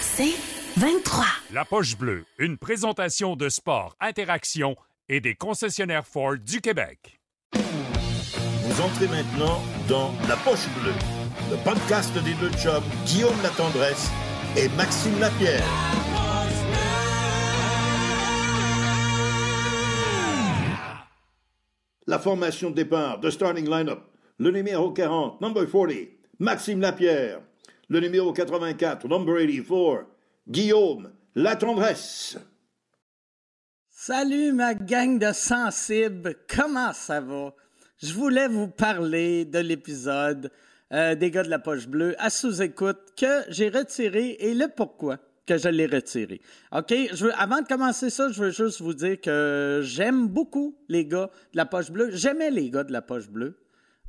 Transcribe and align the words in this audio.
C'est 0.00 0.32
23. 0.78 1.24
La 1.52 1.66
poche 1.66 1.96
bleue, 1.96 2.24
une 2.38 2.56
présentation 2.56 3.36
de 3.36 3.50
sport, 3.50 3.94
interaction 4.00 4.74
et 5.10 5.20
des 5.20 5.34
concessionnaires 5.34 6.06
Ford 6.06 6.36
du 6.38 6.62
Québec. 6.62 7.20
Vous 7.52 8.80
entrez 8.80 9.08
maintenant 9.08 9.60
dans 9.88 10.12
La 10.26 10.36
Poche 10.36 10.68
Bleue, 10.80 10.94
le 11.50 11.56
podcast 11.64 12.14
des 12.14 12.32
deux 12.34 12.50
chums 12.56 12.82
Guillaume 13.04 13.42
Latendresse 13.42 14.10
et 14.56 14.68
Maxime 14.70 15.18
Lapierre. 15.20 15.64
La 22.06 22.18
formation 22.18 22.70
de 22.70 22.76
départ, 22.76 23.20
de 23.20 23.28
starting 23.28 23.68
lineup, 23.68 24.02
le 24.38 24.50
numéro 24.50 24.92
40, 24.92 25.40
number 25.42 25.70
40, 25.70 26.08
Maxime 26.38 26.80
Lapierre. 26.80 27.40
Le 27.90 27.98
numéro 27.98 28.32
84, 28.32 29.08
number 29.08 29.34
84, 29.38 30.06
Guillaume 30.46 31.10
Latendresse. 31.34 32.38
Salut 33.88 34.52
ma 34.52 34.74
gang 34.74 35.18
de 35.18 35.32
sensibles, 35.32 36.36
comment 36.48 36.92
ça 36.92 37.20
va? 37.20 37.52
Je 38.00 38.14
voulais 38.14 38.46
vous 38.46 38.68
parler 38.68 39.44
de 39.44 39.58
l'épisode 39.58 40.52
euh, 40.92 41.16
des 41.16 41.32
gars 41.32 41.42
de 41.42 41.50
la 41.50 41.58
poche 41.58 41.88
bleue 41.88 42.14
à 42.20 42.30
sous-écoute 42.30 43.00
que 43.16 43.42
j'ai 43.48 43.70
retiré 43.70 44.36
et 44.38 44.54
le 44.54 44.68
pourquoi 44.68 45.18
que 45.44 45.58
je 45.58 45.68
l'ai 45.68 45.86
retiré. 45.86 46.40
OK, 46.70 46.94
avant 47.36 47.60
de 47.60 47.66
commencer 47.66 48.08
ça, 48.08 48.30
je 48.30 48.40
veux 48.40 48.50
juste 48.50 48.80
vous 48.80 48.94
dire 48.94 49.20
que 49.20 49.80
j'aime 49.82 50.28
beaucoup 50.28 50.78
les 50.88 51.06
gars 51.06 51.28
de 51.54 51.56
la 51.56 51.66
poche 51.66 51.90
bleue. 51.90 52.10
J'aimais 52.12 52.52
les 52.52 52.70
gars 52.70 52.84
de 52.84 52.92
la 52.92 53.02
poche 53.02 53.28
bleue. 53.28 53.59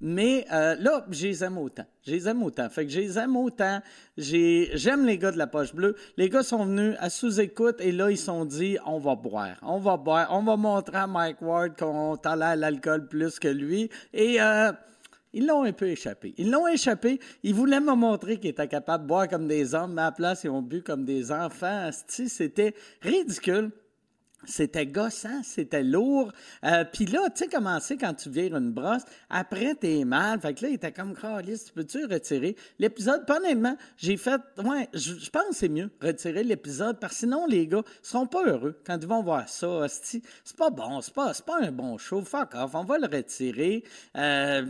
Mais 0.02 0.48
euh, 0.52 0.76
là, 0.80 1.06
je 1.12 1.28
les 1.28 1.44
aime 1.44 1.60
autant. 1.60 1.86
Je 2.06 2.12
les 2.12 2.28
aime 2.28 2.42
autant. 2.42 2.68
Fait 2.70 2.86
que 2.86 2.92
je 2.92 3.00
les 3.00 3.20
aime 3.20 3.38
autant. 3.38 3.82
J'ai, 4.18 4.72
j'aime 4.74 5.06
les 5.06 5.20
gars 5.20 5.32
de 5.32 5.38
la 5.38 5.46
poche 5.46 5.76
bleue. 5.76 5.96
Les 6.18 6.28
gars 6.28 6.42
sont 6.42 6.66
venus 6.66 6.96
à 7.00 7.12
sous-écoute 7.12 7.76
et 7.80 7.92
là, 7.92 8.10
ils 8.10 8.18
sont 8.18 8.44
dit, 8.44 8.78
on 8.88 8.98
va 8.98 9.16
boire. 9.16 9.58
On 9.62 9.78
va 9.78 9.98
boire. 9.98 10.28
On 10.32 10.42
va 10.42 10.58
montrer 10.58 10.98
à 10.98 11.08
Mike 11.08 11.42
Ward 11.44 11.78
qu'on 11.78 12.18
tolère 12.18 12.56
l'alcool 12.56 13.08
plus 13.08 13.38
que 13.38 13.48
lui. 13.48 13.92
Et 14.12 14.42
euh, 14.42 14.72
ils 15.34 15.46
l'ont 15.46 15.64
un 15.64 15.72
peu 15.72 15.88
échappé. 15.88 16.34
Ils 16.38 16.50
l'ont 16.50 16.68
échappé. 16.68 17.20
Ils 17.44 17.54
voulaient 17.54 17.80
me 17.80 17.94
montrer 17.94 18.38
qu'ils 18.38 18.50
étaient 18.50 18.68
capables 18.68 19.04
de 19.04 19.08
boire 19.08 19.28
comme 19.28 19.48
des 19.48 19.76
hommes, 19.76 19.94
mais 19.94 20.02
à 20.02 20.06
la 20.06 20.12
place, 20.12 20.44
ils 20.44 20.50
ont 20.50 20.64
bu 20.64 20.82
comme 20.82 21.06
des 21.06 21.32
enfants. 21.32 21.92
C'était 22.08 22.74
ridicule. 23.02 23.72
C'était 24.46 24.88
gossant, 24.88 25.44
c'était 25.44 25.84
lourd. 25.84 26.32
Euh, 26.66 26.84
Puis 26.92 27.06
là, 27.06 27.30
tu 27.30 27.44
sais 27.44 27.48
comment 27.48 27.78
quand 28.00 28.14
tu 28.14 28.30
vires 28.30 28.56
une 28.56 28.72
brosse, 28.72 29.04
après 29.30 29.76
t'es 29.76 30.04
mal. 30.04 30.40
Fait 30.40 30.54
que 30.54 30.64
là, 30.64 30.70
il 30.70 30.76
était 30.76 30.92
comme, 30.92 31.16
Carlis, 31.16 31.64
tu 31.66 31.74
peux-tu 31.74 32.06
retirer 32.06 32.56
l'épisode? 32.80 33.24
Honnêtement, 33.30 33.78
j'ai 33.98 34.18
fait, 34.18 34.42
ouais, 34.58 34.90
je 34.94 35.30
pense 35.30 35.50
que 35.50 35.56
c'est 35.56 35.70
mieux 35.70 35.90
retirer 36.02 36.44
l'épisode 36.44 37.00
parce 37.00 37.14
que 37.14 37.20
sinon, 37.20 37.46
les 37.48 37.68
gars 37.68 37.84
seront 38.02 38.28
pas 38.28 38.44
heureux 38.46 38.80
quand 38.86 38.98
ils 39.00 39.08
vont 39.08 39.22
voir 39.22 39.48
ça. 39.48 39.88
C'est 39.88 40.22
pas 40.58 40.70
bon, 40.70 41.02
c'est 41.02 41.14
pas, 41.14 41.34
pas 41.46 41.62
un 41.62 41.72
bon 41.72 41.98
show. 41.98 42.22
Fuck 42.22 42.56
off, 42.56 42.74
on 42.74 42.84
va 42.84 42.98
le 42.98 43.08
retirer. 43.08 43.84
Euh, 44.18 44.66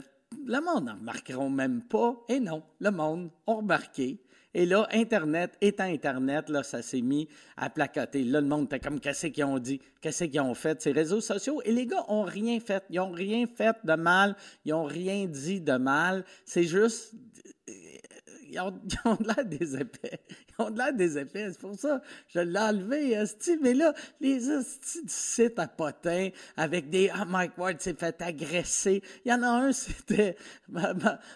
le 0.46 0.60
monde 0.62 0.86
n'en 0.86 0.96
remarqueront 0.96 1.50
même 1.50 1.82
pas. 1.82 2.16
Et 2.30 2.40
non, 2.40 2.64
le 2.80 2.92
monde 2.92 3.30
a 3.48 3.54
remarqué. 3.54 4.20
Et 4.54 4.66
là, 4.66 4.88
Internet, 4.92 5.58
étant 5.62 5.86
Internet, 5.86 6.50
là, 6.50 6.64
ça 6.64 6.82
s'est 6.82 7.02
mis 7.02 7.28
à 7.56 7.70
placoter. 7.70 8.24
Là, 8.24 8.42
le 8.42 8.48
monde 8.48 8.66
était 8.66 8.80
comme, 8.80 9.00
qu'est-ce 9.00 9.28
qu'ils 9.28 9.46
ont 9.46 9.60
dit? 9.60 9.80
Qu'est-ce 10.02 10.26
qu'ils 10.26 10.42
ont 10.42 10.54
fait? 10.54 10.82
Ces 10.82 10.92
réseaux 10.92 11.22
sociaux. 11.22 11.62
Et 11.64 11.72
les 11.72 11.86
gars 11.86 12.04
ont 12.10 12.24
rien 12.24 12.60
fait. 12.60 12.84
Ils 12.90 13.00
ont 13.00 13.12
rien 13.12 13.46
fait 13.48 13.76
de 13.84 13.94
mal. 13.94 14.36
Ils 14.66 14.74
ont 14.74 14.84
rien 14.84 15.26
dit 15.26 15.62
de 15.62 15.78
mal. 15.78 16.26
C'est 16.44 16.64
juste, 16.64 17.14
ils 18.54 18.60
ont, 18.60 19.16
de 19.16 19.28
l'air 19.28 19.46
des 19.46 19.76
épais. 19.80 20.20
Ils 20.30 20.62
ont 20.64 20.70
de 20.70 20.78
l'air 20.78 20.94
des 20.94 21.18
épais. 21.18 21.52
C'est 21.52 21.60
pour 21.60 21.76
ça 21.76 22.00
que 22.00 22.06
je 22.28 22.40
l'ai 22.40 22.60
enlevé. 22.60 23.18
Mais 23.62 23.74
là, 23.74 23.94
les 24.20 24.50
esti 24.50 25.04
du 25.04 25.14
site 25.14 25.60
à 25.60 25.68
potins 25.68 26.30
avec 26.58 26.90
des 26.90 27.10
«Ah, 27.14 27.26
Mike 27.26 27.58
Ward 27.58 27.80
s'est 27.80 27.94
fait 27.94 28.22
agresser». 28.22 29.02
Il 29.26 29.32
y 29.32 29.34
en 29.34 29.44
a 29.44 29.48
un, 29.48 29.72
c'était... 29.72 30.36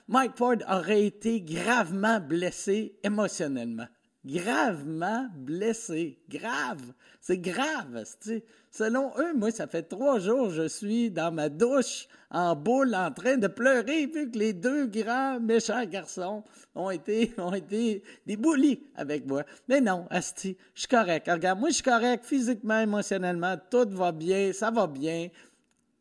Mike 0.07 0.39
Ward 0.39 0.65
aurait 0.69 1.05
été 1.05 1.41
gravement 1.41 2.19
blessé 2.19 2.99
émotionnellement. 3.03 3.87
Gravement 4.25 5.27
blessé. 5.35 6.17
Grave. 6.29 6.81
C'est 7.21 7.37
grave, 7.37 7.95
esti. 7.95 8.43
Selon 8.71 9.11
eux, 9.19 9.33
moi, 9.35 9.51
ça 9.51 9.67
fait 9.67 9.83
trois 9.83 10.19
jours 10.19 10.49
je 10.49 10.67
suis 10.67 11.11
dans 11.11 11.31
ma 11.31 11.47
douche 11.47 12.07
en 12.31 12.55
boule 12.55 12.95
en 12.95 13.11
train 13.11 13.37
de 13.37 13.47
pleurer 13.47 14.07
vu 14.07 14.31
que 14.31 14.37
les 14.37 14.53
deux 14.53 14.87
grands 14.87 15.39
méchants 15.39 15.85
garçons 15.85 16.43
ont 16.73 16.89
été, 16.89 17.33
ont 17.37 17.53
été 17.53 18.03
des 18.25 18.37
avec 18.95 19.27
moi. 19.27 19.43
Mais 19.69 19.79
non, 19.79 20.07
Asti, 20.09 20.57
je 20.73 20.81
suis 20.81 20.87
correct. 20.87 21.29
Regarde, 21.31 21.59
moi, 21.59 21.69
je 21.69 21.75
suis 21.75 21.83
correct 21.83 22.25
physiquement, 22.25 22.79
émotionnellement, 22.79 23.55
tout 23.69 23.89
va 23.91 24.11
bien, 24.11 24.51
ça 24.53 24.71
va 24.71 24.87
bien. 24.87 25.29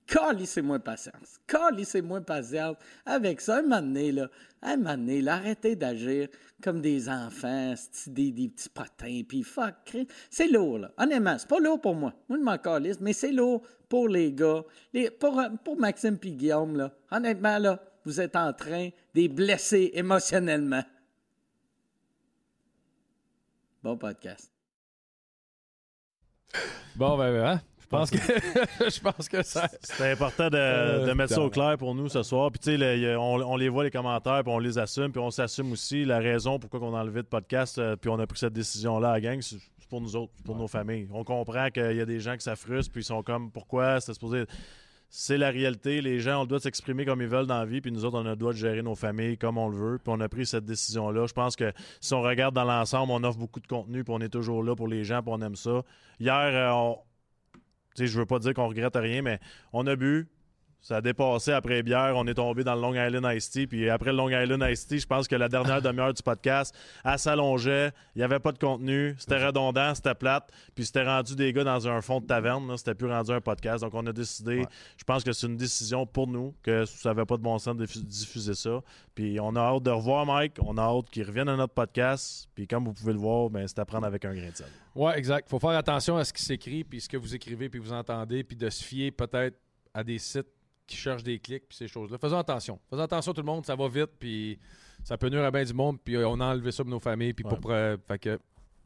Calissez-moi 0.07 0.79
patience. 0.81 1.41
Calissez-moi 1.47 2.21
patience. 2.21 2.77
Avec 3.07 3.41
ça, 3.41 3.59
un 3.59 3.63
moment 3.63 3.81
donné, 3.81 4.13
là, 4.13 4.29
un 4.63 4.77
moment 4.77 4.97
donné, 4.97 5.27
arrêtez 5.27 5.77
d'agir 5.77 6.29
comme 6.63 6.81
des 6.81 7.09
enfants, 7.09 7.75
des, 8.09 8.31
des 8.31 8.49
petits 8.49 8.69
potins, 8.69 9.23
puis 9.27 9.45
c'est 10.31 10.49
lourd, 10.49 10.79
là. 10.79 10.91
Honnêtement, 10.99 11.37
c'est 11.39 11.49
pas 11.49 11.59
lourd 11.59 11.81
pour 11.81 11.95
moi. 11.95 12.15
Moi, 12.29 12.39
je 12.39 12.45
m'en 12.45 12.59
calisse, 12.59 13.01
mais 13.01 13.13
c'est 13.13 13.33
lourd 13.33 13.63
pour 13.89 14.09
les 14.09 14.33
gars. 14.33 14.63
Pour, 15.19 15.77
Maxime 15.79 16.19
puis 16.19 16.33
Guillaume, 16.33 16.77
là. 16.77 16.93
Honnêtement, 17.11 17.59
là, 17.59 17.83
vous 18.05 18.21
êtes 18.21 18.37
en 18.37 18.53
train 18.53 18.87
de 18.89 18.93
les 19.15 19.29
blesser 19.29 19.91
émotionnellement. 19.95 20.83
Bon 23.83 23.97
podcast. 23.97 24.51
Bon, 26.97 27.19
ben, 27.19 27.33
ben, 27.33 27.47
hein? 27.47 27.63
Je 27.95 27.99
pense 27.99 28.11
que, 28.11 28.19
je 28.91 29.01
pense 29.01 29.29
que 29.29 29.43
ça. 29.43 29.69
C'est 29.83 30.13
important 30.13 30.49
de, 30.51 30.57
Euh, 30.57 31.07
de 31.07 31.13
mettre 31.13 31.35
ça 31.35 31.43
au 31.43 31.51
clair 31.51 31.77
pour 31.79 31.95
nous 31.95 32.09
ce 32.09 32.23
soir. 32.23 32.51
Puis, 32.51 32.61
tu 32.61 32.79
sais, 32.79 33.17
on, 33.17 33.35
on 33.35 33.57
les 33.57 33.69
voit, 33.69 33.85
les 33.85 33.91
commentaires, 33.91 34.43
puis 34.43 34.53
on 34.53 34.59
les 34.59 34.79
assume. 34.79 35.13
Puis, 35.13 35.21
on 35.21 35.31
s'assume 35.31 35.73
aussi 35.73 36.05
la 36.05 36.19
raison 36.19 36.59
pourquoi 36.59 36.81
on 36.81 36.95
a 36.95 37.01
enlevé 37.01 37.23
de 37.23 37.27
podcast, 37.29 37.79
euh, 37.79 37.97
puis 37.97 38.11
on 38.11 38.19
a 38.19 38.27
pris 38.27 38.39
cette 38.39 38.53
décision-là 38.53 39.11
à 39.11 39.13
la 39.13 39.21
gang. 39.21 39.41
C'est 39.41 39.59
pour 39.89 40.01
nous 40.01 40.17
autres, 40.17 40.33
pour 40.45 40.57
nos 40.57 40.67
familles. 40.69 41.09
On 41.13 41.25
comprend 41.25 41.69
qu'il 41.71 41.97
y 41.97 42.01
a 42.01 42.07
des 42.07 42.21
gens 42.21 42.37
qui 42.37 42.43
ça 42.43 42.57
frustre, 42.57 42.91
puis 42.91 43.03
ils 43.03 43.05
sont 43.05 43.23
comme, 43.23 43.51
pourquoi? 43.51 44.01
C'est 44.01 44.15
supposé. 44.15 44.45
C'est 45.09 45.39
la 45.39 45.51
réalité. 45.51 46.01
Les 46.01 46.19
gens 46.19 46.39
ont 46.39 46.41
le 46.41 46.47
droit 46.49 46.59
de 46.59 46.63
s'exprimer 46.65 47.05
comme 47.05 47.23
ils 47.23 47.29
veulent 47.29 47.47
dans 47.47 47.59
la 47.61 47.65
vie, 47.67 47.81
puis 47.81 47.93
nous 47.93 48.05
autres, 48.05 48.19
on 48.19 48.27
a 48.27 48.31
le 48.31 48.37
droit 48.37 48.53
de 48.53 48.59
gérer 48.59 48.83
nos 48.83 48.97
familles 48.97 49.39
comme 49.39 49.59
on 49.59 49.69
le 49.69 49.77
veut. 49.77 49.99
Puis 49.99 50.13
on 50.13 50.19
a 50.21 50.29
pris 50.29 50.47
cette 50.47 50.65
décision-là. 50.65 51.27
Je 51.27 51.33
pense 51.33 51.55
que 51.55 51.73
si 52.01 52.15
on 52.15 52.23
regarde 52.23 52.55
dans 52.55 52.65
l'ensemble, 52.65 53.13
on 53.13 53.23
offre 53.23 53.39
beaucoup 53.39 53.61
de 53.61 53.67
contenu, 53.69 54.03
puis 54.03 54.13
on 54.13 54.21
est 54.21 54.29
toujours 54.29 54.65
là 54.65 54.75
pour 54.75 54.89
les 54.89 55.05
gens, 55.05 55.23
puis 55.23 55.31
on 55.33 55.41
aime 55.43 55.55
ça. 55.55 55.83
Hier, 56.19 56.35
euh, 56.35 56.71
on, 56.73 56.99
je 57.97 58.19
veux 58.19 58.27
pas 58.27 58.39
dire 58.39 58.55
qu'on 58.55 58.69
regrette 58.69 58.97
rien, 58.97 59.23
mais 59.23 59.39
on 59.73 59.87
a 59.87 59.97
bu. 59.97 60.29
Ça 60.85 60.99
a 60.99 61.01
dépassé 61.01 61.51
après 61.51 61.83
bière. 61.83 62.13
On 62.15 62.27
est 62.27 62.35
tombé 62.35 62.63
dans 62.63 62.75
le 62.75 62.83
Long 62.83 62.93
Island 62.95 63.25
Iced 63.35 63.51
Tea. 63.53 63.67
Puis 63.67 63.89
après 63.89 64.11
le 64.11 64.19
Long 64.19 64.29
Island 64.29 64.63
Iced 64.71 64.87
Tea, 64.87 64.99
je 64.99 65.07
pense 65.07 65.27
que 65.27 65.35
la 65.35 65.49
dernière 65.49 65.81
demi-heure 65.83 66.13
du 66.13 66.23
podcast, 66.23 66.75
elle 67.03 67.19
s'allongeait. 67.19 67.91
Il 68.15 68.19
n'y 68.19 68.23
avait 68.23 68.39
pas 68.39 68.53
de 68.53 68.59
contenu. 68.59 69.15
C'était 69.17 69.43
redondant, 69.47 69.95
c'était 69.95 70.15
plate. 70.15 70.51
Puis 70.75 70.85
c'était 70.85 71.05
rendu 71.05 71.37
des 71.37 71.55
gars 71.55 71.65
dans 71.65 71.89
un 71.89 72.03
fond 72.03 72.21
de 72.21 72.27
taverne. 72.27 72.69
là. 72.69 72.77
C'était 72.77 72.95
plus 72.95 73.09
rendu 73.09 73.31
un 73.33 73.41
podcast. 73.41 73.83
Donc 73.83 73.95
on 73.95 74.07
a 74.07 74.13
décidé, 74.13 74.67
je 74.99 75.05
pense 75.05 75.25
que 75.25 75.33
c'est 75.33 75.47
une 75.47 75.57
décision 75.57 76.05
pour 76.05 76.27
nous, 76.27 76.55
que 76.63 76.85
ça 76.85 77.09
n'avait 77.09 77.25
pas 77.25 77.39
de 77.39 77.43
bon 77.43 77.59
sens 77.59 77.75
de 77.75 77.87
diffu- 77.87 78.05
diffuser 78.05 78.53
ça. 78.55 78.83
Puis 79.15 79.41
on 79.41 79.57
a 79.57 79.61
hâte 79.61 79.85
de 79.85 79.91
revoir 79.91 80.27
Mike. 80.27 80.59
On 80.61 80.77
a 80.77 80.83
hâte 80.83 81.09
qu'il 81.09 81.27
revienne 81.27 81.49
à 81.49 81.57
notre 81.57 81.73
podcast. 81.73 82.47
Puis 82.55 82.67
comme 82.67 82.85
vous 82.85 82.93
pouvez 82.93 83.15
le 83.15 83.19
voir, 83.19 83.49
ben, 83.49 83.67
c'est 83.67 83.79
à 83.79 83.87
prendre 83.87 84.07
avec 84.07 84.27
un 84.27 84.35
grain 84.35 84.51
de 84.51 84.57
sel. 84.57 84.67
Ouais, 84.95 85.17
exact. 85.19 85.49
faut 85.49 85.59
faire 85.59 85.71
attention 85.71 86.19
à 86.19 86.25
ce 86.25 86.33
qui 86.35 86.43
s'écrit, 86.43 86.85
puis 86.85 87.01
ce 87.01 87.09
que 87.09 87.17
vous 87.17 87.35
écrivez, 87.35 87.71
puis 87.71 87.81
vous 87.81 87.95
entendez, 87.95 88.45
puis 88.45 88.55
de 88.55 88.69
se 88.69 88.85
fier 88.85 89.11
peut-être 89.11 89.57
à 89.95 90.05
des 90.05 90.19
sites 90.19 90.47
qui 90.87 90.97
cherchent 90.97 91.23
des 91.23 91.39
clics, 91.39 91.69
puis 91.69 91.77
ces 91.77 91.89
choses-là. 91.89 92.19
Faisons 92.19 92.39
attention. 92.39 92.79
Faisons 92.91 93.03
attention 93.03 93.33
tout 93.33 93.41
le 93.41 93.47
monde, 93.47 93.65
ça 93.65 93.77
va 93.77 93.89
vite, 93.89 94.11
puis 94.19 94.59
ça 95.03 95.17
peut 95.17 95.29
nuire 95.29 95.45
à 95.45 95.51
bien 95.51 95.65
du 95.65 95.75
monde, 95.75 95.99
puis 96.03 96.17
on 96.19 96.41
a 96.41 96.47
enlevé 96.47 96.73
ça 96.73 96.85
de 96.85 96.89
nos 96.89 97.01
familles, 97.01 97.33
puis 97.33 97.45
pour... 97.45 97.59
fait 97.71 98.19
que... 98.19 98.39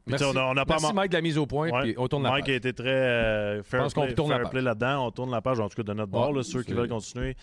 Merci, 0.09 0.25
on 0.25 0.35
a- 0.35 0.43
on 0.45 0.57
a 0.57 0.65
pas 0.65 0.77
merci 0.79 0.93
Mike 0.93 1.11
de 1.11 1.15
la 1.17 1.21
mise 1.21 1.37
au 1.37 1.45
point, 1.45 1.69
Ouais. 1.69 1.81
puis 1.81 1.95
on 1.97 2.07
tourne 2.07 2.23
la 2.23 2.31
Mike 2.31 2.45
page. 2.45 2.53
a 2.53 2.57
été 2.57 2.73
très 2.73 2.87
euh, 2.89 3.63
fair, 3.63 3.81
pense 3.83 3.93
play, 3.93 4.13
tourne 4.13 4.29
la 4.29 4.35
fair 4.37 4.43
page. 4.43 4.51
play 4.51 4.61
là-dedans. 4.61 5.07
On 5.07 5.11
tourne 5.11 5.31
la 5.31 5.41
page, 5.41 5.59
en 5.59 5.69
tout 5.69 5.75
cas, 5.75 5.83
de 5.83 5.93
notre 5.93 6.11
bord. 6.11 6.29
Ouais, 6.31 6.37
là, 6.37 6.43
ceux 6.43 6.63
qui 6.63 6.73
veulent 6.73 6.87
continuer, 6.89 7.35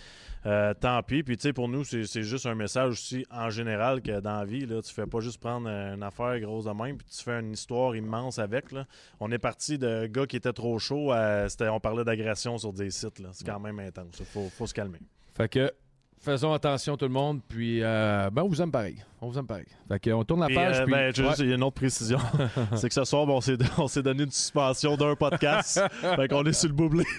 euh, 0.46 0.74
tant 0.74 1.02
pis. 1.02 1.22
Puis, 1.22 1.36
tu 1.36 1.42
sais, 1.42 1.52
pour 1.52 1.68
nous, 1.68 1.84
c'est 1.84 2.22
juste 2.22 2.46
un 2.46 2.54
message 2.54 2.90
aussi 2.92 3.26
en 3.30 3.50
général 3.50 4.00
que 4.02 4.20
dans 4.20 4.38
la 4.38 4.44
vie, 4.44 4.66
là, 4.66 4.82
tu 4.82 4.92
fais 4.92 5.06
pas 5.06 5.20
juste 5.20 5.40
prendre 5.40 5.68
euh, 5.68 5.94
une 5.94 6.02
affaire 6.02 6.38
grosse 6.40 6.64
de 6.64 6.70
même, 6.72 6.96
puis 6.98 7.06
tu 7.08 7.22
fais 7.22 7.40
une 7.40 7.52
histoire 7.52 7.96
immense 7.96 8.38
avec. 8.38 8.72
Là. 8.72 8.84
On 9.20 9.30
est 9.32 9.38
parti 9.38 9.78
de 9.78 10.06
gars 10.06 10.26
qui 10.26 10.36
étaient 10.36 10.52
trop 10.52 10.78
chauds. 10.78 11.10
à- 11.12 11.48
c'était- 11.48 11.68
on 11.68 11.80
parlait 11.80 12.04
d'agression 12.04 12.58
sur 12.58 12.72
des 12.72 12.90
sites. 12.90 13.22
C'est 13.32 13.46
quand 13.46 13.60
même 13.60 13.78
intense. 13.78 14.16
Il 14.20 14.26
faut, 14.26 14.48
faut 14.50 14.66
se 14.66 14.74
calmer. 14.74 14.98
Fait 15.36 15.48
que 15.48 15.70
Faisons 16.18 16.52
attention 16.52 16.96
tout 16.96 17.04
le 17.04 17.12
monde, 17.12 17.40
puis 17.46 17.82
euh, 17.82 18.30
ben, 18.30 18.42
on 18.42 18.48
vous 18.48 18.60
aime 18.60 18.72
pareil. 18.72 18.96
On 19.20 19.28
vous 19.28 19.38
aime 19.38 19.46
pareil. 19.46 19.66
Fait 19.88 20.10
qu'on 20.10 20.24
tourne 20.24 20.40
la 20.40 20.48
page. 20.48 20.80
euh, 20.80 20.84
puis- 20.84 20.92
ben, 20.92 21.12
Ouais. 21.26 21.46
y 21.46 21.52
a 21.52 21.54
une 21.54 21.62
autre 21.62 21.76
précision. 21.76 22.18
c'est 22.74 22.88
que 22.88 22.94
ce 22.94 23.04
soir, 23.04 23.26
ben, 23.26 23.34
on 23.34 23.40
s'est 23.40 23.56
on 23.78 24.00
donné 24.02 24.24
une 24.24 24.30
suspension 24.30 24.96
d'un 24.96 25.14
podcast. 25.14 25.80
fait 26.00 26.28
qu'on 26.28 26.44
est 26.44 26.52
sur 26.52 26.68
le 26.68 26.74
boublé. 26.74 27.04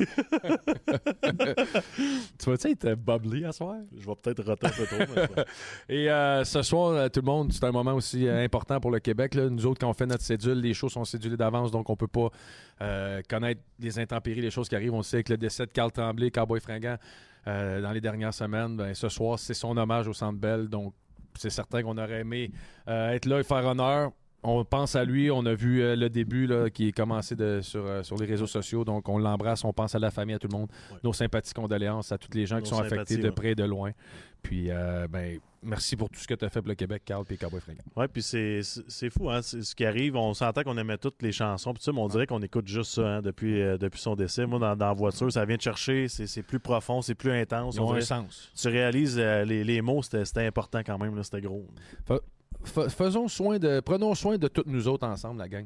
Tu 2.38 2.50
vas-tu 2.50 2.68
être 2.72 2.94
bubbly 2.96 3.46
à 3.46 3.52
soir? 3.52 3.76
Je 3.98 4.06
vais 4.06 4.16
peut-être 4.22 4.44
roter 4.44 4.68
un 4.68 4.70
peu 4.70 4.86
trop. 4.86 5.14
mais 5.88 5.96
Et 5.96 6.10
euh, 6.10 6.44
ce 6.44 6.62
soir, 6.62 6.92
euh, 6.92 7.08
tout 7.10 7.22
le 7.22 7.26
monde, 7.26 7.52
c'est 7.54 7.64
un 7.64 7.72
moment 7.72 7.94
aussi 7.94 8.28
euh, 8.28 8.44
important 8.44 8.80
pour 8.80 8.92
le 8.92 9.00
Québec. 9.00 9.36
là. 9.36 9.50
Nous 9.50 9.66
autres, 9.66 9.80
quand 9.80 9.90
on 9.90 9.94
fait 9.94 10.06
notre 10.06 10.24
cédule, 10.24 10.60
les 10.60 10.74
choses 10.74 10.92
sont 10.92 11.06
cédulées 11.06 11.38
d'avance, 11.38 11.72
donc 11.72 11.90
on 11.90 11.96
peut 11.96 12.08
pas 12.08 12.30
euh, 12.82 13.22
connaître 13.30 13.62
les 13.80 14.00
intempéries, 14.00 14.42
les 14.42 14.52
choses 14.52 14.70
qui 14.70 14.76
arrivent. 14.76 14.94
On 14.94 15.02
sait 15.04 15.24
que 15.24 15.34
le 15.34 15.38
décès 15.38 15.66
de 15.66 15.72
Carl 15.72 15.92
Tremblay, 15.92 16.30
Cowboy 16.32 16.60
Fringant, 16.60 16.98
euh, 17.48 17.82
dans 17.82 17.92
les 17.92 18.02
dernières 18.02 18.34
semaines, 18.34 18.76
ben, 18.78 18.94
ce 18.94 19.10
soir, 19.10 19.40
c'est 19.40 19.54
son 19.54 19.76
hommage 19.78 20.08
au 20.08 20.14
Centre 20.14 20.38
Bell. 20.40 20.68
Donc, 20.68 20.94
c'est 21.36 21.50
certain 21.50 21.82
qu'on 21.84 21.98
aurait 21.98 22.20
aimé 22.22 22.52
euh, 22.88 23.12
être 23.12 23.26
là 23.26 23.40
et 23.40 23.44
faire 23.44 23.66
honneur. 23.66 24.12
On 24.44 24.64
pense 24.64 24.96
à 24.96 25.04
lui. 25.04 25.32
On 25.32 25.46
a 25.46 25.54
vu 25.56 25.82
euh, 25.82 25.96
le 25.96 26.10
début 26.10 26.46
là, 26.46 26.70
qui 26.70 26.90
est 26.90 26.92
commencé 26.92 27.36
de- 27.36 27.60
sur, 27.62 27.86
euh, 27.86 28.04
sur 28.04 28.16
les 28.18 28.26
réseaux 28.26 28.46
sociaux. 28.48 28.86
Donc, 28.86 29.10
on 29.10 29.18
l'embrasse. 29.18 29.64
On 29.64 29.74
pense 29.74 29.96
à 29.96 30.00
la 30.00 30.12
famille, 30.12 30.36
à 30.36 30.40
tout 30.40 30.48
le 30.52 30.58
monde. 30.58 30.70
Ouais. 30.92 30.98
Nos 31.04 31.12
sympathies, 31.14 31.54
condoléances 31.54 32.12
à 32.12 32.18
tous 32.18 32.30
les 32.34 32.46
gens 32.46 32.60
qui 32.62 32.70
sont 32.70 32.78
affectés 32.80 33.16
de 33.18 33.30
près 33.32 33.52
et 33.52 33.56
de 33.56 33.64
loin. 33.64 33.92
Puis, 34.48 34.72
euh, 34.72 35.08
ben, 35.10 35.40
merci 35.62 35.98
pour 35.98 36.10
tout 36.10 36.18
ce 36.22 36.26
que 36.26 36.34
tu 36.34 36.46
as 36.46 36.50
fait 36.50 36.62
pour 36.62 36.70
le 36.70 36.76
Québec, 36.76 37.02
Carl 37.04 37.26
et 37.30 37.36
Cowboy 37.36 37.60
Fringant. 37.60 37.84
Ouais, 37.98 38.08
puis 38.08 38.22
c'est 38.22 38.62
c'est- 38.64 39.10
fou, 39.10 39.30
hein, 39.30 39.42
c'est- 39.42 39.62
ce 39.62 39.76
qui 39.76 39.84
arrive. 39.84 40.16
On 40.16 40.34
s'entend 40.34 40.64
qu'on 40.64 40.78
aimait 40.78 40.98
toutes 40.98 41.22
les 41.22 41.34
chansons, 41.34 41.74
puis 41.74 41.84
ça, 41.84 41.92
mais 41.92 42.00
on 42.00 42.08
dirait 42.08 42.28
qu'on 42.28 42.42
écoute 42.42 42.66
juste 42.66 42.94
ça 42.94 43.02
hein, 43.18 43.22
depuis, 43.22 43.62
euh, 43.62 43.78
depuis 43.78 44.00
son 44.00 44.16
décès. 44.16 44.46
Moi, 44.46 44.58
dans, 44.60 44.74
dans 44.78 44.88
la 44.88 44.94
voiture, 44.94 45.30
ça 45.30 45.44
vient 45.44 45.58
te 45.58 45.64
chercher, 45.64 46.08
c'est 46.08 46.28
c'est 46.28 46.44
plus 46.44 46.62
profond, 46.62 47.02
c'est 47.02 47.14
plus 47.16 47.32
intense. 47.34 47.76
Ils 47.76 47.82
On 47.82 47.88
ont 47.88 47.90
un 47.90 47.94
dirait- 47.96 48.06
sens. 48.06 48.50
tu 48.56 48.70
réalises 48.70 49.18
euh, 49.20 49.44
les, 49.44 49.66
les 49.66 49.82
mots, 49.82 50.02
c'était 50.02 50.24
c'était 50.24 50.46
important 50.46 50.80
quand 50.80 50.98
même, 50.98 51.14
là, 51.14 51.24
c'était 51.24 51.42
gros. 51.42 51.68
Faisons 52.64 53.28
soin 53.28 53.60
de, 53.60 53.80
prenons 53.80 54.14
soin 54.16 54.38
de 54.38 54.48
toutes 54.48 54.68
nous 54.68 54.88
autres 54.88 55.08
ensemble, 55.08 55.40
la 55.40 55.48
gang. 55.48 55.66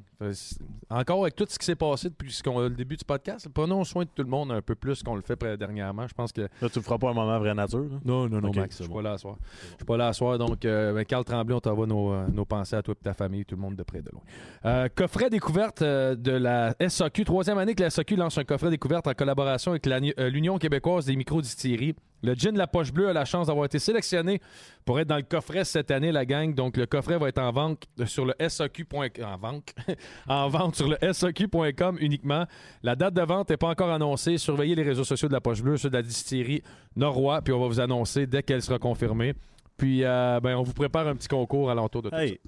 Encore 0.89 1.21
avec 1.23 1.35
tout 1.35 1.45
ce 1.49 1.57
qui 1.57 1.65
s'est 1.65 1.75
passé 1.75 2.09
depuis 2.09 2.31
ce 2.31 2.43
qu'on- 2.43 2.59
le 2.59 2.69
début 2.69 2.97
du 2.97 3.05
podcast, 3.05 3.47
prenons 3.53 3.83
soin 3.83 4.03
de 4.03 4.09
tout 4.13 4.23
le 4.23 4.29
monde 4.29 4.51
un 4.51 4.61
peu 4.61 4.75
plus 4.75 5.01
qu'on 5.03 5.15
le 5.15 5.21
fait 5.21 5.41
dernièrement. 5.57 6.07
Je 6.07 6.13
pense 6.13 6.31
que. 6.31 6.41
Là, 6.41 6.69
tu 6.69 6.79
ne 6.79 6.83
feras 6.83 6.97
pas 6.97 7.09
un 7.09 7.13
moment 7.13 7.39
vraie 7.39 7.53
nature. 7.55 7.79
là? 7.83 7.99
Non, 8.05 8.27
non, 8.29 8.41
non, 8.41 8.51
Max. 8.53 8.77
Je 8.77 8.83
suis 8.83 8.89
bon. 8.89 8.97
pas 8.97 9.01
là 9.01 9.11
à 9.13 9.17
soir. 9.17 9.37
Je 9.71 9.75
suis 9.77 9.85
pas 9.85 9.97
là 9.97 10.07
à 10.07 10.13
soir. 10.13 10.37
Donc, 10.37 10.63
euh, 10.65 10.93
ben, 10.93 11.05
Carl 11.05 11.23
Tremblay, 11.23 11.55
on 11.55 11.59
t'envoie 11.59 11.87
nos, 11.87 12.11
euh, 12.11 12.27
nos 12.31 12.45
pensées 12.45 12.75
à 12.75 12.81
toi 12.83 12.93
et 12.99 13.03
ta 13.03 13.13
famille, 13.13 13.45
tout 13.45 13.55
le 13.55 13.61
monde 13.61 13.75
de 13.75 13.83
près 13.83 14.01
de 14.01 14.09
loin. 14.11 14.21
Euh, 14.65 14.87
coffret 14.93 15.29
découverte 15.29 15.81
de 15.83 16.31
la 16.31 16.75
SAQ. 16.79 17.23
Troisième 17.25 17.57
année 17.57 17.73
que 17.75 17.83
la 17.83 17.89
SAQ 17.89 18.15
lance 18.15 18.37
un 18.37 18.43
coffret 18.43 18.69
découverte 18.69 19.07
en 19.07 19.13
collaboration 19.13 19.71
avec 19.71 19.85
la- 19.85 19.99
l'Union 20.29 20.57
québécoise 20.57 21.05
des 21.05 21.15
micro-distilleries. 21.15 21.95
Le 22.23 22.33
gin 22.35 22.55
La 22.57 22.67
Poche 22.67 22.91
Bleue 22.91 23.09
a 23.09 23.13
la 23.13 23.25
chance 23.25 23.47
d'avoir 23.47 23.65
été 23.65 23.79
sélectionné 23.79 24.39
pour 24.85 24.99
être 24.99 25.07
dans 25.07 25.17
le 25.17 25.23
coffret 25.23 25.63
cette 25.63 25.91
année, 25.91 26.11
la 26.11 26.25
gang. 26.25 26.53
Donc, 26.53 26.77
le 26.77 26.85
coffret 26.85 27.17
va 27.17 27.29
être 27.29 27.39
en 27.39 27.51
vente 27.51 27.85
sur 28.05 28.25
le 28.25 28.33
SAQ.com. 28.39 29.09
En 29.23 29.37
vente. 29.37 29.73
en 30.27 30.49
vente 30.49 30.75
sur 30.75 30.87
le 30.87 30.97
SAQ.com 31.13 31.97
uniquement. 31.99 32.45
La 32.83 32.95
date 32.95 33.13
de 33.13 33.21
vente 33.21 33.49
n'est 33.49 33.57
pas 33.57 33.69
encore 33.69 33.91
annoncée. 33.91 34.37
Surveillez 34.37 34.75
les 34.75 34.83
réseaux 34.83 35.03
sociaux 35.03 35.27
de 35.27 35.33
La 35.33 35.41
Poche 35.41 35.61
Bleue, 35.61 35.77
ceux 35.77 35.89
de 35.89 35.95
la 35.95 36.03
distillerie 36.03 36.61
Norrois, 36.95 37.41
puis 37.41 37.53
on 37.53 37.59
va 37.59 37.67
vous 37.67 37.79
annoncer 37.79 38.27
dès 38.27 38.43
qu'elle 38.43 38.61
sera 38.61 38.79
confirmée. 38.79 39.33
Puis, 39.77 40.03
euh, 40.03 40.39
ben, 40.41 40.55
on 40.57 40.63
vous 40.63 40.73
prépare 40.73 41.07
un 41.07 41.15
petit 41.15 41.27
concours 41.27 41.71
alentour 41.71 42.03
de 42.03 42.09
tout 42.09 42.15
Hey, 42.15 42.39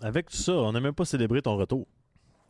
avec 0.00 0.30
tout 0.30 0.36
ça, 0.36 0.52
on 0.52 0.72
n'a 0.72 0.80
même 0.80 0.94
pas 0.94 1.04
célébré 1.04 1.42
ton 1.42 1.56
retour. 1.56 1.86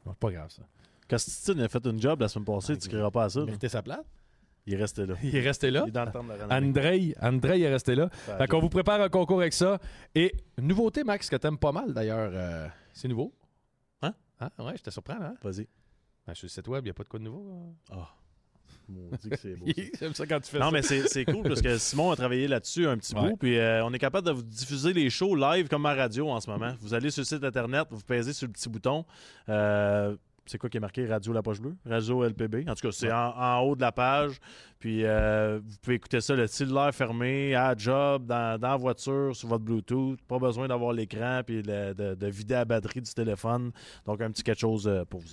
ça. 0.05 0.15
Pas 0.19 0.31
grave, 0.31 0.51
ça. 0.51 0.63
Costitine 1.09 1.61
a 1.63 1.69
fait 1.69 1.85
une 1.85 2.01
job 2.01 2.21
la 2.21 2.29
semaine 2.29 2.45
passée, 2.45 2.79
tu 2.79 2.87
ne 2.87 2.93
crieras 2.93 3.11
pas 3.11 3.25
à 3.25 3.29
ça. 3.29 3.41
Sa 3.69 3.83
place. 3.83 4.05
Il 4.67 4.75
est 4.75 4.77
resté 4.77 5.07
là. 5.07 5.15
Il 5.23 5.35
est 5.35 5.41
resté 5.41 5.71
là? 5.71 5.83
Il 5.87 5.89
est 5.89 5.93
dans 5.93 6.05
le 6.05 6.13
temps 6.13 6.23
de 6.23 6.29
la 6.29 6.37
randonnée. 6.47 6.67
Andrei, 6.69 7.15
Andrei 7.21 7.61
est 7.63 7.69
resté 7.71 7.95
là. 7.95 8.09
Fait 8.11 8.47
qu'on 8.47 8.61
vous 8.61 8.69
prépare 8.69 9.01
un 9.01 9.09
concours 9.09 9.41
avec 9.41 9.53
ça. 9.53 9.79
Et 10.15 10.33
nouveauté, 10.61 11.03
Max, 11.05 11.29
que 11.31 11.37
t'aimes 11.37 11.59
pas 11.59 11.73
mal 11.73 11.93
d'ailleurs. 11.95 12.31
euh, 12.35 12.69
c'est 12.93 13.09
nouveau. 13.09 13.33
Hein? 14.03 14.15
Hein? 14.41 14.51
Ouais, 14.59 14.75
je 14.77 14.83
te 14.83 14.91
surprends, 14.91 15.21
hein? 15.21 15.35
Vas-y. 15.43 15.67
Ben, 16.27 16.35
sur 16.35 16.45
le 16.47 16.51
site 16.51 16.69
web, 16.69 16.83
il 16.85 16.89
n'y 16.89 16.91
a 16.91 16.95
pas 16.95 17.05
de 17.05 17.09
quoi 17.09 17.19
de 17.19 17.25
nouveau. 17.25 17.73
hein? 17.91 17.93
Ah. 17.93 18.09
Que 19.29 19.37
c'est 19.37 19.55
beau. 19.55 19.67
ça. 19.67 19.83
J'aime 20.01 20.15
ça 20.15 20.27
quand 20.27 20.41
tu 20.41 20.51
fais 20.51 20.59
Non, 20.59 20.67
ça. 20.67 20.71
mais 20.73 20.83
c'est 20.83 21.07
c'est 21.09 21.25
cool 21.25 21.43
parce 21.45 21.63
que 21.63 21.79
Simon 21.79 22.11
a 22.11 22.17
travaillé 22.17 22.49
là-dessus 22.49 22.89
un 22.89 22.99
petit 22.99 23.15
Ouais. 23.15 23.31
bout. 23.31 23.37
Puis 23.37 23.57
euh, 23.57 23.85
on 23.85 23.93
est 23.93 23.99
capable 24.01 24.27
de 24.27 24.33
vous 24.33 24.43
diffuser 24.43 24.93
les 24.93 25.09
shows 25.11 25.37
live 25.37 25.69
comme 25.69 25.87
à 25.87 25.95
radio 25.95 26.29
en 26.29 26.41
ce 26.41 26.51
moment. 26.51 26.75
Vous 26.81 26.93
allez 26.93 27.11
sur 27.13 27.21
le 27.21 27.25
site 27.27 27.45
internet, 27.45 27.87
vous 27.91 28.01
pèsez 28.03 28.33
sur 28.33 28.49
le 28.49 28.53
petit 28.53 28.69
bouton. 28.69 29.05
Euh, 29.49 30.17
c'est 30.51 30.59
quoi 30.59 30.69
qui 30.69 30.79
est 30.79 30.81
marqué? 30.81 31.07
Radio 31.07 31.33
La 31.33 31.43
Poche 31.43 31.61
Bleue? 31.61 31.77
Radio 31.87 32.25
LPB. 32.25 32.69
En 32.69 32.75
tout 32.75 32.89
cas, 32.89 32.93
c'est 32.93 33.13
en, 33.13 33.33
en 33.37 33.61
haut 33.61 33.77
de 33.77 33.81
la 33.81 33.93
page. 33.93 34.39
Puis 34.81 35.05
euh, 35.05 35.61
vous 35.63 35.77
pouvez 35.81 35.97
écouter 35.97 36.21
ça 36.21 36.35
le 36.35 36.47
cellulaire 36.49 36.93
fermé, 36.93 37.55
à 37.55 37.75
job, 37.77 38.27
dans, 38.27 38.59
dans 38.59 38.69
la 38.71 38.77
voiture, 38.77 39.35
sur 39.37 39.49
votre 39.49 39.65
Bluetooth. 39.65 40.21
Pas 40.23 40.39
besoin 40.39 40.67
d'avoir 40.67 40.93
l'écran 40.93 41.43
puis 41.47 41.63
de 41.63 42.27
vider 42.27 42.55
la 42.55 42.65
batterie 42.65 43.01
du 43.01 43.15
téléphone. 43.15 43.71
Donc, 44.07 44.21
un 44.21 44.31
petit 44.31 44.43
quelque 44.43 44.61
chose 44.61 44.89
euh, 44.89 45.05
pour 45.05 45.21
vous. 45.21 45.29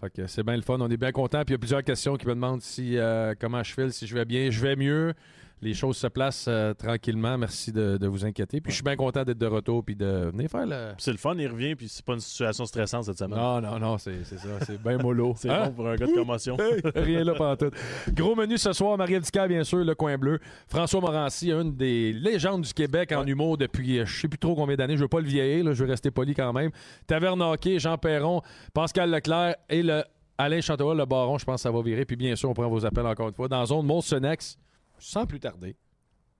Fait 0.00 0.10
que 0.10 0.26
c'est 0.26 0.42
bien 0.42 0.56
le 0.56 0.62
fun. 0.62 0.76
On 0.80 0.90
est 0.90 0.96
bien 0.96 1.12
content. 1.12 1.44
Puis 1.44 1.52
il 1.52 1.54
y 1.54 1.56
a 1.56 1.58
plusieurs 1.58 1.82
questions 1.82 2.16
qui 2.16 2.26
me 2.26 2.34
demandent 2.34 2.62
si 2.62 2.98
euh, 2.98 3.34
comment 3.40 3.62
je 3.62 3.72
file, 3.72 3.92
si 3.92 4.06
je 4.06 4.14
vais 4.14 4.24
bien. 4.24 4.50
Je 4.50 4.60
vais 4.60 4.76
mieux. 4.76 5.14
Les 5.60 5.74
choses 5.74 5.96
se 5.96 6.06
placent 6.06 6.46
euh, 6.48 6.72
tranquillement. 6.74 7.36
Merci 7.36 7.72
de, 7.72 7.96
de 7.96 8.06
vous 8.06 8.24
inquiéter. 8.24 8.60
Puis 8.60 8.70
je 8.70 8.76
suis 8.76 8.84
bien 8.84 8.94
content 8.96 9.24
d'être 9.24 9.38
de 9.38 9.46
retour 9.46 9.84
puis 9.84 9.96
de 9.96 10.30
venir 10.32 10.48
faire 10.48 10.66
le. 10.66 10.92
C'est 10.98 11.10
le 11.10 11.16
fun, 11.18 11.34
il 11.36 11.48
revient, 11.48 11.74
puis 11.74 11.88
c'est 11.88 12.04
pas 12.04 12.14
une 12.14 12.20
situation 12.20 12.64
stressante 12.66 13.04
cette 13.04 13.18
semaine. 13.18 13.38
Non, 13.38 13.60
non, 13.60 13.78
non, 13.78 13.98
c'est 13.98 14.22
c'est 14.24 14.38
ça. 14.38 14.48
C'est 14.64 14.80
bien 14.82 14.98
mollo. 14.98 15.34
C'est 15.36 15.50
Hein? 15.50 15.66
bon 15.66 15.72
pour 15.72 15.88
un 15.88 15.96
gars 15.96 16.06
de 16.06 16.12
commotion. 16.12 16.56
Rien 16.94 17.24
là 17.24 17.34
pendant 17.34 17.56
tout. 17.56 17.70
Gros 18.12 18.34
menu 18.36 18.56
ce 18.58 18.72
soir, 18.72 18.96
Marie-Ève 18.96 19.22
Dicker, 19.22 19.46
bien 19.48 19.64
sûr, 19.64 19.78
le 19.78 19.94
coin 19.94 20.16
bleu. 20.16 20.38
François 20.68 21.00
Morancy, 21.00 21.50
une 21.50 21.74
des 21.76 22.12
légendes 22.12 22.62
du 22.62 22.72
Québec 22.72 23.12
en 23.12 23.26
humour 23.26 23.58
depuis 23.58 23.98
euh, 23.98 24.06
je 24.06 24.20
sais 24.20 24.28
plus 24.28 24.38
trop 24.38 24.54
combien 24.54 24.76
d'années. 24.76 24.96
Je 24.96 25.02
veux 25.02 25.08
pas 25.08 25.20
le 25.20 25.26
vieillir, 25.26 25.64
là, 25.64 25.72
je 25.72 25.82
veux 25.82 25.90
rester 25.90 26.10
poli 26.10 26.34
quand 26.34 26.52
même. 26.52 26.70
Taverne 27.06 27.42
Hockey, 27.42 27.78
Jean 27.78 27.98
Perron, 27.98 28.42
Pascal 28.72 29.10
Leclerc 29.10 29.56
et 29.68 29.82
le 29.82 30.02
Alain 30.40 30.60
Chantois, 30.60 30.94
le 30.94 31.04
baron, 31.04 31.36
je 31.36 31.44
pense 31.44 31.56
que 31.56 31.60
ça 31.62 31.70
va 31.72 31.82
virer. 31.82 32.04
Puis 32.04 32.14
bien 32.16 32.36
sûr, 32.36 32.48
on 32.48 32.54
prend 32.54 32.68
vos 32.68 32.86
appels 32.86 33.06
encore 33.06 33.26
une 33.28 33.34
fois. 33.34 33.48
Dans 33.48 33.66
zone 33.66 33.84
Molsonex, 33.84 34.56
sans 34.98 35.26
plus 35.26 35.40
tarder, 35.40 35.76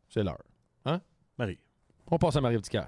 c'est 0.09 0.23
l'heure. 0.23 0.43
Marie. 1.39 1.59
On 2.11 2.19
passe 2.19 2.35
à 2.35 2.41
Marie-Ève 2.41 2.63
Dicker. 2.63 2.83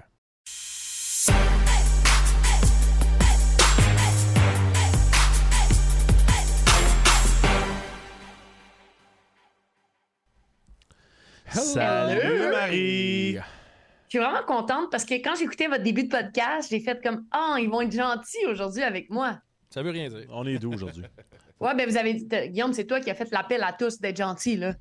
Salut 11.47 12.49
Marie! 12.51 13.33
Je 13.33 13.39
suis 14.09 14.19
vraiment 14.19 14.43
contente 14.45 14.91
parce 14.91 15.05
que 15.05 15.13
quand 15.15 15.35
j'écoutais 15.35 15.67
votre 15.67 15.83
début 15.83 16.03
de 16.03 16.09
podcast, 16.09 16.69
j'ai 16.69 16.81
fait 16.81 17.01
comme 17.01 17.25
Ah, 17.31 17.55
ils 17.59 17.69
vont 17.69 17.81
être 17.81 17.93
gentils 17.93 18.45
aujourd'hui 18.49 18.83
avec 18.83 19.09
moi. 19.09 19.39
Ça 19.69 19.81
veut 19.81 19.91
rien 19.91 20.09
dire. 20.09 20.25
On 20.29 20.45
est 20.45 20.59
doux 20.59 20.73
aujourd'hui. 20.73 21.03
Ouais, 21.61 21.75
ben 21.75 21.87
vous 21.87 21.95
avez 21.95 22.15
dit, 22.15 22.27
Guillaume, 22.27 22.73
c'est 22.73 22.85
toi 22.85 22.99
qui 22.99 23.09
as 23.09 23.15
fait 23.15 23.31
l'appel 23.31 23.63
à 23.63 23.71
tous 23.71 23.99
d'être 23.99 24.17
gentils, 24.17 24.57
là. 24.57 24.73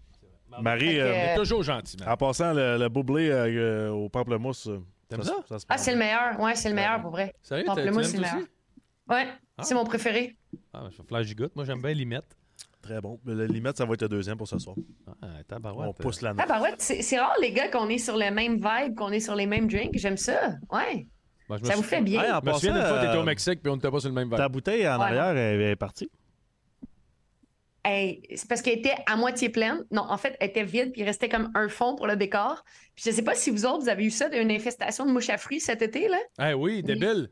Marie, 0.61 0.81
Fait 0.87 0.95
que, 0.97 1.01
euh, 1.01 1.15
euh, 1.15 1.37
Toujours 1.37 1.63
gentil, 1.63 1.97
man. 1.99 2.09
en 2.09 2.17
passant, 2.17 2.53
le, 2.53 2.77
le 2.79 2.89
boublé 2.89 3.31
euh, 3.31 3.47
euh, 3.47 3.91
au 3.91 4.09
pamplemousse, 4.09 4.67
euh, 4.69 4.79
T'aimes 5.09 5.23
ça? 5.23 5.35
se 5.59 5.65
Ah, 5.69 5.77
c'est 5.79 5.93
le 5.93 5.99
meilleur. 5.99 6.39
Ouais, 6.41 6.55
c'est 6.55 6.69
le 6.69 6.75
meilleur 6.75 7.01
pour 7.01 7.11
vrai. 7.11 7.35
Sérieux, 7.43 7.65
t'as- 7.67 7.75
tu 7.75 7.77
Pamplemousse, 7.83 8.07
c'est 8.09 8.17
le 8.19 8.23
toi 8.23 8.33
meilleur. 8.33 8.49
aussi? 8.49 9.25
Ouais, 9.27 9.33
Ah. 9.59 9.63
c'est 9.65 9.75
mon 9.75 9.85
préféré. 9.85 10.37
Ah, 10.73 10.85
je 10.91 11.03
flash 11.03 11.27
gigotte. 11.27 11.55
Moi, 11.57 11.65
j'aime 11.65 11.81
bien 11.83 11.93
Limette. 11.93 12.37
Très 12.83 13.01
bon. 13.01 13.19
Le 13.27 13.45
limite, 13.47 13.77
ça 13.77 13.85
va 13.85 13.93
être 13.95 14.03
le 14.03 14.09
deuxième 14.09 14.37
pour 14.39 14.49
ce 14.49 14.59
soir. 14.59 14.75
Ah, 15.21 15.27
tabarouette. 15.47 15.89
On 15.91 15.93
pousse 15.93 16.23
la 16.23 16.31
Ah, 16.31 16.35
note. 16.35 16.49
bah 16.49 16.61
ouais, 16.63 16.75
c'est 16.79 17.03
c'est 17.03 17.19
rare, 17.19 17.35
les 17.43 17.53
gars, 17.53 17.69
qu'on 17.69 17.89
est 17.89 17.99
sur 17.99 18.17
le 18.17 18.31
même 18.31 18.55
vibe, 18.57 18.95
qu'on 18.97 19.11
est 19.11 19.21
sur 19.21 19.35
les 19.35 19.47
mêmes 19.47 19.67
drinks. 19.69 19.91
J'aime 19.99 20.17
ça. 20.17 20.53
Ouais. 20.71 21.07
Ben, 21.49 21.57
je 21.59 21.63
me 21.63 21.67
Ça 21.69 21.75
vous 21.77 21.83
fait 21.83 22.01
bien. 22.01 22.23
Hey, 22.23 22.31
en 22.31 22.41
Je 22.41 22.47
me 22.47 22.53
souviens 22.55 22.73
d'une 22.73 22.81
passant, 22.83 22.95
fois, 22.95 23.05
t'étais 23.07 23.19
au 23.19 23.25
Mexique 23.25 23.61
puis 23.63 23.71
on 23.71 23.77
n'était 23.77 23.91
pas 23.91 24.01
sur 24.01 24.09
le 24.09 24.15
même 24.15 24.29
vibe. 24.29 24.37
Ta 24.39 24.49
bouteille 24.49 24.89
en 24.89 24.99
Ouais. 24.99 25.05
arrière 25.07 25.37
elle 25.37 25.61
est 25.61 25.77
partie. 25.77 26.09
Hey, 27.85 28.23
c'est 28.37 28.47
parce 28.49 28.61
qu'elle 28.61 28.79
était 28.79 28.95
à 29.07 29.17
moitié 29.17 29.49
pleine. 29.49 29.85
Non, 29.91 30.03
en 30.03 30.19
fait, 30.19 30.37
elle 30.41 30.51
était 30.51 30.65
vide, 30.65 30.93
puis 30.93 31.01
il 31.01 31.05
restait 31.05 31.29
comme 31.31 31.51
un 31.55 31.69
fond 31.69 31.97
pour 31.97 32.07
le 32.07 32.17
décor. 32.17 32.63
Puis 32.95 33.05
je 33.07 33.11
sais 33.11 33.23
pas 33.23 33.35
si 33.35 33.51
vous 33.51 33.65
autres, 33.65 33.81
vous 33.85 33.89
avez 33.89 34.05
eu 34.05 34.11
ça 34.11 34.29
d'une 34.29 34.51
infestation 34.51 35.07
de 35.07 35.11
mouches 35.13 35.31
à 35.31 35.39
fruits 35.39 35.61
cet 35.61 35.81
été, 35.81 36.09
là. 36.09 36.19
Eh 36.51 36.55
oui, 36.55 36.83
débile. 36.83 37.31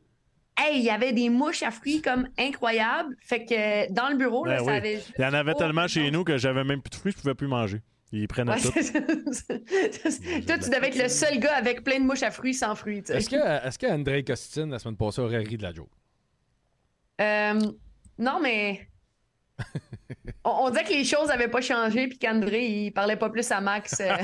Hey, 0.56 0.78
il 0.78 0.84
y 0.84 0.90
avait 0.90 1.12
des 1.12 1.28
mouches 1.28 1.62
à 1.62 1.70
fruits 1.70 2.00
comme 2.02 2.28
incroyables. 2.38 3.14
Fait 3.20 3.44
que 3.44 3.92
dans 3.92 4.08
le 4.08 4.16
bureau, 4.16 4.44
là, 4.46 4.56
Ben 4.58 4.64
ça 4.64 4.72
avait. 4.74 5.00
Il 5.18 5.22
y 5.22 5.24
en 5.26 5.34
avait 5.34 5.52
Oh, 5.54 5.58
tellement 5.58 5.82
non. 5.82 5.86
chez 5.88 6.10
nous 6.10 6.24
que 6.24 6.36
j'avais 6.38 6.64
même 6.64 6.80
plus 6.82 6.90
de 6.90 6.94
fruits, 6.96 7.12
je 7.12 7.18
pouvais 7.18 7.34
plus 7.34 7.46
manger. 7.46 7.80
Ils 8.10 8.26
prenaient 8.26 8.52
Ouais, 8.54 8.60
tout. 8.60 8.72
Toi, 8.72 10.58
tu 10.58 10.70
devais 10.70 10.88
être 10.88 11.02
le 11.02 11.08
seul 11.08 11.38
gars 11.38 11.56
avec 11.56 11.84
plein 11.84 12.00
de 12.00 12.04
mouches 12.04 12.22
à 12.22 12.30
fruits 12.30 12.54
sans 12.54 12.74
fruits. 12.74 13.02
Est-ce 13.08 13.28
que, 13.28 13.66
est-ce 13.66 13.78
que 13.78 13.86
André 13.86 14.24
Costine, 14.24 14.70
la 14.70 14.78
semaine 14.78 14.96
passée, 14.96 15.20
aurait 15.20 15.38
ri 15.38 15.58
de 15.58 15.62
la 15.62 15.72
joke? 15.74 15.90
Euh, 17.20 17.60
non, 18.18 18.40
mais. 18.42 18.88
on, 20.44 20.50
on 20.66 20.70
dirait 20.70 20.84
que 20.84 20.92
les 20.92 21.04
choses 21.04 21.28
n'avaient 21.28 21.48
pas 21.48 21.60
changé, 21.60 22.08
puis 22.08 22.18
qu'André, 22.18 22.66
il 22.66 22.90
parlait 22.92 23.16
pas 23.16 23.30
plus 23.30 23.50
à 23.50 23.60
Max. 23.60 24.00
euh. 24.00 24.14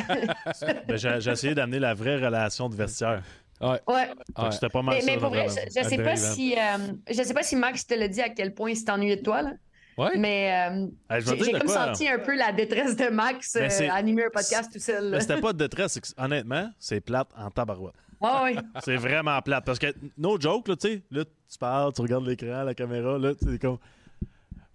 Ben, 0.88 0.97
j'ai 0.97 1.21
j'ai 1.21 1.31
essayé 1.31 1.55
d'amener 1.55 1.79
la 1.79 1.95
vraie 1.95 2.17
relation 2.17 2.69
de 2.69 2.75
vestiaire. 2.75 3.23
Ouais. 3.61 3.81
ouais. 3.88 4.11
C'était 4.50 4.69
pas 4.69 4.83
mal 4.83 4.97
Mais, 4.97 5.00
ça. 5.00 5.07
mais 5.12 5.19
pour 5.19 5.29
vrai, 5.31 5.47
je, 5.49 5.81
je 5.81 5.88
sais 5.88 5.97
pas 5.97 6.14
Van. 6.14 6.17
si 6.17 6.55
euh, 6.55 6.93
je 7.09 7.23
sais 7.23 7.35
pas 7.35 7.43
si 7.43 7.57
Max 7.57 7.87
te 7.87 7.95
l'a 7.95 8.09
dit 8.09 8.21
à 8.21 8.29
quel 8.29 8.53
point 8.53 8.71
il 8.71 8.76
s'est 8.76 8.91
ennuyé 8.91 9.17
de 9.17 9.23
toi 9.23 9.43
là. 9.43 9.53
Ouais. 9.97 10.19
Mais 10.19 10.69
euh, 10.73 10.87
Hey, 11.09 11.23
j'ai 11.25 11.53
comme 11.53 11.61
quoi, 11.62 11.87
senti 11.87 12.09
un 12.09 12.19
peu 12.19 12.35
la 12.37 12.50
détresse 12.50 12.97
de 12.97 13.09
Max 13.11 13.55
Mais 13.55 13.88
euh, 13.88 13.93
animer 13.93 14.25
un 14.25 14.31
podcast 14.31 14.73
tout 14.73 14.81
seul. 14.81 15.11
Mais 15.11 15.21
c'était 15.21 15.41
pas 15.41 15.53
de 15.53 15.59
détresse, 15.59 16.00
honnêtement, 16.19 16.69
c'est 16.81 17.00
plate 17.00 17.29
en 17.37 17.49
tabarouette. 17.50 17.95
Ouais, 18.21 18.43
ouais. 18.43 18.57
C'est 18.85 18.97
vraiment 18.97 19.41
plate. 19.41 19.64
Parce 19.64 19.79
que, 19.79 19.95
no 20.19 20.41
joke, 20.41 20.67
là, 20.67 20.75
tu 20.76 20.88
sais, 20.88 21.03
là, 21.12 21.25
tu 21.25 21.59
parles, 21.59 21.93
tu 21.93 22.00
regardes 22.03 22.26
l'écran, 22.26 22.64
la 22.64 22.75
caméra, 22.75 23.19
là, 23.19 23.35
tu 23.35 23.53
sais, 23.53 23.59
comme. 23.59 23.79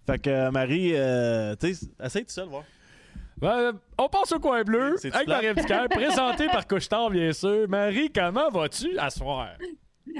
Fait 0.10 0.20
que, 0.20 0.30
euh, 0.30 0.52
Marie, 0.52 0.92
euh, 0.96 1.56
tu 1.56 1.76
sais, 1.76 1.88
essaye 2.04 2.26
tout 2.26 2.32
seul, 2.32 2.48
voir. 2.48 2.64
Ben, 3.38 3.74
on 3.98 4.10
passe 4.10 4.32
au 4.32 4.40
coin 4.40 4.64
bleu 4.64 4.96
avec? 5.04 5.28
Marie 5.28 5.54
Ducaire, 5.54 5.88
présenté 5.90 6.48
par 6.48 6.68
Couchetard, 6.68 7.12
bien 7.12 7.32
sûr. 7.32 7.70
Marie, 7.70 8.12
comment 8.12 8.50
vas-tu 8.50 8.98
à 8.98 9.12
soir? 9.12 9.50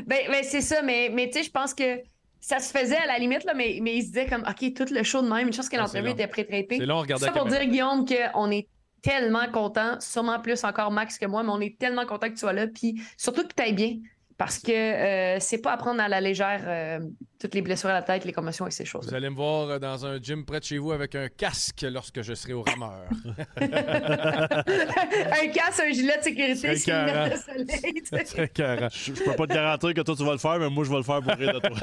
Ben, 0.06 0.20
ben, 0.30 0.44
c'est 0.44 0.62
ça, 0.62 0.84
mais, 0.84 1.10
mais 1.12 1.28
tu 1.28 1.40
sais, 1.40 1.44
je 1.44 1.52
pense 1.52 1.74
que 1.74 2.02
ça 2.40 2.60
se 2.60 2.72
faisait 2.72 2.98
à 2.98 3.08
la 3.08 3.18
limite, 3.18 3.44
là, 3.46 3.54
mais, 3.56 3.80
mais 3.82 3.98
il 3.98 4.02
se 4.04 4.08
disait 4.08 4.28
comme, 4.28 4.44
OK, 4.48 4.74
tout 4.76 4.94
le 4.94 5.02
show 5.02 5.24
de 5.24 5.28
même, 5.28 5.48
une 5.48 5.54
chose 5.54 5.68
que 5.68 5.76
Ah, 5.76 5.82
l'entrevue 5.82 6.12
était 6.12 6.28
pré-traitée. 6.28 6.78
C'est 6.78 6.86
long, 6.86 7.00
regardez 7.00 7.26
ça 7.26 7.32
pour 7.32 7.46
dire, 7.46 7.66
Guillaume, 7.66 8.06
qu'on 8.06 8.52
est 8.52 8.68
tellement 9.02 9.50
content, 9.52 10.00
sûrement 10.00 10.40
plus 10.40 10.64
encore 10.64 10.92
Max 10.92 11.18
que 11.18 11.26
moi, 11.26 11.42
mais 11.42 11.50
on 11.50 11.62
est 11.62 11.80
tellement 11.80 12.06
content 12.06 12.28
que 12.28 12.34
tu 12.34 12.40
sois 12.40 12.54
là, 12.54 12.68
puis 12.68 13.02
surtout 13.18 13.42
que 13.42 13.54
tu 13.56 13.64
ailles 13.64 13.74
bien, 13.74 13.96
parce 14.40 14.58
que 14.58 14.72
euh, 14.72 15.38
c'est 15.42 15.58
pas 15.58 15.74
à 15.74 15.78
prendre 15.78 16.00
à 16.02 16.08
la 16.08 16.22
légère 16.22 16.62
euh, 16.66 17.00
toutes 17.42 17.54
les 17.54 17.62
blessures 17.62 17.90
à 17.90 17.94
la 17.94 18.02
tête, 18.02 18.24
les 18.24 18.32
commotions 18.32 18.66
et 18.68 18.72
ces 18.72 18.86
Vous 18.86 18.90
choses. 18.90 19.14
allez 19.14 19.30
me 19.30 19.36
voir 19.36 19.68
euh, 19.70 19.80
dans 19.80 20.06
un 20.06 20.18
gym 20.18 20.46
près 20.46 20.62
de 20.62 20.64
chez 20.64 20.78
vous 20.78 20.94
avec 20.94 21.14
un 21.16 21.28
casque 21.28 21.82
lorsque 21.92 22.22
je 22.22 22.34
serai 22.34 22.54
au 22.54 22.64
rameur. 22.64 23.02
un 23.60 25.48
casque, 25.54 25.82
un 25.86 25.92
gilet 25.92 26.18
de 26.20 26.24
sécurité, 26.24 26.72
écœurant. 26.72 27.28
le 27.30 27.36
soleil. 27.36 28.02
Très 28.26 28.48
carré. 28.48 28.88
Je, 28.94 29.14
je 29.14 29.24
peux 29.24 29.36
pas 29.36 29.46
te 29.46 29.54
garantir 29.54 29.94
que 29.94 30.02
toi, 30.02 30.16
tu 30.16 30.24
vas 30.24 30.32
le 30.32 30.38
faire, 30.38 30.58
mais 30.58 30.70
moi, 30.70 30.86
je 30.86 30.90
vais 30.90 30.98
le 30.98 31.04
faire 31.04 31.22
pour 31.22 31.34
rire 31.34 31.54
de 31.54 31.60
toi. 31.60 31.78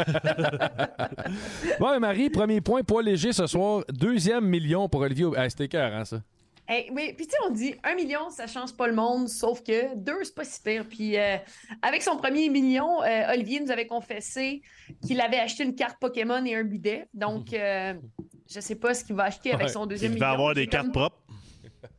Bon, 1.78 2.00
Marie, 2.00 2.30
premier 2.30 2.62
point, 2.62 2.82
poids 2.82 3.02
léger 3.02 3.34
ce 3.34 3.46
soir. 3.46 3.84
Deuxième 3.92 4.46
million 4.46 4.88
pour 4.88 5.02
Olivier. 5.02 5.26
Ah, 5.36 5.50
C'était 5.50 5.66
écœurant, 5.66 6.06
ça. 6.06 6.22
Hey, 6.68 6.90
oui, 6.92 7.12
puis 7.16 7.26
tu 7.26 7.32
sais, 7.32 7.36
on 7.46 7.50
dit 7.50 7.74
un 7.84 7.94
million, 7.94 8.28
ça 8.30 8.46
change 8.46 8.74
pas 8.76 8.86
le 8.88 8.94
monde, 8.94 9.28
sauf 9.28 9.62
que 9.62 9.94
deux, 9.94 10.24
c'est 10.24 10.34
pas 10.34 10.44
si 10.44 10.60
pire. 10.60 10.84
Puis 10.88 11.16
euh, 11.16 11.36
avec 11.82 12.02
son 12.02 12.16
premier 12.16 12.48
million, 12.48 13.02
euh, 13.02 13.32
Olivier 13.32 13.60
nous 13.60 13.70
avait 13.70 13.86
confessé 13.86 14.62
qu'il 15.06 15.20
avait 15.20 15.38
acheté 15.38 15.62
une 15.64 15.74
carte 15.76 15.98
Pokémon 16.00 16.44
et 16.44 16.54
un 16.56 16.64
bidet. 16.64 17.06
Donc, 17.14 17.52
euh, 17.52 17.94
je 18.50 18.60
sais 18.60 18.74
pas 18.74 18.94
ce 18.94 19.04
qu'il 19.04 19.14
va 19.14 19.24
acheter 19.24 19.52
avec 19.52 19.68
Ouais, 19.68 19.72
son 19.72 19.84
Il 19.84 19.88
deuxième 19.90 20.12
million. 20.14 20.26
avoir 20.26 20.54
des 20.54 20.66
cartes 20.66 20.86
comme- 20.86 20.92
propres. 20.92 21.22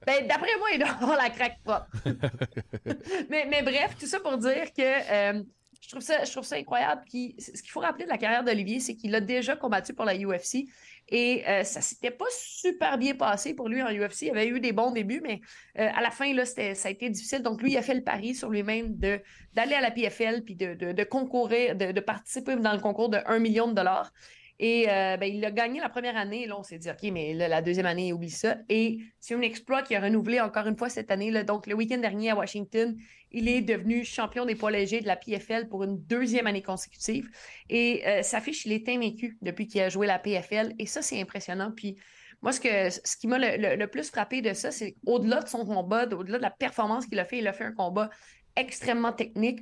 Ben, 0.05 0.25
d'après 0.27 0.49
moi, 0.57 0.67
il 0.73 0.79
doit 0.79 0.89
avoir 0.89 1.17
la 1.17 1.29
craque 1.29 1.59
propre. 1.63 1.87
mais, 3.29 3.45
mais 3.49 3.61
bref, 3.61 3.95
tout 3.99 4.05
ça 4.05 4.19
pour 4.19 4.37
dire 4.37 4.71
que 4.73 4.81
euh, 4.81 5.43
je, 5.87 6.31
trouve 6.31 6.43
ça, 6.43 6.55
incroyable. 6.57 7.01
Ce 7.09 7.61
qu'il 7.61 7.71
faut 7.71 7.79
rappeler 7.79 8.03
de 8.03 8.09
la 8.09 8.17
carrière 8.17 8.43
d'Olivier, 8.43 8.81
c'est 8.81 8.95
qu'il 8.95 9.15
a 9.15 9.21
déjà 9.21 9.55
combattu 9.55 9.93
pour 9.93 10.03
la 10.03 10.15
UFC 10.17 10.65
et 11.07 11.47
euh, 11.47 11.63
ça 11.63 11.79
s'était 11.79 12.11
pas 12.11 12.25
super 12.29 12.97
bien 12.97 13.15
passé 13.15 13.53
pour 13.53 13.69
lui 13.69 13.81
en 13.81 13.89
UFC. 13.89 14.23
Il 14.23 14.31
avait 14.31 14.47
eu 14.47 14.59
des 14.59 14.73
bons 14.73 14.91
débuts, 14.91 15.21
mais 15.23 15.39
euh, 15.79 15.89
à 15.95 16.01
la 16.01 16.11
fin, 16.11 16.29
ça 16.43 16.87
a 16.89 16.91
été 16.91 17.09
difficile. 17.09 17.41
Donc, 17.41 17.61
lui, 17.61 17.71
il 17.71 17.77
a 17.77 17.81
fait 17.81 17.93
le 17.93 18.03
pari 18.03 18.35
sur 18.35 18.49
lui-même 18.49 18.97
d'aller 18.97 19.75
à 19.75 19.81
la 19.81 19.91
PFL 19.91 20.43
puis 20.43 20.55
de 20.55 21.03
concourir, 21.05 21.77
de, 21.77 21.93
de 21.93 21.99
participer 22.01 22.57
dans 22.57 22.73
le 22.73 22.79
concours 22.79 23.07
de 23.07 23.19
1 23.25 23.39
million 23.39 23.67
de 23.67 23.73
dollars. 23.73 24.11
Et 24.59 24.89
euh, 24.89 25.17
ben, 25.17 25.31
il 25.31 25.45
a 25.45 25.51
gagné 25.51 25.79
la 25.79 25.89
première 25.89 26.17
année. 26.17 26.47
Là, 26.47 26.57
on 26.57 26.63
s'est 26.63 26.79
dit, 26.79 26.89
OK, 26.89 27.03
mais 27.11 27.33
la 27.35 27.61
deuxième 27.61 27.85
année, 27.85 28.11
oublie 28.11 28.31
ça. 28.31 28.57
Et 28.69 28.97
c'est 29.19 29.35
un 29.35 29.41
exploit 29.41 29.83
qui 29.83 29.93
a 29.95 30.01
renouvelé 30.01 30.41
encore 30.41 30.65
une 30.65 30.75
fois 30.77 30.89
cette 30.89 31.11
année. 31.11 31.31
Donc, 31.43 31.67
le 31.67 31.75
week-end 31.75 31.99
dernier 31.99 32.31
à 32.31 32.35
Washington, 32.35 32.97
il 33.31 33.47
est 33.49 33.61
devenu 33.61 34.03
champion 34.03 34.45
des 34.45 34.55
poids 34.55 34.71
légers 34.71 35.01
de 35.01 35.05
la 35.07 35.15
PFL 35.15 35.67
pour 35.69 35.83
une 35.83 35.97
deuxième 36.03 36.47
année 36.47 36.63
consécutive. 36.63 37.29
Et 37.69 38.01
euh, 38.07 38.23
sa 38.23 38.41
fiche, 38.41 38.65
il 38.65 38.71
est 38.71 38.89
invaincu 38.89 39.37
depuis 39.41 39.67
qu'il 39.67 39.81
a 39.81 39.89
joué 39.89 40.07
la 40.07 40.17
PFL. 40.17 40.73
Et 40.79 40.87
ça, 40.87 41.03
c'est 41.03 41.21
impressionnant. 41.21 41.71
Puis, 41.75 41.95
moi, 42.41 42.51
ce, 42.51 42.59
que, 42.59 42.89
ce 42.89 43.15
qui 43.17 43.27
m'a 43.27 43.37
le, 43.37 43.57
le- 43.61 43.75
le 43.75 43.87
plus 43.87 44.09
frappé 44.09 44.41
de 44.41 44.53
ça, 44.53 44.71
c'est 44.71 44.95
au-delà 45.05 45.41
de 45.41 45.47
son 45.47 45.65
combat, 45.65 46.05
au-delà 46.07 46.37
de 46.37 46.43
la 46.43 46.51
performance 46.51 47.05
qu'il 47.05 47.19
a 47.19 47.25
fait, 47.25 47.39
il 47.39 47.47
a 47.47 47.53
fait 47.53 47.63
un 47.65 47.73
combat 47.73 48.09
extrêmement 48.55 49.13
technique. 49.13 49.59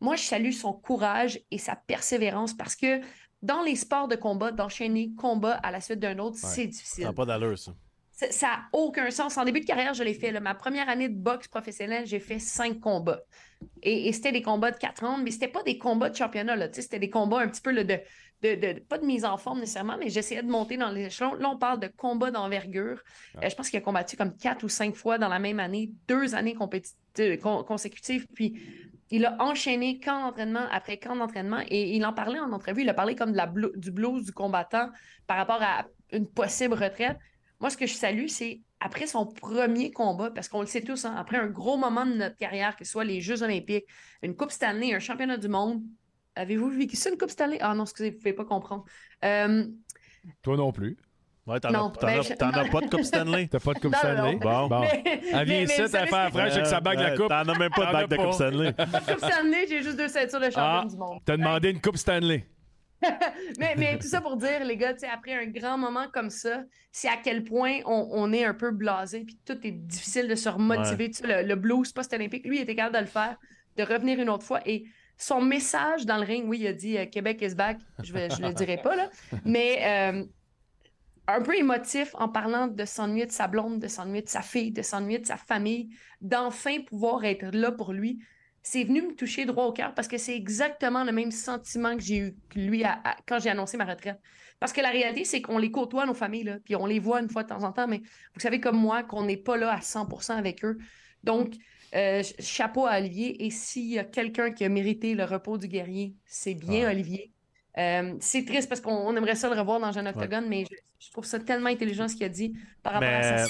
Moi, 0.00 0.16
je 0.16 0.22
salue 0.22 0.52
son 0.52 0.72
courage 0.72 1.40
et 1.50 1.58
sa 1.58 1.74
persévérance 1.76 2.54
parce 2.54 2.76
que 2.76 3.00
dans 3.42 3.62
les 3.62 3.76
sports 3.76 4.08
de 4.08 4.16
combat, 4.16 4.50
d'enchaîner 4.52 5.12
combat 5.16 5.52
à 5.62 5.70
la 5.70 5.80
suite 5.80 6.00
d'un 6.00 6.18
autre, 6.18 6.36
c'est 6.36 6.66
difficile. 6.66 7.04
Ça 7.04 7.08
n'a 7.10 7.14
pas 7.14 7.26
d'allure, 7.26 7.58
ça. 7.58 7.72
Ça- 8.30 8.46
n'a 8.46 8.62
aucun 8.72 9.10
sens. 9.10 9.36
En 9.38 9.44
début 9.44 9.60
de 9.60 9.64
carrière, 9.64 9.94
je 9.94 10.02
l'ai 10.02 10.14
fait. 10.14 10.32
là. 10.32 10.40
Ma 10.40 10.54
première 10.54 10.88
année 10.88 11.08
de 11.08 11.14
boxe 11.16 11.46
professionnelle, 11.46 12.04
j'ai 12.04 12.18
fait 12.18 12.40
cinq 12.40 12.80
combats. 12.80 13.20
Et, 13.82 14.08
et 14.08 14.12
c'était 14.12 14.32
des 14.32 14.42
combats 14.42 14.72
de 14.72 14.76
quatre 14.76 15.04
ans, 15.04 15.18
mais 15.18 15.30
c'était 15.30 15.46
pas 15.48 15.62
des 15.62 15.78
combats 15.78 16.10
de 16.10 16.16
championnat. 16.16 16.56
là. 16.56 16.68
C'était 16.72 16.98
des 16.98 17.10
combats 17.10 17.38
un 17.38 17.48
petit 17.48 17.60
peu 17.60 17.70
là, 17.70 17.84
de, 17.84 17.98
de, 18.42 18.54
de- 18.56 18.80
pas 18.80 18.98
de 18.98 19.06
mise 19.06 19.24
en 19.24 19.36
forme 19.36 19.60
nécessairement, 19.60 19.96
mais 19.98 20.10
j'essayais 20.10 20.42
de 20.42 20.48
monter 20.50 20.76
dans 20.76 20.90
les 20.90 21.04
échelons. 21.06 21.34
Là, 21.34 21.48
on 21.48 21.58
parle 21.58 21.78
de 21.78 21.86
combats 21.96 22.32
d'envergure. 22.32 23.00
Euh, 23.40 23.48
je 23.48 23.54
pense 23.54 23.70
qu'il 23.70 23.78
a 23.78 23.82
combattu 23.82 24.16
comme 24.16 24.36
quatre 24.36 24.64
ou 24.64 24.68
cinq 24.68 24.96
fois 24.96 25.18
dans 25.18 25.28
la 25.28 25.38
même 25.38 25.60
année, 25.60 25.92
deux 26.08 26.34
années 26.34 26.56
euh, 27.20 27.36
con- 27.36 27.62
consécutives. 27.62 28.26
Puis 28.34 28.60
il 29.10 29.24
a 29.24 29.36
enchaîné 29.42 30.00
camp 30.00 30.20
d'entraînement 30.24 30.66
après 30.70 30.98
camp 30.98 31.16
d'entraînement 31.16 31.62
et 31.68 31.96
il 31.96 32.04
en 32.04 32.12
parlait 32.12 32.38
en 32.38 32.52
entrevue. 32.52 32.82
Il 32.82 32.88
a 32.88 32.94
parlé 32.94 33.14
comme 33.14 33.32
du 33.76 33.90
blues 33.90 34.24
du 34.24 34.32
combattant 34.32 34.90
par 35.26 35.36
rapport 35.36 35.62
à 35.62 35.86
une 36.12 36.28
possible 36.28 36.74
retraite. 36.74 37.18
Moi, 37.60 37.70
ce 37.70 37.76
que 37.76 37.86
je 37.86 37.94
salue, 37.94 38.26
c'est 38.28 38.60
après 38.80 39.06
son 39.06 39.26
premier 39.26 39.90
combat, 39.90 40.30
parce 40.30 40.48
qu'on 40.48 40.60
le 40.60 40.66
sait 40.66 40.82
tous, 40.82 41.04
hein, 41.04 41.14
après 41.16 41.36
un 41.36 41.48
gros 41.48 41.76
moment 41.76 42.06
de 42.06 42.14
notre 42.14 42.36
carrière, 42.36 42.76
que 42.76 42.84
ce 42.84 42.92
soit 42.92 43.04
les 43.04 43.20
Jeux 43.20 43.42
olympiques, 43.42 43.86
une 44.22 44.36
Coupe 44.36 44.52
Stanley, 44.52 44.94
un 44.94 45.00
championnat 45.00 45.36
du 45.36 45.48
monde. 45.48 45.82
Avez-vous 46.36 46.70
vécu 46.70 46.94
ça, 46.94 47.10
une 47.10 47.18
Coupe 47.18 47.30
Stanley? 47.30 47.58
Ah 47.60 47.74
non, 47.74 47.82
excusez, 47.82 48.10
vous 48.10 48.16
ne 48.16 48.20
pouvez 48.20 48.32
pas 48.32 48.44
comprendre. 48.44 48.84
Euh, 49.24 49.66
Toi 50.42 50.56
non 50.56 50.70
plus. 50.70 50.96
Ouais, 51.48 51.60
t'en 51.60 51.70
Non, 51.70 51.88
as, 51.88 51.96
t'en 51.98 52.06
as- 52.08 52.22
je- 52.22 52.34
t'en 52.34 52.50
as 52.50 52.68
pas 52.68 52.80
de 52.82 52.86
Coupe 52.90 53.02
Stanley? 53.04 53.48
T'as 53.48 53.58
pas 53.58 53.72
de 53.74 53.78
Coupe 53.78 53.94
Stanley? 53.96 54.32
non. 54.34 54.38
Bon. 54.38 54.66
Bon. 54.68 54.80
mais- 54.80 55.20
Elle 55.32 55.46
vient 55.48 55.62
ici, 55.62 55.74
elle 55.80 55.88
fait 55.88 56.10
la 56.10 56.30
fraîche 56.30 56.52
avec 56.52 56.66
sa 56.66 56.80
bague 56.80 56.98
de 56.98 57.02
la 57.04 57.12
Euh, 57.12 57.16
coupe. 57.16 57.28
T'en 57.28 57.48
as 57.48 57.58
même 57.58 57.70
pas 57.74 57.86
de 57.86 57.92
bague 57.92 58.08
de. 58.08 58.16
Coupe 58.16 58.32
Stanley. 58.32 58.72
Coupe 59.08 59.18
Stanley, 59.24 59.66
j'ai 59.68 59.82
juste 59.82 59.96
deux 59.96 60.08
ceintures 60.08 60.40
de 60.40 60.44
champion 60.50 60.60
Ah, 60.62 60.84
du 60.88 60.96
monde. 60.96 61.18
t'as 61.24 61.36
demandé 61.36 61.70
une 61.70 61.80
Coupe 61.80 61.96
Stanley. 61.96 62.44
mais, 63.58 63.74
mais 63.76 63.96
tout 63.98 64.08
ça 64.08 64.20
pour 64.20 64.36
dire, 64.36 64.64
les 64.64 64.76
gars, 64.76 64.92
tu 64.92 65.00
sais, 65.00 65.08
après 65.08 65.32
un 65.32 65.46
grand 65.46 65.78
moment 65.78 66.06
comme 66.12 66.30
ça, 66.30 66.62
c'est 66.90 67.08
à 67.08 67.16
quel 67.22 67.44
point 67.44 67.78
on, 67.86 68.08
on 68.10 68.32
est 68.32 68.44
un 68.44 68.54
peu 68.54 68.72
blasé, 68.72 69.20
puis 69.24 69.38
tout 69.46 69.56
est 69.64 69.70
difficile 69.70 70.26
de 70.28 70.34
se 70.34 70.48
remotiver. 70.48 71.08
Tu 71.10 71.22
sais, 71.22 71.42
le, 71.42 71.48
le 71.48 71.54
blues 71.54 71.92
post-olympique, 71.92 72.44
lui, 72.44 72.58
il 72.58 72.62
était 72.62 72.74
capable 72.74 72.96
de 72.96 73.00
le 73.02 73.06
faire, 73.06 73.36
de 73.76 73.82
revenir 73.84 74.18
une 74.20 74.28
autre 74.28 74.44
fois. 74.44 74.60
Et 74.66 74.84
son 75.16 75.40
message 75.40 76.06
dans 76.06 76.16
le 76.16 76.24
ring, 76.24 76.44
oui, 76.48 76.58
il 76.60 76.66
a 76.66 76.72
dit 76.72 76.98
euh, 76.98 77.06
Québec 77.06 77.38
is 77.40 77.54
back. 77.54 77.78
Je 78.02 78.12
ne 78.12 78.48
le 78.48 78.54
dirai 78.54 78.78
pas, 78.78 78.96
là. 78.96 79.08
Mais 79.44 79.78
euh, 79.84 80.24
un 81.28 81.42
peu 81.42 81.56
émotif 81.56 82.10
en 82.14 82.28
parlant 82.28 82.66
de 82.66 82.84
s'ennuyer 82.84 83.26
de 83.26 83.30
sa 83.32 83.46
blonde, 83.48 83.78
de 83.80 83.86
s'ennuyer 83.88 84.22
de 84.22 84.28
sa 84.28 84.42
fille, 84.42 84.72
de 84.72 84.82
s'ennuyer 84.82 85.18
de 85.18 85.26
sa 85.26 85.36
famille, 85.36 85.90
d'enfin 86.20 86.80
pouvoir 86.80 87.24
être 87.24 87.44
là 87.52 87.70
pour 87.70 87.92
lui. 87.92 88.18
C'est 88.62 88.84
venu 88.84 89.02
me 89.02 89.14
toucher 89.14 89.44
droit 89.44 89.64
au 89.66 89.72
cœur 89.72 89.94
parce 89.94 90.08
que 90.08 90.18
c'est 90.18 90.34
exactement 90.36 91.04
le 91.04 91.12
même 91.12 91.30
sentiment 91.30 91.94
que 91.96 92.02
j'ai 92.02 92.16
eu 92.18 92.36
que 92.50 92.58
lui 92.58 92.82
à- 92.82 93.00
à- 93.04 93.16
quand 93.26 93.38
j'ai 93.38 93.50
annoncé 93.50 93.76
ma 93.76 93.84
retraite. 93.84 94.18
Parce 94.58 94.72
que 94.72 94.80
la 94.80 94.90
réalité, 94.90 95.24
c'est 95.24 95.40
qu'on 95.40 95.58
les 95.58 95.70
côtoie, 95.70 96.04
nos 96.06 96.14
familles, 96.14 96.44
là, 96.44 96.58
puis 96.64 96.74
on 96.74 96.84
les 96.86 96.98
voit 96.98 97.20
une 97.20 97.28
fois 97.28 97.44
de 97.44 97.48
temps 97.48 97.62
en 97.62 97.72
temps, 97.72 97.86
mais 97.86 97.98
vous 98.34 98.40
savez 98.40 98.58
comme 98.60 98.76
moi 98.76 99.04
qu'on 99.04 99.24
n'est 99.24 99.36
pas 99.36 99.56
là 99.56 99.72
à 99.72 99.80
100% 99.80 100.34
avec 100.36 100.64
eux. 100.64 100.78
Donc, 101.22 101.54
euh, 101.94 102.22
ch- 102.22 102.34
chapeau 102.40 102.86
à 102.86 102.98
Olivier. 102.98 103.44
Et 103.46 103.50
s'il 103.50 103.86
y 103.86 103.98
a 103.98 104.04
quelqu'un 104.04 104.50
qui 104.50 104.64
a 104.64 104.68
mérité 104.68 105.14
le 105.14 105.24
repos 105.24 105.56
du 105.58 105.68
guerrier, 105.68 106.14
c'est 106.26 106.54
bien 106.54 106.86
Ouais. 106.86 106.92
Olivier. 106.92 107.32
Euh, 107.78 108.14
c'est 108.20 108.44
triste 108.44 108.68
parce 108.68 108.80
qu'on 108.80 108.92
on 108.92 109.16
aimerait 109.16 109.34
ça 109.36 109.48
le 109.52 109.58
revoir 109.58 109.78
dans 109.80 109.96
un 109.98 110.06
octogone, 110.06 110.46
mais 110.48 110.64
je, 110.70 110.76
je 111.06 111.10
trouve 111.12 111.24
ça 111.24 111.38
tellement 111.38 111.68
intelligent 111.68 112.08
ce 112.08 112.14
qu'il 112.16 112.24
a 112.26 112.28
dit 112.28 112.52
par 112.82 112.94
rapport 112.94 113.08
à 113.08 113.38
ça. 113.38 113.44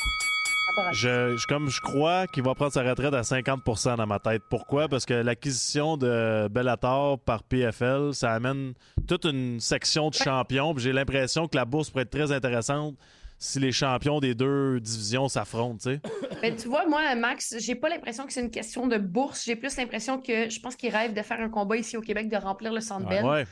je, 0.93 1.37
je- 1.37 1.47
comme 1.47 1.69
je 1.71 1.81
crois 1.81 2.27
qu'il 2.27 2.43
va 2.43 2.55
prendre 2.55 2.73
sa 2.73 2.83
retraite 2.83 3.15
à 3.15 3.23
50 3.23 3.97
dans 3.97 4.07
ma 4.07 4.19
tête. 4.19 4.43
Pourquoi? 4.51 4.87
Parce 4.89 5.07
que 5.07 5.15
l'acquisition 5.15 5.97
de 5.97 6.47
Bellator 6.51 7.19
par 7.21 7.43
PFL, 7.43 8.13
ça 8.15 8.33
amène 8.33 8.75
toute 9.09 9.25
une 9.25 9.61
section 9.61 10.11
de 10.11 10.15
champions. 10.15 10.75
J'ai 10.77 10.93
l'impression 10.93 11.49
que 11.49 11.57
la 11.57 11.65
bourse 11.65 11.91
pourrait 11.91 12.03
être 12.03 12.11
très 12.11 12.31
intéressante 12.31 12.97
si 13.41 13.61
les 13.61 13.73
champions 13.73 14.19
des 14.21 14.35
deux 14.35 14.79
divisions 14.81 15.29
s'affrontent. 15.29 15.91
Ben, 16.41 16.55
tu 16.55 16.69
vois, 16.69 16.87
moi, 16.87 17.17
Max, 17.17 17.57
j'ai 17.59 17.75
pas 17.75 17.89
l'impression 17.89 18.25
que 18.25 18.33
c'est 18.33 18.41
une 18.43 18.51
question 18.53 18.87
de 18.87 18.97
bourse. 18.97 19.45
J'ai 19.45 19.57
plus 19.57 19.77
l'impression 19.77 20.21
que 20.21 20.49
je 20.49 20.61
pense 20.61 20.77
qu'il 20.77 20.95
rêve 20.95 21.13
de 21.13 21.21
faire 21.23 21.41
un 21.41 21.49
combat 21.49 21.77
ici 21.77 21.97
au 21.97 22.01
Québec, 22.01 22.29
de 22.29 22.37
remplir 22.37 22.73
le 22.73 22.81
Centre 22.81 23.09
Bell. 23.09 23.25
Ouais. 23.25 23.45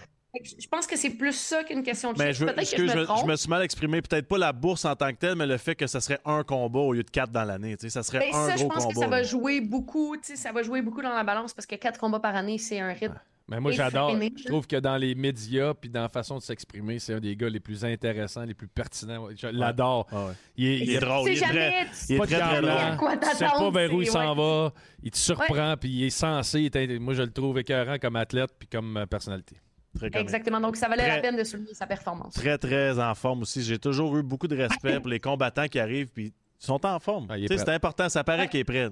Je 0.45 0.67
pense 0.69 0.87
que 0.87 0.97
c'est 0.97 1.11
plus 1.11 1.33
ça 1.35 1.65
qu'une 1.65 1.83
question 1.83 2.13
de 2.13 2.19
Mais 2.19 2.29
chiffres. 2.33 2.41
je, 2.41 2.45
veux- 2.47 2.55
Peut-être 2.55 2.71
que 2.77 2.87
je 2.87 2.93
je, 2.93 2.99
me 2.99 3.05
trompe. 3.05 3.21
je 3.27 3.31
me 3.31 3.37
suis 3.37 3.49
mal 3.49 3.63
exprimé. 3.63 4.03
Peut-être 4.03 4.27
pas 4.29 4.39
la 4.39 4.53
bourse 4.53 4.85
en 4.85 4.95
tant 4.97 5.11
que 5.13 5.17
telle, 5.19 5.37
mais 5.37 5.47
le 5.47 5.57
fait 5.57 5.75
que 5.75 5.87
ça 5.87 6.01
serait 6.01 6.21
un 6.25 6.43
combat 6.45 6.81
au 6.81 6.93
lieu 6.93 7.03
de 7.03 7.11
quatre 7.11 7.31
dans 7.33 7.45
l'année. 7.45 7.77
tu 7.77 7.83
sais, 7.83 7.91
Ça 7.91 8.03
serait 8.03 8.19
Ben, 8.21 8.35
un 8.35 8.47
ça, 8.49 8.57
je 8.57 8.61
gros 8.65 8.69
pense 8.69 8.85
combat. 8.85 8.95
que 8.95 9.01
ça 9.01 9.07
va 9.09 9.23
jouer 9.23 9.61
beaucoup, 9.61 10.17
tu 10.17 10.23
sais, 10.25 10.37
ça 10.37 10.53
va 10.53 10.63
jouer 10.63 10.83
beaucoup 10.83 11.03
dans 11.03 11.15
la 11.15 11.25
balance 11.25 11.53
parce 11.55 11.67
que 11.67 11.77
quatre 11.77 11.99
combats 12.01 12.21
par 12.21 12.35
année, 12.37 12.59
c'est 12.59 12.81
un 12.81 12.93
rythme. 12.93 13.19
Mais 13.49 13.61
moi, 13.61 13.71
j'adore. 13.71 14.11
Je 14.37 14.45
trouve 14.47 14.67
que 14.67 14.75
dans 14.75 14.97
les 14.97 15.15
médias 15.15 15.73
puis 15.73 15.89
dans 15.89 16.03
la 16.03 16.09
façon 16.09 16.37
de 16.37 16.43
s'exprimer, 16.43 16.99
c'est 16.99 17.15
un 17.15 17.21
des 17.21 17.37
gars 17.37 17.49
les 17.49 17.61
plus 17.61 17.85
intéressants, 17.85 18.43
les 18.43 18.55
plus 18.55 18.67
pertinents. 18.67 19.29
Je 19.37 19.47
l'adore. 19.47 20.09
Ah 20.11 20.27
ouais. 20.27 20.33
Il 20.57 20.67
est, 20.67 20.79
il 20.81 20.91
est 20.91 20.99
drôle. 20.99 21.29
Il 21.29 21.33
est 21.35 21.37
jamais, 21.37 21.71
très- 21.71 21.87
il 22.09 22.15
est 22.17 22.19
pas 22.19 22.27
très, 22.27 22.41
très 22.41 22.61
drôle. 22.61 23.19
Tu 23.23 23.37
sais 23.37 23.45
pas 23.47 23.71
vers 23.71 23.95
où 23.95 24.01
il 24.03 24.07
c'est- 24.07 24.13
s'en 24.15 24.35
va. 24.35 24.73
Il 25.01 25.13
te 25.13 25.17
surprend, 25.17 25.77
puis 25.81 25.89
il 25.91 26.03
est 26.07 26.11
censé. 26.11 26.69
Moi, 27.01 27.15
je 27.15 27.23
le 27.23 27.31
trouve 27.31 27.57
écœurant 27.61 27.99
comme 28.01 28.17
athlète 28.17 28.51
puis 28.59 28.67
comme 28.67 29.07
personnalité. 29.09 29.61
Très. 29.97 30.11
Exactement. 30.21 30.61
Donc, 30.61 30.77
ça 30.77 30.89
valait 30.89 31.09
la 31.09 31.21
peine 31.21 31.37
de 31.37 31.45
souligner 31.45 31.75
sa 31.75 31.87
performance. 31.87 32.35
Très, 32.35 32.59
très 32.59 32.99
en 32.99 33.15
forme 33.15 33.43
aussi. 33.43 33.63
J'ai 33.63 33.79
toujours 33.79 34.17
eu 34.17 34.23
beaucoup 34.23 34.49
de 34.49 34.57
respect 34.57 34.99
pour 35.01 35.09
les 35.09 35.21
combattants 35.21 35.67
qui 35.69 35.79
arrivent, 35.79 36.09
puis 36.13 36.27
ils 36.61 36.65
sont 36.65 36.85
en 36.87 36.99
forme. 37.01 37.27
Ah, 37.31 37.35
c'est 37.49 37.69
important, 37.71 38.09
ça 38.09 38.25
paraît 38.25 38.43
Ouais. 38.43 38.49
qu'il 38.49 38.61
est 38.61 38.65
prêt. 38.65 38.85
là. 38.85 38.91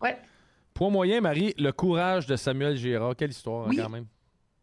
Ouais. 0.00 0.16
Point 0.74 0.90
moyen, 0.90 1.20
Marie, 1.20 1.54
le 1.58 1.72
courage 1.72 2.26
de 2.26 2.36
Samuel 2.36 2.76
Girard. 2.76 3.16
Quelle 3.16 3.30
histoire, 3.30 3.66
hein, 3.68 3.70
quand 3.76 3.88
même. 3.88 4.06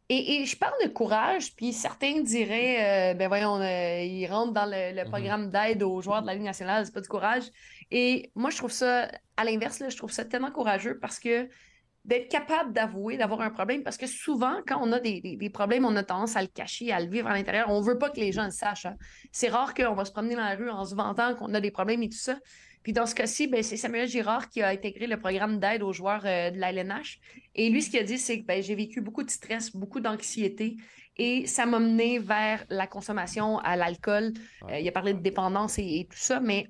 Et, 0.10 0.42
et 0.42 0.46
je 0.46 0.56
parle 0.58 0.74
de 0.84 0.90
courage, 0.90 1.56
puis 1.56 1.72
certains 1.74 2.22
diraient, 2.22 3.14
euh, 3.14 3.14
ben 3.16 3.28
voyons, 3.30 3.60
euh, 3.60 4.02
ils 4.04 4.28
rentrent 4.28 4.52
dans 4.54 4.66
le, 4.66 4.94
le 4.96 5.04
Mhm. 5.06 5.10
programme 5.10 5.50
d'aide 5.50 5.82
aux 5.82 6.02
joueurs 6.02 6.22
de 6.22 6.28
la 6.28 6.34
Ligue 6.36 6.44
nationale, 6.44 6.86
c'est 6.86 6.94
pas 6.94 7.02
du 7.02 7.08
courage. 7.08 7.44
Et 7.90 8.30
moi, 8.36 8.50
je 8.52 8.58
trouve 8.58 8.72
ça, 8.72 9.08
à 9.38 9.44
l'inverse, 9.46 9.82
je 9.90 9.96
trouve 9.98 10.12
ça 10.12 10.26
tellement 10.26 10.52
courageux 10.52 11.00
parce 11.00 11.20
que 11.20 11.48
d'être 12.06 12.30
capable 12.30 12.74
d'avouer, 12.74 13.16
d'avoir 13.18 13.42
un 13.42 13.50
problème, 13.50 13.82
parce 13.84 13.98
que 13.98 14.08
souvent, 14.08 14.56
quand 14.68 14.80
on 14.82 14.92
a 14.92 15.00
des, 15.00 15.22
des- 15.22 15.38
des 15.38 15.50
problèmes, 15.50 15.86
on 15.86 15.96
a 15.96 16.04
tendance 16.04 16.36
à 16.36 16.42
le 16.42 16.48
cacher, 16.50 16.92
à 16.92 17.00
le 17.00 17.10
vivre 17.10 17.28
à 17.30 17.34
l'intérieur. 17.34 17.70
On 17.70 17.80
veut 17.82 17.98
pas 17.98 18.10
que 18.10 18.20
les 18.20 18.32
gens 18.34 18.44
le 18.46 18.52
sachent. 18.52 18.86
hein. 18.86 18.98
C'est 19.32 19.48
rare 19.50 19.74
qu'on 19.74 19.94
va 19.94 20.04
se 20.06 20.12
promener 20.12 20.36
dans 20.36 20.42
la 20.44 20.56
rue 20.56 20.70
en 20.70 20.84
se 20.86 20.96
vantant 20.96 21.34
qu'on 21.36 21.54
a 21.54 21.62
des 21.62 21.72
problèmes 21.72 22.04
et 22.04 22.10
tout 22.10 22.18
ça. 22.18 22.38
Puis 22.84 22.92
dans 22.92 23.06
ce 23.06 23.16
cas-ci, 23.16 23.48
ben, 23.48 23.64
c'est 23.64 23.78
Samuel 23.78 24.10
Girard 24.10 24.50
qui 24.50 24.62
a 24.62 24.68
intégré 24.68 25.08
le 25.08 25.18
programme 25.18 25.58
d'aide 25.60 25.82
aux 25.84 25.94
joueurs 25.94 26.24
euh, 26.26 26.52
de 26.52 26.58
la 26.60 26.72
LNH. 26.74 27.20
Et 27.56 27.70
lui, 27.70 27.82
ce 27.82 27.90
qu'il 27.90 28.00
a 28.00 28.04
dit, 28.04 28.18
c'est 28.18 28.42
que 28.42 28.46
ben, 28.46 28.62
j'ai 28.62 28.76
vécu 28.76 29.00
beaucoup 29.00 29.24
de 29.24 29.30
stress, 29.30 29.72
beaucoup 29.74 30.02
d'anxiété. 30.02 30.76
Et 31.16 31.46
ça 31.48 31.66
m'a 31.66 31.80
mené 31.80 32.20
vers 32.20 32.66
la 32.70 32.88
consommation 32.88 33.60
à 33.60 33.78
l'alcool. 33.78 34.34
Euh, 34.70 34.80
il 34.80 34.88
a 34.88 34.92
parlé 34.92 35.14
de 35.14 35.20
dépendance 35.22 35.80
et, 35.80 35.84
et 36.02 36.08
tout 36.10 36.18
ça. 36.18 36.42
Mais, 36.42 36.68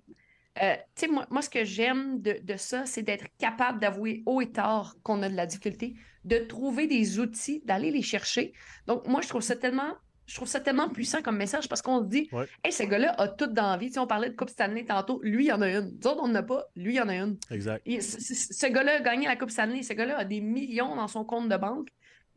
euh, 0.62 0.75
tu 0.95 1.05
sais, 1.05 1.07
moi, 1.07 1.25
moi, 1.31 1.41
ce 1.41 1.50
que 1.50 1.63
j'aime 1.63 2.22
de, 2.22 2.38
de 2.43 2.57
ça, 2.57 2.86
c'est 2.86 3.01
d'être 3.01 3.25
capable 3.39 3.79
d'avouer 3.79 4.22
haut 4.25 4.41
et 4.41 4.51
tard 4.51 4.95
qu'on 5.03 5.24
a 5.24 5.29
de 5.29 5.36
la 5.36 5.45
difficulté, 5.48 5.95
de 6.25 6.38
trouver 6.38 6.86
des 6.88 7.19
outils, 7.19 7.62
d'aller 7.65 7.89
les 7.91 8.01
chercher. 8.03 8.53
Donc, 8.86 9.07
moi, 9.07 9.22
je 9.22 9.29
trouve 9.29 9.41
ça 9.41 9.55
tellement. 9.55 9.93
Je 10.25 10.36
trouve 10.36 10.48
ça 10.48 10.62
tellement 10.62 10.88
puissant 10.88 11.22
comme 11.22 11.36
message 11.36 11.67
parce 11.67 11.81
qu'on 11.81 12.00
se 12.01 12.07
dit, 12.07 12.29
Ouais. 12.31 12.45
hey, 12.63 12.72
ce 12.72 12.83
gars-là 12.83 13.13
a 13.17 13.27
tout 13.27 13.48
dans 13.48 13.72
la 13.72 13.77
vie. 13.77 13.88
Tu 13.88 13.93
sais, 13.95 14.00
on 14.00 14.07
parlait 14.07 14.29
de 14.29 14.36
Coupe 14.36 14.50
Stanley 14.50 14.86
tantôt, 14.86 15.19
lui, 15.22 15.45
il 15.45 15.48
y 15.48 15.51
en 15.51 15.60
a 15.62 15.67
une. 15.69 15.98
Nous 16.01 16.07
autres, 16.10 16.22
on 16.24 16.29
n'en 16.29 16.36
a 16.36 16.43
pas, 16.43 16.63
lui, 16.77 16.93
il 16.93 16.95
y 16.95 17.01
en 17.01 17.10
a 17.10 17.15
une. 17.15 17.38
Exact. 17.51 17.83
Ce, 17.86 18.22
ce- 18.22 18.53
ce 18.53 18.65
gars-là 18.67 18.98
a 18.98 19.00
gagné 19.01 19.25
la 19.25 19.36
Coupe 19.36 19.50
Stanley. 19.50 19.83
Ce 19.83 19.91
gars-là 19.91 20.17
a 20.19 20.24
des 20.24 20.39
millions 20.39 20.95
dans 20.95 21.10
son 21.10 21.25
compte 21.25 21.50
de 21.50 21.57
banque, 21.57 21.89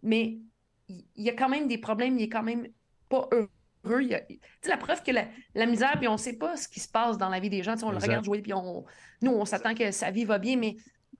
mais 0.03 0.39
il, 0.89 1.05
il 1.15 1.25
y 1.25 1.31
a 1.31 1.35
quand 1.35 1.49
même 1.49 1.69
des 1.69 1.79
problèmes. 1.79 2.19
Il 2.19 2.25
est 2.25 2.29
quand 2.29 2.43
même 2.43 2.67
pas 3.09 3.29
heureux. 3.87 4.03
Il 4.03 4.09
y 4.09 4.15
a- 4.15 4.21
tu 4.21 4.39
sais, 4.61 4.71
la 4.71 4.77
preuve 4.77 5.03
que 5.03 5.11
la, 5.11 5.27
la 5.55 5.67
misère, 5.67 5.95
puis 5.99 6.09
on 6.09 6.13
ne 6.13 6.17
sait 6.19 6.37
pas 6.37 6.57
ce 6.57 6.69
qui 6.69 6.81
se 6.81 6.89
passe 6.89 7.19
dans 7.19 7.29
la 7.29 7.41
vie 7.41 7.51
des 7.51 7.63
gens. 7.63 7.73
On 7.73 7.93
Exact. 7.93 7.93
le 7.93 7.99
regarde 7.99 8.25
jouer, 8.25 8.43
puis 8.43 8.53
on, 8.53 8.85
nous, 9.23 9.33
on 9.33 9.45
s'attend 9.45 9.75
que 9.75 9.91
sa 9.91 10.11
vie 10.11 10.25
va 10.25 10.39
bien, 10.39 10.57
mais 10.57 10.77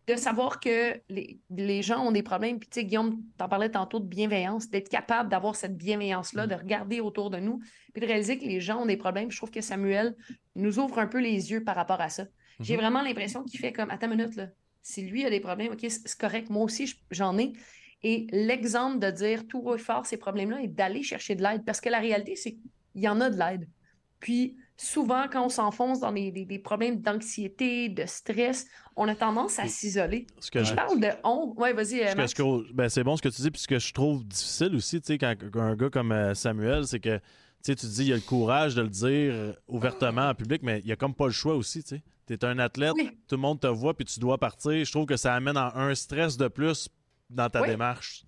de 0.07 0.15
savoir 0.15 0.61
que 0.61 1.01
les, 1.09 1.41
les 1.51 1.83
gens 1.83 2.05
ont 2.07 2.13
des 2.13 2.23
problèmes. 2.23 2.61
Puis, 2.61 2.69
tu 2.69 2.81
sais, 2.81 2.87
Guillaume, 2.87 3.21
t'en 3.39 3.49
parlais 3.49 3.71
tantôt 3.71 3.99
de 3.99 4.07
bienveillance, 4.07 4.69
d'être 4.71 4.89
capable 4.89 5.29
d'avoir 5.29 5.57
cette 5.57 5.77
bienveillance-là, 5.77 6.47
de 6.47 6.55
regarder 6.55 7.01
autour 7.01 7.31
de 7.31 7.39
nous, 7.39 7.59
puis 7.93 8.01
de 8.03 8.07
réaliser 8.07 8.39
que 8.39 8.45
les 8.45 8.61
gens 8.61 8.83
ont 8.83 8.87
des 8.87 8.97
problèmes. 8.97 9.31
Je 9.33 9.37
trouve 9.37 9.51
que 9.51 9.61
Samuel 9.61 10.15
nous 10.55 10.79
ouvre 10.79 10.99
un 11.01 11.07
peu 11.09 11.19
les 11.21 11.51
yeux 11.51 11.65
par 11.65 11.75
rapport 11.75 12.01
à 12.01 12.09
ça. 12.09 12.27
J'ai 12.61 12.75
Mhm. 12.75 12.81
vraiment 12.83 13.03
l'impression 13.03 13.43
qu'il 13.43 13.59
fait 13.59 13.73
comme, 13.73 13.91
attends 13.91 14.11
une 14.11 14.17
minute, 14.19 14.37
là. 14.37 14.47
Si 14.81 15.03
lui 15.03 15.25
a 15.27 15.31
des 15.31 15.41
problèmes, 15.41 15.73
OK, 15.73 15.85
c'est 15.89 16.17
correct. 16.17 16.49
Moi 16.51 16.63
aussi, 16.63 16.87
je- 16.87 16.97
j'en 17.11 17.37
ai. 17.39 17.53
Et 18.09 18.27
l'exemple 18.31 19.01
de 19.01 19.11
dire 19.11 19.49
tout 19.49 19.61
haut 19.65 19.75
et 19.75 19.79
fort 19.79 20.07
ces 20.07 20.17
problèmes-là 20.17 20.61
et 20.63 20.69
d'aller 20.69 21.03
chercher 21.03 21.35
de 21.35 21.43
l'aide. 21.43 21.65
Parce 21.65 21.81
que 21.81 21.89
la 21.89 21.99
réalité, 21.99 22.37
c'est 22.37 22.53
qu'il 22.53 23.03
y 23.03 23.09
en 23.09 23.21
a 23.21 23.31
de 23.31 23.37
l'aide. 23.37 23.67
Puis 24.21 24.57
souvent, 24.77 25.25
quand 25.33 25.45
on 25.45 25.49
s'enfonce 25.49 25.99
dans 26.01 26.13
des, 26.13 26.31
des- 26.31 26.45
des 26.45 26.59
problèmes 26.61 27.01
d'anxiété, 27.01 27.89
de 27.89 28.05
stress, 28.07 28.67
on 28.95 29.09
a 29.09 29.15
tendance 29.17 29.59
à 29.59 29.67
s'isoler. 29.67 30.27
Je 30.53 30.63
je- 30.65 30.75
parle 30.75 31.01
de 31.01 31.09
honte. 31.25 31.59
Ouais, 31.59 31.73
vas-y, 31.73 31.99
Ce 32.09 32.13
que- 32.13 32.17
Max. 32.17 32.33
ce 32.37 32.73
ben, 32.75 32.89
c'est 32.89 33.03
bon 33.03 33.17
ce 33.17 33.23
que 33.23 33.29
tu 33.29 33.43
dis, 33.43 33.51
puis 33.51 33.61
ce 33.61 33.69
que 33.69 33.79
je 33.79 33.93
trouve 33.93 34.25
difficile 34.25 34.75
aussi, 34.77 35.01
tu 35.01 35.07
sais, 35.09 35.19
quand 35.19 35.35
un 35.57 35.75
gars 35.75 35.91
comme 35.91 36.13
euh, 36.13 36.35
Samuel, 36.35 36.87
c'est 36.87 37.01
que 37.01 37.17
tu 37.19 37.23
sais, 37.63 37.75
tu 37.75 37.87
dis, 37.87 38.05
il 38.07 38.13
a 38.13 38.17
le 38.17 38.21
courage 38.23 38.75
de 38.77 38.83
le 38.83 38.89
dire 38.89 39.57
ouvertement 39.67 40.29
en 40.29 40.35
public, 40.35 40.63
mais 40.63 40.81
il 40.85 40.93
a 40.93 40.97
comme 40.97 41.15
pas 41.15 41.27
le 41.27 41.33
choix 41.33 41.57
aussi, 41.57 41.83
tu 41.83 41.97
sais. 41.97 42.03
T'es 42.27 42.45
un 42.45 42.59
athlète, 42.59 42.93
Oui. 42.95 43.11
tout 43.29 43.37
le 43.37 43.41
monde 43.41 43.61
te 43.61 43.67
voit, 43.69 43.95
puis 43.97 44.05
tu 44.05 44.19
dois 44.21 44.39
partir. 44.39 44.85
Je 44.85 44.91
trouve 44.91 45.07
que 45.07 45.17
ça 45.17 45.35
amène 45.35 45.57
à 45.57 45.73
un 45.77 45.95
stress 45.95 46.37
de 46.37 46.49
plus 46.49 46.89
dans 47.29 47.51
ta 47.51 47.63
Oui. 47.63 47.69
démarche? 47.69 48.25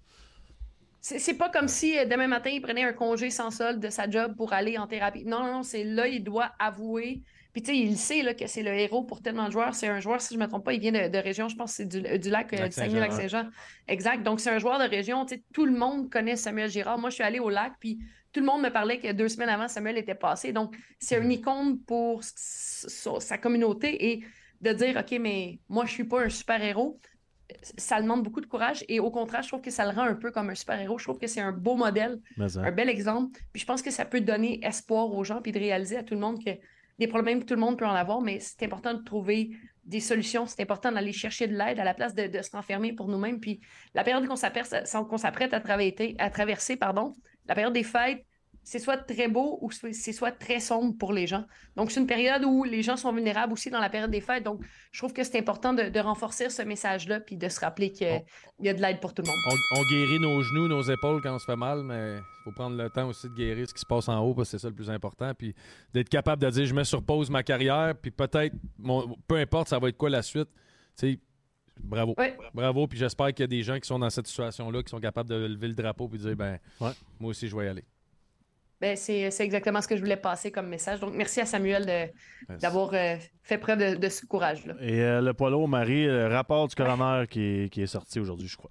C'est 1.00 1.18
c'est 1.20 1.34
pas 1.34 1.48
comme 1.48 1.68
si 1.68 1.96
euh, 1.96 2.04
demain 2.04 2.26
matin, 2.26 2.50
il 2.50 2.60
prenait 2.60 2.82
un 2.84 2.92
congé 2.92 3.30
sans 3.30 3.50
solde 3.50 3.80
de 3.80 3.88
sa 3.88 4.10
job 4.10 4.34
pour 4.36 4.52
aller 4.52 4.76
en 4.78 4.86
thérapie. 4.86 5.24
Non, 5.24 5.40
non, 5.40 5.52
non, 5.52 5.62
c'est 5.62 5.84
là, 5.84 6.08
il 6.08 6.24
doit 6.24 6.52
avouer. 6.58 7.22
Puis, 7.52 7.62
tu 7.62 7.70
sais, 7.70 7.78
il 7.78 7.96
sait 7.96 8.22
là, 8.22 8.34
que 8.34 8.46
c'est 8.46 8.62
le 8.62 8.72
héros 8.74 9.04
pour 9.04 9.22
tellement 9.22 9.46
de 9.46 9.52
joueurs. 9.52 9.74
C'est 9.74 9.88
un 9.88 10.00
joueur, 10.00 10.20
si 10.20 10.34
je 10.34 10.38
ne 10.38 10.44
me 10.44 10.48
trompe 10.48 10.64
pas, 10.64 10.74
il 10.74 10.80
vient 10.80 10.92
de, 10.92 11.08
de 11.08 11.18
région, 11.18 11.48
je 11.48 11.56
pense 11.56 11.70
que 11.70 11.76
c'est 11.78 11.86
du, 11.86 12.02
du 12.18 12.30
lac, 12.30 12.52
euh, 12.52 12.58
Lac 12.58 12.70
du 12.70 12.74
Saguenay-Lac-Saint-Jean. 12.74 13.48
Exact. 13.86 14.22
Donc, 14.22 14.40
c'est 14.40 14.50
un 14.50 14.58
joueur 14.58 14.78
de 14.78 14.84
région. 14.88 15.24
Tu 15.24 15.36
sais, 15.36 15.44
tout 15.54 15.64
le 15.64 15.72
monde 15.72 16.10
connaît 16.10 16.36
Samuel 16.36 16.68
Girard. 16.68 16.98
Moi, 16.98 17.10
je 17.10 17.14
suis 17.14 17.24
allée 17.24 17.38
au 17.40 17.48
lac, 17.48 17.74
puis 17.80 18.00
tout 18.32 18.40
le 18.40 18.46
monde 18.46 18.62
me 18.62 18.68
parlait 18.68 18.98
que 18.98 19.10
deux 19.12 19.28
semaines 19.28 19.48
avant, 19.48 19.66
Samuel 19.68 19.96
était 19.96 20.14
passé. 20.14 20.52
Donc, 20.52 20.76
c'est 20.98 21.18
une 21.18 21.32
icône 21.32 21.80
pour 21.80 22.22
sa 22.22 23.38
communauté 23.38 24.10
et 24.12 24.24
de 24.60 24.72
dire, 24.72 24.96
OK, 24.98 25.18
mais 25.18 25.60
moi, 25.68 25.84
je 25.86 25.90
ne 25.90 25.94
suis 25.94 26.04
pas 26.04 26.24
un 26.24 26.28
super-héros 26.28 27.00
ça 27.76 28.00
demande 28.00 28.22
beaucoup 28.22 28.40
de 28.40 28.46
courage 28.46 28.84
et 28.88 29.00
au 29.00 29.10
contraire, 29.10 29.42
je 29.42 29.48
trouve 29.48 29.60
que 29.60 29.70
ça 29.70 29.84
le 29.84 29.90
rend 29.90 30.02
un 30.02 30.14
peu 30.14 30.30
comme 30.30 30.50
un 30.50 30.54
super-héros. 30.54 30.98
Je 30.98 31.04
trouve 31.04 31.18
que 31.18 31.26
c'est 31.26 31.40
un 31.40 31.52
beau 31.52 31.76
modèle, 31.76 32.20
un 32.38 32.72
bel 32.72 32.88
exemple. 32.88 33.40
Puis 33.52 33.60
je 33.60 33.66
pense 33.66 33.82
que 33.82 33.90
ça 33.90 34.04
peut 34.04 34.20
donner 34.20 34.60
espoir 34.62 35.12
aux 35.12 35.24
gens 35.24 35.40
puis 35.40 35.52
de 35.52 35.58
réaliser 35.58 35.96
à 35.96 36.02
tout 36.02 36.14
le 36.14 36.20
monde 36.20 36.44
que 36.44 36.50
des 36.98 37.06
problèmes, 37.06 37.44
tout 37.44 37.54
le 37.54 37.60
monde 37.60 37.78
peut 37.78 37.86
en 37.86 37.94
avoir, 37.94 38.20
mais 38.20 38.40
c'est 38.40 38.64
important 38.64 38.92
de 38.92 39.02
trouver 39.02 39.50
des 39.84 40.00
solutions. 40.00 40.46
C'est 40.46 40.60
important 40.60 40.92
d'aller 40.92 41.12
chercher 41.12 41.46
de 41.46 41.56
l'aide 41.56 41.78
à 41.78 41.84
la 41.84 41.94
place 41.94 42.14
de, 42.14 42.26
de 42.26 42.42
se 42.42 42.50
renfermer 42.50 42.92
pour 42.92 43.08
nous-mêmes. 43.08 43.40
Puis 43.40 43.60
la 43.94 44.04
période 44.04 44.26
qu'on 44.26 44.36
s'apprête 44.36 44.74
qu'on 45.08 45.16
s'apprête 45.16 45.54
à, 45.54 45.60
traverser, 45.60 46.16
à 46.18 46.28
traverser, 46.28 46.76
pardon, 46.76 47.14
la 47.46 47.54
période 47.54 47.72
des 47.72 47.84
fêtes, 47.84 48.26
c'est 48.70 48.78
soit 48.80 48.98
très 48.98 49.28
beau 49.28 49.58
ou 49.62 49.70
c'est 49.70 50.12
soit 50.12 50.30
très 50.30 50.60
sombre 50.60 50.94
pour 50.98 51.14
les 51.14 51.26
gens. 51.26 51.44
Donc, 51.74 51.90
c'est 51.90 52.00
une 52.00 52.06
période 52.06 52.44
où 52.44 52.64
les 52.64 52.82
gens 52.82 52.98
sont 52.98 53.10
vulnérables 53.14 53.52
aussi 53.54 53.70
dans 53.70 53.80
la 53.80 53.88
période 53.88 54.10
des 54.10 54.20
fêtes. 54.20 54.44
Donc, 54.44 54.60
je 54.92 54.98
trouve 54.98 55.14
que 55.14 55.24
c'est 55.24 55.38
important 55.38 55.72
de, 55.72 55.84
de 55.88 56.00
renforcer 56.00 56.50
ce 56.50 56.60
message-là 56.60 57.20
puis 57.20 57.36
de 57.38 57.48
se 57.48 57.60
rappeler 57.60 57.90
qu'il 57.92 58.22
y 58.60 58.68
a 58.68 58.74
de 58.74 58.82
l'aide 58.82 59.00
pour 59.00 59.14
tout 59.14 59.22
le 59.22 59.28
monde. 59.28 59.38
On, 59.74 59.78
on 59.80 59.82
guérit 59.88 60.20
nos 60.20 60.42
genoux, 60.42 60.68
nos 60.68 60.82
épaules 60.82 61.22
quand 61.22 61.34
on 61.34 61.38
se 61.38 61.46
fait 61.46 61.56
mal, 61.56 61.82
mais 61.82 62.16
il 62.18 62.42
faut 62.44 62.52
prendre 62.52 62.76
le 62.76 62.90
temps 62.90 63.08
aussi 63.08 63.26
de 63.30 63.34
guérir 63.34 63.66
ce 63.66 63.72
qui 63.72 63.80
se 63.80 63.86
passe 63.86 64.06
en 64.06 64.18
haut, 64.22 64.34
parce 64.34 64.50
que 64.50 64.58
c'est 64.58 64.62
ça 64.62 64.68
le 64.68 64.74
plus 64.74 64.90
important. 64.90 65.32
Puis 65.34 65.54
d'être 65.94 66.10
capable 66.10 66.42
de 66.42 66.50
dire 66.50 66.66
je 66.66 66.74
mets 66.74 66.84
sur 66.84 67.02
pause 67.02 67.30
ma 67.30 67.42
carrière, 67.42 67.94
puis 68.00 68.10
peut-être, 68.10 68.54
mon- 68.78 69.16
peu 69.26 69.36
importe, 69.36 69.68
ça 69.68 69.78
va 69.78 69.88
être 69.88 69.96
quoi 69.96 70.10
la 70.10 70.20
suite. 70.20 70.50
Tu 70.98 71.12
sais, 71.14 71.20
bravo. 71.82 72.14
Ouais. 72.18 72.36
Bravo, 72.52 72.86
puis 72.86 72.98
j'espère 72.98 73.28
qu'il 73.28 73.44
y 73.44 73.44
a 73.44 73.46
des 73.46 73.62
gens 73.62 73.78
qui 73.80 73.86
sont 73.88 73.98
dans 73.98 74.10
cette 74.10 74.26
situation-là, 74.26 74.82
qui 74.82 74.90
sont 74.90 75.00
capables 75.00 75.30
de 75.30 75.36
lever 75.36 75.68
le 75.68 75.74
drapeau 75.74 76.06
puis 76.06 76.18
de 76.18 76.24
dire 76.26 76.36
ben, 76.36 76.58
Ouais. 76.82 76.90
moi 77.18 77.30
aussi, 77.30 77.48
je 77.48 77.56
vais 77.56 77.64
y 77.64 77.68
aller. 77.68 77.84
Ben, 78.80 78.96
c'est 78.96 79.30
c'est 79.32 79.44
exactement 79.44 79.80
ce 79.80 79.88
que 79.88 79.96
je 79.96 80.00
voulais 80.00 80.16
passer 80.16 80.50
comme 80.52 80.68
message. 80.68 81.00
Donc, 81.00 81.12
merci 81.14 81.40
à 81.40 81.46
Samuel 81.46 81.84
de- 81.84 82.56
d'avoir 82.58 82.90
euh, 82.94 83.16
fait 83.42 83.58
preuve 83.58 83.78
de, 83.78 83.94
de 83.96 84.08
ce 84.08 84.24
courage-là. 84.24 84.74
Et 84.80 85.00
euh, 85.02 85.20
le 85.20 85.34
poids 85.34 85.50
lourd, 85.50 85.66
Marie, 85.68 86.06
le 86.06 86.28
rapport 86.28 86.68
du 86.68 86.74
coroner 86.76 87.26
qui 87.28 87.40
est, 87.42 87.72
qui 87.72 87.82
est 87.82 87.86
sorti 87.88 88.20
aujourd'hui, 88.20 88.46
je 88.46 88.56
crois. 88.56 88.70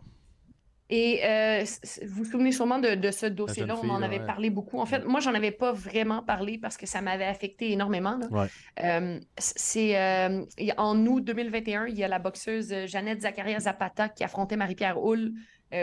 Et 0.90 1.20
euh, 1.26 1.66
vous 2.08 2.24
vous 2.24 2.32
souvenez 2.32 2.54
sûrement 2.54 2.80
de, 2.80 2.96
de 2.96 3.12
ce 3.12 3.26
dossier-là, 3.26 3.76
on 3.76 3.90
en 3.90 3.96
fille, 3.98 4.06
avait 4.06 4.20
ouais. 4.22 4.26
parlé 4.26 4.50
beaucoup. 4.50 4.80
En 4.80 4.86
fait, 4.86 5.04
moi, 5.04 5.20
j'en 5.20 5.34
avais 5.34 5.52
pas 5.52 5.74
vraiment 5.74 6.24
parlé 6.24 6.58
parce 6.58 6.78
que 6.78 6.86
ça 6.86 7.02
m'avait 7.02 7.26
affecté 7.26 7.74
énormément. 7.74 8.18
là. 8.18 8.28
Ouais. 8.32 8.48
Euh, 8.86 9.20
c'est 9.38 10.00
euh, 10.00 10.46
en 10.78 11.06
août 11.06 11.20
2021, 11.26 11.88
il 11.88 11.98
y 11.98 12.06
a 12.06 12.08
la 12.08 12.20
boxeuse 12.20 12.74
Jeannette 12.86 13.24
Zakaria 13.24 13.60
Zapata 13.60 14.08
qui 14.08 14.24
affrontait 14.24 14.56
Marie-Pierre 14.56 15.04
Houle 15.04 15.34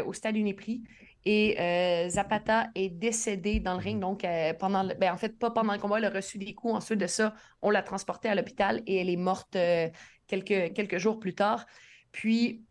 au 0.06 0.14
stade 0.14 0.34
Uniprix. 0.38 0.80
Et 1.24 1.56
euh, 1.60 2.08
Zapata 2.10 2.68
est 2.74 2.90
décédée 2.90 3.60
dans 3.60 3.72
le 3.74 3.78
ring. 3.80 4.00
Donc, 4.00 4.24
euh, 4.24 4.52
pendant 4.54 4.82
le- 4.82 4.94
ben, 4.94 5.12
en 5.12 5.16
fait, 5.16 5.38
pas 5.38 5.50
pendant 5.50 5.72
le 5.72 5.78
combat, 5.78 5.98
elle 5.98 6.04
a 6.06 6.10
reçu 6.10 6.38
des 6.38 6.54
coups. 6.54 6.74
Ensuite 6.74 6.98
de 7.00 7.06
ça, 7.06 7.34
on 7.62 7.70
l'a 7.70 7.82
transportée 7.82 8.28
à 8.28 8.34
l'hôpital 8.34 8.82
et 8.86 8.96
elle 8.96 9.08
est 9.10 9.16
morte 9.16 9.56
euh, 9.56 9.88
quelques, 10.26 10.74
quelques 10.74 10.98
jours 10.98 11.18
plus 11.18 11.34
tard. 11.34 11.66
Puis, 12.12 12.64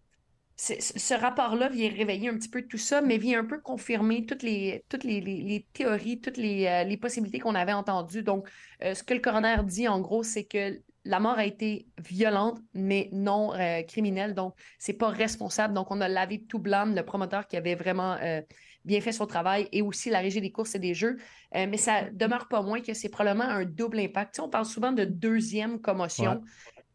ce 0.58 1.13
rapport-là 1.20 1.70
vient 1.70 1.89
réveiller 1.89 2.30
un 2.30 2.38
petit 2.38 2.50
peu 2.50 2.62
tout 2.68 2.78
ça, 2.78 3.02
mais 3.02 3.18
vient 3.18 3.39
un 3.39 3.46
peu 3.46 3.60
confirmer 3.60 4.26
toutes 4.26 4.44
les, 4.44 4.86
toutes 4.89 5.04
les, 5.04 5.20
les- 5.20 5.42
les 5.42 5.68
théories, 5.74 6.22
toutes 6.22 6.38
les, 6.38 6.86
les 6.86 6.98
possibilités 6.98 7.39
qu'on 7.39 7.56
avait 7.56 7.74
entendues. 7.74 8.24
Donc, 8.24 8.48
ce 8.82 9.04
que 9.04 9.13
le 9.16 9.20
coroner 9.20 9.58
dit, 9.66 9.88
en 9.88 10.00
gros, 10.00 10.24
c'est 10.24 10.46
que 10.46 10.82
la 11.06 11.20
mort 11.20 11.38
a 11.38 11.46
été 11.46 11.88
violente, 11.98 12.60
mais 12.74 13.10
non 13.12 13.54
euh, 13.54 13.82
criminelle. 13.84 14.34
Donc, 14.34 14.56
c'est 14.80 14.94
pas 14.94 15.10
responsable. 15.10 15.74
Donc, 15.74 15.92
on 15.92 16.00
a 16.02 16.08
lavé 16.08 16.44
tout 16.44 16.60
blâme 16.60 16.96
le 16.96 17.04
promoteur 17.04 17.48
qui 17.48 17.58
avait 17.58 17.76
vraiment 17.76 18.13
euh, 18.22 18.42
bien 18.86 19.02
fait 19.02 19.12
son 19.12 19.26
travail 19.26 19.68
et 19.72 19.82
aussi 19.82 20.10
la 20.10 20.20
régie 20.20 20.39
des 20.39 20.52
courses 20.52 20.76
et 20.76 20.80
des 20.80 20.94
jeux. 20.94 21.18
Euh, 21.56 21.68
mais 21.70 21.78
ça 21.78 22.10
demeure 22.12 22.48
pas 22.48 22.62
moins 22.62 22.82
que 22.82 22.94
c'est 22.94 23.10
probablement 23.10 23.46
un 23.46 23.66
double 23.66 24.00
impact. 24.00 24.39
On 24.39 24.50
parle 24.50 24.66
souvent 24.66 24.92
de 24.92 25.04
deuxième 25.04 25.82
commotion. 25.82 26.42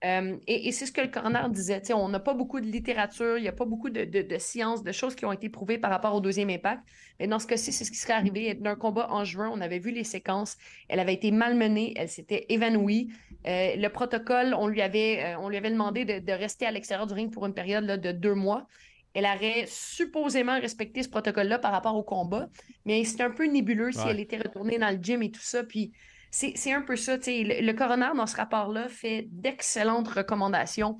Euh, 0.05 0.37
et 0.47 0.69
et 0.69 0.73
c'est 0.73 0.87
ce 0.87 0.93
que 0.93 1.01
le 1.01 1.09
coroner 1.09 1.43
disait. 1.51 1.83
On 1.93 2.09
n'a 2.09 2.21
pas 2.21 2.35
beaucoup 2.35 2.61
de 2.61 2.67
littérature, 2.67 3.37
il 3.37 3.43
n'y 3.43 3.49
a 3.49 3.53
pas 3.53 3.65
beaucoup 3.65 3.91
de, 3.91 4.05
de, 4.05 4.23
de 4.23 4.39
sciences, 4.39 4.85
de 4.85 4.93
choses 4.93 5.15
qui 5.17 5.25
ont 5.25 5.33
été 5.33 5.49
prouvées 5.49 5.79
par 5.79 5.91
rapport 5.91 6.15
au 6.15 6.21
deuxième 6.21 6.51
impact. 6.51 6.83
Mais 7.19 7.27
dans 7.27 7.39
ce 7.41 7.47
cas-ci, 7.49 7.73
c'est 7.73 7.85
ce 7.85 7.91
qui 7.91 7.97
serait 7.99 8.13
arrivé. 8.15 8.55
D'un 8.55 8.77
combat 8.77 9.09
en 9.11 9.25
juin, 9.25 9.51
on 9.53 9.61
avait 9.61 9.81
vu 9.81 9.91
les 9.91 10.05
séquences. 10.05 10.57
Elle 10.89 11.01
avait 11.01 11.15
été 11.15 11.31
malmenée, 11.33 11.95
elle 11.97 12.09
s'était 12.09 12.47
évanouie. 12.49 13.09
Euh, 13.47 13.75
le 13.77 13.89
protocole, 13.89 14.55
on 14.55 14.69
lui 14.69 14.83
avait, 14.83 15.35
euh, 15.35 15.39
on 15.41 15.49
lui 15.49 15.57
avait 15.57 15.71
demandé 15.71 16.05
de, 16.05 16.19
de 16.21 16.33
rester 16.33 16.67
à 16.67 16.71
l'extérieur 16.71 17.07
du 17.07 17.15
ring 17.15 17.33
pour 17.33 17.47
une 17.47 17.55
période 17.55 17.85
là, 17.85 17.97
de 17.97 18.13
deux 18.13 18.35
mois. 18.35 18.67
elle 19.15 19.25
aurait 19.25 19.65
supposément 19.67 20.61
respecté 20.61 21.03
ce 21.03 21.09
protocole-là 21.09 21.59
par 21.59 21.73
rapport 21.73 21.97
au 21.97 22.03
combat, 22.05 22.49
mais 22.85 23.03
c'est 23.05 23.23
un 23.23 23.31
peu 23.31 23.47
nébuleux 23.47 23.91
si 23.93 24.07
elle 24.09 24.21
était 24.21 24.39
retournée 24.39 24.79
dans 24.79 24.91
le 24.91 25.03
gym 25.03 25.23
et 25.23 25.31
tout 25.31 25.41
ça. 25.43 25.65
Puis 25.65 25.93
c'est 26.31 26.73
un 26.73 26.83
peu 26.83 26.97
ça. 26.97 27.17
Le, 27.17 27.65
le 27.65 27.73
coroner, 27.73 28.11
dans 28.17 28.27
ce 28.27 28.37
rapport-là, 28.37 28.89
fait 28.89 29.27
d'excellentes 29.31 30.09
recommandations. 30.09 30.99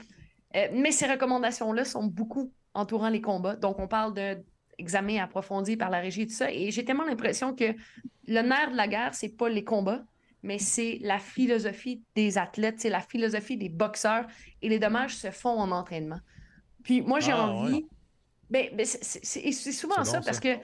Euh, 0.57 0.69
mais 0.73 0.91
ces 0.93 1.07
recommandations-là 1.07 1.85
sont 1.85 2.05
beaucoup 2.07 2.53
entourant 2.75 3.09
les 3.11 3.21
combats. 3.21 3.57
Donc, 3.57 3.79
on 3.79 3.89
parle 3.89 4.15
de 4.15 4.39
examen 4.79 5.19
approfondi 5.23 5.77
par 5.77 5.91
la 5.91 5.99
régie 6.01 6.23
et 6.23 6.27
tout 6.27 6.35
ça. 6.35 6.51
Et 6.51 6.71
j'ai 6.71 6.85
tellement 6.85 7.05
l'impression 7.05 7.55
que 7.55 7.75
le 8.27 8.43
nerf 8.43 8.71
de 8.71 8.77
la 8.77 8.87
guerre, 8.89 9.15
c'est 9.15 9.37
pas 9.37 9.49
les 9.49 9.65
combats, 9.65 10.05
mais 10.43 10.59
c'est 10.59 10.99
la 11.03 11.19
philosophie 11.19 12.03
des 12.15 12.39
athlètes, 12.39 12.77
c'est 12.79 12.89
la 12.91 13.01
philosophie 13.01 13.57
des 13.57 13.69
boxeurs. 13.69 14.27
Et 14.63 14.69
les 14.69 14.79
dommages 14.79 15.17
se 15.17 15.31
font 15.31 15.59
en 15.59 15.71
entraînement. 15.73 16.21
Puis 16.85 17.03
moi, 17.03 17.21
j'ai 17.21 17.33
Ah, 17.33 17.49
envie. 17.49 17.87
Ben, 18.49 18.69
ben, 18.75 18.87
c'est- 18.87 19.53
souvent 19.73 20.05
ça, 20.05 20.21
bon, 20.21 20.25
parce 20.25 20.39
ça. 20.39 20.43
que 20.43 20.59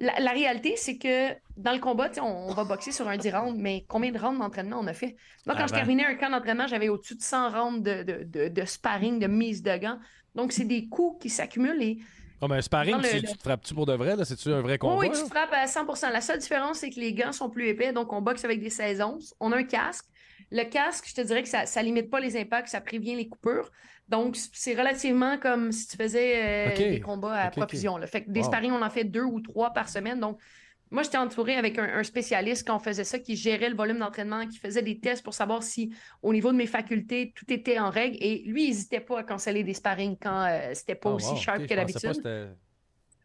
la, 0.00 0.18
la 0.20 0.32
réalité, 0.32 0.76
c'est 0.76 0.98
que 0.98 1.34
dans 1.56 1.72
le 1.72 1.78
combat, 1.78 2.10
on, 2.18 2.22
on 2.22 2.52
va 2.54 2.64
boxer 2.64 2.90
sur 2.92 3.06
un 3.08 3.16
10 3.18 3.30
rounds, 3.30 3.60
mais 3.60 3.84
combien 3.88 4.10
de 4.10 4.18
rounds 4.18 4.38
d'entraînement 4.40 4.78
on 4.80 4.86
a 4.86 4.94
fait? 4.94 5.16
Moi, 5.46 5.54
quand 5.56 5.66
je 5.68 5.74
terminais 5.74 6.04
un 6.06 6.16
camp 6.16 6.30
d'entraînement, 6.30 6.66
j'avais 6.66 6.88
au-dessus 6.88 7.16
de 7.16 7.22
100 7.22 7.50
rounds 7.50 7.82
de, 7.82 8.02
de, 8.02 8.24
de- 8.24 8.48
de 8.48 8.64
sparring, 8.64 9.18
de 9.18 9.26
mise 9.28 9.62
de 9.62 9.76
gants. 9.76 9.98
Donc, 10.34 10.52
c'est 10.52 10.64
des 10.64 10.88
coups 10.88 11.22
qui 11.22 11.30
s'accumulent 11.30 11.82
et 11.82 11.98
Ah, 12.42 12.48
mais 12.48 12.56
un 12.56 12.62
sparring, 12.62 12.96
le- 12.96 13.02
tu, 13.02 13.16
le- 13.16 13.22
tu 13.22 13.36
te 13.36 13.42
frappes-tu 13.42 13.74
pour 13.74 13.86
de 13.86 13.92
vrai? 13.94 14.16
là? 14.16 14.24
C'est-tu 14.24 14.50
un 14.52 14.62
vrai 14.62 14.78
combat? 14.78 14.96
oui, 15.00 15.10
tu 15.10 15.22
te 15.22 15.28
frappes 15.28 15.52
à 15.52 15.66
100% 15.66 16.10
La 16.10 16.20
seule 16.20 16.38
différence, 16.38 16.78
c'est 16.78 16.90
que 16.90 16.98
les 17.00 17.12
gants 17.12 17.32
sont 17.32 17.50
plus 17.50 17.68
épais, 17.68 17.92
donc 17.92 18.12
on 18.12 18.22
boxe 18.22 18.44
avec 18.44 18.60
des 18.60 18.70
16 18.70 19.00
onces. 19.02 19.34
On 19.40 19.52
a 19.52 19.58
un 19.58 19.64
casque. 19.64 20.06
Le 20.50 20.64
casque, 20.64 21.06
je 21.08 21.14
te 21.14 21.20
dirais 21.20 21.42
que 21.42 21.48
ça 21.48 21.64
ne 21.64 21.82
limite 21.84 22.10
pas 22.10 22.18
les 22.18 22.36
impacts, 22.40 22.68
ça 22.68 22.80
prévient 22.80 23.14
les 23.14 23.28
coupures. 23.28 23.70
Donc, 24.10 24.36
c'est 24.52 24.74
relativement 24.74 25.38
comme 25.38 25.72
si 25.72 25.86
tu 25.88 25.96
faisais 25.96 26.82
euh, 26.82 26.86
des 26.86 27.00
combats 27.00 27.44
à 27.44 27.50
Ok, 27.50 27.58
ok. 27.58 27.68
profusion. 27.68 27.96
là. 27.96 28.06
Fait 28.08 28.24
que 28.24 28.30
des 28.30 28.42
Wow. 28.42 28.44
sparring, 28.44 28.72
on 28.72 28.82
en 28.82 28.90
fait 28.90 29.04
deux 29.04 29.22
ou 29.22 29.40
trois 29.40 29.72
par 29.72 29.88
semaine. 29.88 30.20
Donc, 30.20 30.40
moi, 30.90 31.04
j'étais 31.04 31.18
entouré 31.18 31.56
avec 31.56 31.78
un, 31.78 31.84
un 31.84 32.02
spécialiste 32.02 32.66
quand 32.66 32.76
on 32.76 32.80
faisait 32.80 33.04
ça, 33.04 33.20
qui 33.20 33.36
gérait 33.36 33.70
le 33.70 33.76
volume 33.76 34.00
d'entraînement, 34.00 34.46
qui 34.48 34.58
faisait 34.58 34.82
des 34.82 34.98
tests 35.00 35.22
pour 35.22 35.34
savoir 35.34 35.62
si, 35.62 35.94
au 36.22 36.32
niveau 36.32 36.50
de 36.52 36.56
mes 36.56 36.66
facultés, 36.66 37.32
tout 37.36 37.50
était 37.52 37.78
en 37.78 37.90
règle. 37.90 38.16
Et 38.20 38.42
lui, 38.46 38.64
il 38.64 38.68
n'hésitait 38.70 39.00
pas 39.00 39.20
à 39.20 39.22
canceller 39.24 39.62
des 39.64 39.74
sparring 39.74 40.16
quand 40.20 40.44
euh, 40.46 40.72
c'était 40.74 40.96
pas 40.96 41.08
Ah, 41.08 41.12
aussi 41.12 41.36
wow, 41.36 41.36
sharp 41.36 41.66
que 41.66 41.74
d'habitude. 41.74 42.26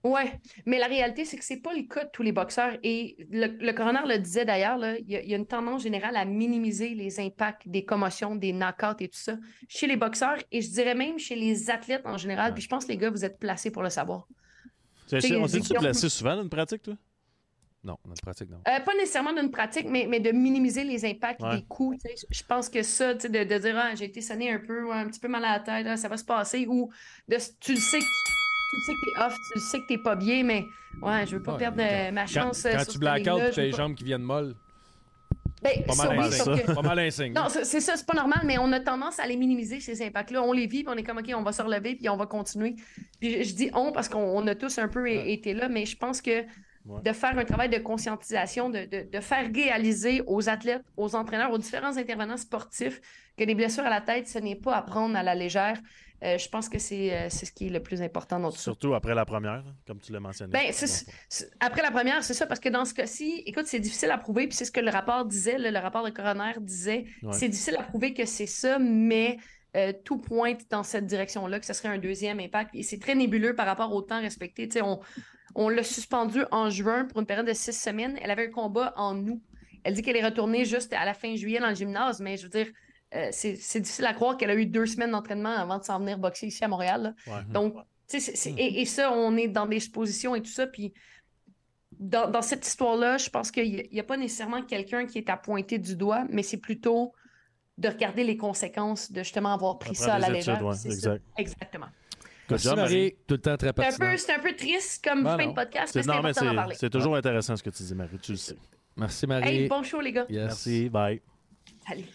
Ouais, 0.06 0.40
mais 0.68 0.78
la 0.78 0.86
réalité, 0.86 1.26
c'est 1.26 1.36
que 1.36 1.44
c'est 1.44 1.62
pas 1.62 1.74
le 1.74 1.82
cas 1.82 2.04
de 2.06 2.10
tous 2.14 2.22
les 2.22 2.32
boxeurs. 2.32 2.78
Et 2.84 3.18
le, 3.32 3.48
le 3.48 3.74
coroner 3.74 4.02
le 4.08 4.20
disait 4.20 4.46
d'ailleurs, 4.46 4.78
là, 4.78 4.98
il 5.00 5.10
y, 5.10 5.16
a- 5.16 5.22
il 5.24 5.30
y 5.30 5.34
a 5.34 5.38
une 5.38 5.48
tendance 5.48 5.82
générale 5.82 6.16
à 6.16 6.26
minimiser 6.26 6.90
les 6.90 7.20
impacts 7.20 7.68
des 7.68 7.86
commotions, 7.86 8.36
des 8.36 8.54
knockouts 8.54 9.00
et 9.02 9.08
tout 9.10 9.18
ça 9.18 9.36
chez 9.68 9.88
les 9.88 9.96
boxeurs 9.98 10.38
et 10.52 10.62
je 10.62 10.70
dirais 10.70 10.94
même 10.94 11.18
chez 11.18 11.36
les 11.36 11.72
athlètes 11.72 12.06
en 12.06 12.18
général. 12.18 12.54
Puis 12.54 12.62
je 12.62 12.70
pense 12.70 12.86
que 12.86 12.92
les 12.92 12.98
gars, 12.98 13.10
vous 13.10 13.26
êtes 13.26 13.40
placés 13.40 13.72
pour 13.72 13.82
le 13.82 13.90
savoir. 13.90 14.28
C'est- 15.08 15.20
Tu 15.22 15.28
sais, 15.30 15.36
On 15.38 15.48
s'est-tu 15.48 15.74
blessé 15.80 16.08
souvent 16.10 16.36
dans 16.36 16.44
une 16.44 16.50
pratique, 16.50 16.84
toi? 16.84 16.94
Non, 17.84 17.98
dans 18.04 18.12
la 18.12 18.16
pratique, 18.22 18.50
non. 18.52 18.58
Euh, 18.68 18.80
pas 18.80 18.94
nécessairement 18.96 19.34
d'une 19.34 19.50
pratique, 19.52 19.88
mais, 19.90 20.06
mais 20.08 20.20
de 20.20 20.32
minimiser 20.32 20.84
les 20.84 21.04
impacts 21.06 21.42
Ouais. 21.42 21.58
des 21.58 21.64
coups. 21.66 21.98
Je 22.30 22.44
pense 22.44 22.70
que 22.70 22.84
ça, 22.84 23.16
tu 23.16 23.22
sais, 23.22 23.30
de, 23.30 23.44
de 23.44 23.58
dire 23.60 23.76
ah, 23.78 23.96
j'ai 23.96 24.06
été 24.06 24.22
sonné 24.22 24.52
un 24.52 24.60
peu, 24.60 24.92
un 24.92 25.08
petit 25.08 25.20
peu 25.20 25.28
mal 25.28 25.44
à 25.46 25.54
la 25.54 25.60
tête, 25.62 25.86
là, 25.86 25.98
ça 25.98 26.08
va 26.10 26.18
se 26.18 26.26
passer, 26.26 26.66
ou 26.68 26.92
de, 27.28 27.38
tu 27.60 27.74
le 27.74 27.80
sais 27.80 28.00
que 28.00 28.06
tu 28.72 28.82
sais 28.82 28.94
que 28.94 29.00
t'es 29.06 29.24
off, 29.26 29.38
tu 29.54 29.60
sais 29.60 29.80
que 29.82 29.88
t'es 29.88 29.98
pas 29.98 30.16
bien, 30.16 30.44
mais 30.44 30.66
ouais, 31.02 31.26
je 31.26 31.36
veux 31.38 31.44
pas 31.44 31.54
Ouais, 31.54 31.60
perdre 31.60 31.82
euh, 31.82 32.12
ma 32.12 32.22
Quand, 32.24 32.28
chance. 32.28 32.66
euh, 32.66 32.74
quand 32.74 32.84
sur 32.84 32.94
tu 32.94 33.00
blackout 33.00 33.26
t'as 33.54 33.62
les 33.62 33.72
pas- 33.72 33.78
jambes 33.78 33.96
qui 33.96 34.04
viennent 34.04 34.22
molles, 34.24 34.56
Ben, 35.62 35.84
pas 35.86 35.94
ça, 35.94 36.14
mal 36.14 36.30
oui, 36.30 36.62
que- 36.64 36.74
Pas 36.76 36.82
mal 36.82 37.00
insigne. 37.00 37.34
Non, 37.34 37.48
c'est 37.50 37.80
ça, 37.82 37.96
c'est 37.96 38.06
pas 38.06 38.14
normal, 38.14 38.42
mais 38.46 38.58
on 38.60 38.72
a 38.72 38.80
tendance 38.80 39.20
à 39.20 39.26
les 39.26 39.36
minimiser, 39.36 39.80
ces 39.80 40.00
impacts-là. 40.06 40.44
On 40.44 40.52
les 40.52 40.68
vit, 40.68 40.84
puis 40.84 40.94
on 40.94 40.98
est 40.98 41.04
comme, 41.04 41.18
OK, 41.18 41.32
on 41.36 41.42
va 41.42 41.52
se 41.54 41.62
relever, 41.62 41.96
puis 41.96 42.08
on 42.10 42.18
va 42.18 42.26
continuer. 42.28 42.76
Puis 43.20 43.44
je, 43.44 43.50
je 43.50 43.56
dis 43.56 43.70
on 43.74 43.92
parce 43.92 44.08
qu'on 44.10 44.20
on 44.20 44.46
a 44.48 44.54
tous 44.54 44.78
un 44.78 44.88
peu 44.88 45.10
été 45.10 45.54
là, 45.54 45.68
mais 45.70 45.86
je 45.86 45.98
pense 45.98 46.22
que 46.22 46.44
Ouais. 46.86 47.02
de 47.04 47.12
faire 47.14 47.36
un 47.36 47.46
travail 47.46 47.70
de 47.70 47.80
conscientisation, 47.80 48.70
de, 48.70 48.86
de- 48.86 49.10
de 49.12 49.20
faire 49.20 49.50
réaliser 49.52 50.22
aux 50.28 50.50
athlètes, 50.50 50.84
aux 50.98 51.16
entraîneurs, 51.16 51.52
aux 51.52 51.58
différents 51.58 51.98
intervenants 51.98 52.38
sportifs 52.38 53.02
que 53.36 53.44
les 53.44 53.56
blessures 53.56 53.86
à 53.86 53.90
la 53.90 54.02
tête, 54.02 54.28
ce 54.28 54.38
n'est 54.38 54.56
pas 54.56 54.76
à 54.76 54.84
prendre 54.84 55.16
à 55.18 55.24
la 55.24 55.34
légère. 55.34 55.80
Euh, 56.24 56.38
je 56.38 56.48
pense 56.50 56.70
que 56.70 56.80
c'est 56.80 57.14
euh, 57.14 57.28
c'est 57.30 57.46
ce 57.46 57.52
qui 57.52 57.68
est 57.68 57.70
le 57.70 57.82
plus 57.82 58.02
important 58.02 58.40
dans 58.40 58.50
tout 58.50 58.58
ça. 58.58 58.64
Surtout 58.64 58.94
après 58.94 59.14
la 59.14 59.26
première, 59.26 59.64
comme 59.86 60.00
tu 60.00 60.12
l'as 60.12 60.20
mentionné. 60.20 60.52
Ben, 60.52 60.74
Après 61.60 61.82
la 61.82 61.92
première, 61.92 62.24
c'est 62.24 62.34
ça, 62.34 62.48
parce 62.48 62.60
que 62.60 62.70
dans 62.70 62.86
ce 62.86 62.94
cas-ci, 62.94 63.44
écoute, 63.46 63.66
c'est 63.68 63.80
difficile 63.80 64.12
à 64.12 64.18
prouver, 64.18 64.48
puis 64.48 64.56
c'est 64.56 64.66
ce 64.66 64.72
que 64.72 64.80
le 64.80 64.92
rapport 64.92 65.26
disait, 65.26 65.58
le 65.58 65.78
rapport 65.80 66.06
de 66.06 66.10
coroner 66.12 66.54
disait. 66.60 67.06
Ouais. 67.22 67.34
C'est 67.34 67.50
difficile 67.50 67.76
à 67.78 67.84
prouver 67.84 68.14
que 68.14 68.26
c'est 68.26 68.46
ça, 68.46 68.80
mais 68.80 69.38
euh, 69.76 69.92
tout 70.06 70.18
pointe 70.18 70.62
dans 70.70 70.84
cette 70.84 71.06
direction-là, 71.06 71.60
que 71.60 71.66
ce 71.66 71.74
serait 71.74 71.90
un 71.90 71.98
deuxième 71.98 72.40
impact. 72.40 72.72
Et 72.76 72.84
c'est 72.84 73.00
très 73.00 73.16
nébuleux 73.16 73.54
par 73.54 73.66
rapport 73.66 73.94
au 73.94 74.02
temps 74.02 74.22
respecté. 74.22 74.70
On 74.82 75.00
on 75.56 75.70
l'a 75.70 75.84
suspendu 75.84 76.44
en 76.52 76.70
juin 76.70 77.06
pour 77.06 77.22
une 77.22 77.26
période 77.26 77.48
de 77.48 77.54
six 77.54 77.72
semaines. 77.72 78.20
Elle 78.22 78.30
avait 78.30 78.48
un 78.48 78.52
combat 78.52 78.94
en 78.98 79.18
août. 79.26 79.42
Elle 79.84 79.94
dit 79.94 80.02
qu'elle 80.02 80.18
est 80.18 80.26
retournée 80.26 80.66
juste 80.66 80.92
à 80.94 81.06
la 81.06 81.14
fin 81.14 81.34
juillet 81.36 81.60
dans 81.60 81.70
le 81.70 81.76
gymnase, 81.76 82.20
mais 82.20 82.36
je 82.36 82.44
veux 82.44 82.50
dire, 82.50 82.68
euh, 83.14 83.30
c'est 83.32 83.54
difficile 83.80 84.06
à 84.06 84.14
croire 84.14 84.38
qu'elle 84.38 84.50
a 84.50 84.56
eu 84.56 84.66
deux 84.66 84.86
semaines 84.86 85.12
d'entraînement 85.12 85.50
avant 85.56 85.78
de 85.78 85.84
s'en 85.84 86.00
venir 86.00 86.18
boxer 86.18 86.48
ici 86.48 86.64
à 86.64 86.68
Montréal. 86.68 87.16
Ouais. 87.28 87.34
Donc, 87.50 87.76
et, 88.14 88.82
et 88.82 88.86
ça, 88.86 89.12
on 89.12 89.36
est 89.38 89.48
dans 89.48 89.66
des 89.66 89.78
expositions 89.78 90.36
et 90.36 90.42
tout 90.42 90.52
ça. 90.52 90.68
Puis, 90.68 90.94
dans, 92.00 92.30
dans 92.30 92.42
cette 92.42 92.66
histoire-là, 92.68 93.18
je 93.18 93.30
pense 93.30 93.52
qu'il 93.52 93.88
n'y 93.92 94.00
a, 94.00 94.04
pas 94.04 94.18
nécessairement 94.18 94.62
quelqu'un 94.64 95.06
qui 95.06 95.18
est 95.18 95.30
à 95.30 95.38
pointer 95.38 95.80
du 95.80 95.96
doigt, 95.96 96.26
mais 96.30 96.44
c'est 96.44 96.58
plutôt 96.58 97.14
de 97.78 97.88
regarder 97.90 98.24
les 98.24 98.38
conséquences 98.38 99.12
de 99.12 99.20
justement 99.24 99.54
avoir 99.54 99.78
pris 99.80 99.92
Après 99.92 100.04
ça 100.04 100.16
à 100.16 100.20
la 100.20 100.30
légère. 100.30 100.64
ouais, 100.64 100.76
exact. 100.86 101.24
Exactement. 101.38 101.88
Merci 102.50 102.76
Marie, 102.76 103.16
tout 103.28 103.36
le 103.36 103.42
temps 103.42 103.58
très 103.58 103.72
C'est 103.76 104.04
un, 104.04 104.12
peu, 104.12 104.18
c'est 104.18 104.34
un 104.34 104.40
peu 104.40 104.56
triste 104.56 105.04
comme 105.04 105.24
Ben 105.24 105.36
fin 105.38 105.44
non. 105.46 105.50
de 105.50 105.56
podcast, 105.56 105.92
C'est 105.94 106.00
mais 106.00 106.04
c'est 106.04 106.12
important 106.12 106.46
d'en 106.46 106.50
c'est- 106.52 106.56
parler. 106.56 106.76
c'est 106.80 106.90
toujours 106.92 107.16
intéressant 107.16 107.56
ce 107.56 107.64
que 107.64 107.72
tu 107.72 107.82
dis, 107.82 107.96
Marie. 107.96 108.20
Tu 108.22 108.34
le 108.34 108.38
sais. 108.38 108.56
Merci 108.96 109.26
Marie. 109.26 109.48
Hey, 109.64 109.68
bon 109.68 109.82
show, 109.82 110.00
les 110.00 110.12
gars. 110.12 110.26
Yes. 110.30 110.44
Merci. 110.44 110.90
Bye. 110.90 111.22
Salut. 111.88 112.06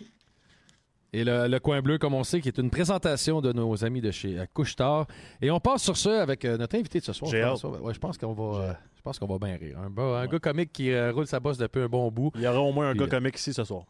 Et 1.12 1.24
le, 1.24 1.48
le 1.48 1.58
coin 1.58 1.82
bleu, 1.82 1.98
comme 1.98 2.14
on 2.14 2.22
sait, 2.22 2.40
qui 2.40 2.48
est 2.48 2.58
une 2.58 2.70
présentation 2.70 3.40
de 3.40 3.52
nos 3.52 3.84
amis 3.84 4.00
de 4.00 4.10
chez 4.10 4.38
euh, 4.38 4.46
Couche-Tard. 4.54 5.06
Et 5.42 5.50
on 5.50 5.58
passe 5.58 5.82
sur 5.82 5.96
ça 5.96 6.22
avec 6.22 6.44
euh, 6.44 6.56
notre 6.56 6.76
invité 6.76 7.00
de 7.00 7.04
ce 7.04 7.12
soir. 7.12 7.30
François. 7.32 7.80
Ouais, 7.80 7.92
je 7.94 7.98
pense 7.98 8.16
qu'on 8.16 8.32
va, 8.32 8.62
euh, 8.62 8.72
je 8.96 9.02
pense 9.02 9.18
qu'on 9.18 9.26
va 9.26 9.38
bien 9.44 9.56
rire. 9.56 9.78
Un, 9.78 10.26
gars 10.26 10.38
comique 10.38 10.72
qui 10.72 10.92
euh, 10.92 11.10
roule 11.12 11.26
sa 11.26 11.40
bosse 11.40 11.58
depuis 11.58 11.82
un 11.82 11.88
bon 11.88 12.10
bout. 12.10 12.30
Il 12.36 12.42
y 12.42 12.46
aura 12.46 12.60
au 12.60 12.72
moins 12.72 12.90
un 12.90 12.92
Puis, 12.92 13.00
gars 13.00 13.08
comique 13.08 13.38
ici 13.38 13.52
ce 13.52 13.64
soir. 13.64 13.84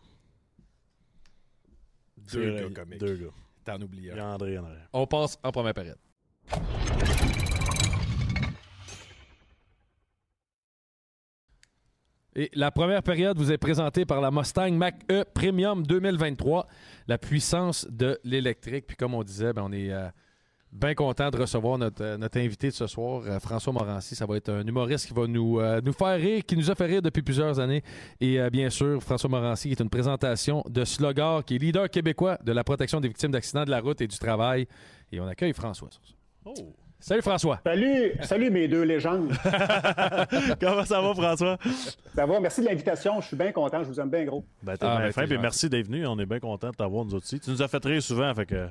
Deux 2.32 2.68
gars 2.68 2.82
comiques. 2.82 3.00
Deux 3.00 3.16
gars. 3.16 3.32
T'en 3.64 3.82
oublies 3.82 4.10
un. 4.10 4.34
André 4.34 4.56
arrière. 4.56 4.88
On 4.92 5.06
passe 5.06 5.38
en 5.42 5.52
première 5.52 5.74
période. 5.74 5.98
Et 12.36 12.48
la 12.54 12.70
première 12.70 13.02
période 13.02 13.36
vous 13.36 13.50
est 13.50 13.58
présentée 13.58 14.04
par 14.04 14.20
la 14.20 14.30
Mustang 14.30 14.70
Mach-E 14.70 15.24
Premium 15.34 15.84
2023, 15.84 16.66
la 17.08 17.18
puissance 17.18 17.86
de 17.90 18.20
l'électrique. 18.22 18.86
Puis 18.86 18.96
comme 18.96 19.14
on 19.14 19.24
disait, 19.24 19.52
ben, 19.52 19.64
on 19.66 19.72
est 19.72 19.90
euh, 19.90 20.06
bien 20.70 20.94
content 20.94 21.28
de 21.28 21.38
recevoir 21.38 21.76
notre, 21.76 22.04
euh, 22.04 22.16
notre 22.16 22.38
invité 22.38 22.68
de 22.68 22.72
ce 22.72 22.86
soir, 22.86 23.22
euh, 23.26 23.40
François 23.40 23.72
Morancy. 23.72 24.14
Ça 24.14 24.26
va 24.26 24.36
être 24.36 24.48
un 24.48 24.64
humoriste 24.64 25.08
qui 25.08 25.12
va 25.12 25.26
nous, 25.26 25.60
nous 25.82 25.92
faire 25.92 26.16
rire, 26.20 26.44
qui 26.46 26.56
nous 26.56 26.70
a 26.70 26.76
fait 26.76 26.86
rire 26.86 27.02
depuis 27.02 27.22
plusieurs 27.22 27.58
années. 27.58 27.82
Et 28.20 28.38
bien 28.50 28.70
sûr, 28.70 29.02
François 29.02 29.28
Morancy 29.28 29.72
est 29.72 29.80
une 29.80 29.90
présentation 29.90 30.62
de 30.68 30.84
Slogar, 30.84 31.44
qui 31.44 31.56
est 31.56 31.58
leader 31.58 31.90
québécois 31.90 32.38
de 32.44 32.52
la 32.52 32.62
protection 32.62 33.00
des 33.00 33.08
victimes 33.08 33.32
d'accidents 33.32 33.64
de 33.64 33.70
la 33.70 33.80
route 33.80 34.00
et 34.00 34.06
du 34.06 34.18
travail. 34.18 34.68
Et 35.10 35.18
on 35.18 35.26
accueille 35.26 35.52
François. 35.52 35.90
Salut 37.00 37.22
François. 37.22 37.60
Salut, 37.64 38.12
salut 38.22 38.50
mes 38.50 38.68
deux 38.68 38.82
légendes. 38.82 39.32
Comment 40.60 40.84
ça 40.84 41.00
va, 41.00 41.14
François? 41.14 41.56
Ça 42.14 42.26
va, 42.26 42.40
merci 42.40 42.60
de 42.60 42.66
l'invitation. 42.66 43.20
Je 43.20 43.26
suis 43.28 43.36
bien 43.36 43.52
content, 43.52 43.82
je 43.82 43.88
vous 43.88 43.98
aime 44.00 44.10
bien 44.10 44.24
gros. 44.24 44.44
Ben, 44.62 44.76
t'es 44.76 44.84
Ah, 44.86 44.96
bien 44.96 45.06
ben, 45.06 45.12
fin, 45.12 45.26
puis 45.26 45.38
merci 45.38 45.68
d'être 45.70 45.86
venu. 45.86 46.06
On 46.06 46.18
est 46.18 46.26
bien 46.26 46.40
content 46.40 46.70
de 46.70 46.74
t'avoir, 46.76 47.04
nous 47.06 47.14
aussi. 47.14 47.40
Tu 47.40 47.50
nous 47.50 47.62
as 47.62 47.68
fait 47.68 47.82
rire 47.84 48.02
souvent, 48.02 48.34
fait 48.34 48.46
que. 48.46 48.68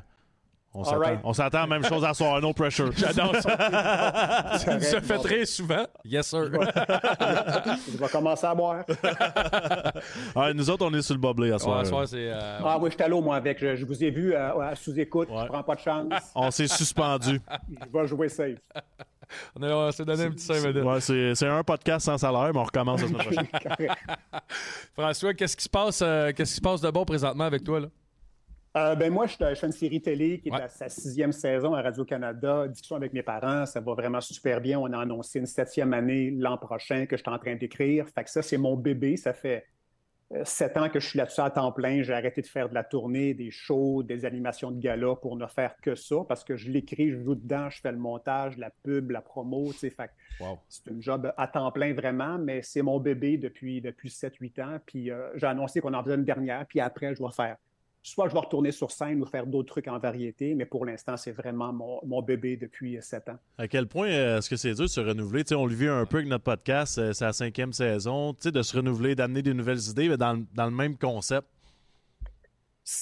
On 0.71 0.83
s'attend, 0.83 0.99
right. 0.99 1.19
on 1.23 1.33
s'attend 1.33 1.57
à 1.57 1.61
la 1.61 1.67
même 1.67 1.83
chose 1.83 2.05
à 2.05 2.13
soir, 2.13 2.39
no 2.41 2.53
pressure. 2.53 2.91
J'adore 2.95 3.35
ça. 3.37 3.55
correct, 4.65 4.99
fait 5.03 5.17
rire 5.25 5.47
souvent. 5.47 5.85
Yes, 6.05 6.27
sir. 6.27 6.45
Je 6.45 7.97
vais 7.97 8.07
commencer 8.11 8.45
à 8.45 8.53
boire. 8.53 8.83
Nous 10.53 10.69
autres, 10.69 10.85
on 10.85 10.93
est 10.93 11.01
sur 11.01 11.15
le 11.15 11.19
boblé 11.21 11.49
à 11.49 11.53
Ouais, 11.53 11.59
soir. 11.59 11.83
ce 11.85 11.89
soir, 11.89 12.07
c'est. 12.07 12.31
euh, 12.31 12.59
Ah 12.63 12.77
oui, 12.79 12.89
je 12.91 12.95
suis 12.95 13.03
allé 13.03 13.19
moi 13.19 13.35
avec. 13.37 13.59
Je, 13.59 13.75
je 13.75 13.85
vous 13.85 14.03
ai 14.03 14.11
vu 14.11 14.33
euh, 14.33 14.59
à 14.59 14.75
sous-écoute. 14.75 15.29
Ouais. 15.29 15.41
Je 15.43 15.47
prends 15.47 15.63
pas 15.63 15.75
de 15.75 15.79
chance. 15.81 16.13
On 16.35 16.51
s'est 16.51 16.67
suspendu. 16.67 17.41
Je 17.69 17.97
vais 17.99 18.07
jouer 18.07 18.29
safe. 18.29 18.57
on, 19.55 19.63
a- 19.63 19.73
on 19.73 19.91
s'est 19.91 20.05
donné 20.05 20.23
un 20.25 20.31
petit 20.31 20.45
5 20.45 20.61
minutes. 20.67 20.83
Ouais, 20.83 21.01
c'est, 21.01 21.33
c'est 21.35 21.47
un 21.47 21.63
podcast 21.63 22.05
sans 22.05 22.17
salaire, 22.19 22.51
mais 22.53 22.59
on 22.59 22.63
recommence 22.63 23.01
la 23.01 23.07
semaine 23.07 23.21
prochaine. 23.47 23.47
François, 24.93 25.33
qu'est-ce 25.33 25.57
qui 25.57 25.63
se 25.63 25.69
passe, 25.69 26.01
euh, 26.03 26.31
qu'est-ce 26.35 26.51
qui 26.51 26.57
se 26.57 26.61
passe 26.61 26.81
de 26.81 26.89
bon 26.91 27.05
présentement 27.05 27.45
avec 27.45 27.63
toi 27.63 27.79
là? 27.79 27.87
Euh, 28.77 28.95
ben 28.95 29.11
moi, 29.11 29.25
je, 29.25 29.33
je 29.39 29.55
fais 29.55 29.65
une 29.67 29.71
série 29.73 30.01
télé 30.01 30.39
qui 30.39 30.49
est 30.49 30.51
Ouais. 30.53 30.61
à 30.61 30.69
sa 30.69 30.89
sixième 30.89 31.31
saison 31.31 31.73
à 31.73 31.81
Radio-Canada. 31.81 32.67
Discussion 32.67 32.95
avec 32.97 33.13
mes 33.13 33.23
parents, 33.23 33.65
ça 33.65 33.79
va 33.79 33.93
vraiment 33.93 34.21
super 34.21 34.61
bien. 34.61 34.79
On 34.79 34.91
a 34.93 34.99
annoncé 34.99 35.39
une 35.39 35.47
septième 35.47 35.93
année 35.93 36.31
l'an 36.31 36.57
prochain 36.57 37.05
que 37.07 37.17
je 37.17 37.23
suis 37.23 37.31
en 37.31 37.39
train 37.39 37.55
d'écrire. 37.55 38.07
Fait 38.09 38.23
que 38.23 38.29
ça, 38.29 38.41
c'est 38.43 38.57
mon 38.57 38.75
bébé. 38.75 39.17
Ça 39.17 39.33
fait 39.33 39.65
sept 40.43 40.77
ans 40.77 40.89
que 40.89 40.99
je 40.99 41.07
suis 41.07 41.17
là-dessus 41.17 41.41
à 41.41 41.49
temps 41.49 41.71
plein. 41.71 42.03
J'ai 42.03 42.13
arrêté 42.13 42.41
de 42.43 42.45
faire 42.47 42.69
de 42.69 42.75
la 42.75 42.83
tournée, 42.83 43.33
des 43.33 43.49
shows, 43.49 44.03
des 44.03 44.25
animations 44.25 44.69
de 44.69 44.79
gala 44.79 45.15
pour 45.15 45.35
ne 45.35 45.47
faire 45.47 45.75
que 45.81 45.95
ça 45.95 46.17
parce 46.27 46.43
que 46.43 46.55
je 46.55 46.69
l'écris, 46.69 47.09
je 47.09 47.17
joue 47.17 47.33
dedans, 47.33 47.71
je 47.71 47.81
fais 47.81 47.91
le 47.91 47.97
montage, 47.97 48.55
la 48.59 48.69
pub, 48.69 49.09
la 49.09 49.21
promo. 49.21 49.71
C'est 49.73 49.97
un 49.97 50.99
job 50.99 51.33
à 51.35 51.47
temps 51.47 51.71
plein 51.71 51.95
vraiment, 51.95 52.37
mais 52.37 52.61
c'est 52.61 52.83
mon 52.83 52.99
bébé 52.99 53.37
depuis, 53.39 53.81
depuis 53.81 54.09
7-8 54.09 54.61
ans. 54.61 54.77
Puis 54.85 55.09
euh, 55.09 55.29
j'ai 55.35 55.47
annoncé 55.47 55.81
qu'on 55.81 55.95
en 55.95 56.03
faisait 56.03 56.13
une 56.15 56.23
dernière, 56.25 56.67
puis 56.67 56.79
après, 56.79 57.15
je 57.15 57.23
vais 57.23 57.31
faire 57.31 57.57
soit 58.01 58.29
je 58.29 58.33
vais 58.33 58.39
retourner 58.39 58.71
sur 58.71 58.91
scène 58.91 59.21
ou 59.21 59.25
faire 59.25 59.45
d'autres 59.45 59.69
trucs 59.69 59.87
en 59.87 59.99
variété, 59.99 60.55
mais 60.55 60.65
pour 60.65 60.85
l'instant, 60.85 61.17
c'est 61.17 61.31
vraiment 61.31 61.73
mon, 61.73 62.21
bébé 62.21 62.57
depuis 62.57 62.97
sept 63.01 63.29
ans. 63.29 63.37
À 63.57 63.67
quel 63.67 63.87
point 63.87 64.09
euh, 64.09 64.37
est-ce 64.37 64.49
que 64.49 64.55
c'est 64.55 64.73
dur 64.73 64.83
de 64.83 64.89
se 64.89 64.99
renouveler? 64.99 65.43
on 65.53 65.65
le 65.65 65.75
vit 65.75 65.87
un 65.87 66.05
peu 66.05 66.17
avec 66.17 66.29
notre 66.29 66.43
podcast, 66.43 66.97
euh, 66.97 67.13
c'est 67.13 67.25
la 67.25 67.33
cinquième 67.33 67.73
saison, 67.73 68.33
de 68.43 68.61
se 68.61 68.75
renouveler, 68.75 69.15
d'amener 69.15 69.41
des 69.41 69.53
nouvelles 69.53 69.89
idées 69.89 70.09
mais 70.09 70.17
dans, 70.17 70.45
le 70.57 70.71
même 70.71 70.97
concept. 70.97 71.47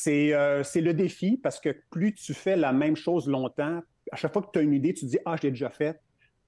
Euh, 0.07 0.63
c'est 0.63 0.81
le 0.81 0.93
défi 0.93 1.38
parce 1.38 1.60
que 1.60 1.75
plus 1.89 2.13
tu 2.13 2.33
fais 2.33 2.57
la 2.57 2.73
même 2.73 2.95
chose 2.95 3.27
longtemps, 3.27 3.81
à 4.12 4.15
chaque 4.15 4.33
fois 4.33 4.41
que 4.41 4.51
tu 4.51 4.60
as 4.60 4.62
une 4.62 4.73
idée, 4.73 4.93
tu 4.93 5.05
te 5.05 5.12
dis 5.12 5.19
Ah, 5.25 5.36
je 5.38 5.43
l'ai 5.43 5.51
déjà 5.51 5.69
fait, 5.69 5.99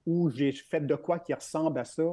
ou 0.06 0.30
j'ai 0.30 0.52
fait 0.52 0.80
de 0.80 0.94
quoi 0.94 1.18
qui 1.18 1.32
ressemble 1.32 1.78
à 1.78 1.84
ça, 1.84 2.04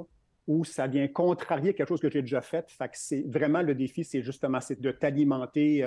ou 0.48 0.64
ça 0.64 0.88
vient 0.88 1.08
contrarier 1.08 1.74
quelque 1.74 1.90
chose 1.90 2.00
que 2.00 2.10
j'ai 2.10 2.22
déjà 2.22 2.42
fait. 2.42 2.70
Fait 2.70 2.88
que 2.88 2.96
c'est 2.96 3.26
vraiment 3.28 3.62
le 3.62 3.76
défi, 3.76 4.04
c'est 4.04 4.22
justement 4.22 4.60
de 4.80 4.92
t'alimenter 4.92 5.84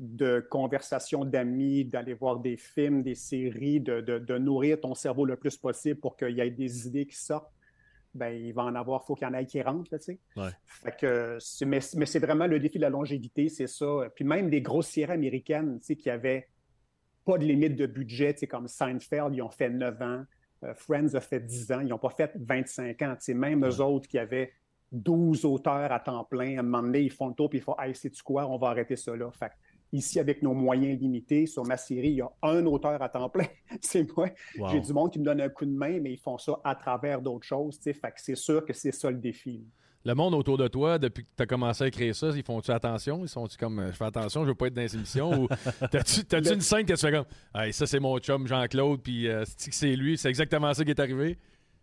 de 0.00 0.40
conversations 0.50 1.26
d'amis, 1.26 1.84
d'aller 1.84 2.14
voir 2.14 2.38
des 2.38 2.56
films, 2.56 3.02
des 3.02 3.14
séries, 3.14 3.80
de, 3.80 4.38
nourrir 4.38 4.80
ton 4.80 4.94
cerveau 4.94 5.26
le 5.26 5.36
plus 5.36 5.58
possible 5.58 6.00
pour 6.00 6.16
qu'il 6.16 6.30
y 6.30 6.40
ait 6.40 6.50
des 6.50 6.88
idées 6.88 7.04
qui 7.04 7.16
sortent, 7.16 7.52
ben, 8.14 8.30
il 8.30 8.52
va 8.54 8.64
en 8.64 8.74
avoir, 8.74 9.02
il 9.04 9.06
faut 9.06 9.14
qu'il 9.14 9.28
y 9.28 9.30
en 9.30 9.34
ait 9.34 9.44
qui 9.44 9.60
rentrent, 9.60 9.90
tu 9.98 10.02
sais. 10.02 10.18
Fait 10.64 10.96
que, 10.98 11.38
mais, 11.66 11.80
c'est 11.80 12.18
vraiment 12.18 12.46
le 12.46 12.58
défi 12.58 12.78
de 12.78 12.82
la 12.82 12.88
longévité, 12.88 13.50
c'est 13.50 13.66
ça. 13.66 14.08
Puis 14.14 14.24
même 14.24 14.48
des 14.48 14.62
grosses 14.62 14.88
séries 14.88 15.12
américaines, 15.12 15.78
tu 15.80 15.86
sais, 15.86 15.96
qui 15.96 16.08
avaient 16.08 16.48
pas 17.26 17.36
de 17.36 17.44
limite 17.44 17.76
de 17.76 17.84
budget, 17.84 18.32
tu 18.32 18.40
sais, 18.40 18.46
comme 18.46 18.68
Seinfeld, 18.68 19.34
ils 19.34 19.42
ont 19.42 19.50
fait 19.50 19.68
9 19.68 20.02
ans, 20.02 20.24
euh, 20.64 20.74
Friends 20.74 21.14
a 21.14 21.20
fait 21.20 21.40
10 21.40 21.72
ans, 21.72 21.80
ils 21.80 21.88
n'ont 21.88 21.98
pas 21.98 22.10
fait 22.10 22.32
25 22.36 23.02
ans, 23.02 23.14
tu 23.16 23.24
sais, 23.26 23.34
même 23.34 23.66
eux 23.66 23.80
autres 23.80 24.08
qui 24.08 24.18
avaient 24.18 24.54
12 24.92 25.44
auteurs 25.44 25.92
à 25.92 26.00
temps 26.00 26.24
plein, 26.24 26.56
à 26.56 26.60
un 26.60 26.62
moment 26.62 26.82
donné, 26.82 27.02
ils 27.02 27.12
font 27.12 27.28
le 27.28 27.34
tour, 27.34 27.50
puis 27.50 27.58
ils 27.58 27.62
font 27.62 27.76
«Hey, 27.78 27.94
sais-tu 27.94 28.22
quoi, 28.22 28.46
on 28.48 28.56
va 28.56 28.68
arrêter 28.68 28.96
ça 28.96 29.14
là.» 29.14 29.30
Fait 29.38 29.52
Ici, 29.92 30.20
avec 30.20 30.42
nos 30.42 30.54
moyens 30.54 31.00
limités, 31.00 31.46
sur 31.46 31.66
ma 31.66 31.76
série, 31.76 32.10
il 32.10 32.16
y 32.16 32.20
a 32.20 32.30
un 32.42 32.64
auteur 32.66 33.02
à 33.02 33.08
temps 33.08 33.28
plein. 33.28 33.46
c'est 33.80 34.06
moi. 34.16 34.28
J'ai 34.70 34.80
du 34.80 34.92
monde 34.92 35.12
qui 35.12 35.18
me 35.18 35.24
donne 35.24 35.40
un 35.40 35.48
coup 35.48 35.64
de 35.64 35.70
main, 35.70 35.98
mais 36.00 36.12
ils 36.12 36.20
font 36.20 36.38
ça 36.38 36.60
à 36.62 36.74
travers 36.74 37.20
d'autres 37.20 37.46
choses. 37.46 37.78
Fait 37.82 37.92
que 37.94 38.20
c'est 38.20 38.36
sûr 38.36 38.64
que 38.64 38.72
c'est 38.72 38.92
ça 38.92 39.10
le 39.10 39.18
défi. 39.18 39.64
Le 40.02 40.14
monde 40.14 40.32
autour 40.32 40.56
de 40.56 40.66
toi, 40.66 40.98
depuis 40.98 41.24
que 41.24 41.28
tu 41.36 41.42
as 41.42 41.46
commencé 41.46 41.84
à 41.84 41.88
écrire 41.88 42.14
ça, 42.14 42.28
ils 42.34 42.42
font-tu 42.42 42.70
attention? 42.70 43.22
Ils 43.22 43.28
sont-tu 43.28 43.58
comme 43.58 43.88
je 43.88 43.92
fais 43.92 44.06
attention, 44.06 44.44
je 44.44 44.48
veux 44.48 44.54
pas 44.54 44.68
être 44.68 44.74
dans 44.74 44.80
les 44.80 44.94
émissions? 44.94 45.42
ou 45.42 45.48
t'as-tu 45.90 46.22
une 46.54 46.62
scène 46.62 46.86
que 46.86 46.94
tu 46.94 47.00
fais 47.00 47.12
comme 47.12 47.26
hey, 47.54 47.70
ça 47.74 47.86
c'est 47.86 48.00
mon 48.00 48.18
chum 48.18 48.46
Jean-Claude, 48.46 49.02
puis 49.02 49.28
euh, 49.28 49.44
c'est 49.44 49.94
lui, 49.94 50.16
c'est 50.16 50.30
exactement 50.30 50.72
ça 50.72 50.84
qui 50.84 50.90
est 50.90 51.00
arrivé? 51.00 51.36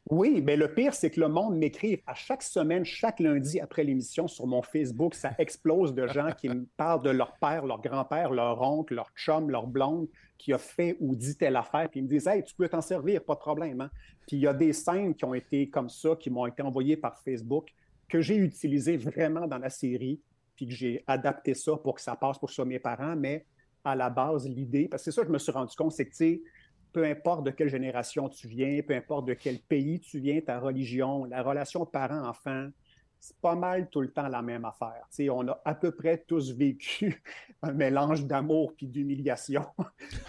Oui, 0.09 0.41
mais 0.41 0.55
le 0.55 0.73
pire, 0.73 0.93
c'est 0.93 1.09
que 1.09 1.19
le 1.19 1.27
monde 1.27 1.57
m'écrit 1.57 2.01
à 2.07 2.13
chaque 2.13 2.41
semaine, 2.41 2.85
chaque 2.85 3.19
lundi 3.19 3.59
après 3.59 3.83
l'émission 3.83 4.29
sur 4.29 4.47
mon 4.47 4.61
Facebook, 4.61 5.13
ça 5.13 5.31
explose 5.37 5.93
de 5.93 6.07
gens 6.07 6.31
qui 6.31 6.47
me 6.47 6.65
parlent 6.77 7.03
de 7.03 7.09
leur 7.09 7.33
père, 7.33 7.65
leur 7.65 7.81
grand-père, 7.81 8.31
leur 8.31 8.61
oncle, 8.61 8.95
leur 8.95 9.11
chum, 9.17 9.49
leur 9.49 9.67
blonde 9.67 10.07
qui 10.37 10.53
a 10.53 10.57
fait 10.57 10.95
ou 11.01 11.13
dit 11.13 11.35
telle 11.35 11.57
affaire, 11.57 11.89
puis 11.89 11.99
ils 11.99 12.03
me 12.03 12.07
disent 12.07 12.27
Hey, 12.27 12.41
tu 12.41 12.55
peux 12.55 12.69
t'en 12.69 12.79
servir, 12.79 13.21
pas 13.21 13.33
de 13.33 13.39
problème. 13.39 13.81
Hein? 13.81 13.91
Puis 14.25 14.37
il 14.37 14.43
y 14.43 14.47
a 14.47 14.53
des 14.53 14.71
scènes 14.71 15.13
qui 15.13 15.25
ont 15.25 15.33
été 15.33 15.69
comme 15.69 15.89
ça, 15.89 16.15
qui 16.15 16.29
m'ont 16.29 16.45
été 16.45 16.61
envoyées 16.61 16.95
par 16.95 17.17
Facebook, 17.17 17.67
que 18.07 18.21
j'ai 18.21 18.37
utilisées 18.37 18.95
vraiment 18.95 19.45
dans 19.45 19.57
la 19.57 19.69
série, 19.69 20.21
puis 20.55 20.67
que 20.67 20.73
j'ai 20.73 21.03
adapté 21.05 21.53
ça 21.53 21.75
pour 21.75 21.95
que 21.95 22.01
ça 22.01 22.15
passe 22.15 22.39
pour 22.39 22.49
ça 22.49 22.63
mes 22.63 22.79
parents, 22.79 23.17
mais 23.17 23.45
à 23.83 23.93
la 23.93 24.09
base, 24.09 24.47
l'idée, 24.47 24.87
parce 24.87 25.03
que 25.03 25.11
c'est 25.11 25.15
ça 25.15 25.21
que 25.23 25.27
je 25.27 25.33
me 25.33 25.37
suis 25.37 25.51
rendu 25.51 25.75
compte, 25.75 25.91
c'est 25.91 26.05
que, 26.05 26.11
tu 26.11 26.17
sais, 26.17 26.41
peu 26.93 27.05
importe 27.05 27.43
de 27.43 27.51
quelle 27.51 27.69
génération 27.69 28.29
tu 28.29 28.47
viens, 28.47 28.81
peu 28.81 28.95
importe 28.95 29.27
de 29.27 29.33
quel 29.33 29.59
pays 29.59 29.99
tu 29.99 30.19
viens, 30.19 30.39
ta 30.41 30.59
religion, 30.59 31.25
la 31.25 31.43
relation 31.43 31.85
parent-enfant, 31.85 32.69
c'est 33.19 33.37
pas 33.37 33.55
mal 33.55 33.89
tout 33.89 34.01
le 34.01 34.11
temps 34.11 34.27
la 34.27 34.41
même 34.41 34.65
affaire. 34.65 35.07
on 35.31 35.47
a 35.47 35.59
à 35.65 35.73
peu 35.75 35.91
près 35.91 36.23
tous 36.27 36.51
vécu 36.53 37.23
un 37.61 37.71
mélange 37.71 38.25
d'amour 38.25 38.73
puis 38.75 38.87
d'humiliation. 38.87 39.65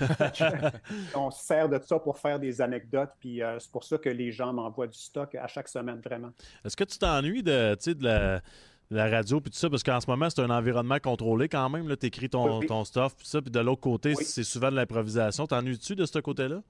on 1.14 1.30
se 1.30 1.44
sert 1.44 1.68
de 1.68 1.78
ça 1.82 1.98
pour 1.98 2.18
faire 2.18 2.40
des 2.40 2.60
anecdotes, 2.60 3.12
puis 3.20 3.42
euh, 3.42 3.58
c'est 3.58 3.70
pour 3.70 3.84
ça 3.84 3.98
que 3.98 4.08
les 4.08 4.32
gens 4.32 4.52
m'envoient 4.52 4.86
du 4.86 4.98
stock 4.98 5.34
à 5.34 5.46
chaque 5.46 5.68
semaine, 5.68 6.00
vraiment. 6.00 6.30
Est-ce 6.64 6.76
que 6.76 6.84
tu 6.84 6.98
t'ennuies 6.98 7.42
de, 7.42 7.74
de 7.74 8.04
la 8.04 8.40
la 8.90 9.08
radio 9.08 9.40
puis 9.40 9.50
tout 9.50 9.58
ça, 9.58 9.68
parce 9.68 9.82
qu'en 9.82 10.00
ce 10.00 10.08
moment, 10.08 10.30
c'est 10.30 10.40
un 10.40 10.50
environnement 10.50 10.98
contrôlé 10.98 11.48
quand 11.48 11.68
même. 11.68 11.94
Tu 11.96 12.06
écris 12.06 12.30
ton, 12.30 12.60
ton 12.60 12.84
stuff, 12.84 13.16
puis 13.16 13.26
ça, 13.26 13.42
puis 13.42 13.50
de 13.50 13.60
l'autre 13.60 13.80
côté, 13.80 14.14
c'est 14.14 14.44
souvent 14.44 14.70
de 14.70 14.76
l'improvisation. 14.76 15.46
T'ennuies-tu 15.46 15.94
de 15.94 16.06
ce 16.06 16.18
côté-là? 16.18 16.62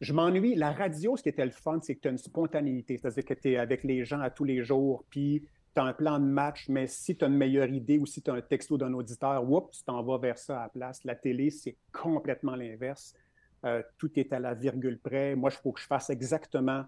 Je 0.00 0.12
m'ennuie. 0.12 0.54
La 0.54 0.72
radio, 0.72 1.16
ce 1.16 1.22
qui 1.22 1.28
était 1.28 1.44
le 1.44 1.50
fun, 1.50 1.80
c'est 1.82 1.96
que 1.96 2.00
tu 2.00 2.08
as 2.08 2.12
une 2.12 2.18
spontanéité. 2.18 2.98
C'est-à-dire 2.98 3.24
que 3.24 3.34
tu 3.34 3.52
es 3.52 3.56
avec 3.56 3.82
les 3.84 4.04
gens 4.04 4.20
à 4.20 4.30
tous 4.30 4.44
les 4.44 4.62
jours, 4.64 5.04
puis 5.10 5.44
tu 5.74 5.80
as 5.80 5.84
un 5.84 5.92
plan 5.92 6.18
de 6.18 6.24
match, 6.24 6.68
mais 6.68 6.86
si 6.86 7.16
tu 7.16 7.24
as 7.24 7.28
une 7.28 7.36
meilleure 7.36 7.68
idée 7.68 7.98
ou 7.98 8.06
si 8.06 8.22
tu 8.22 8.30
as 8.30 8.34
un 8.34 8.40
texto 8.40 8.78
d'un 8.78 8.92
auditeur, 8.94 9.48
oups, 9.50 9.76
tu 9.76 9.84
t'en 9.84 10.02
vas 10.02 10.18
vers 10.18 10.38
ça 10.38 10.60
à 10.60 10.62
la 10.64 10.68
place. 10.68 11.04
La 11.04 11.16
télé, 11.16 11.50
c'est 11.50 11.76
complètement 11.92 12.54
l'inverse. 12.54 13.14
Euh, 13.64 13.82
tout 13.98 14.10
est 14.18 14.32
à 14.32 14.38
la 14.38 14.54
virgule 14.54 14.98
près. 14.98 15.34
Moi, 15.34 15.50
il 15.52 15.60
faut 15.60 15.72
que 15.72 15.80
je 15.80 15.86
fasse 15.86 16.10
exactement 16.10 16.84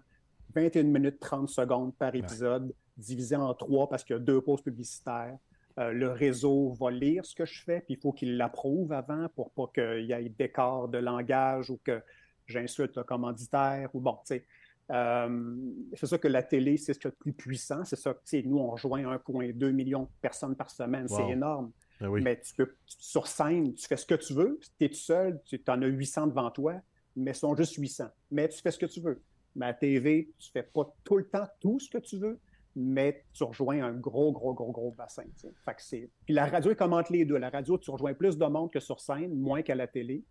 21 0.55 0.83
minutes 0.83 1.19
30 1.19 1.49
secondes 1.49 1.93
par 1.95 2.15
épisode 2.15 2.73
divisé 3.01 3.35
en 3.35 3.53
trois 3.53 3.89
parce 3.89 4.03
qu'il 4.03 4.15
y 4.15 4.19
a 4.19 4.21
deux 4.21 4.41
pauses 4.41 4.61
publicitaires. 4.61 5.37
Euh, 5.79 5.91
le 5.93 6.09
réseau 6.09 6.69
va 6.71 6.91
lire 6.91 7.25
ce 7.25 7.33
que 7.33 7.45
je 7.45 7.63
fais, 7.63 7.79
puis 7.81 7.93
il 7.93 7.99
faut 7.99 8.11
qu'il 8.11 8.37
l'approuve 8.37 8.91
avant 8.91 9.27
pour 9.29 9.51
pas 9.51 9.67
qu'il 9.73 10.05
y 10.05 10.11
ait 10.11 10.29
d'écart 10.29 10.87
de 10.87 10.97
langage 10.97 11.69
ou 11.69 11.79
que 11.83 12.01
j'insulte 12.45 12.97
le 12.97 13.03
commanditaire. 13.03 13.89
Ou 13.93 13.99
bon, 13.99 14.17
tu 14.25 14.35
sais. 14.35 14.45
Euh, 14.91 15.55
c'est 15.93 16.07
ça 16.07 16.17
que 16.17 16.27
la 16.27 16.43
télé, 16.43 16.75
c'est 16.75 16.93
ce 16.93 16.99
qui 16.99 17.07
est 17.07 17.11
le 17.11 17.15
plus 17.15 17.31
puissant. 17.31 17.85
C'est 17.85 17.95
ça 17.95 18.13
que 18.13 18.47
nous, 18.47 18.57
on 18.57 18.71
rejoint 18.71 19.01
1,2 19.01 19.71
million 19.71 20.03
de 20.03 20.09
personnes 20.21 20.55
par 20.55 20.69
semaine. 20.69 21.07
C'est 21.07 21.29
énorme. 21.29 21.71
Ben 22.01 22.09
mais 22.21 22.41
tu 22.41 22.53
peux, 22.55 22.75
sur 22.85 23.27
scène, 23.27 23.73
tu 23.75 23.87
fais 23.87 23.95
ce 23.95 24.05
que 24.05 24.15
tu 24.15 24.33
veux. 24.33 24.59
Tu 24.77 24.85
es 24.85 24.89
tout 24.89 24.95
seul, 24.95 25.39
tu 25.45 25.61
en 25.67 25.81
as 25.81 25.85
800 25.85 26.27
devant 26.27 26.49
toi, 26.49 26.73
mais 27.15 27.33
sont 27.33 27.55
juste 27.55 27.75
800. 27.75 28.05
Mais 28.31 28.49
tu 28.49 28.59
fais 28.59 28.71
ce 28.71 28.79
que 28.79 28.87
tu 28.87 28.99
veux. 28.99 29.21
Mais 29.55 29.67
à 29.67 29.73
TV, 29.73 30.29
tu 30.39 30.49
fais 30.51 30.63
pas 30.63 30.91
tout 31.03 31.17
le 31.17 31.27
temps 31.27 31.47
tout 31.59 31.79
ce 31.79 31.89
que 31.89 31.99
tu 31.99 32.17
veux 32.17 32.39
mais 32.75 33.23
tu 33.33 33.43
rejoins 33.43 33.83
un 33.83 33.93
gros, 33.93 34.31
gros, 34.31 34.53
gros, 34.53 34.71
gros 34.71 34.91
bassin. 34.91 35.23
Fait 35.65 36.09
Puis 36.25 36.33
la 36.33 36.45
radio, 36.45 36.71
elle 36.71 36.77
commente 36.77 37.09
les 37.09 37.25
deux. 37.25 37.37
La 37.37 37.49
radio, 37.49 37.77
tu 37.77 37.91
rejoins 37.91 38.13
plus 38.13 38.37
de 38.37 38.45
monde 38.45 38.71
que 38.71 38.79
sur 38.79 38.99
scène, 38.99 39.33
moins 39.33 39.61
qu'à 39.61 39.75
la 39.75 39.87
télé. 39.87 40.23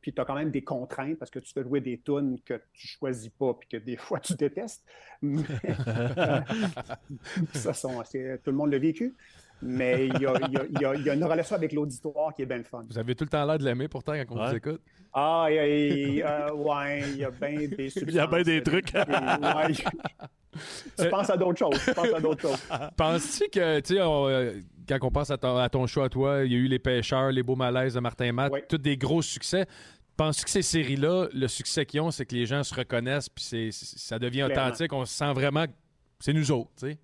Puis 0.00 0.12
tu 0.12 0.20
as 0.20 0.24
quand 0.26 0.34
même 0.34 0.50
des 0.50 0.62
contraintes 0.62 1.18
parce 1.18 1.30
que 1.30 1.38
tu 1.38 1.50
fais 1.52 1.62
jouer 1.62 1.80
des 1.80 1.98
tunes 1.98 2.38
que 2.44 2.60
tu 2.74 2.86
choisis 2.88 3.30
pas 3.30 3.54
puis 3.54 3.68
que 3.68 3.78
des 3.78 3.96
fois 3.98 4.20
tu 4.20 4.34
détestes. 4.34 4.84
ça, 7.54 7.72
sont, 7.72 8.02
tout 8.02 8.50
le 8.50 8.56
monde 8.56 8.70
l'a 8.70 8.78
vécu. 8.78 9.14
Mais 9.62 10.08
il 10.08 10.20
y, 10.20 10.26
a, 10.26 11.14
une 11.14 11.24
relation 11.24 11.56
avec 11.56 11.72
l'auditoire 11.72 12.34
qui 12.34 12.42
est 12.42 12.46
bien 12.46 12.62
fun. 12.64 12.84
Vous 12.90 12.98
avez 12.98 13.14
tout 13.14 13.24
le 13.24 13.30
temps 13.30 13.46
l'air 13.46 13.56
de 13.56 13.64
l'aimer 13.64 13.88
pourtant 13.88 14.12
quand 14.12 14.36
on 14.36 14.46
vous 14.46 14.54
écoute. 14.54 14.82
Ah, 15.14 15.46
il 15.48 16.16
y 16.16 16.22
a, 16.22 16.48
euh, 16.48 16.52
ouais, 16.52 17.00
il 17.12 17.18
y 17.18 17.24
a 17.24 17.30
bien 17.30 17.68
des 17.68 17.88
Il 17.96 18.10
y 18.10 18.18
a 18.18 18.26
bien 18.26 18.42
des 18.42 18.62
trucs. 18.62 18.92
Tu 20.98 21.08
penses 21.08 21.30
à 21.30 21.36
d'autres 21.36 21.58
choses. 21.58 21.80
Tu 21.84 21.94
penses 21.94 22.14
à 22.14 22.20
d'autres 22.20 22.42
choses. 22.42 22.68
Penses-tu 22.96 23.48
que, 23.50 23.80
tu 23.80 23.94
sais, 23.94 24.00
euh, 24.00 24.60
quand 24.88 24.98
on 25.02 25.10
pense 25.10 25.30
à 25.30 25.38
ton, 25.38 25.86
choix 25.86 26.04
à 26.04 26.08
toi, 26.08 26.44
il 26.44 26.52
y 26.52 26.54
a 26.54 26.58
eu 26.58 26.66
Les 26.66 26.78
Pêcheurs, 26.78 27.32
Les 27.32 27.42
Beaux 27.42 27.56
Malaises 27.56 27.94
de 27.94 28.00
Martin 28.00 28.32
Matt, 28.32 28.52
tous 28.68 28.78
des 28.78 28.96
gros 28.96 29.22
succès. 29.22 29.66
Penses-tu 30.16 30.44
que 30.44 30.50
ces 30.50 30.62
séries-là, 30.62 31.28
le 31.32 31.48
succès 31.48 31.84
qu'ils 31.86 32.00
ont, 32.00 32.10
c'est 32.10 32.24
que 32.24 32.34
les 32.34 32.46
gens 32.46 32.62
se 32.62 32.74
reconnaissent 32.74 33.28
puis 33.28 33.72
ça 33.72 34.18
devient 34.18 34.44
authentique, 34.44 34.92
on 34.92 35.04
se 35.04 35.14
sent 35.14 35.32
vraiment 35.32 35.66
que 35.66 35.72
c'est 36.20 36.32
nous 36.32 36.52
autres, 36.52 36.70
tu 36.78 36.90
sais? 36.90 36.98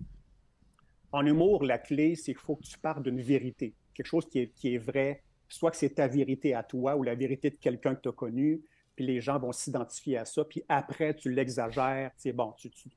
En 1.11 1.25
humour, 1.25 1.65
la 1.65 1.77
clé, 1.77 2.15
c'est 2.15 2.31
qu'il 2.31 2.41
faut 2.41 2.55
que 2.55 2.63
tu 2.63 2.79
parles 2.79 3.03
d'une 3.03 3.19
vérité, 3.19 3.75
quelque 3.93 4.07
chose 4.07 4.29
qui 4.29 4.39
est, 4.39 4.47
qui 4.55 4.75
est 4.75 4.77
vrai, 4.77 5.23
soit 5.49 5.71
que 5.71 5.77
c'est 5.77 5.95
ta 5.95 6.07
vérité 6.07 6.53
à 6.53 6.63
toi 6.63 6.95
ou 6.95 7.03
la 7.03 7.15
vérité 7.15 7.49
de 7.49 7.55
quelqu'un 7.55 7.95
que 7.95 8.01
tu 8.01 8.09
as 8.09 8.13
connu, 8.13 8.61
puis 8.95 9.05
les 9.05 9.19
gens 9.19 9.37
vont 9.37 9.51
s'identifier 9.51 10.17
à 10.17 10.25
ça, 10.25 10.45
puis 10.45 10.63
après, 10.69 11.13
tu 11.13 11.29
l'exagères, 11.31 12.11
tu 12.17 12.31
bon, 12.31 12.53
tu, 12.57 12.69
tu 12.69 12.89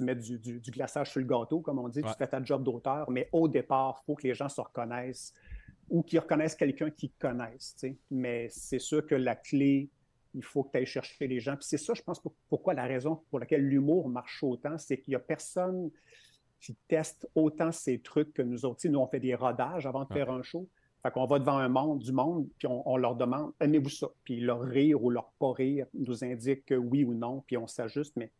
mets 0.00 0.14
du, 0.14 0.38
glaçage 0.70 1.10
sur 1.10 1.20
le 1.20 1.26
gâteau, 1.26 1.60
comme 1.60 1.78
on 1.78 1.88
dit, 1.88 2.02
tu 2.02 2.12
fais 2.16 2.26
ta 2.26 2.42
job 2.42 2.64
d'auteur, 2.64 3.10
mais 3.10 3.28
au 3.32 3.48
départ, 3.48 4.00
il 4.02 4.04
faut 4.06 4.14
que 4.14 4.26
les 4.26 4.34
gens 4.34 4.48
se 4.48 4.60
reconnaissent 4.60 5.34
ou 5.90 6.02
qu'ils 6.02 6.20
reconnaissent 6.20 6.54
quelqu'un 6.54 6.90
qu'ils 6.90 7.12
connaissent. 7.18 7.76
Mais 8.10 8.48
c'est 8.48 8.78
sûr 8.78 9.06
que 9.06 9.14
la 9.14 9.36
clé, 9.36 9.90
il 10.32 10.42
faut 10.42 10.64
que 10.64 10.70
tu 10.70 10.78
ailles 10.78 10.86
chercher 10.86 11.26
les 11.26 11.40
gens. 11.40 11.56
Puis 11.56 11.66
c'est 11.68 11.76
ça, 11.76 11.92
je 11.92 12.02
pense, 12.02 12.22
pourquoi 12.48 12.72
la 12.72 12.84
raison 12.84 13.22
pour 13.28 13.38
laquelle 13.38 13.66
l'humour 13.66 14.08
marche 14.08 14.42
autant, 14.42 14.78
c'est 14.78 14.98
qu'il 14.98 15.12
n'y 15.12 15.16
a 15.16 15.20
personne 15.20 15.90
qui 16.62 16.76
teste 16.88 17.28
autant 17.34 17.72
ces 17.72 17.98
trucs 17.98 18.32
que 18.32 18.42
nous 18.42 18.64
autres. 18.64 18.86
nous, 18.88 18.98
on 18.98 19.06
fait 19.08 19.20
des 19.20 19.34
rodages 19.34 19.84
avant 19.84 20.04
de 20.04 20.12
faire 20.12 20.30
un 20.30 20.42
show. 20.42 20.68
Fait 21.02 21.10
qu'on 21.10 21.26
va 21.26 21.40
devant 21.40 21.58
un 21.58 21.68
monde, 21.68 21.98
du 21.98 22.12
monde, 22.12 22.48
puis 22.58 22.68
on, 22.68 22.96
leur 22.96 23.16
demande 23.16 23.52
aimez-vous 23.60 23.88
ça 23.88 24.08
Puis 24.22 24.40
leur 24.40 24.60
rire 24.60 25.02
ou 25.02 25.10
leur 25.10 25.32
pas 25.40 25.52
rire 25.52 25.86
nous 25.94 26.22
indique 26.22 26.64
que 26.64 26.76
oui 26.76 27.02
ou 27.02 27.12
non, 27.12 27.42
puis 27.44 27.56
on 27.56 27.66
s'ajuste. 27.66 28.14
Mais 28.16 28.30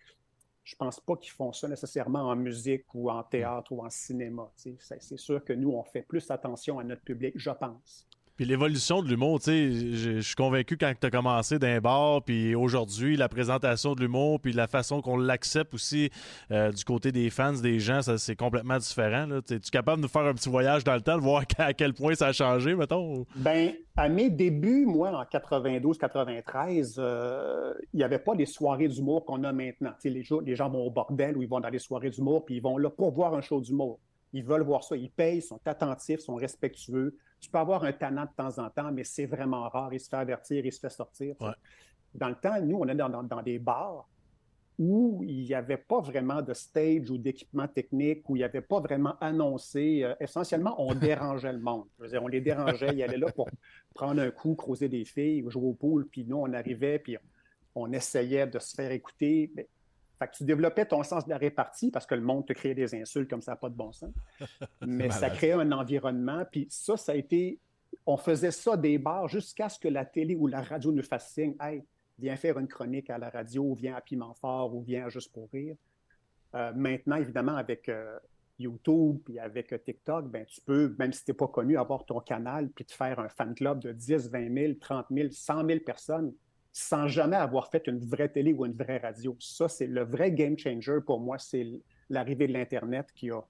je 0.65 0.77
pense 0.77 1.01
pas 1.01 1.17
qu'ils 1.17 1.33
font 1.33 1.53
ça 1.53 1.69
nécessairement 1.69 2.29
en 2.29 2.37
musique 2.37 2.87
ou 2.95 3.11
en 3.11 3.23
théâtre 3.23 3.73
ou 3.73 3.85
en 3.85 3.91
cinéma. 3.91 4.51
C'est 4.57 5.19
sûr 5.19 5.45
que 5.45 5.53
nous, 5.53 5.71
on 5.71 5.83
fait 5.85 6.03
plus 6.03 6.31
attention 6.31 6.79
à 6.79 6.85
notre 6.85 7.03
public, 7.03 7.35
je 7.37 7.51
pense. 7.51 8.09
Puis 8.37 8.47
l'évolution 8.47 9.03
de 9.03 9.09
l'humour, 9.09 9.41
tu 9.41 9.45
sais, 9.45 9.71
je 9.93 10.21
suis 10.21 10.35
convaincu 10.35 10.79
quand 10.79 10.93
tu 10.99 11.07
as 11.07 11.11
commencé 11.11 11.59
d'un 11.59 11.81
bar, 11.81 12.23
puis 12.23 12.55
aujourd'hui, 12.55 13.17
la 13.17 13.29
présentation 13.29 13.95
de 13.95 14.01
l'humour, 14.01 14.41
puis 14.41 14.53
la 14.55 14.67
façon 14.67 15.03
qu'on 15.03 15.19
l'accepte 15.19 15.75
aussi 15.75 16.11
euh, 16.51 16.73
du 16.73 16.83
côté 16.85 17.13
des 17.13 17.29
fans, 17.29 17.53
des 17.53 17.79
gens, 17.79 18.01
ça 18.01 18.17
c'est 18.17 18.35
complètement 18.35 18.79
différent. 18.79 19.29
Tu 19.47 19.55
es 19.55 19.61
capable 19.61 19.99
de 19.99 20.03
nous 20.03 20.09
faire 20.09 20.23
un 20.23 20.33
petit 20.33 20.49
voyage 20.49 20.83
dans 20.83 20.95
le 20.95 21.03
temps, 21.03 21.17
de 21.17 21.23
voir 21.23 21.45
à 21.59 21.75
quel 21.75 21.93
point 21.93 22.15
ça 22.15 22.29
a 22.29 22.33
changé, 22.33 22.75
mettons? 22.75 23.27
Ben, 23.37 23.75
à 23.97 24.09
mes 24.09 24.31
débuts, 24.31 24.87
moi, 24.87 25.11
en 25.11 25.25
92-93, 25.25 26.95
euh, 26.99 27.75
il 27.93 27.99
n'y 27.99 28.05
avait 28.05 28.19
pas 28.19 28.35
les 28.35 28.47
soirées 28.47 28.89
d'humour 28.89 29.27
qu'on 29.27 29.45
a 29.45 29.53
maintenant. 29.53 29.93
Les, 30.05 30.25
les 30.45 30.57
gens 30.57 30.71
vont 30.71 30.87
au 30.87 30.91
bordel 30.91 31.37
ou 31.37 31.43
ils 31.43 31.49
vont 31.49 31.61
dans 31.61 31.69
les 31.69 31.79
soirées 31.79 32.11
d'humour, 32.11 32.47
puis 32.47 32.57
ils 32.57 32.63
vont 32.63 32.79
là 32.79 32.89
pour 32.89 33.13
voir 33.13 33.35
un 33.35 33.43
show 33.43 33.61
d'humour. 33.61 34.01
Ils 34.33 34.45
veulent 34.45 34.63
voir 34.63 34.83
ça, 34.83 34.97
ils 34.97 35.11
payent, 35.11 35.43
sont 35.43 35.61
attentifs, 35.67 36.21
sont 36.21 36.37
respectueux 36.37 37.15
tu 37.43 37.51
peux 37.51 37.59
avoir 37.59 37.83
un 37.83 37.93
tannant 37.93 38.25
de 38.25 38.31
temps 38.37 38.65
en 38.65 38.71
temps, 38.71 38.93
mais 38.93 39.03
c'est 39.03 39.27
vraiment 39.27 39.69
rare. 39.69 39.93
Il 39.93 39.99
se 40.01 40.09
fait 40.09 40.17
avertir, 40.17 40.65
il 40.65 40.73
se 40.73 40.79
fait 40.79 40.89
sortir. 40.89 41.35
Dans 42.15 42.29
le 42.29 42.37
temps, 42.37 42.61
nous, 42.63 42.79
on 42.79 42.87
est 42.87 42.95
dans, 42.95 43.43
des 43.43 43.59
bars 43.59 44.09
où 44.79 45.23
il 45.25 45.43
n'y 45.43 45.55
avait 45.55 45.77
pas 45.77 46.01
vraiment 46.01 46.41
de 46.41 46.55
stage 46.55 47.11
ou 47.11 47.19
d'équipement 47.19 47.67
technique, 47.67 48.29
où 48.31 48.37
il 48.37 48.41
n'y 48.41 48.45
avait 48.45 48.61
pas 48.61 48.81
vraiment 48.81 49.17
annoncé. 49.21 50.03
Euh, 50.03 50.15
essentiellement, 50.21 50.75
on 50.79 50.95
dérangeait 50.95 51.53
le 51.53 51.59
monde. 51.59 51.87
on 51.99 52.29
les 52.29 52.41
dérangeait. 52.41 52.95
Ils 52.95 53.03
allaient 53.03 53.19
là 53.19 53.31
pour 53.33 53.49
prendre 53.93 54.23
un 54.23 54.31
coup, 54.31 54.55
creuser 54.55 54.89
des 54.89 55.05
filles, 55.05 55.45
jouer 55.49 55.67
au 55.67 55.75
pool, 55.75 56.07
puis 56.07 56.25
nous, 56.25 56.37
on 56.37 56.53
arrivait, 56.53 57.01
puis 57.01 57.17
on, 57.75 57.93
essayait 57.93 58.47
de 58.47 58.59
se 58.61 58.75
faire 58.75 58.93
écouter. 58.93 59.53
Fait 60.23 60.29
que 60.29 60.37
tu 60.37 60.45
développais 60.45 60.87
ton 60.87 61.03
sens 61.03 61.25
de 61.25 61.31
la 61.31 61.37
répartie 61.37 61.91
parce 61.91 62.07
que 62.07 62.15
le 62.15 62.21
monde 62.21 62.47
te 62.47 62.53
créait 62.53 62.77
des 62.77 62.95
insultes 62.95 63.29
comme 63.29 63.43
ça, 63.43 63.57
pas 63.57 63.69
de 63.69 63.75
bon 63.75 63.91
sens. 63.91 64.13
Mais 64.87 65.11
ça 65.11 65.31
créait 65.31 65.53
un 65.53 65.73
environnement. 65.73 66.45
Puis 66.49 66.69
ça, 66.71 66.97
ça 66.97 67.11
a 67.11 67.15
été. 67.17 67.59
On 68.07 68.17
faisait 68.17 68.53
ça 68.53 68.77
des 68.77 68.99
bars 68.99 69.27
jusqu'à 69.27 69.69
ce 69.69 69.81
que 69.81 69.89
la 69.89 70.05
télé 70.05 70.37
ou 70.37 70.47
la 70.47 70.63
radio 70.63 70.93
nous 70.93 71.03
fasse 71.03 71.33
signe 71.33 71.57
Hey, 71.61 71.83
viens 72.21 72.37
faire 72.37 72.57
une 72.61 72.69
chronique 72.69 73.11
à 73.11 73.19
la 73.19 73.31
radio, 73.31 73.75
viens 73.75 73.97
à 73.97 74.01
Piment 74.01 74.33
Fort 74.35 74.73
ou 74.73 74.83
viens 74.83 75.07
à 75.07 75.09
Juste 75.09 75.33
pour 75.33 75.51
rire. 75.51 75.75
Euh, 76.55 76.73
maintenant, 76.73 77.17
évidemment, 77.17 77.57
avec 77.57 77.89
euh, 77.89 78.17
YouTube 78.61 79.19
et 79.29 79.41
avec 79.41 79.73
euh, 79.73 79.79
TikTok, 79.79 80.29
ben, 80.29 80.47
tu 80.47 80.61
peux, 80.61 80.95
même 81.01 81.13
si 81.13 81.25
tu 81.25 81.33
n'es 81.33 81.37
pas 81.37 81.49
connu, 81.49 81.77
avoir 81.77 82.07
ton 82.07 82.21
canal 82.21 82.69
puis 82.69 82.85
te 82.85 82.93
faire 82.93 83.19
un 83.19 83.29
fan 83.29 83.57
club 83.57 83.81
de 83.81 83.91
10, 83.91 84.31
20 84.31 84.55
000, 84.55 84.75
30 84.81 85.07
000, 85.11 85.29
100 85.33 85.67
000 85.67 85.81
personnes 85.81 86.33
sans 86.73 87.07
jamais 87.07 87.37
avoir 87.37 87.71
fait 87.71 87.87
une 87.87 87.99
vraie 87.99 88.31
télé 88.31 88.53
ou 88.55 88.65
une 88.65 88.73
vraie 88.73 88.99
radio. 88.99 89.37
Ça, 89.39 89.69
c'est 89.69 89.87
le 89.87 90.05
vrai 90.05 90.33
game 90.33 90.57
changer 90.57 90.99
pour 91.05 91.21
moi, 91.21 91.39
c'est 91.39 91.67
l'arrivée 92.09 92.47
de 92.47 92.55
l'Internet 92.55 93.09
qui 93.15 93.31
a, 93.31 93.43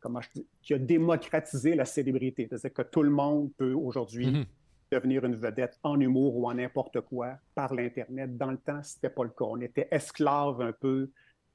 comment 0.00 0.20
je 0.20 0.28
dis, 0.34 0.46
qui 0.60 0.74
a 0.74 0.78
démocratisé 0.78 1.74
la 1.76 1.84
célébrité. 1.84 2.48
C'est-à-dire 2.48 2.72
que 2.72 2.82
tout 2.82 3.02
le 3.02 3.10
monde 3.10 3.52
peut 3.56 3.72
aujourd'hui 3.72 4.26
mhm. 4.26 4.44
devenir 4.90 5.24
une 5.24 5.36
vedette 5.36 5.78
en 5.84 6.00
humour 6.00 6.36
ou 6.36 6.48
en 6.48 6.54
n'importe 6.54 7.00
quoi 7.02 7.38
par 7.54 7.72
l'Internet. 7.74 8.36
Dans 8.36 8.50
le 8.50 8.58
temps, 8.58 8.82
ce 8.82 8.96
n'était 8.96 9.10
pas 9.10 9.22
le 9.22 9.30
cas. 9.30 9.44
On 9.44 9.60
était 9.60 9.88
esclave 9.92 10.60
un 10.60 10.72
peu 10.72 11.10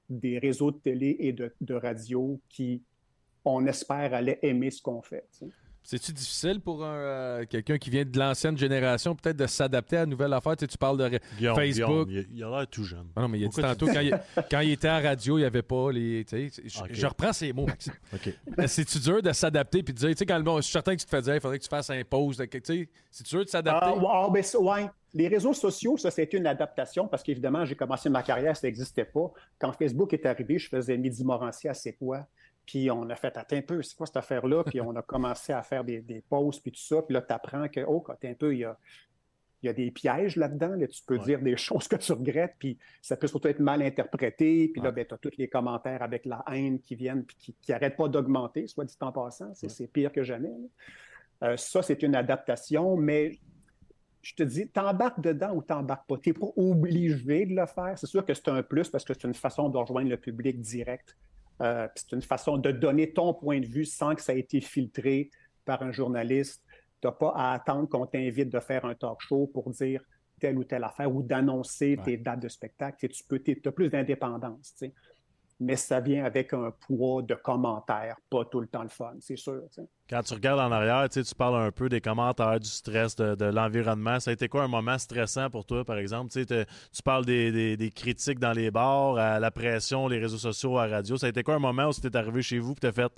des 0.09 0.39
réseaux 0.39 0.71
de 0.71 0.77
télé 0.77 1.17
et 1.19 1.33
de, 1.33 1.73
radio 1.73 2.39
qui, 2.49 2.81
on 3.43 3.65
espère, 3.67 4.13
allaient 4.13 4.39
aimer 4.41 4.71
ce 4.71 4.81
qu'on 4.81 5.01
fait. 5.01 5.27
C'est-tu 5.89 6.13
difficile 6.13 6.61
pour 6.61 6.81
euh, 6.83 7.45
quelqu'un 7.49 7.79
qui 7.79 7.89
vient 7.89 8.05
de 8.05 8.19
l'ancienne 8.19 8.55
génération, 8.55 9.15
peut-être 9.15 9.37
de 9.37 9.47
s'adapter 9.47 9.97
à 9.97 10.01
la 10.01 10.05
nouvelle 10.05 10.31
affaire? 10.33 10.55
Tu, 10.55 10.67
parles 10.77 10.99
de 10.99 11.19
Facebook. 11.55 12.07
il, 12.31 12.43
a 12.43 12.49
l'air 12.51 12.67
tout 12.67 12.83
jeune. 12.83 13.07
Ah 13.15 13.21
non, 13.21 13.27
mais 13.27 13.39
il 13.39 13.45
a 13.45 13.47
dit 13.47 13.59
tantôt, 13.59 13.87
quand 13.87 13.99
il, 13.99 14.15
quand 14.51 14.59
il, 14.59 14.73
était 14.73 14.87
à 14.87 14.99
radio, 14.99 15.39
il 15.39 15.41
n'y 15.41 15.47
avait 15.47 15.63
pas 15.63 15.91
les. 15.91 16.23
Je, 16.29 17.07
reprends 17.07 17.33
ces 17.33 17.51
mots, 17.53 17.65
Maxime. 17.65 17.93
C'est-tu 18.67 18.99
dur 18.99 19.23
de 19.23 19.31
s'adapter 19.31 19.81
puis 19.81 19.95
de 19.95 19.97
dire, 19.97 20.09
tu 20.09 20.17
sais, 20.17 20.27
quand 20.27 20.37
le 20.37 20.43
bon, 20.43 20.57
je 20.57 20.61
suis 20.61 20.73
certain 20.73 20.93
que 20.93 20.99
tu 20.99 21.07
te 21.07 21.09
fais 21.09 21.23
dire, 21.23 21.33
il 21.33 21.41
faudrait 21.41 21.57
que 21.57 21.63
tu 21.63 21.69
fasses 21.69 21.89
un 21.89 22.03
pause. 22.03 22.37
C'est 23.09 23.27
dur 23.27 23.43
de 23.43 23.49
s'adapter? 23.49 23.87
Ah, 24.07 24.27
ben, 24.31 24.43
ouais. 24.59 24.89
Les 25.15 25.27
réseaux 25.27 25.53
sociaux, 25.53 25.97
ça, 25.97 26.11
c'est 26.11 26.31
une 26.33 26.45
adaptation 26.45 27.07
parce 27.07 27.23
qu'évidemment, 27.23 27.65
j'ai 27.65 27.73
commencé 27.73 28.09
ma 28.09 28.21
carrière, 28.21 28.55
ça 28.55 28.67
n'existait 28.67 29.05
pas. 29.05 29.31
Quand 29.57 29.71
Facebook 29.71 30.13
est 30.13 30.27
arrivé, 30.27 30.59
je 30.59 30.69
faisais 30.69 30.95
Midi 30.99 31.23
Morancier 31.23 31.71
à 31.71 31.73
C'est 31.73 31.93
quoi? 31.93 32.27
Puis 32.69 32.91
on 32.91 33.09
a 33.09 33.15
fait, 33.15 33.35
attends 33.35 33.55
un 33.55 33.63
peu, 33.63 33.81
c'est 33.81 33.97
quoi 33.97 34.05
cette 34.05 34.17
affaire-là? 34.17 34.63
Puis 34.63 34.79
on 34.79 34.95
a 34.95 35.01
commencé 35.01 35.51
à 35.51 35.63
faire 35.63 35.83
des, 35.83 36.01
des 36.01 36.21
pauses, 36.21 36.59
puis 36.59 36.71
tout 36.71 36.79
ça. 36.79 37.01
Puis 37.01 37.15
là, 37.15 37.23
tu 37.23 37.33
apprends 37.33 37.67
que, 37.67 37.79
oh, 37.79 38.05
attends 38.07 38.27
un 38.27 38.35
peu, 38.35 38.53
il 38.53 38.59
y 38.59 38.63
a, 38.63 38.77
il 39.63 39.65
y 39.65 39.69
a 39.69 39.73
des 39.73 39.89
pièges 39.89 40.35
là-dedans. 40.35 40.75
Là, 40.75 40.85
tu 40.85 41.01
peux 41.03 41.17
dire 41.17 41.41
des 41.41 41.57
choses 41.57 41.87
que 41.87 41.95
tu 41.95 42.11
regrettes, 42.11 42.53
puis 42.59 42.77
ça 43.01 43.17
peut 43.17 43.25
surtout 43.25 43.47
être 43.47 43.59
mal 43.59 43.81
interprété. 43.81 44.67
Puis 44.67 44.83
là, 44.83 44.91
ben, 44.91 45.03
tu 45.03 45.15
as 45.15 45.17
tous 45.17 45.35
les 45.39 45.47
commentaires 45.47 46.03
avec 46.03 46.27
la 46.27 46.45
haine 46.51 46.79
qui 46.79 46.93
viennent, 46.93 47.23
puis 47.23 47.55
qui 47.59 47.71
n'arrêtent 47.71 47.97
pas 47.97 48.07
d'augmenter, 48.07 48.67
soit 48.67 48.85
dit 48.85 48.95
en 48.99 49.11
passant. 49.11 49.51
C'est 49.55 49.91
pire 49.91 50.11
que 50.11 50.21
jamais. 50.21 50.53
Euh, 51.43 51.57
ça, 51.57 51.81
c'est 51.81 52.03
une 52.03 52.13
adaptation, 52.13 52.97
mais 52.97 53.31
je 54.21 54.35
te 54.35 54.43
dis, 54.43 54.67
t'embarques 54.67 55.21
dedans 55.21 55.55
ou 55.55 55.63
t'embarques 55.63 56.07
pas. 56.07 56.17
Tu 56.17 56.29
n'es 56.29 56.33
pas 56.33 56.49
obligé 56.55 57.47
de 57.47 57.55
le 57.55 57.65
faire. 57.65 57.97
C'est 57.97 58.05
sûr 58.05 58.23
que 58.23 58.35
c'est 58.35 58.49
un 58.49 58.61
plus 58.61 58.91
parce 58.91 59.03
que 59.03 59.15
c'est 59.15 59.25
une 59.25 59.33
façon 59.33 59.69
de 59.69 59.77
rejoindre 59.79 60.11
le 60.11 60.17
public 60.17 60.61
direct. 60.61 61.17
Euh, 61.61 61.87
c'est 61.95 62.11
une 62.13 62.21
façon 62.21 62.57
de 62.57 62.71
donner 62.71 63.11
ton 63.11 63.33
point 63.33 63.59
de 63.59 63.65
vue 63.65 63.85
sans 63.85 64.15
que 64.15 64.21
ça 64.21 64.33
ait 64.33 64.39
été 64.39 64.61
filtré 64.61 65.29
par 65.65 65.81
un 65.83 65.91
journaliste. 65.91 66.63
Tu 67.01 67.07
n'as 67.07 67.13
pas 67.13 67.33
à 67.35 67.53
attendre 67.53 67.87
qu'on 67.89 68.05
t'invite 68.05 68.49
de 68.49 68.59
faire 68.59 68.85
un 68.85 68.95
talk 68.95 69.21
show 69.21 69.47
pour 69.47 69.69
dire 69.71 70.01
telle 70.39 70.57
ou 70.57 70.63
telle 70.63 70.83
affaire 70.83 71.13
ou 71.13 71.21
d'annoncer 71.21 71.97
tes 72.03 72.17
dates 72.17 72.39
de 72.39 72.47
spectacle. 72.47 73.07
Tu 73.09 73.23
peux, 73.25 73.41
as 73.65 73.71
plus 73.71 73.89
d'indépendance 73.89 74.73
mais 75.59 75.75
ça 75.75 75.99
vient 75.99 76.23
avec 76.23 76.53
un 76.53 76.71
poids 76.71 77.21
de 77.21 77.35
commentaires, 77.35 78.15
pas 78.29 78.45
tout 78.45 78.61
le 78.61 78.67
temps 78.67 78.83
le 78.83 78.89
fun, 78.89 79.13
c'est 79.19 79.35
sûr. 79.35 79.61
Quand 80.09 80.23
tu 80.23 80.33
regardes 80.33 80.59
en 80.59 80.71
arrière, 80.71 81.09
tu 81.09 81.21
parles 81.35 81.61
un 81.61 81.71
peu 81.71 81.89
des 81.89 81.99
commentaires, 81.99 82.59
du 82.59 82.69
stress, 82.69 83.15
de, 83.15 83.45
l'environnement. 83.45 84.19
Ça 84.19 84.31
a 84.31 84.33
été 84.33 84.47
quoi 84.47 84.63
un 84.63 84.67
moment 84.69 84.97
stressant 84.97 85.49
pour 85.49 85.65
toi, 85.65 85.83
par 85.83 85.97
exemple? 85.97 86.31
Tu 86.31 87.01
parles 87.03 87.25
des, 87.25 87.91
critiques 87.93 88.39
dans 88.39 88.53
les 88.53 88.71
bars, 88.71 89.17
à 89.17 89.39
la 89.39 89.51
pression, 89.51 90.07
les 90.07 90.19
réseaux 90.19 90.37
sociaux, 90.37 90.77
à 90.77 90.87
la 90.87 90.97
radio. 90.97 91.17
Ça 91.17 91.25
a 91.25 91.29
été 91.29 91.43
quoi 91.43 91.55
un 91.55 91.59
moment 91.59 91.87
où 91.87 91.93
tu 91.93 92.07
es 92.07 92.15
arrivé 92.15 92.41
chez 92.41 92.59
vous 92.59 92.71
et 92.71 92.75
tu 92.75 92.87
as 92.87 92.93
fait 92.93 93.11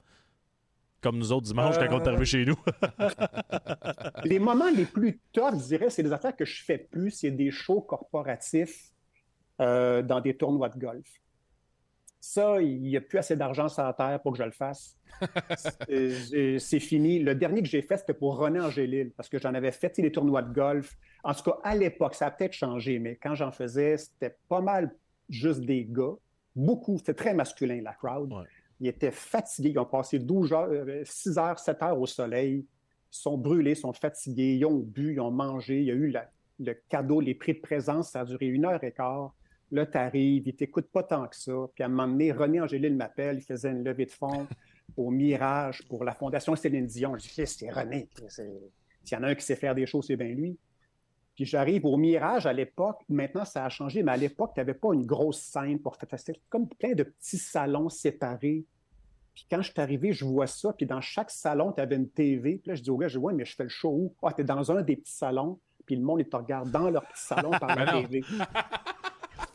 comme 1.01 1.17
nous 1.17 1.32
autres 1.32 1.47
dimanche 1.47 1.77
quand 1.77 1.88
on 1.91 2.04
est 2.04 2.08
arrivé 2.08 2.25
chez 2.25 2.45
nous? 2.45 2.58
les 4.23 4.39
moments 4.39 4.69
les 4.69 4.86
plus 4.86 5.19
tough, 5.32 5.54
je 5.54 5.67
dirais, 5.67 5.89
c'est 5.89 6.04
des 6.04 6.12
affaires 6.12 6.36
que 6.36 6.45
je 6.45 6.63
fais 6.63 6.77
plus. 6.77 7.12
C'est 7.12 7.32
des 7.32 7.51
shows 7.51 7.82
corporatifs 7.82 8.91
euh, 9.60 10.01
dans 10.01 10.21
des 10.21 10.36
tournois 10.36 10.69
de 10.69 10.80
golf. 10.80 11.20
Ça, 12.23 12.62
il 12.62 12.84
n'y 12.84 12.95
a 12.95 13.01
plus 13.01 13.17
assez 13.17 13.36
d'argent 13.36 13.67
sur 13.67 13.81
la 13.81 13.93
terre 13.93 14.21
pour 14.21 14.34
que 14.34 14.38
je 14.38 14.43
le 14.43 14.51
fasse. 14.51 14.95
c'est 16.60 16.79
fini. 16.79 17.17
Le 17.17 17.34
dernier 17.34 17.63
que 17.63 17.67
j'ai 17.67 17.81
fait, 17.81 17.97
c'était 17.97 18.13
pour 18.13 18.38
René 18.38 18.60
Angélil, 18.60 19.12
parce 19.17 19.27
que 19.27 19.39
j'en 19.39 19.55
avais 19.55 19.71
fait 19.71 19.97
les 19.97 20.12
tournois 20.12 20.43
de 20.43 20.53
golf. 20.53 20.95
En 21.23 21.34
tout 21.34 21.41
cas, 21.41 21.57
à 21.63 21.75
l'époque, 21.75 22.13
ça 22.13 22.27
a 22.27 22.31
peut-être 22.31 22.53
changé, 22.53 22.99
mais 22.99 23.15
quand 23.15 23.34
j'en 23.34 23.51
faisais, 23.51 23.97
c'était 23.97 24.36
pas 24.47 24.62
mal 24.62 24.95
juste 25.29 25.62
des 25.62 25.84
gars. 25.84 26.13
Beaucoup, 26.55 26.99
c'était 26.99 27.15
très 27.15 27.34
masculin, 27.34 27.81
la 27.81 27.93
crowd. 27.93 28.31
Ils 28.79 28.88
étaient 28.88 29.10
fatigués. 29.10 29.71
Ils 29.71 29.79
ont 29.79 29.86
passé 29.86 30.19
12 30.19 30.53
heures, 30.53 30.69
6 31.03 31.39
heures, 31.39 31.57
7 31.57 31.81
heures 31.81 31.99
au 31.99 32.05
soleil. 32.05 32.57
Ils 32.60 32.67
sont 33.10 33.36
brûlés, 33.36 33.73
sont 33.73 33.93
fatigués. 33.93 34.57
Ils 34.57 34.65
ont 34.65 34.77
bu, 34.77 35.13
ils 35.13 35.19
ont 35.19 35.31
mangé. 35.31 35.79
Il 35.79 35.86
y 35.86 35.91
a 35.91 35.95
eu 35.95 36.13
le 36.60 36.73
cadeau, 36.88 37.19
les 37.19 37.34
prix 37.34 37.55
de 37.55 37.62
présence. 37.62 38.12
Ça 38.12 38.21
a 38.21 38.25
duré 38.25 38.45
une 38.45 38.65
heure 38.65 38.84
et 38.84 38.91
quart. 38.91 39.34
Là, 39.71 39.86
tu 39.86 39.97
arrives, 39.97 40.43
il 40.45 40.55
t'écoute 40.55 40.88
pas 40.91 41.03
tant 41.03 41.27
que 41.27 41.36
ça. 41.36 41.53
Puis 41.73 41.84
à 41.84 41.88
un 41.88 41.89
moment 41.89 42.07
donné, 42.07 42.31
René 42.31 42.60
Angélil 42.60 42.95
m'appelle, 42.95 43.38
il 43.38 43.43
faisait 43.43 43.71
une 43.71 43.84
levée 43.84 44.05
de 44.05 44.12
fonds 44.12 44.47
au 44.97 45.10
Mirage 45.10 45.88
pour 45.88 46.03
la 46.03 46.13
Fondation 46.13 46.55
Céline 46.55 46.86
Dion. 46.86 47.17
Je 47.17 47.27
dis, 47.27 47.47
c'est 47.47 47.71
René. 47.71 48.10
S'il 48.27 48.45
y 49.12 49.15
en 49.15 49.23
a 49.23 49.29
un 49.29 49.36
qui 49.36 49.45
sait 49.45 49.55
faire 49.55 49.73
des 49.73 49.86
choses, 49.86 50.07
c'est 50.07 50.17
bien 50.17 50.27
lui. 50.27 50.57
Puis 51.36 51.45
j'arrive 51.45 51.86
au 51.86 51.95
Mirage 51.97 52.45
à 52.45 52.53
l'époque. 52.53 53.01
Maintenant, 53.07 53.45
ça 53.45 53.65
a 53.65 53.69
changé, 53.69 54.03
mais 54.03 54.12
à 54.12 54.17
l'époque, 54.17 54.51
tu 54.53 54.60
n'avais 54.60 54.73
pas 54.73 54.93
une 54.93 55.05
grosse 55.05 55.39
scène 55.39 55.79
pour 55.79 55.95
faire 55.95 56.19
comme 56.49 56.67
plein 56.67 56.93
de 56.93 57.03
petits 57.03 57.38
salons 57.38 57.89
séparés. 57.89 58.65
Puis 59.34 59.47
quand 59.49 59.62
je 59.62 59.71
suis 59.71 59.81
arrivé, 59.81 60.12
je 60.12 60.25
vois 60.25 60.47
ça. 60.47 60.73
Puis 60.73 60.86
dans 60.86 61.01
chaque 61.01 61.31
salon, 61.31 61.71
tu 61.71 61.81
avais 61.81 61.95
une 61.95 62.10
TV. 62.10 62.57
Puis 62.57 62.69
là, 62.69 62.75
je 62.75 62.84
dis 62.84 62.89
au 62.89 62.97
gars, 62.97 63.07
je 63.07 63.17
mais 63.17 63.45
je 63.45 63.55
fais 63.55 63.63
le 63.63 63.69
show 63.69 63.89
où? 63.89 64.15
Ah, 64.21 64.34
tu 64.34 64.41
es 64.41 64.43
dans 64.43 64.71
un 64.71 64.81
des 64.81 64.97
petits 64.97 65.13
salons. 65.13 65.60
Puis 65.86 65.95
le 65.95 66.03
monde, 66.03 66.19
il 66.19 66.27
te 66.27 66.36
regarde 66.36 66.69
dans 66.69 66.89
leur 66.89 67.07
petit 67.07 67.23
salon 67.23 67.51
par 67.51 67.75
la 67.75 68.01
TV. 68.01 68.23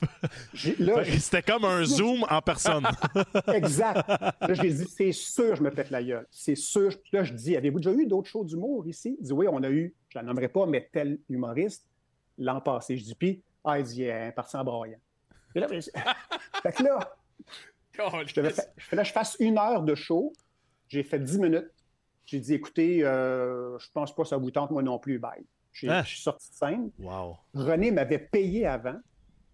C'était 0.54 1.42
comme 1.42 1.64
un 1.64 1.84
Zoom 1.84 2.24
en 2.28 2.40
personne. 2.42 2.86
exact. 3.54 4.08
Là, 4.08 4.54
j'ai 4.54 4.70
dit, 4.70 4.86
c'est 4.88 5.12
sûr, 5.12 5.56
je 5.56 5.62
me 5.62 5.70
pète 5.70 5.90
la 5.90 6.02
gueule. 6.02 6.26
C'est 6.30 6.54
sûr. 6.54 6.90
là, 7.12 7.24
je 7.24 7.32
dis, 7.32 7.56
avez-vous 7.56 7.78
déjà 7.78 7.92
eu 7.92 8.06
d'autres 8.06 8.28
shows 8.28 8.44
d'humour 8.44 8.86
ici? 8.86 9.16
Il 9.20 9.24
dit, 9.24 9.32
oui, 9.32 9.46
on 9.50 9.62
a 9.62 9.70
eu, 9.70 9.94
je 10.08 10.18
ne 10.18 10.22
la 10.22 10.26
nommerai 10.26 10.48
pas, 10.48 10.66
mais 10.66 10.88
tel 10.92 11.18
humoriste 11.28 11.86
l'an 12.38 12.60
passé. 12.60 12.96
Je 12.96 13.04
dis, 13.04 13.14
puis, 13.14 13.42
ah, 13.64 13.78
il 13.78 13.84
dit, 13.84 14.10
un 14.10 14.30
parti 14.32 14.56
en 14.56 14.64
broyant. 14.64 14.98
Et 15.54 15.60
là, 15.60 15.68
fait 16.62 16.72
que 16.72 16.82
là, 16.82 17.16
je, 17.92 18.40
là, 18.94 19.02
je 19.02 19.12
fasse 19.12 19.36
une 19.40 19.58
heure 19.58 19.82
de 19.82 19.94
show. 19.94 20.32
J'ai 20.88 21.02
fait 21.02 21.18
dix 21.18 21.38
minutes. 21.38 21.70
J'ai 22.26 22.40
dit, 22.40 22.54
écoutez, 22.54 23.04
euh, 23.04 23.78
je 23.78 23.86
pense 23.92 24.14
pas 24.14 24.22
que 24.22 24.28
ça 24.28 24.36
vous 24.36 24.50
tente, 24.50 24.70
moi 24.70 24.82
non 24.82 24.98
plus, 24.98 25.18
bye. 25.18 25.44
Ah. 25.88 26.02
Je 26.02 26.08
suis 26.08 26.22
sorti 26.22 26.50
de 26.50 26.54
scène. 26.54 26.90
Wow. 26.98 27.36
René 27.54 27.90
m'avait 27.90 28.18
payé 28.18 28.66
avant. 28.66 28.96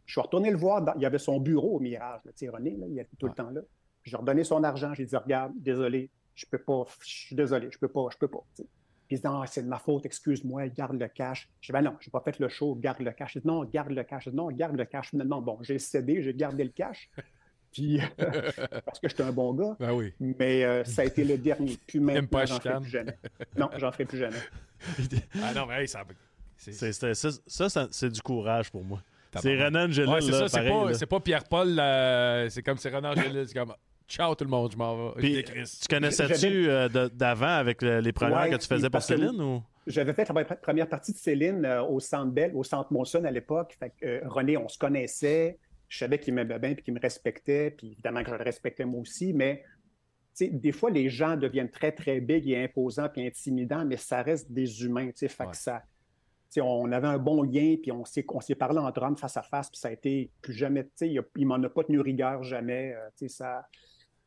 Je 0.07 0.13
suis 0.13 0.21
retourné 0.21 0.51
le 0.51 0.57
voir. 0.57 0.83
il 0.97 1.03
y 1.03 1.07
avait 1.07 1.19
son 1.19 1.41
bureau 1.41 1.77
au 1.77 1.81
Mirage, 1.81 2.21
le 2.25 2.51
René, 2.51 2.77
là, 2.77 2.87
il 2.89 2.99
était 2.99 3.17
tout 3.19 3.27
le 3.27 3.35
temps 3.35 3.51
là. 3.51 3.61
J'ai 4.05 4.17
redonné 4.17 4.45
son 4.45 4.65
argent. 4.65 4.95
J'ai 4.95 5.07
dit 5.07 5.17
Regarde, 5.17 5.53
désolé, 5.57 6.11
je 6.35 6.47
peux 6.47 6.59
pas, 6.59 6.85
je 7.01 7.09
suis 7.09 7.37
désolé, 7.37 7.69
je 7.71 7.79
peux 7.79 7.89
pas, 7.89 8.09
je 8.11 8.19
peux 8.19 8.29
pas. 8.29 8.45
Puis 8.57 8.67
il 9.11 9.21
dit 9.21 9.27
Non, 9.27 9.43
c'est 9.47 9.63
de 9.63 9.69
ma 9.69 9.79
faute, 9.79 10.07
excuse-moi, 10.07 10.69
garde 10.69 10.99
le 10.99 11.09
cash. 11.09 11.49
Je 11.61 11.69
dis 11.69 11.73
Ben 11.73 11.83
non, 11.83 11.97
je 12.01 12.09
n'ai 12.09 12.11
pas 12.11 12.21
fait 12.21 12.39
le 12.39 12.49
show, 12.49 12.75
garde 12.75 13.01
le 13.01 13.13
cash. 13.13 13.37
Il 13.37 13.43
dit 13.43 13.47
Non, 13.47 13.65
garde 13.65 13.91
le 13.91 14.03
cash. 14.03 14.25
Je 14.25 14.31
dis 14.31 14.37
Non, 14.37 14.49
garde 14.49 14.77
le 14.77 14.85
cash. 14.85 15.11
Finalement, 15.11 15.41
bon, 15.41 15.59
j'ai 15.63 15.79
cédé, 15.79 16.23
j'ai 16.23 16.35
gardé 16.35 16.65
le 16.65 16.71
cash. 16.71 17.11
Puis, 17.73 17.99
parce 18.85 19.01
que 19.01 19.09
j'étais 19.09 19.23
un 19.23 19.33
bon 19.33 19.55
gars. 19.55 19.77
Ben 19.81 19.95
oui. 19.95 20.13
Mais 20.21 20.63
euh, 20.63 20.85
ça 20.85 21.03
a 21.03 21.05
été 21.07 21.25
le 21.25 21.39
dernier. 21.39 21.79
Puis 21.87 22.01
maintenant, 22.01 22.45
j'en 22.45 22.61
ferai 22.61 22.81
plus 22.81 22.91
jamais. 22.91 23.19
Non, 23.57 23.71
j'en 23.79 23.91
ferai 23.93 24.05
plus 24.05 24.19
jamais. 24.19 24.37
ah 25.43 25.55
non, 25.55 25.65
mais 25.67 25.87
ça. 25.87 26.03
C'est, 26.59 26.93
ça, 26.93 27.89
c'est 27.91 28.11
du 28.11 28.21
courage 28.21 28.71
pour 28.71 28.85
moi. 28.85 29.03
C'est 29.41 29.65
Renan 29.65 29.87
Angelil. 29.87 30.11
Ouais, 30.11 30.21
c'est 30.21 30.33
ça, 30.33 30.49
c'est 30.49 30.69
pas, 30.69 30.95
c'est 30.95 31.07
pas 31.07 31.21
Pierre-Paul. 31.21 31.81
c'est 32.51 32.63
comme 32.63 32.79
c'est 32.79 32.91
Renan 32.91 33.13
Angelil. 33.13 33.45
C'est 33.47 33.59
comme 33.59 33.75
ciao 34.09 34.35
tout 34.35 34.45
le 34.45 34.51
monde, 34.51 34.73
je 34.73 34.77
m'en 34.77 35.11
vais. 35.11 35.13
Puis, 35.19 35.45
tu 35.45 35.89
connaissais-tu 35.89 36.69
euh, 36.69 36.89
d'avant 36.89 37.47
avec 37.47 37.83
les 37.83 38.13
premières 38.13 38.51
que 38.51 38.57
tu 38.57 38.67
faisais 38.67 38.91
pour 38.91 39.03
Céline 39.03 39.41
ou? 39.41 39.63
J'avais 39.85 40.13
fait 40.13 40.29
la 40.33 40.45
première 40.45 40.89
partie 40.89 41.13
de 41.13 41.19
Céline 41.19 41.65
euh, 41.65 41.83
au 41.83 41.99
Centre 41.99 42.31
Bell, 42.31 42.53
au 42.55 42.63
Centre 42.63 42.93
Monson 42.93 43.25
à 43.25 43.33
l'époque. 43.33 43.77
René, 44.25 44.57
on 44.57 44.69
se 44.69 44.79
connaissait 44.79 45.59
je 45.93 45.99
savais 45.99 46.19
qu'il 46.19 46.33
m'aimait 46.33 46.59
bien 46.59 46.73
puis 46.75 46.83
qu'il 46.83 46.95
me 46.95 47.01
respectait, 47.01 47.71
puis 47.71 47.93
évidemment 47.93 48.23
que 48.23 48.31
je 48.31 48.35
le 48.35 48.43
respectais 48.43 48.87
moi 48.87 49.01
aussi, 49.01 49.35
mais 49.35 49.63
des 50.41 50.73
fois, 50.73 50.89
les 50.89 51.11
gens 51.11 51.37
deviennent 51.37 51.69
très, 51.69 51.93
très 51.93 52.19
big 52.19 52.49
et 52.49 52.65
imposants 52.65 53.11
puis 53.13 53.27
intimidants, 53.27 53.85
mais 53.85 53.99
ça 53.99 54.23
reste 54.23 54.51
des 54.51 54.85
humains. 54.85 55.11
Fait 55.15 55.29
que 55.29 55.55
ça, 55.55 55.83
on 56.61 56.91
avait 56.93 57.09
un 57.09 57.19
bon 57.19 57.43
lien, 57.43 57.77
puis 57.81 57.93
on 57.93 58.05
s'est, 58.05 58.25
parlé 58.55 58.79
entre 58.79 59.03
hommes 59.03 59.17
face 59.17 59.37
à 59.37 59.43
face, 59.43 59.71
puis 59.71 59.79
ça 59.79 59.89
a 59.89 59.93
été 59.93 60.31
plus 60.41 60.53
jamais. 60.53 60.89
Il, 61.01 61.23
il 61.37 61.47
m'en 61.47 61.63
a 61.63 61.69
pas 61.69 61.85
tenu 61.85 62.01
rigueur 62.01 62.43
jamais. 62.43 62.95
Euh, 62.95 63.29
ça, 63.29 63.67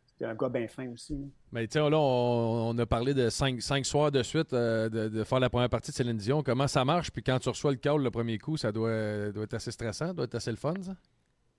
c'était 0.06 0.26
un 0.26 0.36
gars 0.36 0.50
bien 0.50 0.68
fin 0.68 0.90
aussi. 0.92 1.18
Mais 1.52 1.68
tu 1.68 1.78
là, 1.78 1.90
on, 1.92 2.78
a 2.78 2.86
parlé 2.86 3.14
de 3.14 3.30
cinq, 3.30 3.62
soirs 3.86 4.12
de 4.12 4.24
suite 4.24 4.54
euh, 4.54 4.90
de, 4.90 5.24
faire 5.24 5.40
la 5.40 5.50
première 5.50 5.70
partie 5.70 5.92
de 5.92 5.96
Céline 5.96 6.18
Dion. 6.18 6.42
Comment 6.42 6.68
ça 6.68 6.86
marche? 6.86 7.12
Puis 7.12 7.22
quand 7.22 7.40
tu 7.40 7.50
reçois 7.50 7.72
le 7.72 7.78
call 7.78 8.02
le 8.02 8.12
premier 8.12 8.38
coup, 8.38 8.58
ça 8.58 8.72
doit, 8.72 9.32
doit 9.32 9.44
être 9.44 9.54
assez 9.54 9.72
stressant, 9.72 10.14
doit 10.14 10.26
être 10.26 10.36
assez 10.36 10.52
le 10.52 10.58
fun, 10.58 10.74
ça? 10.82 10.96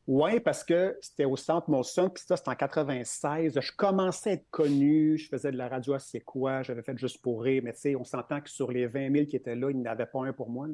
Oui, 0.06 0.38
parce 0.38 0.62
que 0.62 0.96
c'était 1.00 1.24
au 1.24 1.36
centre 1.36 1.68
Molson, 1.68 2.08
puis 2.10 2.22
ça, 2.24 2.36
c'était 2.36 2.50
en 2.50 2.54
96. 2.54 3.58
Je 3.60 3.72
commençais 3.72 4.30
à 4.30 4.32
être 4.34 4.48
connu, 4.50 5.18
je 5.18 5.28
faisais 5.28 5.50
de 5.50 5.56
la 5.56 5.68
radio 5.68 5.94
à 5.94 5.98
C'est 5.98 6.20
quoi, 6.20 6.62
j'avais 6.62 6.82
fait 6.82 6.96
juste 6.96 7.20
pour 7.20 7.42
rire, 7.42 7.62
mais 7.64 7.72
tu 7.72 7.80
sais, 7.80 7.96
on 7.96 8.04
s'entend 8.04 8.40
que 8.40 8.48
sur 8.48 8.70
les 8.70 8.86
20 8.86 9.12
000 9.12 9.26
qui 9.26 9.34
étaient 9.34 9.56
là, 9.56 9.70
il 9.70 9.78
n'y 9.78 9.88
en 9.88 9.90
avait 9.90 10.06
pas 10.06 10.24
un 10.24 10.32
pour 10.32 10.48
moi. 10.48 10.68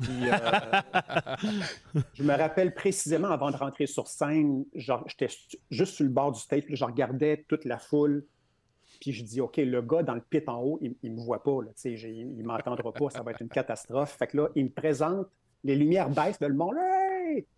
Puis, 0.00 0.28
euh, 0.28 2.00
je 2.14 2.24
me 2.24 2.36
rappelle 2.36 2.74
précisément 2.74 3.30
avant 3.30 3.52
de 3.52 3.56
rentrer 3.56 3.86
sur 3.86 4.08
scène, 4.08 4.64
j'étais 4.74 5.28
juste 5.70 5.94
sur 5.94 6.04
le 6.04 6.10
bord 6.10 6.32
du 6.32 6.40
stage, 6.40 6.64
je 6.68 6.84
regardais 6.84 7.44
toute 7.48 7.64
la 7.64 7.78
foule, 7.78 8.24
puis 9.00 9.12
je 9.12 9.22
dis, 9.22 9.40
OK, 9.40 9.58
le 9.58 9.82
gay 9.82 10.02
dans 10.02 10.14
le 10.14 10.20
pit 10.20 10.48
en 10.48 10.60
haut, 10.60 10.80
il 10.82 10.96
ne 11.04 11.10
me 11.16 11.20
voit 11.20 11.44
pas, 11.44 11.62
là, 11.62 11.70
il 11.84 12.36
ne 12.36 12.42
m'entendra 12.42 12.92
pas, 12.92 13.10
ça 13.10 13.22
va 13.22 13.30
être 13.30 13.42
une 13.42 13.48
catastrophe. 13.48 14.16
Fait 14.18 14.26
que 14.26 14.36
là, 14.36 14.48
il 14.56 14.64
me 14.64 14.70
présente, 14.70 15.28
les 15.62 15.76
lumières 15.76 16.10
baissent, 16.10 16.40
le 16.40 16.52
monde, 16.52 16.74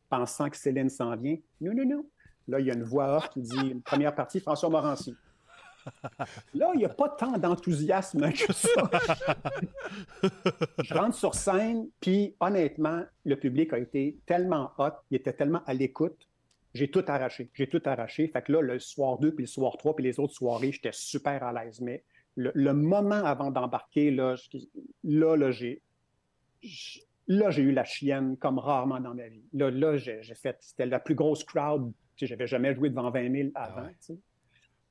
pensant 0.08 0.50
que 0.50 0.56
Céline 0.56 0.90
s'en 0.90 1.16
vient. 1.16 1.36
Non, 1.60 1.72
non, 1.74 1.84
non. 1.86 2.06
Là, 2.48 2.60
il 2.60 2.66
y 2.66 2.70
a 2.70 2.74
une 2.74 2.82
voix 2.82 3.16
off 3.16 3.30
qui 3.30 3.40
dit 3.40 3.74
première 3.84 4.14
partie, 4.14 4.40
François 4.40 4.68
Morancy. 4.68 5.14
Là, 6.54 6.70
il 6.74 6.78
n'y 6.78 6.84
a 6.84 6.90
pas 6.90 7.08
tant 7.08 7.38
d'enthousiasme 7.38 8.32
que 8.32 8.52
ça. 8.52 8.90
je 10.82 10.94
rentre 10.94 11.14
sur 11.14 11.34
scène, 11.34 11.88
puis 12.00 12.34
honnêtement, 12.40 13.04
le 13.24 13.36
public 13.36 13.72
a 13.72 13.78
été 13.78 14.18
tellement 14.26 14.72
hot, 14.78 14.90
il 15.10 15.16
était 15.16 15.32
tellement 15.32 15.62
à 15.66 15.74
l'écoute. 15.74 16.28
J'ai 16.74 16.90
tout 16.90 17.04
arraché. 17.06 17.50
J'ai 17.54 17.66
tout 17.66 17.82
arraché. 17.84 18.28
Fait 18.28 18.42
que 18.42 18.52
là, 18.52 18.60
le 18.60 18.78
soir 18.78 19.18
2, 19.18 19.34
puis 19.34 19.44
le 19.44 19.48
soir 19.48 19.76
3, 19.76 19.96
puis 19.96 20.04
les 20.04 20.20
autres 20.20 20.34
soirées, 20.34 20.70
j'étais 20.72 20.92
super 20.92 21.42
à 21.42 21.52
l'aise. 21.52 21.80
Mais 21.80 22.04
le, 22.36 22.72
moment 22.72 23.24
avant 23.24 23.50
d'embarquer, 23.50 24.10
là, 24.10 24.36
là, 25.02 25.36
là 25.36 25.50
j'ai 25.50 25.82
Là, 27.30 27.50
j'ai 27.50 27.62
eu 27.62 27.70
la 27.70 27.84
chienne 27.84 28.36
comme 28.36 28.58
rarement 28.58 28.98
dans 28.98 29.14
ma 29.14 29.28
vie. 29.28 29.44
Là, 29.52 29.70
là 29.70 29.96
j'ai 29.96 30.20
fait, 30.34 30.56
c'était 30.58 30.86
la 30.86 30.98
plus 30.98 31.14
grosse 31.14 31.44
crowd. 31.44 31.92
Je 32.16 32.26
n'avais 32.26 32.48
jamais 32.48 32.74
joué 32.74 32.90
devant 32.90 33.08
20 33.08 33.32
000 33.32 33.48
ah 33.54 33.66
avant. 33.66 33.88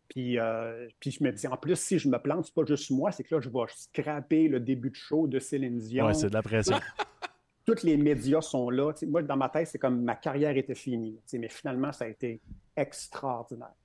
Puis, 0.08 0.40
euh, 0.40 0.88
puis 1.02 1.12
je 1.12 1.22
me 1.22 1.34
dis, 1.34 1.48
en 1.48 1.58
plus, 1.58 1.76
si 1.76 2.00
je 2.00 2.08
me 2.08 2.18
plante, 2.18 2.46
c'est 2.46 2.54
pas 2.54 2.64
juste 2.66 2.92
moi, 2.92 3.12
c'est 3.12 3.26
que 3.26 3.36
là, 3.36 3.42
je 3.42 3.50
vais 3.50 3.60
scraper 3.76 4.48
le 4.48 4.62
début 4.62 4.90
de 4.90 4.96
show 4.96 5.28
de 5.28 5.38
Céline 5.38 5.80
Dion. 5.80 6.08
Oui, 6.08 6.16
c'est 6.16 6.30
de 6.30 6.34
la 6.34 6.42
pression. 6.42 6.80
Tous 7.66 7.84
les 7.84 7.98
médias 7.98 8.40
sont 8.40 8.70
là. 8.70 8.94
moi, 9.06 9.22
dans 9.22 9.36
ma 9.36 9.50
tête, 9.50 9.68
c'est 9.68 9.78
comme 9.78 10.02
ma 10.02 10.16
carrière 10.16 10.56
était 10.56 10.76
finie. 10.76 11.20
Mais 11.34 11.50
finalement, 11.50 11.92
ça 11.92 12.06
a 12.06 12.08
été 12.08 12.40
extraordinaire. 12.78 13.76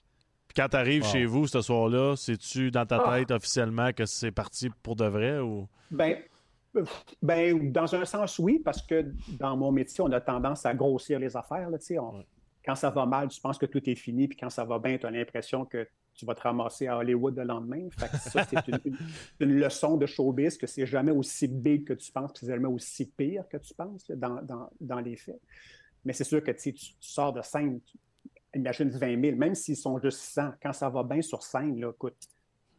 Puis 0.46 0.54
quand 0.54 0.68
tu 0.68 0.76
arrives 0.76 1.04
chez 1.04 1.24
vous 1.24 1.48
ce 1.48 1.60
soir-là, 1.60 2.14
c'est-tu 2.14 2.70
dans 2.70 2.86
ta 2.86 3.02
ah! 3.04 3.18
tête 3.18 3.32
officiellement 3.32 3.92
que 3.92 4.06
c'est 4.06 4.30
parti 4.30 4.70
pour 4.84 4.94
de 4.94 5.06
vrai? 5.06 5.40
ou? 5.40 5.66
Ben, 5.90 6.18
ben, 7.22 7.72
dans 7.72 7.94
un 7.94 8.04
sens, 8.04 8.38
oui, 8.38 8.60
parce 8.64 8.82
que 8.82 9.12
dans 9.38 9.56
mon 9.56 9.72
métier, 9.72 10.02
on 10.02 10.12
a 10.12 10.20
tendance 10.20 10.66
à 10.66 10.74
grossir 10.74 11.18
les 11.18 11.36
affaires. 11.36 11.70
Là, 11.70 11.78
Quand 12.64 12.74
ça 12.74 12.90
va 12.90 13.06
mal, 13.06 13.28
tu 13.28 13.40
penses 13.40 13.58
que 13.58 13.66
tout 13.66 13.88
est 13.88 13.94
fini, 13.94 14.28
puis 14.28 14.36
quand 14.36 14.50
ça 14.50 14.64
va 14.64 14.78
bien, 14.78 14.98
tu 14.98 15.06
as 15.06 15.10
l'impression 15.10 15.64
que 15.64 15.86
tu 16.14 16.24
vas 16.24 16.34
te 16.34 16.42
ramasser 16.42 16.86
à 16.86 16.96
Hollywood 16.98 17.36
le 17.36 17.44
lendemain. 17.44 17.88
ça, 18.18 18.44
c'est 18.44 18.68
une, 19.40 19.58
leçon 19.58 19.96
de 19.96 20.06
showbiz 20.06 20.56
que 20.56 20.66
c'est 20.66 20.86
jamais 20.86 21.10
aussi 21.10 21.48
big 21.48 21.84
que 21.84 21.92
tu 21.92 22.10
penses, 22.12 22.32
puis 22.32 22.46
c'est 22.46 22.52
jamais 22.52 22.68
aussi 22.68 23.06
pire 23.06 23.44
que 23.48 23.56
tu 23.56 23.74
penses 23.74 24.10
dans, 24.10 25.00
les 25.00 25.16
faits. 25.16 25.40
Mais 26.04 26.12
c'est 26.12 26.24
sûr 26.24 26.42
que 26.42 26.52
tu, 26.52 26.72
tu 26.72 26.94
sors 27.00 27.32
de 27.32 27.42
scène, 27.42 27.80
imagine 28.54 28.90
20 28.90 29.20
000, 29.20 29.36
même 29.36 29.54
s'ils 29.54 29.76
sont 29.76 29.98
juste 29.98 30.20
100, 30.20 30.52
quand 30.62 30.72
ça 30.72 30.88
va 30.88 31.02
bien 31.02 31.22
sur 31.22 31.42
scène, 31.42 31.80
là, 31.80 31.90
écoute, 31.90 32.16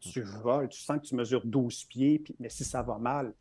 tu 0.00 0.22
voles, 0.22 0.68
tu 0.68 0.80
sens 0.80 0.98
que 0.98 1.06
tu 1.06 1.14
mesures 1.14 1.44
12 1.44 1.84
pieds, 1.84 2.18
puis, 2.20 2.34
mais 2.38 2.48
si 2.48 2.64
ça 2.64 2.82
va 2.82 2.98
mal, 2.98 3.34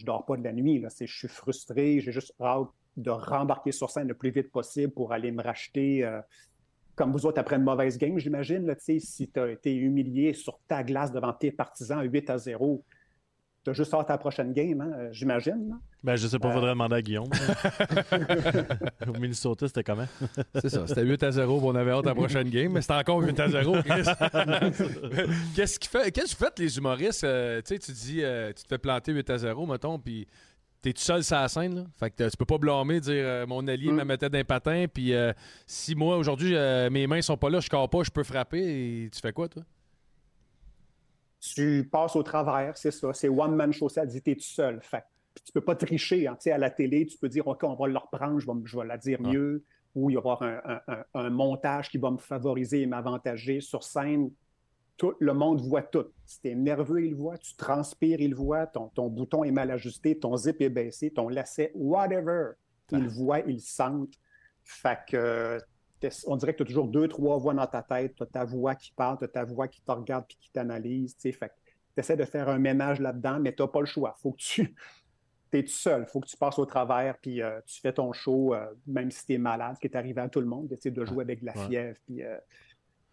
je 0.00 0.06
dors 0.06 0.24
pas 0.24 0.36
de 0.36 0.42
la 0.42 0.52
nuit. 0.52 0.82
Je 1.00 1.06
suis 1.06 1.28
frustré, 1.28 2.00
j'ai 2.00 2.12
juste 2.12 2.32
hâte 2.40 2.68
de 2.96 3.10
rembarquer 3.10 3.70
sur 3.70 3.90
scène 3.90 4.08
le 4.08 4.14
plus 4.14 4.30
vite 4.30 4.50
possible 4.50 4.92
pour 4.92 5.12
aller 5.12 5.30
me 5.30 5.42
racheter, 5.42 6.04
euh, 6.04 6.20
comme 6.96 7.12
vous 7.12 7.26
autres, 7.26 7.38
après 7.38 7.56
une 7.56 7.62
mauvaise 7.62 7.98
game, 7.98 8.18
j'imagine. 8.18 8.74
Si 8.78 9.30
tu 9.30 9.40
as 9.40 9.50
été 9.50 9.74
humilié 9.74 10.32
sur 10.32 10.58
ta 10.66 10.82
glace 10.82 11.12
devant 11.12 11.32
tes 11.32 11.52
partisans 11.52 12.02
8 12.02 12.30
à 12.30 12.38
0, 12.38 12.82
tu 13.62 13.70
as 13.70 13.72
juste 13.74 13.92
hâte 13.92 14.08
à 14.08 14.14
la 14.14 14.18
prochaine 14.18 14.52
game, 14.52 14.80
hein, 14.80 15.08
j'imagine. 15.12 15.78
Ben, 16.02 16.16
je 16.16 16.26
sais 16.26 16.38
pas, 16.38 16.48
il 16.48 16.54
faudrait 16.54 16.70
euh. 16.70 16.72
demander 16.72 16.96
à 16.96 17.02
Guillaume. 17.02 17.28
Au 19.06 19.12
Minnesota, 19.18 19.68
c'était 19.68 19.82
comment? 19.82 20.06
C'est 20.54 20.70
ça, 20.70 20.86
c'était 20.86 21.04
8 21.04 21.22
à 21.24 21.30
0, 21.30 21.60
on 21.62 21.74
avait 21.74 21.90
hâte 21.90 22.06
à 22.06 22.10
la 22.10 22.14
prochaine 22.14 22.48
game, 22.48 22.72
mais 22.72 22.80
c'était 22.80 22.94
encore 22.94 23.20
8 23.20 23.38
à 23.38 23.48
0, 23.48 23.74
Qu'est-ce 25.54 25.78
qui 25.78 25.88
fait, 25.88 26.10
qu'est-ce 26.10 26.34
que 26.34 26.38
vous 26.38 26.44
faites, 26.46 26.58
les 26.58 26.78
humoristes? 26.78 27.24
Euh, 27.24 27.60
tu 27.60 27.74
sais, 27.74 27.78
tu 27.78 27.92
dis, 27.92 28.22
euh, 28.22 28.48
tu 28.48 28.62
te 28.62 28.68
fais 28.68 28.78
planter 28.78 29.12
8 29.12 29.28
à 29.28 29.36
0, 29.36 29.66
mettons, 29.66 29.98
puis 29.98 30.26
t'es 30.80 30.94
tout 30.94 31.02
seul 31.02 31.22
sur 31.22 31.36
la 31.36 31.48
scène, 31.48 31.74
là. 31.74 31.84
Fait 31.98 32.10
que 32.10 32.30
tu 32.30 32.36
peux 32.38 32.46
pas 32.46 32.56
blâmer, 32.56 33.00
dire 33.00 33.46
mon 33.46 33.68
allié 33.68 33.92
me 33.92 34.02
mm. 34.02 34.06
mettait 34.06 34.30
d'un 34.30 34.44
patin, 34.44 34.86
puis 34.90 35.12
si 35.66 35.94
moi, 35.94 36.16
aujourd'hui, 36.16 36.54
mes 36.90 37.06
mains 37.06 37.20
sont 37.20 37.36
pas 37.36 37.50
là, 37.50 37.60
je 37.60 37.68
ne 37.70 37.86
pas, 37.86 38.02
je 38.04 38.10
peux 38.10 38.24
frapper, 38.24 39.04
et 39.04 39.10
tu 39.10 39.20
fais 39.20 39.34
quoi, 39.34 39.50
toi? 39.50 39.64
Tu 41.40 41.88
passes 41.90 42.16
au 42.16 42.22
travers, 42.22 42.76
c'est 42.76 42.90
ça. 42.90 43.12
C'est 43.12 43.28
one 43.28 43.54
man 43.54 43.72
show, 43.72 43.88
ça 43.88 44.04
dit 44.04 44.20
t'es 44.22 44.34
tout 44.34 44.42
seul. 44.42 44.80
Fait 44.82 45.04
puis 45.34 45.44
tu 45.44 45.52
peux 45.52 45.60
pas 45.60 45.74
tricher. 45.74 46.26
Hein, 46.26 46.36
à 46.46 46.58
la 46.58 46.70
télé, 46.70 47.06
tu 47.06 47.16
peux 47.16 47.28
dire 47.28 47.46
OK, 47.46 47.62
on 47.64 47.74
va 47.74 47.86
le 47.86 47.96
reprendre, 47.96 48.38
je 48.38 48.46
vais, 48.46 48.52
je 48.64 48.78
vais 48.78 48.86
la 48.86 48.98
dire 48.98 49.20
mieux, 49.20 49.64
ou 49.94 50.10
il 50.10 50.14
y 50.14 50.16
aura 50.16 50.38
un, 50.42 51.02
un, 51.14 51.30
montage 51.30 51.88
qui 51.88 51.98
va 51.98 52.10
me 52.10 52.18
favoriser 52.18 52.82
et 52.82 52.86
m'avantager. 52.86 53.60
Sur 53.60 53.82
scène, 53.82 54.30
tout 54.96 55.14
le 55.18 55.32
monde 55.32 55.60
voit 55.60 55.82
tout. 55.82 56.06
Si 56.26 56.40
tu 56.40 56.48
es 56.48 56.54
nerveux, 56.54 57.04
il 57.04 57.14
voit, 57.14 57.38
tu 57.38 57.54
transpires, 57.56 58.20
il 58.20 58.34
voit, 58.34 58.66
ton, 58.66 58.88
ton 58.88 59.08
bouton 59.08 59.44
est 59.44 59.52
mal 59.52 59.70
ajusté, 59.70 60.18
ton 60.18 60.36
zip 60.36 60.60
est 60.60 60.68
baissé, 60.68 61.10
ton 61.10 61.28
lacet, 61.28 61.72
whatever. 61.74 62.52
Il 62.92 63.08
voit, 63.08 63.40
il 63.40 63.60
sent. 63.60 64.10
Fait 64.64 64.98
que 65.08 65.58
on 66.26 66.36
dirait 66.36 66.52
que 66.52 66.58
tu 66.58 66.62
as 66.62 66.66
toujours 66.66 66.88
deux, 66.88 67.08
trois 67.08 67.38
voix 67.38 67.54
dans 67.54 67.66
ta 67.66 67.82
tête. 67.82 68.14
Tu 68.16 68.22
as 68.22 68.26
ta 68.26 68.44
voix 68.44 68.74
qui 68.74 68.92
parle, 68.92 69.18
tu 69.18 69.24
as 69.24 69.28
ta 69.28 69.44
voix 69.44 69.68
qui 69.68 69.82
te 69.82 69.92
regarde 69.92 70.24
puis 70.26 70.36
qui 70.40 70.50
t'analyse. 70.50 71.16
tu 71.16 71.34
essaies 71.96 72.16
de 72.16 72.24
faire 72.24 72.48
un 72.48 72.58
ménage 72.58 73.00
là-dedans, 73.00 73.38
mais 73.40 73.54
tu 73.54 73.62
n'as 73.62 73.68
pas 73.68 73.80
le 73.80 73.86
choix. 73.86 74.14
faut 74.18 74.32
que 74.32 74.38
tu. 74.38 74.74
es 75.52 75.64
tout 75.64 75.72
seul. 75.72 76.06
faut 76.06 76.20
que 76.20 76.28
tu 76.28 76.36
passes 76.36 76.58
au 76.58 76.66
travers 76.66 77.18
puis 77.18 77.42
euh, 77.42 77.60
tu 77.66 77.80
fais 77.80 77.92
ton 77.92 78.12
show, 78.12 78.54
euh, 78.54 78.66
même 78.86 79.10
si 79.10 79.26
tu 79.26 79.34
es 79.34 79.38
malade, 79.38 79.74
ce 79.74 79.80
qui 79.80 79.88
est 79.88 79.96
arrivé 79.96 80.20
à 80.20 80.28
tout 80.28 80.40
le 80.40 80.46
monde, 80.46 80.68
d'essayer 80.68 80.92
de 80.92 81.04
jouer 81.04 81.22
avec 81.24 81.40
de 81.40 81.46
la 81.46 81.54
fièvre. 81.54 81.98
Puis, 82.06 82.22
euh, 82.22 82.38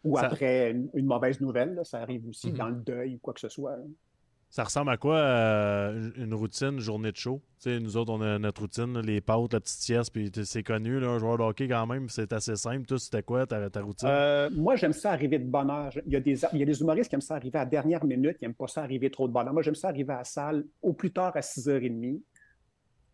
ou 0.03 0.17
après 0.17 0.71
une, 0.71 1.05
mauvaise 1.05 1.41
nouvelle, 1.41 1.79
ça 1.83 1.99
arrive 1.99 2.27
aussi 2.27 2.51
mm-hmm. 2.51 2.57
dans 2.57 2.69
le 2.69 2.75
deuil 2.75 3.15
ou 3.15 3.19
quoi 3.19 3.33
que 3.33 3.39
ce 3.39 3.49
soit. 3.49 3.75
Ça 4.49 4.63
ressemble 4.63 4.89
à 4.91 4.97
quoi 4.97 5.17
euh, 5.17 6.09
une 6.15 6.33
routine, 6.33 6.79
journée 6.79 7.11
de 7.11 7.17
show? 7.17 7.41
nous 7.65 7.97
autres, 7.97 8.13
on 8.13 8.21
a 8.21 8.39
notre 8.39 8.61
routine, 8.61 8.99
les 9.01 9.19
pâtes, 9.19 9.51
la 9.51 9.59
petite 9.59 9.79
sieste, 9.79 10.13
puis 10.13 10.31
c'est 10.45 10.63
connu, 10.63 10.99
là, 10.99 11.09
un 11.09 11.19
joueur 11.19 11.37
de 11.37 11.43
hockey 11.43 11.67
quand 11.67 11.85
même, 11.85 12.07
c'est 12.07 12.31
assez 12.31 12.55
simple. 12.55 12.85
Toi, 12.85 12.97
c'était 12.97 13.23
quoi 13.23 13.45
ta, 13.45 13.67
routine? 13.81 14.07
Euh, 14.07 14.49
moi, 14.51 14.77
j'aime 14.77 14.93
ça 14.93 15.11
arriver 15.11 15.37
de 15.39 15.45
bonne 15.45 15.69
heure. 15.69 15.91
Il 16.05 16.13
y, 16.13 16.15
a 16.15 16.21
des, 16.21 16.39
il 16.53 16.59
y 16.59 16.63
a 16.63 16.65
des 16.65 16.79
humoristes 16.79 17.09
qui 17.09 17.15
aiment 17.15 17.21
ça 17.21 17.35
arriver 17.35 17.57
à 17.57 17.63
la 17.63 17.69
dernière 17.69 18.05
minute, 18.05 18.37
qui 18.37 18.45
n'aiment 18.45 18.53
pas 18.53 18.67
ça 18.67 18.83
arriver 18.83 19.09
trop 19.09 19.27
de 19.27 19.33
bonne 19.33 19.47
heure. 19.47 19.53
Moi, 19.53 19.63
j'aime 19.63 19.75
ça 19.75 19.89
arriver 19.89 20.13
à 20.13 20.19
la 20.19 20.23
salle 20.23 20.65
au 20.81 20.93
plus 20.93 21.11
tard 21.11 21.35
à 21.35 21.41
6h30. 21.41 22.21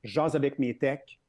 J'ose 0.03 0.35
avec 0.35 0.59
mes 0.59 0.77
techs. 0.77 1.19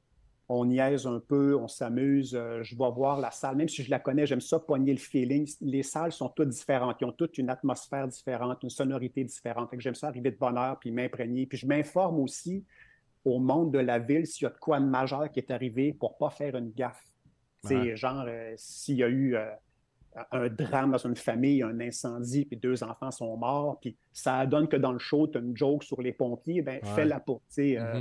On 0.48 0.66
niaise 0.66 1.06
un 1.06 1.20
peu, 1.20 1.56
on 1.56 1.68
s'amuse. 1.68 2.34
euh, 2.34 2.62
je 2.62 2.76
vais 2.76 2.90
voir 2.90 3.18
la 3.18 3.30
salle, 3.30 3.56
même 3.56 3.68
si 3.68 3.82
je 3.82 3.90
la 3.90 3.98
connais, 3.98 4.26
j'aime 4.26 4.40
ça, 4.42 4.58
pogner 4.58 4.92
le 4.92 4.98
feeling. 4.98 5.50
Les 5.62 5.82
salles 5.82 6.12
sont 6.12 6.28
toutes 6.28 6.50
différentes. 6.50 6.96
Ils 7.00 7.06
ont 7.06 7.12
toutes 7.12 7.38
une 7.38 7.48
atmosphère 7.50 8.06
différente, 8.08 8.62
une 8.62 8.70
sonorité 8.70 9.24
différente. 9.24 9.70
Fait 9.70 9.76
que 9.76 9.82
j'aime 9.82 9.94
ça 9.94 10.08
arriver 10.08 10.30
de 10.30 10.36
bonne 10.36 10.58
heure 10.58 10.78
puis 10.78 10.90
m'imprégner. 10.90 11.46
Puis 11.46 11.58
je 11.58 11.66
m'informe 11.66 12.20
aussi 12.20 12.64
au 13.24 13.38
monde 13.38 13.72
de 13.72 13.78
la 13.78 13.98
ville 13.98 14.26
s'il 14.26 14.44
y 14.44 14.46
a 14.46 14.50
de 14.50 14.58
quoi 14.58 14.78
de 14.80 14.84
majeur 14.86 15.30
qui 15.32 15.40
est 15.40 15.50
arrivé 15.50 15.94
pour 15.94 16.18
pas 16.18 16.28
faire 16.30 16.54
une 16.56 16.72
gaffe. 16.72 17.02
Ouais. 17.64 17.96
genre, 17.96 18.24
euh, 18.28 18.52
s'il 18.58 18.96
y 18.96 19.02
a 19.02 19.08
eu 19.08 19.34
euh, 19.36 19.48
un 20.30 20.48
drame 20.50 20.92
dans 20.92 20.98
une 20.98 21.16
famille, 21.16 21.62
un 21.62 21.80
incendie, 21.80 22.44
puis 22.44 22.58
deux 22.58 22.84
enfants 22.84 23.10
sont 23.10 23.34
morts, 23.38 23.78
puis 23.80 23.96
ça 24.12 24.44
donne 24.44 24.68
que 24.68 24.76
dans 24.76 24.92
le 24.92 24.98
show, 24.98 25.26
tu 25.26 25.38
as 25.38 25.40
une 25.40 25.56
joke 25.56 25.82
sur 25.82 26.02
les 26.02 26.12
pompiers, 26.12 26.60
ben 26.60 26.80
Ouais. 26.82 26.88
fais-la 26.94 27.20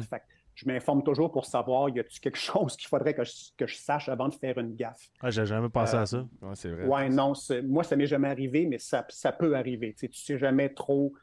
fait 0.02 0.20
que 0.20 0.24
je 0.56 0.68
m'informe 0.68 1.04
toujours 1.04 1.32
pour 1.32 1.46
savoir, 1.46 1.90
y 1.90 2.00
a-t-il 2.00 2.20
quelque 2.20 2.38
chose 2.40 2.76
qu'il 2.78 2.88
faudrait 2.88 3.14
que 3.14 3.24
je, 3.24 3.32
que 3.58 3.66
je 3.68 3.76
sache 3.76 4.10
avant 4.10 4.28
de 4.30 4.36
faire 4.36 4.58
une 4.58 4.76
gaffe. 4.76 5.10
Ouais, 5.22 5.32
J'ai 5.32 5.46
jamais 5.46 5.70
pensé 5.70 5.96
Euh, 5.96 6.02
à 6.02 6.06
ça. 6.06 6.28
Ouais, 6.42 6.56
c'est 6.56 6.70
vrai. 6.70 6.86
Ouais, 6.86 7.10
non, 7.10 7.34
c'est- 7.34 7.62
moi, 7.62 7.84
ça 7.84 7.96
m'est 7.96 8.06
jamais 8.08 8.28
arrivé, 8.30 8.66
mais 8.66 8.78
ça, 8.80 9.06
ça 9.10 9.32
peut 9.32 9.56
arriver. 9.56 9.94
Tu 9.94 10.00
sais, 10.02 10.08
tu 10.10 10.20
sais 10.20 10.38
jamais 10.38 10.70
trop. 10.70 11.14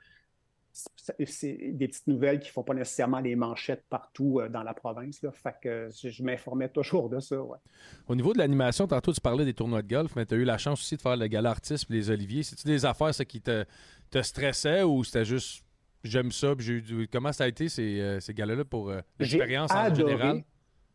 c'est- 0.73 1.27
C'est 1.27 1.59
des 1.73 1.89
petites 1.89 2.07
nouvelles 2.07 2.39
qui 2.39 2.49
font 2.49 2.63
pas 2.63 2.75
nécessairement 2.75 3.19
les 3.19 3.35
manchettes 3.35 3.85
partout 3.91 4.39
euh, 4.41 4.49
dans 4.49 4.63
la 4.63 4.73
province. 4.73 5.21
Là. 5.23 5.33
Fait 5.33 5.55
que 5.61 5.89
je, 6.01 6.09
je 6.11 6.23
m'informais 6.23 6.69
toujours 6.69 7.09
de 7.11 7.19
ça. 7.19 7.43
Ouais. 7.43 7.59
Au 8.07 8.15
niveau 8.15 8.33
de 8.33 8.39
l'animation, 8.39 8.87
tantôt 8.87 9.13
tu 9.13 9.21
parlais 9.21 9.45
des 9.45 9.53
tournois 9.55 9.83
de 9.83 9.89
golf, 9.89 10.15
mais 10.15 10.25
tu 10.27 10.35
as 10.35 10.37
eu 10.37 10.45
la 10.45 10.59
chance 10.59 10.81
aussi 10.81 10.97
de 10.97 11.01
faire 11.03 11.17
le 11.17 11.27
gala 11.27 11.51
artiste 11.51 11.87
et 11.91 11.95
les 11.95 12.11
oliviers. 12.11 12.45
C'est-tu 12.45 12.67
des 12.69 12.85
affaires 12.85 13.13
ça, 13.13 13.25
qui 13.25 13.41
te, 13.41 13.65
te 14.11 14.23
stressaient 14.23 14.85
ou 14.85 15.03
c'était 15.03 15.25
juste 15.25 15.65
j'aime 16.05 16.33
ça? 16.33 16.55
puis 16.57 16.65
j'ai 16.67 16.73
eu 16.75 16.83
du- 16.83 17.09
Comment 17.09 17.33
ça 17.33 17.45
a 17.45 17.49
été 17.49 17.69
ces, 17.69 18.01
euh, 18.01 18.21
ces 18.21 18.35
galas-là 18.35 18.65
pour 18.65 18.91
euh, 18.91 19.01
l'expérience 19.19 19.71
en 19.73 19.77
adoré. 19.77 20.13
général? 20.13 20.43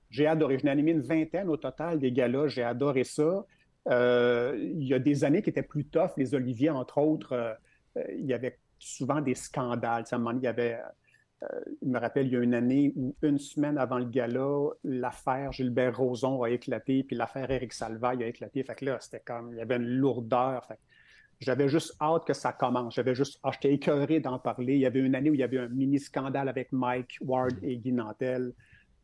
J'ai 0.09 0.27
adoré. 0.27 0.57
Ai 0.63 0.69
animé 0.69 0.91
une 0.91 1.01
vingtaine 1.01 1.49
au 1.49 1.57
total 1.57 1.99
des 1.99 2.11
galas. 2.11 2.47
J'ai 2.47 2.63
adoré 2.63 3.03
ça. 3.03 3.45
Euh, 3.89 4.55
il 4.57 4.83
y 4.83 4.93
a 4.93 4.99
des 4.99 5.23
années 5.23 5.41
qui 5.41 5.49
étaient 5.49 5.61
plus 5.63 5.85
tough. 5.85 6.11
Les 6.17 6.33
Oliviers, 6.33 6.69
entre 6.69 6.97
autres, 6.99 7.33
euh, 7.33 8.03
il 8.17 8.25
y 8.25 8.33
avait 8.33 8.57
souvent 8.79 9.21
des 9.21 9.35
scandales. 9.35 10.05
Donné, 10.11 10.31
il 10.39 10.43
y 10.43 10.47
avait, 10.47 10.79
euh, 11.43 11.47
il 11.81 11.89
me 11.89 11.99
rappelle, 11.99 12.27
il 12.27 12.33
y 12.33 12.35
a 12.37 12.39
une 12.39 12.53
année 12.53 12.93
où 12.95 13.15
une 13.21 13.37
semaine 13.37 13.77
avant 13.77 13.97
le 13.99 14.05
gala, 14.05 14.69
l'affaire 14.83 15.51
Gilbert 15.51 15.97
Rozon 15.97 16.41
a 16.43 16.49
éclaté, 16.49 17.03
puis 17.03 17.15
l'affaire 17.15 17.49
Éric 17.51 17.73
Salvaille 17.73 18.23
a 18.23 18.27
éclaté. 18.27 18.63
Fait 18.63 18.75
que 18.75 18.85
là, 18.85 18.97
c'était 19.01 19.19
comme, 19.25 19.51
il 19.53 19.57
y 19.57 19.61
avait 19.61 19.75
une 19.77 19.87
lourdeur. 19.87 20.65
Fait 20.65 20.75
que 20.75 20.79
j'avais 21.39 21.67
juste 21.67 21.95
hâte 22.01 22.25
que 22.25 22.33
ça 22.33 22.53
commence. 22.53 22.95
J'avais 22.95 23.15
juste, 23.15 23.39
ah, 23.43 23.51
j'étais 23.53 23.73
écœuré 23.73 24.19
d'en 24.19 24.39
parler. 24.39 24.75
Il 24.75 24.79
y 24.79 24.85
avait 24.85 24.99
une 24.99 25.15
année 25.15 25.29
où 25.29 25.33
il 25.33 25.39
y 25.39 25.43
avait 25.43 25.59
un 25.59 25.67
mini 25.67 25.99
scandale 25.99 26.49
avec 26.49 26.71
Mike 26.71 27.17
Ward 27.21 27.57
et 27.61 27.77
Guy 27.77 27.91
Nantel. 27.91 28.53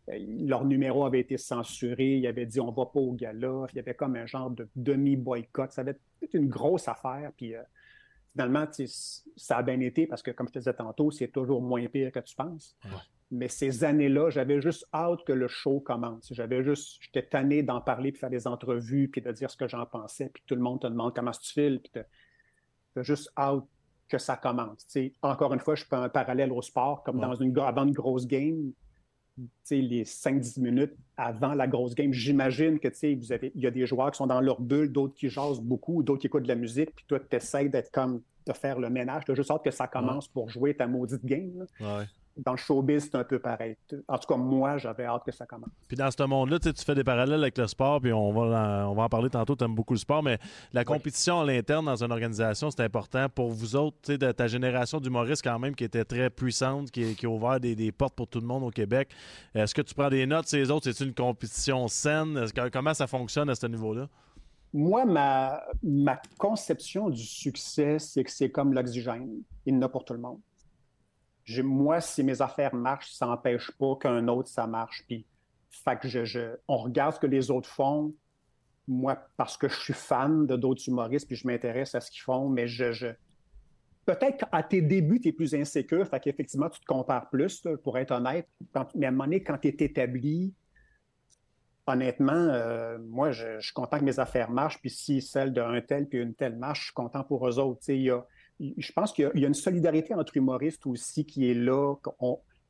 Euh, 0.09 0.17
Leur 0.47 0.65
numéro 0.65 1.05
avait 1.05 1.19
été 1.19 1.38
censuré. 1.38 2.17
Ils 2.17 2.27
avaient 2.27 2.45
dit 2.45 2.59
on 2.59 2.71
va 2.71 2.86
pas 2.86 2.99
au 2.99 3.13
gala. 3.13 3.67
Il 3.73 3.75
y 3.75 3.79
avait 3.79 3.95
comme 3.95 4.15
un 4.15 4.25
genre 4.25 4.49
de 4.49 4.67
demi-boycott. 4.75 5.71
Ça 5.71 5.82
avait 5.82 5.97
été 6.21 6.38
une 6.38 6.49
grosse 6.49 6.88
affaire. 6.88 7.32
Puis 7.36 7.55
euh, 7.55 7.61
finalement, 8.32 8.65
ça 9.36 9.57
a 9.57 9.63
bien 9.63 9.79
été 9.79 10.07
parce 10.07 10.23
que, 10.23 10.32
comme 10.32 10.47
je 10.47 10.53
te 10.53 10.59
disais 10.59 10.73
tantôt, 10.73 11.11
c'est 11.11 11.27
toujours 11.27 11.61
moins 11.61 11.86
pire 11.88 12.11
que 12.11 12.19
tu 12.19 12.36
penses. 12.36 12.77
Mais 13.32 13.47
ces 13.47 13.84
années-là, 13.86 14.29
j'avais 14.29 14.61
juste 14.61 14.86
hâte 14.93 15.23
que 15.25 15.32
le 15.32 15.47
show 15.47 15.79
commence. 15.79 16.27
J'avais 16.34 16.63
juste, 16.63 16.97
j'étais 17.01 17.23
tanné 17.23 17.63
d'en 17.63 17.79
parler, 17.79 18.11
puis 18.11 18.19
faire 18.19 18.29
des 18.29 18.45
entrevues, 18.45 19.07
puis 19.07 19.21
de 19.21 19.32
dire 19.32 19.49
ce 19.49 19.55
que 19.55 19.67
j'en 19.69 19.86
pensais, 19.86 20.29
puis 20.34 20.43
tout 20.45 20.55
le 20.55 20.61
monde 20.61 20.82
te 20.82 20.88
demande 20.88 21.15
comment 21.15 21.32
tu 21.32 21.53
files, 21.53 21.79
puis 21.82 22.03
t'as 22.93 23.03
juste 23.03 23.32
hâte 23.38 23.63
que 24.09 24.17
ça 24.17 24.36
commence. 24.36 24.86
Encore 25.21 25.53
une 25.53 25.61
fois, 25.61 25.75
je 25.75 25.86
fais 25.86 25.95
un 25.95 26.09
parallèle 26.09 26.51
au 26.51 26.61
sport, 26.61 27.03
comme 27.03 27.15
Ouais. 27.19 27.21
dans 27.21 27.36
une, 27.36 27.57
avant 27.59 27.86
une 27.86 27.93
grosse 27.93 28.27
game, 28.27 28.73
les 29.69 30.03
5-10 30.03 30.59
minutes 30.59 30.93
avant 31.15 31.53
la 31.53 31.67
grosse 31.67 31.95
game, 31.95 32.11
j'imagine 32.11 32.79
que 32.79 32.89
vous 33.15 33.32
avez, 33.32 33.53
il 33.55 33.61
y 33.61 33.67
a 33.67 33.71
des 33.71 33.86
joueurs 33.86 34.11
qui 34.11 34.17
sont 34.17 34.27
dans 34.27 34.41
leur 34.41 34.59
bulle, 34.59 34.91
d'autres 34.91 35.13
qui 35.13 35.29
jasent 35.29 35.61
beaucoup, 35.61 36.03
d'autres 36.03 36.19
qui 36.19 36.27
écoutent 36.27 36.43
de 36.43 36.49
la 36.49 36.55
musique, 36.55 36.93
puis 36.93 37.05
toi, 37.07 37.19
tu 37.19 37.36
essaies 37.38 37.69
d'être 37.69 37.91
comme 37.91 38.21
de 38.45 38.53
faire 38.53 38.79
le 38.79 38.89
ménage. 38.89 39.23
Tu 39.25 39.32
as 39.32 39.36
juste 39.36 39.51
hâte 39.51 39.63
que 39.63 39.71
ça 39.71 39.88
commence 39.88 40.27
pour 40.27 40.49
jouer 40.49 40.75
ta 40.75 40.88
maudite 40.88 41.23
game. 41.25 41.65
Ouais. 41.79 42.05
Dans 42.38 42.51
le 42.53 42.57
showbiz, 42.57 43.09
c'est 43.11 43.15
un 43.15 43.25
peu 43.25 43.39
pareil. 43.39 43.75
En 44.07 44.17
tout 44.17 44.27
cas, 44.27 44.38
moi, 44.38 44.77
j'avais 44.77 45.03
hâte 45.03 45.23
que 45.25 45.34
ça 45.34 45.45
commence. 45.45 45.69
Puis 45.88 45.97
dans 45.97 46.09
ce 46.09 46.23
monde-là, 46.23 46.59
tu 46.59 46.71
fais 46.73 46.95
des 46.95 47.03
parallèles 47.03 47.41
avec 47.41 47.57
le 47.57 47.67
sport, 47.67 47.99
puis 47.99 48.13
on 48.13 48.32
va 48.32 48.41
en, 48.41 48.91
on 48.91 48.93
va 48.95 49.03
en 49.03 49.09
parler 49.09 49.29
tantôt, 49.29 49.55
tu 49.55 49.63
aimes 49.65 49.75
beaucoup 49.75 49.93
le 49.93 49.99
sport, 49.99 50.23
mais 50.23 50.39
la 50.71 50.86
compétition 50.86 51.41
à 51.41 51.45
l'interne 51.45 51.86
dans 51.86 52.03
une 52.03 52.11
organisation, 52.11 52.71
c'est 52.71 52.84
important 52.84 53.27
pour 53.27 53.49
vous 53.49 53.75
autres, 53.75 54.13
de 54.13 54.32
ta 54.32 54.47
génération 54.47 54.99
d'humoristes 54.99 55.43
quand 55.43 55.59
même 55.59 55.75
qui 55.75 55.84
était 55.84 56.05
très 56.05 56.29
puissante, 56.29 56.89
qui, 56.89 57.15
qui 57.15 57.25
a 57.25 57.29
ouvert 57.29 57.59
des, 57.59 57.75
des 57.75 57.91
portes 57.91 58.15
pour 58.15 58.27
tout 58.27 58.39
le 58.39 58.47
monde 58.47 58.63
au 58.63 58.71
Québec. 58.71 59.09
Est-ce 59.53 59.75
que 59.75 59.82
tu 59.82 59.93
prends 59.93 60.09
des 60.09 60.25
notes, 60.25 60.47
ces 60.47 60.71
autres, 60.71 60.89
c'est 60.91 61.03
une 61.03 61.13
compétition 61.13 61.88
saine? 61.89 62.45
Que- 62.55 62.69
comment 62.69 62.93
ça 62.93 63.07
fonctionne 63.07 63.49
à 63.49 63.55
ce 63.55 63.67
niveau-là? 63.67 64.07
Moi, 64.73 65.03
ma, 65.03 65.61
ma 65.84 66.21
conception 66.38 67.09
du 67.09 67.23
succès, 67.23 67.99
c'est 67.99 68.23
que 68.23 68.32
c'est 68.32 68.49
comme 68.49 68.73
l'oxygène. 68.73 69.41
Il 69.65 69.73
y 69.73 69.77
en 69.77 69.82
a 69.82 69.89
pour 69.89 70.05
tout 70.05 70.13
le 70.13 70.19
monde. 70.19 70.39
Moi, 71.63 72.01
si 72.01 72.23
mes 72.23 72.41
affaires 72.41 72.73
marchent, 72.75 73.13
ça 73.13 73.25
n'empêche 73.25 73.71
pas 73.71 73.95
qu'un 73.99 74.27
autre, 74.27 74.49
ça 74.49 74.67
marche. 74.67 75.03
Puis, 75.07 75.25
fait 75.69 75.99
que 75.99 76.07
je, 76.07 76.25
je- 76.25 76.55
on 76.67 76.77
regarde 76.77 77.15
ce 77.15 77.19
que 77.19 77.27
les 77.27 77.51
autres 77.51 77.69
font. 77.69 78.13
Moi, 78.87 79.17
parce 79.37 79.57
que 79.57 79.67
je 79.67 79.75
suis 79.75 79.93
fan 79.93 80.45
de 80.45 80.55
d'autres 80.55 80.87
humoristes, 80.87 81.27
puis 81.27 81.35
je 81.35 81.47
m'intéresse 81.47 81.95
à 81.95 82.01
ce 82.01 82.11
qu'ils 82.11 82.23
font, 82.23 82.49
mais 82.49 82.67
je, 82.67 82.91
je- 82.91 83.07
peut-être 84.05 84.37
qu'à 84.37 84.63
tes 84.63 84.81
débuts, 84.81 85.21
tu 85.21 85.29
es 85.29 85.31
plus 85.31 85.53
insécure, 85.55 86.07
fait 86.07 86.19
tu 86.19 86.33
te 86.33 86.85
compares 86.85 87.29
plus, 87.29 87.67
pour 87.83 87.97
être 87.97 88.11
honnête. 88.11 88.47
Mais 88.95 89.05
à 89.05 89.09
un 89.09 89.11
moment 89.11 89.25
donné, 89.25 89.43
quand 89.43 89.57
tu 89.57 89.69
es 89.69 89.75
établi, 89.79 90.53
honnêtement, 91.87 92.33
euh, 92.33 92.97
moi, 92.99 93.31
je, 93.31 93.59
suis 93.59 93.73
content 93.73 93.99
que 93.99 94.03
mes 94.03 94.19
affaires 94.19 94.49
marchent, 94.51 94.79
puis 94.79 94.89
si 94.89 95.21
celle 95.21 95.53
d'un 95.53 95.79
tel 95.81 96.07
puis 96.07 96.19
une 96.19 96.33
telle 96.33 96.57
marche, 96.57 96.79
je 96.79 96.85
suis 96.85 96.93
content 96.93 97.23
pour 97.23 97.47
eux 97.47 97.59
autres. 97.59 97.81
Je 98.60 98.91
pense 98.91 99.12
qu'il 99.14 99.24
y 99.24 99.28
a, 99.28 99.32
il 99.36 99.41
y 99.41 99.45
a 99.45 99.47
une 99.47 99.54
solidarité 99.54 100.14
entre 100.14 100.38
humoristes 100.38 100.86
aussi 100.86 101.26
qui 101.26 101.49
est 101.49 101.54
là. 101.56 101.95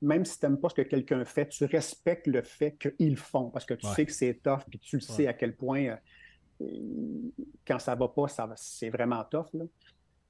même 0.04 0.26
si 0.26 0.40
tu 0.40 0.46
n'aimes 0.46 0.58
pas 0.60 0.70
ce 0.70 0.74
que 0.76 0.82
quelqu'un 0.82 1.24
fait, 1.26 1.48
tu 1.50 1.64
respectes 1.66 2.26
le 2.28 2.42
fait 2.42 2.76
qu'ils 2.76 3.18
font, 3.18 3.52
parce 3.52 3.66
que 3.66 3.76
tu 3.76 3.86
Ouais. 3.86 3.94
sais 3.94 4.06
que 4.06 4.12
c'est 4.12 4.34
tough, 4.42 4.62
puis 4.70 4.80
tu 4.80 4.96
le 4.96 5.02
sais 5.02 5.28
à 5.28 5.34
quel 5.34 5.56
point, 5.56 5.96
euh, 6.62 6.66
quand 7.68 7.78
ça 7.78 7.94
va 7.94 8.08
pas, 8.08 8.28
ça 8.28 8.50
c'est 8.56 8.90
vraiment 8.90 9.24
tough. 9.26 9.48
là. 9.54 9.66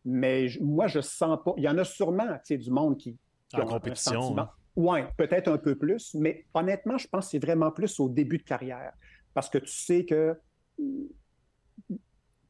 Mais 0.03 0.47
je- 0.49 0.61
moi, 0.61 0.87
je 0.87 0.99
sens 0.99 1.39
pas. 1.45 1.53
Il 1.57 1.63
y 1.63 1.69
en 1.69 1.77
a 1.77 1.83
sûrement 1.85 2.37
du 2.49 2.71
monde 2.71 2.97
qui, 2.97 3.17
qui 3.47 3.55
En 3.55 3.59
ont 3.59 3.61
un 3.63 3.73
compétition, 3.79 4.21
sentiment- 4.21 4.41
hein. 4.41 4.49
Oui, 4.75 4.99
peut-être 5.17 5.47
un 5.49 5.57
peu 5.57 5.75
plus, 5.75 6.15
mais 6.15 6.45
honnêtement, 6.53 6.97
je 6.97 7.07
pense 7.07 7.25
que 7.25 7.31
c'est 7.31 7.39
vraiment 7.45 7.71
plus 7.71 7.99
au 7.99 8.09
début 8.09 8.39
de 8.39 8.43
carrière. 8.43 8.93
Parce 9.33 9.49
que 9.49 9.57
tu 9.59 9.71
sais 9.71 10.03
que 10.05 10.37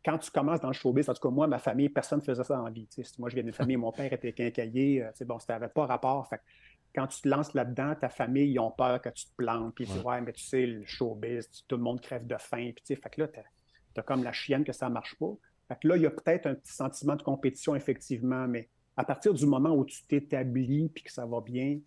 quand 0.03 0.17
tu 0.17 0.31
commences 0.31 0.59
dans 0.61 0.69
le 0.69 0.73
showbiz, 0.73 1.09
en 1.09 1.13
tout 1.13 1.21
cas, 1.21 1.29
moi, 1.29 1.47
ma 1.47 1.59
famille, 1.59 1.89
personne 1.89 2.19
ne 2.19 2.23
faisait 2.23 2.43
ça 2.43 2.59
en 2.59 2.69
vie. 2.69 2.87
Moi, 3.19 3.29
je 3.29 3.35
viens 3.35 3.43
d'une 3.43 3.53
famille, 3.53 3.77
mon 3.77 3.91
père 3.91 4.11
était 4.11 4.33
quincailler. 4.33 5.03
euh, 5.03 5.25
bon, 5.25 5.37
ça 5.39 5.53
n'avait 5.53 5.71
pas 5.71 5.85
rapport. 5.85 6.27
Fait 6.27 6.39
quand 6.93 7.07
tu 7.07 7.21
te 7.21 7.27
lances 7.29 7.53
là-dedans, 7.53 7.95
ta 7.95 8.09
famille, 8.09 8.51
ils 8.51 8.59
ont 8.59 8.71
peur 8.71 9.01
que 9.01 9.09
tu 9.09 9.25
te 9.25 9.35
plantes. 9.37 9.73
Puis, 9.75 9.85
tu 9.85 9.91
dis, 9.93 9.99
ouais, 10.05 10.21
mais 10.21 10.33
tu 10.33 10.43
sais, 10.43 10.65
le 10.65 10.83
showbiz, 10.85 11.47
tout 11.67 11.77
le 11.77 11.83
monde 11.83 12.01
crève 12.01 12.25
de 12.27 12.35
faim. 12.37 12.71
Puis, 12.75 12.83
tu 12.85 12.87
sais, 12.87 12.95
fait 12.95 13.09
que 13.09 13.21
là, 13.21 13.27
tu 13.29 13.39
as, 13.99 14.03
comme 14.03 14.23
la 14.23 14.33
chienne 14.33 14.63
que 14.63 14.73
ça 14.73 14.89
ne 14.89 14.93
marche 14.93 15.15
pas. 15.17 15.31
Fait 15.67 15.77
que 15.79 15.87
là, 15.87 15.95
il 15.95 16.01
y 16.03 16.05
a 16.05 16.11
peut-être 16.11 16.47
un 16.47 16.55
petit 16.55 16.73
sentiment 16.73 17.15
de 17.15 17.23
compétition, 17.23 17.75
effectivement, 17.75 18.47
mais 18.47 18.67
à 18.97 19.05
partir 19.05 19.33
du 19.33 19.45
moment 19.45 19.71
où 19.71 19.85
tu 19.85 20.03
t'établis 20.05 20.89
puis 20.89 21.03
que 21.03 21.11
ça 21.11 21.25
va 21.25 21.39
bien, 21.39 21.79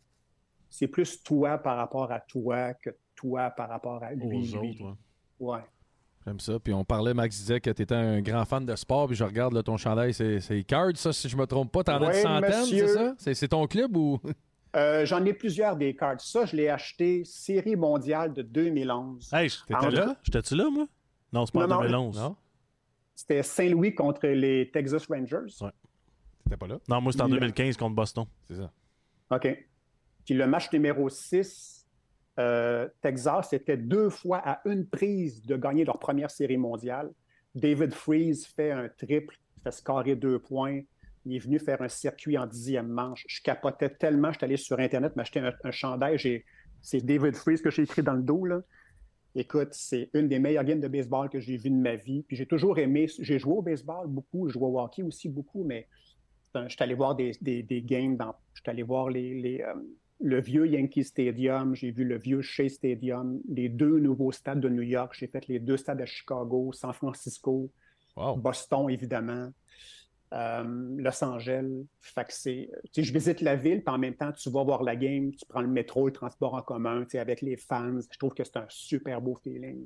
c'est 0.71 0.89
plus 0.89 1.23
toi 1.23 1.59
par 1.59 1.77
rapport 1.77 2.11
à 2.11 2.21
toi 2.21 2.73
que 2.75 2.91
toi 3.15 3.51
par 3.51 3.69
rapport 3.69 4.03
à 4.03 4.13
lui. 4.15 4.25
Aux 4.55 4.57
autres, 4.57 4.97
ouais. 5.41 5.53
Ouais. 5.55 5.61
J'aime 6.27 6.41
ça. 6.41 6.59
Puis 6.59 6.73
on 6.73 6.85
parlait, 6.85 7.13
Max 7.13 7.37
disait 7.37 7.61
que 7.61 7.71
tu 7.71 7.83
étais 7.83 7.95
un 7.95 8.21
grand 8.23 8.45
fan 8.45 8.65
de 8.65 8.75
sport, 8.77 9.07
puis 9.09 9.17
je 9.17 9.25
regarde 9.25 9.53
là, 9.53 9.63
ton 9.63 9.77
chandail, 9.77 10.15
c'est 10.15 10.41
c'est 10.41 10.63
Cards, 10.65 10.97
ça, 10.97 11.13
si 11.13 11.29
je 11.29 11.37
me 11.37 11.47
trompe 11.47 11.71
pas. 11.71 11.85
T'en 11.85 12.03
as 12.03 12.17
une 12.17 12.23
centaine, 12.23 12.65
c'est 12.65 12.89
ça? 12.89 13.15
C'est 13.19 13.35
c'est 13.35 13.49
ton 13.49 13.67
club 13.67 13.97
ou? 13.97 14.19
Euh, 14.77 15.05
J'en 15.07 15.25
ai 15.25 15.33
plusieurs 15.35 15.77
des 15.77 15.95
cartes. 15.95 16.21
Ça, 16.21 16.47
je 16.47 16.57
l'ai 16.57 16.69
acheté 16.69 17.25
série 17.25 17.77
mondiale 17.77 18.33
de 18.33 18.43
2011. 18.43 19.33
Hey, 19.33 19.49
T'étais 19.69 19.91
là? 19.91 20.17
j'étais-tu 20.23 20.57
là, 20.57 20.69
moi? 20.71 20.87
Non, 21.33 21.47
c'est 21.47 21.53
pas 21.53 21.67
Non, 21.67 21.77
en 21.77 21.79
non. 21.83 21.83
2011. 21.87 22.19
Non? 22.19 22.37
C'était 23.15 23.43
Saint-Louis 23.45 23.95
contre 23.95 24.27
les 24.27 24.71
Texas 24.73 25.07
Rangers. 25.07 25.55
Ouais. 25.61 25.71
T'étais 26.45 26.57
pas 26.57 26.67
là? 26.67 26.79
Non, 26.89 27.01
moi, 27.01 27.13
c'était 27.13 27.23
en 27.23 27.29
Le- 27.29 27.35
2015 27.39 27.77
contre 27.77 27.95
Boston. 27.95 28.25
C'est 28.49 28.57
ça. 28.57 28.73
OK. 29.31 29.65
Puis 30.25 30.35
le 30.35 30.47
match 30.49 30.73
numéro 30.73 31.09
6, 31.09 31.74
euh, 32.39 32.89
Texas, 33.01 33.49
c'était 33.51 33.77
deux 33.77 34.11
fois 34.11 34.39
à 34.45 34.61
une 34.65 34.87
prise 34.87 35.43
de 35.43 35.57
gagner 35.57 35.85
leur 35.85 35.99
première 35.99 36.31
série 36.31 36.57
mondiale. 36.57 37.11
David 37.55 37.95
Freeze 37.95 38.47
fait 38.47 38.73
un 38.73 38.89
triple, 38.89 39.39
fait 39.63 39.71
scorer 39.71 40.17
deux 40.17 40.39
points. 40.39 40.81
Il 41.25 41.37
est 41.37 41.39
venu 41.39 41.59
faire 41.59 41.81
un 41.81 41.89
circuit 41.89 42.37
en 42.37 42.47
dixième 42.47 42.89
manche. 42.89 43.25
Je 43.29 43.41
capotais 43.41 43.89
tellement, 43.89 44.33
je 44.33 44.45
allé 44.45 44.57
sur 44.57 44.79
Internet 44.79 45.17
m'acheter 45.17 45.41
un, 45.41 45.71
chandail. 45.71 46.19
C'est 46.83 47.01
David 47.01 47.37
Freeze 47.37 47.63
que 47.63 47.71
j'ai 47.71 47.83
écrit 47.83 48.03
dans 48.03 48.13
le 48.15 48.23
dos. 48.23 48.45
Là. 48.45 48.61
Écoute, 49.37 49.69
c'est 49.73 50.11
une 50.13 50.29
des 50.29 50.39
meilleures 50.39 50.65
games 50.65 50.81
de 50.81 50.89
baseball 50.89 51.31
que 51.31 51.41
j'ai 51.41 51.57
vues 51.57 51.71
de 51.71 51.77
ma 51.77 51.97
vie. 51.97 52.25
J'ai 52.31 52.47
toujours 52.47 52.79
aimé, 52.79 53.07
j'ai 53.19 53.39
joué 53.39 53.55
au 53.55 53.63
baseball 53.63 54.07
beaucoup, 54.07 54.49
je 54.49 54.55
joué 54.55 54.67
au 54.67 54.81
hockey 54.81 55.03
aussi 55.03 55.29
beaucoup, 55.29 55.65
mais 55.65 55.89
un- 56.55 56.69
je 56.69 56.75
suis 56.75 56.83
allé 56.83 56.95
voir 56.95 57.17
des, 57.17 57.33
games, 57.85 58.17
dans, 58.17 58.35
je 58.55 58.61
suis 58.61 58.71
allé 58.71 58.83
voir 58.83 59.09
les, 59.11 59.35
les, 59.35 59.61
euh, 59.63 59.75
le 60.21 60.41
vieux 60.41 60.67
Yankee 60.67 61.05
Stadium, 61.05 61.75
j'ai 61.75 61.91
vu 61.91 62.05
le 62.05 62.19
vieux 62.19 62.41
Shea 62.43 62.69
Stadium, 62.69 63.41
les 63.49 63.69
deux 63.69 63.99
nouveaux 63.99 64.33
stades 64.33 64.61
de 64.61 64.69
New 64.69 64.83
York. 64.83 65.15
J'ai 65.19 65.27
fait 65.27 65.47
les 65.49 65.59
deux 65.59 65.77
stades 65.77 66.01
à 66.01 66.07
Chicago, 66.07 66.73
San 66.73 66.93
Francisco, 66.93 67.71
Wow. 68.17 68.37
Boston, 68.37 68.89
évidemment, 68.91 69.51
euh, 70.33 70.65
Los 70.99 71.25
Angeles. 71.25 71.85
Fait 72.01 72.25
que 72.25 73.03
je 73.03 73.13
visite 73.13 73.41
la 73.41 73.57
ville, 73.57 73.83
puis 73.83 73.93
en 73.93 73.99
même 73.99 74.15
temps, 74.15 74.31
tu 74.31 74.51
vas 74.51 74.63
voir 74.63 74.85
la 74.85 74.95
game, 74.95 75.33
tu 75.33 75.45
prends 75.49 75.63
le 75.63 75.67
métro, 75.69 76.07
le 76.07 76.13
transport 76.13 76.55
en 76.55 76.63
commun, 76.63 77.05
avec 77.15 77.41
les 77.43 77.57
fans. 77.57 77.99
Je 78.11 78.19
trouve 78.19 78.33
que 78.35 78.45
c'est 78.45 78.57
un 78.57 78.67
super 78.69 79.21
beau 79.21 79.35
feeling. 79.43 79.85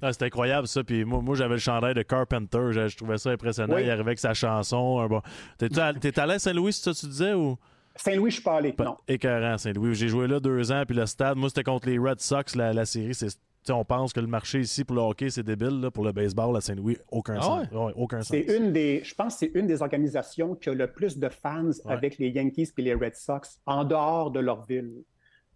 Ah, 0.00 0.12
c'était 0.12 0.26
incroyable 0.26 0.68
ça. 0.68 0.84
Puis 0.84 1.04
moi, 1.04 1.20
moi 1.20 1.34
j'avais 1.34 1.54
le 1.54 1.60
chandail 1.60 1.94
de 1.94 2.02
Carpenter. 2.02 2.68
Je, 2.70 2.88
je 2.88 2.96
trouvais 2.96 3.18
ça 3.18 3.30
impressionnant. 3.30 3.74
Oui. 3.74 3.82
Il 3.82 3.90
arrivait 3.90 4.08
avec 4.08 4.20
sa 4.20 4.32
chanson. 4.34 5.06
bon... 5.08 5.20
T'es 5.58 6.18
allé 6.18 6.34
à 6.34 6.38
Saint-Louis, 6.38 6.72
c'est 6.72 6.84
ça 6.84 6.92
que 6.92 6.98
tu 6.98 7.06
disais? 7.08 7.34
Ou... 7.34 7.58
Saint-Louis, 8.02 8.30
je 8.30 8.34
suis 8.36 8.42
pas 8.42 8.56
allé. 8.56 8.74
Non. 8.78 8.96
Écœurant, 9.08 9.58
Saint-Louis. 9.58 9.94
J'ai 9.94 10.08
joué 10.08 10.26
là 10.26 10.40
deux 10.40 10.72
ans. 10.72 10.84
Puis 10.86 10.96
le 10.96 11.06
stade, 11.06 11.36
moi, 11.36 11.48
c'était 11.48 11.64
contre 11.64 11.88
les 11.88 11.98
Red 11.98 12.20
Sox, 12.20 12.54
la, 12.56 12.72
la 12.72 12.84
série. 12.86 13.14
C'est, 13.14 13.28
on 13.70 13.84
pense 13.84 14.12
que 14.14 14.20
le 14.20 14.26
marché 14.26 14.60
ici 14.60 14.84
pour 14.84 14.96
le 14.96 15.02
hockey, 15.02 15.28
c'est 15.30 15.42
débile. 15.42 15.80
Là, 15.80 15.90
pour 15.90 16.04
le 16.04 16.12
baseball 16.12 16.56
à 16.56 16.60
Saint-Louis, 16.60 16.96
aucun 17.10 17.36
Ah 17.38 17.42
sens. 17.42 17.66
ouais? 17.72 17.92
Aucun 17.96 18.22
C'est 18.22 18.46
sens. 18.46 18.56
une 18.56 18.72
des, 18.72 19.02
je 19.04 19.14
pense 19.14 19.34
que 19.34 19.38
c'est 19.40 19.52
une 19.58 19.66
des 19.66 19.82
organisations 19.82 20.54
qui 20.54 20.70
a 20.70 20.74
le 20.74 20.86
plus 20.90 21.18
de 21.18 21.28
fans 21.28 21.66
Ouais. 21.84 21.92
avec 21.92 22.18
les 22.18 22.30
Yankees 22.30 22.70
et 22.78 22.82
les 22.82 22.94
Red 22.94 23.16
Sox 23.16 23.60
en 23.66 23.84
dehors 23.84 24.30
de 24.30 24.40
leur 24.40 24.64
ville. 24.64 25.02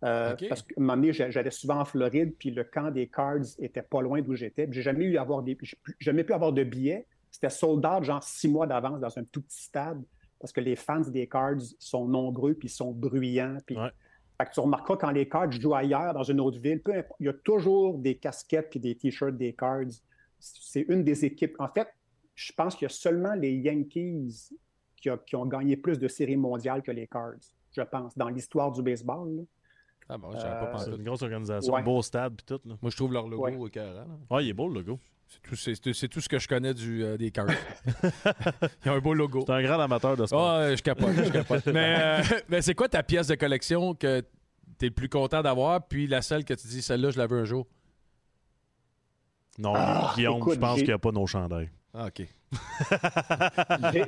Euh. 0.04 0.36
Parce 0.50 0.60
qu'à 0.62 0.74
un 0.78 0.82
moment 0.82 1.12
j'allais 1.12 1.50
souvent 1.50 1.80
en 1.80 1.84
Floride, 1.86 2.34
puis 2.38 2.50
le 2.50 2.64
camp 2.64 2.90
des 2.90 3.06
Cards 3.06 3.38
était 3.58 3.80
pas 3.80 4.02
loin 4.02 4.20
d'où 4.20 4.34
j'étais. 4.34 4.68
J'ai 4.70 4.82
jamais 4.82 5.06
eu 5.06 5.16
à 5.16 5.22
avoir 5.22 5.42
des, 5.42 5.56
jamais 5.98 6.24
pu 6.24 6.34
avoir 6.34 6.52
de 6.52 6.62
billets. 6.62 7.06
C'était 7.30 7.48
sold 7.48 7.84
out 7.86 8.04
genre 8.04 8.22
six 8.22 8.48
mois 8.48 8.66
d'avance 8.66 9.00
dans 9.00 9.18
un 9.18 9.24
tout 9.24 9.40
petit 9.40 9.62
stade 9.62 10.02
parce 10.44 10.52
que 10.52 10.60
les 10.60 10.76
fans 10.76 11.00
des 11.00 11.26
Cards 11.26 11.62
sont 11.78 12.06
nombreux 12.06 12.52
puis 12.52 12.68
sont 12.68 12.92
bruyants. 12.92 13.56
Puis 13.64 13.78
Ouais. 13.78 13.88
fait 14.38 14.44
que 14.44 14.50
tu 14.52 14.60
remarqueras 14.60 14.98
quand 14.98 15.10
les 15.10 15.26
Cards 15.26 15.50
jouent 15.52 15.74
ailleurs 15.74 16.12
dans 16.12 16.22
une 16.22 16.38
autre 16.38 16.58
ville, 16.60 16.82
peu 16.82 16.92
importe, 16.94 17.18
il 17.18 17.24
y 17.26 17.28
a 17.30 17.32
toujours 17.32 17.96
des 17.96 18.16
casquettes 18.18 18.76
et 18.76 18.78
des 18.78 18.94
t-shirts 18.94 19.38
des 19.38 19.54
Cards. 19.54 19.86
C'est 20.38 20.82
une 20.82 21.02
des 21.02 21.24
équipes. 21.24 21.56
En 21.58 21.68
fait, 21.68 21.88
je 22.34 22.52
pense 22.52 22.74
qu'il 22.76 22.84
y 22.84 22.90
a 22.92 22.94
seulement 22.94 23.32
les 23.32 23.54
Yankees 23.54 24.50
qui, 25.00 25.08
a- 25.08 25.16
qui 25.16 25.34
ont 25.34 25.46
gagné 25.46 25.78
plus 25.78 25.98
de 25.98 26.08
séries 26.08 26.36
mondiales 26.36 26.82
que 26.82 26.90
les 26.90 27.06
Cards, 27.06 27.40
je 27.72 27.80
pense, 27.80 28.14
dans 28.18 28.28
l'histoire 28.28 28.70
du 28.70 28.82
baseball. 28.82 29.36
là. 29.36 29.42
Ah 30.10 30.18
bon, 30.18 30.30
j'avais 30.32 30.42
pas 30.60 30.68
Euh, 30.68 30.72
pensé. 30.72 30.90
C'est 30.90 30.96
une 30.98 31.04
grosse 31.04 31.22
organisation. 31.22 31.72
Ouais. 31.72 31.82
Beau 31.82 32.02
stade, 32.02 32.34
puis 32.36 32.44
tout. 32.44 32.60
Là. 32.68 32.74
Moi, 32.82 32.90
je 32.90 32.96
trouve 32.96 33.14
leur 33.14 33.26
logo 33.26 33.42
Ouais. 33.44 33.68
écœurant, 33.68 33.94
là. 33.94 34.06
Ouais, 34.30 34.44
il 34.44 34.50
est 34.50 34.52
beau 34.52 34.68
le 34.68 34.74
logo. 34.80 35.00
C'est 35.34 35.48
tout, 35.48 35.56
c'est- 35.56 35.74
c'est- 35.82 35.92
c'est 35.92 36.08
tout 36.08 36.20
ce 36.20 36.28
que 36.28 36.38
je 36.38 36.46
connais 36.48 36.72
du, 36.74 37.02
euh, 37.04 37.16
des 37.16 37.30
Cards. 37.30 37.46
Ils 38.84 38.90
ont 38.90 38.94
un 38.94 38.98
beau 39.00 39.14
logo. 39.14 39.42
T'es 39.44 39.52
un 39.52 39.62
grand 39.62 39.80
amateur 39.80 40.16
de 40.16 40.26
sport. 40.26 40.48
Ah, 40.48 40.74
je 40.74 40.82
capote, 40.82 41.14
je 41.16 41.30
capote. 41.30 41.66
mais 41.66 41.96
euh, 41.98 42.22
mais 42.48 42.62
c'est 42.62 42.74
quoi 42.74 42.88
ta 42.88 43.02
pièce 43.02 43.26
de 43.28 43.34
collection 43.34 43.94
que 43.94 44.22
t'es 44.78 44.86
le 44.86 44.92
plus 44.92 45.08
content 45.08 45.42
d'avoir, 45.42 45.86
puis 45.86 46.06
la 46.06 46.22
seule 46.22 46.44
que 46.44 46.54
tu 46.54 46.66
dis, 46.68 46.82
celle-là, 46.82 47.10
je 47.10 47.18
la 47.18 47.26
veux 47.26 47.40
un 47.40 47.44
jour? 47.44 47.66
Non, 49.58 49.72
Ah, 49.76 50.12
Guillaume, 50.16 50.38
écoute, 50.38 50.54
je 50.54 50.58
pense 50.58 50.74
j'ai- 50.76 50.80
qu'il 50.82 50.88
n'y 50.90 50.94
a 50.94 50.98
pas 50.98 51.12
nos 51.12 51.26
chandails. 51.26 51.70
Ah, 51.96 52.06
OK. 52.08 52.26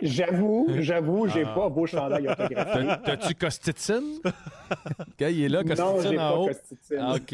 J'avoue, 0.03 0.67
j'avoue, 0.81 1.29
j'ai 1.29 1.45
Ah. 1.45 1.55
pas 1.55 1.69
beau 1.69 1.87
chandail 1.87 2.29
autographié. 2.29 2.87
T'as- 2.87 2.97
T'as-tu 2.97 3.35
Costitine? 3.35 4.19
OK, 4.25 5.21
il 5.21 5.45
est 5.45 5.49
là, 5.49 5.63
Non, 5.63 5.69
Costitine 5.75 6.11
j'ai 6.13 6.19
en 6.19 6.31
pas 6.31 6.37
haut. 6.37 6.47
Costitine. 6.49 6.99
Ah, 7.01 7.15
OK. 7.15 7.33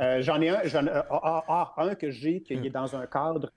Euh, 0.00 0.22
j'en 0.22 0.40
ai 0.40 0.48
un, 0.48 0.60
j'en- 0.64 0.86
euh, 0.86 1.02
ah, 1.10 1.44
ah, 1.48 1.74
ah, 1.76 1.82
un 1.84 1.94
que 1.94 2.10
j'ai 2.10 2.40
qui 2.40 2.54
est 2.54 2.70
dans 2.70 2.96
un 2.96 3.06
cadre 3.06 3.52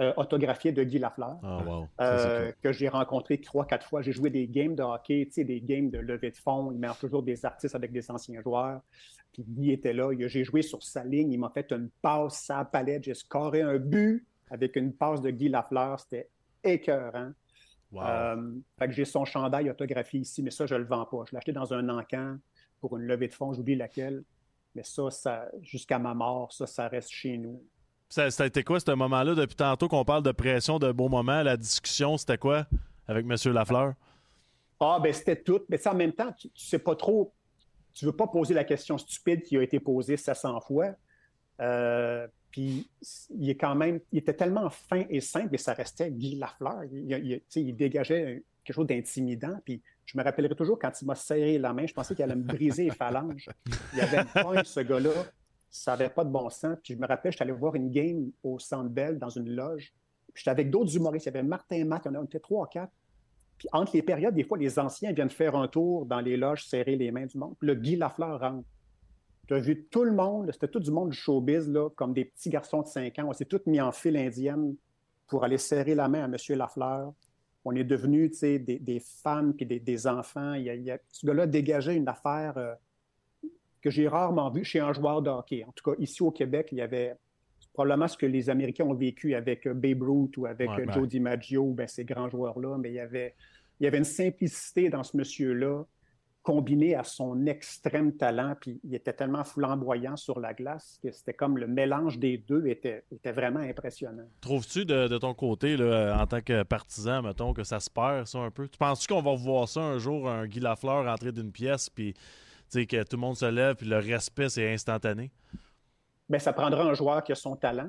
euh, 0.00 0.12
autographié 0.16 0.72
de 0.72 0.82
Guy 0.84 0.98
Lafleur. 0.98 1.38
Wow. 1.42 1.88
Ça, 1.98 2.18
c'est 2.18 2.26
euh, 2.28 2.44
cool. 2.46 2.54
que 2.62 2.72
j'ai 2.72 2.88
rencontré 2.88 3.38
trois, 3.38 3.64
quatre 3.66 3.86
fois. 3.88 4.02
J'ai 4.02 4.12
joué 4.12 4.30
des 4.30 4.46
games 4.46 4.74
de 4.74 4.82
hockey, 4.82 5.26
tu 5.26 5.32
sais, 5.32 5.44
des 5.44 5.60
games 5.60 5.90
de 5.90 5.98
levée 5.98 6.30
de 6.30 6.36
fonds. 6.36 6.70
Il 6.72 6.78
met 6.78 6.88
toujours 7.00 7.22
des 7.22 7.44
artistes 7.44 7.74
avec 7.74 7.92
des 7.92 8.08
anciens 8.10 8.40
joueurs. 8.40 8.80
Puis 9.32 9.44
Guy 9.46 9.72
était 9.72 9.92
là. 9.92 10.10
J'ai 10.28 10.44
joué 10.44 10.62
sur 10.62 10.82
sa 10.82 11.02
ligne. 11.04 11.32
Il 11.32 11.38
m'a 11.38 11.50
fait 11.50 11.70
une 11.72 11.90
passe 12.02 12.48
à 12.50 12.58
la 12.58 12.64
palette. 12.64 13.04
J'ai 13.04 13.14
scoré 13.14 13.62
un 13.62 13.78
but 13.78 14.24
avec 14.50 14.76
une 14.76 14.92
passe 14.92 15.20
de 15.20 15.30
Guy 15.30 15.48
Lafleur. 15.48 16.00
C'était 16.00 16.28
écœurant. 16.62 17.32
Wow. 17.92 18.02
Euh, 18.02 18.52
fait 18.78 18.88
que 18.88 18.92
j'ai 18.92 19.04
son 19.04 19.24
chandail 19.24 19.70
autographié 19.70 20.20
ici, 20.20 20.42
mais 20.42 20.50
ça, 20.50 20.66
je 20.66 20.74
le 20.74 20.84
vends 20.84 21.04
pas. 21.04 21.24
Je 21.26 21.32
l'ai 21.32 21.38
acheté 21.38 21.52
dans 21.52 21.72
un 21.72 21.88
encan 21.88 22.36
pour 22.80 22.96
une 22.96 23.04
levée 23.04 23.28
de 23.28 23.34
fonds, 23.34 23.52
j'oublie 23.52 23.76
laquelle. 23.76 24.24
Mais 24.74 24.82
ça, 24.82 25.10
ça 25.10 25.48
jusqu'à 25.62 25.98
ma 25.98 26.14
mort, 26.14 26.52
ça, 26.52 26.66
ça 26.66 26.88
reste 26.88 27.10
chez 27.10 27.38
nous. 27.38 27.62
Ça, 28.08 28.30
ça 28.30 28.44
a 28.44 28.46
été 28.46 28.62
quoi 28.62 28.80
ce 28.80 28.90
moment-là? 28.90 29.34
Depuis 29.34 29.56
tantôt 29.56 29.88
qu'on 29.88 30.04
parle 30.04 30.22
de 30.22 30.32
pression, 30.32 30.78
de 30.78 30.90
beaux 30.92 31.08
moments, 31.08 31.42
la 31.42 31.56
discussion, 31.56 32.16
c'était 32.16 32.38
quoi 32.38 32.66
avec 33.06 33.26
M. 33.26 33.52
Lafleur? 33.52 33.94
Ah, 34.80 34.98
ben 35.02 35.12
c'était 35.12 35.40
tout. 35.40 35.60
Mais 35.68 35.78
sais, 35.78 35.88
en 35.88 35.94
même 35.94 36.12
temps, 36.12 36.32
tu, 36.32 36.50
tu 36.50 36.64
sais 36.64 36.78
pas 36.78 36.96
trop. 36.96 37.32
Tu 37.94 38.04
veux 38.04 38.12
pas 38.12 38.26
poser 38.26 38.54
la 38.54 38.64
question 38.64 38.98
stupide 38.98 39.42
qui 39.42 39.56
a 39.56 39.62
été 39.62 39.78
posée 39.78 40.16
700 40.16 40.60
fois. 40.60 40.90
Euh, 41.60 42.26
puis 42.54 42.88
il 43.30 43.50
est 43.50 43.56
quand 43.56 43.74
même, 43.74 43.98
il 44.12 44.20
était 44.20 44.32
tellement 44.32 44.70
fin 44.70 45.02
et 45.10 45.20
simple, 45.20 45.48
mais 45.50 45.58
ça 45.58 45.72
restait 45.72 46.08
Guy 46.12 46.36
Lafleur. 46.36 46.84
Il, 46.84 47.42
il- 47.56 47.74
dégageait 47.76 48.44
quelque 48.62 48.76
chose 48.76 48.86
d'intimidant. 48.86 49.58
Puis 49.64 49.82
je 50.06 50.16
me 50.16 50.22
rappellerai 50.22 50.54
toujours 50.54 50.78
quand 50.78 50.92
il 51.02 51.04
m'a 51.04 51.16
serré 51.16 51.58
la 51.58 51.72
main, 51.72 51.84
je 51.84 51.92
pensais 51.92 52.14
qu'il 52.14 52.22
allait 52.22 52.36
me 52.36 52.44
briser 52.44 52.84
les 52.84 52.90
phalanges. 52.92 53.48
Il 53.92 54.00
avait 54.00 54.18
une 54.18 54.40
pointe, 54.40 54.66
ce 54.66 54.78
gars-là. 54.78 55.10
Ça 55.68 55.96
n'avait 55.96 56.10
pas 56.10 56.22
de 56.22 56.30
bon 56.30 56.48
sens. 56.48 56.78
Puis 56.80 56.94
je 56.94 56.98
me 57.00 57.08
rappelle, 57.08 57.32
j'étais 57.32 57.42
allé 57.42 57.50
voir 57.50 57.74
une 57.74 57.90
game 57.90 58.30
au 58.44 58.60
Centre 58.60 58.88
Bell 58.88 59.18
dans 59.18 59.30
une 59.30 59.50
loge. 59.50 59.92
Puis 60.32 60.42
j'étais 60.42 60.50
avec 60.50 60.70
d'autres 60.70 60.94
humoristes. 60.94 61.26
Il 61.26 61.30
y 61.34 61.36
avait 61.36 61.42
Martin 61.42 61.84
Matt, 61.84 62.06
on 62.06 62.22
était 62.24 62.38
trois, 62.38 62.68
quatre. 62.68 62.92
Puis 63.58 63.66
entre 63.72 63.96
les 63.96 64.02
périodes, 64.02 64.36
des 64.36 64.44
fois, 64.44 64.58
les 64.58 64.78
anciens 64.78 65.12
viennent 65.12 65.28
faire 65.28 65.56
un 65.56 65.66
tour 65.66 66.06
dans 66.06 66.20
les 66.20 66.36
loges, 66.36 66.64
serrer 66.66 66.94
les 66.94 67.10
mains 67.10 67.26
du 67.26 67.36
monde. 67.36 67.56
Puis 67.58 67.66
le 67.66 67.74
Guy 67.74 67.96
Lafleur 67.96 68.38
rentre. 68.38 68.68
Tu 69.46 69.54
as 69.54 69.60
vu 69.60 69.84
tout 69.90 70.04
le 70.04 70.12
monde, 70.12 70.50
c'était 70.52 70.68
tout 70.68 70.80
du 70.80 70.90
monde 70.90 71.10
du 71.10 71.16
showbiz, 71.16 71.68
là, 71.68 71.90
comme 71.90 72.14
des 72.14 72.24
petits 72.24 72.50
garçons 72.50 72.82
de 72.82 72.86
5 72.86 73.18
ans. 73.18 73.26
On 73.28 73.32
s'est 73.32 73.44
tous 73.44 73.60
mis 73.66 73.80
en 73.80 73.92
file 73.92 74.16
indienne 74.16 74.74
pour 75.26 75.44
aller 75.44 75.58
serrer 75.58 75.94
la 75.94 76.08
main 76.08 76.22
à 76.22 76.24
M. 76.26 76.36
Lafleur. 76.58 77.12
On 77.64 77.74
est 77.74 77.84
devenus 77.84 78.38
des, 78.40 78.58
des 78.58 79.00
femmes 79.00 79.54
puis 79.54 79.64
des, 79.66 79.80
des 79.80 80.06
enfants. 80.06 80.54
Il 80.54 80.64
y 80.64 80.70
a, 80.70 80.74
il 80.74 80.82
y 80.84 80.90
a- 80.90 80.98
ce 81.10 81.26
gars-là 81.26 81.46
dégageait 81.46 81.96
une 81.96 82.08
affaire 82.08 82.56
euh, 82.56 82.74
que 83.80 83.90
j'ai 83.90 84.06
rarement 84.08 84.50
vue 84.50 84.64
chez 84.64 84.80
un 84.80 84.92
joueur 84.92 85.22
de 85.22 85.30
hockey. 85.30 85.64
En 85.66 85.72
tout 85.72 85.90
cas, 85.90 85.96
ici 86.00 86.22
au 86.22 86.30
Québec, 86.30 86.68
il 86.72 86.78
y 86.78 86.82
avait 86.82 87.16
probablement 87.72 88.06
ce 88.08 88.16
que 88.16 88.26
les 88.26 88.48
Américains 88.50 88.84
ont 88.84 88.94
vécu 88.94 89.34
avec 89.34 89.66
euh, 89.66 89.74
Babe 89.74 90.02
Ruth 90.02 90.36
ou 90.36 90.46
avec 90.46 90.70
Ouais, 90.70 90.82
euh, 90.82 90.86
ben. 90.86 90.92
Joe 90.92 91.08
DiMaggio, 91.08 91.72
ben, 91.72 91.86
ces 91.86 92.04
grands 92.04 92.28
joueurs-là, 92.28 92.76
mais 92.78 92.90
il 92.90 92.94
y 92.94 93.00
avait, 93.00 93.34
il 93.80 93.84
y 93.84 93.86
avait 93.86 93.98
une 93.98 94.04
simplicité 94.04 94.88
dans 94.90 95.02
ce 95.02 95.16
monsieur-là 95.16 95.84
combiné 96.44 96.94
à 96.94 97.02
son 97.02 97.46
extrême 97.46 98.12
talent, 98.16 98.54
puis 98.60 98.78
il 98.84 98.94
était 98.94 99.14
tellement 99.14 99.42
flamboyant 99.44 100.14
sur 100.14 100.38
la 100.38 100.52
glace 100.54 101.00
que 101.02 101.10
c'était 101.10 101.32
comme 101.34 101.58
le 101.58 101.66
mélange 101.66 102.18
des 102.18 102.38
deux 102.38 102.66
était, 102.66 103.02
était 103.10 103.32
vraiment 103.32 103.60
impressionnant. 103.60 104.28
Trouves-tu 104.42 104.84
de, 104.84 105.08
de 105.08 105.18
ton 105.18 105.32
côté, 105.34 105.76
là, 105.76 106.16
en 106.20 106.26
tant 106.26 106.42
que 106.42 106.62
partisan, 106.62 107.22
mettons, 107.22 107.54
que 107.54 107.64
ça 107.64 107.80
se 107.80 107.88
perd, 107.90 108.26
ça, 108.26 108.38
un 108.40 108.50
peu? 108.50 108.68
Tu 108.68 108.78
penses-tu 108.78 109.08
qu'on 109.08 109.22
va 109.22 109.34
voir 109.34 109.66
ça 109.68 109.80
un 109.80 109.98
jour, 109.98 110.28
un 110.28 110.46
Guy 110.46 110.60
Lafleur 110.60 111.10
entrer 111.10 111.32
d'une 111.32 111.50
pièce, 111.50 111.88
puis 111.90 112.14
que 112.70 113.02
tout 113.04 113.16
le 113.16 113.20
monde 113.20 113.36
se 113.36 113.46
lève, 113.46 113.76
puis 113.76 113.86
le 113.86 113.96
respect, 113.98 114.48
c'est 114.50 114.72
instantané? 114.72 115.32
Ben, 116.28 116.38
ça 116.38 116.52
prendra 116.52 116.82
un 116.84 116.94
joueur 116.94 117.24
qui 117.24 117.32
a 117.32 117.36
son 117.36 117.56
talent. 117.56 117.88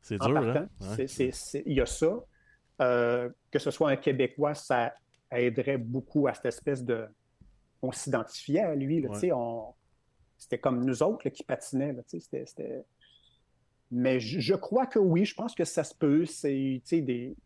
C'est 0.00 0.18
dur, 0.18 0.36
hein? 0.38 0.66
Ouais. 0.80 0.86
C'est- 0.96 1.06
c'est- 1.08 1.32
c'est- 1.32 1.62
il 1.66 1.74
y 1.74 1.80
a 1.80 1.86
ça. 1.86 2.10
Euh, 2.80 3.28
que 3.50 3.58
ce 3.58 3.70
soit 3.70 3.90
un 3.90 3.96
Québécois, 3.96 4.54
ça 4.54 4.94
aiderait 5.30 5.78
beaucoup 5.78 6.26
à 6.26 6.34
cette 6.34 6.46
espèce 6.46 6.82
de. 6.84 7.06
On 7.82 7.92
s'identifiait 7.92 8.60
à 8.60 8.74
lui. 8.74 9.00
là, 9.00 9.10
Ouais. 9.10 9.32
on... 9.32 9.74
C'était 10.38 10.58
comme 10.58 10.84
nous 10.84 11.02
autres 11.02 11.22
là, 11.24 11.30
qui 11.30 11.42
patinaient. 11.44 11.92
là, 11.92 12.02
tu 12.02 12.10
sais, 12.10 12.20
c'était- 12.20 12.46
c'était- 12.46 12.84
Mais 13.90 14.18
je, 14.20 14.40
je 14.40 14.54
crois 14.54 14.86
que 14.86 14.98
oui, 14.98 15.24
je 15.24 15.34
pense 15.34 15.54
que 15.54 15.64
ça 15.64 15.84
se 15.84 15.94
peut. 15.94 16.24
C'est 16.26 16.80
des... 16.90 17.36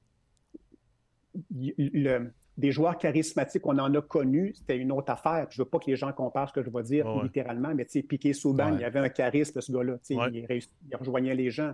le- 1.50 2.30
des 2.56 2.72
joueurs 2.72 2.98
charismatiques, 2.98 3.64
on 3.66 3.78
en 3.78 3.94
a 3.94 4.02
connus, 4.02 4.52
c'était 4.54 4.76
une 4.76 4.92
autre 4.92 5.10
affaire. 5.12 5.46
Je 5.50 5.60
ne 5.60 5.64
veux 5.64 5.70
pas 5.70 5.78
que 5.78 5.86
les 5.86 5.96
gens 5.96 6.12
comparent 6.12 6.48
ce 6.50 6.52
que 6.54 6.62
je 6.62 6.68
vais 6.68 6.82
dire 6.82 7.06
Ouais, 7.06 7.22
littéralement, 7.22 7.74
mais 7.74 7.84
Piqué 7.86 8.32
Souban, 8.34 8.72
Ouais. 8.72 8.78
il 8.80 8.84
avait 8.84 8.98
un 8.98 9.08
charisme, 9.08 9.60
ce 9.60 9.72
gars-là. 9.72 9.96
Il, 10.10 10.44
réussi- 10.46 10.68
il 10.90 10.96
rejoignait 10.96 11.34
les 11.34 11.50
gens 11.50 11.72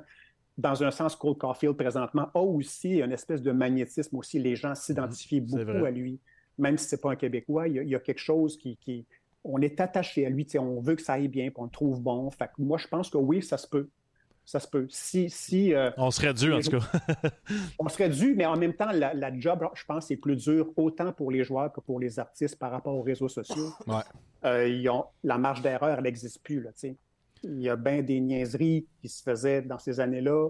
dans 0.58 0.84
un 0.84 0.90
sens, 0.92 1.16
Cole 1.16 1.36
Caulfield, 1.36 1.76
présentement, 1.76 2.28
a 2.34 2.40
aussi 2.40 2.98
une 3.00 3.10
espèce 3.12 3.42
de 3.42 3.50
magnétisme 3.52 4.16
aussi. 4.16 4.38
Les 4.38 4.54
gens 4.56 4.74
s'identifient 4.74 5.40
Mhm. 5.40 5.64
Beaucoup 5.64 5.84
à 5.86 5.90
lui. 5.90 6.20
Même 6.58 6.78
si 6.78 6.88
ce 6.88 6.96
n'est 6.96 7.00
pas 7.00 7.10
un 7.12 7.16
Québécois, 7.16 7.68
il 7.68 7.74
y 7.74 7.78
a, 7.78 7.82
il 7.82 7.88
y 7.90 7.94
a 7.94 8.00
quelque 8.00 8.20
chose 8.20 8.56
qui, 8.56 8.76
qui- 8.78 9.04
On 9.44 9.60
est 9.60 9.80
attaché 9.80 10.26
à 10.26 10.30
lui, 10.30 10.44
tu 10.44 10.52
sais, 10.52 10.58
on 10.58 10.80
veut 10.80 10.96
que 10.96 11.02
ça 11.02 11.14
aille 11.14 11.28
bien, 11.28 11.46
puis 11.50 11.56
on 11.58 11.64
le 11.64 11.70
trouve 11.70 12.00
bon. 12.00 12.30
Fait 12.30 12.46
que 12.46 12.52
moi, 12.58 12.78
je 12.78 12.88
pense 12.88 13.10
que 13.10 13.18
oui, 13.18 13.42
ça 13.42 13.56
se 13.58 13.66
peut. 13.68 13.88
Ça 14.44 14.60
se 14.60 14.68
peut. 14.68 14.86
Si, 14.90 15.28
si 15.28 15.74
euh, 15.74 15.90
On 15.96 16.10
serait 16.12 16.32
dû, 16.32 16.52
en 16.52 16.60
tout 16.60 16.70
cas. 16.70 16.78
on 17.80 17.88
serait 17.88 18.08
dû, 18.08 18.34
mais 18.36 18.46
en 18.46 18.56
même 18.56 18.74
temps, 18.74 18.92
la, 18.92 19.12
la 19.12 19.36
job, 19.38 19.64
je 19.74 19.84
pense, 19.84 20.10
est 20.10 20.16
plus 20.16 20.36
dure 20.36 20.72
autant 20.76 21.12
pour 21.12 21.30
les 21.32 21.42
joueurs 21.42 21.72
que 21.72 21.80
pour 21.80 21.98
les 21.98 22.18
artistes 22.20 22.56
par 22.56 22.70
rapport 22.70 22.94
aux 22.94 23.02
réseaux 23.02 23.28
sociaux. 23.28 23.70
Ouais. 23.88 23.94
Euh, 24.44 24.68
ils 24.68 24.88
ont, 24.88 25.04
la 25.24 25.36
marge 25.38 25.62
d'erreur, 25.62 25.98
elle 25.98 26.04
n'existe 26.04 26.42
plus. 26.44 26.60
Là. 26.62 26.70
Il 27.42 27.60
y 27.60 27.68
a 27.68 27.74
bien 27.76 28.02
des 28.02 28.20
niaiseries 28.20 28.86
qui 29.00 29.08
se 29.08 29.22
faisaient 29.22 29.62
dans 29.62 29.78
ces 29.78 29.98
années-là 29.98 30.48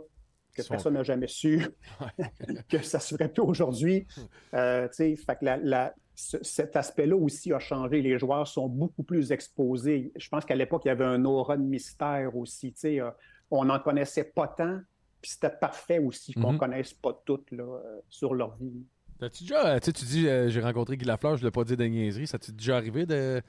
que 0.62 0.68
personne 0.68 0.94
n'a 0.94 1.02
jamais 1.02 1.26
su, 1.28 1.60
que 2.68 2.82
ça 2.82 3.00
se 3.00 3.14
ferait 3.14 3.28
plus 3.28 3.42
aujourd'hui. 3.42 4.06
Euh, 4.54 4.88
fait 4.90 5.16
que 5.16 5.44
la, 5.44 5.56
la- 5.58 5.94
ce- 6.14 6.42
cet 6.42 6.76
aspect-là 6.76 7.14
aussi 7.16 7.52
a 7.52 7.58
changé. 7.58 8.00
Les 8.02 8.18
joueurs 8.18 8.48
sont 8.48 8.68
beaucoup 8.68 9.02
plus 9.02 9.32
exposés. 9.32 10.12
Je 10.16 10.28
pense 10.28 10.44
qu'à 10.44 10.54
l'époque, 10.54 10.82
il 10.84 10.88
y 10.88 10.90
avait 10.90 11.04
un 11.04 11.24
aura 11.24 11.56
de 11.56 11.62
mystère 11.62 12.34
aussi. 12.36 12.74
euh, 12.84 13.10
on 13.50 13.64
n'en 13.66 13.78
connaissait 13.78 14.24
pas 14.24 14.48
tant, 14.48 14.80
puis 15.20 15.30
c'était 15.32 15.50
parfait 15.50 15.98
aussi 15.98 16.32
qu'on 16.32 16.48
ne 16.48 16.52
Mhm. 16.54 16.58
connaisse 16.58 16.92
pas 16.94 17.12
toutes 17.24 17.50
là, 17.52 17.64
euh, 17.64 18.00
sur 18.08 18.34
leur 18.34 18.56
vie. 18.56 18.84
T'as-tu 19.18 19.44
déjà, 19.44 19.74
euh, 19.74 19.78
tu 19.78 19.92
dis, 19.92 20.28
euh, 20.28 20.48
j'ai 20.48 20.60
rencontré 20.60 20.96
Guy 20.96 21.04
Lafleur, 21.06 21.36
je 21.36 21.44
l'ai 21.44 21.50
pas 21.50 21.64
dit 21.64 21.76
de 21.76 21.84
niaiserie. 21.84 22.26
Ça 22.26 22.38
t'est 22.38 22.52
déjà 22.52 22.76
arrivé 22.76 23.06
de, 23.06 23.40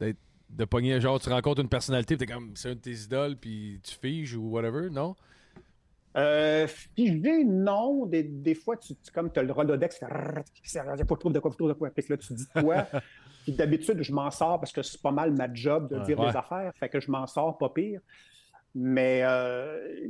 d'être- 0.00 0.18
de 0.50 0.64
pogner, 0.64 1.00
genre, 1.00 1.18
tu 1.20 1.28
rencontres 1.30 1.60
une 1.62 1.68
personnalité, 1.68 2.16
t'es 2.16 2.26
comme, 2.26 2.52
c'est 2.54 2.70
un 2.70 2.74
de 2.74 2.80
tes 2.80 2.92
idoles, 2.92 3.36
puis 3.36 3.80
tu 3.82 3.94
figes 4.00 4.34
ou 4.36 4.50
whatever, 4.50 4.90
non? 4.90 5.14
Euh, 6.16 6.66
figé, 6.66 7.44
non. 7.44 8.06
Des, 8.06 8.22
des 8.22 8.54
fois, 8.54 8.76
tu, 8.76 8.94
tu- 8.96 9.12
comme 9.12 9.30
tu 9.30 9.38
as 9.38 9.42
le 9.42 9.52
Rolodex, 9.52 10.00
il 10.00 10.06
n'y 10.06 10.10
a 11.00 11.04
pas 11.04 11.16
trop 11.16 11.30
de 11.30 11.38
quoi, 11.38 11.50
trop 11.50 11.68
de 11.68 11.72
quoi. 11.74 11.90
Puis 11.90 12.04
là, 12.08 12.16
tu 12.16 12.32
dis 12.32 12.46
quoi? 12.52 12.86
Puis 13.44 13.52
d'habitude, 13.52 14.02
je 14.02 14.12
m'en 14.12 14.30
sors 14.30 14.58
parce 14.58 14.72
que 14.72 14.82
c'est 14.82 15.00
pas 15.00 15.12
mal 15.12 15.32
ma 15.32 15.52
job 15.52 15.88
de 15.90 15.96
Ouais. 15.98 16.04
dire 16.04 16.18
Ouais. 16.18 16.30
des 16.30 16.36
affaires. 16.36 16.72
Fait 16.74 16.88
que 16.88 16.98
je 17.00 17.10
m'en 17.10 17.26
sors 17.26 17.56
pas 17.58 17.68
pire. 17.68 18.00
Mais 18.74 19.20
euh, 19.24 20.08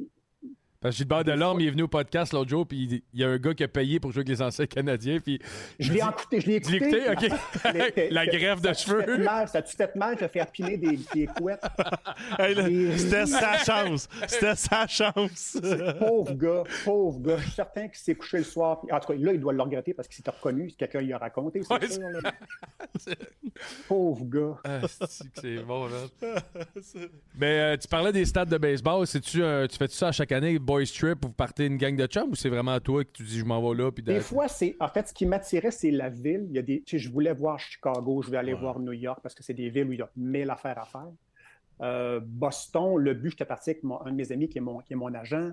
Gilbert 0.91 1.25
Delorme, 1.25 1.61
il 1.61 1.69
est 1.69 1.71
venu 1.71 1.83
au 1.83 1.89
podcast 1.89 2.33
l'autre 2.33 2.51
jour, 2.51 2.67
puis 2.67 2.85
il- 2.85 3.03
il 3.15 3.21
y 3.21 3.25
a 3.25 3.29
un 3.29 3.37
gars 3.39 3.55
qui 3.55 3.65
a 3.65 3.69
payé 3.69 4.01
pour 4.01 4.13
jouer 4.13 4.21
avec 4.21 4.29
les 4.29 4.43
anciens 4.43 4.67
Canadiens, 4.67 5.19
puis 5.21 5.41
je 5.79 5.93
l'ai 5.93 6.01
écouté. 6.01 6.41
Je 6.41 6.47
l'ai 6.47 6.61
Tu 6.61 6.77
écouté. 6.77 7.03
écouté? 7.11 7.31
OK. 7.31 8.01
La 8.11 8.27
greffe 8.27 8.61
de 8.61 8.73
Ça 8.73 8.75
te 8.75 8.79
fait 8.79 9.07
cheveux. 9.07 9.25
mal, 9.25 9.49
Ça 9.49 9.63
tu 9.63 9.77
fait 9.77 9.95
mal? 9.97 10.17
De 10.17 10.27
faire 10.29 10.47
piler 10.51 10.77
des, 10.77 10.99
des 11.15 11.27
couettes. 11.27 11.63
Hey, 12.39 12.55
C'était 12.99 13.27
sa 13.27 13.59
chance. 13.59 14.09
C'était 14.27 14.55
sa 14.57 14.87
chance. 14.87 15.59
Pauvre 15.99 16.33
gars, 16.35 16.63
pauvre 16.85 17.21
gars. 17.21 17.37
Je 17.39 17.43
suis 17.45 17.53
certain 17.53 17.89
qu'il 17.89 17.99
s'est 17.99 18.15
couché 18.15 18.39
le 18.39 18.45
soir. 18.45 18.81
En 18.91 19.01
tout 19.01 19.13
cas, 19.13 19.19
là, 19.19 19.33
il 19.33 19.41
doit 19.41 19.53
le 19.53 19.63
regretter 19.63 19.95
parce 19.95 20.09
qu'il 20.09 20.23
s'est 20.25 20.31
reconnu. 20.31 20.71
Quelqu'un 20.77 21.01
lui 21.01 21.13
a 21.13 21.19
raconté, 21.19 21.63
c'est 21.63 21.73
Ouais, 21.73 21.89
sûr. 21.89 22.03
là. 22.23 22.33
pauvre 23.89 24.25
gars. 24.25 24.57
Ah, 24.65 24.81
c'est 25.35 25.57
bon, 25.65 25.87
là? 25.87 26.37
Mais 27.39 27.59
euh, 27.61 27.77
tu 27.77 27.89
parlais 27.89 28.13
des 28.13 28.25
stades 28.25 28.49
de 28.49 28.59
baseball. 28.59 29.05
Euh, 29.37 29.67
tu 29.69 29.77
fais-tu 29.77 29.95
ça 29.95 30.09
à 30.09 30.13
chaque 30.13 30.33
année, 30.33 30.59
boys 30.77 30.87
trip, 30.87 31.19
vous 31.25 31.33
partez 31.33 31.67
une 31.67 31.77
gang 31.77 31.97
de 31.97 32.07
chums, 32.07 32.31
ou 32.31 32.35
c'est 32.35 32.49
vraiment 32.49 32.79
toi 32.81 33.05
que 33.05 33.11
tu 33.13 33.23
dis 33.23 33.39
je 33.39 33.45
m'en 33.45 33.61
vais 33.71 33.77
là, 33.83 33.91
puis 33.91 34.03
Des 34.03 34.15
de- 34.15 34.21
fois, 34.21 34.49
c'est 34.49 34.77
en 34.81 34.89
fait 34.89 35.09
ce 35.09 35.15
qui 35.15 35.27
m'attirait, 35.27 35.71
c'est 35.71 35.91
la 35.91 36.09
ville. 36.09 36.47
Il 36.51 36.57
y 36.57 36.59
a 36.59 36.63
des, 36.63 36.83
je 36.87 37.11
voulais 37.11 37.33
voir 37.33 37.59
Chicago, 37.59 38.23
je 38.23 38.31
vais 38.31 38.37
aller 38.37 38.53
Ouais. 38.55 38.61
voir 38.61 38.79
New 38.79 38.93
York 38.93 39.21
parce 39.23 39.35
que 39.35 39.43
c'est 39.43 39.55
des 39.55 39.69
villes 39.71 39.89
où 39.89 39.93
il 39.93 39.99
y 39.99 40.03
a 40.03 40.11
mille 40.17 40.51
affaires 40.51 40.79
à 40.79 40.85
faire. 40.87 41.09
Euh, 41.83 42.21
Boston, 42.25 42.97
le 42.97 43.15
but, 43.15 43.31
j'étais 43.31 43.45
parti 43.45 43.71
avec 43.71 43.83
mon- 43.83 44.01
un 44.05 44.11
de 44.11 44.17
mes 44.17 44.33
amis 44.33 44.49
qui 44.49 44.59
est 44.59 44.63
mon, 44.63 44.79
qui 44.81 44.93
est 44.95 44.97
mon 44.97 45.13
agent. 45.15 45.51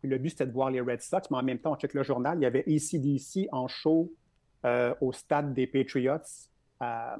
Puis 0.00 0.08
le 0.08 0.18
but, 0.18 0.30
c'était 0.30 0.46
de 0.46 0.52
voir 0.52 0.70
les 0.70 0.80
Red 0.80 1.00
Sox, 1.02 1.22
mais 1.30 1.36
en 1.36 1.42
même 1.42 1.58
temps, 1.58 1.72
on 1.72 1.76
check 1.76 1.94
le 1.94 2.02
journal. 2.02 2.38
Il 2.38 2.42
y 2.42 2.46
avait 2.46 2.64
ACDC 2.66 3.48
en 3.52 3.68
show 3.68 4.12
euh, 4.64 4.94
au 5.00 5.12
stade 5.12 5.54
des 5.54 5.66
Patriots. 5.66 6.18
à- 6.80 7.16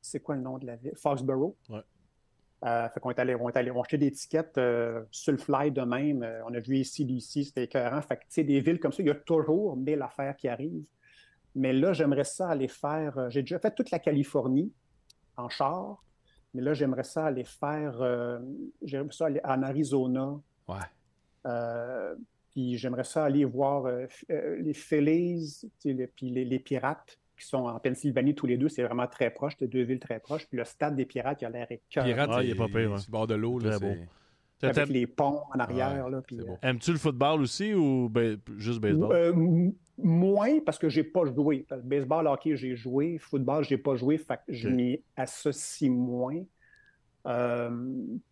c'est 0.00 0.20
quoi 0.20 0.34
le 0.36 0.42
nom 0.42 0.58
de 0.58 0.66
la 0.66 0.76
ville? 0.76 0.92
Foxborough. 0.96 1.54
Ouais. 1.70 1.80
Euh, 2.64 2.88
fait 2.88 3.00
qu'on 3.00 3.10
est 3.10 3.18
allé, 3.18 3.34
on 3.34 3.48
est 3.50 3.56
allé, 3.58 3.70
on 3.70 3.82
achetait 3.82 3.98
des 3.98 4.10
tickets 4.10 4.56
euh, 4.56 5.02
sur 5.10 5.32
le 5.32 5.38
fly 5.38 5.70
de 5.70 5.82
même. 5.82 6.22
Euh, 6.22 6.40
on 6.46 6.54
a 6.54 6.60
vu 6.60 6.80
ACDC, 6.80 7.44
c'était 7.44 7.64
écœurant. 7.64 8.00
Fait 8.00 8.16
que, 8.16 8.22
tu 8.22 8.26
sais, 8.30 8.44
des 8.44 8.60
villes 8.60 8.80
comme 8.80 8.92
ça, 8.92 9.02
il 9.02 9.06
y 9.06 9.10
a 9.10 9.14
toujours 9.14 9.76
mille 9.76 10.00
affaires 10.00 10.34
qui 10.34 10.48
arrivent. 10.48 10.84
Mais 11.54 11.72
là, 11.74 11.92
j'aimerais 11.92 12.24
ça 12.24 12.48
aller 12.48 12.68
faire. 12.68 13.28
J'ai 13.30 13.42
déjà 13.42 13.58
fait 13.58 13.74
toute 13.74 13.90
la 13.90 13.98
Californie 13.98 14.72
en 15.36 15.48
char, 15.50 16.02
mais 16.54 16.62
là, 16.62 16.72
j'aimerais 16.74 17.04
ça 17.04 17.26
aller 17.26 17.44
faire. 17.44 18.00
j'aimerais 18.82 19.12
ça 19.12 19.26
aller 19.26 19.40
en 19.44 19.62
Arizona. 19.62 20.40
Ouais. 20.66 22.14
Puis 22.50 22.78
j'aimerais 22.78 23.04
ça 23.04 23.24
aller 23.24 23.44
voir 23.44 23.86
les 24.28 24.74
Phillies, 24.74 25.70
les- 25.84 26.06
puis 26.06 26.30
les, 26.30 26.44
les 26.44 26.58
Pirates, 26.58 27.18
qui 27.38 27.46
sont 27.46 27.64
en 27.66 27.78
Pennsylvanie 27.78 28.34
tous 28.34 28.46
les 28.46 28.56
deux. 28.56 28.68
C'est 28.68 28.82
vraiment 28.84 29.06
très 29.06 29.30
proche, 29.30 29.54
c'est 29.58 29.66
deux 29.68 29.82
villes 29.82 29.98
très 30.00 30.18
proches. 30.20 30.46
Puis 30.48 30.58
le 30.58 30.64
stade 30.64 30.96
des 30.96 31.04
Pirates, 31.04 31.42
il 31.42 31.46
a 31.46 31.50
l'air 31.50 31.66
écœurant. 31.70 32.06
Pirate, 32.06 32.30
Ah, 32.32 32.42
il 32.42 32.50
est 32.50 32.54
pas 32.54 32.66
pire, 32.66 32.90
le 32.94 33.10
bord 33.10 33.26
de 33.26 33.34
l'eau, 33.34 33.58
là. 33.58 33.78
Beau. 33.78 33.86
Avec 34.62 34.76
T'aimes- 34.76 34.88
les 34.92 35.06
ponts 35.06 35.42
en 35.54 35.58
arrière. 35.58 36.04
Ouais, 36.06 36.10
là, 36.10 36.22
puis, 36.22 36.36
beau. 36.36 36.56
Aimes-tu 36.62 36.92
le 36.92 36.98
football 36.98 37.42
aussi 37.42 37.74
ou 37.74 38.08
ba- 38.08 38.36
juste 38.56 38.80
baseball? 38.80 39.12
Euh, 39.12 39.32
m- 39.32 39.72
moins 39.98 40.60
parce 40.64 40.78
que 40.78 40.88
j'ai 40.88 41.04
pas 41.04 41.26
joué. 41.26 41.66
Baseball, 41.82 42.26
hockey, 42.28 42.56
j'ai 42.56 42.74
joué. 42.74 43.18
Football, 43.18 43.64
j'ai 43.64 43.76
pas 43.76 43.94
joué. 43.96 44.16
Fait 44.16 44.36
que 44.46 44.52
je 44.54 44.68
m'y 44.70 45.02
associe 45.16 45.90
moins. 45.90 46.40
Euh, 47.26 47.70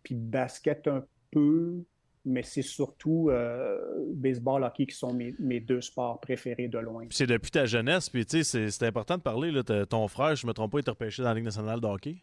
puis 0.02 0.14
basket 0.14 0.86
un 0.88 1.04
peu, 1.30 1.82
mais 2.24 2.42
c'est 2.42 2.62
surtout 2.62 3.30
euh, 3.30 3.78
baseball, 4.14 4.62
hockey 4.64 4.86
qui 4.86 4.94
sont 4.96 5.12
mes, 5.12 5.34
mes 5.38 5.60
deux 5.60 5.80
sports 5.80 6.20
préférés 6.20 6.68
de 6.68 6.78
loin. 6.78 7.06
Puis 7.08 7.16
c'est 7.16 7.26
depuis 7.26 7.50
ta 7.50 7.66
jeunesse, 7.66 8.08
puis 8.08 8.24
tu 8.24 8.44
sais, 8.44 8.70
c'est- 8.70 8.86
important 8.86 9.16
de 9.16 9.22
parler. 9.22 9.50
Là, 9.50 9.62
ton 9.86 10.06
frère, 10.08 10.34
je 10.36 10.46
me 10.46 10.52
trompe 10.52 10.72
pas, 10.72 10.78
il 10.78 10.80
était 10.82 10.90
repêché 10.90 11.22
dans 11.22 11.28
la 11.30 11.34
Ligue 11.34 11.44
nationale 11.44 11.80
de 11.80 11.86
hockey? 11.86 12.22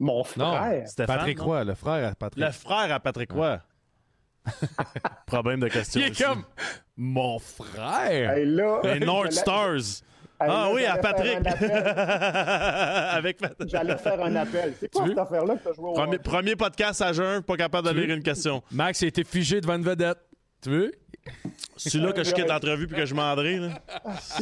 Mon 0.00 0.18
Non, 0.18 0.24
frère, 0.24 0.88
Stéphane, 0.88 1.16
Patrick 1.18 1.38
non? 1.38 1.44
Roy, 1.44 1.64
le 1.64 1.74
frère 1.74 2.08
à 2.10 2.14
Patrick. 2.14 2.44
Le 2.44 2.50
frère 2.50 2.92
à 2.92 3.00
Patrick 3.00 3.30
Roy. 3.32 3.60
Problème 5.26 5.60
de 5.60 5.68
question. 5.68 6.00
Il 6.00 6.06
est 6.06 6.10
aussi. 6.10 6.22
comme 6.22 6.44
mon 6.96 7.38
frère? 7.38 8.32
hey, 8.32 8.44
là, 8.46 8.80
Les 8.84 9.00
North 9.06 9.32
Stars. 9.32 10.02
Ah 10.40 10.46
là, 10.46 10.70
oui, 10.72 10.84
à 10.84 10.96
Patrick. 10.96 11.38
Avec 11.46 13.38
Patrick. 13.38 13.68
J'allais 13.68 13.96
faire 13.96 14.22
un 14.22 14.34
appel. 14.36 14.74
C'est 14.78 14.90
quoi 14.92 15.02
Tu 15.04 15.08
cette 15.10 15.18
affaire-là 15.18 15.54
que 15.56 15.62
tu 15.62 15.68
as 15.68 15.72
joué 15.72 15.84
au 15.88 15.92
Premier, 15.92 16.18
premier 16.18 16.56
podcast 16.56 17.00
à 17.02 17.12
jeun, 17.12 17.42
pas 17.42 17.56
capable 17.56 17.88
de 17.88 17.92
Tu 17.94 18.00
lire 18.06 18.16
une 18.16 18.22
question. 18.22 18.62
Max 18.72 19.02
a 19.02 19.06
été 19.06 19.24
figé 19.24 19.60
devant 19.60 19.76
une 19.76 19.84
vedette. 19.84 20.18
Tu 20.62 20.70
veux? 20.70 20.92
C'est 21.76 21.98
là 21.98 22.12
que 22.12 22.22
je 22.24 22.32
quitte 22.34 22.48
l'entrevue 22.48 22.86
puis 22.86 22.96
que 22.96 23.06
je 23.06 23.14
m'endrai. 23.14 23.58
là. 23.58 23.68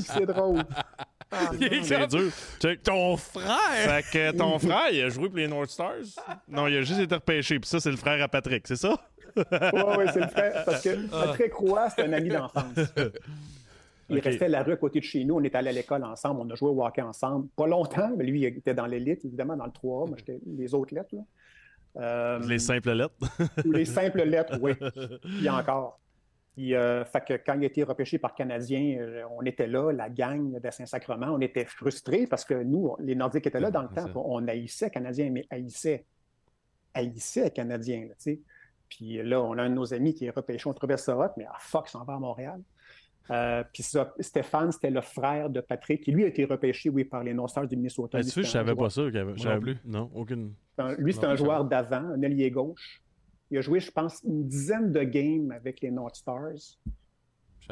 C'est 0.00 0.26
drôle. 0.26 0.62
Ah, 1.30 1.50
Il 1.60 1.64
est 1.72 1.82
C'est 1.84 2.06
dur. 2.08 2.30
Check. 2.60 2.82
Ton 2.82 3.16
frère! 3.16 4.02
Fait 4.02 4.04
que 4.32 4.36
ton 4.36 4.58
frère, 4.58 4.90
il 4.92 5.02
a 5.02 5.08
joué 5.08 5.28
pour 5.28 5.38
les 5.38 5.48
North 5.48 5.70
Stars? 5.70 5.94
Non, 6.48 6.66
il 6.66 6.76
a 6.76 6.82
juste 6.82 7.00
été 7.00 7.14
repêché. 7.14 7.58
Puis 7.58 7.68
ça, 7.68 7.80
c'est 7.80 7.90
le 7.90 7.96
frère 7.96 8.22
à 8.22 8.28
Patrick, 8.28 8.66
c'est 8.66 8.76
ça? 8.76 8.96
Oui, 9.36 9.42
oui, 9.98 10.04
c'est 10.12 10.20
le 10.20 10.28
frère. 10.28 10.64
Parce 10.66 10.82
que 10.82 11.08
Patrick 11.08 11.54
Roy, 11.54 11.88
c'est 11.94 12.02
un 12.04 12.12
ami 12.12 12.28
d'enfance. 12.30 12.64
Il 14.12 14.18
Ok. 14.18 14.24
restait 14.24 14.44
à 14.44 14.48
la 14.48 14.62
rue 14.62 14.72
à 14.72 14.76
côté 14.76 15.00
de 15.00 15.04
chez 15.04 15.24
nous. 15.24 15.34
On 15.36 15.42
est 15.42 15.54
allé 15.54 15.70
à 15.70 15.72
l'école 15.72 16.04
ensemble. 16.04 16.40
On 16.40 16.50
a 16.50 16.54
joué 16.54 16.68
au 16.70 16.84
hockey 16.84 17.02
ensemble. 17.02 17.48
Pas 17.56 17.66
longtemps, 17.66 18.10
mais 18.16 18.24
lui, 18.24 18.40
il 18.40 18.44
était 18.46 18.74
dans 18.74 18.86
l'élite, 18.86 19.24
évidemment, 19.24 19.56
dans 19.56 19.66
le 19.66 19.72
3A. 19.72 20.08
Moi, 20.08 20.16
j'étais 20.18 20.38
les 20.46 20.74
autres 20.74 20.94
lettres. 20.94 21.14
Là. 21.14 21.22
Euh, 21.96 22.38
Les 22.48 22.58
simples 22.58 22.92
lettres. 22.92 23.14
ou 23.64 23.72
les 23.72 23.84
simples 23.84 24.22
lettres, 24.22 24.58
oui. 24.62 24.72
Il 25.24 25.42
y 25.42 25.48
a 25.48 25.56
encore. 25.56 25.98
Puis, 26.54 26.74
euh, 26.74 27.02
fait 27.06 27.24
que 27.26 27.32
quand 27.34 27.54
il 27.54 27.62
a 27.62 27.66
été 27.66 27.82
repêché 27.82 28.18
par 28.18 28.34
Canadiens, 28.34 28.98
euh, 29.00 29.22
on 29.38 29.42
était 29.42 29.66
là, 29.66 29.90
la 29.90 30.10
gang 30.10 30.60
de 30.60 30.70
Saint-Sacrement, 30.70 31.28
on 31.28 31.40
était 31.40 31.64
frustrés 31.64 32.26
parce 32.26 32.44
que 32.44 32.54
nous, 32.62 32.94
les 32.98 33.14
Nordiques 33.14 33.46
étaient 33.46 33.58
là 33.60 33.70
dans 33.70 33.80
le 33.82 33.88
temps, 33.88 34.04
puis 34.04 34.12
on 34.16 34.46
haïssait 34.46 34.90
Canadiens, 34.90 35.30
mais 35.30 35.46
haïssait, 35.50 36.04
haïssait 36.94 37.50
Canadiens, 37.50 38.02
tu 38.08 38.14
sais. 38.18 38.40
Puis 38.88 39.22
là, 39.22 39.40
on 39.42 39.56
a 39.56 39.62
un 39.62 39.70
de 39.70 39.74
nos 39.74 39.94
amis 39.94 40.12
qui 40.14 40.26
est 40.26 40.30
repêché, 40.30 40.68
on 40.68 40.74
trouvait 40.74 40.98
ça 40.98 41.16
hot, 41.16 41.30
mais 41.38 41.46
ah, 41.48 41.56
fuck, 41.58 41.88
s'en 41.88 42.04
va 42.04 42.14
à 42.14 42.18
Montréal. 42.18 42.60
Euh, 43.30 43.62
puis 43.72 43.82
ça, 43.82 44.12
Stéphane, 44.18 44.72
c'était 44.72 44.90
le 44.90 45.00
frère 45.00 45.48
de 45.48 45.60
Patrick, 45.60 46.02
qui 46.02 46.10
lui 46.12 46.24
a 46.24 46.26
été 46.26 46.44
repêché, 46.44 46.88
oui, 46.90 47.04
par 47.04 47.22
les 47.22 47.32
North 47.32 47.50
Stars 47.50 47.66
du 47.68 47.76
Minnesota. 47.76 48.18
Ben, 48.18 48.24
sais, 48.24 48.42
je 48.42 48.48
savais 48.48 48.74
pas 48.74 48.90
ça. 48.90 49.02
j'avais- 49.10 49.60
plus. 49.60 49.76
Non, 49.84 50.10
aucune. 50.14 50.52
Lui, 50.98 51.12
c'est 51.12 51.24
un 51.24 51.36
joueur 51.36 51.64
d'avant, 51.64 52.04
un 52.14 52.20
ailier 52.22 52.50
gauche. 52.50 53.00
Il 53.50 53.58
a 53.58 53.60
joué, 53.60 53.80
je 53.80 53.90
pense, 53.90 54.20
une 54.24 54.46
dizaine 54.48 54.90
de 54.92 55.02
games 55.02 55.50
avec 55.52 55.80
les 55.82 55.90
North 55.90 56.16
Stars. 56.16 56.78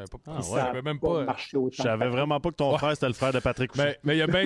Je 0.04 0.06
savais 0.06 0.22
pas. 0.24 0.32
Ah, 0.38 0.42
savais 0.42 0.82
même 0.82 0.98
pas 1.00 1.08
pas. 1.08 1.24
marché 1.24 1.56
autant. 1.56 1.70
Je 1.76 1.82
savais 1.82 2.08
vraiment 2.08 2.40
pas 2.40 2.50
que 2.50 2.54
ton 2.56 2.72
Ouais. 2.72 2.78
frère, 2.78 2.90
c'était 2.94 3.08
le 3.08 3.12
frère 3.14 3.32
de 3.32 3.38
Patrick. 3.40 3.76
Mais 3.76 3.98
mais 4.04 4.16
il 4.16 4.18
y 4.18 4.22
a 4.22 4.26
bien 4.26 4.44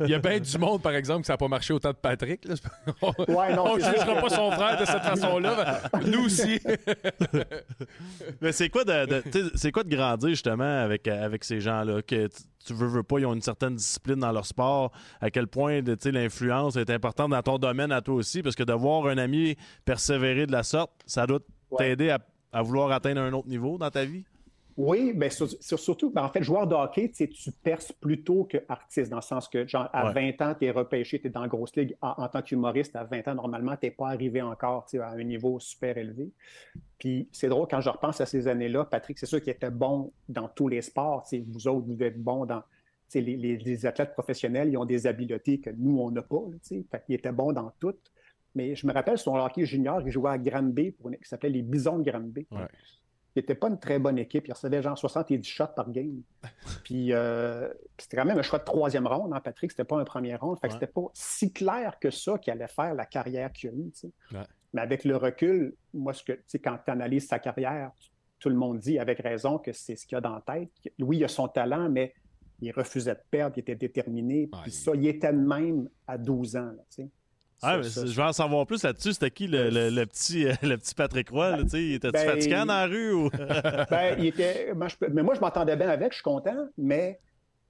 il 0.00 0.08
y 0.10 0.14
a 0.14 0.18
bien 0.18 0.38
du 0.40 0.58
monde, 0.58 0.82
par 0.82 0.92
exemple, 0.94 1.20
que 1.22 1.26
ça 1.26 1.34
n'a 1.34 1.36
pas 1.38 1.48
marché 1.48 1.72
autant 1.72 1.90
de 1.90 1.96
Patrick. 1.96 2.44
Là. 2.44 2.54
On 3.02 3.78
c'est 3.78 3.92
jugera 3.98 4.20
pas 4.20 4.28
son 4.30 4.50
frère 4.50 4.78
de 4.80 4.84
cette 4.84 5.02
façon-là. 5.02 5.80
mais 5.94 6.10
Nous 6.10 6.24
aussi. 6.26 6.60
Mais 8.40 8.52
c'est 8.52 8.68
quoi 8.68 8.84
de, 8.84 9.22
c'est 9.54 9.72
quoi 9.72 9.82
de 9.84 9.94
grandir 9.94 10.30
justement 10.30 10.82
avec, 10.82 11.06
avec 11.08 11.44
ces 11.44 11.60
gens-là? 11.60 12.02
Que 12.02 12.28
tu- 12.64 12.72
veux, 12.74 12.86
veux 12.86 13.02
pas, 13.02 13.18
ils 13.18 13.26
ont 13.26 13.34
une 13.34 13.42
certaine 13.42 13.74
discipline 13.76 14.16
dans 14.20 14.32
leur 14.32 14.46
sport. 14.46 14.90
À 15.20 15.30
quel 15.30 15.46
point 15.46 15.82
de, 15.82 15.94
tu 15.94 16.04
sais, 16.04 16.12
l'influence 16.12 16.76
est 16.76 16.88
importante 16.90 17.30
dans 17.30 17.42
ton 17.42 17.58
domaine 17.58 17.92
à 17.92 18.00
toi 18.00 18.14
aussi, 18.14 18.42
parce 18.42 18.54
que 18.56 18.62
de 18.62 18.72
voir 18.72 19.06
un 19.06 19.18
ami 19.18 19.56
persévérer 19.84 20.46
de 20.46 20.52
la 20.52 20.62
sorte, 20.62 20.92
ça 21.06 21.26
doit 21.26 21.40
Ouais. 21.70 21.78
t'aider 21.78 22.10
à, 22.10 22.18
à 22.52 22.62
vouloir 22.62 22.92
atteindre 22.92 23.20
un 23.22 23.32
autre 23.32 23.48
niveau 23.48 23.78
dans 23.78 23.90
ta 23.90 24.04
vie? 24.04 24.24
Oui, 24.76 25.12
mais 25.14 25.30
sur- 25.30 25.48
sur- 25.48 25.78
surtout, 25.78 26.10
ben, 26.10 26.24
en 26.24 26.28
fait, 26.28 26.42
joueur 26.42 26.66
de 26.66 26.74
hockey, 26.74 27.08
tu 27.10 27.28
perces 27.62 27.92
plutôt 27.92 28.42
que 28.44 28.58
artiste, 28.68 29.08
dans 29.10 29.18
le 29.18 29.22
sens 29.22 29.48
que, 29.48 29.66
genre, 29.68 29.88
à 29.92 30.06
Ouais. 30.12 30.32
20 30.32 30.42
ans, 30.42 30.54
tu 30.58 30.66
es 30.66 30.70
repêché, 30.72 31.20
tu 31.20 31.28
es 31.28 31.30
dans 31.30 31.42
la 31.42 31.48
grosse 31.48 31.76
ligue. 31.76 31.96
En, 32.02 32.14
en 32.18 32.28
tant 32.28 32.42
qu'humoriste, 32.42 32.96
à 32.96 33.04
20 33.04 33.28
ans, 33.28 33.34
normalement, 33.36 33.76
tu 33.76 33.86
n'es 33.86 33.92
pas 33.92 34.08
arrivé 34.08 34.42
encore 34.42 34.86
tu 34.86 34.96
sais, 34.96 35.02
à 35.02 35.10
un 35.10 35.22
niveau 35.22 35.60
super 35.60 35.96
élevé. 35.96 36.30
Puis 36.98 37.28
c'est 37.30 37.48
drôle, 37.48 37.68
quand 37.70 37.80
je 37.80 37.88
repense 37.90 38.20
à 38.20 38.26
ces 38.26 38.48
années-là, 38.48 38.84
Patrick, 38.84 39.18
c'est 39.18 39.26
sûr 39.26 39.40
qu'il 39.40 39.52
était 39.52 39.70
bon 39.70 40.12
dans 40.28 40.48
tous 40.48 40.68
les 40.68 40.82
sports. 40.82 41.24
Vous 41.48 41.68
autres, 41.68 41.86
vous 41.86 42.02
êtes 42.02 42.20
bons 42.20 42.44
dans. 42.46 42.62
Les, 43.14 43.20
les- 43.20 43.58
les 43.58 43.86
athlètes 43.86 44.12
professionnels, 44.12 44.70
ils 44.70 44.76
ont 44.76 44.84
des 44.84 45.06
habiletés 45.06 45.60
que 45.60 45.70
nous, 45.70 46.00
on 46.00 46.10
n'a 46.10 46.22
pas. 46.22 46.42
Fait 46.68 46.84
qu'il 47.06 47.14
était 47.14 47.30
bon 47.30 47.52
dans 47.52 47.70
toutes. 47.78 48.10
Mais 48.56 48.74
je 48.74 48.86
me 48.88 48.92
rappelle, 48.92 49.18
son 49.18 49.36
hockey 49.36 49.64
junior, 49.66 50.00
il 50.04 50.10
jouait 50.10 50.30
à 50.30 50.38
Granby, 50.38 50.90
pour 50.90 51.10
une- 51.10 51.16
qui 51.18 51.28
s'appelait 51.28 51.50
les 51.50 51.62
Bisons 51.62 51.98
de 51.98 52.10
Granby. 52.10 52.46
Ouais. 52.50 52.66
Il 53.36 53.40
n'était 53.40 53.54
pas 53.54 53.68
une 53.68 53.78
très 53.78 53.98
bonne 53.98 54.18
équipe. 54.18 54.46
Il 54.46 54.52
recevait 54.52 54.80
genre 54.82 54.96
70 54.96 55.42
shots 55.44 55.66
par 55.74 55.90
game. 55.90 56.22
Puis, 56.84 57.12
euh, 57.12 57.68
puis 57.96 58.04
c'était 58.04 58.16
quand 58.16 58.24
même 58.24 58.38
un 58.38 58.42
choix 58.42 58.58
de 58.58 58.64
troisième 58.64 59.06
ronde, 59.06 59.32
hein, 59.34 59.40
Patrick. 59.40 59.70
C'était 59.72 59.84
pas 59.84 59.98
un 59.98 60.04
premier 60.04 60.36
ronde. 60.36 60.58
Fait 60.60 60.68
que 60.68 60.74
Ouais. 60.74 60.78
c'était 60.80 60.92
pas 60.92 61.02
si 61.14 61.52
clair 61.52 61.98
que 61.98 62.10
ça 62.10 62.38
qu'il 62.38 62.52
allait 62.52 62.68
faire 62.68 62.94
la 62.94 63.06
carrière 63.06 63.52
qu'il 63.52 63.70
a. 63.70 63.72
Ouais. 63.72 64.44
Mais 64.72 64.80
avec 64.82 65.04
le 65.04 65.16
recul, 65.16 65.74
moi, 65.92 66.12
ce 66.12 66.22
que, 66.24 66.32
tu 66.32 66.42
sais, 66.46 66.58
quand 66.58 66.78
tu 66.84 66.90
analyses 66.90 67.26
sa 67.28 67.38
carrière, 67.38 67.90
tout 68.38 68.48
le 68.48 68.56
monde 68.56 68.78
dit 68.78 68.98
avec 68.98 69.18
raison 69.20 69.58
que 69.58 69.72
c'est 69.72 69.96
ce 69.96 70.06
qu'il 70.06 70.18
a 70.18 70.20
dans 70.20 70.34
la 70.34 70.40
tête. 70.40 70.70
Oui, 71.00 71.18
il 71.18 71.24
a 71.24 71.28
son 71.28 71.48
talent, 71.48 71.88
mais 71.88 72.12
il 72.60 72.70
refusait 72.72 73.14
de 73.14 73.20
perdre, 73.30 73.54
il 73.56 73.60
était 73.60 73.74
déterminé. 73.74 74.48
Puis 74.62 74.70
ça, 74.72 74.92
il 74.94 75.06
était 75.06 75.32
de 75.32 75.38
même 75.38 75.88
à 76.06 76.18
12 76.18 76.56
ans. 76.56 76.72
là. 76.98 77.04
Ah, 77.62 77.78
mais 77.78 77.84
je 77.84 78.00
veux 78.14 78.22
en 78.22 78.32
savoir 78.32 78.66
plus 78.66 78.82
là-dessus. 78.82 79.14
C'était 79.14 79.30
qui 79.30 79.46
le, 79.46 79.70
le- 79.70 79.88
le 79.90 80.06
petit, 80.06 80.46
euh, 80.46 80.52
le 80.62 80.76
petit 80.76 80.94
Patrick 80.94 81.30
Roy? 81.30 81.50
là? 81.56 81.62
Il 81.72 81.94
était-tu 81.94 82.12
Ben, 82.12 82.28
fatigant 82.30 82.66
dans 82.66 82.74
la 82.74 82.86
rue? 82.86 83.12
Ou... 83.12 83.30
Ben, 83.90 84.16
il 84.18 84.26
était. 84.26 84.72
moi, 84.74 84.88
je 84.88 84.96
mais 85.10 85.22
moi, 85.22 85.34
je 85.34 85.40
m'entendais 85.40 85.76
bien 85.76 85.88
avec, 85.88 86.12
je 86.12 86.16
suis 86.16 86.22
content, 86.22 86.68
mais 86.76 87.20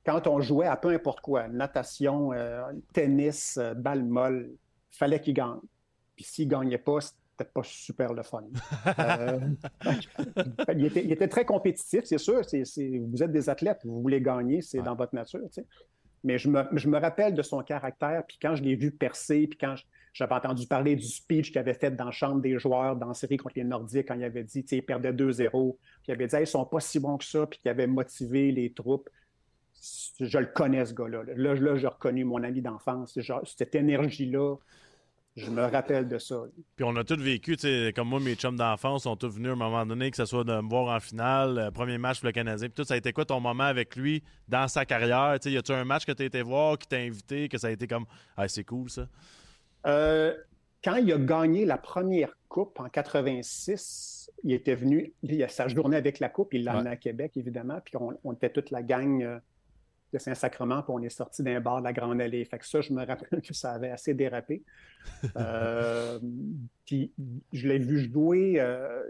quand 0.05 0.27
on 0.27 0.41
jouait 0.41 0.67
à 0.67 0.77
peu 0.77 0.89
importe 0.91 1.21
quoi, 1.21 1.47
natation, 1.49 2.33
euh, 2.33 2.63
tennis, 2.93 3.57
euh, 3.59 3.75
balle 3.75 4.05
molle, 4.05 4.51
fallait 4.91 5.21
qu'il 5.21 5.35
gagne. 5.35 5.61
Puis 6.17 6.25
s'il 6.25 6.47
ne 6.49 6.53
gagnait 6.53 6.79
pas, 6.79 7.01
c'était 7.01 7.51
pas 7.53 7.63
super 7.65 8.13
le 8.13 8.23
fun. 8.23 8.45
Euh, 8.99 9.39
il, 10.77 10.85
était, 10.87 11.05
il 11.05 11.13
était 11.13 11.29
très 11.29 11.45
compétitif, 11.45 12.03
c'est 12.05 12.19
sûr. 12.19 12.41
vous 12.43 13.23
êtes 13.23 13.33
des 13.33 13.49
athlètes, 13.51 13.81
vous 13.85 14.01
voulez 14.03 14.21
gagner, 14.21 14.61
c'est 14.63 14.79
Ouais. 14.79 14.85
dans 14.85 14.95
votre 14.95 15.15
nature. 15.15 15.41
tu 15.53 15.63
sais. 15.63 15.67
Mais 16.25 16.39
je 16.39 16.49
me, 16.49 16.65
je 16.73 16.89
me 16.89 16.99
rappelle 16.99 17.35
de 17.35 17.43
son 17.43 17.63
caractère, 17.63 18.25
puis 18.27 18.39
quand 18.41 18.57
je 18.57 18.63
l'ai 18.63 18.75
vu 18.75 18.91
percer, 18.91 19.47
puis 19.47 19.59
quand 19.59 19.75
j'avais 20.15 20.35
entendu 20.35 20.67
parler 20.67 20.97
du 20.97 21.07
speech 21.07 21.51
qu'il 21.51 21.59
avait 21.59 21.75
fait 21.75 21.91
dans 21.91 22.07
la 22.07 22.11
chambre 22.11 22.41
des 22.41 22.59
joueurs 22.59 22.97
dans 22.97 23.09
la 23.09 23.15
série 23.15 23.37
contre 23.37 23.57
les 23.57 23.65
Nordiques, 23.65 24.09
quand 24.09 24.15
il 24.15 24.25
avait 24.25 24.45
dit, 24.45 24.63
tu 24.63 24.69
sais, 24.71 24.77
il 24.79 24.83
perdait 24.83 25.13
2-0, 25.13 25.51
puis 25.51 25.79
il 26.09 26.13
avait 26.13 26.27
dit, 26.27 26.37
ils 26.41 26.47
sont 26.47 26.65
pas 26.65 26.81
si 26.81 26.99
bons 26.99 27.19
que 27.19 27.25
ça, 27.25 27.47
puis 27.47 27.59
qu'il 27.59 27.71
avait 27.71 27.87
motivé 27.87 28.53
les 28.53 28.73
troupes. 28.73 29.11
Je 30.19 30.39
le 30.39 30.47
connais, 30.47 30.87
ce 30.87 30.95
gars-là. 30.95 31.25
Là, 31.37 31.55
là, 31.55 31.77
j'ai 31.77 31.87
reconnu 31.89 32.25
mon 32.25 32.43
ami 32.43 32.63
d'enfance. 32.63 33.19
Cette 33.45 33.75
énergie-là, 33.75 34.57
je 35.37 35.51
me 35.51 35.63
rappelle 35.63 36.07
de 36.07 36.19
ça. 36.19 36.45
Puis 36.77 36.85
on 36.85 36.95
a 36.97 37.03
tous 37.03 37.21
vécu, 37.21 37.57
comme 37.95 38.09
moi, 38.09 38.21
mes 38.21 38.37
chums 38.37 38.57
d'enfance 38.57 39.03
sont 39.03 39.17
tous 39.17 39.35
venus 39.35 39.51
à 39.51 39.53
un 39.55 39.57
moment 39.57 39.85
donné, 39.85 40.11
que 40.11 40.17
ce 40.17 40.27
soit 40.27 40.45
de 40.45 40.61
me 40.61 40.69
voir 40.69 40.95
en 40.95 41.01
finale, 41.01 41.59
euh, 41.59 41.71
premier 41.73 41.99
match 41.99 42.21
pour 42.21 42.27
le 42.27 42.33
Canadien. 42.33 42.69
Puis 42.69 42.75
tout, 42.75 42.85
ça 42.85 42.95
a 42.95 42.97
été 42.97 43.13
quoi 43.13 43.25
ton 43.25 43.41
moment 43.41 43.65
avec 43.65 43.97
lui 43.97 44.23
dans 44.49 44.69
sa 44.69 44.85
carrière? 44.85 45.37
Tu 45.41 45.49
sais, 45.49 45.55
y 45.55 45.59
a-tu 45.59 45.73
un 45.73 45.85
match 45.85 46.05
que 46.05 46.13
tu 46.13 46.23
as 46.23 46.27
été 46.27 46.43
voir, 46.43 46.79
qui 46.79 46.87
t'a 46.87 46.99
invité, 46.99 47.49
que 47.49 47.59
ça 47.59 47.67
a 47.67 47.71
été 47.71 47.89
comme, 47.89 48.07
ah, 48.37 48.47
c'est 48.47 48.65
cool 48.65 48.89
ça? 48.89 49.09
Euh, 49.87 50.35
quand 50.85 50.97
il 50.97 51.13
a 51.13 51.19
gagné 51.19 51.65
la 51.65 51.79
première 51.79 52.37
coupe 52.49 52.79
en 52.79 52.89
86, 52.89 54.31
il 54.45 54.53
était 54.53 54.77
venu, 54.77 55.13
il 55.23 55.43
a 55.43 55.49
sa 55.49 55.67
journée 55.67 55.97
avec 55.97 56.21
la 56.21 56.29
coupe, 56.29 56.55
il 56.55 56.63
l'a 56.63 56.75
amené 56.75 56.91
à 56.91 56.97
Québec, 56.97 57.33
évidemment, 57.37 57.81
puis 57.85 57.97
on, 57.97 58.13
on 58.23 58.35
était 58.35 58.51
toute 58.51 58.71
la 58.71 58.83
gang 58.83 59.23
euh, 59.23 59.39
de 60.15 60.19
Saint-Sacrement, 60.19 60.83
puis 60.83 60.93
on 60.95 61.03
est 61.03 61.09
sorti 61.11 61.43
d'un 61.43 61.61
bar 61.61 61.81
de 61.81 61.85
la 61.85 61.93
Grande 61.93 62.21
Allée. 62.21 62.45
Fait 62.45 62.59
que 62.59 62.67
ça, 62.67 62.81
je 62.81 62.93
me 62.93 63.05
rappelle 63.05 63.43
que 63.43 63.53
ça 63.53 63.73
avait 63.73 63.91
assez 63.91 64.15
dérapé. 64.15 64.63
Euh, 65.37 66.19
puis 66.87 67.13
je 67.53 67.69
l'ai 67.69 67.79
vu 67.79 68.11
jouer. 68.11 68.55
euh, 68.59 69.03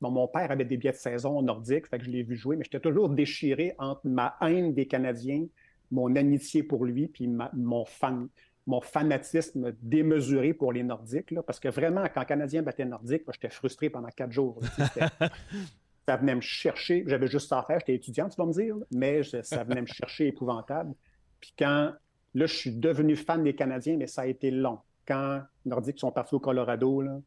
bon, 0.00 0.12
mon 0.12 0.28
père 0.28 0.48
avait 0.52 0.64
des 0.64 0.76
billets 0.76 0.92
de 0.92 0.96
saison 0.96 1.38
au 1.38 1.42
nordique, 1.42 1.88
fait 1.88 1.98
que 1.98 2.04
je 2.04 2.10
l'ai 2.10 2.22
vu 2.22 2.36
jouer, 2.36 2.54
mais 2.56 2.62
j'étais 2.64 2.78
toujours 2.78 3.08
déchiré 3.08 3.74
entre 3.78 4.02
ma 4.04 4.36
haine 4.42 4.72
des 4.74 4.86
Canadiens, 4.86 5.46
mon 5.90 6.14
amitié 6.14 6.62
pour 6.62 6.84
lui, 6.84 7.08
puis 7.08 7.26
ma- 7.26 7.50
mon 7.52 7.84
fan 7.84 8.28
mon 8.66 8.80
fanatisme 8.80 9.72
démesuré 9.82 10.54
pour 10.54 10.72
les 10.72 10.84
Nordiques, 10.84 11.32
là, 11.32 11.42
parce 11.42 11.58
que 11.58 11.68
vraiment, 11.68 12.04
quand 12.14 12.20
le 12.20 12.26
Canadien 12.26 12.62
battait 12.62 12.84
Nordique, 12.84 13.26
moi, 13.26 13.32
j'étais 13.34 13.52
frustré 13.52 13.90
pendant 13.90 14.08
quatre 14.08 14.32
jours. 14.32 14.60
ça 16.06 16.16
venait 16.16 16.34
me 16.34 16.40
chercher. 16.40 17.04
J'avais 17.06 17.26
juste 17.28 17.48
ça 17.48 17.60
à 17.60 17.62
faire. 17.64 17.78
J'étais 17.80 17.94
étudiant, 17.94 18.28
tu 18.28 18.36
vas 18.36 18.46
me 18.46 18.52
dire, 18.52 18.74
mais 18.90 19.22
je- 19.22 19.42
ça 19.42 19.62
venait 19.64 19.82
me 19.82 19.86
chercher 19.86 20.28
épouvantable. 20.28 20.94
Puis 21.40 21.54
quand, 21.58 21.92
là, 22.34 22.46
je 22.46 22.54
suis 22.54 22.72
devenu 22.74 23.16
fan 23.16 23.42
des 23.44 23.54
Canadiens, 23.54 23.96
mais 23.96 24.06
ça 24.06 24.22
a 24.22 24.26
été 24.26 24.50
long. 24.50 24.78
Quand 25.06 25.40
les 25.64 25.70
Nordiques 25.70 25.98
sont 25.98 26.10
partis 26.12 26.34
au 26.34 26.40
Colorado, 26.40 27.00
là, 27.02 27.18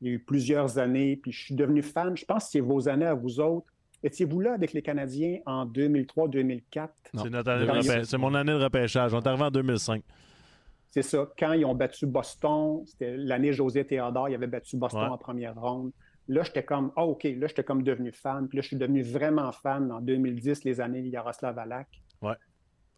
il 0.00 0.08
y 0.08 0.10
a 0.10 0.14
eu 0.14 0.18
plusieurs 0.20 0.78
années, 0.78 1.16
puis 1.16 1.32
je 1.32 1.44
suis 1.46 1.54
devenu 1.54 1.82
fan. 1.82 2.16
Je 2.16 2.24
pense 2.24 2.44
que 2.44 2.50
c'est 2.52 2.60
vos 2.60 2.88
années 2.88 3.06
à 3.06 3.14
vous 3.14 3.40
autres. 3.40 3.66
Étiez-vous 4.02 4.38
là 4.40 4.52
avec 4.54 4.72
les 4.72 4.80
Canadiens 4.82 5.38
en 5.44 5.66
2003-2004? 5.66 6.88
Non. 7.14 7.24
C'est 7.82 8.04
c'est 8.04 8.18
mon 8.18 8.32
année 8.34 8.52
de 8.52 8.58
repêchage. 8.62 9.12
On 9.14 9.20
est 9.20 9.26
arrivé 9.26 9.42
en 9.44 9.50
2005. 9.50 10.02
C'est 10.90 11.02
ça. 11.02 11.28
Quand 11.38 11.52
ils 11.52 11.64
ont 11.64 11.74
battu 11.74 12.06
Boston, 12.06 12.82
c'était 12.86 13.16
l'année 13.16 13.52
José 13.52 13.84
Théodore, 13.84 14.28
il 14.28 14.34
avait 14.36 14.46
battu 14.46 14.76
Boston 14.76 15.02
Ouais. 15.02 15.08
en 15.08 15.18
première 15.18 15.54
ronde. 15.60 15.90
Là, 16.28 16.42
j'étais 16.42 16.62
comme, 16.62 16.92
ah, 16.96 17.04
OK, 17.04 17.24
là, 17.24 17.46
j'étais 17.46 17.64
comme 17.64 17.82
devenu 17.82 18.12
fan. 18.12 18.48
Puis 18.48 18.56
là, 18.58 18.62
je 18.62 18.68
suis 18.68 18.76
devenu 18.76 19.02
vraiment 19.02 19.50
fan 19.52 19.90
en 19.90 20.00
2010, 20.00 20.64
les 20.64 20.80
années 20.80 21.00
Yaroslav 21.00 21.58
Alak. 21.58 21.88
Ouais. 22.20 22.34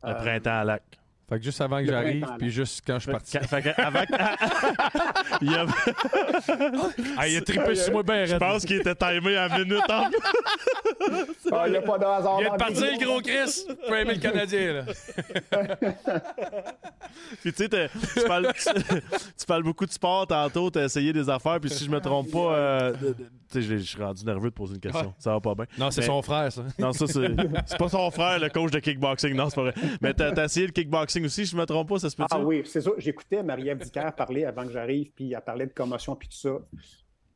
Le 0.03 0.11
Euh, 0.11 0.15
printemps 0.15 0.51
à 0.61 0.65
lac. 0.65 0.83
Fait 1.31 1.39
que 1.39 1.45
juste 1.45 1.61
avant 1.61 1.79
que 1.79 1.87
j'arrive, 1.87 2.27
puis 2.39 2.51
juste 2.51 2.83
quand 2.87 2.95
je 2.99 3.03
suis 3.05 3.13
parti. 3.13 3.39
Fait- 3.39 3.63
que 3.63 3.81
avant 3.81 4.01
que- 4.05 5.41
il, 5.45 5.55
a- 5.55 5.67
Ah, 7.17 7.29
il 7.29 7.37
a 7.37 7.41
trippé 7.41 7.75
sur 7.77 7.93
moi 7.93 8.03
bien 8.03 8.25
Je 8.27 8.37
pense 8.37 8.65
qu'il 8.67 8.81
était 8.81 8.95
timé 8.97 9.37
à 9.37 9.49
minute 9.59 9.81
en. 9.89 10.11
Ah, 11.53 11.65
il 11.67 11.71
n'y 11.73 11.77
a 11.79 11.83
pas 11.83 11.99
de 11.99 12.05
hasard. 12.05 12.39
Il 12.43 12.49
partir, 12.59 12.87
vie. 12.93 12.99
le 13.01 13.07
gros 13.07 13.21
Chris. 13.21 13.65
Tu 13.69 13.75
peux 13.89 13.97
aimer 13.99 14.15
le 14.15 14.21
Canadien, 14.21 14.73
là. 14.73 14.85
Puis 17.43 17.53
tu 17.53 17.63
sais, 17.65 17.69
t'as- 17.69 17.89
tu 17.89 18.27
parles, 18.27 18.53
tu, 18.55 18.99
tu 19.39 19.47
parles 19.47 19.63
beaucoup 19.63 19.87
de 19.87 19.93
sport 19.93 20.27
tantôt, 20.27 20.71
tu 20.71 20.79
as 20.79 20.85
essayé 20.85 21.13
des 21.13 21.29
affaires, 21.29 21.59
puis 21.61 21.71
si 21.71 21.85
je 21.85 21.91
me 21.91 22.01
trompe 22.01 22.31
pas, 22.31 22.55
euh, 22.55 22.93
tu 23.51 23.61
sais, 23.61 23.63
je 23.63 23.77
suis 23.77 24.03
rendu 24.03 24.25
nerveux 24.25 24.51
de 24.51 24.55
poser 24.55 24.75
une 24.75 24.81
question. 24.81 25.09
Ouais. 25.09 25.15
Ça 25.19 25.33
va 25.33 25.41
pas 25.41 25.55
bien. 25.55 25.67
Non, 25.79 25.91
c'est 25.91 26.01
Mais- 26.03 26.07
son 26.07 26.23
frère, 26.23 26.51
ça. 26.53 26.63
Non, 26.79 26.93
ça, 26.93 27.07
c'est 27.07 27.29
c'est 27.67 27.79
pas 27.79 27.89
son 27.89 28.11
frère, 28.11 28.39
le 28.39 28.49
coach 28.49 28.71
de 28.71 28.79
kickboxing. 28.79 29.35
Non, 29.35 29.49
c'est 29.51 29.57
pas 29.57 29.63
vrai. 29.63 29.75
Mais 30.01 30.15
t'as 30.15 30.31
as 30.41 30.45
essayé 30.45 30.67
le 30.67 30.73
kickboxing 30.73 31.20
aussi, 31.25 31.47
si 31.47 31.53
je 31.53 31.57
me 31.57 31.65
trompe 31.65 31.89
pas, 31.89 31.99
ça 31.99 32.11
se 32.11 32.17
peut-tu? 32.17 32.29
Ah 32.31 32.41
oui, 32.43 32.63
c'est 32.65 32.81
ça. 32.81 32.91
J'écoutais 32.99 33.43
Marie-Ève 33.43 33.79
Dicker 33.79 34.11
parler 34.17 34.45
avant 34.45 34.65
que 34.65 34.73
j'arrive, 34.73 35.13
puis 35.13 35.33
elle 35.33 35.41
parlait 35.41 35.67
de 35.67 35.73
commotion, 35.73 36.17
puis 36.17 36.29
tout 36.29 36.37
ça. 36.37 36.59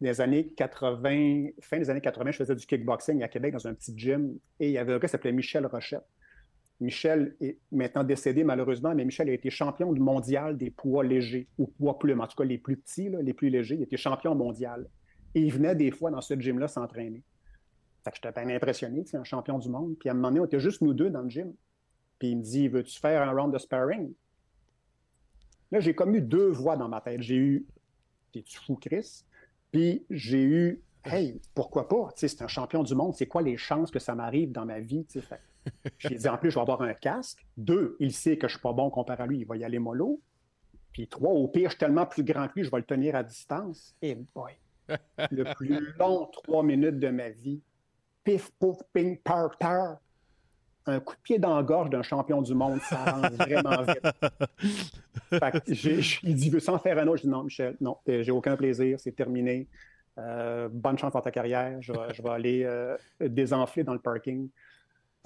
Des 0.01 0.21
années 0.21 0.49
80, 0.57 1.51
fin 1.61 1.79
des 1.79 1.89
années 1.89 2.01
80, 2.01 2.33
je 2.33 2.37
faisais 2.39 2.55
du 2.55 2.67
kickboxing 2.67 3.23
à 3.23 3.29
Québec 3.29 3.55
dans 3.55 3.67
un 3.67 3.75
petit 3.75 3.97
gym, 3.97 4.37
et 4.61 4.69
il 4.69 4.73
y 4.73 4.79
avait 4.79 4.93
un 4.93 4.99
gars 4.99 5.07
qui 5.07 5.13
s'appelait 5.13 5.33
Michel 5.33 5.67
Rochette. 5.67 6.05
Michel 6.81 7.37
est 7.41 7.59
maintenant 7.71 8.03
décédé 8.03 8.43
malheureusement, 8.43 8.95
mais 8.95 9.05
Michel 9.05 9.29
a 9.29 9.33
été 9.33 9.49
champion 9.49 9.93
mondial 9.93 10.57
des 10.57 10.71
poids 10.71 11.05
légers, 11.05 11.49
ou 11.59 11.67
poids 11.67 11.99
plumes, 11.99 12.21
en 12.21 12.27
tout 12.27 12.37
cas 12.37 12.45
les 12.45 12.59
plus 12.59 12.77
petits, 12.77 13.09
les 13.09 13.33
plus 13.33 13.49
légers. 13.49 13.77
Il 13.77 13.83
était 13.83 13.97
champion 13.97 14.35
mondial. 14.35 14.89
Et 15.35 15.41
il 15.41 15.53
venait 15.53 15.75
des 15.75 15.91
fois 15.91 16.11
dans 16.11 16.21
ce 16.21 16.35
gym-là 16.35 16.69
s'entraîner. 16.69 17.23
Fait 18.05 18.11
que 18.11 18.17
j'étais 18.23 18.45
bien 18.45 18.55
impressionné, 18.55 19.05
c'est 19.07 19.17
un 19.17 19.25
champion 19.25 19.59
du 19.59 19.69
monde. 19.69 19.97
Puis 19.99 20.09
à 20.09 20.13
un 20.13 20.15
moment 20.15 20.29
donné, 20.29 20.41
on 20.41 20.45
était 20.45 20.61
juste 20.61 20.83
nous 20.83 20.93
deux 20.93 21.11
dans 21.11 21.23
le 21.23 21.31
gym. 21.31 21.55
Puis 22.25 22.31
il 22.31 22.39
me 22.39 22.43
dit 22.43 22.69
Veux-tu 22.69 22.99
faire 22.99 23.21
un 23.21 23.33
round 23.33 23.53
de 23.53 23.59
sparring? 23.59 24.15
Là, 25.71 25.81
j'ai 25.81 25.95
comme 25.95 26.15
eu 26.15 26.23
deux 26.23 26.49
voix 26.49 26.75
dans 26.75 26.89
ma 26.89 27.03
tête. 27.03 27.21
J'ai 27.21 27.37
eu 27.37 27.67
T'es-tu 28.33 28.57
fou, 28.57 28.77
Chris? 28.77 29.25
Puis 29.71 30.07
j'ai 30.09 30.43
eu 30.43 30.83
Hey, 31.05 31.39
pourquoi 31.55 31.87
pas? 31.87 32.09
C'est 32.17 32.41
un 32.41 32.49
champion 32.49 32.83
du 32.83 32.95
monde. 32.95 33.13
C'est 33.13 33.27
quoi 33.27 33.43
les 33.43 33.59
chances 33.59 33.91
que 33.91 33.99
ça 33.99 34.15
m'arrive 34.15 34.53
dans 34.53 34.65
ma 34.65 34.81
vie? 34.81 35.07
J'ai 35.99 36.15
dit 36.15 36.27
En 36.27 36.39
plus, 36.39 36.51
je 36.51 36.55
vais 36.55 36.63
avoir 36.63 36.81
un 36.81 36.95
casque. 36.95 37.47
Deux, 37.59 37.99
il 38.01 38.15
sait 38.15 38.39
que 38.39 38.49
je 38.49 38.55
suis 38.55 38.63
pas 38.63 38.73
bon 38.73 38.89
comparé 38.89 39.23
à 39.23 39.27
lui. 39.27 39.41
Il 39.41 39.47
va 39.47 39.59
y 39.59 39.65
aller 39.65 39.79
mollo. 39.79 40.23
Puis 40.93 41.07
trois, 41.09 41.31
au 41.31 41.47
pire, 41.47 41.69
je 41.69 41.75
suis 41.75 41.79
tellement 41.79 42.07
plus 42.07 42.25
grand 42.25 42.49
que 42.49 42.55
lui, 42.57 42.65
je 42.65 42.71
vais 42.71 42.79
le 42.79 42.85
tenir 42.85 43.17
à 43.17 43.23
distance. 43.23 43.95
Et 44.01 44.15
boy, 44.15 44.55
le 44.89 45.55
plus 45.55 45.93
long 45.99 46.25
trois 46.33 46.63
minutes 46.63 46.99
de 46.99 47.11
ma 47.11 47.29
vie. 47.29 47.61
Pif, 48.23 48.51
pouf, 48.59 48.79
ping, 48.95 49.19
par, 49.19 49.59
tar. 49.59 49.99
Un 50.87 51.01
coup 51.01 51.15
de 51.15 51.21
pied 51.23 51.39
dans 51.39 51.57
la 51.57 51.63
gorge 51.63 51.89
d'un 51.91 52.03
champion 52.03 52.43
du 52.43 52.55
monde, 52.55 52.79
ça 52.83 53.03
avance 53.03 53.33
vraiment 53.39 53.83
vite. 53.83 54.03
Fait 55.31 55.51
que 55.53 55.59
j'ai- 55.75 56.03
j'ai- 56.03 56.21
il 56.23 56.35
dit, 56.35 56.51
veux-tu 56.51 56.69
en 56.71 56.79
faire 56.79 56.99
un 56.99 57.07
autre? 57.07 57.19
Je 57.19 57.23
dis, 57.23 57.29
non, 57.29 57.43
Michel, 57.45 57.77
non, 57.81 57.97
j'ai 58.07 58.31
aucun 58.31 58.57
plaisir, 58.57 59.01
c'est 59.01 59.13
terminé. 59.13 59.67
Euh, 60.19 60.69
bonne 60.71 60.99
chance 60.99 61.13
dans 61.13 61.21
ta 61.23 61.31
carrière. 61.31 61.81
Je 61.81 61.93
vais, 61.93 62.13
je 62.15 62.23
vais 62.23 62.29
aller 62.31 62.63
euh, 62.65 62.97
désenfler 63.21 63.83
dans 63.83 63.95
le 63.95 63.99
parking. 63.99 64.49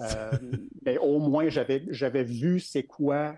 Euh, 0.01 0.31
mais 0.85 0.97
au 0.97 1.19
moins, 1.19 1.49
j'avais 1.49 1.83
j'avais 1.89 2.23
vu 2.23 2.59
c'est 2.59 2.83
quoi 2.83 3.35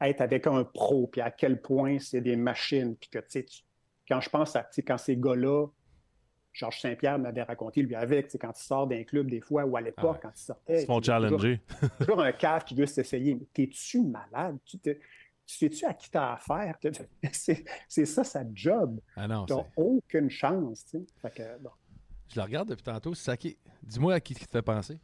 être 0.00 0.20
avec 0.20 0.46
un 0.48 0.64
pro, 0.64 1.06
puis 1.06 1.20
à 1.20 1.30
quel 1.30 1.60
point 1.62 1.98
c'est 2.00 2.20
des 2.20 2.34
machines, 2.34 2.96
puis 2.96 3.08
que, 3.08 3.18
tu 3.20 3.24
sais, 3.28 3.44
tu- 3.44 3.62
quand 4.08 4.20
je 4.20 4.28
pense 4.28 4.56
à, 4.56 4.68
quand 4.84 4.98
ces 4.98 5.16
gars-là, 5.16 5.68
Georges 6.52 6.80
Saint-Pierre 6.80 7.18
m'avait 7.18 7.42
raconté, 7.42 7.80
lui, 7.82 7.94
avec, 7.94 8.26
tu 8.26 8.32
sais, 8.32 8.38
quand 8.38 8.52
il 8.58 8.62
sort 8.62 8.86
d'un 8.86 9.04
club, 9.04 9.30
des 9.30 9.40
fois, 9.40 9.64
ou 9.64 9.76
à 9.76 9.80
l'époque, 9.80 10.04
Ah 10.04 10.12
ouais. 10.12 10.18
quand 10.22 10.32
il 10.36 10.40
sortait. 10.42 10.74
Ils 10.74 10.80
se 10.82 10.86
font 10.86 10.98
a 10.98 11.00
toujours- 11.00 11.14
challenger. 11.40 11.60
toujours 11.98 12.20
un 12.22 12.32
cave 12.32 12.64
qui 12.64 12.74
veut 12.74 12.86
s'essayer. 12.86 13.34
Mais 13.34 13.46
t'es-tu 13.54 14.02
malade? 14.02 14.58
Tu, 14.64 14.78
te- 14.78 14.96
sais-tu 15.46 15.84
à 15.86 15.94
qui 15.94 16.10
t'as 16.10 16.34
affaire? 16.34 16.76
C'est 17.32 17.64
c'est 17.88 18.04
ça, 18.04 18.22
sa 18.24 18.42
job. 18.54 19.00
Ah 19.16 19.26
non, 19.26 19.46
T'as 19.46 19.56
c'est- 19.56 19.70
aucune 19.76 20.28
chance, 20.30 20.84
tu 20.84 20.98
sais. 20.98 21.06
Fait 21.22 21.30
que, 21.34 21.58
bon. 21.62 21.70
je 22.28 22.36
le 22.36 22.42
regarde 22.42 22.68
depuis 22.68 22.82
tantôt. 22.82 23.14
Saki, 23.14 23.56
dis-moi 23.82 24.14
à 24.14 24.20
qui 24.20 24.34
tu 24.34 24.44
te 24.44 24.50
fait 24.50 24.62
penser. 24.62 24.98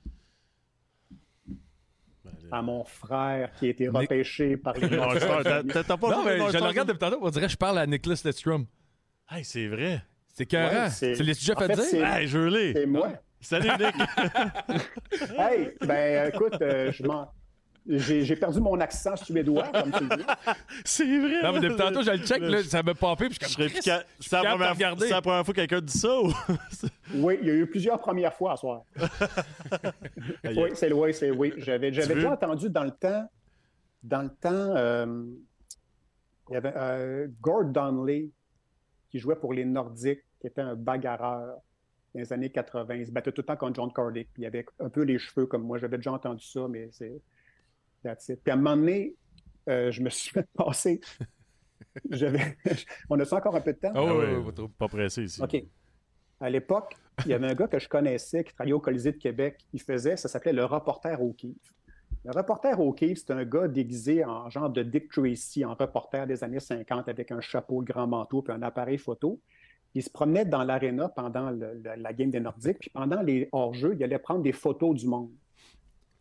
À 2.50 2.62
mon 2.62 2.84
frère 2.84 3.52
qui 3.54 3.66
a 3.66 3.70
été 3.70 3.84
Nick- 3.88 3.96
repêché 3.96 4.56
par 4.56 4.74
les 4.74 4.80
t'as- 4.88 5.96
pas 5.96 6.10
Non, 6.10 6.24
mais 6.24 6.36
je 6.38 6.58
le 6.58 6.64
regarde 6.64 6.74
toi? 6.74 6.84
depuis 6.84 6.98
tantôt. 6.98 7.18
On 7.22 7.30
dirait 7.30 7.46
que 7.46 7.52
je 7.52 7.56
parle 7.56 7.78
à 7.78 7.86
Nicholas 7.86 8.20
Lidstrom. 8.24 8.66
Hey, 9.30 9.44
c'est 9.44 9.66
vrai. 9.68 10.02
C'est 10.38 10.46
carré. 10.46 10.76
Ouais, 10.76 10.90
c'est- 10.90 11.14
tu 11.14 11.24
l'as 11.24 11.34
déjà 11.34 11.52
en 11.54 11.58
fait, 11.58 11.66
fait, 11.66 11.74
dire? 11.74 11.84
c'est- 11.84 11.98
Hey, 12.20 12.28
je 12.28 12.38
l'ai. 12.38 12.72
C'est 12.72 12.86
moi. 12.86 13.08
Salut, 13.40 13.70
Nick. 13.70 13.94
Hey, 15.36 15.70
ben 15.84 16.32
écoute, 16.32 16.54
euh, 16.62 16.92
je 16.92 17.02
m'en- 17.02 17.28
J'ai 17.88 18.36
perdu 18.36 18.60
mon 18.60 18.78
accent 18.78 19.16
suédois, 19.16 19.64
comme 19.72 19.90
tu 19.90 20.04
le 20.04 20.16
dis. 20.16 20.22
c'est 20.84 21.18
vrai. 21.18 21.42
Non, 21.42 21.52
mais 21.54 21.60
depuis 21.60 21.76
tantôt, 21.76 22.02
je 22.02 22.10
le 22.12 22.18
check, 22.18 22.40
là, 22.40 22.62
ça 22.62 22.82
m'a 22.84 22.94
popé, 22.94 23.28
puis 23.30 23.38
je 23.40 23.46
suis 23.48 23.80
C'est 24.20 24.32
la, 24.32 24.42
la 24.42 25.20
première 25.22 25.44
fois 25.44 25.44
que 25.46 25.52
quelqu'un 25.52 25.80
dit 25.80 25.98
ça 25.98 26.20
ou? 26.20 26.32
Oui, 27.14 27.38
il 27.40 27.48
y 27.48 27.50
a 27.50 27.54
eu 27.54 27.66
plusieurs 27.66 27.98
premières 27.98 28.34
fois 28.34 28.52
à 28.52 28.56
soir. 28.58 28.82
Oui, 30.44 30.70
c'est 30.74 30.92
oui, 30.92 31.14
c'est 31.14 31.30
oui. 31.32 31.52
J'avais 31.56 31.90
déjà 31.90 32.02
veux? 32.14 32.26
entendu 32.26 32.68
dans 32.70 32.84
le 32.84 32.90
temps, 32.92 33.28
dans 34.04 34.22
le 34.22 34.28
temps, 34.28 34.76
euh, 34.76 35.24
il 36.50 36.54
y 36.54 36.56
avait 36.56 36.74
euh, 36.76 37.26
Gord 37.40 37.64
Donnelly 37.64 38.30
qui 39.10 39.18
jouait 39.18 39.36
pour 39.36 39.54
les 39.54 39.64
Nordiques, 39.64 40.20
qui 40.40 40.46
était 40.46 40.60
un 40.60 40.74
bagarreur 40.74 41.58
dans 42.14 42.20
les 42.20 42.32
années 42.32 42.50
80. 42.50 42.94
Il 42.94 43.06
se 43.06 43.12
battait 43.12 43.32
tout 43.32 43.42
le 43.42 43.46
temps 43.46 43.56
contre 43.56 43.76
John 43.76 43.92
Cardick. 43.92 44.28
Il 44.38 44.46
avait 44.46 44.64
un 44.80 44.88
peu 44.88 45.02
les 45.02 45.18
cheveux 45.18 45.46
comme 45.46 45.62
moi. 45.62 45.78
J'avais 45.78 45.96
déjà 45.96 46.12
entendu 46.12 46.44
ça, 46.44 46.66
mais 46.68 46.88
c'est. 46.92 47.20
that's 48.02 48.28
it. 48.28 48.40
Puis 48.42 48.50
à 48.50 48.54
un 48.54 48.56
moment 48.56 48.76
donné, 48.76 49.14
euh, 49.68 49.90
je 49.90 50.02
me 50.02 50.10
suis 50.10 50.30
fait 50.30 50.48
passer. 50.54 51.00
J'avais. 52.10 52.56
On 53.10 53.18
a 53.20 53.24
ça 53.24 53.36
encore 53.36 53.56
un 53.56 53.60
peu 53.60 53.72
de 53.72 53.78
temps? 53.78 53.92
Oh, 53.94 54.06
Ah 54.08 54.16
ouais, 54.16 54.36
ouais, 54.36 54.44
pas 54.44 54.52
trop. 54.52 54.68
Pas 54.68 54.88
pressé 54.88 55.24
ici. 55.24 55.42
OK. 55.42 55.56
À 56.40 56.50
l'époque, 56.50 56.96
il 57.24 57.30
y 57.30 57.34
avait 57.34 57.48
un 57.48 57.54
gars 57.54 57.66
que 57.66 57.78
je 57.78 57.88
connaissais 57.88 58.44
qui 58.44 58.54
travaillait 58.54 58.74
au 58.74 58.80
Colisée 58.80 59.12
de 59.12 59.16
Québec. 59.16 59.58
Il 59.72 59.82
faisait, 59.82 60.16
ça 60.16 60.28
s'appelait 60.28 60.52
le 60.52 60.64
reporter 60.64 61.20
au 61.20 61.32
Kief. 61.32 61.56
Le 62.24 62.30
reporter 62.32 62.78
au 62.78 62.92
Kief, 62.92 63.18
c'est 63.18 63.32
un 63.32 63.44
gars 63.44 63.66
déguisé 63.66 64.24
en 64.24 64.48
genre 64.48 64.70
de 64.70 64.82
Dick 64.82 65.10
Tracy, 65.10 65.64
en 65.64 65.74
reporter 65.74 66.26
des 66.26 66.44
années 66.44 66.60
50 66.60 67.08
avec 67.08 67.32
un 67.32 67.40
chapeau, 67.40 67.80
le 67.80 67.86
grand 67.86 68.06
manteau 68.06 68.42
puis 68.42 68.52
un 68.52 68.62
appareil 68.62 68.98
photo. 68.98 69.40
Il 69.98 70.02
se 70.04 70.10
promenait 70.10 70.44
dans 70.44 70.62
l'aréna 70.62 71.08
pendant 71.08 71.50
la 71.50 72.12
game 72.12 72.30
des 72.30 72.38
Nordiques, 72.38 72.78
puis 72.78 72.90
pendant 72.90 73.20
les 73.20 73.48
hors-jeux, 73.50 73.96
il 73.98 74.04
allait 74.04 74.20
prendre 74.20 74.42
des 74.42 74.52
photos 74.52 74.94
du 74.94 75.08
monde. 75.08 75.32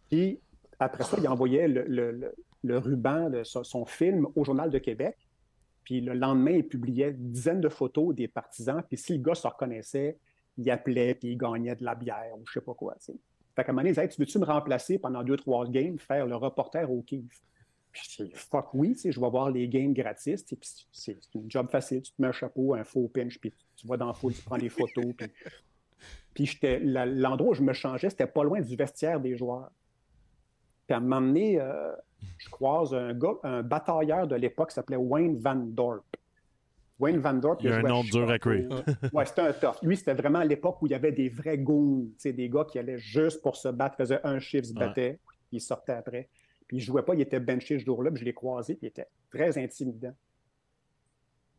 Puis 0.09 0.39
après 0.79 1.03
ça, 1.03 1.15
il 1.19 1.27
envoyait 1.27 1.67
le, 1.67 1.83
le- 2.63 2.77
ruban 2.79 3.29
son, 3.43 3.85
film 3.85 4.25
au 4.35 4.43
Journal 4.43 4.71
de 4.71 4.79
Québec. 4.79 5.15
Puis 5.83 6.01
le 6.01 6.15
lendemain, 6.15 6.53
il 6.53 6.67
publiait 6.67 7.11
une 7.11 7.29
dizaine 7.31 7.61
de 7.61 7.69
photos 7.69 8.15
des 8.15 8.27
partisans. 8.27 8.81
Puis 8.81 8.97
si 8.97 9.15
le 9.15 9.23
gars 9.23 9.35
se 9.35 9.45
reconnaissait, 9.45 10.17
il 10.57 10.71
appelait, 10.71 11.13
puis 11.13 11.33
il 11.33 11.37
gagnait 11.37 11.75
de 11.75 11.83
la 11.83 11.93
bière 11.93 12.33
ou 12.35 12.41
je 12.47 12.53
sais 12.53 12.61
pas 12.61 12.73
quoi. 12.73 12.95
tu 12.95 13.11
sais. 13.11 13.15
Fait 13.55 13.63
qu'à 13.63 13.69
un 13.69 13.73
moment 13.73 13.81
donné, 13.83 13.89
il 13.91 13.93
disait 13.93 14.07
Tu 14.07 14.19
veux-tu 14.19 14.39
me 14.39 14.45
remplacer 14.45 14.97
pendant 14.97 15.21
deux, 15.23 15.37
trois 15.37 15.67
games, 15.67 15.99
faire 15.99 16.25
le 16.25 16.35
reporter 16.35 16.89
au 16.91 17.03
Kief? 17.03 17.43
Puis 17.91 18.01
je 18.09 18.23
dis 18.23 18.31
Fuck 18.33 18.73
oui, 18.73 18.93
tu 18.93 18.99
sais, 18.99 19.11
je 19.11 19.19
vais 19.19 19.29
voir 19.29 19.49
les 19.49 19.67
games 19.67 19.93
gratis. 19.93 20.43
Puis 20.43 20.57
c'est 20.91 21.17
une 21.35 21.49
job 21.49 21.69
facile. 21.69 22.01
Tu 22.01 22.11
te 22.11 22.21
mets 22.21 22.27
un 22.27 22.33
chapeau, 22.33 22.73
un 22.73 22.83
faux 22.83 23.07
pinch, 23.07 23.39
puis 23.39 23.53
tu 23.75 23.87
vas 23.87 23.97
dans 23.97 24.07
la 24.07 24.13
foule, 24.13 24.33
tu 24.33 24.41
prends 24.41 24.57
des 24.57 24.69
photos. 24.69 25.13
Puis, 26.33 26.57
l'endroit 26.83 27.51
où 27.51 27.53
je 27.53 27.63
me 27.63 27.73
changeais, 27.73 28.09
c'était 28.09 28.27
pas 28.27 28.43
loin 28.43 28.61
du 28.61 28.75
vestiaire 28.75 29.19
des 29.19 29.35
joueurs. 29.35 29.71
Puis 30.87 30.93
à 30.93 30.97
un 30.97 31.01
moment 31.01 31.21
donné, 31.21 31.59
euh, 31.59 31.91
je 32.37 32.49
croise 32.49 32.93
un 32.93 33.13
gars, 33.13 33.35
un 33.43 33.61
batailleur 33.61 34.27
de 34.27 34.35
l'époque 34.35 34.69
qui 34.69 34.75
s'appelait 34.75 34.97
Wayne 34.97 35.37
Van 35.37 35.55
Dorp. 35.55 36.05
Wayne 36.99 37.19
Van 37.19 37.33
Dorp, 37.33 37.57
Il 37.61 37.69
y 37.69 37.73
a 37.73 37.77
un 37.77 37.81
nom 37.81 38.03
dur 38.03 38.29
à 38.29 38.33
Chicago. 38.33 38.75
Ouais, 39.13 39.25
c'était 39.25 39.41
un 39.41 39.53
tough. 39.53 39.75
Lui, 39.83 39.97
c'était 39.97 40.15
vraiment 40.15 40.39
à 40.39 40.45
l'époque 40.45 40.81
où 40.81 40.87
il 40.87 40.91
y 40.91 40.95
avait 40.95 41.11
des 41.11 41.29
vrais 41.29 41.57
goons, 41.57 42.07
des 42.23 42.49
gars 42.49 42.65
qui 42.65 42.79
allaient 42.79 42.97
juste 42.97 43.41
pour 43.41 43.55
se 43.55 43.67
battre, 43.67 43.97
faisaient 43.97 44.19
un 44.23 44.39
chiffre, 44.39 44.65
se 44.65 44.73
battaient, 44.73 45.19
puis 45.49 45.57
ils 45.57 45.61
sortaient 45.61 45.93
après. 45.93 46.29
Puis 46.67 46.77
il 46.77 46.79
jouait 46.81 47.03
pas, 47.03 47.15
il 47.15 47.21
était 47.21 47.39
benché 47.39 47.79
ce 47.79 47.85
jour-là, 47.85 48.11
puis 48.11 48.19
je 48.19 48.25
l'ai 48.25 48.33
croisé, 48.33 48.75
puis 48.75 48.87
il 48.87 48.89
était 48.89 49.07
très 49.29 49.57
intimidant. 49.57 50.13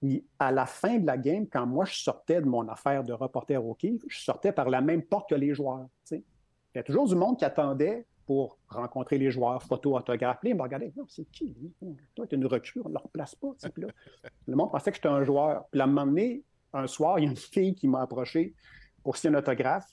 Puis 0.01 0.25
à 0.39 0.53
la 0.53 0.67
fin 0.67 0.99
de 0.99 1.07
la 1.07 1.19
game, 1.19 1.47
quand 1.49 1.67
moi 1.67 1.85
je 1.85 1.95
sortais 1.95 2.41
de 2.41 2.47
mon 2.47 2.69
affaire 2.69 3.03
de 3.03 3.13
reporter 3.13 3.57
au 3.57 3.77
je 3.81 4.21
sortais 4.21 4.53
par 4.53 4.71
la 4.71 4.81
même 4.81 5.03
porte 5.03 5.31
que 5.31 5.35
les 5.35 5.55
joueurs. 5.55 5.87
Il 6.11 6.23
y 6.77 6.79
a 6.79 6.83
toujours 6.83 7.09
du 7.09 7.17
monde 7.17 7.39
qui 7.39 7.45
attendait 7.45 8.07
pour 8.29 8.59
rencontrer 8.69 9.17
les 9.17 9.31
joueurs, 9.31 9.63
photo, 9.63 9.97
autographe. 9.97 10.39
Puis 10.41 10.51
ils 10.51 10.55
me 10.55 10.61
regardaient, 10.61 10.93
non, 10.95 11.07
c'est 11.09 11.25
qui? 11.31 11.57
lui? 11.59 11.73
Toi, 12.15 12.27
tu 12.27 12.35
es 12.35 12.39
une 12.39 12.47
recrue, 12.47 12.83
on 12.85 12.91
ne 12.91 12.95
le 12.95 13.01
replace 13.01 13.35
pas. 13.35 13.49
le 14.47 14.55
monde 14.55 14.71
pensait 14.71 14.91
que 14.91 14.97
j'étais 14.97 15.09
un 15.09 15.25
joueur. 15.25 15.65
Puis 15.71 15.81
à 15.81 15.85
un 15.85 15.87
moment 15.87 16.07
donné, 16.07 16.43
un 16.75 16.87
soir, 16.87 17.19
il 17.19 17.25
y 17.25 17.27
a 17.27 17.31
une 17.31 17.37
fille 17.37 17.75
qui 17.75 17.89
m'a 17.89 18.03
approché 18.03 18.55
pour 19.03 19.17
signer 19.17 19.35
un 19.35 19.39
autographe. 19.39 19.89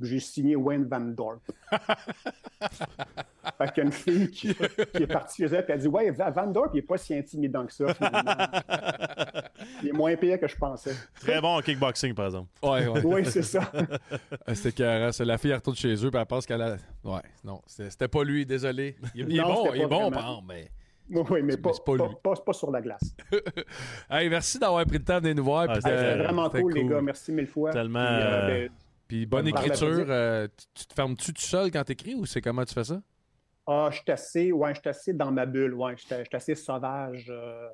J'ai 0.00 0.20
signé 0.20 0.56
Wayne 0.56 0.84
Van 0.84 1.00
Dorp. 1.00 1.40
fait 3.58 3.72
qu'il 3.72 3.76
y 3.78 3.80
a 3.80 3.84
une 3.84 3.92
fille 3.92 4.30
qui, 4.30 4.54
qui 4.54 5.02
est 5.02 5.06
partie 5.06 5.42
chez 5.42 5.54
elle 5.54 5.60
et 5.60 5.64
elle 5.68 5.74
a 5.74 5.78
dit 5.78 5.88
Ouais, 5.88 6.10
Van 6.10 6.46
Dorp, 6.46 6.70
il 6.74 6.76
n'est 6.76 6.82
pas 6.82 6.98
si 6.98 7.14
intimidant 7.14 7.64
que 7.66 7.72
ça, 7.72 7.94
finalement. 7.94 8.32
Il 9.82 9.88
est 9.88 9.92
moins 9.92 10.14
pire 10.16 10.38
que 10.38 10.46
je 10.48 10.56
pensais. 10.56 10.94
Très 11.20 11.40
bon 11.40 11.56
en 11.56 11.60
kickboxing, 11.60 12.14
par 12.14 12.26
exemple. 12.26 12.48
Ouais, 12.62 12.86
ouais. 12.86 13.00
Oui, 13.04 13.24
c'est 13.24 13.42
ça. 13.42 13.70
C'était 14.54 14.72
carré. 14.72 15.12
ça. 15.12 15.24
La 15.24 15.38
fille 15.38 15.50
elle 15.50 15.56
retourne 15.56 15.76
chez 15.76 15.92
eux, 15.94 16.10
puis 16.10 16.20
elle 16.20 16.26
pense 16.26 16.46
qu'elle 16.46 16.62
a. 16.62 16.76
Ouais, 17.04 17.20
non, 17.44 17.60
c'était 17.66 18.08
pas 18.08 18.22
lui, 18.24 18.46
désolé. 18.46 18.96
Il, 19.14 19.28
il 19.28 19.38
est 19.38 19.42
bon, 19.42 19.72
il 19.74 19.80
est 19.82 19.86
bon, 19.86 19.96
vraiment. 19.96 20.10
par 20.10 20.20
exemple, 20.28 20.44
mais. 20.48 20.70
Oui, 21.08 21.42
mais 21.42 21.56
pas, 21.56 21.72
c'est 21.72 21.84
pas 21.84 21.96
pas, 21.96 22.06
lui. 22.08 22.14
pas- 22.22 22.34
pas 22.34 22.52
sur 22.52 22.70
la 22.70 22.80
glace. 22.80 23.14
Hey, 24.10 24.28
merci 24.28 24.58
d'avoir 24.58 24.84
pris 24.84 24.98
le 24.98 25.04
temps 25.04 25.20
de 25.20 25.32
nous 25.32 25.44
voir. 25.44 25.66
Ah, 25.68 25.72
puis 25.74 25.82
c'était 25.82 25.96
C'est 25.98 26.16
vraiment 26.16 26.50
cool, 26.50 26.72
les 26.74 26.84
gars. 26.84 27.00
Merci 27.00 27.32
mille 27.32 27.46
fois. 27.46 27.70
Tellement, 27.70 28.06
Puis, 28.06 28.16
euh, 28.22 28.46
ben, 28.68 28.70
Puis 29.08 29.26
bonne 29.26 29.46
écriture. 29.46 30.06
euh, 30.08 30.48
tu, 30.56 30.66
tu 30.74 30.86
te 30.86 30.94
fermes-tu 30.94 31.32
tout 31.32 31.42
seul 31.42 31.70
quand 31.70 31.84
t'écris 31.84 32.14
ou 32.14 32.26
c'est 32.26 32.40
comment 32.40 32.64
tu 32.64 32.74
fais 32.74 32.84
ça? 32.84 33.00
Ah, 33.66 33.88
je 33.90 33.96
suis 33.96 34.10
assez, 34.12 34.52
ouais, 34.52 34.74
je 34.74 34.88
assez 34.88 35.12
dans 35.12 35.32
ma 35.32 35.44
bulle, 35.44 35.74
ouais, 35.74 35.96
je 35.96 36.02
suis 36.04 36.14
assez 36.32 36.54
sauvage. 36.54 37.26
euh, 37.30 37.68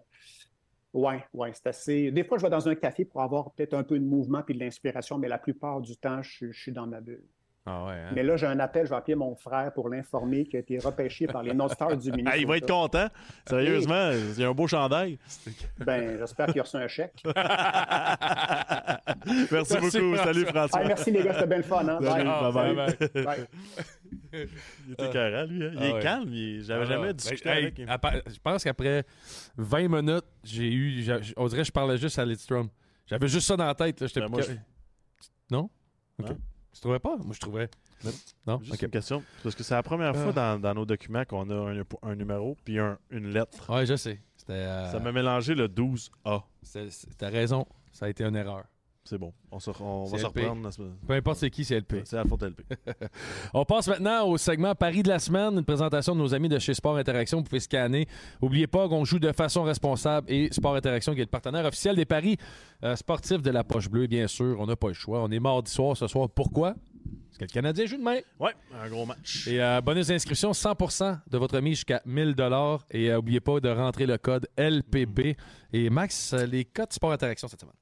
ouais, 0.94 1.24
ouais, 1.34 1.52
c'est 1.52 1.66
assez. 1.66 2.10
Des 2.10 2.24
fois, 2.24 2.38
je 2.38 2.42
vais 2.44 2.50
dans 2.50 2.66
un 2.66 2.74
café 2.74 3.04
pour 3.04 3.20
avoir 3.20 3.50
peut-être 3.52 3.74
un 3.74 3.82
peu 3.84 3.98
de 3.98 4.04
mouvement 4.04 4.42
puis 4.42 4.54
de 4.54 4.60
l'inspiration, 4.60 5.18
mais 5.18 5.28
la 5.28 5.38
plupart 5.38 5.80
du 5.80 5.96
temps, 5.96 6.22
je 6.22 6.50
suis 6.52 6.72
dans 6.72 6.86
ma 6.86 7.00
bulle. 7.00 7.24
Ah 7.64 7.84
ouais, 7.86 7.92
hein? 7.92 8.10
Mais 8.14 8.24
là, 8.24 8.36
j'ai 8.36 8.46
un 8.46 8.58
appel, 8.58 8.86
je 8.86 8.90
vais 8.90 8.96
appeler 8.96 9.14
mon 9.14 9.36
frère 9.36 9.72
pour 9.72 9.88
l'informer 9.88 10.44
qu'il 10.46 10.56
a 10.56 10.60
été 10.60 10.78
repêché 10.80 11.28
par 11.28 11.44
les 11.44 11.54
North 11.54 11.74
Stars 11.74 11.96
du 11.96 12.10
Ah, 12.12 12.16
Minnesota. 12.16 12.36
il 12.38 12.46
va 12.48 12.56
être 12.56 12.66
content. 12.66 13.06
Sérieusement, 13.48 14.10
il 14.10 14.40
y 14.40 14.44
a 14.44 14.48
un 14.48 14.52
beau 14.52 14.66
chandail. 14.66 15.16
Ben, 15.78 16.18
j'espère 16.18 16.46
qu'il 16.46 16.58
a 16.58 16.64
reçu 16.64 16.76
un 16.76 16.88
chèque. 16.88 17.22
Merci, 19.24 19.46
Merci, 19.52 19.74
beaucoup. 19.76 20.16
François. 20.16 20.24
Salut, 20.24 20.46
François. 20.46 20.80
Ah, 20.82 20.84
merci 20.88 21.10
les 21.12 21.22
gars, 21.22 21.34
c'était 21.34 21.46
bien 21.46 21.56
le 21.58 21.62
fun. 21.62 21.86
Hein? 21.88 21.98
Salut, 22.02 22.24
Bye. 22.24 22.52
bye-bye. 22.52 22.96
Salut. 23.12 23.24
Bye. 23.24 23.46
Il 24.88 24.92
était 24.94 25.10
carré, 25.10 25.46
lui. 25.46 25.64
hein. 25.66 25.70
Il 25.74 25.78
Ah 25.80 25.86
est 25.86 25.92
ouais. 25.92 26.00
calme. 26.02 26.28
il- 26.32 26.64
J'avais 26.64 26.82
Ah, 26.84 26.88
jamais 26.88 27.14
discuté 27.14 27.48
Hey, 27.48 27.64
avec 27.66 27.78
Je 27.78 28.38
pense 28.42 28.64
qu'après 28.64 29.04
20 29.56 29.88
minutes, 29.88 30.24
j'ai 30.44 30.72
eu. 30.72 31.04
On 31.36 31.46
dirait 31.46 31.62
que 31.62 31.66
je 31.68 31.72
parlais 31.72 31.96
juste 31.98 32.18
à 32.18 32.24
Lidstrom. 32.24 32.68
J'avais 33.06 33.28
juste 33.28 33.46
ça 33.46 33.56
dans 33.56 33.66
la 33.66 33.74
tête. 33.74 34.00
Là. 34.00 34.08
Ben, 34.16 34.28
moi, 34.28 34.40
Non? 35.50 35.70
Ok. 36.18 36.28
Non. 36.30 36.36
Tu 36.72 36.80
trouvais 36.80 36.98
pas? 36.98 37.16
Moi, 37.16 37.34
je 37.34 37.40
trouvais. 37.40 37.68
Non? 38.46 38.58
Juste 38.60 38.74
Ok. 38.74 38.82
une 38.82 38.90
question. 38.90 39.22
Parce 39.42 39.54
que 39.54 39.62
c'est 39.62 39.74
la 39.74 39.82
première 39.82 40.16
fois 40.16 40.32
dans, 40.32 40.60
dans 40.60 40.74
nos 40.74 40.84
documents 40.84 41.24
qu'on 41.24 41.48
a 41.50 41.54
un, 41.54 41.82
un 42.02 42.14
numéro 42.16 42.56
puis 42.64 42.78
un- 42.78 42.98
une 43.10 43.28
lettre. 43.28 43.72
Ouais, 43.72 43.86
je 43.86 43.94
sais. 43.96 44.18
C'était. 44.36 44.52
euh, 44.54 44.90
Ça 44.90 44.98
m'a 44.98 45.12
mélangé 45.12 45.54
le 45.54 45.68
12A. 45.68 46.42
c'est- 46.62 46.90
c'est- 46.90 47.16
T'as 47.16 47.28
raison. 47.28 47.64
Ça 47.92 48.06
a 48.06 48.08
été 48.08 48.24
une 48.24 48.34
erreur. 48.36 48.64
C'est 49.04 49.18
bon. 49.18 49.32
On, 49.50 49.58
se, 49.58 49.70
on 49.80 50.04
va 50.04 50.18
se 50.18 50.26
reprendre. 50.26 50.62
la 50.62 50.70
semaine- 50.70 50.94
Peu 51.06 51.14
importe 51.14 51.38
c'est 51.38 51.50
qui, 51.50 51.64
c'est 51.64 51.76
LP. 51.80 52.02
C'est 52.04 52.16
Alpha 52.16 52.36
LP. 52.40 52.62
On 53.54 53.64
passe 53.64 53.88
maintenant 53.88 54.26
au 54.28 54.38
segment 54.38 54.74
Paris 54.76 55.02
de 55.02 55.08
la 55.08 55.18
semaine, 55.18 55.54
une 55.58 55.64
présentation 55.64 56.14
de 56.14 56.20
nos 56.20 56.32
amis 56.34 56.48
de 56.48 56.58
chez 56.60 56.72
Sport 56.72 56.96
Interaction. 56.96 57.38
Vous 57.38 57.44
pouvez 57.44 57.58
scanner. 57.60 58.06
N'oubliez 58.40 58.68
pas 58.68 58.88
qu'on 58.88 59.04
joue 59.04 59.18
de 59.18 59.32
façon 59.32 59.64
responsable 59.64 60.30
et 60.30 60.52
Sport 60.52 60.76
Interaction 60.76 61.14
qui 61.14 61.20
est 61.20 61.24
le 61.24 61.30
partenaire 61.30 61.64
officiel 61.64 61.96
des 61.96 62.04
paris 62.04 62.36
euh, 62.84 62.94
sportifs 62.94 63.42
de 63.42 63.50
la 63.50 63.64
Poche 63.64 63.88
Bleue, 63.90 64.06
bien 64.06 64.28
sûr. 64.28 64.56
On 64.60 64.66
n'a 64.66 64.76
pas 64.76 64.88
le 64.88 64.94
choix. 64.94 65.20
On 65.22 65.30
est 65.32 65.40
mardi 65.40 65.70
soir 65.72 65.96
ce 65.96 66.06
soir. 66.06 66.28
Pourquoi? 66.30 66.74
Parce 67.26 67.38
que 67.38 67.44
le 67.44 67.48
Canadien 67.48 67.86
joue 67.86 67.96
demain. 67.96 68.18
Ouais, 68.38 68.52
un 68.80 68.88
gros 68.88 69.04
match. 69.04 69.48
Et 69.48 69.60
euh, 69.60 69.80
bonus 69.80 70.06
d'inscription, 70.06 70.52
100% 70.52 71.18
de 71.28 71.38
votre 71.38 71.58
mise 71.60 71.78
jusqu'à 71.78 72.02
1000 72.06 72.36
Et 72.92 73.10
euh, 73.10 73.16
n'oubliez 73.16 73.40
pas 73.40 73.58
de 73.58 73.68
rentrer 73.68 74.06
le 74.06 74.16
code 74.18 74.46
LPB. 74.56 75.36
Et 75.72 75.90
Max, 75.90 76.34
euh, 76.34 76.46
les 76.46 76.64
codes 76.64 76.92
Sport 76.92 77.10
Interaction 77.12 77.48
cette 77.48 77.60
semaine. 77.62 77.74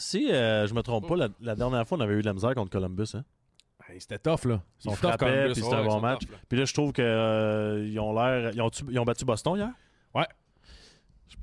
Si 0.00 0.32
euh, 0.32 0.66
je 0.66 0.74
me 0.74 0.82
trompe 0.82 1.06
pas, 1.08 1.16
la, 1.16 1.28
la 1.40 1.54
dernière 1.54 1.86
fois, 1.86 1.98
on 1.98 2.00
avait 2.00 2.14
eu 2.14 2.20
de 2.22 2.26
la 2.26 2.32
misère 2.32 2.54
contre 2.54 2.70
Columbus. 2.70 3.14
Hein? 3.14 3.24
Hey, 3.88 4.00
C'était 4.00 4.18
tough, 4.18 4.44
là. 4.46 4.62
Ils 4.80 4.84
sont 4.84 4.90
tough 4.90 4.98
frappaient, 4.98 5.26
Columbus. 5.26 5.52
puis 5.52 5.62
c'était 5.62 5.74
Ouais, 5.76 5.82
un 5.82 5.86
bon 5.86 6.00
match. 6.00 6.22
Puis 6.48 6.58
là, 6.58 6.64
je 6.64 6.72
trouve 6.72 6.92
qu'ils 6.92 8.00
ont 8.00 8.12
l'air. 8.14 8.50
Ils 8.54 8.62
ont, 8.62 8.70
ils 8.88 8.98
ont 8.98 9.04
battu 9.04 9.24
Boston 9.24 9.56
hier? 9.56 9.70
Ouais. 10.14 10.26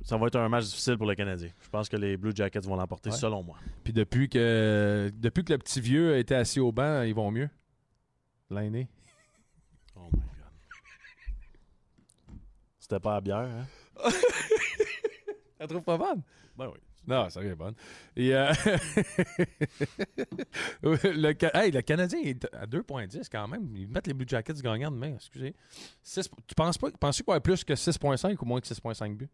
Ça 0.03 0.17
va 0.17 0.27
être 0.27 0.35
un 0.37 0.49
match 0.49 0.65
difficile 0.65 0.97
pour 0.97 1.07
le 1.07 1.15
Canadien. 1.15 1.49
Je 1.61 1.69
pense 1.69 1.87
que 1.89 1.97
les 1.97 2.17
Blue 2.17 2.31
Jackets 2.35 2.61
vont 2.61 2.75
l'emporter, 2.75 3.09
Ouais. 3.09 3.15
selon 3.15 3.43
moi. 3.43 3.57
Puis 3.83 3.93
depuis 3.93 4.29
que, 4.29 5.11
depuis 5.15 5.43
que 5.43 5.53
le 5.53 5.59
petit 5.59 5.81
vieux 5.81 6.13
a 6.13 6.17
été 6.17 6.35
assis 6.35 6.59
au 6.59 6.71
banc, 6.71 7.01
ils 7.03 7.15
vont 7.15 7.31
mieux. 7.31 7.49
L'année. 8.49 8.87
Oh 9.95 10.07
my 10.13 10.19
God. 10.19 12.37
C'était 12.79 12.99
pas 12.99 13.17
à 13.17 13.21
bière, 13.21 13.37
hein? 13.49 13.65
Elle 15.59 15.67
trouve 15.67 15.81
pas 15.83 15.97
bonne? 15.97 16.21
Ben 16.57 16.67
oui. 16.67 16.79
Non, 17.07 17.29
ça 17.29 17.41
bonne. 17.55 17.73
Et 18.17 18.35
euh, 18.35 18.51
le, 20.83 21.33
hey, 21.55 21.71
le 21.71 21.81
Canadien 21.81 22.19
est 22.19 22.45
à 22.53 22.65
2.10 22.65 23.29
quand 23.31 23.47
même. 23.47 23.73
Ils 23.77 23.87
mettent 23.87 24.07
les 24.07 24.13
Blue 24.13 24.25
Jackets 24.27 24.61
gagnants 24.61 24.91
demain, 24.91 25.13
excusez. 25.15 25.55
Tu 26.03 26.55
penses 26.55 26.77
pas, 26.77 26.91
penses-tu 26.91 27.23
qu'il 27.23 27.31
y 27.31 27.31
avoir 27.31 27.41
plus 27.41 27.63
que 27.63 27.73
6.5 27.73 28.35
ou 28.41 28.45
moins 28.45 28.59
que 28.59 28.67
6.5 28.67 29.15
buts? 29.15 29.29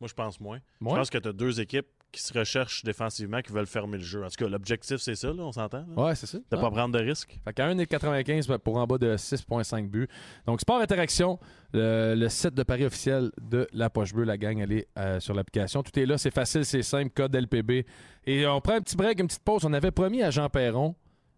Moi, 0.00 0.08
je 0.08 0.14
pense 0.14 0.40
moins. 0.40 0.60
Moins? 0.80 0.94
Je 0.94 1.00
pense 1.00 1.10
que 1.10 1.18
tu 1.18 1.28
as 1.28 1.32
deux 1.32 1.60
équipes 1.60 1.88
qui 2.10 2.22
se 2.22 2.36
recherchent 2.36 2.84
défensivement, 2.84 3.42
qui 3.42 3.52
veulent 3.52 3.66
fermer 3.66 3.98
le 3.98 4.02
jeu. 4.02 4.24
En 4.24 4.28
tout 4.28 4.36
cas, 4.42 4.48
l'objectif, 4.48 4.96
c'est 4.96 5.14
ça, 5.14 5.28
là, 5.28 5.42
on 5.42 5.52
s'entend? 5.52 5.84
Ouais, 5.96 6.14
c'est 6.14 6.26
ça. 6.26 6.38
De 6.38 6.44
Ah. 6.52 6.56
pas 6.56 6.70
prendre 6.70 6.98
de 6.98 7.04
risques. 7.04 7.38
Fait 7.44 7.52
qu'à 7.52 7.66
1,95 7.68 8.58
pour 8.58 8.78
en 8.78 8.86
bas 8.86 8.96
de 8.98 9.16
6,5 9.16 9.88
buts. 9.90 10.08
Donc, 10.46 10.60
Sport 10.60 10.80
Interaction, 10.80 11.38
le, 11.74 12.14
le 12.14 12.28
site 12.30 12.54
de 12.54 12.62
Paris 12.62 12.86
officiel 12.86 13.30
de 13.42 13.66
la 13.72 13.90
Poche 13.90 14.14
Bleue, 14.14 14.24
la 14.24 14.38
gang, 14.38 14.58
elle 14.58 14.72
est 14.72 14.88
euh, 14.98 15.20
sur 15.20 15.34
l'application. 15.34 15.82
Tout 15.82 15.98
est 15.98 16.06
là, 16.06 16.16
c'est 16.16 16.32
facile, 16.32 16.64
c'est 16.64 16.82
simple, 16.82 17.10
code 17.14 17.34
LPB. 17.36 17.84
Et 18.26 18.46
on 18.46 18.60
prend 18.62 18.74
un 18.74 18.80
petit 18.80 18.96
break, 18.96 19.20
une 19.20 19.26
petite 19.26 19.44
pause. 19.44 19.64
On 19.66 19.72
avait 19.74 19.90
promis 19.90 20.22
à 20.22 20.30
Jean 20.30 20.48
Perron 20.48 20.94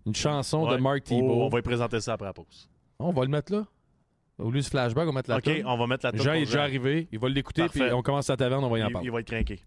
une 0.07 0.14
chanson 0.14 0.64
Ouais. 0.66 0.77
de 0.77 0.81
Mark 0.83 0.99
Oh, 1.07 1.09
Thibault. 1.09 1.43
on 1.45 1.49
va 1.49 1.59
y 1.59 1.62
présenter 1.62 2.01
ça 2.01 2.12
après 2.12 2.27
la 2.27 2.33
pause. 2.33 2.68
On 2.99 3.12
va 3.12 3.23
le 3.23 3.29
mettre 3.29 3.53
là? 3.53 3.66
Au 4.39 4.51
lieu 4.51 4.61
du 4.61 4.66
flashback, 4.68 5.03
on 5.05 5.11
va 5.11 5.18
mettre 5.18 5.29
la 5.31 5.37
OK, 5.37 5.51
on 5.66 5.77
va 5.77 5.87
mettre 5.87 6.07
la 6.07 6.16
Jean 6.16 6.33
est 6.33 6.47
déjà 6.47 6.62
arrivé, 6.62 7.09
il 7.12 7.18
va 7.18 7.29
l'écouter, 7.29 7.66
puis 7.68 7.83
on 7.93 8.01
commence 8.01 8.29
la 8.29 8.37
taverne, 8.39 8.64
on 8.64 8.71
va 8.71 8.79
y 8.79 8.83
en 8.83 8.91
parler. 8.91 9.09
il 9.09 9.11
va 9.12 9.21
être 9.21 9.27
craqué. 9.27 9.61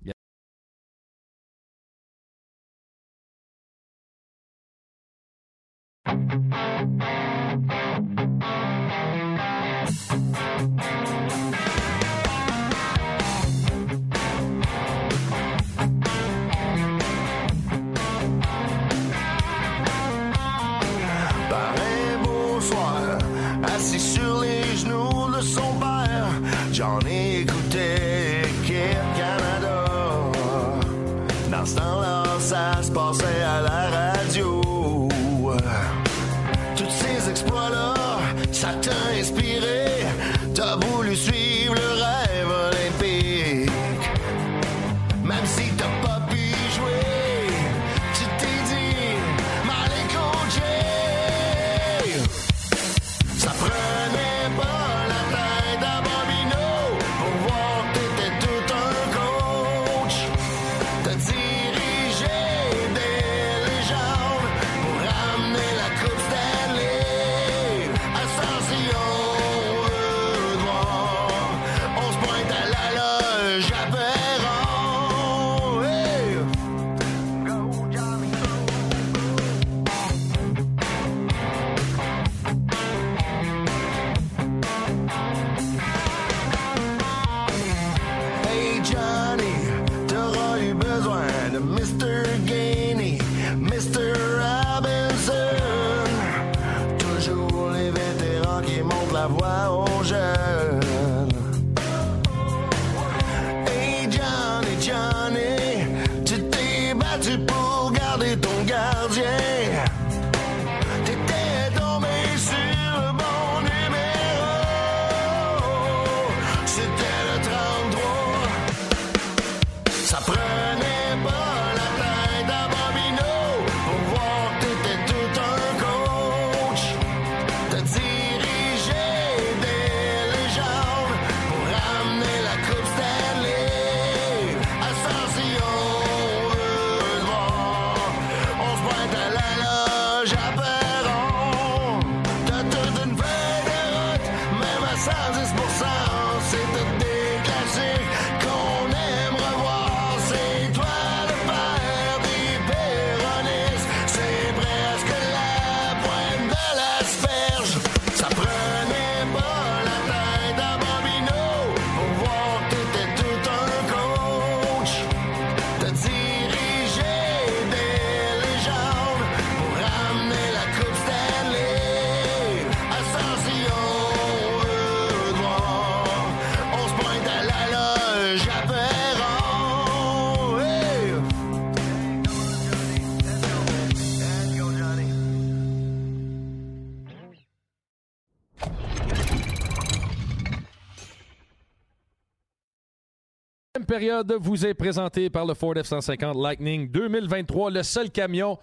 Période 193.94 194.36
vous 194.42 194.66
est 194.66 194.74
présentée 194.74 195.30
par 195.30 195.46
le 195.46 195.54
Ford 195.54 195.76
F-150 195.76 196.42
Lightning 196.42 196.90
2023, 196.90 197.70
le 197.70 197.84
seul 197.84 198.10
camion 198.10 198.58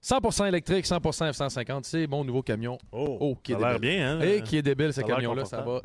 100% 0.00 0.46
électrique, 0.46 0.86
100% 0.86 1.32
F-150. 1.32 1.80
C'est 1.82 2.06
mon 2.06 2.24
nouveau 2.24 2.40
camion. 2.40 2.78
Oh, 2.92 3.36
qui 3.42 3.50
est 3.50 3.58
ça 3.58 3.66
a 3.66 3.70
l'air 3.72 3.80
bien, 3.80 4.12
hein? 4.12 4.20
Et 4.20 4.42
qui 4.42 4.58
est 4.58 4.62
débile, 4.62 4.92
ce 4.92 5.00
camion-là. 5.00 5.44
Ça 5.44 5.62
va. 5.62 5.80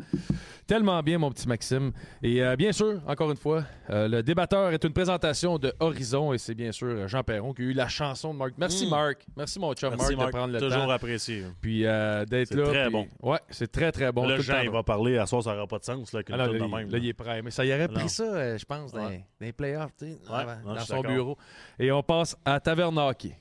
Tellement 0.67 1.01
bien, 1.03 1.17
mon 1.17 1.29
petit 1.31 1.47
Maxime. 1.47 1.91
Et 2.23 2.41
euh, 2.43 2.55
bien 2.55 2.71
sûr, 2.71 3.01
encore 3.07 3.29
une 3.31 3.37
fois, 3.37 3.63
euh, 3.89 4.07
le 4.07 4.23
débatteur 4.23 4.71
est 4.71 4.83
une 4.83 4.93
présentation 4.93 5.57
de 5.57 5.73
Horizon 5.79 6.33
et 6.33 6.37
c'est 6.37 6.55
bien 6.55 6.71
sûr 6.71 7.07
Jean 7.07 7.23
Perron 7.23 7.53
qui 7.53 7.61
a 7.61 7.65
eu 7.65 7.73
la 7.73 7.87
chanson 7.87 8.33
de 8.33 8.39
Marc. 8.39 8.53
Merci, 8.57 8.85
Mm. 8.87 8.89
Marc. 8.89 9.25
Merci, 9.35 9.59
mon 9.59 9.73
chum 9.73 9.89
Merci, 9.89 10.15
Marc, 10.15 10.17
Marc. 10.17 10.27
de 10.27 10.37
prendre 10.37 10.53
le 10.53 10.59
Toujours 10.59 10.83
temps. 10.85 10.89
apprécié. 10.89 11.43
Puis 11.61 11.85
euh, 11.85 12.25
d'être 12.25 12.49
C'est 12.49 12.55
là. 12.55 12.63
très 12.67 12.83
puis- 12.83 12.91
bon. 12.91 13.07
Ouais, 13.21 13.39
c'est 13.49 13.71
très, 13.71 13.91
très 13.91 14.11
bon. 14.11 14.25
là, 14.27 14.37
le 14.37 14.41
Jean, 14.41 14.61
il 14.63 14.69
va 14.69 14.83
parler. 14.83 15.17
À 15.17 15.25
soir, 15.25 15.43
ça 15.43 15.51
n'aura 15.53 15.67
pas 15.67 15.79
de 15.79 15.83
sens. 15.85 16.13
Là, 16.13 16.23
qu'une 16.23 16.35
Ah 16.35 16.37
là, 16.37 16.47
il- 16.51 16.59
même, 16.59 16.89
là, 16.89 16.97
il 16.97 17.07
est 17.07 17.13
prêt. 17.13 17.41
Mais 17.41 17.51
ça 17.51 17.65
y 17.65 17.73
aurait 17.73 17.87
pris 17.87 18.09
ça, 18.09 18.23
euh, 18.23 18.57
je 18.57 18.65
pense, 18.65 18.91
dans, 18.91 19.05
Ouais. 19.07 19.17
dans 19.39 19.45
les 19.45 19.51
playoffs, 19.53 19.91
tu 19.97 20.05
sais, 20.05 20.17
dans- 20.27 20.37
Ouais, 20.37 20.45
dans 20.65 20.79
son 20.79 21.01
bureau. 21.01 21.37
Et 21.79 21.91
on 21.91 22.01
passe 22.03 22.37
à 22.45 22.59
Taverne 22.59 22.97
Hockey. 22.97 23.35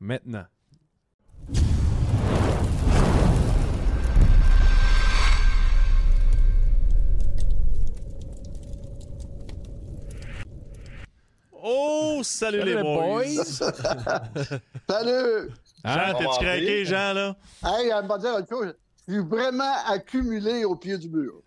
Maintenant. 0.00 0.44
Oh, 11.66 12.20
salut, 12.22 12.62
les 12.62 12.76
boys! 12.82 13.24
Salut! 14.86 15.50
Jean, 15.82 16.12
t'es-tu 16.18 16.44
craqué, 16.44 16.84
Jean, 16.84 17.14
là? 17.14 17.36
Hey, 17.64 17.88
elle 17.88 18.04
m'a 18.06 18.18
dit 18.18 18.26
autre 18.26 18.46
chose. 18.46 18.74
Je 19.08 19.14
suis 19.14 19.22
vraiment 19.22 19.72
accumulé 19.86 20.66
au 20.66 20.76
pied 20.76 20.98
du 20.98 21.08
mur. 21.08 21.40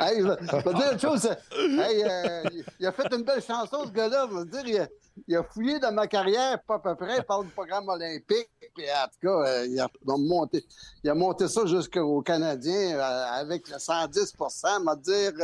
hey, 0.00 0.22
je 0.22 0.26
vais 0.26 0.72
dire 0.72 0.92
autre 0.92 1.00
chose. 1.00 1.26
Hey, 1.52 2.02
euh, 2.02 2.42
il 2.80 2.86
a 2.86 2.92
fait 2.92 3.12
une 3.14 3.24
belle 3.24 3.42
chanson, 3.42 3.84
ce 3.84 3.90
gars-là. 3.90 4.26
Je 4.30 4.36
veux 4.36 4.46
dire, 4.46 4.62
il 4.64 4.78
a, 4.78 4.88
il 5.26 5.36
a 5.36 5.42
fouillé 5.42 5.78
dans 5.78 5.92
ma 5.92 6.06
carrière, 6.06 6.62
pas 6.62 6.76
à 6.76 6.78
peu 6.78 6.94
près. 6.96 7.18
Il 7.18 7.24
parle 7.24 7.44
du 7.44 7.52
programme 7.52 7.90
olympique. 7.90 8.48
puis 8.74 8.86
en 8.90 9.06
tout 9.08 9.18
cas, 9.20 9.50
euh, 9.50 9.66
il, 9.66 9.78
a 9.78 9.88
monté, 10.16 10.64
il 11.04 11.10
a 11.10 11.14
monté 11.14 11.46
ça 11.46 11.66
jusqu'aux 11.66 12.22
Canadiens 12.22 12.96
euh, 12.96 13.26
avec 13.34 13.68
le 13.68 13.76
110% 13.76 14.82
m'a 14.82 14.96
dire. 14.96 15.34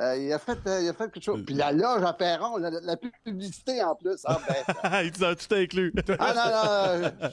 Euh, 0.00 0.16
il, 0.16 0.32
a 0.32 0.38
fait, 0.38 0.58
euh, 0.66 0.82
il 0.82 0.88
a 0.88 0.92
fait 0.92 1.10
quelque 1.10 1.22
chose. 1.22 1.42
Puis 1.44 1.54
la 1.54 1.72
loge 1.72 2.02
à 2.04 2.12
Perron, 2.12 2.56
la, 2.58 2.70
la 2.70 2.96
publicité 3.24 3.82
en 3.82 3.94
plus. 3.94 4.20
Ah, 4.24 4.38
ben, 4.48 5.02
Il 5.04 5.12
t'a 5.12 5.34
tout 5.34 5.54
inclus. 5.54 5.92
ah 6.18 6.34
non, 6.34 6.44
non, 6.44 7.10
euh, 7.24 7.28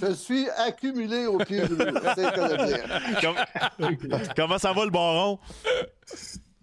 je 0.00 0.12
suis 0.12 0.48
accumulé 0.50 1.26
au 1.26 1.38
pied 1.38 1.66
du 1.66 1.74
mur. 1.74 2.00
C'est 2.14 2.26
Comment 4.36 4.58
ça 4.58 4.72
va 4.72 4.84
le 4.84 4.90
baron? 4.90 5.38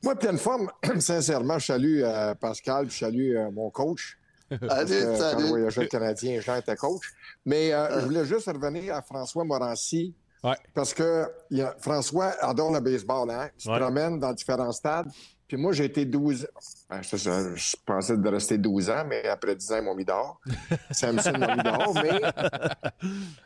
Moi, 0.06 0.16
pleine 0.16 0.38
forme, 0.38 0.70
sincèrement, 0.99 1.57
je 1.57 1.66
salue 1.66 2.02
euh, 2.03 2.36
Pascal, 2.36 2.90
je 2.91 2.98
salue 2.98 3.36
euh, 3.36 3.49
mon 3.52 3.72
coach. 3.72 4.18
Salut, 4.52 4.88
que 4.88 5.16
salut. 5.16 5.66
le 5.66 5.86
Canadien, 5.88 6.40
Jean 6.40 6.57
était 6.57 6.76
coach. 6.76 7.02
Mais 7.44 7.74
euh, 7.74 7.99
je 7.99 8.06
voulais 8.06 8.26
juste 8.26 8.45
revenir 8.45 8.95
à 8.95 9.02
François 9.02 9.44
Morancy. 9.44 10.14
Ouais. 10.44 10.56
Parce 10.74 10.94
que 10.94 11.28
il 11.49 11.57
y 11.57 11.62
a- 11.62 11.76
François 11.80 12.34
adore 12.41 12.72
le 12.72 12.80
baseball, 12.80 13.30
hein? 13.32 13.49
Il 13.57 13.62
se 13.64 13.70
Ouais. 13.70 13.80
promène 13.80 14.20
dans 14.20 14.32
différents 14.34 14.72
stades. 14.72 15.07
Puis 15.48 15.57
moi, 15.57 15.72
j'ai 15.74 15.86
été 15.86 16.06
12 16.06 16.48
ben, 16.90 17.02
je 17.03 17.76
pensais 17.86 18.18
de 18.18 18.30
rester 18.30 18.57
12 18.57 18.90
ans, 18.90 19.03
mais 19.07 19.28
après 19.28 19.56
10 19.56 19.72
ans, 19.72 19.78
ils 19.78 19.84
m'ont 19.84 19.95
mis 19.95 20.06
dehors. 20.06 20.40
Samson 20.91 21.34
m'a 21.38 21.56
mis 21.56 21.64
dehors. 21.64 21.94
Mais 21.94 22.22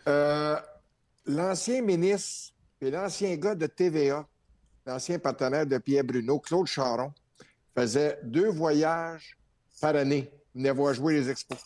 euh, 0.07 0.56
l'ancien 1.26 1.82
ministre 1.82 2.53
et 2.82 2.90
l'ancien 2.91 3.36
gars 3.36 3.56
de 3.56 3.68
TVA, 3.68 4.26
l'ancien 4.86 5.20
partenaire 5.20 5.66
de 5.66 5.78
Pierre 5.78 6.03
Bruno, 6.03 6.40
Claude 6.40 6.68
Charon, 6.68 7.11
faisait 7.76 8.18
deux 8.24 8.49
voyages 8.49 9.38
par 9.82 9.95
année. 9.95 10.32
Il 10.56 10.61
venait 10.61 10.72
voir 10.72 10.94
jouer 10.94 11.14
les 11.16 11.30
expos. 11.30 11.60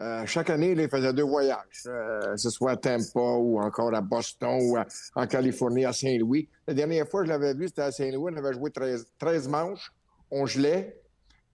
Euh, 0.00 0.24
chaque 0.26 0.48
année, 0.50 0.74
là, 0.74 0.84
il 0.84 0.88
faisait 0.88 1.12
deux 1.12 1.22
voyages, 1.22 1.58
euh, 1.86 2.32
que 2.32 2.36
ce 2.38 2.50
soit 2.50 2.72
à 2.72 2.76
Tampa 2.76 3.20
ou 3.20 3.60
encore 3.60 3.94
à 3.94 4.00
Boston 4.00 4.58
ou 4.62 4.76
à- 4.76 4.86
en 5.14 5.26
Californie, 5.26 5.84
à 5.84 5.92
Saint-Louis. 5.92 6.48
La 6.66 6.74
dernière 6.74 7.06
fois 7.06 7.20
que 7.20 7.26
je 7.26 7.32
l'avais 7.32 7.54
vu, 7.54 7.68
c'était 7.68 7.82
à 7.82 7.92
Saint-Louis. 7.92 8.32
On 8.34 8.36
avait 8.38 8.54
joué 8.54 8.70
13, 8.70 9.06
13 9.18 9.48
manches. 9.48 9.92
On 10.30 10.46
gelait. 10.46 10.98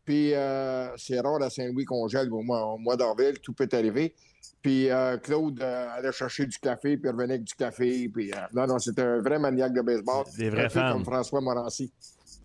Puis 0.04 0.32
euh, 0.34 0.88
c'est 0.96 1.20
rare 1.20 1.42
à 1.42 1.50
Saint-Louis 1.50 1.84
qu'on 1.84 2.06
gèle 2.08 2.32
au 2.32 2.40
mois, 2.42 2.64
au 2.72 2.78
mois 2.78 2.96
d'avril. 2.96 3.38
Tout 3.42 3.52
peut 3.52 3.68
arriver. 3.72 4.14
Puis 4.62 4.88
euh, 4.90 5.18
Claude 5.18 5.60
euh, 5.60 5.88
allait 5.96 6.12
chercher 6.12 6.46
du 6.46 6.58
café, 6.58 6.96
puis 6.96 7.10
revenait 7.10 7.34
avec 7.34 7.44
du 7.44 7.54
café. 7.54 8.08
Puis, 8.08 8.32
euh, 8.32 8.36
non, 8.54 8.66
non, 8.66 8.78
c'était 8.78 9.02
un 9.02 9.20
vrai 9.20 9.38
maniaque 9.38 9.74
de 9.74 9.82
baseball. 9.82 10.24
Des 10.38 10.48
vrais 10.48 10.64
un 10.64 10.68
peu 10.68 10.78
fans. 10.80 10.92
comme 10.92 11.04
François 11.04 11.40
Morancy. 11.40 11.92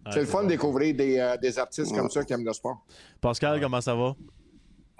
Ouais, 0.05 0.11
c'est 0.11 0.19
le 0.21 0.25
fun 0.25 0.43
de 0.43 0.49
découvrir 0.49 0.95
des, 0.95 1.17
euh, 1.19 1.37
des 1.37 1.57
artistes 1.57 1.95
comme 1.95 2.09
ça 2.09 2.23
qui 2.25 2.33
aiment 2.33 2.43
le 2.45 2.51
sport. 2.51 2.83
Pascal, 3.21 3.61
comment 3.61 3.79
ça 3.79 3.95
va? 3.95 4.15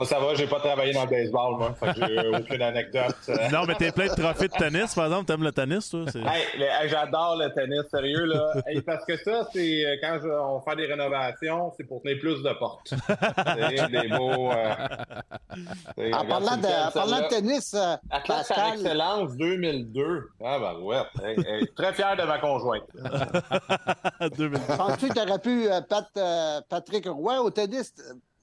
Moi, 0.03 0.09
ça 0.09 0.19
va, 0.19 0.33
j'ai 0.35 0.47
pas 0.47 0.59
travaillé 0.59 0.91
dans 0.91 1.05
le 1.05 1.09
baseball, 1.09 1.55
moi. 1.57 1.73
Fait 1.79 1.93
que 1.93 2.05
j'ai 2.07 2.27
aucune 2.27 2.61
anecdote. 2.61 3.15
Euh, 3.29 3.35
Non, 3.53 3.63
mais 3.65 3.75
t'es 3.75 3.89
plein 3.91 4.07
de 4.07 4.21
trophées 4.21 4.49
de 4.49 4.53
tennis, 4.53 4.93
par 4.93 5.05
exemple. 5.05 5.25
T'aimes 5.25 5.43
le 5.43 5.51
tennis, 5.53 5.89
toi? 5.89 6.01
C'est- 6.11 6.19
Hey, 6.19 6.43
le- 6.57 6.65
hey, 6.65 6.89
j'adore 6.89 7.37
le 7.37 7.53
tennis, 7.53 7.83
sérieux, 7.89 8.25
là. 8.25 8.53
Hey, 8.67 8.81
parce 8.81 9.05
que 9.05 9.15
ça, 9.17 9.47
c'est 9.53 9.85
euh, 9.85 9.95
quand 10.01 10.19
je- 10.21 10.27
on 10.27 10.59
fait 10.61 10.75
des 10.75 10.87
rénovations, 10.87 11.71
c'est 11.77 11.85
pour 11.85 12.01
tenir 12.01 12.19
plus 12.19 12.43
de 12.43 12.53
portes. 12.59 12.93
C'est 13.79 13.89
des 13.91 14.07
beaux. 14.09 14.51
euh, 14.51 16.11
En 16.13 16.25
parlant 16.25 16.57
de, 16.57 16.87
en 16.87 16.91
parlant 16.91 17.21
de 17.21 17.27
tennis, 17.29 17.73
euh, 17.73 17.95
Pascal, 18.27 18.73
excellence 18.73 19.37
2002. 19.37 20.29
Ah, 20.43 20.59
ben 20.59 20.79
ouais. 20.81 21.01
Hey, 21.23 21.37
hey, 21.47 21.67
très 21.75 21.93
fier 21.93 22.15
de 22.17 22.23
ma 22.23 22.39
conjointe. 22.39 22.83
2000. 24.37 24.59
penses-tu 24.77 25.07
que 25.09 25.13
tu 25.13 25.19
aurais 25.19 25.39
pu 25.39 25.67
euh, 25.71 25.81
Pat- 25.87 26.09
euh, 26.17 26.61
Patrick 26.69 27.05
Roy 27.07 27.39
au 27.41 27.49
tennis? 27.51 27.93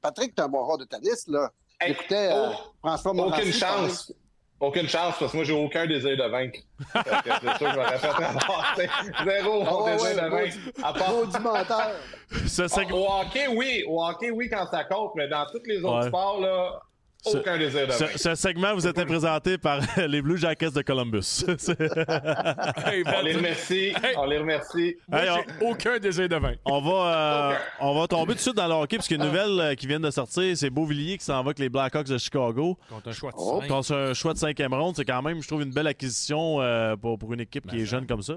Patrick, 0.01 0.35
t'es 0.35 0.43
un 0.43 0.49
bon 0.49 0.65
joueur 0.65 0.79
de 0.79 0.85
tennis, 0.85 1.27
là. 1.29 1.51
Hey, 1.81 1.89
J'écoutais 1.95 2.31
euh, 2.33 2.51
oh, 2.51 2.57
François 2.81 3.13
Morancy 3.13 3.41
Aucune 3.41 3.53
chance. 3.53 4.13
Aucune 4.61 4.89
chance, 4.89 5.15
parce 5.19 5.33
que 5.33 5.37
moi, 5.39 5.45
j'ai 5.45 5.55
aucun 5.55 5.87
désir 5.87 6.17
de 6.19 6.31
vaincre. 6.31 6.59
C'est 6.93 7.49
sûr 7.49 7.59
que 7.59 7.71
je 7.71 7.77
m'aurais 7.77 7.99
fait 7.99 8.09
ramasser. 8.11 8.91
Zéro 9.25 9.65
mon 9.65 9.85
ouais, 9.85 9.93
désir 9.93 10.09
ouais, 10.09 10.15
de 10.17 10.29
maudit- 10.29 10.59
vaincre. 10.75 10.87
À 10.87 10.93
part 10.93 11.11
Maudit 11.13 11.39
menteur. 11.39 11.91
Ah, 12.33 12.69
segment- 12.69 12.97
Au 12.99 13.21
hockey, 13.23 13.47
oui. 13.49 13.85
Au 13.89 14.05
hockey, 14.05 14.31
oui, 14.31 14.51
quand 14.51 14.67
ça 14.71 14.85
compte, 14.85 15.13
mais 15.17 15.29
dans 15.29 15.47
tous 15.47 15.63
les 15.65 15.79
autres 15.79 16.01
Ouais. 16.03 16.09
sports, 16.09 16.41
là, 16.41 16.83
Ce- 17.23 17.37
aucun 17.37 17.59
désir 17.59 17.87
de 17.87 17.93
Ce, 17.93 18.05
ce 18.19 18.35
segment 18.35 18.75
vous 18.75 18.87
était 18.87 19.05
présenté 19.05 19.59
par 19.59 19.81
les 20.09 20.23
Blue 20.23 20.39
Jackets 20.39 20.71
de 20.71 20.83
Columbus. 20.83 21.45
Hey, 22.87 23.05
On 23.07 23.23
les 23.23 23.35
remercie. 23.35 23.89
Hey. 24.03 24.15
On 24.17 24.25
les 24.27 24.39
remercie. 24.39 24.97
Hey, 25.13 25.29
aucun 25.61 25.99
désir 25.99 26.29
de 26.29 26.37
vaincre. 26.37 26.59
on, 26.65 26.81
va, 26.81 27.53
euh, 27.53 27.55
on 27.81 27.99
va 28.01 28.07
tomber 28.07 28.33
tout 28.33 28.35
de 28.35 28.41
suite 28.41 28.57
dans 28.57 28.67
le 28.67 28.75
hockey, 28.75 28.97
parce 28.97 29.09
qu'il 29.09 29.19
y 29.19 29.21
a 29.21 29.25
une 29.25 29.31
nouvelle 29.31 29.61
euh, 29.61 29.75
qui 29.75 29.87
vient 29.87 30.01
de 30.01 30.11
sortir. 30.11 30.57
C'est 30.57 30.71
Beauvillier 30.71 31.19
qui 31.19 31.25
s'en 31.25 31.35
va 31.35 31.41
avec 31.51 31.59
les 31.59 31.69
Blackhawks 31.69 32.07
de 32.09 32.19
Chicago. 32.19 32.79
Contre 32.89 33.09
un 33.09 33.13
choix 33.13 33.31
de 33.31 33.37
Oh. 33.39 33.61
Contre 33.69 33.95
un 33.95 34.15
choix 34.15 34.33
de 34.33 34.39
cinquième 34.39 34.75
ronde, 34.75 34.97
c'est 34.97 35.05
quand 35.05 35.23
même, 35.23 35.43
je 35.43 35.47
trouve, 35.47 35.63
une 35.63 35.73
belle 35.73 35.87
acquisition 35.87 36.61
euh, 36.61 36.97
pour, 36.97 37.19
pour 37.19 37.33
une 37.33 37.41
équipe 37.41 37.67
qui 37.67 37.81
est 37.83 37.87
jeune 37.87 38.07
comme 38.07 38.23
ça. 38.23 38.35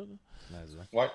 Ouais. 0.92 1.08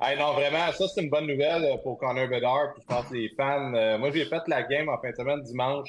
Hey, 0.00 0.18
non, 0.18 0.32
vraiment, 0.32 0.70
ça, 0.72 0.84
c'est 0.92 1.02
une 1.02 1.10
bonne 1.10 1.26
nouvelle 1.26 1.64
pour 1.82 1.96
Connor 1.98 2.26
Bedard. 2.28 2.72
Puis 2.74 2.82
je 2.82 2.86
pense 2.94 3.06
que 3.06 3.14
les 3.14 3.28
fans. 3.36 3.72
euh, 3.74 3.98
moi, 3.98 4.10
j'ai 4.12 4.24
fait 4.24 4.42
la 4.48 4.62
game 4.64 4.88
en 4.88 4.98
fin 5.00 5.10
de 5.10 5.16
semaine 5.16 5.42
dimanche 5.42 5.88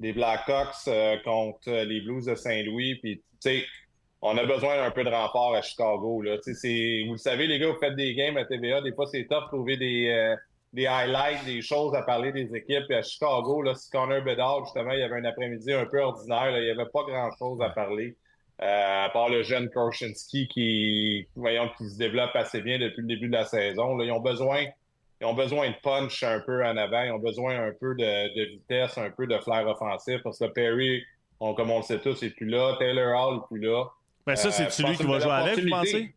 des 0.00 0.12
Blackhawks 0.12 0.88
euh, 0.88 1.16
contre 1.24 1.68
euh, 1.68 1.84
les 1.84 2.00
Blues 2.00 2.24
de 2.26 2.34
Saint-Louis. 2.34 2.96
Puis, 2.96 3.18
tu 3.18 3.22
sais, 3.38 3.64
on 4.22 4.36
a 4.36 4.44
besoin 4.44 4.76
d'un 4.76 4.90
peu 4.90 5.04
de 5.04 5.10
renfort 5.10 5.54
à 5.54 5.62
Chicago. 5.62 6.22
Là. 6.22 6.36
Tu 6.38 6.54
sais, 6.54 6.54
c'est- 6.54 7.04
Vous 7.06 7.12
le 7.12 7.18
savez, 7.18 7.46
les 7.46 7.58
gars, 7.58 7.68
vous 7.68 7.78
faites 7.78 7.94
des 7.96 8.14
games 8.14 8.36
à 8.36 8.44
TVA. 8.44 8.80
Des 8.80 8.92
fois, 8.92 9.06
c'est 9.06 9.26
tough 9.26 9.44
de 9.44 9.48
trouver 9.48 9.76
des, 9.76 10.08
euh, 10.08 10.36
des 10.72 10.86
highlights, 10.86 11.44
des 11.44 11.62
choses 11.62 11.94
à 11.94 12.02
parler 12.02 12.32
des 12.32 12.54
équipes. 12.54 12.84
Puis 12.88 12.96
à 12.96 13.02
Chicago, 13.02 13.62
là, 13.62 13.74
si 13.74 13.90
Connor 13.90 14.22
Bedard, 14.22 14.64
justement, 14.64 14.92
il 14.92 15.00
y 15.00 15.02
avait 15.02 15.16
un 15.16 15.24
après-midi 15.24 15.72
un 15.72 15.86
peu 15.86 16.00
ordinaire. 16.00 16.50
là, 16.50 16.58
il 16.58 16.64
n'y 16.64 16.70
avait 16.70 16.90
pas 16.92 17.02
grand-chose 17.06 17.60
à 17.62 17.70
parler. 17.70 18.16
Euh, 18.62 19.04
à 19.06 19.08
part 19.08 19.30
le 19.30 19.42
jeune 19.42 19.70
Korchinski 19.70 20.46
qui, 20.48 21.26
voyons, 21.34 21.70
qui 21.78 21.88
se 21.88 21.96
développe 21.96 22.32
assez 22.34 22.60
bien 22.60 22.78
depuis 22.78 23.00
le 23.00 23.06
début 23.06 23.28
de 23.28 23.32
la 23.32 23.46
saison. 23.46 23.96
Là, 23.96 24.04
ils 24.04 24.12
ont 24.12 24.20
besoin, 24.20 24.66
ils 25.20 25.26
ont 25.26 25.34
besoin 25.34 25.68
de 25.70 25.74
punch 25.82 26.22
un 26.22 26.40
peu 26.40 26.64
en 26.64 26.76
avant. 26.76 27.02
Ils 27.02 27.12
ont 27.12 27.18
besoin 27.18 27.58
un 27.68 27.72
peu 27.78 27.94
de, 27.94 28.34
de 28.36 28.44
vitesse, 28.50 28.96
un 28.98 29.10
peu 29.10 29.26
de 29.26 29.38
flair 29.38 29.66
offensif 29.66 30.20
parce 30.24 30.38
que 30.38 30.46
Perry, 30.46 31.02
on- 31.40 31.54
comme 31.54 31.70
on 31.70 31.78
le 31.78 31.82
sait 31.82 31.98
tous, 32.00 32.22
n'est 32.22 32.30
plus 32.30 32.46
là. 32.48 32.76
Taylor 32.78 33.14
Hall 33.20 33.34
n'est 33.36 33.46
plus 33.48 33.60
là. 33.60 33.84
Ben, 34.26 34.36
ça, 34.36 34.48
Euh, 34.48 34.50
c'est-tu 34.50 34.72
je 34.72 34.76
lui 34.78 34.88
pense 34.88 34.96
qui 34.98 35.02
va 35.06 35.18
c'est 35.18 35.24
jouer 35.24 35.32
avec, 35.32 35.64
vous 35.64 35.70
pensez? 35.70 36.14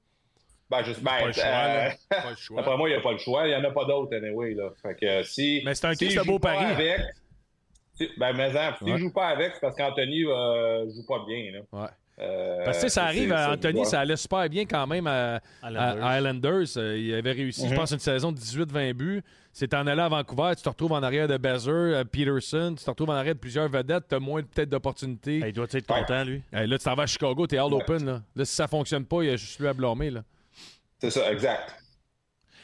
Ben, 0.69 0.83
juste, 0.83 1.01
ben, 1.03 1.11
Pas 1.19 1.25
le 1.27 1.33
choix, 1.33 1.43
euh, 1.45 1.47
là. 1.89 1.93
Pas 2.09 2.29
le 2.29 2.35
choix. 2.35 2.55
D'après 2.57 2.77
moi, 2.77 2.89
il 2.89 2.91
n'y 2.93 2.97
a 2.97 3.01
pas 3.01 3.11
le 3.11 3.17
choix. 3.17 3.47
Il 3.47 3.49
n'y 3.49 3.55
en 3.55 3.63
a 3.63 3.71
pas 3.71 3.85
d'autres, 3.85 4.15
anyway. 4.15 4.53
Là. 4.53 4.69
Fait 4.81 4.95
que, 4.95 5.05
euh, 5.05 5.23
si, 5.23 5.61
Mais 5.65 5.75
c'est 5.75 5.85
un 5.85 5.93
joue 6.23 6.31
beau 6.31 6.39
pas 6.39 6.53
pari. 6.53 6.65
Avec, 6.65 7.01
si- 7.93 8.09
ben, 8.17 8.33
mais 8.33 8.51
en, 8.57 8.77
s'il 8.77 8.91
Ouais. 8.93 8.97
joue 8.99 9.11
pas 9.13 9.27
avec, 9.27 9.53
c'est 9.53 9.59
parce 9.61 9.75
qu'Anthony 9.75 10.23
euh, 10.25 10.85
joue 10.89 11.05
pas 11.05 11.23
bien. 11.27 11.51
Là. 11.51 11.59
Ouais. 11.71 11.89
Euh, 12.19 12.63
Parce 12.63 12.77
que 12.77 12.83
tu 12.83 12.89
ça 12.91 13.05
arrive 13.05 13.31
à 13.33 13.51
Anthony, 13.53 13.85
ça 13.85 13.99
allait 14.01 14.15
super 14.15 14.47
bien 14.47 14.65
quand 14.65 14.85
même 14.85 15.07
à, 15.07 15.41
Islanders. 15.63 16.03
à 16.05 16.17
Islanders. 16.19 16.77
Euh, 16.77 16.97
Il 16.97 17.13
avait 17.15 17.31
réussi, 17.31 17.65
je 17.67 17.71
Mhm. 17.71 17.75
pense, 17.79 17.91
une 17.91 17.99
saison 17.99 18.31
de 18.31 18.37
18-20 18.37 18.93
buts. 18.93 19.23
C'est 19.51 19.73
en 19.73 19.85
allant 19.87 20.05
à 20.05 20.09
Vancouver, 20.09 20.51
tu 20.55 20.61
te 20.63 20.69
retrouves 20.69 20.91
en 20.91 21.01
arrière 21.03 21.27
de 21.27 21.37
Bezer, 21.37 21.71
euh, 21.73 22.03
Peterson, 22.03 22.75
tu 22.77 22.83
te 22.83 22.89
retrouves 22.89 23.09
en 23.09 23.13
arrière 23.13 23.33
de 23.35 23.39
plusieurs 23.39 23.67
vedettes, 23.67 24.05
tu 24.09 24.15
as 24.15 24.19
moins 24.19 24.41
peut-être 24.43 24.69
d'opportunités. 24.69 25.37
Hey, 25.39 25.49
il 25.49 25.53
doit 25.53 25.65
être 25.71 25.87
content, 25.87 26.23
lui? 26.23 26.41
Hey, 26.51 26.67
là, 26.67 26.77
tu 26.77 26.83
t'en 26.85 26.95
vas 26.95 27.03
à 27.03 27.07
Chicago, 27.07 27.47
t'es 27.47 27.57
all 27.57 27.73
Ouais. 27.73 27.81
open. 27.81 28.05
Là. 28.05 28.21
là, 28.35 28.45
si 28.45 28.55
ça 28.55 28.67
fonctionne 28.67 29.05
pas, 29.05 29.23
il 29.23 29.29
y 29.29 29.33
a 29.33 29.35
juste 29.35 29.59
lui 29.59 29.67
à 29.67 29.73
blâmer. 29.73 30.09
Là. 30.11 30.23
C'est 30.99 31.09
ça, 31.11 31.31
exact. 31.31 31.75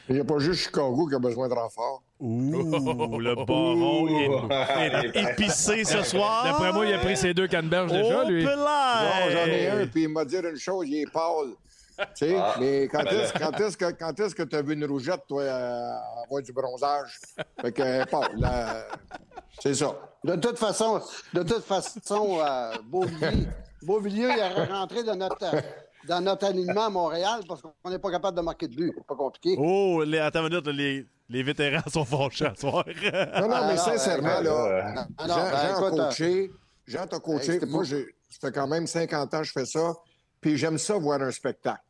Il 0.08 0.14
n'y 0.16 0.20
a 0.20 0.24
pas 0.24 0.38
juste 0.38 0.62
Chicago 0.64 1.06
qui 1.08 1.14
a 1.14 1.18
besoin 1.18 1.48
de 1.48 1.54
renfort. 1.54 2.02
Ouh, 2.20 3.18
le 3.18 3.34
baron 3.34 4.06
est, 4.08 5.06
est 5.16 5.30
épicé 5.32 5.84
ce 5.84 6.02
soir. 6.02 6.44
D'après 6.44 6.72
moi, 6.72 6.84
il 6.86 6.92
a 6.94 6.98
pris 6.98 7.16
ses 7.16 7.32
deux 7.32 7.48
canneberges 7.48 7.92
déjà, 7.92 8.22
Oh, 8.24 8.28
lui. 8.28 8.44
Non, 8.44 8.50
j'en 9.30 9.46
ai 9.46 9.68
un, 9.68 9.86
puis 9.86 10.02
il 10.02 10.08
m'a 10.10 10.24
dit 10.24 10.36
une 10.36 10.56
chose, 10.58 10.86
il 10.88 11.02
est 11.02 11.10
pâle. 11.10 11.54
Tu 11.98 12.28
sais, 12.28 12.36
Ah. 12.38 12.54
mais 12.58 12.88
quand 12.88 13.02
Ben 13.04 13.14
est-ce 13.20 13.32
quand 13.34 13.60
est-ce 13.60 13.76
que 13.76 13.90
quand 13.92 14.18
est-ce 14.20 14.34
que 14.34 14.42
tu 14.44 14.56
as 14.56 14.62
vu 14.62 14.72
une 14.72 14.84
rougette, 14.86 15.20
toi, 15.28 15.42
euh, 15.42 15.92
avoir 16.24 16.42
du 16.42 16.52
bronzage? 16.52 17.18
Fait 17.60 17.72
que 17.72 17.82
est 17.82 18.12
là. 18.38 18.86
C'est 19.58 19.74
ça. 19.74 19.94
De 20.24 20.34
toute 20.36 20.58
façon, 20.58 21.00
de 21.34 21.42
toute 21.42 21.62
façon, 21.64 22.38
euh, 22.40 22.72
Beauvillier, 22.84 23.46
Beauvillier 23.82 24.28
il 24.32 24.38
est 24.38 24.64
rentré 24.72 25.02
dans 25.04 25.16
notre, 25.16 25.44
dans 26.06 26.20
notre 26.20 26.46
alignement 26.46 26.86
à 26.86 26.90
Montréal 26.90 27.40
parce 27.46 27.62
qu'on 27.62 27.90
n'est 27.90 27.98
pas 27.98 28.10
capable 28.10 28.36
de 28.36 28.42
marquer 28.42 28.68
de 28.68 28.74
but. 28.74 28.92
C'est 28.96 29.06
pas 29.06 29.14
compliqué. 29.14 29.56
Oh, 29.58 30.02
les, 30.04 30.18
attends 30.18 30.46
une 30.46 30.48
minute, 30.50 30.66
les, 30.68 31.06
les 31.28 31.42
vétérans 31.42 31.82
sont 31.92 32.04
fâchés 32.04 32.46
à 32.46 32.54
soir. 32.54 32.84
Non, 32.86 33.48
non, 33.48 33.54
Ah, 33.54 33.64
mais 33.68 33.74
non, 33.76 33.82
sincèrement, 33.82 34.28
euh, 34.28 34.42
là, 34.42 35.06
non, 35.18 35.26
Jean, 35.26 35.34
ben, 35.36 35.50
Jean 35.50 35.56
a 35.56 35.70
écoute, 35.88 35.98
coaché. 35.98 36.50
Jean 36.86 37.06
t'a 37.06 37.18
coaché. 37.20 37.52
Hey, 37.54 37.60
Moi, 37.66 37.84
j'ai- 37.84 38.14
ça 38.30 38.48
fait 38.48 38.52
quand 38.52 38.66
même 38.68 38.86
50 38.86 39.34
ans 39.34 39.38
que 39.40 39.44
je 39.46 39.52
fais 39.52 39.66
ça. 39.66 39.94
Puis 40.40 40.56
j'aime 40.56 40.78
ça 40.78 40.96
voir 40.96 41.20
un 41.20 41.30
spectacle. 41.30 41.82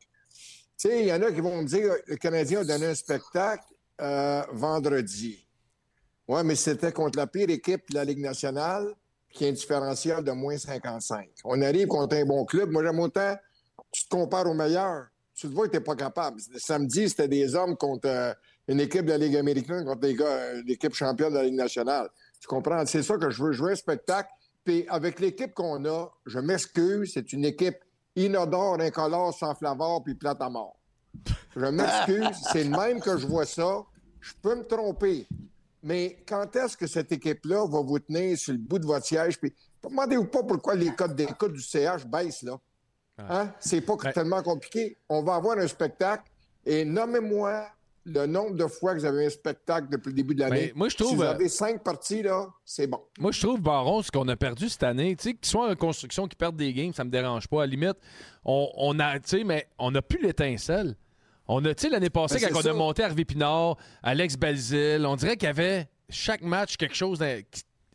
Tu 0.77 0.89
sais, 0.89 1.03
il 1.03 1.07
y 1.09 1.13
en 1.13 1.23
a 1.23 1.31
qui 1.31 1.41
vont 1.41 1.61
me 1.63 1.67
dire 1.67 1.93
le 2.07 2.17
Canadien 2.17 2.61
a 2.61 2.65
donné 2.65 2.87
un 2.87 2.95
spectacle 2.95 3.65
euh, 4.01 4.43
vendredi. 4.53 5.47
Oui, 6.27 6.41
mais 6.45 6.55
c'était 6.55 6.91
contre 6.93 7.19
la 7.19 7.27
pire 7.27 7.51
équipe 7.51 7.91
de 7.91 7.95
la 7.97 8.05
Ligue 8.05 8.21
nationale, 8.21 8.95
qui 9.33 9.45
a 9.45 9.49
un 9.49 9.53
différentiel 9.53 10.25
de 10.25 10.33
moins 10.33 10.57
55. 10.57 11.29
On 11.45 11.61
arrive 11.61 11.87
contre 11.89 12.17
un 12.17 12.25
bon 12.25 12.45
club. 12.45 12.71
Moi, 12.71 12.83
j'aime 12.83 12.99
autant, 12.99 13.37
tu 13.91 14.05
te 14.05 14.09
compares 14.09 14.47
aux 14.47 14.55
meilleurs. 14.55 15.07
Tu 15.35 15.49
te 15.49 15.55
vois 15.55 15.67
que 15.67 15.73
tu 15.73 15.79
n'es 15.79 15.85
pas 15.85 15.97
capable. 15.97 16.41
Samedi, 16.57 17.09
c'était 17.09 17.29
des 17.29 17.55
hommes 17.55 17.77
contre 17.77 18.09
euh, 18.09 18.33
une 18.69 18.81
équipe 18.81 19.05
de 19.07 19.11
la 19.11 19.19
Ligue 19.19 19.37
américaine, 19.37 19.85
contre 19.85 20.01
des 20.01 20.15
gars, 20.15 20.27
euh, 20.27 20.63
l'équipe 20.67 20.95
championne 20.95 21.33
de 21.33 21.39
la 21.39 21.45
Ligue 21.45 21.55
nationale. 21.55 22.09
Tu 22.41 22.47
comprends? 22.47 22.85
C'est 22.87 23.03
ça 23.03 23.17
que 23.17 23.31
je 23.31 23.43
veux 23.43 23.53
jouer 23.53 23.73
un 23.73 23.77
spectacle. 23.77 24.29
Puis 24.65 24.85
avec 24.89 25.19
l'équipe 25.21 25.55
qu'on 25.55 25.85
a, 25.87 26.11
je 26.27 26.39
m'excuse, 26.39 27.13
c'est 27.15 27.33
une 27.33 27.45
équipe 27.45 27.79
inodore, 28.17 28.81
incolore, 28.81 29.35
sans 29.35 29.55
flavor, 29.55 30.03
puis 30.05 30.15
plate 30.15 30.41
à 30.43 30.51
mort. 30.51 30.79
Je 31.57 31.67
m'excuse, 31.67 32.37
c'est 32.53 32.65
le 32.65 32.71
même 32.71 33.01
que 33.01 33.17
je 33.17 33.27
vois 33.27 33.47
ça. 33.47 33.83
Je 34.21 34.33
peux 34.43 34.55
me 34.55 34.65
tromper. 34.65 35.27
Mais 35.83 36.23
quand 36.29 36.55
est-ce 36.57 36.77
que 36.77 36.87
cette 36.87 37.11
équipe-là 37.11 37.67
va 37.67 37.81
vous 37.81 37.99
tenir 37.99 38.37
sur 38.37 38.53
le 38.53 38.59
bout 38.59 38.79
de 38.79 38.87
votre 38.87 39.07
siège? 39.07 39.41
Puis 39.41 39.55
demandez-vous 39.83 40.27
pas 40.27 40.43
pourquoi 40.43 40.75
les 40.75 40.95
codes 40.95 41.17
d'écoute 41.17 41.55
du 41.55 41.63
CH 41.63 42.07
baissent, 42.07 42.43
là. 42.43 42.59
Hein? 43.29 43.53
C'est 43.61 43.81
pas 43.81 43.97
Ben- 44.03 44.13
tellement 44.13 44.43
compliqué. 44.43 44.97
On 45.09 45.23
va 45.23 45.35
avoir 45.35 45.59
un 45.59 45.67
spectacle 45.67 46.25
et 46.65 46.85
nommez-moi 46.85 47.67
le 48.07 48.27
nombre 48.27 48.57
de 48.57 48.67
fois 48.67 48.95
que 48.95 49.01
vous 49.01 49.05
avez 49.05 49.27
un 49.27 49.31
spectacle 49.31 49.89
depuis 49.91 50.09
le 50.09 50.15
début 50.15 50.35
de 50.35 50.41
l'année. 50.41 50.69
Ben, 50.69 50.73
moi, 50.75 50.89
je 50.89 50.97
trouve, 50.97 51.11
Si 51.11 51.17
vous 51.17 51.23
euh, 51.23 51.31
avez 51.31 51.49
cinq 51.49 51.83
parties, 51.83 52.23
là, 52.23 52.49
c'est 52.65 52.87
bon. 52.87 53.01
Moi, 53.19 53.31
je 53.33 53.41
trouve, 53.41 53.61
Baron, 53.61 54.03
ce 54.03 54.11
qu'on 54.11 54.27
a 54.29 54.37
perdu 54.37 54.69
cette 54.69 54.83
année, 54.83 55.15
tu 55.17 55.23
sais, 55.25 55.35
qu'ils 55.35 55.49
soient 55.49 55.71
en 55.71 55.75
construction, 55.77 56.27
qu'ils 56.27 56.39
perdent 56.39 56.57
des 56.57 56.73
games, 56.73 56.95
ça 56.95 57.05
me 57.05 57.11
dérange 57.11 57.47
pas. 57.47 57.63
À 57.63 57.67
la 57.67 57.71
limite, 57.71 57.97
on, 58.45 58.71
on 58.75 58.99
a, 58.99 59.19
tu 59.21 59.29
sais, 59.29 59.45
mais 59.45 59.69
on 59.79 59.91
n'a 59.91 60.01
plus 60.03 60.21
l'étincelle. 60.23 60.97
On 61.47 61.65
a, 61.65 61.75
tu 61.75 61.83
sais, 61.83 61.89
l'année 61.91 62.11
passée, 62.11 62.39
Ben, 62.41 62.51
quand 62.53 62.65
on 62.65 62.71
a 62.71 62.73
monté 62.73 63.03
Hervé 63.03 63.25
Pinard, 63.25 63.77
Alex 64.03 64.37
Belzil, 64.37 65.05
on 65.05 65.17
dirait 65.17 65.37
qu'il 65.37 65.47
y 65.47 65.51
avait 65.51 65.89
chaque 66.09 66.43
match 66.43 66.77
quelque 66.77 66.95
chose. 66.95 67.23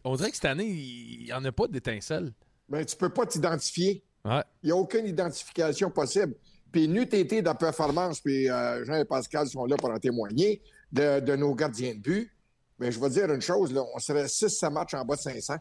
On 0.04 0.16
dirait 0.16 0.30
que 0.30 0.36
cette 0.36 0.46
année, 0.46 0.68
il 0.68 1.26
n'y 1.26 1.34
en 1.34 1.44
a 1.46 1.52
pas 1.52 1.68
d'étincelle. 1.68 2.32
Mais 2.70 2.86
tu 2.86 2.96
peux 2.96 3.10
pas 3.10 3.26
t'identifier. 3.26 4.04
Ouais. 4.26 4.44
Il 4.64 4.68
n'y 4.68 4.72
a 4.72 4.76
aucune 4.76 5.06
identification 5.06 5.90
possible. 5.92 6.34
Puis 6.72 6.88
n'eût 6.88 7.04
été 7.04 7.42
de 7.42 7.46
la 7.46 7.56
performance, 7.56 8.20
puis 8.20 8.50
euh, 8.50 8.84
Jean 8.84 8.96
et 8.96 9.06
Pascal 9.06 9.48
sont 9.48 9.66
là 9.66 9.78
pour 9.78 9.92
en 9.92 10.00
témoigner, 10.00 10.62
de, 10.92 11.22
de 11.22 11.36
nos 11.36 11.54
gardiens 11.56 11.94
de 11.94 12.00
but. 12.00 12.32
Mais 12.80 12.92
je 12.92 13.00
vais 13.00 13.10
dire 13.10 13.32
une 13.32 13.42
chose, 13.42 13.72
là, 13.72 13.84
on 13.94 14.00
serait 14.00 14.26
6-7 14.26 14.74
matchs 14.74 14.94
en 14.94 15.06
bas 15.06 15.16
de 15.16 15.22
500. 15.22 15.56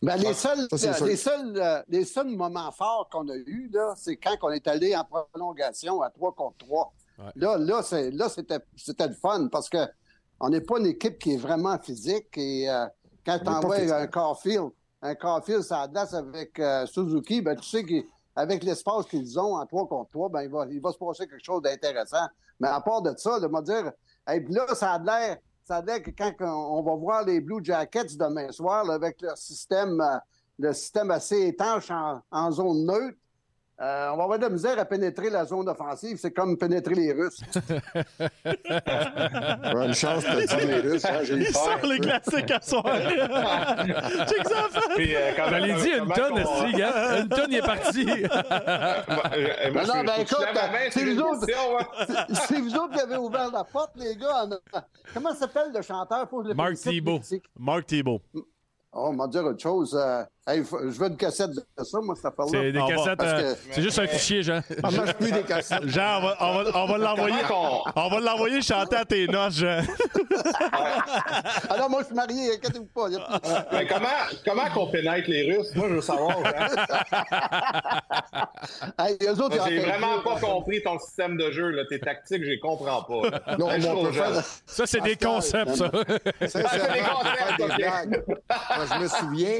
Ben, 0.00 0.16
les, 0.16 0.34
seuls, 0.34 0.68
ça, 0.76 1.02
euh, 1.02 1.06
les, 1.06 1.16
seuls, 1.16 1.56
euh, 1.56 1.82
les 1.88 2.04
seuls 2.04 2.28
moments 2.28 2.70
forts 2.70 3.08
qu'on 3.10 3.28
a 3.28 3.34
eus, 3.34 3.68
là, 3.72 3.94
c'est 3.96 4.16
quand 4.16 4.36
on 4.42 4.50
est 4.50 4.66
allé 4.68 4.94
en 4.94 5.04
prolongation 5.04 6.02
à 6.02 6.10
3 6.10 6.34
contre 6.34 6.58
3. 6.58 6.92
Ouais. 7.18 7.24
Là, 7.34 7.58
là, 7.58 7.82
c'est, 7.82 8.10
là 8.12 8.28
c'était, 8.28 8.60
c'était 8.76 9.08
le 9.08 9.14
fun 9.14 9.48
parce 9.50 9.68
que 9.68 9.78
on 10.40 10.50
n'est 10.50 10.60
pas 10.60 10.78
une 10.78 10.86
équipe 10.86 11.18
qui 11.18 11.34
est 11.34 11.38
vraiment 11.38 11.76
physique. 11.78 12.28
Et 12.36 12.70
euh, 12.70 12.86
quand 13.26 13.38
tu 13.38 13.48
On 13.48 13.50
est 13.50 13.54
pas 13.54 13.58
envoies 13.58 13.76
physique. 13.76 14.10
Un 15.02 15.10
un 15.10 15.14
Carfield, 15.14 15.62
ça 15.62 15.86
glace 15.88 16.14
avec 16.14 16.58
euh, 16.58 16.86
Suzuki, 16.86 17.40
ben, 17.40 17.56
tu 17.56 17.68
sais 17.68 17.84
qu'avec 17.84 18.62
l'espace 18.64 19.06
qu'ils 19.06 19.38
ont 19.38 19.56
en 19.56 19.66
3 19.66 19.88
contre 19.88 20.10
3, 20.10 20.28
ben, 20.30 20.42
il, 20.42 20.50
va, 20.50 20.66
il 20.70 20.80
va 20.80 20.92
se 20.92 20.98
passer 20.98 21.26
quelque 21.26 21.44
chose 21.44 21.62
d'intéressant. 21.62 22.26
Mais 22.60 22.68
à 22.68 22.80
part 22.80 23.02
de 23.02 23.14
ça, 23.16 23.38
de 23.38 23.46
me 23.46 23.62
dire, 23.62 23.92
hey, 24.26 24.44
là, 24.48 24.74
ça 24.74 24.92
a 24.92 24.98
l'air, 24.98 25.38
ça 25.64 25.76
a 25.76 25.82
l'air 25.82 26.02
que 26.02 26.10
quand 26.10 26.32
on 26.40 26.82
va 26.82 26.94
voir 26.96 27.24
les 27.24 27.40
Blue 27.40 27.62
Jackets 27.62 28.16
demain 28.18 28.50
soir, 28.50 28.90
avec 28.90 29.20
leur 29.20 29.38
système, 29.38 30.00
euh, 30.00 30.18
le 30.58 30.72
système 30.72 31.10
assez 31.10 31.46
étanche 31.46 31.90
en 31.90 32.50
zone 32.50 32.84
neutre, 32.84 33.16
euh, 33.80 34.10
on 34.12 34.16
va 34.16 34.22
avoir 34.24 34.38
de 34.38 34.44
la 34.44 34.50
misère 34.50 34.78
à 34.78 34.84
pénétrer 34.84 35.30
la 35.30 35.44
zone 35.44 35.68
offensive. 35.68 36.18
C'est 36.20 36.32
comme 36.32 36.56
pénétrer 36.58 36.94
les 36.94 37.12
Russes. 37.12 37.40
Une 38.44 39.94
chance 39.94 40.24
de 40.24 40.46
dire 40.46 40.66
les 40.66 40.80
Russes. 40.80 41.04
hein, 41.04 41.20
j'ai 41.22 41.34
eu 41.34 41.40
Il 41.42 41.52
peur. 41.52 41.62
sort 41.62 41.86
les 41.86 41.98
classiques 42.00 42.50
à 42.50 42.60
soir. 42.60 42.84
Check 44.28 44.48
ça, 44.48 44.68
Fred. 44.70 44.82
Puis, 44.96 45.14
euh, 45.14 45.30
quand 45.36 45.50
même, 45.50 45.76
dit, 45.80 45.90
une 45.90 46.12
tonne, 46.12 46.38
esti, 46.38 46.72
gars. 46.76 47.18
Une 47.20 47.28
tonne, 47.28 47.46
il 47.50 47.56
est 47.58 47.62
parti. 47.62 48.04
Moi, 48.04 49.72
moi, 49.72 49.82
Non, 49.86 50.04
ben, 50.04 50.12
écoute, 50.20 50.38
une 50.96 51.14
vous 51.14 51.22
autres. 51.22 51.46
ouais. 51.46 52.34
C'est 52.48 52.58
vous 52.60 52.74
autres 52.74 52.94
qui 52.94 53.00
avez 53.00 53.16
ouvert 53.16 53.50
la 53.52 53.64
porte, 53.64 53.92
les 53.96 54.16
gars. 54.16 54.44
en- 54.44 54.80
Comment 55.14 55.34
s'appelle 55.34 55.70
le 55.74 55.82
chanteur? 55.82 56.28
Faut 56.28 56.38
que 56.38 56.44
je 56.44 56.48
le 56.50 56.54
Mark 56.54 56.74
Thibault. 56.74 57.20
Mark 57.58 57.86
Thibault. 57.86 58.20
Oh, 58.34 59.10
on 59.10 59.16
va 59.16 59.26
dire 59.28 59.44
autre 59.44 59.60
chose. 59.60 59.94
Euh, 59.94 60.22
hey, 60.48 60.62
je 60.64 60.98
veux 60.98 61.06
une 61.08 61.16
cassette 61.16 61.50
de 61.50 61.62
ça, 61.84 61.98
moi, 62.00 62.14
cette 62.16 62.26
affaire-là. 62.26 62.50
C'est 62.52 62.72
des 62.72 62.78
cassettes. 62.80 63.22
euh, 63.22 63.54
que- 63.54 63.58
C'est 63.72 63.82
juste 63.82 63.98
un 63.98 64.06
fichier, 64.06 64.42
Jean. 64.42 64.60
On 64.82 64.90
mange 64.90 65.14
plus 65.14 65.30
des 65.32 65.42
cassettes. 65.42 65.86
Jean, 65.86 66.18
on 66.18 66.22
va, 66.22 66.36
on 66.40 66.62
va, 66.64 66.70
on 66.74 66.86
va 66.86 66.98
l'envoyer. 66.98 67.36
On 67.96 68.08
va 68.08 68.20
l'envoyer 68.20 68.62
chanter 68.62 68.96
à 68.96 69.04
tes 69.04 69.26
noces, 69.28 69.54
Jean. 69.56 69.82
Ah 71.70 71.76
non, 71.78 71.88
moi, 71.88 72.00
je 72.02 72.06
suis 72.06 72.14
marié, 72.14 72.54
inquiétez-vous 72.54 72.86
pas. 72.94 73.08
Mais 73.72 73.86
comment, 73.86 74.08
comment 74.44 74.70
qu'on 74.74 74.86
pénètre 74.90 75.28
les 75.28 75.54
Russes? 75.56 75.74
Moi, 75.74 75.86
je 75.88 75.94
veux 75.94 76.00
savoir. 76.00 76.36
Hein? 76.44 76.66
Hey, 78.98 79.16
J'ai 79.20 79.78
vraiment 79.80 80.20
pas 80.22 80.34
là. 80.34 80.40
compris 80.40 80.82
ton 80.82 80.98
système 80.98 81.36
de 81.36 81.50
jeu. 81.50 81.70
Là. 81.70 81.84
Tes 81.88 82.00
tactiques, 82.00 82.42
je 82.44 82.50
les 82.50 82.58
comprends 82.58 83.02
pas. 83.02 83.30
là. 83.30 83.56
Non, 83.56 83.68
on 83.68 84.04
peut 84.04 84.12
faire... 84.12 84.42
Ça, 84.66 84.86
c'est 84.86 85.00
des 85.00 85.16
concepts, 85.16 85.74
ça. 85.76 85.90
Sincèrement, 86.40 86.68
Ah, 86.70 86.70
c'est 86.72 86.92
des 86.92 86.98
des 86.98 87.06
concepts, 87.06 87.60
ok. 87.60 87.76
blagues. 87.76 88.24
Moi, 88.28 88.86
je 88.92 88.98
me 89.02 89.08
souviens, 89.08 89.58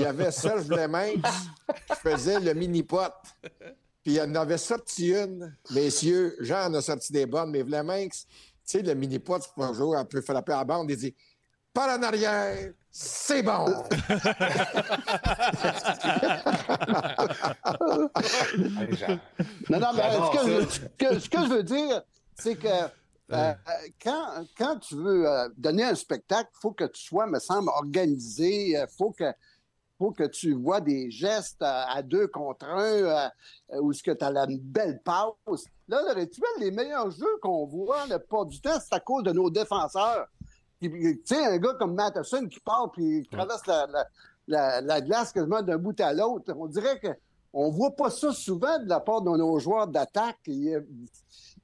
il 0.00 0.04
y 0.04 0.06
avait 0.06 0.30
Serge 0.30 0.66
Leminx 0.68 1.20
qui 1.86 1.94
faisait 1.96 2.40
le 2.40 2.54
mini-pot. 2.54 3.12
Puis 4.02 4.14
il 4.14 4.20
en 4.22 4.34
avait 4.34 4.56
sorti 4.58 5.10
une. 5.12 5.54
Messieurs, 5.70 6.36
Jean 6.40 6.70
en 6.70 6.74
a 6.74 6.80
sorti 6.82 7.12
des 7.12 7.26
bonnes, 7.26 7.50
mais 7.50 7.62
Leminx, 7.62 8.26
tu 8.26 8.32
sais, 8.64 8.82
le 8.82 8.94
mini-pot, 8.94 9.40
c'est 9.42 9.54
pas 9.54 9.66
un 9.66 9.74
jour, 9.74 9.94
on 9.96 10.04
peut 10.06 10.22
frapper 10.22 10.52
à 10.52 10.58
la 10.58 10.64
bande. 10.64 10.90
Il 10.90 10.96
dit 10.96 11.14
Par 11.74 11.90
en 11.98 12.02
arrière, 12.02 12.72
c'est 12.90 13.42
bon. 13.42 13.66
Non, 19.68 19.78
non, 19.80 19.92
mais 19.94 20.02
J'adore 20.02 20.32
ce 20.32 20.38
que, 20.38 20.50
je, 20.50 20.60
ça. 20.60 20.70
ce 20.70 20.80
que- 21.14 21.18
ce 21.20 21.28
que 21.28 21.38
je 21.42 21.48
veux 21.48 21.62
dire, 21.62 22.02
c'est 22.38 22.56
que 22.56 22.68
euh, 23.32 23.52
quand, 24.02 24.44
quand 24.58 24.78
tu 24.78 24.96
veux 24.96 25.28
euh, 25.28 25.48
donner 25.56 25.84
un 25.84 25.94
spectacle, 25.94 26.50
il 26.52 26.60
faut 26.60 26.72
que 26.72 26.84
tu 26.84 27.00
sois, 27.02 27.26
me 27.26 27.38
semble, 27.38 27.68
organisé. 27.68 28.70
Il 28.70 28.86
faut 28.98 29.10
que, 29.12 29.32
faut 30.00 30.12
que 30.12 30.24
tu 30.24 30.54
vois 30.54 30.80
des 30.80 31.10
gestes 31.10 31.60
à, 31.60 31.92
à 31.92 32.00
deux 32.00 32.26
contre 32.26 32.64
un, 32.64 32.80
euh, 32.80 33.28
où 33.82 33.92
ce 33.92 34.02
que 34.02 34.12
tu 34.12 34.24
as 34.24 34.30
la 34.30 34.46
belle 34.48 35.02
passe. 35.04 35.66
Là, 35.86 36.02
le 36.08 36.18
rituel, 36.18 36.48
les 36.58 36.70
meilleurs 36.70 37.10
jeux 37.10 37.36
qu'on 37.42 37.66
voit, 37.66 38.06
le 38.06 38.18
pas 38.18 38.46
du 38.46 38.58
temps, 38.62 38.78
c'est 38.80 38.94
à 38.94 39.00
cause 39.00 39.24
de 39.24 39.32
nos 39.32 39.50
défenseurs. 39.50 40.26
Tu 40.80 41.20
sais, 41.26 41.44
un 41.44 41.58
gars 41.58 41.74
comme 41.78 41.94
Matheson 41.94 42.48
qui 42.48 42.58
part 42.60 42.90
puis 42.92 43.24
qui 43.24 43.28
traverse 43.28 43.66
la, 43.66 43.86
la, 43.88 44.06
la, 44.48 44.80
la 44.80 45.00
glace 45.02 45.34
quasiment 45.34 45.60
d'un 45.60 45.76
bout 45.76 46.00
à 46.00 46.14
l'autre. 46.14 46.50
On 46.56 46.66
dirait 46.66 46.98
que 46.98 47.08
on 47.52 47.70
voit 47.70 47.94
pas 47.94 48.08
ça 48.08 48.32
souvent 48.32 48.78
de 48.78 48.88
la 48.88 49.00
part 49.00 49.20
de 49.20 49.28
nos 49.28 49.58
joueurs 49.58 49.86
d'attaque. 49.86 50.38
Il 50.46 50.82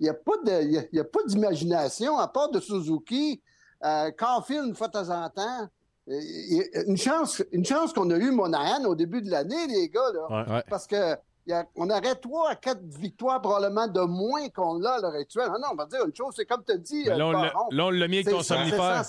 y 0.01 0.09
a, 0.11 0.15
pas 0.15 0.33
a 0.45 1.27
d'imagination 1.27 2.19
à 2.19 2.29
part 2.29 2.51
de 2.51 2.61
Suzuki, 2.61 3.41
euh, 3.83 4.11
Caulfield 4.11 4.67
une 4.67 4.75
fois 4.75 4.89
de 4.89 4.93
temps 4.93 5.09
en 5.09 5.31
temps. 5.31 5.69
Une 6.09 6.97
chance, 6.97 7.43
une 7.53 7.65
chance 7.65 7.93
qu'on 7.93 8.11
a 8.11 8.17
eu 8.17 8.31
Monahan 8.31 8.85
au 8.85 8.95
début 8.95 9.23
de 9.23 9.31
l'année, 9.31 9.67
les 9.67 9.89
gars, 9.89 10.01
là, 10.15 10.45
Ouais. 10.49 10.63
parce 10.69 10.87
que 10.87 11.17
il 11.47 11.51
y 11.51 11.53
a- 11.53 11.67
on 11.77 11.89
aurait 11.91 12.15
trois 12.17 12.51
à 12.51 12.57
quatre 12.57 12.83
victoires 12.83 13.41
probablement 13.41 13.87
de 13.87 14.01
moins 14.01 14.49
qu'on 14.49 14.79
l'a 14.79 14.95
à 14.95 15.01
l'heure 15.01 15.15
actuelle. 15.15 15.49
Ah 15.49 15.59
non, 15.61 15.69
on 15.73 15.75
va 15.77 15.87
dire 15.87 16.05
une 16.05 16.15
chose, 16.15 16.35
c'est 16.37 16.45
comme 16.47 16.63
tu 16.65 16.73
as 16.73 16.77
dit, 16.79 17.03
Mais 17.07 17.11
euh, 17.13 17.17
Là, 17.19 17.27
on 17.27 17.91
l'a- 17.91 18.09
mis 18.09 18.17
avec 18.19 18.29
ton 18.31 18.43
somnifère. 18.43 19.05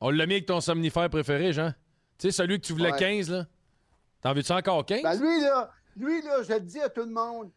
On 0.00 0.10
l'a 0.10 0.26
mis 0.26 0.34
avec 0.34 0.46
ton 0.46 0.60
somnifère 0.60 1.08
préféré, 1.10 1.52
Jean. 1.52 1.72
Tu 2.18 2.30
sais, 2.30 2.32
celui 2.36 2.60
que 2.60 2.66
tu 2.66 2.72
voulais 2.72 2.92
Ouais. 2.92 2.98
15, 2.98 3.30
là. 3.30 3.46
T'en 4.22 4.34
veux-tu 4.34 4.52
encore 4.52 4.84
15? 4.84 5.02
Ben 5.02 5.14
lui, 5.20 5.40
là, 5.40 5.70
lui, 5.96 6.22
là, 6.22 6.42
je 6.42 6.52
le 6.52 6.60
dis 6.60 6.80
à 6.80 6.88
tout 6.90 7.00
le 7.02 7.10
monde, 7.10 7.50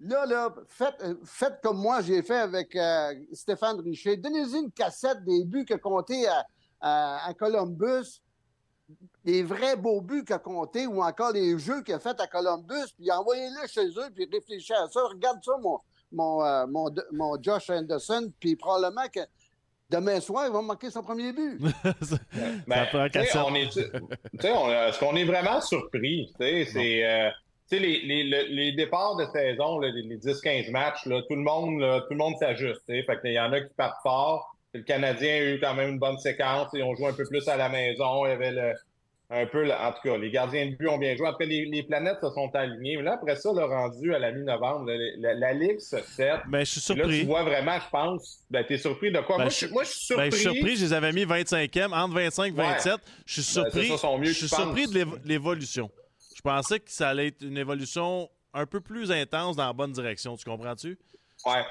là, 0.00 0.26
là, 0.26 0.54
faites, 0.66 0.96
euh, 1.02 1.14
faites 1.24 1.60
comme 1.62 1.78
moi, 1.78 2.00
j'ai 2.02 2.22
fait 2.22 2.38
avec 2.38 2.74
euh, 2.76 3.14
Stéphane 3.32 3.80
Richer. 3.80 4.16
Donnez-y 4.16 4.56
une 4.58 4.72
cassette 4.72 5.24
des 5.24 5.44
buts 5.44 5.64
compté 5.82 6.26
à, 6.26 6.44
à- 6.80 7.28
à 7.28 7.34
Columbus, 7.34 8.20
des 9.24 9.42
vrais 9.42 9.76
beaux 9.76 10.00
buts 10.00 10.24
qu'il 10.24 10.34
a 10.34 10.38
comptés, 10.38 10.86
ou 10.86 11.02
encore 11.02 11.32
les 11.32 11.58
jeux 11.58 11.82
qu'il 11.82 11.94
a 11.94 11.98
fait 11.98 12.18
à 12.20 12.26
Columbus, 12.26 12.92
puis 12.96 13.10
envoyez-les 13.10 13.68
chez 13.68 13.86
eux, 13.86 14.10
puis 14.14 14.28
réfléchissez 14.32 14.74
à 14.74 14.86
ça. 14.88 15.00
Regarde 15.08 15.38
ça, 15.44 15.52
mon, 15.60 15.78
mon, 16.12 16.44
euh, 16.44 16.66
mon, 16.66 16.88
mon 17.12 17.36
Josh 17.42 17.68
Anderson, 17.70 18.32
puis 18.40 18.56
probablement 18.56 19.06
que 19.14 19.20
demain 19.90 20.20
soir, 20.20 20.44
il 20.46 20.52
va 20.52 20.62
marquer 20.62 20.90
son 20.90 21.02
premier 21.02 21.32
but. 21.32 21.60
Ben, 22.66 22.86
on 23.46 23.54
est, 23.54 23.68
tu 23.68 23.80
sais, 24.40 24.52
on- 24.52 24.70
est-ce 24.70 24.98
qu'on 24.98 25.16
est 25.16 25.24
vraiment 25.24 25.60
surpris? 25.60 26.32
Tu 26.40 26.46
sais, 26.46 26.64
c'est, 26.72 27.04
euh, 27.04 27.28
tu 27.68 27.76
sais, 27.76 27.82
les, 27.82 28.00
les, 28.02 28.24
le- 28.24 28.54
les 28.54 28.72
départs 28.72 29.16
de 29.16 29.26
saison, 29.26 29.78
là, 29.80 29.88
les, 29.90 30.02
les 30.02 30.16
10-15 30.18 30.70
matchs, 30.70 31.06
là, 31.06 31.20
tout 31.28 31.36
le 31.36 31.42
monde, 31.42 31.80
là, 31.80 32.00
tout 32.02 32.12
le 32.12 32.16
monde 32.16 32.34
s'ajuste. 32.38 32.80
tu 32.88 32.94
sais. 32.94 33.02
Fait 33.02 33.20
qu'il 33.20 33.32
y 33.32 33.40
en 33.40 33.52
a 33.52 33.60
qui 33.60 33.74
partent 33.74 34.02
fort. 34.02 34.56
Le 34.72 34.82
Canadien 34.82 35.34
a 35.34 35.42
eu 35.42 35.60
quand 35.60 35.74
même 35.74 35.90
une 35.90 35.98
bonne 35.98 36.18
séquence. 36.18 36.68
Ils 36.74 36.82
ont 36.84 36.94
joué 36.94 37.08
un 37.08 37.12
peu 37.12 37.24
plus 37.26 37.46
à 37.48 37.56
la 37.56 37.68
maison. 37.68 38.24
Il 38.26 38.28
y 38.30 38.32
avait 38.32 38.52
le, 38.52 38.72
un 39.32 39.46
peu, 39.46 39.70
en 39.72 39.92
tout 39.92 40.00
cas, 40.02 40.16
les 40.18 40.30
gardiens 40.30 40.66
de 40.66 40.74
but 40.74 40.88
ont 40.88 40.98
bien 40.98 41.14
joué. 41.16 41.28
Après, 41.28 41.46
les, 41.46 41.64
les 41.66 41.84
planètes 41.84 42.18
se 42.20 42.30
sont 42.30 42.50
alignées. 42.54 42.96
Mais 42.96 43.02
là, 43.04 43.12
après 43.14 43.36
ça, 43.36 43.50
le 43.54 43.62
rendu 43.64 44.12
à 44.12 44.18
la 44.18 44.32
mi-novembre, 44.32 44.90
la, 45.18 45.34
la 45.34 45.52
Ligue 45.52 45.78
se 45.78 45.98
set. 46.02 46.40
Mais 46.48 46.64
je 46.64 46.80
suis 46.80 46.92
Puis 46.94 47.00
Là, 47.00 47.06
tu 47.06 47.10
surpris. 47.14 47.26
vois 47.26 47.42
vraiment, 47.44 47.78
je 47.78 47.90
pense, 47.90 48.40
ben, 48.50 48.64
t'es 48.66 48.76
surpris 48.78 49.12
de 49.12 49.20
quoi? 49.20 49.36
Ben, 49.36 49.44
moi, 49.44 49.50
je- 49.50 49.66
je, 49.66 49.72
moi, 49.72 49.84
je 49.84 49.88
suis 49.90 50.00
surpris. 50.06 50.24
Ben, 50.24 50.30
je 50.32 50.36
suis 50.36 50.50
surpris, 50.50 50.76
je 50.76 50.84
les 50.86 50.92
avais 50.92 51.12
mis 51.12 51.24
25e, 51.24 51.92
entre 51.92 52.14
25 52.14 52.46
et 52.46 52.50
27. 52.56 52.94
Je 53.24 53.32
suis 53.40 53.40
Ben, 53.42 53.62
surpris, 53.70 53.82
c'est 53.86 53.92
ça, 53.92 53.98
sont 53.98 54.18
mieux 54.18 54.26
je 54.26 54.32
suis 54.32 54.48
surpris 54.48 54.86
de 54.88 54.94
l'évo- 54.94 55.18
l'évolution. 55.24 55.90
Je 56.34 56.40
pensais 56.40 56.80
que 56.80 56.90
ça 56.90 57.10
allait 57.10 57.28
être 57.28 57.42
une 57.42 57.56
évolution 57.58 58.28
un 58.52 58.66
peu 58.66 58.80
plus 58.80 59.12
intense 59.12 59.54
dans 59.54 59.66
la 59.66 59.72
bonne 59.72 59.92
direction. 59.92 60.36
Tu 60.36 60.44
comprends-tu? 60.44 60.98
Ouais. 61.46 61.62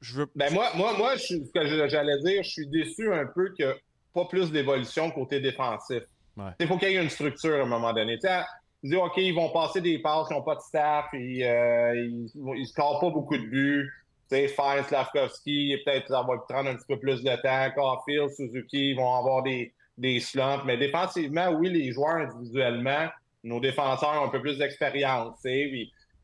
Je 0.00 0.14
veux. 0.14 0.26
Ben 0.36 0.52
moi, 0.52 0.68
moi, 0.76 0.96
moi, 0.96 1.16
je 1.16 1.22
suis- 1.22 1.44
ce 1.46 1.50
que 1.50 1.88
j'allais 1.88 2.20
dire, 2.20 2.44
je 2.44 2.48
suis 2.48 2.66
déçu 2.68 3.12
un 3.12 3.26
peu 3.26 3.52
a 3.64 3.74
pas 4.14 4.26
plus 4.26 4.52
d'évolution 4.52 5.10
côté 5.10 5.40
défensif. 5.40 6.02
Ouais. 6.38 6.52
Il 6.60 6.68
faut 6.68 6.78
qu'il 6.78 6.90
y 6.90 6.96
ait 6.96 7.02
une 7.02 7.10
structure 7.10 7.56
à 7.56 7.62
un 7.62 7.66
moment 7.66 7.92
donné. 7.92 8.18
Tu 8.18 8.96
OK, 8.96 9.16
ils 9.16 9.34
vont 9.34 9.50
passer 9.50 9.80
des 9.80 9.98
passes, 9.98 10.28
ils 10.30 10.34
n'ont 10.34 10.42
pas 10.42 10.54
de 10.54 10.60
staff, 10.60 11.06
ils 11.12 12.28
ne 12.36 12.64
scorent 12.64 13.00
pas 13.00 13.10
beaucoup 13.10 13.36
de 13.36 13.46
buts. 13.46 13.90
Tu 14.30 14.46
Fine, 14.46 14.84
Slavkovski, 14.86 15.76
peut-être 15.84 16.08
ça 16.08 16.22
va 16.22 16.36
prendre 16.48 16.70
un 16.70 16.76
petit 16.76 16.86
peu 16.86 16.98
plus 16.98 17.24
de 17.24 17.34
temps. 17.42 17.70
Caulfield, 17.74 18.30
Suzuki, 18.30 18.90
ils 18.90 18.96
vont 18.96 19.14
avoir 19.14 19.42
des, 19.42 19.72
des 19.96 20.20
slumps. 20.20 20.64
Mais 20.64 20.76
défensivement, 20.76 21.48
oui, 21.50 21.70
les 21.70 21.92
joueurs 21.92 22.16
individuellement, 22.16 23.08
nos 23.42 23.58
défenseurs 23.58 24.22
ont 24.22 24.26
un 24.26 24.28
peu 24.28 24.40
plus 24.40 24.58
d'expérience. 24.58 25.38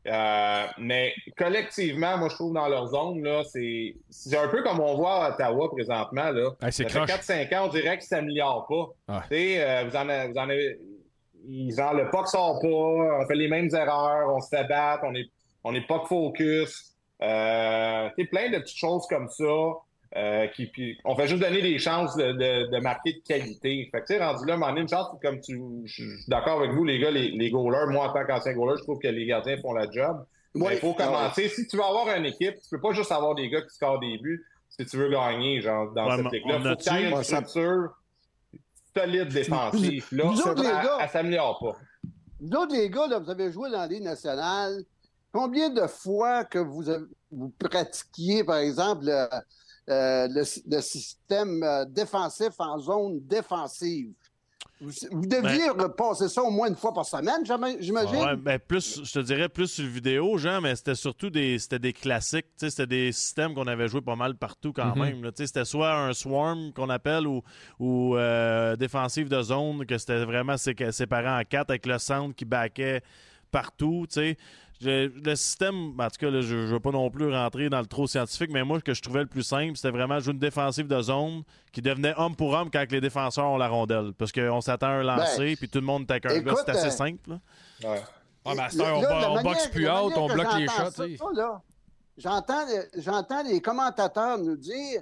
Euh, 0.07 0.65
mais 0.77 1.13
collectivement, 1.37 2.17
moi, 2.17 2.29
je 2.29 2.35
trouve 2.35 2.53
dans 2.53 2.67
leur 2.67 2.87
zone, 2.87 3.23
là, 3.23 3.43
c'est 3.43 3.95
c'est 4.09 4.37
un 4.37 4.47
peu 4.47 4.61
comme 4.63 4.79
on 4.79 4.95
voit 4.95 5.25
à 5.25 5.29
Ottawa 5.31 5.69
présentement. 5.71 6.29
Là. 6.31 6.51
Hey, 6.61 6.71
c'est 6.71 6.89
ça 6.89 7.05
fait 7.05 7.13
croche. 7.13 7.49
4-5 7.49 7.57
ans, 7.57 7.65
on 7.65 7.69
dirait 7.69 7.97
qu'ils 7.97 8.05
ne 8.05 8.21
s'améliorent 8.21 8.67
pas. 9.07 9.23
Sais, 9.29 9.63
euh, 9.63 9.85
vous, 9.87 9.95
en 9.95 10.09
avez, 10.09 10.31
vous 10.31 10.37
en 10.37 10.49
avez. 10.49 10.79
Ils 11.47 11.81
en, 11.81 11.93
le 11.93 12.09
puck 12.09 12.27
sort 12.27 12.59
pas, 12.59 12.67
on 12.67 13.27
fait 13.27 13.35
les 13.35 13.47
mêmes 13.47 13.69
erreurs, 13.73 14.33
on 14.33 14.41
se 14.41 14.49
fait 14.49 14.63
battre, 14.63 15.03
on 15.05 15.13
est, 15.13 15.29
on 15.63 15.73
est 15.73 15.85
pas 15.85 16.03
focus. 16.07 16.95
Euh, 17.21 18.09
plein 18.31 18.49
de 18.49 18.57
petites 18.57 18.77
choses 18.77 19.05
comme 19.07 19.29
ça. 19.29 19.43
Euh, 20.15 20.47
qui, 20.55 20.67
puis 20.67 20.97
on 21.03 21.15
fait 21.15 21.27
juste 21.27 21.41
donner 21.41 21.61
des 21.61 21.77
chances 21.77 22.15
de, 22.15 22.31
de, 22.31 22.71
de 22.71 22.79
marquer 22.79 23.13
de 23.13 23.19
qualité. 23.27 23.89
Fait 23.91 24.01
que, 24.01 24.05
tu 24.07 24.13
sais, 24.17 24.23
rendu 24.23 24.45
là, 24.45 24.53
à 24.53 24.55
un 24.55 24.59
moment 24.59 24.71
donné, 24.71 24.81
une 24.81 24.87
chance, 24.89 25.07
comme 25.21 25.39
tu. 25.41 25.59
Je 25.85 25.93
suis 25.93 26.09
d'accord 26.29 26.59
avec 26.59 26.71
vous, 26.71 26.83
les 26.85 26.99
gars, 26.99 27.11
les, 27.11 27.31
les 27.31 27.49
goalers. 27.51 27.87
Moi, 27.91 28.07
en 28.09 28.13
tant 28.13 28.25
qu'ancien 28.25 28.53
goaler, 28.53 28.77
je 28.77 28.83
trouve 28.83 28.99
que 28.99 29.07
les 29.07 29.25
gardiens 29.25 29.57
font 29.61 29.73
la 29.73 29.89
job. 29.91 30.25
Mais 30.53 30.75
il 30.75 30.77
faut 30.79 30.93
commencer. 30.93 31.49
Si 31.49 31.67
tu 31.67 31.75
veux 31.75 31.83
avoir 31.83 32.15
une 32.15 32.25
équipe, 32.25 32.55
tu 32.61 32.69
peux 32.71 32.79
pas 32.79 32.93
juste 32.93 33.11
avoir 33.11 33.35
des 33.35 33.49
gars 33.49 33.61
qui 33.61 33.75
scorent 33.75 33.99
des 33.99 34.17
buts 34.19 34.43
si 34.69 34.85
tu 34.85 34.97
veux 34.97 35.09
gagner, 35.09 35.61
genre, 35.61 35.91
dans 35.93 36.05
Ouais, 36.05 36.17
cette 36.17 36.25
on 36.45 36.49
Faut 36.49 36.75
que 36.75 37.07
une 37.17 37.23
ça- 37.23 37.43
structure 37.45 37.89
solide 38.95 39.27
défensive. 39.29 40.07
Là, 40.11 40.23
Nous 40.25 40.39
autres, 40.41 40.63
gars- 40.63 40.97
elle 41.01 41.09
s'améliore 41.09 41.59
pas. 41.59 41.77
Vous 42.39 42.57
autres, 42.57 42.73
les 42.75 42.89
gars, 42.89 43.07
là, 43.07 43.19
vous 43.19 43.29
avez 43.29 43.51
joué 43.51 43.69
dans 43.69 43.79
la 43.79 43.87
Ligue 43.87 44.03
nationale. 44.03 44.83
Combien 45.31 45.69
de 45.69 45.85
fois 45.87 46.45
que 46.45 46.59
vous, 46.59 46.89
avez- 46.89 47.05
vous 47.31 47.49
pratiquiez, 47.59 48.43
par 48.43 48.57
exemple, 48.57 49.05
le, 49.05 49.27
euh, 49.89 50.27
le, 50.27 50.43
le 50.75 50.81
système 50.81 51.63
euh, 51.63 51.85
défensif 51.85 52.53
en 52.59 52.79
zone 52.79 53.19
défensive? 53.21 54.11
Vous, 54.81 54.91
vous 55.11 55.25
deviez 55.25 55.69
repasser 55.69 56.27
ça 56.27 56.43
au 56.43 56.51
moins 56.51 56.67
une 56.67 56.75
fois 56.75 56.93
par 56.93 57.05
semaine, 57.05 57.45
j'imagine? 57.79 58.17
Ouais, 58.17 58.35
ben 58.35 58.59
plus, 58.59 59.01
je 59.05 59.11
te 59.11 59.19
dirais 59.19 59.47
plus 59.47 59.67
sur 59.67 59.85
le 59.85 59.89
vidéo, 59.89 60.37
Jean, 60.37 60.59
mais 60.59 60.75
c'était 60.75 60.95
surtout 60.95 61.29
des, 61.29 61.57
c'était 61.59 61.79
des 61.79 61.93
classiques. 61.93 62.47
tu 62.59 62.65
sais, 62.65 62.69
C'était 62.69 62.85
des 62.87 63.11
systèmes 63.13 63.55
qu'on 63.55 63.67
avait 63.67 63.87
joué 63.87 64.01
pas 64.01 64.17
mal 64.17 64.35
partout 64.35 64.73
quand 64.73 64.93
Mhm. 64.93 65.01
même. 65.01 65.23
là. 65.23 65.31
Tu 65.31 65.37
sais, 65.43 65.47
C'était 65.47 65.63
soit 65.65 65.93
un 65.95 66.11
swarm 66.13 66.73
qu'on 66.73 66.89
appelle 66.89 67.25
ou, 67.25 67.41
ou 67.79 68.17
euh, 68.17 68.75
défensive 68.75 69.29
de 69.29 69.41
zone, 69.41 69.85
que 69.85 69.97
c'était 69.97 70.25
vraiment 70.25 70.57
sé- 70.57 70.75
séparé 70.91 71.29
en 71.29 71.41
quatre 71.49 71.69
avec 71.69 71.85
le 71.85 71.97
centre 71.97 72.35
qui 72.35 72.43
baquait 72.43 73.01
partout. 73.51 74.05
tu 74.09 74.15
sais. 74.15 74.37
Je- 74.81 75.07
le 75.07 75.35
système, 75.35 75.91
en 75.99 76.07
tout 76.09 76.17
cas, 76.19 76.29
là, 76.29 76.41
je 76.41 76.55
ne 76.55 76.65
veux 76.65 76.79
pas 76.79 76.91
non 76.91 77.09
plus 77.09 77.31
rentrer 77.33 77.69
dans 77.69 77.79
le 77.79 77.85
trop 77.85 78.07
scientifique, 78.07 78.49
mais 78.51 78.63
moi, 78.63 78.79
ce 78.79 78.83
que 78.83 78.93
je 78.93 79.01
trouvais 79.01 79.21
le 79.21 79.25
plus 79.27 79.43
simple, 79.43 79.75
c'était 79.75 79.91
vraiment 79.91 80.19
jouer 80.19 80.33
une 80.33 80.39
défensive 80.39 80.87
de 80.87 81.01
zone 81.01 81.43
qui 81.71 81.81
devenait 81.81 82.13
homme 82.17 82.35
pour 82.35 82.51
homme 82.53 82.69
quand 82.71 82.83
les 82.91 82.99
défenseurs 83.01 83.45
ont 83.45 83.57
la 83.57 83.69
rondelle. 83.69 84.11
Parce 84.17 84.31
qu'on 84.31 84.59
s'attend 84.61 84.87
à 84.87 84.91
un 84.91 85.03
lancer, 85.03 85.55
puis 85.55 85.69
tout 85.69 85.79
le 85.79 85.85
monde 85.85 86.09
est 86.11 86.25
un 86.25 86.39
gars. 86.39 86.53
C'est 86.65 86.69
assez 86.71 86.87
euh, 86.87 86.89
simple. 86.91 87.29
là. 87.29 87.39
Ouais. 87.89 88.01
Cette 88.69 88.79
heure, 88.81 88.97
on, 88.97 89.01
Là, 89.01 89.31
on 89.31 89.35
manière- 89.35 89.43
boxe 89.43 89.67
plus 89.67 89.87
haut, 89.89 90.11
on 90.15 90.27
que 90.27 90.33
bloque 90.33 90.53
les 90.57 90.67
shots. 90.67 91.25
J'entends, 92.17 92.65
j'entends 92.97 93.43
les 93.43 93.61
commentateurs 93.61 94.37
nous 94.37 94.55
dire 94.55 95.01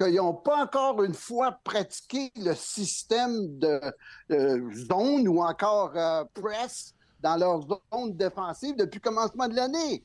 qu'ils 0.00 0.16
n'ont 0.16 0.34
pas 0.34 0.64
encore 0.64 1.02
une 1.04 1.14
fois 1.14 1.52
pratiqué 1.64 2.30
le 2.36 2.54
système 2.54 3.58
de, 3.58 3.80
de 4.28 4.62
zone 4.74 5.28
ou 5.28 5.42
encore 5.42 5.92
euh, 5.96 6.24
press 6.34 6.92
dans 7.26 7.36
leur 7.36 7.60
zone 7.62 8.12
défensive 8.16 8.76
depuis 8.76 9.00
le 9.02 9.08
commencement 9.10 9.48
de 9.48 9.54
l'année. 9.56 10.04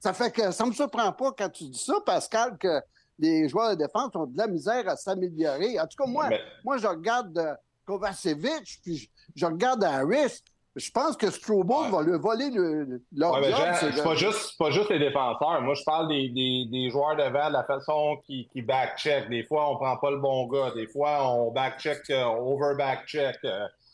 Ça 0.00 0.12
fait 0.12 0.30
que 0.30 0.50
ça 0.50 0.64
me 0.66 0.72
surprend 0.72 1.12
pas 1.12 1.32
quand 1.36 1.48
tu 1.48 1.64
dis 1.64 1.78
ça, 1.82 1.94
Pascal, 2.04 2.56
que 2.58 2.80
les 3.18 3.48
joueurs 3.48 3.70
de 3.70 3.76
défense 3.84 4.14
ont 4.14 4.26
de 4.26 4.36
la 4.36 4.46
misère 4.46 4.86
à 4.88 4.96
s'améliorer. 4.96 5.80
En 5.80 5.86
tout 5.86 5.96
cas, 6.02 6.08
moi, 6.08 6.28
Mais- 6.28 6.40
moi 6.64 6.76
je 6.78 6.86
regarde 6.86 7.36
euh, 7.38 7.54
Kovacevic, 7.86 8.80
puis 8.82 8.96
je, 8.98 9.08
je 9.34 9.46
regarde 9.46 9.82
Harris. 9.82 10.42
Je 10.76 10.90
pense 10.92 11.16
que 11.16 11.28
Strobel 11.30 11.90
va 11.90 12.02
le 12.02 12.16
voler 12.18 12.50
le, 12.50 12.84
le- 12.84 13.02
leur 13.16 13.32
Ouais, 13.32 13.50
job. 13.50 13.58
Jean, 13.96 14.02
pas 14.04 14.14
juste, 14.14 14.56
pas 14.58 14.70
juste 14.70 14.90
les 14.90 15.00
défenseurs. 15.00 15.60
Moi, 15.62 15.74
je 15.74 15.82
parle 15.82 16.06
des, 16.06 16.28
des, 16.28 16.66
des 16.70 16.90
joueurs 16.90 17.16
devant, 17.16 17.48
de 17.48 17.54
la 17.54 17.64
façon 17.64 18.18
qui, 18.24 18.46
qui 18.52 18.62
back-check. 18.62 19.28
Des 19.28 19.42
fois, 19.44 19.68
on 19.72 19.76
prend 19.76 19.96
pas 19.96 20.12
le 20.12 20.18
bon 20.18 20.46
gars. 20.46 20.70
Des 20.76 20.86
fois, 20.86 21.32
on 21.32 21.50
back-check, 21.50 22.08
euh, 22.10 22.24
over-back-check. 22.26 23.38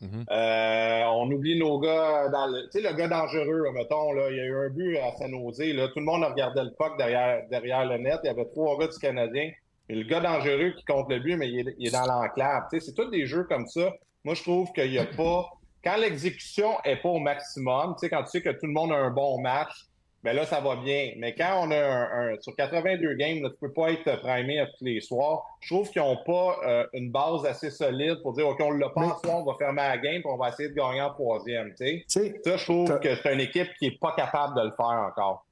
Mhm. 0.01 0.25
euh, 0.31 1.03
on 1.13 1.31
oublie 1.31 1.59
nos 1.59 1.79
gars 1.79 2.29
dans 2.29 2.47
le. 2.47 2.65
Tu 2.71 2.81
sais, 2.81 2.89
le 2.89 2.95
gars 2.97 3.09
dangereux, 3.09 3.65
mettons, 3.73 4.13
là, 4.13 4.31
il 4.31 4.37
y 4.37 4.41
a 4.41 4.45
eu 4.45 4.67
un 4.67 4.69
but 4.69 4.99
à 4.99 5.13
San 5.17 5.31
Jose. 5.31 5.61
Là, 5.61 5.89
tout 5.89 6.01
le 6.01 6.05
monde 6.05 6.25
regardait 6.25 6.65
le 6.65 6.73
puck 6.73 6.99
derrière, 6.99 7.47
derrière 7.49 7.85
le 7.87 7.99
net. 7.99 8.19
Il 8.25 8.27
y 8.27 8.31
avait 8.31 8.47
trois 8.47 8.79
gars 8.79 8.89
du 8.89 8.99
Canadien. 8.99 9.51
Et 9.89 9.95
le 9.95 10.05
gars 10.05 10.21
dangereux 10.21 10.73
qui 10.77 10.85
compte 10.85 11.11
le 11.11 11.21
but, 11.21 11.37
mais 11.37 11.49
il 11.49 11.69
est, 11.69 11.75
il 11.79 11.89
est 11.89 11.93
dans 11.93 12.07
l'enclave. 12.07 12.65
C'est 12.71 12.95
tous 12.95 13.11
des 13.11 13.27
jeux 13.27 13.45
comme 13.45 13.67
ça. 13.67 13.93
Moi, 14.25 14.35
je 14.35 14.43
trouve 14.43 14.73
qu'il 14.73 14.91
n'y 14.91 14.99
a 14.99 15.05
pas. 15.05 15.47
Quand 15.83 15.97
l'exécution 15.97 16.73
est 16.85 16.97
pas 16.97 17.11
au 17.11 17.19
maximum, 17.19 17.95
quand 18.01 18.23
tu 18.25 18.31
sais 18.31 18.43
que 18.43 18.51
tout 18.51 18.67
le 18.67 18.73
monde 18.73 18.91
a 18.93 18.97
un 18.97 19.11
bon 19.11 19.39
match, 19.41 19.85
ben 20.25 20.35
là, 20.35 20.47
ça 20.47 20.59
va 20.61 20.77
bien. 20.77 21.13
Mais 21.19 21.35
quand 21.35 21.61
on 21.67 21.71
a 21.71 21.77
un, 21.77 22.33
un- 22.35 22.41
sur 22.41 22.57
82 22.57 23.15
games, 23.15 23.43
là, 23.43 23.51
tu 23.51 23.57
peux 23.61 23.73
pas 23.73 23.93
être 23.93 24.21
primé 24.23 24.59
à 24.59 24.67
tous 24.67 24.83
les 24.85 25.01
soirs. 25.01 25.45
Je 25.61 25.75
trouve 25.75 25.89
qu'ils 25.91 26.03
n'ont 26.03 26.17
pas 26.25 26.57
euh, 26.67 26.87
une 26.95 27.13
base 27.13 27.45
assez 27.45 27.71
solide 27.71 28.17
pour 28.23 28.33
dire, 28.33 28.49
OK, 28.49 28.59
on 28.61 28.71
l'a 28.73 28.89
pas 28.89 29.03
en 29.03 29.19
soir, 29.19 29.37
on 29.39 29.45
va 29.45 29.55
fermer 29.59 29.83
la 29.83 29.99
game, 29.99 30.23
puis 30.23 30.31
on 30.33 30.37
va 30.39 30.49
essayer 30.49 30.71
de 30.71 30.75
gagner 30.75 31.03
en 31.03 31.11
troisième. 31.13 31.75
tu 31.79 32.05
sais. 32.09 32.35
Ça, 32.45 32.57
je 32.57 32.65
trouve 32.65 32.99
que 33.01 33.15
c'est 33.15 33.33
une 33.35 33.41
équipe 33.41 33.69
qui 33.79 33.87
est 33.87 34.01
pas 34.01 34.15
capable 34.17 34.57
de 34.57 34.63
le 34.63 34.73
faire 34.77 34.87
encore. 35.09 35.47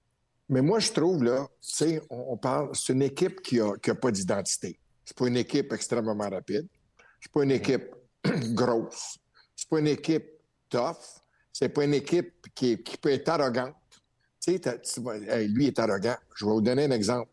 Mais 0.49 0.63
moi, 0.63 0.81
je 0.81 0.91
trouve, 0.91 1.23
là, 1.23 1.47
tu 1.61 1.69
sais, 1.75 2.01
on, 2.11 2.33
on 2.33 2.37
parle, 2.37 2.71
c'est 2.75 2.93
une 2.95 3.03
équipe 3.03 3.41
qui 3.43 3.59
n'a 3.61 3.73
qui 3.83 3.91
a 3.91 3.95
pas 3.95 4.11
d'identité. 4.11 4.79
C'est 5.05 5.17
pas 5.17 5.27
une 5.29 5.37
équipe 5.37 5.73
extrêmement 5.73 6.29
rapide. 6.31 6.67
C'est 7.21 7.31
pas 7.33 7.43
une 7.45 7.51
équipe 7.53 7.85
grosse. 8.55 9.19
C'est 9.55 9.69
pas 9.69 9.79
une 9.81 9.87
équipe 9.89 10.27
tough. 10.71 10.97
C'est 11.53 11.69
pas 11.69 11.85
une 11.85 11.95
équipe 11.95 12.33
qui, 12.55 12.83
qui 12.83 12.97
peut 12.97 13.13
être 13.13 13.29
arrogante. 13.29 13.75
Lui 14.47 15.67
est 15.67 15.79
arrogant. 15.79 16.17
Je 16.35 16.45
vais 16.45 16.51
vous 16.51 16.61
donner 16.61 16.85
un 16.85 16.91
exemple. 16.91 17.31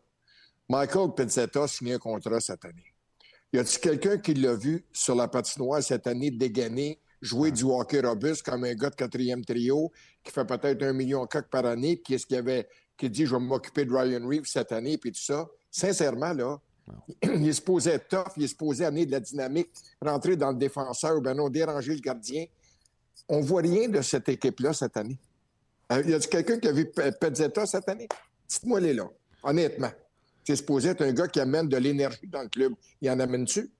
Michael 0.68 1.14
Pizzetta 1.16 1.64
a 1.64 1.68
signé 1.68 1.94
un 1.94 1.98
contrat 1.98 2.40
cette 2.40 2.64
année. 2.64 2.94
Y 3.52 3.58
a-t-il 3.58 3.80
quelqu'un 3.80 4.18
qui 4.18 4.34
l'a 4.34 4.54
vu 4.54 4.84
sur 4.92 5.16
la 5.16 5.26
patinoire 5.26 5.82
cette 5.82 6.06
année 6.06 6.30
dégainer, 6.30 7.00
jouer 7.20 7.50
du 7.50 7.64
hockey 7.64 8.00
robuste 8.00 8.44
comme 8.44 8.62
un 8.64 8.74
gars 8.74 8.90
de 8.90 8.94
quatrième 8.94 9.44
trio 9.44 9.90
qui 10.22 10.30
fait 10.30 10.44
peut-être 10.44 10.82
un 10.84 10.92
million 10.92 11.26
coq 11.26 11.46
par 11.50 11.66
année, 11.66 11.96
puis 11.96 12.14
est-ce 12.14 12.26
qu'il 12.26 12.36
avait 12.36 12.68
qui 12.96 13.10
dit 13.10 13.26
je 13.26 13.34
vais 13.34 13.40
m'occuper 13.40 13.84
de 13.84 13.92
Ryan 13.92 14.24
Reeves 14.26 14.46
cette 14.46 14.70
année, 14.70 14.96
puis 14.98 15.10
tout 15.10 15.20
ça? 15.20 15.48
Sincèrement, 15.70 16.32
là, 16.32 16.60
il 17.22 17.48
est 17.48 17.52
supposé 17.52 17.90
être 17.90 18.08
tough, 18.08 18.32
il 18.36 18.44
est 18.44 18.48
supposé 18.48 18.84
amener 18.84 19.06
de 19.06 19.10
la 19.10 19.20
dynamique, 19.20 19.70
rentrer 20.00 20.36
dans 20.36 20.50
le 20.52 20.58
défenseur, 20.58 21.20
ben 21.20 21.34
non, 21.34 21.48
déranger 21.48 21.94
le 21.94 22.00
gardien. 22.00 22.44
On 23.28 23.40
voit 23.40 23.62
rien 23.62 23.88
de 23.88 24.00
cette 24.02 24.28
équipe-là 24.28 24.72
cette 24.72 24.96
année. 24.96 25.18
Euh, 25.92 26.02
y 26.06 26.14
a-t-il 26.14 26.28
quelqu'un 26.30 26.58
qui 26.58 26.68
a 26.68 26.72
vu 26.72 26.86
Pe- 26.90 27.10
Pezzetta 27.18 27.66
cette 27.66 27.88
année? 27.88 28.08
Dites-moi 28.48 28.80
les 28.80 28.94
là, 28.94 29.04
honnêtement. 29.42 29.90
C'est 30.44 30.56
supposé 30.56 30.90
être 30.90 31.02
un 31.02 31.12
gars 31.12 31.28
qui 31.28 31.40
amène 31.40 31.68
de 31.68 31.76
l'énergie 31.76 32.26
dans 32.28 32.42
le 32.42 32.48
club. 32.48 32.72
Il 33.00 33.10
en 33.10 33.18
amène-tu? 33.20 33.70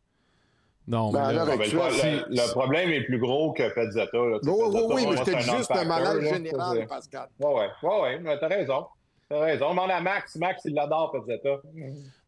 Non, 0.88 1.12
Ben 1.12 1.28
mais 1.28 1.34
là, 1.34 1.44
ben, 1.44 1.56
le, 1.56 1.62
actuel, 1.82 2.24
le- 2.28 2.34
le 2.36 2.50
problème 2.52 2.90
est 2.90 3.04
plus 3.04 3.18
gros 3.18 3.52
que 3.52 3.68
Pezzetta. 3.74 4.18
là. 4.18 4.38
Sais, 4.42 4.50
Oui, 4.50 4.56
oui, 4.58 4.72
Pezzetta, 4.72 4.94
oui, 4.94 5.06
mais 5.08 5.16
c'était 5.18 5.40
juste 5.56 5.70
un 5.70 5.84
malade 5.84 6.20
général, 6.20 6.86
Pascal. 6.88 7.28
Ouais, 7.38 7.46
ouais, 7.54 7.68
ouais, 7.82 8.00
ouais, 8.02 8.18
mais 8.20 8.38
t'as 8.40 8.48
raison. 8.48 8.86
T'as 9.28 9.38
raison. 9.40 9.66
On 9.66 9.70
demande 9.70 9.90
à 9.92 10.00
Max. 10.00 10.34
Max, 10.36 10.62
il 10.64 10.74
l'adore, 10.74 11.12
Pezzetta. 11.12 11.60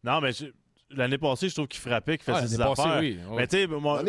Non, 0.03 0.21
mais 0.21 0.31
je- 0.31 0.45
l'année 0.95 1.17
passée, 1.17 1.49
je 1.49 1.55
trouve 1.55 1.67
qu'il 1.67 1.79
frappait, 1.81 2.17
qu'il 2.17 2.33
faisait 2.33 2.57
passée, 2.57 2.81
affaires. 2.81 2.99
oui. 2.99 3.19
Ouais. 3.29 3.35
Mais 3.37 3.47
tu 3.47 3.57
sais, 3.57 3.67
moi, 3.67 4.01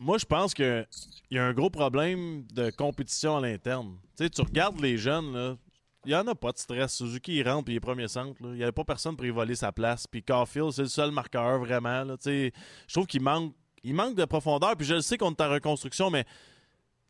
moi, 0.00 0.18
je 0.18 0.24
pense 0.24 0.54
qu'il 0.54 0.86
y 1.30 1.38
a 1.38 1.44
un 1.44 1.52
gros 1.52 1.70
problème 1.70 2.44
de 2.52 2.70
compétition 2.70 3.36
à 3.36 3.40
l'interne. 3.40 3.96
Tu 4.16 4.24
sais, 4.24 4.30
tu 4.30 4.40
regardes 4.42 4.80
les 4.80 4.98
jeunes, 4.98 5.32
là. 5.32 5.56
Il 6.04 6.10
n'y 6.10 6.14
en 6.14 6.26
a 6.28 6.34
pas 6.34 6.52
de 6.52 6.58
stress. 6.58 6.94
Suzuki, 6.94 7.36
il 7.36 7.48
rentre 7.48 7.64
puis 7.64 7.74
il 7.74 7.76
est 7.76 7.80
premier 7.80 8.08
centre. 8.08 8.40
là. 8.42 8.48
Il 8.50 8.56
n'y 8.56 8.62
avait 8.62 8.72
pas 8.72 8.84
personne 8.84 9.16
pour 9.16 9.26
y 9.26 9.30
voler 9.30 9.56
sa 9.56 9.72
place. 9.72 10.06
Puis 10.06 10.22
Caulfield, 10.22 10.70
c'est 10.70 10.82
le 10.82 10.88
seul 10.88 11.10
marqueur, 11.10 11.58
vraiment. 11.58 12.04
là. 12.04 12.16
Je 12.24 12.50
trouve 12.92 13.06
qu'il 13.06 13.20
manque, 13.20 13.52
il 13.82 13.94
manque 13.94 14.14
de 14.14 14.24
profondeur. 14.24 14.74
Puis 14.76 14.86
je 14.86 14.94
le 14.94 15.00
sais 15.02 15.18
qu'on 15.18 15.32
est 15.32 15.40
en 15.40 15.50
reconstruction, 15.50 16.08
mais 16.08 16.24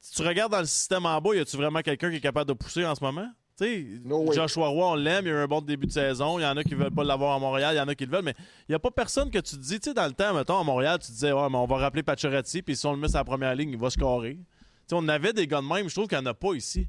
si 0.01 0.15
tu 0.15 0.23
regardes 0.27 0.51
dans 0.53 0.61
le 0.61 0.65
système 0.67 1.07
en 1.07 1.21
bas, 1.21 1.35
y 1.35 1.39
a-tu 1.39 1.57
vraiment 1.57 1.81
quelqu'un 1.81 2.11
qui 2.11 2.17
est 2.17 2.21
capable 2.21 2.49
de 2.49 2.55
pousser 2.55 2.85
en 2.85 2.95
ce 2.95 3.05
moment? 3.05 3.29
Tu 3.59 3.65
sais, 3.65 4.01
No 4.05 4.21
way. 4.23 4.37
Joshua 4.37 4.69
Roy, 4.69 4.87
on 4.93 4.95
l'aime, 4.95 5.27
il 5.27 5.31
a 5.31 5.33
eu 5.33 5.37
un 5.39 5.47
bon 5.49 5.61
début 5.61 5.87
de 5.89 5.93
saison. 5.93 6.39
Il 6.39 6.43
y 6.43 6.47
en 6.47 6.57
a 6.57 6.63
qui 6.63 6.75
veulent 6.77 6.95
pas 6.95 7.03
l'avoir 7.03 7.35
à 7.35 7.39
Montréal, 7.41 7.75
il 7.75 7.79
y 7.79 7.81
en 7.81 7.89
a 7.89 7.95
qui 7.97 8.07
le 8.07 8.13
veulent, 8.13 8.25
mais 8.25 8.35
il 8.69 8.73
n'y 8.73 8.75
a 8.77 8.79
pas 8.79 8.91
personne 8.93 9.31
que 9.31 9.39
tu 9.39 9.57
te 9.57 9.61
dis, 9.61 9.81
tu 9.81 9.91
sais, 9.91 9.95
dans 9.95 10.07
le 10.07 10.13
temps, 10.13 10.33
mettons, 10.33 10.59
à 10.59 10.63
Montréal, 10.63 10.99
tu 11.01 11.09
te 11.09 11.13
disais, 11.13 11.33
ouais, 11.33 11.49
mais 11.51 11.57
on 11.57 11.67
va 11.67 11.77
rappeler 11.79 12.03
Pacioretty, 12.05 12.63
puis 12.63 12.77
si 12.77 12.87
on 12.87 12.93
le 12.93 12.99
met 12.99 13.09
sur 13.09 13.19
la 13.19 13.25
première 13.25 13.55
ligne, 13.57 13.71
il 13.71 13.79
va 13.79 13.91
scorer. 13.91 14.35
Tu 14.37 14.45
sais, 14.87 14.95
on 14.95 15.09
avait 15.09 15.33
des 15.33 15.47
gars 15.49 15.61
de 15.61 15.67
même, 15.67 15.89
je 15.89 15.95
trouve 15.95 16.07
qu'il 16.07 16.19
n'y 16.19 16.23
en 16.23 16.31
a 16.31 16.35
pas 16.35 16.55
ici. 16.55 16.87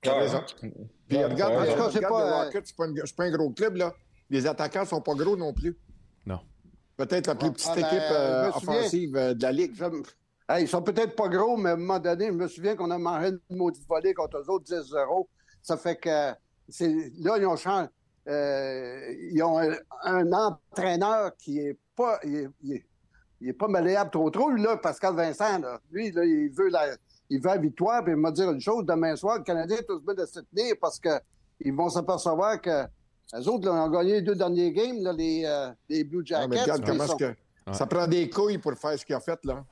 T'as 0.00 0.12
Ouais. 0.12 0.18
raison. 0.20 0.42
Puis 1.08 1.24
regarde, 1.24 1.54
t'as 1.54 1.64
c'est 1.90 1.96
regarde 1.96 2.08
pas, 2.08 2.46
euh, 2.46 2.50
pas, 2.76 2.86
une- 2.86 3.02
pas 3.16 3.24
un 3.24 3.30
gros 3.32 3.50
club, 3.50 3.76
là. 3.76 3.94
Les 4.30 4.46
attaquants 4.46 4.84
sont 4.84 5.00
pas 5.00 5.14
gros 5.14 5.36
non 5.36 5.52
plus. 5.52 5.76
non. 6.26 6.40
Peut-être 6.96 7.26
la 7.28 7.34
plus 7.36 7.48
Ah, 7.48 7.52
petite 7.52 7.74
ben, 7.74 7.78
équipe 7.86 7.98
euh, 8.10 8.46
me 8.48 8.52
souviens. 8.52 8.72
offensive 8.74 9.16
euh, 9.16 9.34
de 9.34 9.42
la 9.42 9.52
Ligue. 9.52 9.72
Je- 9.74 9.84
Hey, 10.48 10.64
ils 10.64 10.68
sont 10.68 10.80
peut-être 10.82 11.14
pas 11.14 11.28
gros, 11.28 11.56
mais 11.56 11.70
à 11.70 11.72
un 11.74 11.76
moment 11.76 11.98
donné, 11.98 12.26
je 12.28 12.32
me 12.32 12.48
souviens 12.48 12.74
qu'on 12.74 12.90
a 12.90 12.98
mangé 12.98 13.32
une 13.50 13.56
maudite 13.56 13.86
volée 13.86 14.14
contre 14.14 14.38
eux 14.38 14.50
autres 14.50 14.64
10-0. 14.64 15.28
Ça 15.62 15.76
fait 15.76 15.96
que 15.96 16.32
c'est 16.68 16.88
là, 17.20 17.36
ils 17.38 17.46
ont 17.46 17.56
changé. 17.56 17.88
euh, 18.28 19.14
ils 19.32 19.42
ont 19.42 19.58
un, 19.58 19.74
un 20.04 20.32
entraîneur 20.32 21.34
qui 21.36 21.58
est 21.60 21.78
pas. 21.96 22.18
Il 22.24 22.36
est, 22.36 22.48
il 22.62 22.72
est- 22.74 22.84
il 23.40 23.48
est 23.50 23.52
pas 23.52 23.68
malléable 23.68 24.10
trop 24.10 24.28
trop, 24.30 24.50
là, 24.50 24.76
Pascal 24.78 25.14
Vincent. 25.14 25.60
Là. 25.60 25.78
Lui, 25.92 26.10
là, 26.10 26.24
il 26.24 26.50
veut 26.50 26.70
la, 26.70 26.88
il 27.30 27.40
veut 27.40 27.46
la 27.50 27.56
victoire, 27.58 28.02
puis 28.02 28.12
il 28.14 28.16
m'a 28.16 28.32
dit 28.32 28.42
une 28.42 28.60
chose, 28.60 28.84
demain 28.84 29.14
soir, 29.14 29.38
le 29.38 29.44
Canadien 29.44 29.76
est 29.76 29.84
tous 29.86 30.00
bien 30.00 30.14
de 30.14 30.26
se 30.26 30.40
tenir 30.40 30.74
parce 30.80 30.98
que 30.98 31.10
ils 31.60 31.72
vont 31.72 31.88
s'apercevoir 31.88 32.60
que 32.60 32.84
les 33.32 33.46
autres 33.46 33.66
là, 33.68 33.84
ont 33.84 33.90
gagné 33.90 34.14
les 34.14 34.22
deux 34.22 34.34
derniers 34.34 34.72
games, 34.72 35.00
là, 35.02 35.12
les, 35.12 35.44
euh, 35.46 35.70
les 35.88 36.02
Blue 36.02 36.18
Ouais, 36.18 36.24
Jackets. 36.26 36.48
mais 36.48 36.60
regarde 36.62 36.84
comment 36.84 37.06
sont-. 37.06 37.74
Ça 37.74 37.86
prend 37.86 38.08
des 38.08 38.28
couilles 38.28 38.58
pour 38.58 38.74
faire 38.74 38.98
ce 38.98 39.04
qu'il 39.06 39.14
a 39.14 39.20
fait, 39.20 39.38
là. 39.44 39.64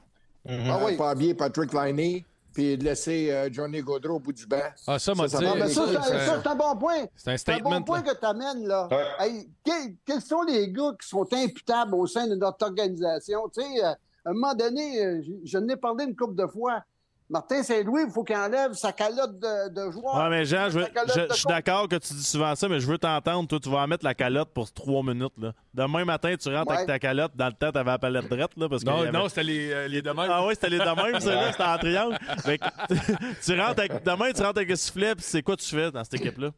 Ah 0.48 0.78
oui. 0.85 0.97
Pas 0.97 1.10
habiller 1.10 1.35
Patrick 1.35 1.73
Liney, 1.73 2.24
puis 2.52 2.77
de 2.78 2.85
laisser 2.85 3.31
euh, 3.31 3.48
Johnny 3.52 3.81
Gaudreau 3.82 4.14
au 4.16 4.18
bout 4.20 4.32
du 4.32 4.47
banc. 4.47 4.56
Ah, 4.86 4.98
ça, 4.98 5.14
m'a 5.14 5.28
Ça, 5.28 5.39
dit. 5.39 5.44
ça 5.47 5.86
ça, 5.86 6.02
ça, 6.02 6.40
c'est 6.43 6.48
un 6.48 6.55
bon 6.55 6.77
point. 6.77 7.05
C'est 7.14 7.31
un 7.32 7.36
C'est 7.36 7.51
un 7.52 7.55
statement. 7.56 7.70
bon 7.70 7.82
point 7.82 8.02
là. 8.02 8.14
que 8.14 8.18
tu 8.18 8.27
amènes, 8.27 8.66
là. 8.66 8.89
Ouais. 8.90 9.05
Hey, 9.27 9.48
quels, 9.64 9.97
quels 10.05 10.20
sont 10.23 10.43
les 10.43 10.70
gars 10.70 10.93
qui 11.01 11.09
sont 11.09 11.27
imputables 11.32 11.94
au 11.94 12.06
sein 12.06 12.27
de 12.27 12.35
notre 12.35 12.64
organisation? 12.66 13.40
Tu 13.52 13.62
sais, 13.62 13.85
euh, 13.85 13.89
à 13.90 14.31
un 14.31 14.32
moment 14.32 14.55
donné, 14.55 15.05
euh, 15.05 15.23
je, 15.23 15.32
je 15.44 15.59
n'ai 15.59 15.77
parlé 15.77 16.05
une 16.05 16.16
couple 16.16 16.35
de 16.35 16.47
fois. 16.47 16.82
Martin 17.28 17.61
Saint-Louis, 17.65 18.03
il 18.07 18.12
faut 18.12 18.23
qu'il 18.23 18.36
enlève 18.36 18.73
sa 18.74 18.93
calotte 18.93 19.39
de, 19.40 19.69
de 19.70 19.90
joueur. 19.90 20.15
Ouais, 20.16 20.31
mais 20.31 20.44
Jean, 20.44 20.70
je, 20.70 20.78
veux- 20.78 21.32
suis 21.32 21.44
d'accord 21.48 21.89
que 21.89 21.97
tu 21.97 22.15
dis 22.15 22.23
souvent 22.23 22.55
ça, 22.55 22.69
mais 22.69 22.78
je 22.78 22.86
veux 22.86 22.98
t'entendre. 22.98 23.48
Toi, 23.48 23.59
tu 23.61 23.69
vas 23.69 23.78
en 23.78 23.86
mettre 23.89 24.05
la 24.05 24.15
calotte 24.15 24.51
pour 24.55 24.70
trois 24.73 25.03
minutes. 25.03 25.32
Là. 25.36 25.53
Demain 25.74 26.05
matin, 26.05 26.35
tu 26.40 26.48
rentres 26.55 26.70
Ouais. 26.70 26.77
avec 26.77 26.86
ta 26.86 26.98
calotte. 27.01 27.32
Dans 27.35 27.47
le 27.47 27.53
temps, 27.53 27.73
tu 27.73 27.78
avais 27.78 27.90
la 27.90 27.98
palette 27.98 28.28
drette. 28.28 28.51
Là, 28.57 28.69
parce 28.69 28.85
Non, 28.85 29.01
avait- 29.01 29.11
non, 29.11 29.28
c'était 29.28 29.43
les, 29.43 29.73
euh, 29.73 29.89
les 29.89 30.03
de 30.03 30.11
même. 30.11 30.31
Ah 30.31 30.47
oui, 30.47 30.55
c'était 30.55 30.69
les 30.70 30.78
de 30.78 30.85
même, 30.85 31.20
ceux-là, 31.20 31.51
c'était 31.51 31.65
en 31.65 31.78
triangle. 31.78 32.19
Fait 32.44 32.59
que, 32.59 32.65
tu 33.44 33.61
rentres 33.61 33.81
avec, 33.81 34.05
demain, 34.05 34.32
tu 34.32 34.43
rentres 34.43 34.59
avec 34.59 34.70
un 34.70 34.77
sifflet, 34.77 35.15
puis 35.16 35.24
c'est 35.27 35.43
quoi 35.43 35.57
tu 35.57 35.66
fais 35.69 35.90
dans 35.90 36.05
cette 36.05 36.15
équipe-là? 36.15 36.51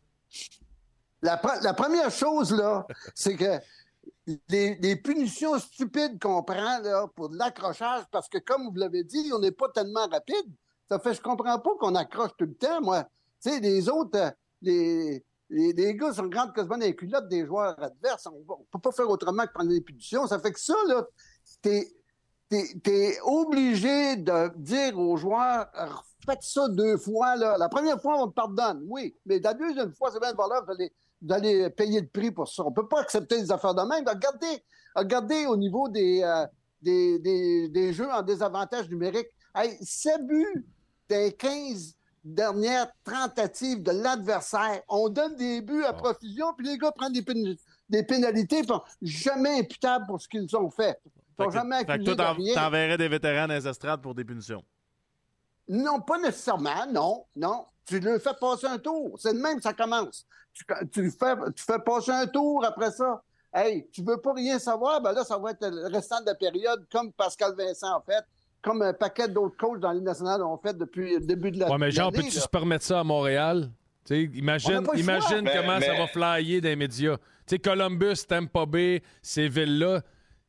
La, 1.22 1.36
pre- 1.36 1.62
la 1.64 1.72
première 1.74 2.10
chose, 2.10 2.52
là, 2.52 2.86
c'est 3.14 3.36
que 3.36 3.58
les, 4.48 4.96
punitions 4.96 5.58
stupides 5.58 6.20
qu'on 6.20 6.42
prend 6.42 6.78
là, 6.80 7.06
pour 7.14 7.28
de 7.30 7.36
l'accrochage, 7.36 8.04
parce 8.10 8.28
que 8.28 8.38
comme 8.38 8.68
vous 8.68 8.74
l'avez 8.76 9.04
dit, 9.04 9.30
on 9.34 9.38
n'est 9.38 9.52
pas 9.52 9.68
tellement 9.70 10.06
rapide. 10.06 10.52
Ça 10.88 10.98
fait, 10.98 11.14
je 11.14 11.22
comprends 11.22 11.58
pas 11.58 11.70
qu'on 11.78 11.94
accroche 11.94 12.32
tout 12.38 12.46
le 12.46 12.54
temps, 12.54 12.80
moi. 12.80 13.04
Tu 13.42 13.50
sais, 13.50 13.60
les 13.60 13.88
autres, 13.88 14.18
euh, 14.18 14.30
les, 14.62 15.24
les, 15.50 15.72
les 15.72 15.94
gars 15.94 16.12
sont 16.12 16.26
grands 16.26 16.50
quasiment 16.50 16.78
dans 16.78 16.84
les 16.84 16.96
culottes 16.96 17.28
des 17.28 17.46
joueurs 17.46 17.80
adverses. 17.82 18.26
On, 18.26 18.38
ne 18.38 18.64
peut 18.70 18.78
pas 18.80 18.92
faire 18.92 19.08
autrement 19.08 19.46
que 19.46 19.52
prendre 19.52 19.70
des 19.70 19.80
punitions. 19.80 20.26
Ça 20.26 20.38
fait 20.38 20.52
que 20.52 20.60
ça, 20.60 20.74
là, 20.86 21.06
t'es, 21.62 21.88
t'es, 22.82 23.18
obligé 23.22 24.16
de 24.16 24.50
dire 24.56 24.98
aux 24.98 25.16
joueurs, 25.16 25.70
faites 26.24 26.42
ça 26.42 26.68
deux 26.68 26.96
fois, 26.96 27.36
là. 27.36 27.56
La 27.58 27.68
première 27.68 28.00
fois, 28.00 28.22
on 28.22 28.28
te 28.28 28.34
pardonne, 28.34 28.82
oui. 28.88 29.16
Mais 29.26 29.38
la 29.38 29.54
deuxième 29.54 29.92
fois, 29.92 30.10
c'est 30.12 30.20
bien 30.20 30.32
valeur, 30.32 30.64
vous 30.64 30.72
allez, 30.72 30.92
allez 31.28 31.70
payer 31.70 32.00
le 32.00 32.06
prix 32.08 32.30
pour 32.30 32.48
ça. 32.48 32.62
On 32.64 32.72
peut 32.72 32.88
pas 32.88 33.00
accepter 33.00 33.40
des 33.40 33.50
affaires 33.50 33.74
de 33.74 33.82
même. 33.82 34.04
Regardez, 34.06 34.64
regardez 34.94 35.46
au 35.46 35.56
niveau 35.56 35.88
des, 35.88 36.22
euh, 36.22 36.46
des, 36.82 37.18
des, 37.18 37.68
des 37.68 37.92
jeux 37.92 38.10
en 38.10 38.22
désavantage 38.22 38.88
numérique. 38.88 39.28
Hey, 39.54 39.76
7 39.80 40.26
buts 40.26 40.66
des 41.08 41.32
15 41.32 41.94
dernières 42.24 42.88
tentatives 43.02 43.82
de 43.82 43.90
l'adversaire. 43.92 44.82
On 44.88 45.08
donne 45.08 45.34
des 45.36 45.60
buts 45.62 45.84
à 45.84 45.92
profusion, 45.92 46.52
puis 46.56 46.66
les 46.68 46.78
gars 46.78 46.92
prennent 46.92 47.12
des, 47.12 47.22
pén- 47.22 47.56
des 47.88 48.02
pénalités, 48.02 48.62
puis 48.62 48.76
jamais 49.00 49.60
imputables 49.60 50.06
pour 50.06 50.20
ce 50.20 50.28
qu'ils 50.28 50.54
ont 50.56 50.70
fait. 50.70 51.00
Ils 51.06 51.44
sont 51.44 51.50
jamais 51.50 51.78
fait 51.78 51.84
que 51.86 51.90
accusés 51.92 52.16
toi, 52.16 52.34
de 52.34 52.54
t'enverrais 52.54 52.98
des 52.98 53.08
vétérans 53.08 53.46
dans 53.48 53.54
les 53.54 53.66
estrades 53.66 54.02
pour 54.02 54.14
des 54.14 54.24
punitions? 54.24 54.62
Non, 55.68 56.00
pas 56.00 56.18
nécessairement, 56.18 56.86
non, 56.90 57.24
non. 57.36 57.64
Tu 57.88 58.00
le 58.00 58.18
fais 58.18 58.34
passer 58.40 58.66
un 58.66 58.78
tour. 58.78 59.16
C'est 59.18 59.32
de 59.34 59.38
même 59.40 59.56
que 59.56 59.62
ça 59.62 59.72
commence. 59.72 60.26
Tu, 60.52 60.64
tu 60.92 61.02
le 61.02 61.10
fais, 61.10 61.34
tu 61.56 61.64
fais 61.64 61.78
passer 61.78 62.10
un 62.12 62.26
tour 62.26 62.64
après 62.64 62.90
ça. 62.90 63.22
Hey, 63.54 63.86
tu 63.90 64.02
veux 64.02 64.18
pas 64.18 64.34
rien 64.34 64.58
savoir? 64.58 65.00
Ben 65.00 65.12
là, 65.12 65.24
ça 65.24 65.38
va 65.38 65.52
être 65.52 65.66
le 65.66 65.86
restant 65.92 66.20
de 66.20 66.26
la 66.26 66.34
période, 66.34 66.84
comme 66.92 67.12
Pascal 67.12 67.54
Vincent 67.56 67.86
a 67.96 68.02
fait, 68.04 68.22
comme 68.60 68.82
un 68.82 68.92
paquet 68.92 69.26
d'autres 69.28 69.56
coachs 69.56 69.80
dans 69.80 69.92
l'Union 69.92 70.04
nationale 70.04 70.42
ont 70.42 70.58
fait 70.58 70.76
depuis 70.76 71.14
le 71.14 71.20
début 71.20 71.50
de 71.50 71.60
la 71.60 71.70
Ouais, 71.70 71.78
mais 71.78 71.90
genre, 71.90 72.12
peux-tu 72.12 72.30
se 72.30 72.48
permettre 72.48 72.84
ça 72.84 73.00
à 73.00 73.04
Montréal? 73.04 73.70
Tu 74.04 74.14
sais, 74.26 74.30
On 74.32 74.36
imagine 74.36 74.78
le 74.80 74.84
choix. 74.84 74.96
imagine 74.96 75.40
Mais- 75.42 75.52
comment 75.56 75.80
ça 75.80 75.92
mais- 75.92 75.98
va 75.98 76.06
flyer 76.08 76.60
dans 76.60 76.68
les 76.68 76.76
médias. 76.76 77.16
Tu 77.16 77.22
sais, 77.54 77.58
Columbus, 77.58 78.16
Tampa 78.28 78.66
Bay, 78.66 79.02
ces 79.22 79.48
villes-là. 79.48 80.02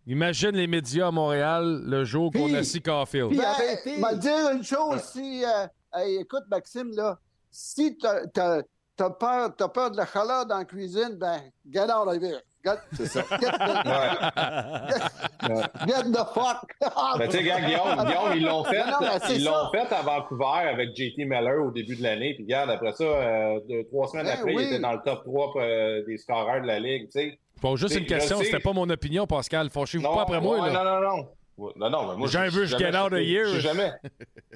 Imagine 0.07 0.51
les 0.51 0.67
médias 0.67 1.07
à 1.07 1.11
Montréal 1.11 1.81
le 1.85 2.03
jour 2.03 2.31
qu'on 2.31 2.45
Puis- 2.47 2.55
a 2.57 2.63
si 2.63 2.81
Caulfield. 2.81 3.29
Ben, 3.29 3.41
arrêtez. 3.45 3.97
m'a 3.99 4.13
dire 4.15 4.49
une 4.51 4.63
chose, 4.63 5.01
si... 5.03 5.45
euh, 5.45 5.67
hey, 5.93 6.17
écoute, 6.17 6.43
Maxime, 6.49 6.91
là, 6.95 7.17
si 7.51 7.97
t'as 7.97 8.25
t'as- 8.27 8.61
t'as 8.95 9.09
peur, 9.11 9.49
t'as 9.57 9.67
peur 9.69 9.91
de 9.91 9.97
la 9.97 10.05
chaleur 10.05 10.45
dans 10.45 10.57
la 10.57 10.65
cuisine, 10.65 11.15
ben, 11.19 11.39
get 11.71 11.83
out 11.83 12.07
of 12.07 12.21
here. 12.21 12.41
C'est 12.93 13.05
ça. 13.05 13.21
get, 13.39 13.47
Ouais. 15.49 15.63
get 15.87 16.11
the 16.11 16.25
fuck. 16.33 16.75
Ben, 17.17 17.27
tu 17.29 17.37
sais, 17.37 17.43
Guillaume, 17.43 18.05
Guillaume, 18.05 18.33
ils 18.35 18.43
l'ont 18.43 18.63
fait, 18.65 18.79
Non, 18.85 18.97
non, 19.01 19.07
ils 19.29 19.43
l'ont 19.45 19.71
fait 19.71 19.93
à 19.93 20.01
Vancouver 20.01 20.67
avec 20.69 20.89
JT 20.95 21.25
Miller 21.25 21.63
au 21.65 21.71
début 21.71 21.95
de 21.95 22.03
l'année. 22.03 22.33
Puis, 22.35 22.43
regarde, 22.43 22.69
après 22.71 22.91
ça, 22.91 23.03
euh, 23.05 23.59
deux, 23.67 23.85
trois 23.85 24.07
semaines 24.07 24.25
Ben 24.25 24.33
après, 24.39 24.53
oui. 24.53 24.63
il 24.63 24.67
était 24.73 24.79
dans 24.79 24.91
le 24.93 24.99
top 25.05 25.23
3 25.23 25.53
euh, 25.55 26.03
des 26.05 26.17
scoreurs 26.17 26.61
de 26.61 26.67
la 26.67 26.79
Ligue, 26.79 27.05
tu 27.05 27.11
sais. 27.19 27.39
Bon, 27.61 27.75
juste 27.75 27.95
une 27.97 28.05
question, 28.05 28.37
c'était 28.41 28.59
pas 28.59 28.73
mon 28.73 28.89
opinion, 28.89 29.25
Pascal. 29.27 29.69
Fâchez-vous 29.69 30.03
pas 30.03 30.21
après 30.23 30.39
moi. 30.41 30.59
ouais, 30.61 30.71
là. 30.73 30.83
Non, 30.83 31.01
non, 31.01 31.17
non. 31.17 31.27
Ouais, 31.59 31.71
Non, 31.75 31.89
non, 31.89 32.07
mais 32.11 32.17
moi, 32.17 32.27
Jean 32.27 32.45
je- 32.45 32.51
veut, 32.51 32.65
je 32.65 32.71
je 32.73 32.77
jamais 32.77 32.91
get 32.91 32.97
out 32.97 33.05
of 33.05 33.19
choqué. 33.19 33.29
here. 33.31 33.45
Je 33.45 33.51
suis 33.51 33.61
jamais. 33.61 33.91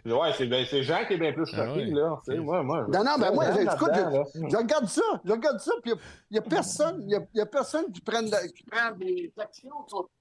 Ouais, 0.05 0.31
c'est 0.37 0.47
ben, 0.47 0.65
c'est 0.69 0.83
Jean 0.83 1.05
qui 1.07 1.13
est 1.13 1.17
bien 1.17 1.33
plus 1.33 1.45
Ah 1.53 1.67
choqué, 1.67 1.85
ouais. 1.85 1.91
là. 1.91 2.21
Moi, 2.41 2.63
moi. 2.63 2.85
Non, 2.89 3.03
non, 3.03 3.11
ben 3.19 3.33
moi, 3.33 3.45
écoute, 3.61 3.91
je, 3.93 4.55
regarde 4.57 4.85
ça, 4.87 5.01
je 5.25 5.31
regarde 5.31 5.59
ça, 5.59 5.71
puis 5.81 5.91
il 6.31 6.33
n'y 6.33 6.37
a, 6.39 6.41
personne, 6.41 7.01
il 7.03 7.09
y 7.11 7.15
a, 7.15 7.19
il 7.33 7.37
y 7.37 7.41
a 7.41 7.45
personne 7.45 7.91
qui, 7.91 8.01
prenne 8.01 8.25
de- 8.25 8.47
qui 8.55 8.63
prend 8.63 8.91
des 8.97 9.31
actions 9.37 9.71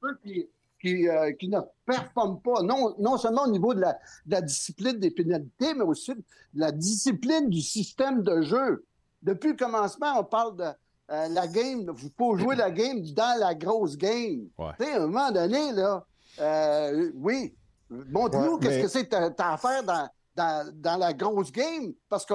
eux 0.05 0.19
qui, 0.23 0.49
qui, 0.81 1.09
euh, 1.09 1.33
qui 1.33 1.49
ne 1.49 1.59
performent 1.87 2.41
pas, 2.41 2.63
non, 2.63 2.95
non 2.99 3.17
seulement 3.17 3.45
au 3.45 3.51
niveau 3.51 3.73
de 3.75 3.81
la, 3.81 3.93
de 4.27 4.33
la 4.33 4.41
discipline 4.41 4.99
des 4.99 5.11
pénalités, 5.13 5.75
mais 5.75 5.85
aussi 5.85 6.13
de 6.15 6.23
la 6.55 6.73
discipline 6.73 7.49
du 7.49 7.61
système 7.61 8.23
de 8.23 8.43
jeu. 8.43 8.85
Depuis 9.23 9.51
le 9.51 9.57
commencement, 9.57 10.19
on 10.19 10.25
parle 10.25 10.57
de 10.57 10.65
euh, 11.11 11.29
la 11.29 11.47
game, 11.47 11.81
il 12.03 12.11
faut 12.19 12.37
jouer 12.37 12.57
la 12.57 12.71
game 12.71 13.01
dans 13.15 13.39
la 13.39 13.55
grosse 13.55 13.97
game. 13.97 14.49
Ouais. 14.59 14.71
Tu 14.81 14.85
sais, 14.87 14.93
à 14.95 14.97
un 15.03 15.07
moment 15.07 15.31
donné, 15.31 15.73
là, 15.73 16.05
euh, 16.41 17.11
oui, 17.15 17.55
montre-nous 17.91 18.55
Ouais, 18.55 18.59
qu'est-ce 18.61 18.77
mais- 18.77 18.83
que 18.83 18.89
c'est 18.89 19.05
que 19.05 19.11
t'as- 19.11 19.31
t'as 19.31 19.53
à 19.53 19.57
faire 19.57 19.83
dans, 19.85 20.09
dans, 20.35 20.73
dans 20.75 20.97
la 20.97 21.13
grosse 21.13 21.53
game, 21.53 21.93
parce 22.09 22.25
que 22.25 22.35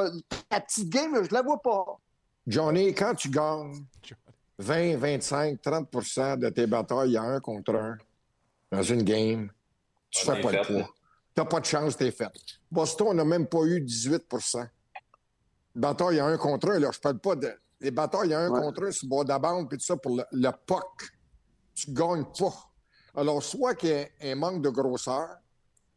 la 0.52 0.62
petite 0.62 0.90
game, 0.90 1.24
je 1.24 1.34
la 1.34 1.42
vois 1.42 1.62
pas. 1.62 1.86
Johnny, 2.46 2.94
quand 2.94 3.14
tu 3.16 3.30
gagnes 3.30 3.84
20, 4.60 4.98
25, 4.98 5.60
30% 5.62 6.38
de 6.38 6.50
tes 6.50 6.66
batailles, 6.68 7.10
il 7.10 7.14
y 7.14 7.18
a 7.18 7.24
un 7.24 7.40
contre 7.40 7.76
un 7.76 7.98
dans 8.72 8.84
une 8.84 9.04
game, 9.04 9.50
tu 10.10 10.28
On 10.28 10.34
fais 10.34 10.42
pas 10.42 10.52
le 10.52 10.58
fait, 10.64 10.74
poids. 10.74 10.80
là. 10.82 10.88
Tu 11.36 11.42
n'as 11.42 11.46
pas 11.46 11.60
de 11.60 11.66
chance, 11.66 11.96
t'es 11.98 12.12
fait. 12.12 12.30
Boston 12.72 13.16
n'a 13.16 13.24
même 13.26 13.46
pas 13.48 13.64
eu 13.66 13.80
18% 13.82 14.68
Bataille, 15.76 16.16
il 16.16 16.18
y 16.18 16.20
a 16.20 16.26
un 16.26 16.38
contre 16.38 16.72
un. 16.72 16.80
Là. 16.80 16.90
Je 16.92 17.00
parle 17.00 17.20
pas 17.20 17.36
de. 17.36 17.52
Les 17.80 17.92
batailles, 17.92 18.30
il 18.30 18.32
y 18.32 18.34
a 18.34 18.40
un 18.40 18.50
Ouais. 18.50 18.60
contre 18.62 18.86
un 18.88 18.92
sur 18.92 19.06
le 19.06 19.10
bord 19.10 19.24
de 19.24 19.30
la 19.30 19.38
bande, 19.38 19.70
puis 19.70 19.78
tout 19.78 19.86
ça 19.86 19.96
pour 19.96 20.16
le, 20.18 20.24
le 20.32 20.50
puck. 20.66 21.12
Tu 21.76 21.92
gagnes 21.92 22.26
pas. 22.26 22.54
Alors, 23.18 23.42
soit 23.44 23.74
qu'il 23.76 23.90
y 23.90 23.92
ait 23.94 24.12
un 24.22 24.36
manque 24.36 24.62
de 24.62 24.70
grosseur, 24.70 25.28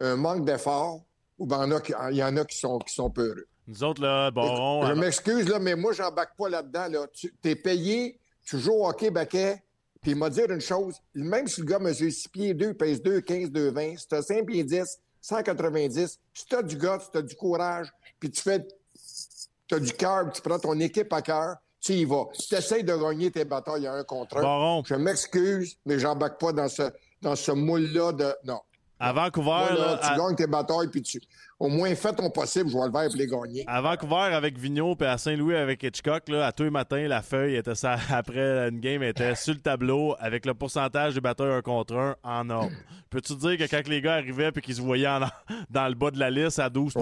un 0.00 0.16
manque 0.16 0.44
d'effort, 0.44 1.02
ou 1.38 1.46
ben, 1.46 1.68
il 2.10 2.16
y 2.16 2.24
en 2.24 2.36
a 2.38 2.44
qui- 2.44 2.58
sont, 2.58 2.78
qui 2.78 2.94
sont 2.94 3.10
peureux. 3.10 3.46
Nous 3.68 3.84
autres, 3.84 4.02
là, 4.02 4.30
Baron, 4.30 4.86
Je 4.86 4.92
m'excuse, 4.94 5.46
là, 5.48 5.58
mais 5.58 5.76
moi, 5.76 5.92
j'embarque 5.92 6.36
pas 6.36 6.48
là-dedans. 6.48 6.88
Là. 6.88 7.06
Tu 7.12 7.32
es 7.44 7.54
payé, 7.54 8.18
tu 8.44 8.58
joues 8.58 8.72
au 8.72 8.88
hockey 8.88 9.10
baquet, 9.10 9.62
puis 10.00 10.12
il 10.12 10.16
m'a 10.16 10.30
dit 10.30 10.40
une 10.40 10.60
chose, 10.62 10.96
même 11.14 11.46
si 11.46 11.60
le 11.60 11.66
gars 11.66 11.78
mesure 11.78 12.10
6 12.10 12.28
pieds 12.28 12.54
2, 12.54 12.72
pèse 12.74 13.02
2, 13.02 13.20
15, 13.20 13.50
2, 13.50 13.70
20, 13.70 13.96
si 13.98 14.08
tu 14.08 14.14
as 14.14 14.22
5 14.22 14.46
pieds 14.46 14.64
10, 14.64 14.98
190, 15.20 16.18
si 16.34 16.46
tu 16.46 16.56
as 16.56 16.62
du 16.62 16.76
gars, 16.76 16.98
tu 17.12 17.18
as 17.18 17.22
du 17.22 17.36
courage, 17.36 17.92
puis 18.18 18.30
tu 18.30 18.40
fais, 18.40 18.66
tu 19.68 19.74
as 19.74 19.78
du 19.78 19.92
cœur, 19.92 20.24
puis 20.24 20.32
tu 20.40 20.42
prends 20.48 20.58
ton 20.58 20.80
équipe 20.80 21.12
à 21.12 21.20
cœur, 21.20 21.56
tu 21.80 21.92
y 21.92 22.04
vas. 22.06 22.24
Tu 22.48 22.54
essaies 22.54 22.82
de 22.82 22.96
gagner 22.96 23.30
tes 23.30 23.44
batailles 23.44 23.86
à 23.86 23.92
un 23.94 24.04
contre 24.04 24.38
un. 24.38 24.42
Baron, 24.42 24.82
Je 24.84 24.94
m'excuse, 24.94 25.76
mais 25.86 25.98
j'embarque 25.98 26.40
pas 26.40 26.52
dans 26.52 26.68
ce, 26.68 26.82
dans 27.22 27.36
ce 27.36 27.52
moule-là 27.52 28.12
de. 28.12 28.34
Non. 28.44 28.60
à 28.98 29.12
Vancouver, 29.12 29.46
Moi, 29.46 29.70
là, 29.70 29.86
là, 29.92 29.98
tu 30.02 30.08
à- 30.12 30.16
gagnes 30.16 30.36
tes 30.36 30.46
batailles, 30.46 30.88
puis 30.88 31.02
tu. 31.02 31.20
Au 31.58 31.68
moins, 31.68 31.94
fais 31.94 32.12
ton 32.14 32.30
possible, 32.30 32.70
je 32.70 32.76
vais 32.78 32.86
le 32.86 32.90
faire 32.92 33.06
pour 33.08 33.16
les 33.18 33.26
gagner. 33.26 33.64
À 33.66 33.82
Vancouver 33.82 34.34
avec 34.34 34.58
Vigneault 34.58 34.96
puis 34.96 35.06
à 35.06 35.18
Saint-Louis 35.18 35.54
avec 35.56 35.82
Hitchcock, 35.82 36.26
là, 36.30 36.46
à 36.46 36.52
tous 36.52 36.62
les 36.62 36.70
matins, 36.70 37.06
la 37.06 37.20
feuille 37.20 37.56
était 37.56 37.74
ça, 37.74 37.96
après 38.10 38.68
une 38.68 38.80
game 38.80 39.02
était 39.02 39.34
sur 39.34 39.52
le 39.54 39.60
tableau 39.60 40.16
avec 40.18 40.46
le 40.46 40.54
pourcentage 40.54 41.14
des 41.14 41.20
batteurs 41.20 41.54
un 41.54 41.60
contre 41.62 41.94
un 41.96 42.16
en 42.22 42.48
ordre. 42.48 42.72
Peux-tu 43.10 43.34
dire 43.36 43.58
que 43.58 43.64
quand 43.70 43.86
les 43.88 44.00
gars 44.00 44.14
arrivaient 44.14 44.52
puis 44.52 44.62
qu'ils 44.62 44.76
se 44.76 44.80
voyaient 44.80 45.06
en- 45.08 45.20
dans 45.70 45.88
le 45.88 45.94
bas 45.94 46.10
de 46.10 46.18
la 46.18 46.30
liste 46.30 46.58
à 46.58 46.70
12 46.70 46.94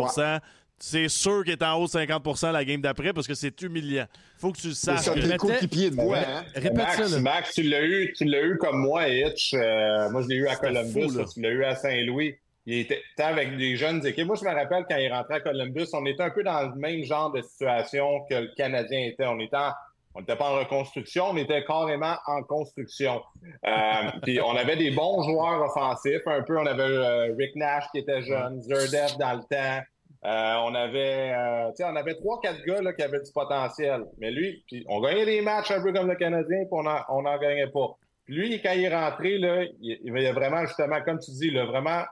c'est 0.78 1.08
sûr 1.08 1.42
qu'il 1.44 1.52
est 1.52 1.62
en 1.62 1.74
haut 1.80 1.86
de 1.86 1.90
50% 1.90 2.52
la 2.52 2.64
game 2.64 2.80
d'après 2.80 3.12
parce 3.12 3.26
que 3.26 3.34
c'est 3.34 3.60
humiliant. 3.62 4.06
faut 4.38 4.52
que 4.52 4.58
tu 4.58 4.68
le 4.68 4.74
saches. 4.74 5.00
ça, 5.00 5.14
que- 5.14 5.20
tes 5.20 5.36
coéquipiers 5.36 5.90
de 5.90 5.96
voix, 5.96 6.18
hein? 6.18 6.44
Max, 6.74 7.16
Max, 7.18 7.54
tu 7.54 7.62
l'as 7.64 7.82
eu, 7.82 8.12
tu 8.16 8.24
l'as 8.24 8.42
eu 8.42 8.56
comme 8.58 8.78
moi, 8.78 9.08
Hitch. 9.08 9.54
Euh, 9.54 10.08
moi, 10.10 10.22
je 10.22 10.28
l'ai 10.28 10.36
eu 10.36 10.46
à 10.48 10.56
Columbus, 10.56 10.92
fou, 10.92 11.10
là. 11.16 11.22
là, 11.22 11.28
tu 11.32 11.40
l'as 11.40 11.48
eu 11.50 11.64
à 11.64 11.74
Saint-Louis. 11.74 12.36
Il 12.66 12.80
était 12.80 13.02
était 13.12 13.22
avec 13.22 13.56
des 13.56 13.76
jeunes 13.76 14.06
équipes. 14.06 14.26
Moi, 14.26 14.36
je 14.36 14.44
me 14.44 14.54
rappelle 14.54 14.84
quand 14.88 14.96
il 14.98 15.10
rentrait 15.12 15.36
à 15.36 15.40
Columbus, 15.40 15.86
on 15.94 16.04
était 16.06 16.22
un 16.22 16.30
peu 16.30 16.42
dans 16.44 16.68
le 16.68 16.74
même 16.76 17.02
genre 17.02 17.32
de 17.32 17.40
situation 17.42 18.20
que 18.28 18.34
le 18.34 18.50
Canadien 18.56 19.06
était. 19.06 19.26
On 19.26 19.40
était 19.40 19.56
en- 19.56 19.72
on 20.14 20.20
n'était 20.20 20.36
pas 20.36 20.50
en 20.50 20.58
reconstruction, 20.58 21.30
on 21.30 21.36
était 21.36 21.64
carrément 21.64 22.16
en 22.26 22.42
construction. 22.42 23.22
Euh, 23.66 23.70
puis 24.22 24.40
on 24.40 24.54
avait 24.56 24.76
des 24.76 24.90
bons 24.90 25.22
joueurs 25.22 25.62
offensifs. 25.62 26.22
Un 26.26 26.42
peu, 26.42 26.58
on 26.58 26.66
avait 26.66 26.82
euh, 26.82 27.34
Rick 27.38 27.56
Nash 27.56 27.84
qui 27.92 27.98
était 28.00 28.22
jeune, 28.22 28.60
Zerdev 28.62 29.16
dans 29.18 29.34
le 29.34 29.40
temps. 29.42 29.82
Euh, 30.24 30.54
on 30.64 30.74
avait, 30.74 31.32
euh, 31.32 31.70
on 31.84 31.96
avait 31.96 32.14
trois, 32.14 32.40
quatre 32.40 32.64
gars 32.64 32.82
là, 32.82 32.92
qui 32.92 33.02
avaient 33.02 33.20
du 33.20 33.32
potentiel. 33.32 34.04
Mais 34.18 34.30
lui, 34.30 34.64
on 34.88 35.00
gagnait 35.00 35.26
des 35.26 35.40
matchs 35.40 35.70
un 35.70 35.82
peu 35.82 35.92
comme 35.92 36.08
le 36.08 36.16
Canadien, 36.16 36.64
puis 36.64 36.80
on 37.08 37.22
n'en 37.22 37.38
gagnait 37.38 37.68
pas. 37.68 37.96
Puis 38.24 38.34
lui, 38.34 38.60
quand 38.60 38.72
il 38.72 38.84
est 38.84 38.94
rentré, 38.94 39.38
là, 39.38 39.64
il, 39.80 40.00
il 40.02 40.32
vraiment, 40.32 40.66
justement, 40.66 41.00
comme 41.02 41.18
tu 41.20 41.30
dis, 41.30 41.50
vraiment 41.50 42.02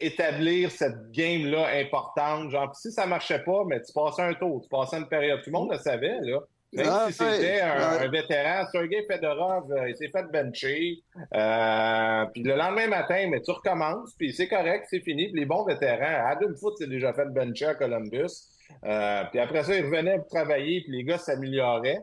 établir 0.00 0.70
cette 0.70 1.10
game-là 1.10 1.66
importante. 1.80 2.50
Genre, 2.50 2.74
si 2.74 2.90
ça 2.92 3.06
marchait 3.06 3.42
pas, 3.42 3.64
mais 3.66 3.82
tu 3.82 3.92
passais 3.92 4.22
un 4.22 4.34
tour, 4.34 4.62
tu 4.62 4.68
passais 4.68 4.96
une 4.96 5.08
période. 5.08 5.40
Tout 5.42 5.50
le 5.50 5.58
monde 5.58 5.72
le 5.72 5.78
savait, 5.78 6.20
là. 6.22 6.40
Même 6.72 6.86
Ah, 6.88 7.06
si 7.06 7.14
c'était 7.14 7.60
un, 7.62 7.96
Ouais. 7.96 8.04
un 8.04 8.08
vétéran, 8.10 8.66
Sergei 8.70 9.02
Fedorov, 9.10 9.72
euh, 9.72 9.88
il 9.88 9.96
s'est 9.96 10.10
fait 10.10 10.24
bencher. 10.30 10.98
Euh, 11.34 12.24
puis 12.32 12.42
le 12.42 12.54
lendemain 12.56 12.88
matin, 12.88 13.26
mais 13.30 13.40
tu 13.40 13.50
recommences, 13.50 14.14
puis 14.18 14.32
c'est 14.34 14.48
correct, 14.48 14.86
c'est 14.90 15.00
fini. 15.00 15.30
Puis 15.30 15.40
les 15.40 15.46
bons 15.46 15.64
vétérans, 15.64 16.26
Adam 16.26 16.54
Foote 16.60 16.76
s'est 16.76 16.86
déjà 16.86 17.12
fait 17.14 17.26
bencher 17.32 17.66
à 17.66 17.74
Columbus. 17.74 18.48
Euh, 18.84 19.22
puis 19.30 19.40
après 19.40 19.62
ça, 19.62 19.74
il 19.76 19.84
revenait 19.86 20.18
pour 20.18 20.28
travailler, 20.28 20.82
puis 20.82 20.92
les 20.92 21.04
gars 21.04 21.18
s'amélioraient. 21.18 22.00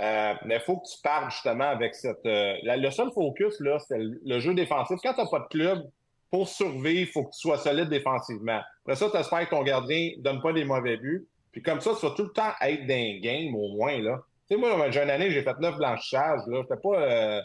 Euh, 0.00 0.34
mais 0.44 0.56
il 0.56 0.60
faut 0.60 0.76
que 0.78 0.86
tu 0.88 1.00
parles 1.02 1.30
justement 1.30 1.68
avec 1.68 1.94
cette. 1.94 2.24
la- 2.24 2.76
le 2.76 2.90
seul 2.90 3.10
focus, 3.12 3.58
là, 3.60 3.78
c'est 3.80 3.98
le, 3.98 4.20
le 4.24 4.38
jeu 4.40 4.54
défensif. 4.54 4.96
Quand 5.02 5.14
tu 5.14 5.20
n'as 5.20 5.28
pas 5.28 5.40
de 5.40 5.48
club, 5.48 5.84
pour 6.30 6.46
survivre, 6.48 7.00
il 7.00 7.06
faut 7.06 7.24
que 7.24 7.30
tu 7.30 7.38
sois 7.40 7.56
solide 7.58 7.88
défensivement. 7.88 8.60
Après 8.84 8.96
ça, 8.96 9.08
tu 9.10 9.16
espères 9.16 9.44
que 9.48 9.50
ton 9.54 9.62
gardien 9.62 10.10
ne 10.18 10.22
donne 10.22 10.42
pas 10.42 10.52
des 10.52 10.64
mauvais 10.64 10.96
buts. 10.98 11.26
Puis 11.58 11.62
comme 11.72 11.80
ça, 11.80 11.90
tu 11.98 12.06
vas 12.06 12.12
tout 12.14 12.22
le 12.22 12.30
temps 12.32 12.52
être 12.60 12.86
dans 12.86 12.94
un 12.94 13.18
game, 13.20 13.54
au 13.56 13.74
moins. 13.76 14.00
là. 14.00 14.20
Tu 14.48 14.54
sais, 14.54 14.60
moi, 14.60 14.90
j'ai 14.90 15.02
une 15.02 15.10
année, 15.10 15.30
j'ai 15.30 15.42
fait 15.42 15.58
neuf 15.60 15.76
blanchissages. 15.76 16.40
Je 16.46 16.52
n'étais 16.52 16.76
pas, 16.76 17.00
euh, 17.00 17.40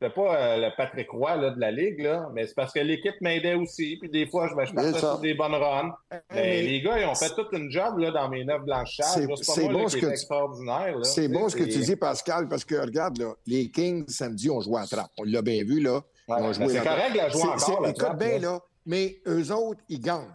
j'étais 0.00 0.14
pas 0.14 0.36
euh, 0.36 0.56
le 0.58 0.76
Patrick 0.76 1.10
Roy 1.10 1.36
là, 1.36 1.50
de 1.50 1.60
la 1.60 1.70
Ligue, 1.72 2.00
là, 2.00 2.28
mais 2.32 2.46
c'est 2.46 2.54
parce 2.54 2.72
que 2.72 2.78
l'équipe 2.78 3.20
m'aidait 3.20 3.54
aussi. 3.54 3.96
Puis 4.00 4.08
des 4.08 4.26
fois, 4.26 4.48
je, 4.48 4.54
me- 4.54 4.64
je 4.64 4.72
partais 4.72 4.98
sur 4.98 5.18
des 5.18 5.34
bonnes 5.34 5.54
runs. 5.54 5.92
Mais 6.12 6.20
mais- 6.32 6.62
les 6.62 6.80
gars, 6.80 6.98
ils 7.00 7.06
ont 7.06 7.14
fait 7.16 7.34
toute 7.34 7.52
une 7.52 7.70
job 7.70 7.98
là, 7.98 8.10
dans 8.12 8.28
mes 8.28 8.44
neuf 8.44 8.62
blanchissages. 8.62 9.26
C'est- 9.42 9.68
bon 9.68 9.86
ce 9.88 9.96
que 9.96 10.06
extraordinaire. 10.06 10.96
C'est 11.02 11.28
bon 11.28 11.48
ce 11.48 11.56
que 11.56 11.64
tu 11.64 11.78
dis, 11.80 11.96
Pascal, 11.96 12.48
parce 12.48 12.64
que 12.64 12.76
regarde, 12.76 13.18
là, 13.18 13.32
les 13.46 13.68
Kings, 13.68 14.06
samedi, 14.08 14.48
ont 14.48 14.60
joué 14.60 14.80
à 14.80 14.86
trappe. 14.86 15.10
On 15.18 15.24
l'a 15.24 15.42
bien 15.42 15.64
vu, 15.64 15.80
là. 15.80 16.00
Ils 16.28 16.32
Ouais, 16.34 16.54
joué 16.54 16.68
c'est 16.68 16.78
à 16.78 16.82
correct 16.84 17.14
la 17.16 17.28
jouer 17.28 17.40
C'est- 17.58 17.70
encore, 17.70 17.82
la 17.82 17.90
Écoute 17.90 18.18
bien, 18.18 18.38
là, 18.38 18.60
mais 18.86 19.16
eux 19.26 19.52
autres, 19.52 19.80
ils 19.88 20.00
gagnent. 20.00 20.30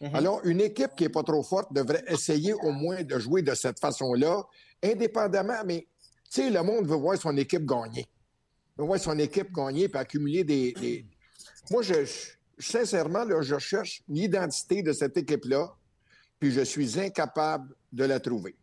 Mhm. 0.00 0.14
Alors, 0.14 0.40
une 0.44 0.60
équipe 0.60 0.90
qui 0.96 1.04
n'est 1.04 1.08
pas 1.08 1.22
trop 1.22 1.42
forte 1.42 1.72
devrait 1.72 2.04
essayer 2.08 2.52
au 2.52 2.72
moins 2.72 3.02
de 3.02 3.18
jouer 3.18 3.42
de 3.42 3.54
cette 3.54 3.78
façon-là, 3.78 4.42
indépendamment, 4.82 5.62
mais 5.64 5.86
tu 6.30 6.42
sais, 6.42 6.50
le 6.50 6.62
monde 6.62 6.86
veut 6.86 6.96
voir 6.96 7.16
son 7.18 7.36
équipe 7.36 7.64
gagner. 7.64 8.06
veut 8.76 8.84
voir 8.84 8.98
son 8.98 9.18
équipe 9.18 9.52
gagner 9.52 9.84
et 9.84 9.96
accumuler 9.96 10.42
des. 10.44 10.72
des- 10.72 11.06
Moi, 11.70 11.82
je, 11.82 12.04
je- 12.04 12.30
sincèrement, 12.58 13.24
là, 13.24 13.40
je 13.40 13.58
cherche 13.58 14.02
l'identité 14.08 14.82
de 14.82 14.92
cette 14.92 15.16
équipe-là, 15.16 15.72
puis 16.40 16.50
je 16.50 16.60
suis 16.62 16.98
incapable 17.00 17.74
de 17.92 18.04
la 18.04 18.18
trouver. 18.20 18.54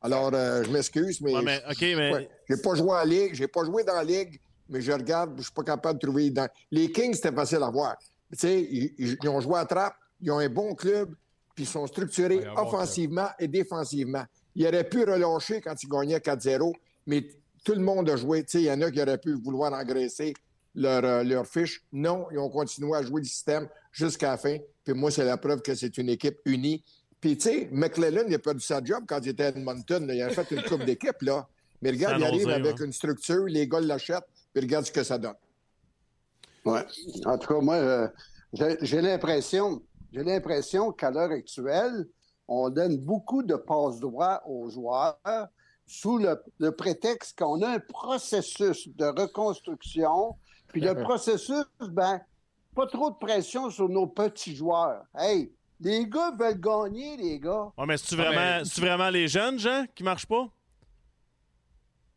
Alors, 0.00 0.30
euh, 0.32 0.62
je 0.64 0.70
m'excuse, 0.70 1.20
mais. 1.20 1.34
Ouais, 1.34 1.42
mais, 1.42 1.62
OK, 1.70 1.80
mais- 1.82 2.12
Ouais, 2.12 2.28
j'ai 2.48 2.56
pas 2.56 2.74
joué 2.74 2.90
en 2.92 3.04
Ligue, 3.04 3.34
j'ai 3.34 3.48
pas 3.48 3.64
joué 3.64 3.84
dans 3.84 3.94
la 3.94 4.04
Ligue, 4.04 4.40
mais 4.68 4.80
je 4.80 4.92
regarde, 4.92 5.34
je 5.36 5.42
suis 5.42 5.52
pas 5.52 5.64
capable 5.64 5.98
de 6.00 6.06
trouver. 6.06 6.30
Dans... 6.30 6.48
Les 6.70 6.90
Kings, 6.90 7.14
c'était 7.14 7.32
facile 7.32 7.62
à 7.62 7.70
voir. 7.70 7.96
Tu 8.32 8.38
sais, 8.38 8.60
ils, 8.62 8.94
ils- 8.98 9.18
ils 9.22 9.28
ont 9.28 9.40
joué 9.40 9.58
à 9.58 9.66
trappe, 9.66 9.96
ils 10.20 10.30
ont 10.30 10.38
un 10.38 10.48
bon 10.48 10.74
club, 10.74 11.14
puis 11.54 11.64
ils 11.64 11.68
sont 11.68 11.86
structurés 11.86 12.38
Ouais, 12.38 12.46
un 12.46 12.54
bon 12.54 12.62
offensivement 12.62 13.28
et 13.38 13.48
défensivement. 13.48 14.24
Ils 14.54 14.66
auraient 14.66 14.88
pu 14.88 15.04
relâcher 15.04 15.60
quand 15.60 15.74
ils 15.82 15.88
gagnaient 15.88 16.18
4-0, 16.18 16.74
mais 17.06 17.28
tout 17.64 17.74
le 17.74 17.80
monde 17.80 18.08
a 18.10 18.16
joué. 18.16 18.42
Tu 18.44 18.50
sais, 18.50 18.62
il 18.62 18.66
y 18.66 18.72
en 18.72 18.80
a 18.80 18.90
qui 18.90 19.00
auraient 19.00 19.18
pu 19.18 19.34
vouloir 19.34 19.72
engraisser 19.72 20.34
leur, 20.74 21.04
euh, 21.04 21.22
leur 21.22 21.46
fiche. 21.46 21.82
Non, 21.92 22.26
ils 22.30 22.38
ont 22.38 22.48
continué 22.48 22.96
à 22.96 23.02
jouer 23.02 23.20
le 23.20 23.26
système 23.26 23.68
jusqu'à 23.92 24.30
la 24.30 24.36
fin. 24.36 24.58
Puis 24.84 24.94
moi, 24.94 25.10
c'est 25.10 25.24
la 25.24 25.36
preuve 25.36 25.60
que 25.62 25.74
c'est 25.74 25.98
une 25.98 26.08
équipe 26.08 26.38
unie. 26.44 26.82
Puis, 27.20 27.36
tu 27.36 27.48
sais, 27.48 27.68
McClellan, 27.72 28.24
il 28.28 28.34
a 28.34 28.38
perdu 28.38 28.60
sa 28.60 28.82
job 28.82 29.04
quand 29.06 29.18
il 29.22 29.30
était 29.30 29.44
à 29.44 29.48
Edmonton. 29.48 30.06
là. 30.06 30.14
Il 30.14 30.22
a 30.22 30.30
fait 30.30 30.50
une 30.54 30.62
coupe 30.62 30.84
d'équipe, 30.84 31.20
là. 31.22 31.48
Mais 31.82 31.90
regarde, 31.90 32.16
il 32.18 32.24
arrive 32.24 32.48
avec 32.48 32.80
une 32.80 32.92
structure, 32.92 33.44
les 33.44 33.66
gars 33.66 33.80
l'achètent, 33.80 34.26
puis 34.52 34.62
regarde 34.62 34.86
ce 34.86 34.92
que 34.92 35.02
ça 35.02 35.18
donne. 35.18 35.34
Ouais. 36.64 36.84
En 37.24 37.38
tout 37.38 37.54
cas, 37.54 37.60
moi, 37.60 37.74
euh, 37.74 38.08
j'ai 38.52 39.00
l'impression, 39.00 39.82
j'ai 40.12 40.24
l'impression 40.24 40.92
qu'à 40.92 41.10
l'heure 41.10 41.30
actuelle, 41.30 42.06
on 42.46 42.70
donne 42.70 42.96
beaucoup 42.98 43.42
de 43.42 43.54
passe 43.56 44.00
droit 44.00 44.42
aux 44.46 44.70
joueurs 44.70 45.18
sous 45.86 46.18
le, 46.18 46.42
le 46.58 46.72
prétexte 46.72 47.38
qu'on 47.38 47.60
a 47.62 47.68
un 47.68 47.78
processus 47.78 48.88
de 48.88 49.04
reconstruction. 49.06 50.36
Puis 50.68 50.80
le 50.80 50.94
processus, 51.02 51.64
ben, 51.80 52.20
pas 52.74 52.86
trop 52.86 53.10
de 53.10 53.16
pression 53.16 53.70
sur 53.70 53.88
nos 53.88 54.06
petits 54.06 54.54
joueurs. 54.54 55.02
Hey, 55.14 55.52
les 55.80 56.06
gars 56.06 56.32
veulent 56.38 56.60
gagner, 56.60 57.16
les 57.16 57.38
gars. 57.38 57.70
Ouais, 57.76 57.86
mais 57.86 57.96
c'est-tu 57.96 58.20
Ah, 58.20 58.24
vraiment, 58.24 58.62
mais- 58.64 58.80
vraiment 58.86 59.10
les 59.10 59.28
jeunes, 59.28 59.58
Jean, 59.58 59.84
qui 59.94 60.02
marchent 60.02 60.26
pas? 60.26 60.48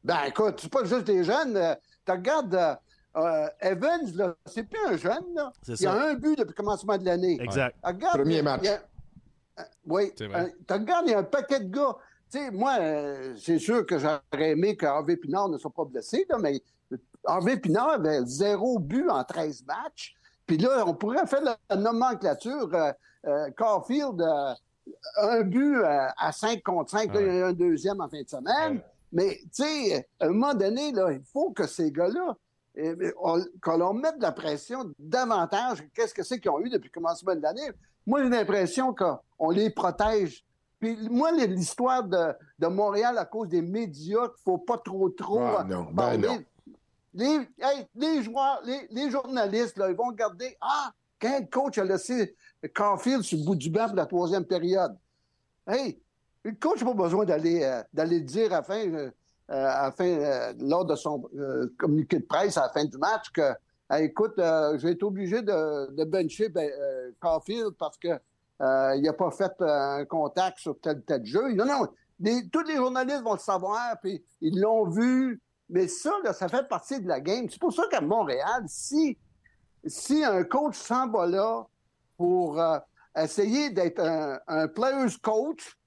Ben 0.04 0.24
écoute, 0.28 0.60
c'est 0.62 0.72
pas 0.72 0.84
juste 0.84 1.06
des 1.06 1.24
jeunes. 1.24 1.56
Euh, 1.56 1.76
tu 2.06 2.12
regardes 2.12 2.56
euh, 2.56 2.76
euh, 3.18 3.48
Evans, 3.60 4.12
là, 4.16 4.36
c'est 4.46 4.64
plus 4.64 4.80
un 4.88 4.98
jeune, 4.98 5.34
là. 5.36 5.52
C'est 5.62 5.74
Il 5.80 5.84
y 5.84 5.88
a 5.88 5.94
un 5.94 6.14
but 6.14 6.38
depuis 6.38 6.50
le 6.50 6.54
commencement 6.54 6.98
de 6.98 7.06
l'année. 7.06 7.38
Exact. 7.42 7.76
Regarde, 7.84 8.18
Premier 8.18 8.34
il 8.34 8.38
y 8.38 8.40
a- 8.40 8.44
match. 8.44 8.60
il 8.64 8.66
y 8.66 8.70
a- 8.70 8.82
euh, 9.60 9.64
oui. 9.86 10.12
Vrai. 10.20 10.44
Euh, 10.46 10.50
tu 10.68 10.74
regardes, 10.74 11.08
il 11.08 11.12
y 11.12 11.14
a 11.16 11.20
un 11.20 11.24
paquet 11.24 11.60
de 11.60 11.70
gars. 11.76 11.96
Tu 12.32 12.40
sais, 12.40 12.52
moi, 12.52 12.78
euh, 12.80 13.36
c'est 13.38 13.60
sûr 13.60 13.86
que 13.86 13.98
j'aurais 13.98 14.22
aimé 14.52 14.78
que 14.78 14.86
Harvey 14.86 15.18
Pinard 15.18 15.50
ne 15.50 15.58
soit 15.58 15.74
pas 15.74 15.84
blessé, 15.86 16.26
là, 16.30 16.38
mais 16.38 16.62
Harvey 17.26 17.58
Pinard 17.58 17.90
avait 17.90 18.22
zéro 18.26 18.80
but 18.80 19.10
en 19.10 19.24
13 19.24 19.66
matchs. 19.66 20.16
Puis 20.48 20.58
là, 20.58 20.84
on 20.88 20.94
pourrait 20.94 21.28
faire 21.28 21.42
la 21.44 21.76
nomenclature. 21.76 22.70
Euh, 22.74 22.92
euh, 23.28 23.50
Caulfield, 23.58 24.22
euh, 24.22 24.54
un 25.18 25.42
but 25.42 25.76
euh, 25.76 26.08
à 26.18 26.32
5 26.32 26.64
contre 26.64 26.90
5, 26.92 27.14
là, 27.14 27.22
il 27.22 27.36
y 27.36 27.42
a 27.42 27.48
un 27.48 27.54
deuxième 27.54 28.00
en 28.02 28.08
fin 28.10 28.22
de 28.22 28.28
semaine. 28.28 28.82
Mais, 29.14 29.40
tu 29.54 29.64
sais, 29.64 30.08
à 30.20 30.26
un 30.26 30.30
moment 30.30 30.54
donné, 30.54 30.92
là, 30.94 31.12
il 31.12 31.22
faut 31.34 31.52
que 31.52 31.68
ces 31.68 31.92
gars-là, 31.92 32.36
mais 32.76 33.14
on- 33.22 33.44
qu'on 33.62 33.78
leur 33.78 33.94
mette 33.94 34.18
de 34.18 34.22
la 34.24 34.32
pression 34.32 34.92
davantage. 34.98 35.84
Qu'est-ce 35.94 36.14
que 36.14 36.24
c'est 36.24 36.40
qu'ils 36.40 36.52
ont 36.52 36.60
eu 36.60 36.70
depuis 36.70 36.90
le 36.94 36.94
commencement 37.00 37.36
de 37.36 37.42
l'année? 37.42 37.70
Moi, 38.06 38.24
j'ai 38.24 38.30
l'impression 38.30 38.94
qu'on 38.94 39.50
les 39.50 39.70
protège. 39.70 40.44
Puis 40.80 40.98
moi, 41.10 41.32
l'histoire 41.32 42.04
de, 42.04 42.34
de 42.58 42.68
Montréal 42.68 43.18
à 43.18 43.26
cause 43.26 43.50
des 43.50 43.62
médias, 43.62 44.28
qu'il 44.30 44.38
ne 44.38 44.44
faut 44.44 44.58
pas 44.58 44.78
trop, 44.80 45.10
trop 45.10 45.40
Ah, 45.40 45.62
euh, 45.62 45.64
non, 45.66 45.88
ben 45.92 46.18
non. 46.18 46.40
Les, 47.14 47.48
hey, 47.60 47.86
les 47.94 48.24
joueurs, 48.24 48.62
les, 48.64 48.88
les 48.90 49.12
journalistes, 49.12 49.78
là, 49.78 49.90
ils 49.90 49.96
vont 49.96 50.08
regarder 50.08 50.58
Ah, 50.62 50.92
quand 51.22 51.40
le 51.40 51.46
coach 51.46 51.78
a 51.78 51.84
laissé 51.84 52.36
Caulfield 52.74 53.22
sur 53.22 53.38
le 53.38 53.44
bout 53.46 53.56
du 53.56 53.70
banc 53.70 53.88
pour 53.88 53.96
la 53.98 54.06
troisième 54.08 54.46
période? 54.46 54.98
Hey, 55.68 56.02
le 56.44 56.54
coach 56.54 56.82
n'a 56.82 56.88
pas 56.88 57.04
besoin 57.04 57.26
d'aller 57.26 57.62
euh, 57.64 57.84
d'aller 57.94 58.22
dire 58.22 58.48
à 58.52 58.58
la 58.58 58.64
fin, 58.64 58.88
euh, 58.88 59.12
à 59.48 59.84
la 59.84 59.92
fin, 59.92 60.06
euh, 60.06 60.54
lors 60.60 60.86
de 60.86 60.96
son 60.96 61.24
euh, 61.36 61.74
communiqué 61.78 62.20
de 62.20 62.26
presse 62.26 62.58
à 62.58 62.64
la 62.64 62.70
fin 62.70 62.86
du 62.86 62.98
match 62.98 63.32
que 63.32 63.54
écoute, 64.00 64.40
euh, 64.40 64.78
je 64.78 64.88
vais 64.88 64.94
être 64.94 65.04
obligé 65.04 65.42
de, 65.42 65.92
de 65.92 66.04
bencher 66.04 66.50
ben, 66.50 66.70
euh, 66.70 67.12
Caulfield 67.20 67.72
parce 67.78 67.98
que 67.98 68.08
euh, 68.08 68.96
il 68.96 69.02
n'a 69.02 69.14
pas 69.14 69.32
fait 69.32 69.52
euh, 69.62 70.00
un 70.00 70.06
contact 70.06 70.60
sur 70.60 70.80
tel 70.80 71.04
tel 71.04 71.26
jeu. 71.26 71.54
Non, 71.54 71.66
non. 71.66 71.88
tous 72.52 72.64
les 72.64 72.76
journalistes 72.76 73.24
vont 73.24 73.34
le 73.34 73.40
savoir, 73.40 74.00
puis 74.02 74.24
ils 74.40 74.60
l'ont 74.60 74.88
vu. 74.88 75.42
Mais 75.70 75.88
ça, 75.88 76.12
ça 76.34 76.48
fait 76.48 76.68
partie 76.68 77.02
de 77.02 77.08
la 77.08 77.20
game. 77.20 77.48
C'est 77.50 77.60
pour 77.60 77.74
ça 77.74 77.84
qu'à 77.90 78.02
Montréal, 78.02 78.64
si, 78.68 79.18
si 79.86 80.24
un 80.24 80.44
coach 80.44 80.76
s'en 80.76 81.10
va 81.10 81.26
là 81.28 81.66
pour 82.18 82.60
euh, 82.60 82.78
essayer 83.18 83.70
d'être 83.70 84.00
un, 84.00 84.40
un 84.48 84.68
player's 84.68 85.18
coach, 85.18 85.78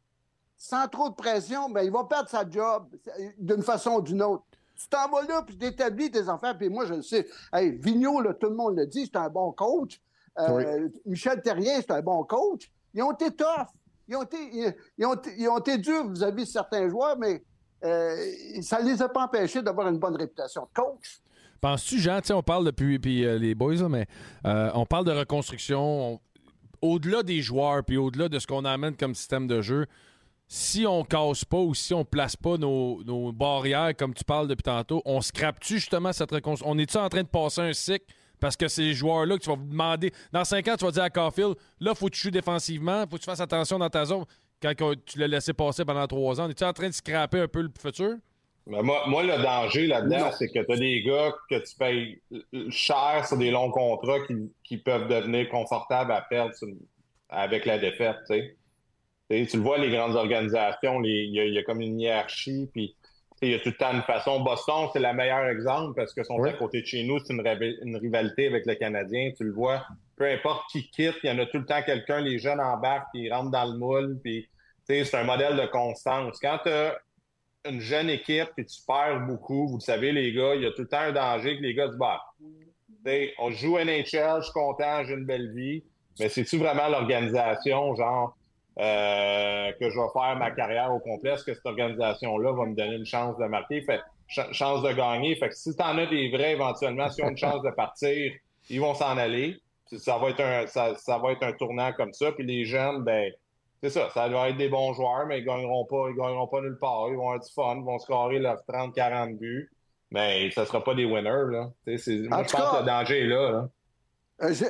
sans 0.66 0.88
trop 0.88 1.10
de 1.10 1.14
pression, 1.14 1.68
ben, 1.68 1.82
il 1.82 1.90
va 1.90 2.04
perdre 2.04 2.28
sa 2.30 2.48
job 2.48 2.86
euh, 3.20 3.28
d'une 3.38 3.62
façon 3.62 3.96
ou 3.96 4.00
d'une 4.02 4.22
autre. 4.22 4.44
Tu 4.74 4.88
t'en 4.88 5.08
vas 5.10 5.22
là, 5.22 5.42
puis 5.42 5.56
tu 5.58 5.66
établis 5.66 6.10
tes 6.10 6.26
affaires, 6.28 6.56
puis 6.56 6.68
moi, 6.70 6.86
je 6.86 6.94
le 6.94 7.02
sais. 7.02 7.26
Hey, 7.52 7.72
Vigneault, 7.78 8.20
là, 8.22 8.32
tout 8.34 8.48
le 8.48 8.56
monde 8.56 8.76
le 8.76 8.86
dit, 8.86 9.04
c'est 9.04 9.16
un 9.16 9.28
bon 9.28 9.52
coach. 9.52 10.00
Euh, 10.38 10.88
Michel 11.06 11.42
Terrien, 11.42 11.76
c'est 11.80 11.90
un 11.92 12.00
bon 12.00 12.24
coach. 12.24 12.72
Ils 12.94 13.02
ont 13.02 13.12
été 13.12 13.30
tough. 13.30 13.66
Ils 14.08 14.16
ont 14.16 14.22
été, 14.22 14.36
ils, 14.52 14.74
ils 14.98 15.06
ont, 15.06 15.14
été- 15.14 15.34
ils 15.36 15.48
ont 15.48 15.58
été 15.58 15.76
durs 15.78 16.08
vis-à-vis 16.10 16.44
de 16.44 16.48
certains 16.48 16.88
joueurs, 16.88 17.16
mais 17.18 17.42
euh, 17.84 18.16
ça 18.62 18.82
ne 18.82 18.88
les 18.88 19.00
a 19.02 19.08
pas 19.08 19.24
empêchés 19.24 19.62
d'avoir 19.62 19.88
une 19.88 19.98
bonne 19.98 20.16
réputation 20.16 20.62
de 20.62 20.80
coach. 20.82 21.20
Penses-tu, 21.60 21.98
Jean, 22.00 22.20
on 22.30 22.42
parle 22.42 22.64
depuis 22.66 22.98
puis, 22.98 23.24
euh, 23.24 23.38
les 23.38 23.54
boys, 23.54 23.74
là, 23.76 23.88
mais 23.88 24.06
euh, 24.46 24.70
on 24.74 24.86
parle 24.86 25.04
de 25.04 25.12
reconstruction. 25.12 25.80
on- 26.14 26.20
au-delà 26.82 27.22
des 27.22 27.40
joueurs, 27.40 27.82
puis 27.84 27.96
au-delà 27.96 28.28
de 28.28 28.38
ce 28.38 28.46
qu'on 28.46 28.64
amène 28.64 28.94
comme 28.96 29.14
système 29.14 29.46
de 29.46 29.62
jeu, 29.62 29.86
si 30.46 30.86
on 30.86 31.02
casse 31.04 31.44
pas 31.44 31.58
ou 31.58 31.74
si 31.74 31.94
on 31.94 32.04
place 32.04 32.36
pas 32.36 32.56
nos, 32.56 33.02
nos 33.04 33.32
barrières, 33.32 33.96
comme 33.96 34.14
tu 34.14 34.24
parles 34.24 34.46
depuis 34.48 34.62
tantôt, 34.62 35.02
on 35.04 35.20
scrape-tu 35.20 35.74
justement 35.74 36.12
cette 36.12 36.30
reconstruction? 36.30 36.70
On 36.74 36.78
est-tu 36.78 36.96
en 36.96 37.08
train 37.08 37.22
de 37.22 37.28
passer 37.28 37.60
un 37.62 37.72
cycle? 37.72 38.04
Parce 38.40 38.56
que 38.56 38.68
ces 38.68 38.92
joueurs-là 38.92 39.38
que 39.38 39.42
tu 39.42 39.48
vas 39.48 39.56
vous 39.56 39.64
demander. 39.64 40.12
Dans 40.32 40.44
5 40.44 40.68
ans, 40.68 40.74
tu 40.76 40.84
vas 40.84 40.90
dire 40.90 41.02
à 41.04 41.10
Caulfield, 41.10 41.54
là, 41.80 41.94
faut 41.94 42.06
que 42.06 42.14
tu 42.14 42.20
joues 42.20 42.30
défensivement, 42.30 43.02
faut 43.02 43.16
que 43.16 43.22
tu 43.22 43.24
fasses 43.24 43.40
attention 43.40 43.78
dans 43.78 43.88
ta 43.88 44.04
zone. 44.04 44.24
Quand 44.60 44.74
tu 45.06 45.18
l'as 45.18 45.28
laissé 45.28 45.52
passer 45.54 45.84
pendant 45.84 46.06
3 46.06 46.40
ans, 46.40 46.48
es-tu 46.50 46.64
en 46.64 46.72
train 46.72 46.88
de 46.88 46.94
scraper 46.94 47.40
un 47.40 47.48
peu 47.48 47.62
le 47.62 47.70
futur? 47.80 48.16
Mais 48.66 48.82
moi, 48.82 49.04
moi, 49.06 49.22
le 49.22 49.42
danger 49.42 49.86
là-dedans, 49.86 50.30
c'est 50.38 50.48
que 50.48 50.58
tu 50.64 50.72
as 50.72 50.76
des 50.76 51.02
gars 51.02 51.32
que 51.50 51.56
tu 51.56 51.76
payes 51.76 52.20
cher 52.70 53.24
sur 53.26 53.36
des 53.38 53.50
longs 53.50 53.70
contrats 53.70 54.20
qui, 54.26 54.34
qui 54.62 54.78
peuvent 54.78 55.08
devenir 55.08 55.48
confortables 55.48 56.12
à 56.12 56.22
perdre 56.22 56.54
sur- 56.54 56.68
avec 57.28 57.64
la 57.66 57.78
défaite. 57.78 58.16
tu 58.26 58.34
sais. 58.34 58.56
Tu 59.30 59.56
le 59.56 59.62
vois, 59.62 59.78
les 59.78 59.90
grandes 59.90 60.16
organisations, 60.16 61.02
il 61.02 61.30
y, 61.34 61.40
a- 61.40 61.44
il 61.46 61.54
y 61.54 61.58
a 61.58 61.62
comme 61.62 61.80
une 61.80 61.98
hiérarchie, 61.98 62.68
puis 62.72 62.94
il 63.42 63.50
y 63.50 63.54
a 63.54 63.58
tout 63.58 63.70
le 63.70 63.76
temps 63.76 63.92
une 63.92 64.02
façon. 64.02 64.40
Boston, 64.40 64.88
c'est 64.92 65.00
le 65.00 65.12
meilleur 65.14 65.46
exemple 65.46 65.94
parce 65.96 66.12
qu'ils 66.12 66.24
sont 66.24 66.36
Oui. 66.38 66.50
à 66.50 66.52
côté 66.54 66.82
de 66.82 66.86
chez 66.86 67.04
nous, 67.04 67.18
c'est 67.20 67.32
une, 67.32 67.40
rival- 67.40 67.76
une 67.82 67.96
rivalité 67.96 68.46
avec 68.46 68.66
le 68.66 68.74
Canadien. 68.74 69.32
Tu 69.36 69.44
le 69.44 69.52
vois, 69.52 69.86
peu 70.16 70.30
importe 70.30 70.70
qui 70.70 70.88
quitte, 70.90 71.16
il 71.22 71.28
y 71.28 71.32
en 71.32 71.38
a 71.38 71.46
tout 71.46 71.58
le 71.58 71.64
temps 71.66 71.82
quelqu'un, 71.82 72.20
les 72.20 72.38
jeunes 72.38 72.60
embarquent, 72.60 73.08
puis 73.12 73.22
ils 73.24 73.32
rentrent 73.32 73.50
dans 73.50 73.64
le 73.64 73.78
moule, 73.78 74.20
puis 74.22 74.46
c'est 74.86 75.14
un 75.14 75.24
modèle 75.24 75.56
de 75.56 75.66
constance. 75.66 76.38
Quand 76.40 76.58
tu 76.64 76.70
une 77.66 77.80
jeune 77.80 78.10
équipe 78.10 78.50
et 78.58 78.64
tu 78.66 78.76
perds 78.86 79.20
beaucoup, 79.26 79.68
vous 79.68 79.76
le 79.76 79.80
savez, 79.80 80.12
les 80.12 80.32
gars, 80.34 80.54
il 80.54 80.62
y 80.62 80.66
a 80.66 80.70
tout 80.72 80.82
le 80.82 80.88
temps 80.88 80.98
un 80.98 81.12
danger 81.12 81.56
que 81.56 81.62
les 81.62 81.72
gars 81.72 81.90
se 81.90 81.96
battent. 81.96 82.20
T'sais, 83.02 83.32
on 83.38 83.50
joue 83.50 83.78
NHL, 83.78 84.36
je 84.40 84.42
suis 84.44 84.52
content, 84.52 85.02
j'ai 85.04 85.14
une 85.14 85.24
belle 85.24 85.50
vie, 85.54 85.82
mais 86.20 86.28
c'est-tu 86.28 86.58
vraiment 86.58 86.88
l'organisation, 86.88 87.94
genre, 87.96 88.36
euh, 88.78 89.72
que 89.80 89.90
je 89.90 89.94
vais 89.98 90.08
faire 90.12 90.36
ma 90.36 90.50
carrière 90.50 90.92
au 90.92 90.98
complet? 90.98 91.32
Est-ce 91.32 91.44
que 91.44 91.54
cette 91.54 91.66
organisation-là 91.66 92.52
va 92.52 92.66
me 92.66 92.74
donner 92.74 92.96
une 92.96 93.06
chance 93.06 93.36
de 93.38 93.44
marquer? 93.46 93.82
Fait, 93.82 94.00
ch- 94.28 94.52
chance 94.52 94.82
de 94.82 94.92
gagner. 94.92 95.36
Fait 95.36 95.48
que 95.48 95.54
si 95.54 95.74
t'en 95.76 95.96
as 95.98 96.06
des 96.06 96.30
vrais, 96.30 96.52
éventuellement, 96.52 97.08
s'ils 97.10 97.24
ont 97.24 97.28
une 97.30 97.36
chance 97.36 97.62
de 97.62 97.70
partir, 97.70 98.32
ils 98.70 98.80
vont 98.80 98.94
s'en 98.94 99.16
aller. 99.16 99.56
Ça 99.98 100.18
va 100.18 100.30
être 100.30 100.40
un, 100.40 100.66
ça, 100.66 100.94
ça 100.96 101.18
va 101.18 101.32
être 101.32 101.42
un 101.42 101.52
tournant 101.52 101.92
comme 101.92 102.12
ça. 102.12 102.32
Puis 102.32 102.44
les 102.44 102.64
jeunes, 102.64 103.04
ben, 103.04 103.30
c'est 103.82 103.90
ça, 103.90 104.08
ça 104.10 104.28
doit 104.28 104.48
être 104.48 104.56
des 104.56 104.68
bons 104.70 104.92
joueurs, 104.94 105.26
mais 105.26 105.40
ils 105.40 105.44
gagneront 105.44 105.84
pas, 105.84 106.06
ils 106.10 106.16
gagneront 106.16 106.46
pas 106.48 106.60
nulle 106.62 106.78
part. 106.80 107.06
Ils 107.10 107.16
vont 107.16 107.28
avoir 107.30 107.40
du 107.40 107.52
fun, 107.52 107.76
ils 107.76 107.84
vont 107.84 107.98
scorer 107.98 108.38
leurs 108.38 108.62
30-40 108.66 109.38
buts, 109.38 109.70
mais 110.10 110.50
ça 110.52 110.64
sera 110.64 110.82
pas 110.82 110.94
des 110.94 111.04
winners, 111.04 111.50
là. 111.52 111.70
Moi, 112.28 112.42
je 112.44 112.52
pense 112.52 112.60
cas- 112.62 112.70
que 112.72 112.80
le 112.80 112.86
danger 112.86 113.20
est 113.20 113.26
là, 113.26 113.50
là. 113.52 113.68
Euh, 114.42 114.52
je- 114.52 114.64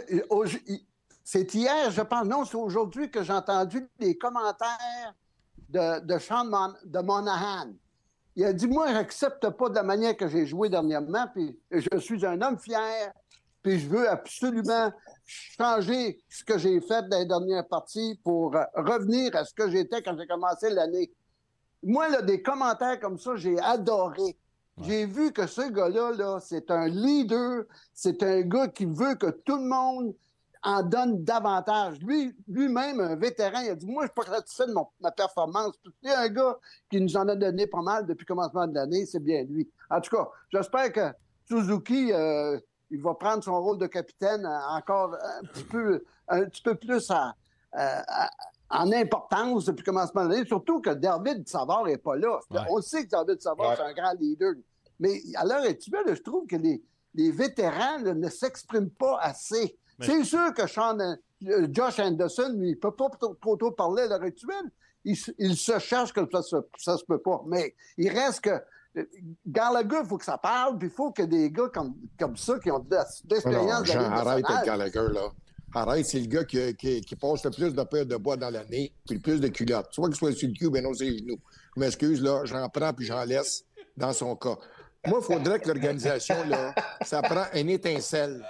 je- 0.46 0.58
c'est 1.24 1.52
hier, 1.54 1.90
je 1.90 2.02
pense, 2.02 2.26
non, 2.26 2.44
c'est 2.44 2.56
aujourd'hui 2.56 3.10
que 3.10 3.22
j'ai 3.22 3.32
entendu 3.32 3.88
les 3.98 4.16
commentaires 4.16 5.14
de, 5.70 6.00
de 6.00 6.18
Sean 6.18 6.44
Mon- 6.44 6.74
de 6.84 6.98
Monahan. 7.00 7.72
Il 8.36 8.44
a 8.44 8.52
dit 8.52 8.66
Moi, 8.66 8.88
je 8.88 8.92
n'accepte 8.92 9.48
pas 9.50 9.68
de 9.70 9.74
la 9.74 9.82
manière 9.82 10.16
que 10.16 10.28
j'ai 10.28 10.44
joué 10.46 10.68
dernièrement, 10.68 11.26
puis 11.34 11.58
je 11.70 11.98
suis 11.98 12.26
un 12.26 12.40
homme 12.42 12.58
fier, 12.58 13.12
puis 13.62 13.78
je 13.78 13.88
veux 13.88 14.08
absolument 14.08 14.92
changer 15.24 16.22
ce 16.28 16.44
que 16.44 16.58
j'ai 16.58 16.80
fait 16.82 17.08
dans 17.08 17.18
les 17.18 17.26
dernières 17.26 17.66
parties 17.66 18.20
pour 18.22 18.54
euh, 18.54 18.62
revenir 18.74 19.34
à 19.34 19.44
ce 19.44 19.54
que 19.54 19.70
j'étais 19.70 20.02
quand 20.02 20.16
j'ai 20.18 20.26
commencé 20.26 20.68
l'année. 20.68 21.10
Moi, 21.82 22.08
là, 22.10 22.20
des 22.20 22.42
commentaires 22.42 23.00
comme 23.00 23.18
ça, 23.18 23.36
j'ai 23.36 23.58
adoré. 23.60 24.36
J'ai 24.82 25.06
vu 25.06 25.32
que 25.32 25.46
ce 25.46 25.70
gars-là, 25.70 26.12
là, 26.12 26.40
c'est 26.40 26.70
un 26.70 26.88
leader, 26.88 27.64
c'est 27.94 28.22
un 28.22 28.42
gars 28.42 28.68
qui 28.68 28.84
veut 28.84 29.14
que 29.14 29.30
tout 29.30 29.56
le 29.56 29.68
monde 29.68 30.14
en 30.66 30.82
donne 30.82 31.22
davantage. 31.24 31.98
Lui, 32.00 32.34
lui-même, 32.48 32.98
un 33.00 33.16
vétéran, 33.16 33.60
il 33.62 33.70
a 33.70 33.74
dit 33.74 33.86
Moi, 33.86 34.04
je 34.04 34.08
suis 34.08 34.14
pas 34.30 34.36
satisfait 34.36 34.66
de 34.66 34.72
mon- 34.72 34.88
ma 35.00 35.10
performance. 35.10 35.76
Puis 35.82 35.92
C'est 36.02 36.14
un 36.14 36.28
gars 36.28 36.58
qui 36.90 37.00
nous 37.00 37.16
en 37.16 37.28
a 37.28 37.36
donné 37.36 37.66
pas 37.66 37.82
mal 37.82 38.06
depuis 38.06 38.24
le 38.26 38.34
commencement 38.34 38.66
de 38.66 38.74
l'année, 38.74 39.04
c'est 39.06 39.20
bien 39.22 39.42
lui. 39.44 39.68
En 39.90 40.00
tout 40.00 40.16
cas, 40.16 40.28
j'espère 40.50 40.92
que 40.92 41.12
Suzuki, 41.46 42.12
euh, 42.12 42.58
il 42.90 43.02
va 43.02 43.14
prendre 43.14 43.44
son 43.44 43.60
rôle 43.62 43.78
de 43.78 43.86
capitaine 43.86 44.46
euh, 44.46 44.76
encore 44.76 45.14
un 45.14 45.42
petit 45.46 45.64
peu, 45.64 46.02
un 46.28 46.44
petit 46.44 46.62
peu 46.62 46.74
plus 46.74 47.10
à- 47.10 47.34
à- 47.72 48.24
à- 48.24 48.30
en 48.70 48.90
importance 48.92 49.66
depuis 49.66 49.82
le 49.84 49.92
commencement 49.92 50.24
de 50.24 50.30
l'année, 50.32 50.46
surtout 50.46 50.80
que 50.80 50.90
David 50.90 51.46
Savard 51.48 51.84
n'est 51.84 51.98
pas 51.98 52.16
là. 52.16 52.40
Ouais. 52.50 52.60
On 52.70 52.80
sait 52.80 53.04
que 53.04 53.10
David 53.10 53.40
Savard, 53.42 53.70
Ouais. 53.70 53.76
c'est 53.76 53.82
un 53.82 53.92
grand 53.92 54.14
leader. 54.18 54.54
Mais 54.98 55.20
à 55.34 55.44
l'heure 55.44 55.62
actuelle, 55.64 56.04
je 56.06 56.22
trouve 56.22 56.46
que 56.46 56.56
les, 56.56 56.82
les 57.14 57.30
vétérans 57.30 57.98
là, 58.02 58.14
ne 58.14 58.28
s'expriment 58.30 58.90
pas 58.90 59.18
assez. 59.20 59.76
Mais- 59.98 60.06
C'est 60.06 60.24
sûr 60.24 60.52
que 60.54 60.66
Sean, 60.66 60.98
euh, 61.00 61.68
Josh 61.70 61.98
Anderson, 62.00 62.52
lui, 62.56 62.68
il 62.68 62.74
ne 62.74 62.76
peut 62.76 62.90
pas 62.94 63.08
trop, 63.10 63.34
trop, 63.34 63.56
trop 63.56 63.70
parler 63.70 64.02
à 64.04 64.06
l'heure 64.08 64.22
actuelle. 64.22 64.70
Il, 65.04 65.16
se- 65.16 65.30
il 65.38 65.56
se 65.56 65.78
cherche 65.78 66.12
que 66.12 66.20
ça 66.32 66.42
se, 66.42 66.56
ça 66.78 66.96
se 66.96 67.04
peut 67.04 67.18
pas. 67.18 67.42
Mais 67.46 67.74
il 67.98 68.08
reste 68.10 68.40
que 68.42 68.50
euh, 68.96 69.04
Gallagher, 69.46 69.98
il 70.02 70.08
faut 70.08 70.18
que 70.18 70.24
ça 70.24 70.38
parle, 70.38 70.78
puis 70.78 70.88
il 70.88 70.94
faut 70.94 71.10
que 71.10 71.22
des 71.22 71.50
gars 71.50 71.68
comme, 71.72 71.94
comme 72.18 72.36
ça, 72.36 72.58
qui 72.58 72.70
ont 72.70 72.78
de 72.78 72.96
l'expérience 73.30 73.82
de 73.82 73.98
arrête 74.12 74.44
avec 74.48 74.64
Gallagher, 74.66 75.12
là. 75.12 75.28
Arrête, 75.76 76.06
c'est 76.06 76.20
le 76.20 76.26
gars 76.26 76.44
qui, 76.44 76.74
qui, 76.76 77.00
qui 77.00 77.16
passe 77.16 77.44
le 77.44 77.50
plus 77.50 77.74
de 77.74 77.82
paires 77.82 78.06
de 78.06 78.16
bois 78.16 78.36
dans 78.36 78.50
l'année, 78.50 78.92
puis 79.04 79.16
le 79.16 79.20
plus 79.20 79.40
de 79.40 79.48
culottes. 79.48 79.88
Soit 79.90 80.06
qu'il 80.08 80.16
soit 80.16 80.32
sur 80.32 80.46
le 80.48 80.54
cul, 80.54 80.70
ben 80.70 80.84
non, 80.84 80.94
c'est 80.94 81.04
les 81.06 81.18
genoux. 81.18 81.38
Je 81.74 81.80
m'excuse, 81.80 82.22
là, 82.22 82.42
j'en 82.44 82.68
prends 82.68 82.92
puis 82.92 83.04
j'en 83.06 83.24
laisse 83.24 83.64
dans 83.96 84.12
son 84.12 84.36
cas. 84.36 84.56
Moi, 85.08 85.18
il 85.20 85.24
faudrait 85.34 85.58
que 85.58 85.66
l'organisation, 85.66 86.36
là, 86.48 86.72
ça 87.04 87.20
prend 87.22 87.44
une 87.54 87.68
étincelle. 87.70 88.44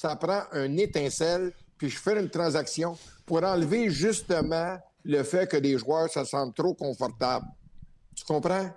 Ça 0.00 0.14
prend 0.14 0.44
une 0.52 0.78
étincelle, 0.78 1.52
puis 1.76 1.90
je 1.90 1.98
fais 1.98 2.20
une 2.20 2.30
transaction 2.30 2.96
pour 3.26 3.42
enlever 3.42 3.90
justement 3.90 4.78
le 5.02 5.24
fait 5.24 5.50
que 5.50 5.56
les 5.56 5.76
joueurs 5.76 6.08
se 6.08 6.22
sentent 6.22 6.54
trop 6.54 6.72
confortables. 6.72 7.46
Tu 8.14 8.24
comprends? 8.24 8.70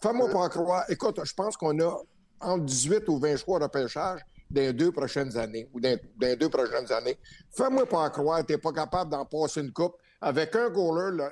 Fais-moi 0.00 0.30
pas 0.30 0.48
croire. 0.48 0.86
Écoute, 0.88 1.20
je 1.22 1.34
pense 1.34 1.58
qu'on 1.58 1.78
a 1.78 1.94
entre 2.40 2.64
18 2.64 3.06
ou 3.10 3.18
20 3.18 3.36
choix 3.36 3.58
de 3.58 3.64
repêchage 3.64 4.20
dans 4.50 4.62
les 4.62 4.72
deux 4.72 4.92
prochaines 4.92 5.36
années 5.36 5.68
ou 5.74 5.78
dans, 5.78 5.94
dans 6.16 6.26
les 6.28 6.36
deux 6.36 6.48
prochaines 6.48 6.90
années. 6.90 7.18
Fais-moi 7.54 7.84
pas 7.84 8.08
croire 8.08 8.40
que 8.40 8.46
tu 8.46 8.52
n'es 8.52 8.58
pas 8.58 8.72
capable 8.72 9.10
d'en 9.10 9.26
passer 9.26 9.60
une 9.60 9.74
coupe 9.74 9.96
avec 10.22 10.56
un 10.56 10.70
goaler, 10.70 11.18
là, 11.18 11.30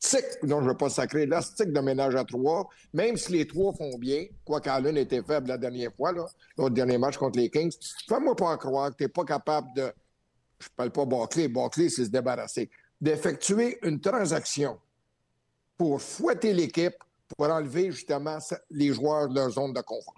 l'astique, 0.00 0.42
non, 0.42 0.58
je 0.58 0.64
ne 0.64 0.68
veux 0.70 0.76
pas 0.76 0.90
sacrer, 0.90 1.26
l'astique 1.26 1.72
de 1.72 1.80
ménage 1.80 2.14
à 2.14 2.24
trois, 2.24 2.68
même 2.92 3.16
si 3.16 3.32
les 3.32 3.46
trois 3.46 3.72
font 3.72 3.96
bien, 3.98 4.26
quoi 4.44 4.60
qu'Allen 4.60 4.96
était 4.96 5.22
faible 5.22 5.48
la 5.48 5.58
dernière 5.58 5.92
fois, 5.94 6.12
l'autre 6.12 6.74
dernier 6.74 6.98
match 6.98 7.16
contre 7.16 7.38
les 7.38 7.50
Kings. 7.50 7.74
Fais-moi 8.08 8.36
pas 8.36 8.56
croire 8.56 8.90
que 8.90 8.96
tu 8.96 9.04
n'es 9.04 9.08
pas 9.08 9.24
capable 9.24 9.68
de. 9.74 9.92
Je 10.60 10.68
parle 10.76 10.90
pas 10.90 11.04
Barclay, 11.04 11.48
Barclay, 11.48 11.88
c'est 11.88 12.04
se 12.04 12.10
débarrasser. 12.10 12.68
D'effectuer 13.00 13.78
une 13.82 14.00
transaction 14.00 14.78
pour 15.76 16.02
fouetter 16.02 16.52
l'équipe, 16.52 16.96
pour 17.28 17.48
enlever 17.48 17.92
justement 17.92 18.38
les 18.70 18.92
joueurs 18.92 19.28
de 19.28 19.36
leur 19.36 19.50
zone 19.50 19.72
de 19.72 19.80
confort. 19.80 20.14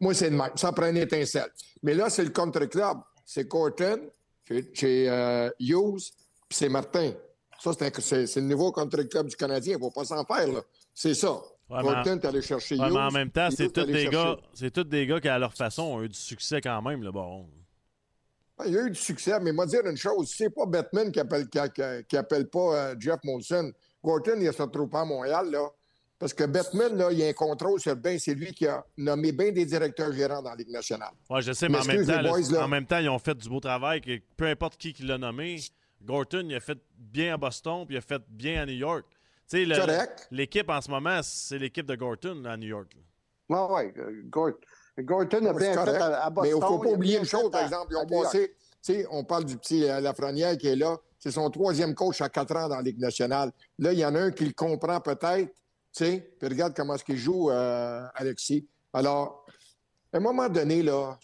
Moi, 0.00 0.14
c'est 0.14 0.28
le 0.28 0.36
même. 0.36 0.50
Ça 0.56 0.72
prend 0.72 0.88
une 0.88 0.98
étincelle. 0.98 1.50
Mais 1.82 1.94
là, 1.94 2.10
c'est 2.10 2.24
le 2.24 2.30
contre-club. 2.30 2.98
C'est 3.24 3.48
Corton, 3.48 4.10
chez, 4.74 5.08
euh, 5.08 5.48
Hughes, 5.60 6.10
puis 6.48 6.58
c'est 6.58 6.68
Martin. 6.68 7.12
Ça, 7.62 7.70
c'est, 8.00 8.36
le 8.36 8.42
nouveau 8.42 8.72
contre-club 8.72 9.28
du 9.28 9.36
Canadien. 9.36 9.74
Il 9.74 9.76
ne 9.76 9.82
faut 9.82 9.92
pas 9.92 10.04
s'en 10.04 10.24
faire, 10.24 10.48
là. 10.48 10.62
C'est 10.92 11.14
ça. 11.14 11.40
Ouais, 11.70 11.80
Corton, 11.80 12.18
t'es 12.18 12.26
allé 12.26 12.42
chercher 12.42 12.76
Ouais, 12.76 12.88
Hughes. 12.88 12.92
mais 12.92 13.00
en 13.00 13.10
même 13.12 13.30
temps, 13.30 13.48
c'est 13.56 13.72
tous 13.72 13.84
des 13.84 14.08
gars, 14.08 14.36
c'est 14.52 14.72
tous 14.72 14.82
des 14.82 15.06
gars 15.06 15.20
qui 15.20 15.28
à 15.28 15.38
leur 15.38 15.54
façon 15.54 15.82
ont 15.84 16.02
eu 16.02 16.08
du 16.08 16.18
succès 16.18 16.60
quand 16.60 16.82
même, 16.82 17.04
le 17.04 17.12
baron. 17.12 17.46
Ah, 18.58 18.64
Il 18.66 18.72
y 18.72 18.78
a 18.78 18.82
eu 18.82 18.90
du 18.90 18.98
succès, 18.98 19.38
mais 19.40 19.52
moi 19.52 19.66
dire 19.66 19.86
une 19.86 19.96
chose, 19.96 20.32
c'est 20.36 20.50
pas 20.50 20.66
Batman 20.66 21.12
qui 21.12 21.20
appelle, 21.20 21.48
qui, 21.48 22.16
appelle 22.16 22.48
pas 22.48 22.58
euh, 22.74 22.94
Jeff 22.98 23.20
Molson. 23.22 23.72
Gorton, 24.02 24.38
il 24.40 24.52
se 24.52 24.60
retrouve 24.60 24.88
pas 24.88 25.02
à 25.02 25.04
Montréal, 25.04 25.52
là. 25.52 25.68
Parce 26.18 26.34
que 26.34 26.44
Batman, 26.44 26.96
là, 26.96 27.12
il 27.12 27.22
a 27.22 27.28
un 27.28 27.32
contrôle 27.32 27.78
sur 27.80 27.94
le 27.94 28.00
bain. 28.00 28.16
C'est 28.18 28.34
lui 28.34 28.52
qui 28.52 28.66
a 28.66 28.84
nommé 28.96 29.30
bien 29.30 29.52
des 29.52 29.66
directeurs 29.66 30.12
gérants 30.12 30.42
dans 30.42 30.50
la 30.50 30.56
Ligue 30.56 30.70
nationale. 30.70 31.12
Ouais, 31.30 31.42
je 31.42 31.52
sais, 31.52 31.68
mais 31.68 31.78
en 31.78 31.84
même, 31.84 32.06
temps, 32.06 32.22
boys, 32.22 32.52
là. 32.52 32.64
en 32.64 32.68
même 32.68 32.86
temps, 32.86 32.98
ils 32.98 33.08
ont 33.08 33.18
fait 33.18 33.36
du 33.36 33.48
beau 33.48 33.60
travail. 33.60 34.00
Que 34.00 34.20
peu 34.36 34.46
importe 34.46 34.76
qui 34.76 34.92
qui 34.92 35.02
l'a 35.04 35.18
nommé, 35.18 35.58
Gorton, 36.04 36.46
il 36.48 36.54
a 36.56 36.60
fait 36.60 36.78
bien 36.96 37.34
à 37.34 37.36
Boston, 37.36 37.84
puis 37.86 37.94
il 37.94 37.98
a 37.98 38.02
fait 38.02 38.22
bien 38.28 38.62
à 38.62 38.66
New 38.66 38.72
York. 38.74 39.04
Tu 39.48 39.64
sais, 39.66 39.78
Correct. 39.80 40.28
l'équipe 40.30 40.68
en 40.70 40.80
ce 40.80 40.90
moment, 40.90 41.20
c'est 41.22 41.58
l'équipe 41.58 41.86
de 41.86 41.94
Gorton 41.94 42.44
à 42.46 42.56
New 42.56 42.68
York. 42.68 42.96
Oui, 43.48 43.58
oui. 43.70 43.92
Gort- 44.30 44.52
Gorton 44.98 45.46
a 45.46 45.52
bien 45.52 45.58
c'est 45.58 45.68
fait 45.70 45.74
correct. 45.74 46.00
à, 46.00 46.24
à 46.24 46.30
Mais 46.30 46.34
Boston. 46.34 46.52
il 46.56 46.60
ne 46.60 46.66
faut 46.66 46.78
pas 46.78 46.88
oublier 46.90 47.18
une 47.18 47.24
chose, 47.24 47.50
par 47.50 47.62
exemple. 47.62 47.88
Ils 47.92 47.96
ont 47.96 48.06
passé, 48.22 48.54
tu 48.82 48.92
sais, 48.94 49.06
on 49.10 49.24
parle 49.24 49.44
du 49.44 49.56
petit 49.56 49.84
euh, 49.88 50.00
Lafrenière 50.00 50.56
qui 50.56 50.68
est 50.68 50.76
là. 50.76 50.96
C'est 51.18 51.30
son 51.30 51.48
troisième 51.50 51.94
coach 51.94 52.20
à 52.20 52.28
quatre 52.28 52.56
ans 52.56 52.68
dans 52.68 52.76
la 52.76 52.82
Ligue 52.82 52.98
nationale. 52.98 53.52
Là, 53.78 53.92
il 53.92 53.98
y 53.98 54.04
en 54.04 54.14
a 54.14 54.20
un 54.20 54.30
qui 54.32 54.44
le 54.44 54.52
comprend 54.52 55.00
peut-être, 55.00 55.48
tu 55.48 56.04
sais. 56.04 56.34
Puis 56.38 56.48
regarde 56.48 56.74
comment 56.74 56.94
est-ce 56.94 57.04
qu'il 57.04 57.16
joue, 57.18 57.50
euh, 57.50 58.02
Alexis. 58.14 58.66
Alors, 58.92 59.46
à 60.12 60.16
un 60.16 60.20
moment 60.20 60.48
donné, 60.48 60.82
là, 60.82 61.18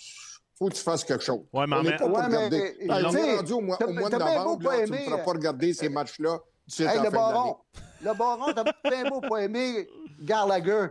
faut 0.59 0.69
que 0.69 0.75
tu 0.75 0.83
fasses 0.83 1.05
quelque 1.05 1.23
chose. 1.25 1.45
Ouais, 1.53 1.67
mais 1.67 1.77
en 1.77 1.81
on 1.81 1.83
n'est 1.83 1.91
même- 1.91 1.99
pas 1.99 2.05
pour 2.09 2.17
Ouais, 2.19 2.29
mais, 2.29 2.37
euh, 2.37 2.87
Ben, 2.89 2.99
tu 3.01 3.07
on 3.07 3.11
sais, 3.13 3.29
est 3.29 3.37
rendu 3.37 3.53
au 3.53 3.61
mois, 3.61 3.77
t'as- 3.77 3.87
au 3.87 3.93
mois 3.93 4.11
de 4.11 4.17
novembre, 4.17 4.71
là, 4.71 4.85
tu 4.85 4.91
ne 4.93 4.97
feras 4.99 5.17
pas 5.19 5.31
euh, 5.31 5.33
regarder 5.35 5.73
ces 5.75 5.89
matchs-là 5.89 6.39
d'ici 6.67 6.85
à 6.87 6.91
Hey, 6.93 6.97
la 6.99 7.05
le 7.05 7.11
fin 7.11 7.17
baron, 7.17 7.57
le 8.03 8.15
baron, 8.15 8.53
t'as 8.53 8.65
bien 8.91 9.09
beau 9.09 9.21
pas 9.21 9.39
aimer 9.43 9.89
Gallagher. 10.21 10.89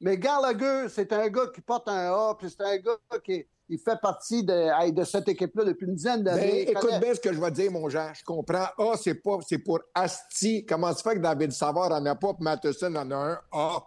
Mais 0.00 0.16
Gallagher, 0.16 0.88
c'est 0.88 1.12
un 1.12 1.28
gars 1.28 1.46
qui 1.52 1.60
porte 1.60 1.88
un 1.88 2.12
A, 2.12 2.34
puis 2.38 2.48
c'est 2.48 2.62
un 2.62 2.76
gars 2.76 2.96
qui 3.24 3.44
il 3.70 3.78
fait 3.78 4.00
partie 4.00 4.42
de, 4.44 5.04
cette 5.04 5.28
équipe-là 5.28 5.64
depuis 5.64 5.86
une 5.86 5.94
dizaine 5.94 6.22
Ben, 6.22 6.36
d'années. 6.36 6.62
Il 6.62 6.70
écoute 6.70 6.84
connaît- 6.86 7.00
bien 7.00 7.14
ce 7.14 7.20
que 7.20 7.30
je 7.34 7.38
vais 7.38 7.50
te 7.50 7.56
dire, 7.56 7.70
mon 7.70 7.86
Jean. 7.90 8.12
Je 8.14 8.24
comprends. 8.24 8.68
Ah, 8.78 8.92
c'est 8.96 9.16
pas, 9.16 9.38
c'est 9.46 9.58
pour 9.58 9.80
Asti. 9.94 10.64
Comment 10.64 10.94
se 10.94 11.02
fait 11.02 11.16
que 11.16 11.18
David 11.18 11.52
Savard 11.52 11.92
en 11.92 12.06
a 12.06 12.14
pas, 12.14 12.32
puis 12.32 12.44
Matheson 12.44 12.94
en 12.94 13.10
a 13.10 13.14
un 13.16 13.38
A? 13.52 13.82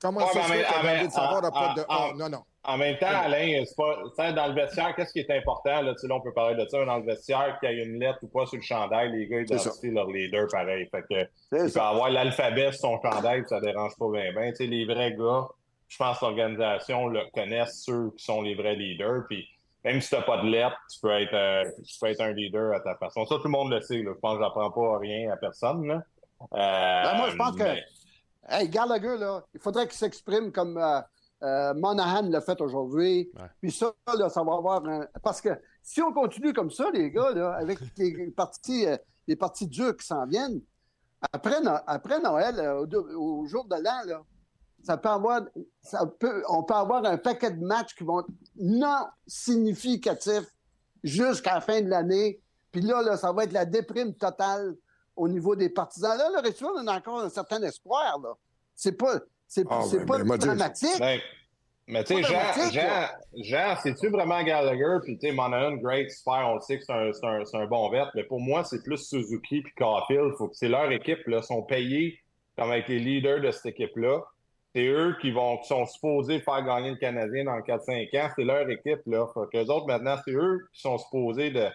Comment 0.00 0.26
ça 0.32 0.42
se 0.42 0.48
fait 0.52 0.64
que 0.64 0.82
David 0.82 1.10
Savard 1.12 1.42
n'a 1.42 1.50
pas 1.52 1.74
de 1.76 1.84
A? 1.88 2.12
Non, 2.16 2.28
non. 2.28 2.42
En 2.66 2.76
même 2.78 2.98
temps, 2.98 3.06
Alain, 3.08 3.62
pas, 3.76 4.32
dans 4.32 4.46
le 4.48 4.54
vestiaire, 4.54 4.94
qu'est-ce 4.96 5.12
qui 5.12 5.20
est 5.20 5.30
important? 5.30 5.82
Là, 5.82 5.94
on 6.10 6.20
peut 6.20 6.32
parler 6.32 6.62
de 6.62 6.68
ça 6.68 6.84
dans 6.84 6.96
le 6.98 7.04
vestiaire, 7.04 7.58
qu'il 7.60 7.70
y 7.70 7.80
ait 7.80 7.84
une 7.84 8.00
lettre 8.00 8.18
ou 8.22 8.28
pas 8.28 8.46
sur 8.46 8.56
le 8.56 8.62
chandail, 8.62 9.12
les 9.12 9.26
gars 9.28 9.40
identifient 9.40 9.90
leur 9.90 10.08
leader 10.10 10.46
pareil. 10.50 10.88
Fait 10.90 11.02
que, 11.02 11.20
il 11.66 11.72
peut 11.72 11.80
avoir 11.80 12.10
l'alphabet 12.10 12.72
sur 12.72 12.80
son 12.80 13.00
chandail, 13.00 13.44
ça 13.48 13.60
dérange 13.60 13.92
pas 13.98 14.06
bien. 14.10 14.32
les 14.58 14.84
vrais 14.84 15.12
gars, 15.12 15.46
je 15.88 15.96
pense 15.96 16.18
que 16.18 16.24
l'organisation 16.24 17.06
le 17.06 17.20
connaissent 17.32 17.82
ceux 17.84 18.10
qui 18.16 18.24
sont 18.24 18.42
les 18.42 18.54
vrais 18.54 18.74
leaders. 18.74 19.22
Puis 19.28 19.46
même 19.84 20.00
si 20.00 20.08
tu 20.08 20.16
n'as 20.16 20.22
pas 20.22 20.38
de 20.38 20.48
lettre, 20.48 20.76
tu 20.92 21.00
peux, 21.00 21.12
être, 21.12 21.34
euh, 21.34 21.64
tu 21.86 21.98
peux 22.00 22.06
être 22.08 22.20
un 22.20 22.32
leader 22.32 22.74
à 22.74 22.80
ta 22.80 22.96
façon. 22.96 23.24
Ça, 23.26 23.36
tout 23.36 23.44
le 23.44 23.50
monde 23.50 23.70
le 23.70 23.80
sait. 23.80 24.02
Là. 24.02 24.10
Je 24.14 24.20
pense 24.20 24.36
que 24.38 24.42
j'apprends 24.42 24.70
pas 24.70 24.98
rien 24.98 25.30
à 25.30 25.36
personne. 25.36 25.86
Là. 25.86 26.02
Euh, 26.42 26.46
Ben, 27.12 27.16
moi, 27.16 27.30
je 27.30 27.36
pense 27.36 27.56
que. 27.56 27.62
mais- 27.62 27.84
Hey, 28.48 28.68
Gallagher, 28.68 29.16
là, 29.18 29.42
il 29.54 29.60
faudrait 29.60 29.86
qu'il 29.88 29.96
s'exprime 29.96 30.52
comme 30.52 30.76
euh, 30.78 31.00
euh, 31.42 31.74
Monahan 31.74 32.22
l'a 32.28 32.40
fait 32.40 32.60
aujourd'hui. 32.60 33.30
Ouais. 33.34 33.50
Puis 33.60 33.72
ça, 33.72 33.92
là, 34.16 34.28
ça 34.28 34.42
va 34.42 34.54
avoir 34.54 34.84
un. 34.86 35.06
Parce 35.22 35.40
que 35.40 35.50
si 35.82 36.00
on 36.02 36.12
continue 36.12 36.52
comme 36.52 36.70
ça, 36.70 36.90
les 36.92 37.10
gars, 37.10 37.32
là, 37.32 37.52
avec 37.54 37.78
les 37.98 38.30
parties, 38.30 38.86
euh, 38.86 38.96
les 39.26 39.36
parties 39.36 39.66
dures 39.66 39.96
qui 39.96 40.06
s'en 40.06 40.26
viennent, 40.26 40.60
après, 41.32 41.60
No- 41.60 41.78
après 41.86 42.20
Noël, 42.20 42.58
euh, 42.58 42.86
au, 43.16 43.46
jour 43.46 43.66
de 43.66 43.76
l'an, 43.76 44.22
ça 44.82 44.96
peut 44.96 45.08
avoir, 45.08 45.42
ça 45.82 46.06
peut, 46.06 46.42
on 46.48 46.62
peut 46.62 46.74
avoir 46.74 47.04
un 47.04 47.18
paquet 47.18 47.50
de 47.50 47.64
matchs 47.64 47.94
qui 47.94 48.04
vont 48.04 48.20
être 48.20 48.28
non 48.56 49.06
significatifs 49.26 50.46
jusqu'à 51.02 51.54
la 51.54 51.60
fin 51.60 51.80
de 51.80 51.88
l'année. 51.88 52.40
Puis 52.70 52.82
là, 52.82 53.02
là, 53.02 53.16
ça 53.16 53.32
va 53.32 53.44
être 53.44 53.52
la 53.52 53.64
déprime 53.64 54.14
totale 54.14 54.76
au 55.16 55.28
niveau 55.28 55.56
des 55.56 55.70
partisans. 55.70 56.16
Là, 56.16 56.28
le 56.30 56.46
rituel, 56.46 56.70
on 56.76 56.86
a 56.86 56.96
encore 56.98 57.20
un 57.20 57.30
certain 57.30 57.60
espoir. 57.62 58.18
Là. 58.20 58.34
C'est 58.74 58.92
pas, 58.92 59.18
c'est, 59.48 59.64
Ah, 59.70 59.82
ben, 59.92 60.06
pas 60.06 60.18
ben, 60.24 60.36
dramatique. 60.36 60.98
Ben, 60.98 61.20
mais 61.88 62.02
tu 62.02 62.16
sais, 62.16 62.22
Jean, 62.24 62.70
Jean. 62.72 63.06
Jean 63.42 63.76
c'est-tu 63.82 64.08
vraiment 64.08 64.42
Gallagher? 64.42 64.98
Puis 65.04 65.18
tu 65.18 65.28
sais, 65.28 65.32
Monahan, 65.32 65.76
great, 65.76 66.10
super, 66.10 66.48
on 66.48 66.54
le 66.54 66.60
sait 66.60 66.78
que 66.78 66.84
c'est 66.84 66.92
un, 66.92 67.10
un, 67.22 67.62
un 67.62 67.66
bon 67.66 67.88
vet, 67.90 68.06
mais 68.14 68.24
pour 68.24 68.40
moi, 68.40 68.64
c'est 68.64 68.82
plus 68.82 68.98
Suzuki 68.98 69.62
puis 69.62 69.72
Caulfield. 69.76 70.32
Faut 70.36 70.48
que 70.48 70.56
c'est 70.56 70.68
leur 70.68 70.90
équipe, 70.90 71.24
là, 71.26 71.42
sont 71.42 71.62
payés 71.62 72.18
comme 72.58 72.70
avec 72.70 72.88
les 72.88 72.98
leaders 72.98 73.40
de 73.40 73.50
cette 73.50 73.66
équipe-là. 73.66 74.20
C'est 74.74 74.86
eux 74.86 75.16
qui 75.20 75.30
vont 75.30 75.58
qui 75.58 75.68
sont 75.68 75.86
supposés 75.86 76.40
faire 76.40 76.62
gagner 76.64 76.90
le 76.90 76.96
Canadien 76.96 77.44
dans 77.44 77.58
4-5 77.60 78.14
ans. 78.20 78.30
C'est 78.34 78.44
leur 78.44 78.68
équipe, 78.68 79.00
là. 79.06 79.26
Fait 79.32 79.40
que 79.52 79.62
les 79.62 79.70
autres, 79.70 79.86
maintenant, 79.86 80.16
c'est 80.24 80.32
eux 80.32 80.66
qui 80.72 80.80
sont 80.80 80.98
supposés 80.98 81.50
de, 81.50 81.66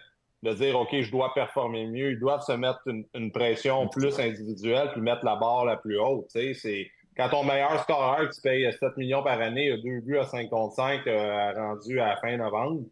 de 0.42 0.52
dire 0.52 0.78
OK, 0.78 0.88
je 0.92 1.10
dois 1.10 1.32
performer 1.34 1.86
mieux. 1.86 2.12
Ils 2.12 2.20
doivent 2.20 2.42
se 2.42 2.52
mettre 2.52 2.80
une, 2.86 3.04
une 3.14 3.32
pression 3.32 3.88
plus 3.88 4.18
individuelle 4.20 4.90
puis 4.92 5.00
mettre 5.00 5.24
la 5.24 5.36
barre 5.36 5.64
la 5.64 5.76
plus 5.76 5.98
haute. 5.98 6.26
Tu 6.32 6.52
sais, 6.52 6.54
c'est 6.54 6.90
quand 7.16 7.28
ton 7.28 7.44
meilleur 7.44 7.82
scoreur, 7.82 8.28
tu 8.30 8.40
payes 8.40 8.70
7 8.72 8.96
millions 8.96 9.22
par 9.22 9.40
année, 9.40 9.66
il 9.66 9.72
a 9.72 9.76
deux 9.76 10.00
buts 10.00 10.18
à 10.18 10.24
5 10.24 10.48
contre 10.50 10.74
5 10.74 11.06
euh, 11.06 11.52
rendu 11.52 12.00
à 12.00 12.08
la 12.08 12.16
fin 12.16 12.36
novembre, 12.36 12.82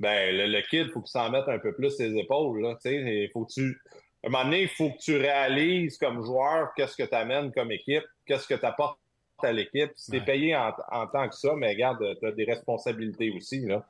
ben 0.00 0.34
le, 0.36 0.46
le 0.46 0.60
kid, 0.68 0.90
faut 0.92 1.00
qu'il 1.00 1.10
s'en 1.10 1.30
mette 1.30 1.48
un 1.48 1.58
peu 1.58 1.72
plus 1.74 1.90
ses 1.90 2.16
épaules. 2.16 2.60
Là, 2.62 2.74
tu 2.74 2.90
sais, 2.90 2.96
il 2.96 3.30
faut 3.32 3.44
que 3.44 3.52
tu. 3.52 3.80
À 4.24 4.28
un 4.28 4.30
moment 4.30 4.44
donné, 4.44 4.62
il 4.62 4.68
faut 4.68 4.90
que 4.90 4.98
tu 4.98 5.16
réalises 5.16 5.96
comme 5.98 6.24
joueur 6.24 6.72
qu'est-ce 6.76 6.96
que 6.96 7.08
tu 7.08 7.14
amènes 7.14 7.52
comme 7.52 7.72
équipe, 7.72 8.04
qu'est-ce 8.26 8.46
que 8.46 8.54
tu 8.54 8.64
apportes 8.66 8.98
à 9.42 9.50
l'équipe. 9.52 9.90
Si 9.96 10.12
t'es 10.12 10.18
Ouais. 10.18 10.24
payé 10.24 10.54
en, 10.56 10.70
en 10.92 11.06
tant 11.08 11.28
que 11.28 11.34
ça, 11.34 11.54
mais 11.56 11.70
regarde, 11.72 11.98
tu 12.20 12.26
as 12.28 12.30
des 12.32 12.44
responsabilités 12.44 13.32
aussi. 13.36 13.60
Là. 13.66 13.84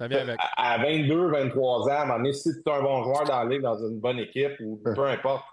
Avec. 0.00 0.28
à 0.38 0.74
à 0.74 0.78
22, 0.78 1.30
23 1.32 1.82
ans, 1.82 1.88
à 1.88 2.02
un 2.02 2.04
moment 2.04 2.16
donné, 2.18 2.32
si 2.32 2.50
tu 2.52 2.68
es 2.70 2.72
un 2.72 2.82
bon 2.82 3.02
joueur 3.02 3.24
dans 3.24 3.42
la 3.42 3.50
ligue, 3.50 3.62
dans 3.62 3.76
une 3.78 3.98
bonne 3.98 4.20
équipe 4.20 4.52
ou 4.60 4.76
peu 4.94 5.06
importe, 5.06 5.44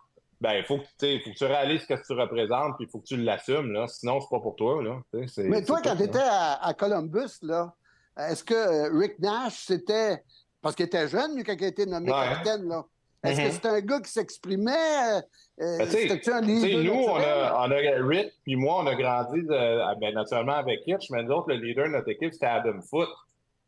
ben, 0.45 0.53
il 0.59 0.63
faut 0.65 0.77
que, 0.77 0.83
tu 0.83 0.89
sais, 0.99 1.19
faut 1.23 1.31
que 1.31 1.35
tu 1.35 1.45
réalises 1.45 1.81
ce 1.81 1.87
que 1.93 2.05
tu 2.05 2.13
représentes 2.13 2.75
puis 2.77 2.85
il 2.87 2.89
faut 2.91 2.99
que 2.99 3.05
tu 3.05 3.17
l'assumes. 3.17 3.71
Là. 3.71 3.87
Sinon, 3.87 4.19
c'est 4.21 4.29
pas 4.29 4.39
pour 4.39 4.55
toi. 4.55 4.81
Là. 4.83 4.99
Mais 5.39 5.63
toi, 5.63 5.79
quand 5.83 5.95
tu 5.95 6.03
étais 6.03 6.19
à, 6.19 6.63
à 6.65 6.73
Columbus, 6.73 7.39
là, 7.41 7.73
est-ce 8.17 8.43
que 8.43 8.53
euh, 8.53 8.89
Rick 8.97 9.19
Nash, 9.19 9.65
c'était. 9.65 10.21
Parce 10.61 10.75
qu'il 10.75 10.85
était 10.85 11.07
jeune, 11.07 11.35
lui, 11.35 11.43
quand 11.43 11.53
il 11.59 11.63
a 11.63 11.67
été 11.67 11.85
nommé 11.85 12.11
Ouais. 12.11 12.29
capitaine, 12.29 12.67
là. 12.67 12.83
Est-ce 13.23 13.41
que 13.41 13.49
c'était 13.51 13.67
un 13.69 13.81
gars 13.81 13.99
qui 14.01 14.11
s'exprimait? 14.11 14.71
euh, 14.71 15.21
euh, 15.61 15.77
Ben, 15.79 15.85
tu 15.87 15.97
C'était-tu 15.97 16.31
un 16.31 16.41
leader? 16.41 16.83
nous, 16.93 17.01
on 17.03 17.15
a, 17.15 17.67
on 17.67 17.71
a 17.71 18.07
Rick, 18.07 18.31
puis 18.43 18.55
moi, 18.55 18.81
on 18.83 18.87
a 18.87 18.93
grandi 18.95 19.41
de- 19.41 19.99
ben, 19.99 20.13
naturellement 20.13 20.53
avec 20.53 20.81
Hitch, 20.85 21.09
mais 21.09 21.23
nous 21.23 21.31
autres, 21.31 21.49
le 21.49 21.55
leader 21.55 21.85
de 21.87 21.91
notre 21.93 22.09
équipe, 22.09 22.33
c'était 22.33 22.45
Adam 22.45 22.79
Foote. 22.87 23.09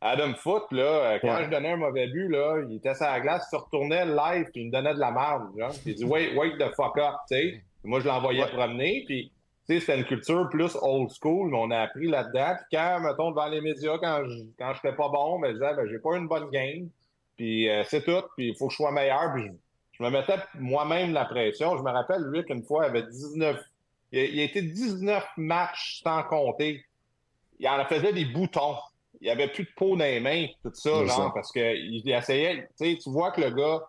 Adam 0.00 0.34
Foote, 0.34 0.70
là, 0.70 0.82
euh, 0.82 1.18
quand 1.20 1.36
Ouais. 1.36 1.44
je 1.44 1.50
donnais 1.50 1.72
un 1.72 1.76
mauvais 1.76 2.06
but, 2.06 2.28
là, 2.28 2.62
il 2.68 2.76
était 2.76 2.94
sur 2.94 3.06
la 3.06 3.20
glace, 3.20 3.48
il 3.52 3.56
se 3.56 3.62
retournait 3.62 4.06
live, 4.06 4.46
puis 4.52 4.62
il 4.62 4.66
me 4.68 4.72
donnait 4.72 4.94
de 4.94 5.00
la 5.00 5.10
merde. 5.10 5.48
Genre. 5.58 5.72
Il 5.86 5.94
dit, 5.94 6.04
wait, 6.04 6.34
wait 6.36 6.56
the 6.56 6.72
fuck 6.76 6.96
up, 6.98 7.14
tu 7.28 7.36
sais. 7.36 7.62
Moi, 7.84 8.00
je 8.00 8.06
l'envoyais 8.06 8.44
Ouais. 8.44 8.50
promener, 8.50 9.02
puis 9.06 9.32
c'était 9.66 9.98
une 9.98 10.04
culture 10.04 10.48
plus 10.50 10.76
old 10.80 11.10
school, 11.10 11.50
mais 11.50 11.58
on 11.60 11.70
a 11.72 11.80
appris 11.80 12.06
là-dedans. 12.08 12.54
Puis 12.56 12.78
quand, 12.78 13.00
mettons, 13.00 13.30
devant 13.30 13.46
les 13.48 13.60
médias, 13.60 13.98
quand 13.98 14.22
je 14.28 14.44
quand 14.58 14.72
j'étais 14.74 14.94
pas 14.94 15.08
bon, 15.08 15.40
ben, 15.40 15.48
je 15.48 15.52
disais, 15.54 15.74
ben, 15.74 15.88
j'ai 15.90 15.98
pas 15.98 16.16
une 16.16 16.28
bonne 16.28 16.50
game, 16.50 16.88
puis 17.36 17.68
euh, 17.68 17.82
c'est 17.84 18.04
tout, 18.04 18.22
puis 18.36 18.48
il 18.50 18.56
faut 18.56 18.66
que 18.68 18.72
je 18.72 18.76
sois 18.76 18.92
meilleur, 18.92 19.32
puis 19.34 19.44
je, 19.46 19.50
je 19.98 20.02
me 20.04 20.10
mettais 20.10 20.36
moi-même 20.54 21.12
la 21.12 21.24
pression. 21.24 21.76
Je 21.76 21.82
me 21.82 21.90
rappelle, 21.90 22.22
lui, 22.22 22.44
qu'une 22.44 22.62
fois, 22.62 22.84
il 22.86 22.90
avait 22.90 23.02
19... 23.02 23.56
Il 24.12 24.20
il 24.20 24.40
a 24.40 24.44
été 24.44 24.62
19 24.62 25.26
matchs 25.36 26.00
sans 26.04 26.22
compter. 26.22 26.82
Il 27.58 27.68
en 27.68 27.84
faisait 27.84 28.12
des 28.12 28.24
boutons. 28.24 28.76
Il 29.20 29.24
n'y 29.24 29.30
avait 29.30 29.48
plus 29.48 29.64
de 29.64 29.70
peau 29.76 29.96
dans 29.96 30.04
les 30.04 30.20
mains, 30.20 30.46
tout 30.62 30.70
ça, 30.74 30.90
genre, 30.90 31.10
ça. 31.10 31.30
parce 31.34 31.52
qu'il 31.52 32.02
il 32.04 32.10
essayait... 32.10 32.68
Tu 32.78 32.92
sais, 32.92 32.98
tu 33.02 33.10
vois 33.10 33.32
que 33.32 33.40
le 33.40 33.50
gars, 33.50 33.80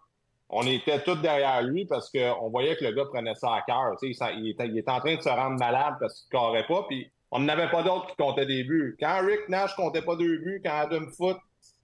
on 0.49 0.64
était 0.64 1.01
tous 1.03 1.15
derrière 1.15 1.61
lui 1.61 1.85
parce 1.85 2.10
qu'on 2.10 2.49
voyait 2.49 2.76
que 2.76 2.85
le 2.85 2.91
gars 2.93 3.06
prenait 3.06 3.35
ça 3.35 3.53
à 3.53 3.61
cœur. 3.61 3.95
Tu 4.01 4.14
sais, 4.14 4.26
il 4.38 4.49
était, 4.49 4.68
il 4.68 4.77
était 4.77 4.91
en 4.91 4.99
train 4.99 5.15
de 5.15 5.22
se 5.22 5.30
rendre 5.30 5.60
malade 5.60 5.95
parce 5.99 6.22
qu'il 6.22 6.38
ne 6.38 6.41
carrait 6.41 6.68
pas, 6.68 6.85
puis 6.88 7.11
on 7.31 7.39
n'avait 7.39 7.69
pas 7.69 7.84
d'autres 7.84 8.07
qui 8.07 8.15
comptaient 8.15 8.47
des 8.47 8.64
buts. 8.64 8.97
Quand 8.99 9.23
Rick 9.23 9.47
Nash 9.49 9.76
comptait 9.76 10.01
pas 10.01 10.15
deux 10.15 10.38
buts, 10.39 10.61
quand 10.64 10.73
Adam 10.73 11.06
Foote 11.15 11.38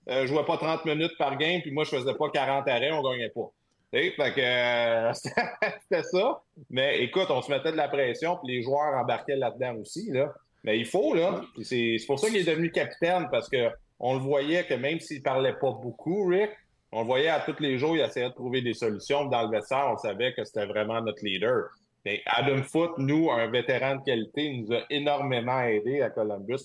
euh, 0.09 0.25
jouait 0.25 0.45
pas 0.45 0.57
30 0.57 0.85
minutes 0.85 1.15
par 1.17 1.37
game, 1.37 1.61
puis 1.61 1.71
moi, 1.71 1.83
je 1.83 1.91
faisais 1.91 2.13
pas 2.15 2.29
40 2.29 2.67
arrêts, 2.67 2.91
on 2.91 3.03
gagnait 3.03 3.29
pas. 3.29 3.51
Fait 3.91 4.11
que 4.11 4.41
euh, 4.41 5.13
c'était 5.13 6.03
ça. 6.03 6.41
Mais 6.69 7.01
écoute, 7.01 7.27
on 7.29 7.41
se 7.41 7.49
mettait 7.51 7.71
de 7.71 7.77
la 7.77 7.87
pression, 7.87 8.37
puis 8.43 8.55
les 8.55 8.63
joueurs 8.63 8.93
embarquaient 8.95 9.37
là-dedans 9.37 9.75
aussi. 9.75 10.11
Là. 10.11 10.33
Mais 10.65 10.79
il 10.79 10.85
faut, 10.85 11.13
là. 11.13 11.41
C'est 11.61 11.97
pour 12.07 12.19
ça 12.19 12.27
qu'il 12.27 12.37
est 12.37 12.43
devenu 12.43 12.71
capitaine, 12.71 13.27
parce 13.31 13.47
que 13.47 13.69
on 13.99 14.15
le 14.15 14.19
voyait 14.19 14.65
que 14.65 14.73
même 14.73 14.99
s'il 14.99 15.21
parlait 15.21 15.53
pas 15.53 15.71
beaucoup, 15.71 16.27
Rick, 16.27 16.49
on 16.91 17.01
le 17.01 17.05
voyait 17.05 17.29
à 17.29 17.39
tous 17.39 17.59
les 17.61 17.77
jours, 17.77 17.95
il 17.95 18.01
essayait 18.01 18.29
de 18.29 18.33
trouver 18.33 18.61
des 18.61 18.73
solutions. 18.73 19.25
Dans 19.25 19.43
le 19.43 19.49
vestiaire, 19.49 19.89
on 19.93 19.97
savait 19.97 20.33
que 20.33 20.43
c'était 20.43 20.65
vraiment 20.65 21.01
notre 21.01 21.23
leader. 21.23 21.65
Mais 22.03 22.21
Adam 22.25 22.61
Foote, 22.63 22.97
nous, 22.97 23.31
un 23.31 23.47
vétéran 23.47 23.95
de 23.95 24.03
qualité, 24.03 24.43
il 24.45 24.63
nous 24.63 24.73
a 24.73 24.81
énormément 24.89 25.61
aidé 25.61 26.01
à 26.01 26.09
Columbus. 26.09 26.61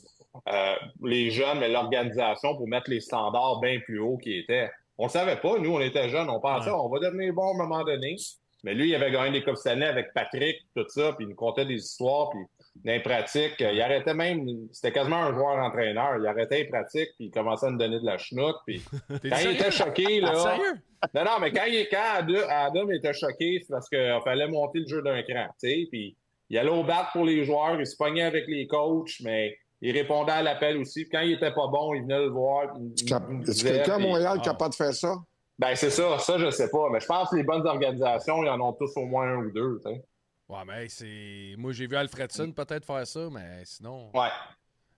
Euh, 0.49 0.75
les 1.03 1.31
jeunes, 1.31 1.59
mais 1.61 1.69
l'organisation 1.69 2.57
pour 2.57 2.69
mettre 2.69 2.91
les 2.91 3.01
standards 3.01 3.61
bien 3.61 3.81
plus 3.81 3.99
hauts 4.01 4.19
qu'ils 4.19 4.41
étaient. 4.41 4.71
On 4.99 5.05
ne 5.05 5.11
savait 5.11 5.37
pas, 5.37 5.59
nous, 5.59 5.75
on 5.75 5.81
était 5.81 6.09
jeunes, 6.09 6.29
on 6.29 6.41
pensait 6.41 6.71
Ouais. 6.71 6.77
on 6.79 6.89
va 6.89 6.99
devenir 7.01 7.33
bon 7.33 7.49
à 7.49 7.55
un 7.55 7.67
moment 7.67 7.85
donné. 7.85 8.17
Mais 8.65 8.75
lui, 8.75 8.91
il 8.91 8.95
avait 8.95 9.11
gagné 9.11 9.39
des 9.39 9.43
Coupes 9.45 9.57
Stanley 9.57 9.87
avec 9.87 10.13
Patrick, 10.15 10.59
tout 10.77 10.85
ça, 10.89 11.15
puis 11.15 11.25
il 11.25 11.31
nous 11.31 11.35
contait 11.35 11.65
des 11.65 11.77
histoires, 11.77 12.29
puis 12.31 12.41
dans 12.77 12.93
les 12.93 13.01
pratiques, 13.01 13.57
il 13.59 13.81
arrêtait 13.81 14.15
même, 14.15 14.47
c'était 14.73 14.93
quasiment 14.93 15.25
un 15.25 15.35
joueur-entraîneur, 15.35 16.17
il 16.19 16.27
arrêtait 16.27 16.59
les 16.59 16.65
pratiques, 16.69 17.11
puis 17.17 17.27
il 17.27 17.31
commençait 17.31 17.67
à 17.67 17.71
nous 17.71 17.79
donner 17.79 18.01
de 18.01 18.07
la 18.07 18.17
chenoute, 18.17 18.57
puis 18.67 18.83
quand 19.09 19.39
il 19.43 19.51
était 19.51 19.71
choqué, 19.71 20.21
là... 20.21 20.35
Sérieux? 20.35 20.81
Non, 21.15 21.25
non, 21.25 21.31
mais 21.41 21.51
quand, 21.51 21.65
il, 21.67 21.89
quand 21.91 22.25
Adam, 22.49 22.91
était 22.91 23.15
choqué, 23.15 23.59
c'est 23.61 23.73
parce 23.73 23.89
qu'il 23.89 24.19
fallait 24.23 24.49
monter 24.49 24.81
le 24.81 24.87
jeu 24.87 25.03
d'un 25.03 25.23
cran, 25.23 25.47
tu 25.61 25.69
sais, 25.69 25.87
puis 25.91 26.17
il 26.51 26.59
allait 26.59 26.71
au 26.71 26.85
bat 26.85 27.09
pour 27.13 27.25
les 27.25 27.45
joueurs, 27.45 27.79
il 27.79 27.87
se 27.87 27.97
pognait 27.97 28.23
avec 28.23 28.47
les 28.49 28.67
coachs, 28.67 29.21
mais 29.23 29.57
il 29.81 29.97
répondait 29.97 30.33
à 30.33 30.43
l'appel 30.43 30.77
aussi. 30.77 31.05
Puis 31.05 31.11
quand 31.13 31.21
il 31.21 31.33
était 31.33 31.53
pas 31.53 31.69
bon, 31.69 31.95
il 31.95 32.03
venait 32.03 32.19
le 32.19 32.29
voir. 32.29 32.65
Est-ce 32.65 33.45
disait, 33.45 33.73
quelqu'un 33.73 33.95
à 33.95 33.99
Montréal 33.99 34.41
qui 34.41 34.49
est 34.49 34.51
ah. 34.51 34.53
capable 34.53 34.71
de 34.71 34.77
faire 34.77 34.93
ça? 34.93 35.15
Ben, 35.59 35.75
c'est 35.75 35.91
ça, 35.91 36.19
ça, 36.19 36.39
je 36.39 36.51
sais 36.51 36.71
pas. 36.71 36.89
Mais 36.91 37.01
je 37.01 37.07
pense 37.07 37.31
que 37.31 37.37
les 37.37 37.45
bonnes 37.45 37.67
organisations, 37.67 38.43
ils 38.43 38.49
en 38.49 38.61
ont 38.61 38.73
tous 38.73 38.91
au 38.97 39.05
moins 39.05 39.29
un 39.29 39.37
ou 39.37 39.51
deux, 39.53 39.81
tu 39.85 39.93
sais. 39.93 40.03
Ouais, 40.51 40.65
mais 40.67 40.89
c'est. 40.89 41.55
Moi, 41.57 41.73
j'ai 41.73 41.87
vu 41.87 41.95
Alfredson 41.97 42.51
peut-être 42.53 42.85
faire 42.85 43.07
ça, 43.07 43.29
mais 43.31 43.63
sinon. 43.65 44.11
Ouais. 44.13 44.29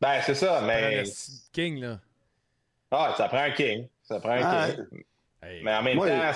Ben, 0.01 0.21
c'est 0.25 0.35
ça, 0.35 0.63
mais. 0.67 1.05
King, 1.53 1.81
là. 1.81 2.01
Ah, 2.91 3.15
ça 3.17 3.29
prend 3.29 3.43
un 3.43 3.51
king. 3.51 3.87
Ça 4.03 4.19
prend 4.19 4.31
un 4.31 4.41
Ah, 4.43 4.69
king. 4.71 5.05
Hey, 5.43 5.63
Mais 5.63 5.75
en 5.75 5.83
même 5.83 5.97
Moi, 5.97 6.09
temps, 6.09 6.33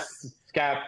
quand, 0.54 0.78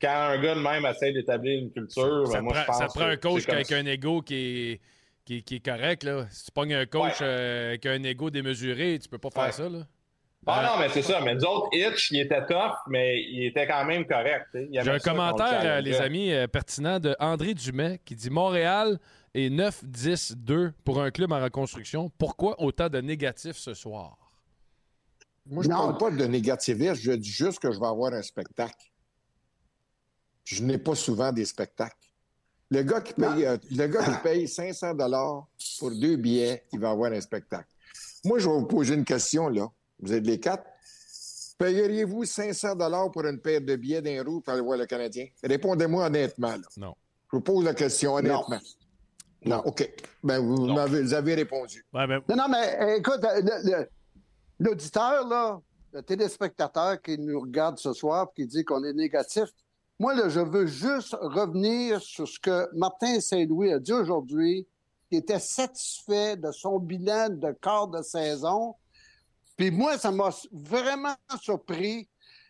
quand 0.00 0.08
un 0.14 0.42
gars 0.42 0.54
de 0.54 0.60
même 0.60 0.84
essaie 0.86 1.12
d'établir 1.12 1.58
une 1.62 1.72
culture, 1.72 2.26
ça, 2.26 2.34
ben, 2.34 2.42
moi, 2.42 2.52
prend, 2.52 2.60
je 2.62 2.66
pense 2.66 2.78
ça 2.78 2.86
prend 2.88 3.04
un 3.06 3.16
coach 3.16 3.48
avec 3.48 3.66
ça. 3.66 3.76
un 3.76 3.86
ego 3.86 4.20
qui 4.22 4.34
est, 4.34 4.80
qui, 5.24 5.42
qui 5.42 5.56
est 5.56 5.64
correct, 5.64 6.02
là. 6.02 6.26
Si 6.30 6.44
tu 6.46 6.50
pognes 6.52 6.74
un 6.74 6.86
coach 6.86 7.20
Ouais. 7.20 7.26
euh, 7.26 7.68
avec 7.68 7.86
un 7.86 8.02
ego 8.02 8.28
démesuré, 8.30 8.98
tu 9.00 9.08
peux 9.08 9.18
pas 9.18 9.30
faire 9.30 9.44
Ouais. 9.44 9.52
ça, 9.52 9.68
là. 9.68 9.86
Ah 10.46 10.62
Euh, 10.62 10.66
non, 10.66 10.80
mais 10.80 10.88
c'est 10.88 11.02
ça. 11.02 11.20
Mais 11.20 11.34
nous 11.34 11.44
autres, 11.44 11.68
Hitch, 11.72 12.10
il 12.12 12.20
était 12.20 12.44
tough, 12.46 12.74
mais 12.88 13.22
il 13.22 13.46
était 13.46 13.66
quand 13.66 13.84
même 13.84 14.06
correct. 14.06 14.46
J'ai 14.54 14.78
un 14.90 14.98
commentaire, 14.98 15.60
euh, 15.64 15.80
les 15.80 15.96
amis, 15.96 16.32
euh, 16.32 16.46
pertinent 16.46 16.98
de 16.98 17.14
André 17.18 17.54
Dumais 17.54 18.00
qui 18.04 18.14
dit 18.14 18.30
Montréal 18.30 18.98
et 19.34 19.50
9-10-2 19.50 20.72
pour 20.84 21.00
un 21.02 21.10
club 21.10 21.32
en 21.32 21.40
reconstruction. 21.42 22.10
Pourquoi 22.18 22.60
autant 22.60 22.88
de 22.88 23.00
négatifs 23.00 23.58
ce 23.58 23.74
soir? 23.74 24.16
Moi, 25.46 25.62
je 25.62 25.68
ne 25.68 25.74
parle 25.74 25.98
pas 25.98 26.10
de 26.10 26.24
négativisme, 26.24 26.94
je 26.94 27.12
dis 27.12 27.30
juste 27.30 27.58
que 27.58 27.72
je 27.72 27.78
vais 27.78 27.86
avoir 27.86 28.12
un 28.12 28.22
spectacle. 28.22 28.86
Je 30.44 30.62
n'ai 30.62 30.78
pas 30.78 30.94
souvent 30.94 31.32
des 31.32 31.44
spectacles. 31.44 31.96
Le 32.70 32.82
gars 32.82 33.00
qui 33.00 33.12
paye, 33.14 33.44
euh, 33.46 33.56
le 33.70 33.86
gars 33.88 34.04
qui 34.04 34.22
paye 34.22 34.48
500 34.48 34.94
dollars 34.94 35.46
pour 35.78 35.90
deux 35.90 36.16
billets, 36.16 36.64
il 36.72 36.78
va 36.78 36.90
avoir 36.90 37.12
un 37.12 37.20
spectacle. 37.20 37.68
Moi, 38.24 38.38
je 38.38 38.46
vais 38.48 38.52
vous 38.54 38.66
poser 38.66 38.94
une 38.94 39.04
question, 39.04 39.48
là. 39.48 39.68
Vous 40.02 40.12
êtes 40.12 40.26
les 40.26 40.38
quatre. 40.40 40.64
Payeriez-vous 41.58 42.24
500 42.24 42.74
dollars 42.76 43.10
pour 43.10 43.24
une 43.26 43.38
paire 43.38 43.60
de 43.60 43.76
billets 43.76 44.00
d'un 44.00 44.22
roue 44.24 44.40
pour 44.40 44.52
aller 44.54 44.62
voir 44.62 44.78
le 44.78 44.86
Canadien? 44.86 45.26
Répondez-moi 45.42 46.06
honnêtement, 46.06 46.48
là. 46.52 46.62
Non. 46.78 46.94
Je 47.30 47.36
vous 47.36 47.42
pose 47.42 47.64
la 47.64 47.74
question 47.74 48.14
honnêtement. 48.14 48.58
Non. 49.44 49.58
OK. 49.66 49.88
Ben, 50.22 50.38
vous, 50.38 50.66
Non. 50.66 50.76
avez 50.78 51.34
répondu. 51.34 51.84
Ouais, 51.92 52.06
ben, 52.06 52.20
Non, 52.28 52.36
non, 52.36 52.48
mais 52.48 52.78
euh, 52.80 52.96
écoute, 52.96 53.22
euh, 53.24 53.40
le- 53.42 53.70
le- 53.70 53.88
l'auditeur, 54.58 55.26
là, 55.28 55.60
le 55.92 56.02
téléspectateur 56.02 57.00
qui 57.02 57.18
nous 57.18 57.40
regarde 57.40 57.78
ce 57.78 57.92
soir 57.92 58.28
et 58.36 58.42
qui 58.42 58.46
dit 58.46 58.64
qu'on 58.64 58.82
est 58.84 58.92
négatif, 58.92 59.44
moi, 59.98 60.14
là, 60.14 60.28
je 60.30 60.40
veux 60.40 60.66
juste 60.66 61.14
revenir 61.20 62.00
sur 62.00 62.26
ce 62.26 62.38
que 62.40 62.68
Martin 62.74 63.20
Saint-Louis 63.20 63.70
a 63.72 63.78
dit 63.78 63.92
aujourd'hui, 63.92 64.66
qui 65.10 65.16
était 65.18 65.38
satisfait 65.40 66.36
de 66.36 66.50
son 66.52 66.78
bilan 66.78 67.28
de 67.30 67.52
quart 67.60 67.88
de 67.88 68.00
saison. 68.02 68.74
Puis 69.60 69.70
moi, 69.70 69.98
ça 69.98 70.10
m'a 70.10 70.30
vraiment 70.50 71.14
surpris. 71.38 72.08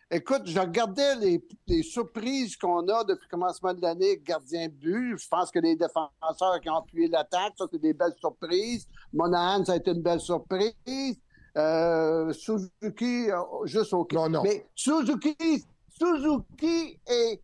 Écoute, 0.09 0.43
je 0.45 0.57
regardais 0.57 1.17
les, 1.17 1.45
les 1.67 1.83
surprises 1.83 2.55
qu'on 2.55 2.87
a 2.87 3.03
depuis 3.03 3.25
le 3.25 3.29
commencement 3.29 3.73
de 3.73 3.81
l'année, 3.81 4.17
gardien 4.23 4.69
de 4.69 4.73
but. 4.73 5.17
Je 5.17 5.27
pense 5.27 5.51
que 5.51 5.59
les 5.59 5.75
défenseurs 5.75 6.61
qui 6.61 6.69
ont 6.69 6.77
appuyé 6.77 7.09
l'attaque, 7.09 7.51
ça, 7.57 7.65
c'est 7.69 7.81
des 7.81 7.93
belles 7.93 8.15
surprises. 8.17 8.87
Monahan, 9.11 9.65
ça 9.65 9.73
a 9.73 9.75
été 9.75 9.91
une 9.91 10.01
belle 10.01 10.21
surprise. 10.21 11.19
Euh, 11.57 12.31
Suzuki, 12.31 13.29
euh, 13.29 13.41
juste 13.65 13.91
au 13.91 14.07
Non, 14.13 14.29
non. 14.29 14.43
Mais 14.43 14.65
Suzuki, 14.73 15.65
Suzuki 15.89 16.97
et, 17.09 17.41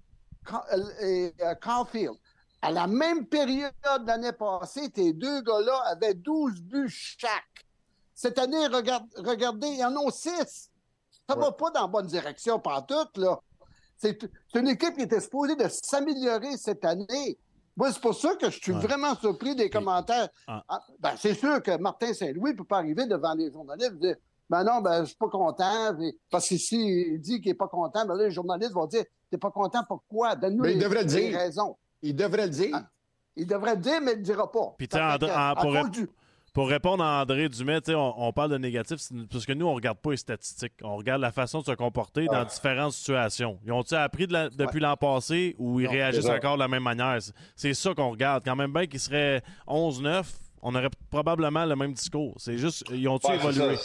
euh, 0.49 1.55
Caulfield, 1.61 2.15
à 2.61 2.71
la 2.71 2.87
même 2.87 3.25
période 3.25 3.73
l'année 4.05 4.31
passée, 4.31 4.89
tes 4.91 5.11
deux 5.11 5.41
gars-là 5.41 5.77
avaient 5.87 6.13
12 6.13 6.61
buts 6.61 6.87
chaque. 6.89 7.66
Cette 8.19 8.39
année, 8.39 8.65
regarde, 8.65 9.05
regardez, 9.15 9.67
ils 9.67 9.85
en 9.85 9.95
ont 9.95 10.09
6. 10.09 10.71
Ça 11.29 11.35
va 11.35 11.51
pas 11.51 11.69
dans 11.69 11.81
la 11.81 11.87
bonne 11.87 12.07
direction, 12.07 12.57
pantoute, 12.59 13.15
là. 13.15 13.39
C'est 13.95 14.17
une 14.55 14.69
équipe 14.69 14.95
qui 14.95 15.03
était 15.03 15.19
supposée 15.19 15.55
de 15.55 15.67
s'améliorer 15.69 16.57
cette 16.57 16.83
année. 16.83 17.37
Moi, 17.75 17.91
c'est 17.93 18.01
pour 18.01 18.15
ça 18.15 18.35
que 18.35 18.49
je 18.49 18.57
suis 18.59 18.71
Ouais. 18.71 18.79
vraiment 18.79 19.13
surpris 19.15 19.55
des 19.55 19.69
commentaires. 19.69 20.29
Ah. 20.47 20.63
Ah, 20.67 20.81
ben, 20.99 21.11
c'est 21.15 21.35
sûr 21.35 21.61
que 21.61 21.77
Martin 21.77 22.11
Saint-Louis 22.11 22.53
ne 22.53 22.57
peut 22.57 22.63
pas 22.63 22.77
arriver 22.79 23.05
devant 23.05 23.35
les 23.35 23.51
journalistes 23.51 23.93
et 23.97 23.99
dire 23.99 24.15
Ben 24.49 24.63
non, 24.63 24.81
ben, 24.81 25.01
je 25.03 25.09
suis 25.09 25.15
pas 25.17 25.29
content. 25.29 25.95
Parce 26.31 26.49
que 26.49 26.57
s'il 26.57 27.19
dit 27.21 27.39
qu'il 27.39 27.51
n'est 27.51 27.55
pas 27.57 27.67
content, 27.67 28.03
ben 28.07 28.15
là, 28.15 28.23
les 28.25 28.31
journalistes 28.31 28.73
vont 28.73 28.87
dire 28.87 29.03
T'es 29.29 29.37
pas 29.37 29.51
content, 29.51 29.83
pourquoi? 29.87 30.35
Donne-nous 30.35 30.63
les, 30.63 30.73
il 30.73 30.79
devrait 30.79 31.03
le 31.03 31.09
les 31.09 31.29
dire. 31.29 31.37
raisons. 31.37 31.77
Il 32.01 32.15
devrait 32.15 32.45
le 32.45 32.51
dire. 32.51 32.71
Ah. 32.73 32.83
Il 33.35 33.45
devrait 33.45 33.75
le 33.75 33.81
dire, 33.81 34.01
mais 34.01 34.13
il 34.13 34.15
ne 34.15 34.19
le 34.21 34.23
dira 34.23 34.51
pas. 34.51 34.73
Puis, 34.79 34.87
en- 34.95 34.97
en- 34.97 35.19
à 35.21 35.55
pour 35.61 35.89
du- 35.89 36.09
Pour 36.57 36.69
répondre 36.69 37.03
à 37.03 37.21
André 37.21 37.49
Dumais, 37.49 37.81
on, 37.89 38.13
on 38.17 38.33
parle 38.33 38.49
de 38.49 38.57
négatif 38.57 38.97
parce 39.31 39.45
que 39.45 39.53
nous, 39.53 39.67
on 39.67 39.75
regarde 39.75 39.99
pas 39.99 40.09
les 40.09 40.17
statistiques. 40.17 40.73
On 40.81 40.95
regarde 40.95 41.21
la 41.21 41.31
façon 41.31 41.59
de 41.61 41.65
se 41.65 41.71
comporter 41.73 42.25
dans 42.25 42.39
Ouais. 42.39 42.45
différentes 42.45 42.93
situations. 42.93 43.59
Ils 43.63 43.71
ont-ils 43.71 43.93
appris 43.93 44.25
de 44.25 44.33
la- 44.33 44.49
depuis 44.49 44.79
l'an 44.79 44.97
passé 44.97 45.55
ou 45.59 45.79
ils 45.79 45.83
Non, 45.83 45.91
réagissent 45.91 46.25
encore 46.25 46.55
de 46.55 46.61
la 46.61 46.67
même 46.67 46.81
manière? 46.81 47.19
C'est- 47.55 47.75
ça 47.75 47.93
qu'on 47.93 48.09
regarde. 48.09 48.43
Quand 48.43 48.55
même 48.55 48.73
bien 48.73 48.87
qu'ils 48.87 48.99
seraient 48.99 49.43
11-9, 49.67 50.33
on 50.63 50.73
aurait 50.73 50.89
probablement 51.11 51.63
le 51.63 51.75
même 51.75 51.93
discours. 51.93 52.33
C'est 52.37 52.57
juste, 52.57 52.85
ils 52.91 53.07
ont-ils 53.07 53.29
Ouais, 53.29 53.35
évolué? 53.35 53.75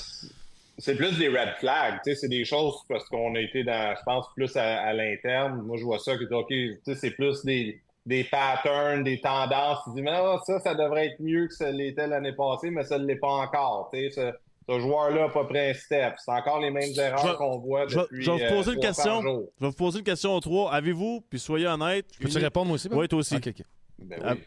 C'est 0.79 0.95
plus 0.97 1.19
des 1.19 1.29
red 1.29 1.51
flags, 1.61 2.01
c'est 2.03 2.27
des 2.31 2.47
choses 2.47 2.77
parce 2.89 3.07
qu'on 3.11 3.35
a 3.35 3.41
été 3.41 3.65
dans, 3.65 3.95
je 3.95 4.03
pense, 4.07 4.25
plus 4.35 4.57
à, 4.57 4.81
à 4.81 4.95
l'interne. 4.95 5.61
Moi, 5.61 5.77
je 5.77 5.85
vois 5.85 5.99
ça 5.99 6.17
que, 6.17 6.25
OK, 6.33 6.51
c'est 6.97 7.11
plus 7.11 7.45
des, 7.45 7.83
des 8.07 8.25
patterns, 8.25 9.05
des 9.05 9.21
tendances. 9.21 9.79
Tu 9.85 9.93
dis, 9.95 10.03
mais 10.03 10.13
non, 10.13 10.39
ça, 10.45 10.59
ça 10.61 10.75
devrait 10.75 11.07
être 11.07 11.21
mieux 11.21 11.47
que 11.47 11.55
ça 11.55 11.71
l'était 11.71 12.07
l'année 12.07 12.33
passée, 12.33 12.71
mais 12.71 12.85
ça 12.85 12.99
ne 12.99 13.05
l'est 13.07 13.17
pas 13.17 13.29
encore, 13.29 13.91
tu 13.93 13.99
sais. 13.99 14.11
Ce, 14.11 14.33
ce 14.69 14.79
joueur-là 14.81 15.23
n'a 15.23 15.29
pas 15.29 15.45
pris 15.45 15.59
un 15.59 15.75
step. 15.75 16.15
C'est 16.19 16.31
encore 16.31 16.61
les 16.61 16.71
mêmes 16.71 16.93
Je 16.95 17.01
erreurs 17.01 17.37
qu'on 17.37 17.59
voit 17.59 17.87
Je 17.89 17.97
vais- 17.97 18.03
depuis 18.03 18.23
je 18.23 18.31
vais 18.31 18.37
vous 18.39 18.43
euh, 18.45 18.49
poser 18.57 18.73
une 18.75 18.81
300 18.81 18.81
question. 18.81 19.23
Je 19.23 19.65
vais 19.65 19.71
vous 19.71 19.73
poser 19.77 19.99
une 19.99 20.05
question 20.05 20.35
aux 20.35 20.41
trois. 20.41 20.73
Avez-vous, 20.73 21.21
puis 21.29 21.39
soyez 21.41 21.67
honnête, 21.67 22.07
Peux-tu 22.21 22.37
une- 22.39 22.45
répondre 22.45 22.67
moi 22.67 22.75
aussi? 22.77 22.89
Ben? 22.89 22.97
Oui, 22.97 23.09
toi 23.09 23.19
aussi. 23.21 23.37
Ok, 23.37 23.49
ok. 23.49 23.63
Ben 23.99 24.21
oui. 24.25 24.41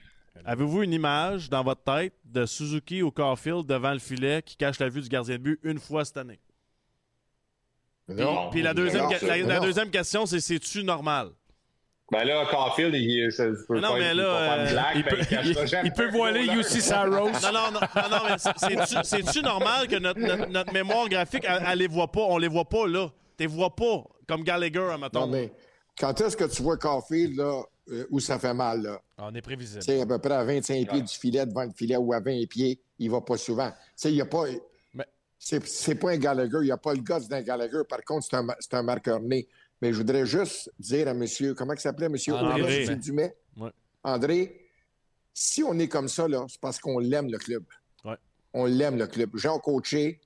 Avez-vous 0.46 0.84
une 0.84 0.94
image 0.94 1.50
dans 1.50 1.64
votre 1.64 1.82
tête 1.84 2.14
de 2.26 2.46
Suzuki 2.46 3.02
ou 3.02 3.10
Caulfield 3.12 3.66
devant 3.66 3.94
le 3.94 4.00
filet 4.00 4.42
qui 4.42 4.58
cache 4.58 4.80
la 4.80 4.90
vue 4.90 5.02
du 5.02 5.08
gardien 5.10 5.36
de 5.38 5.42
but 5.42 5.60
une 5.64 5.80
fois 5.80 6.04
cette 6.06 6.18
année? 6.18 6.40
Non. 8.08 8.50
Puis 8.52 8.62
la 8.62 8.74
deuxième, 8.74 9.04
Non, 9.06 9.10
la, 9.10 9.20
c'est- 9.20 9.42
la 9.44 9.60
deuxième 9.60 9.90
question, 9.90 10.26
c'est 10.26 10.40
c'est-tu 10.40 10.84
normal? 10.84 11.30
Ben 12.12 12.24
là, 12.24 12.46
Caulfield, 12.52 12.94
il, 12.94 13.32
peux 13.68 13.74
Mais 13.76 13.82
non, 13.82 13.88
pas, 13.90 13.98
mais 14.00 14.12
il 14.12 14.18
là, 14.18 14.24
peut 14.24 14.30
pas 14.30 14.46
faire 14.46 14.54
euh, 14.60 14.66
une 14.66 14.72
blague, 14.72 14.96
il 14.96 15.04
ben, 15.04 15.10
peut- 15.10 15.26
il- 15.32 15.86
il 15.86 15.94
voiler 16.12 16.46
UC. 16.46 16.82
Saros. 16.82 17.10
Non, 17.10 17.32
non, 17.52 17.72
non, 17.72 17.80
non, 17.82 18.10
non, 18.12 18.18
mais 18.30 18.38
c'est- 18.38 18.60
c'est-tu- 18.60 19.04
c'est-tu 19.04 19.42
normal 19.42 19.88
que 19.88 19.96
notre, 19.96 20.20
notre, 20.20 20.46
notre 20.48 20.72
mémoire 20.74 21.10
graphique, 21.10 21.46
elle, 21.48 21.64
elle 21.68 21.80
les 21.80 21.88
voit 21.88 22.12
pas? 22.12 22.22
On 22.22 22.38
les 22.38 22.48
voit 22.48 22.70
pas 22.70 22.86
là. 22.88 23.08
Tu 23.38 23.44
les 23.44 23.48
vois 23.48 23.76
pas, 23.76 24.04
comme 24.28 24.44
Gallagher, 24.44 24.80
Non, 24.92 24.98
mettons. 25.00 25.28
mais 25.28 25.52
quand 26.00 26.20
est-ce 26.22 26.38
que 26.38 26.44
tu 26.46 26.62
vois 26.62 26.78
Caulfield, 26.78 27.38
là, 27.38 27.64
euh, 27.90 28.06
où 28.12 28.20
ça 28.20 28.38
fait 28.38 28.54
mal, 28.54 28.84
là? 28.84 29.02
Ah, 29.18 29.24
On 29.32 29.34
est 29.36 29.42
prévisible. 29.42 29.80
Tu 29.84 29.92
sais, 29.92 30.02
à 30.02 30.06
peu 30.06 30.20
près 30.20 30.34
à 30.36 30.44
25 30.44 30.88
pieds 30.88 31.02
du 31.02 31.14
filet, 31.14 31.46
devant 31.46 31.64
le 31.64 31.72
filet, 31.72 31.98
ou 31.98 32.14
à 32.14 32.20
20 32.20 32.46
pieds, 32.48 32.80
il 33.00 33.10
va 33.10 33.22
pas 33.22 33.38
souvent. 33.38 33.70
Tu 33.70 33.76
sais, 33.96 34.10
il 34.12 34.16
y 34.18 34.22
a 34.22 34.26
pas... 34.28 34.44
Mais- 34.94 35.06
C'est 35.40 35.66
c'est 35.68 35.96
pas 35.96 36.12
un 36.12 36.18
Gallagher, 36.18 36.58
il 36.62 36.66
n'y 36.66 36.72
a 36.72 36.78
pas 36.78 36.94
le 36.94 37.02
gosse 37.02 37.28
d'un 37.28 37.42
Gallagher. 37.42 37.82
Par 37.90 38.04
contre, 38.04 38.28
c'est 38.30 38.36
un, 38.38 38.46
c'est 38.60 38.74
un 38.76 38.84
marqueur 38.84 39.20
né. 39.20 39.48
Mais 39.82 39.92
je 39.92 39.98
voudrais 39.98 40.26
juste 40.26 40.72
dire 40.80 41.08
à 41.08 41.14
monsieur, 41.14 41.54
comment 41.54 41.74
il 41.74 41.80
s'appelait, 41.80 42.10
monsieur? 42.10 42.34
André. 42.34 42.62
André, 42.62 42.80
monsieur 42.80 42.96
Dumais? 42.96 43.36
Ouais. 43.58 43.70
André, 44.04 44.70
si 45.34 45.64
on 45.64 45.78
est 45.80 45.88
comme 45.88 46.08
ça, 46.08 46.28
là, 46.28 46.46
c'est 46.48 46.60
parce 46.62 46.80
qu'on 46.80 47.00
l'aime, 47.00 47.30
le 47.30 47.38
club. 47.38 47.64
Ouais. 48.04 48.16
On 48.54 48.66
l'aime, 48.66 48.98
le 48.98 49.08
club. 49.08 49.32
J'ai 49.36 49.50
coaché, 49.64 50.20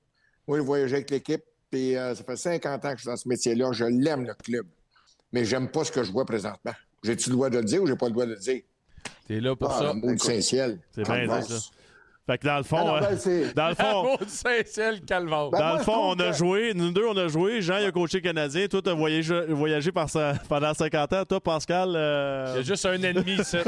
moi, 0.46 0.58
je 0.58 0.62
voyageais 0.62 0.96
avec 0.96 1.10
l'équipe, 1.10 1.42
puis 1.70 1.96
euh, 1.96 2.14
ça 2.14 2.22
fait 2.24 2.36
50 2.36 2.84
ans 2.84 2.90
que 2.92 2.96
je 2.96 3.00
suis 3.02 3.08
dans 3.08 3.16
ce 3.16 3.28
métier-là. 3.28 3.72
Je 3.72 3.84
l'aime, 3.84 4.24
le 4.26 4.34
club. 4.34 4.66
Mais 5.32 5.44
j'aime 5.44 5.68
pas 5.70 5.84
ce 5.84 5.92
que 5.92 6.02
je 6.04 6.10
vois 6.12 6.24
présentement. 6.24 6.72
J'ai-tu 7.02 7.30
le 7.30 7.36
droit 7.36 7.50
de 7.50 7.58
le 7.58 7.64
dire 7.64 7.82
ou 7.82 7.86
j'ai 7.86 7.96
pas 7.96 8.06
le 8.06 8.12
droit 8.12 8.26
de 8.26 8.32
le 8.34 8.38
dire? 8.38 8.62
T'es 9.26 9.40
là 9.40 9.54
pour 9.56 9.70
Ah, 9.70 9.78
ça? 9.78 9.92
C'est 10.92 11.02
bien 11.02 11.40
dit, 11.40 11.48
ça. 11.48 11.70
Fait 12.30 12.38
que 12.38 12.46
dans 12.46 12.58
le 12.58 12.62
fond, 12.62 12.76
Ah 12.80 12.84
non, 12.84 12.96
euh, 12.96 13.00
ben, 13.00 13.18
c'est- 13.18 13.54
dans 13.56 13.68
le 13.70 13.74
fond. 13.74 14.16
Ben, 14.44 15.50
Dans 15.50 15.58
moi, 15.58 15.78
le 15.78 15.82
fond, 15.84 16.00
on 16.10 16.12
a 16.20 16.30
que- 16.30 16.32
joué, 16.36 16.72
nous 16.74 16.92
deux, 16.92 17.04
on 17.06 17.16
a 17.16 17.26
joué. 17.26 17.60
Jean, 17.60 17.78
il 17.78 17.86
a 17.86 17.90
coaché 17.90 18.20
Canadien. 18.20 18.66
Toi, 18.68 18.80
tu 18.82 18.88
as 18.90 18.94
voyagé, 18.94 19.40
voyagé 19.48 19.90
par 19.90 20.08
sa- 20.08 20.34
pendant 20.48 20.72
50 20.72 21.12
ans. 21.12 21.24
Toi, 21.24 21.40
Pascal. 21.40 21.92
euh, 21.96 22.46
Il 22.50 22.56
y 22.56 22.58
a 22.60 22.62
juste 22.62 22.86
un 22.86 23.02
ennemi, 23.02 23.36
ça. 23.42 23.58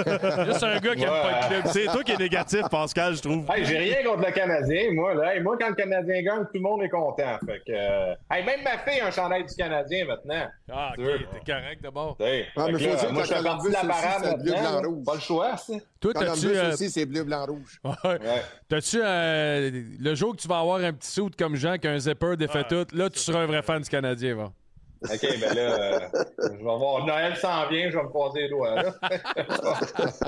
juste 0.47 0.62
un 0.62 0.78
gars 0.78 0.94
qui 0.94 1.02
aime 1.02 1.09
pas 1.09 1.40
le 1.40 1.48
club. 1.48 1.72
C'est 1.72 1.86
toi 1.86 2.02
qui 2.05 2.12
es 2.12 2.16
négatif, 2.16 2.62
Pascal, 2.70 3.16
je 3.16 3.22
trouve. 3.22 3.44
Hey, 3.52 3.64
j'ai 3.64 3.78
rien 3.78 4.05
contre 4.05 4.26
le 4.26 4.32
Canadien, 4.32 4.93
moi. 4.93 5.14
Là. 5.14 5.34
Hey, 5.34 5.40
moi, 5.40 5.56
quand 5.60 5.68
le 5.70 5.74
Canadien 5.74 6.22
gagne, 6.22 6.43
tout 6.44 6.51
le 6.55 6.60
monde 6.60 6.82
est 6.84 6.89
content. 6.89 7.39
Fait 7.44 7.62
que, 7.66 7.72
euh, 7.72 8.14
hey, 8.30 8.44
même 8.44 8.60
ma 8.62 8.78
fille 8.78 9.01
a 9.01 9.06
un 9.06 9.10
chandail 9.10 9.44
du 9.44 9.55
Canadien 9.56 10.05
maintenant. 10.06 10.47
Ah, 10.72 10.93
ok, 10.97 11.05
t'es 11.05 11.52
correct 11.52 11.82
d'abord. 11.82 12.16
Hey, 12.20 12.47
Ah, 12.56 12.68
moi, 12.68 12.78
je 12.78 12.89
fais 12.89 13.43
partie 13.43 13.68
de 13.68 13.72
la 13.72 13.80
parade 13.80 14.22
c'est 14.22 14.43
bleu, 14.43 14.52
maintenant. 14.52 14.70
blanc, 14.70 14.80
là. 14.82 14.89
rouge. 14.89 15.05
Pas 15.05 15.14
le 15.14 15.20
choix, 15.20 15.56
ça. 15.56 15.72
Toi, 16.01 16.12
t'as-tu. 16.14 16.47
euh, 16.47 16.72
aussi, 16.72 16.90
c'est 16.90 17.06
bleu, 17.06 17.24
blanc, 17.24 17.44
rouge. 17.47 17.80
ouais. 18.05 18.18
T'as-tu. 18.69 19.01
euh, 19.03 19.70
le 19.99 20.15
jour 20.15 20.37
que 20.37 20.41
tu 20.41 20.47
vas 20.49 20.61
avoir 20.61 20.79
un 20.79 20.93
petit 20.93 21.11
suit 21.11 21.31
comme 21.39 21.57
Jean, 21.57 21.77
qu'un 21.79 21.99
zipper 21.99 22.37
défait 22.37 22.65
tout, 22.69 22.87
là, 22.95 23.11
tu 23.11 23.19
seras 23.19 23.41
un 23.41 23.47
vrai 23.47 23.62
fan 23.62 23.83
du 23.83 23.89
Canadien, 23.89 24.37
va. 24.37 24.53
OK, 25.05 25.20
ben 25.20 25.55
là, 25.55 25.61
euh, 25.61 25.99
je 26.39 26.57
vais 26.59 26.62
voir. 26.62 27.05
Noël 27.05 27.37
s'en 27.37 27.69
vient, 27.69 27.91
je 27.91 27.97
vais 27.97 28.03
me 28.05 28.09
croiser 28.09 28.43
les 28.43 28.49
doigts. 28.51 28.83
Là. 28.83 28.95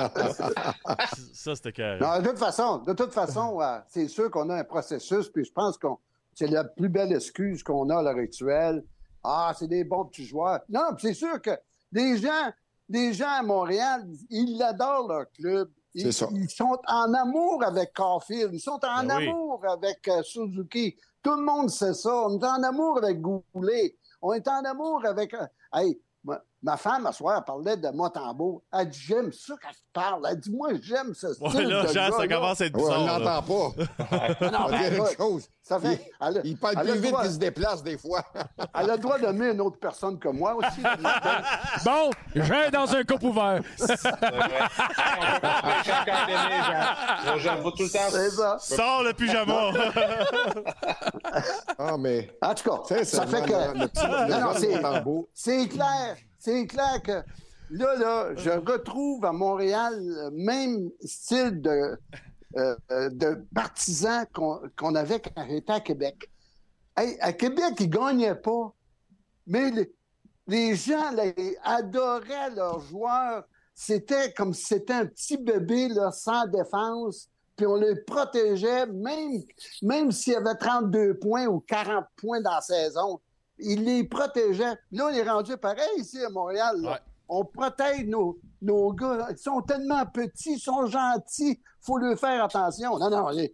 Ça, 1.32 1.54
c'était 1.54 1.72
carré. 1.72 1.98
Non, 2.00 2.20
de 2.20 2.28
toute 2.28 2.38
façon, 2.38 2.78
de 2.78 2.92
toute 2.92 3.12
façon, 3.12 3.60
euh, 3.60 3.78
c'est 3.88 4.08
sûr 4.08 4.30
qu'on 4.30 4.50
a 4.50 4.56
un 4.56 4.64
processus, 4.64 5.28
puis 5.28 5.44
je 5.44 5.52
pense 5.52 5.78
que 5.78 5.86
c'est 6.34 6.48
la 6.48 6.64
plus 6.64 6.88
belle 6.88 7.12
excuse 7.12 7.62
qu'on 7.62 7.88
a 7.90 7.98
à 7.98 8.02
l'heure 8.02 8.16
actuelle. 8.18 8.84
Ah, 9.22 9.52
c'est 9.56 9.68
des 9.68 9.84
bons 9.84 10.04
petits 10.06 10.26
joueurs. 10.26 10.60
Non, 10.68 10.88
puis 10.96 11.08
c'est 11.08 11.14
sûr 11.14 11.40
que 11.40 11.50
des 11.92 12.18
gens, 12.18 12.50
des 12.88 13.12
gens 13.12 13.30
à 13.30 13.42
Montréal, 13.42 14.04
ils 14.28 14.60
adorent 14.62 15.08
leur 15.08 15.30
club. 15.32 15.70
Ils, 15.94 16.02
C'est 16.02 16.12
ça. 16.12 16.28
ils 16.32 16.50
sont 16.50 16.76
en 16.88 17.14
amour 17.14 17.62
avec 17.64 17.92
Caulfield. 17.94 18.52
Ils 18.52 18.60
sont 18.60 18.80
en 18.82 19.04
Ben 19.04 19.16
oui. 19.18 19.28
amour 19.28 19.60
avec 19.68 20.06
euh, 20.08 20.22
Suzuki. 20.22 20.96
Tout 21.22 21.36
le 21.36 21.42
monde 21.42 21.70
sait 21.70 21.94
ça. 21.94 22.12
On 22.26 22.38
est 22.38 22.44
en 22.44 22.62
amour 22.62 22.98
avec 22.98 23.20
Goulet. 23.20 23.96
On 24.20 24.32
est 24.32 24.46
en 24.48 24.64
amour 24.64 25.04
avec. 25.06 25.32
euh, 25.34 25.46
Hey, 25.72 26.00
ma, 26.64 26.76
femme, 26.76 27.06
à 27.06 27.12
soir, 27.12 27.36
elle 27.38 27.44
parlait 27.44 27.76
de 27.76 27.88
Motambo. 27.90 28.64
Elle 28.72 28.88
dit 28.88 28.98
J'aime 28.98 29.32
ça 29.32 29.54
quand 29.62 29.70
tu 29.70 29.82
parles. 29.92 30.26
Elle 30.30 30.40
dit 30.40 30.50
Moi, 30.50 30.70
j'aime 30.82 31.14
ce 31.14 31.32
style. 31.34 31.46
Ouais, 31.46 31.64
là, 31.64 31.82
de 31.84 31.88
Jean, 31.92 32.10
ça 32.16 32.26
commence 32.28 32.60
à 32.60 32.66
être 32.66 32.76
Ouais, 32.76 32.82
on 32.82 33.00
bizarre. 33.02 33.18
là. 33.20 33.24
l'entend 33.42 33.42
pas. 33.42 33.74
Non, 34.50 34.58
On 34.66 34.68
va 34.68 34.78
ben, 34.78 34.90
dire 34.90 35.04
une 35.06 35.16
chose. 35.16 35.48
Ça 35.62 35.80
fait. 35.80 36.10
Elle, 36.20 36.38
a- 36.38 36.40
Il 36.44 36.58
parle 36.58 36.76
plus 36.82 36.98
vite 36.98 37.16
qu'il 37.22 37.30
se 37.30 37.38
déplace 37.38 37.82
des 37.82 37.96
fois. 37.96 38.22
elle 38.74 38.90
a 38.90 38.96
le 38.96 38.98
droit 38.98 39.18
d'aimer 39.18 39.50
une 39.52 39.60
autre 39.62 39.78
personne 39.78 40.18
que 40.18 40.28
moi 40.28 40.54
aussi. 40.56 40.82
Bon, 41.84 42.10
j'ai 42.34 42.70
dans 42.70 42.94
un 42.94 43.02
coupe 43.04 43.22
ouvert. 43.22 43.60
On 47.26 47.60
vois 47.62 47.72
tout 47.72 47.82
le 47.82 47.90
temps. 47.90 47.98
C'est 48.10 48.30
ça. 48.30 48.56
Sors 48.58 49.02
le 49.02 49.12
pyjama! 49.12 49.70
Ah, 51.78 51.96
mais. 51.98 52.30
En 52.42 52.54
tout 52.54 52.70
cas, 52.70 53.04
ça 53.04 53.26
fait 53.26 53.42
que. 53.42 53.50
le- 53.50 53.80
le 53.80 53.88
petit- 53.88 54.82
Non. 54.82 55.26
C'est 55.32 55.68
clair. 55.68 56.16
C'est 56.44 56.66
clair 56.66 57.00
que 57.02 57.22
là, 57.70 57.94
là, 57.96 58.34
je 58.36 58.50
retrouve 58.50 59.24
à 59.24 59.32
Montréal 59.32 59.98
le 59.98 60.30
même 60.30 60.90
style 61.00 61.62
de, 61.62 61.98
euh, 62.58 62.76
euh, 62.92 63.08
de 63.08 63.46
partisan 63.54 64.24
qu'on 64.34 64.94
avait 64.94 65.20
quand 65.20 65.46
j'étais 65.48 65.72
à 65.72 65.80
Québec. 65.80 66.30
À 66.96 67.32
Québec, 67.32 67.76
ils 67.80 67.88
gagnaient 67.88 68.34
pas. 68.34 68.74
Mais 69.46 69.72
les, 70.46 70.76
gens 70.76 71.16
adoraient 71.62 72.50
leurs 72.54 72.80
joueurs. 72.80 73.44
C'était 73.74 74.30
comme 74.34 74.52
si 74.52 74.64
c'était 74.66 74.92
un 74.92 75.06
petit 75.06 75.38
bébé 75.38 75.88
sans 76.12 76.46
défense. 76.46 77.30
Puis 77.56 77.64
on 77.64 77.76
les 77.76 77.96
protégeait, 78.02 78.84
même, 78.84 79.40
même 79.80 80.12
s'il 80.12 80.34
y 80.34 80.36
avait 80.36 80.56
32 80.56 81.14
points 81.14 81.46
ou 81.46 81.60
40 81.60 82.04
points 82.16 82.42
dans 82.42 82.56
la 82.56 82.60
saison. 82.60 83.18
Ils 83.58 83.84
les 83.84 84.04
protégeaient. 84.04 84.74
Là, 84.92 85.06
on 85.06 85.14
est 85.14 85.22
rendu 85.28 85.56
pareil 85.56 85.88
ici 85.98 86.22
à 86.24 86.30
Montréal. 86.30 86.76
là. 86.80 86.92
Ouais. 86.92 86.98
On 87.28 87.44
protège 87.44 88.04
nos, 88.06 88.38
nos 88.60 88.92
gars. 88.92 89.28
Ils 89.30 89.38
sont 89.38 89.62
tellement 89.62 90.04
petits, 90.06 90.54
ils 90.54 90.58
sont 90.60 90.86
gentils. 90.86 91.60
faut 91.80 91.98
leur 91.98 92.18
faire 92.18 92.44
attention. 92.44 92.98
Non, 92.98 93.08
non, 93.10 93.28
les- 93.30 93.52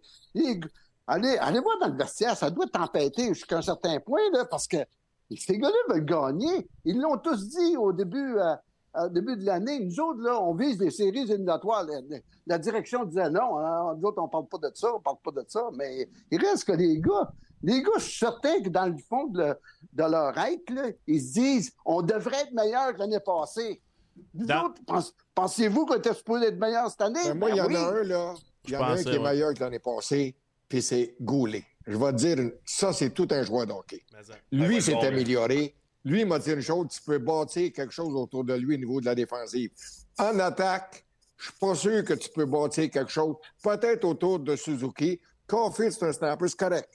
allez, 1.07 1.37
allez 1.37 1.59
voir 1.59 1.79
dans 1.79 1.87
le 1.87 1.95
vestiaire. 1.97 2.35
Ça 2.35 2.49
doit 2.49 2.67
tempêter 2.67 3.27
jusqu'à 3.33 3.57
un 3.57 3.61
certain 3.61 3.99
point, 3.99 4.21
là, 4.33 4.45
parce 4.45 4.67
que 4.67 4.77
ces 5.37 5.57
gars-là 5.57 5.93
veulent 5.93 6.05
gagner. 6.05 6.67
Ils 6.85 6.99
l'ont 6.99 7.17
tous 7.17 7.47
dit 7.47 7.77
au 7.77 7.93
début, 7.93 8.37
euh, 8.37 8.55
au 9.05 9.09
début 9.09 9.37
de 9.37 9.45
l'année. 9.45 9.79
Nous 9.79 9.99
autres, 9.99 10.21
là, 10.21 10.41
on 10.41 10.53
vise 10.53 10.77
des 10.77 10.91
séries 10.91 11.19
éliminatoires. 11.21 11.83
La, 11.85 12.01
la- 12.09 12.17
la 12.47 12.57
direction 12.57 13.05
disait 13.05 13.29
non, 13.29 13.57
hein, 13.59 13.95
nous 13.97 14.07
autres, 14.07 14.21
on 14.21 14.27
parle 14.27 14.47
pas 14.47 14.57
de 14.57 14.71
ça, 14.75 14.93
on 14.93 14.99
parle 14.99 15.17
pas 15.23 15.31
de 15.31 15.45
ça. 15.47 15.69
Mais 15.75 16.09
il 16.31 16.41
reste 16.45 16.65
que 16.65 16.73
les 16.73 16.99
gars, 16.99 17.31
les 17.63 17.81
gars, 17.81 17.91
je 17.97 18.03
suis 18.03 18.17
certain 18.19 18.61
que 18.61 18.69
dans 18.69 18.85
le 18.87 18.97
fond 19.09 19.27
de, 19.27 19.39
le- 19.43 19.55
de 19.93 20.03
leur 20.03 20.37
être, 20.37 20.69
là, 20.69 20.89
ils 21.07 21.21
se 21.21 21.33
disent 21.33 21.73
on 21.85 22.01
devrait 22.01 22.41
être 22.41 22.53
meilleur 22.53 22.93
que 22.93 22.99
l'année 22.99 23.19
passée. 23.19 23.81
Vous 24.33 24.45
Dans- 24.45 24.65
autres, 24.67 24.81
pense- 24.85 25.13
pensez-vous 25.33 25.85
qu'on 25.85 25.95
était 25.95 26.13
supposé 26.13 26.47
être 26.47 26.59
meilleur 26.59 26.89
cette 26.89 27.01
année? 27.01 27.19
Ben, 27.25 27.33
moi, 27.37 27.49
il 27.49 27.55
y 27.55 27.59
Ben 27.59 27.65
en 27.67 27.75
a 27.75 27.79
un, 27.99 28.03
là. 28.03 28.33
Il 28.65 28.71
y 28.71 28.77
en 28.77 28.81
a 28.83 28.87
un 28.91 29.03
qui 29.03 29.09
est 29.09 29.19
meilleur 29.19 29.53
que 29.53 29.59
l'année 29.59 29.79
passée, 29.79 30.35
puis 30.67 30.81
c'est 30.81 31.15
Goulet. 31.21 31.63
Je 31.87 31.97
vais 31.97 32.11
te 32.11 32.17
dire, 32.17 32.51
ça, 32.65 32.93
c'est 32.93 33.09
tout 33.09 33.27
un 33.31 33.41
joueur 33.43 33.65
d'hockey. 33.65 34.03
Lui, 34.51 34.75
Ouais, 34.75 34.81
s'est 34.81 34.93
bon, 34.93 35.01
amélioré. 35.01 35.75
Lui, 36.05 36.21
il 36.21 36.27
m'a 36.27 36.37
dit 36.39 36.51
une 36.51 36.61
chose, 36.61 36.87
tu 36.89 37.01
peux 37.01 37.17
bâtir 37.17 37.71
quelque 37.73 37.91
chose 37.93 38.13
autour 38.15 38.43
de 38.43 38.53
lui 38.53 38.75
au 38.75 38.77
niveau 38.77 38.99
de 39.01 39.05
la 39.05 39.15
défensive. 39.15 39.71
En 40.19 40.37
attaque, 40.39 41.05
je 41.37 41.45
suis 41.45 41.53
pas 41.59 41.73
sûr 41.75 42.03
que 42.03 42.13
tu 42.13 42.29
peux 42.29 42.45
bâtir 42.45 42.89
quelque 42.91 43.11
chose. 43.11 43.35
Peut-être 43.63 44.03
autour 44.05 44.39
de 44.39 44.55
Suzuki. 44.55 45.19
Caulfield, 45.47 45.91
c'est 45.91 46.05
un 46.05 46.13
snapper, 46.13 46.47
c'est 46.47 46.59
correct. 46.59 46.89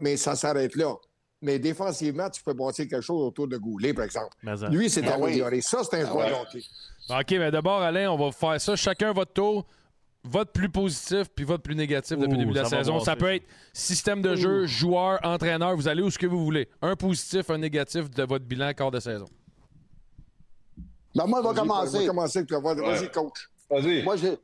Mais 0.00 0.16
ça 0.16 0.34
s'arrête 0.36 0.74
là. 0.76 0.94
Mais 1.42 1.58
défensivement, 1.58 2.30
tu 2.30 2.42
peux 2.42 2.54
bâtir 2.54 2.88
quelque 2.88 3.02
chose 3.02 3.22
autour 3.22 3.46
de 3.46 3.56
Goulet, 3.58 3.92
par 3.92 4.04
exemple. 4.04 4.34
Mais 4.42 4.56
ça. 4.56 4.68
Lui, 4.68 4.88
c'est 4.88 5.06
Ah 5.06 5.16
oui. 5.18 5.24
amélioré. 5.24 5.60
Ça, 5.60 5.82
c'est 5.84 6.02
un 6.02 6.06
joueur 6.06 6.26
ouais. 6.26 6.30
d'hockey. 6.30 6.64
OK, 7.10 7.30
mais 7.38 7.50
d'abord, 7.50 7.82
Alain, 7.82 8.10
on 8.10 8.16
va 8.16 8.32
faire 8.32 8.60
ça. 8.60 8.74
Chacun 8.74 9.12
votre 9.12 9.32
tour. 9.32 9.66
Votre 10.28 10.50
plus 10.50 10.68
positif 10.68 11.28
puis 11.36 11.44
votre 11.44 11.62
plus 11.62 11.76
négatif 11.76 12.18
depuis 12.18 12.32
le 12.32 12.38
début 12.38 12.52
de 12.52 12.58
la 12.58 12.64
saison. 12.64 12.98
Ça 12.98 13.14
peut 13.14 13.32
être 13.32 13.44
système 13.72 14.22
de 14.22 14.34
jeu, 14.34 14.66
joueur, 14.66 15.20
entraîneur. 15.22 15.76
Vous 15.76 15.86
allez 15.86 16.02
où 16.02 16.10
ce 16.10 16.18
que 16.18 16.26
vous 16.26 16.42
voulez. 16.44 16.68
Un 16.82 16.96
positif, 16.96 17.48
un 17.48 17.58
négatif 17.58 18.10
de 18.10 18.24
votre 18.24 18.44
bilan 18.44 18.72
quart 18.72 18.90
de 18.90 18.98
saison. 18.98 19.26
Ben, 21.14 21.26
moi, 21.26 21.38
on 21.40 21.42
va 21.42 21.54
commencer. 21.54 22.08
Vas-y, 22.08 22.80
Ouais. 22.80 23.10
coach. 23.12 23.48
Vas-y. 23.70 24.02
Moi, 24.02 24.16
j'ai. 24.16 24.36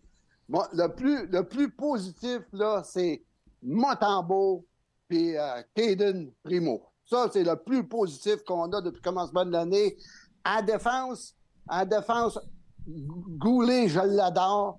Moi, 0.48 0.68
le 0.72 0.86
plus, 0.88 1.26
le 1.26 1.42
plus 1.42 1.68
positif, 1.70 2.40
là, 2.52 2.82
c'est 2.84 3.22
Montembeau 3.62 4.64
puis 5.12 5.36
euh, 5.36 5.62
Caden 5.74 6.32
Primo. 6.42 6.80
Ça, 7.04 7.28
c'est 7.30 7.44
le 7.44 7.56
plus 7.56 7.86
positif 7.86 8.42
qu'on 8.46 8.72
a 8.72 8.80
depuis 8.80 8.96
le 8.96 9.02
commencement 9.02 9.44
de 9.44 9.50
l'année. 9.50 9.98
À 10.42 10.62
défense, 10.62 11.34
à 11.68 11.84
défense, 11.84 12.38
Goulet, 12.88 13.88
je 13.88 14.00
l'adore. 14.00 14.78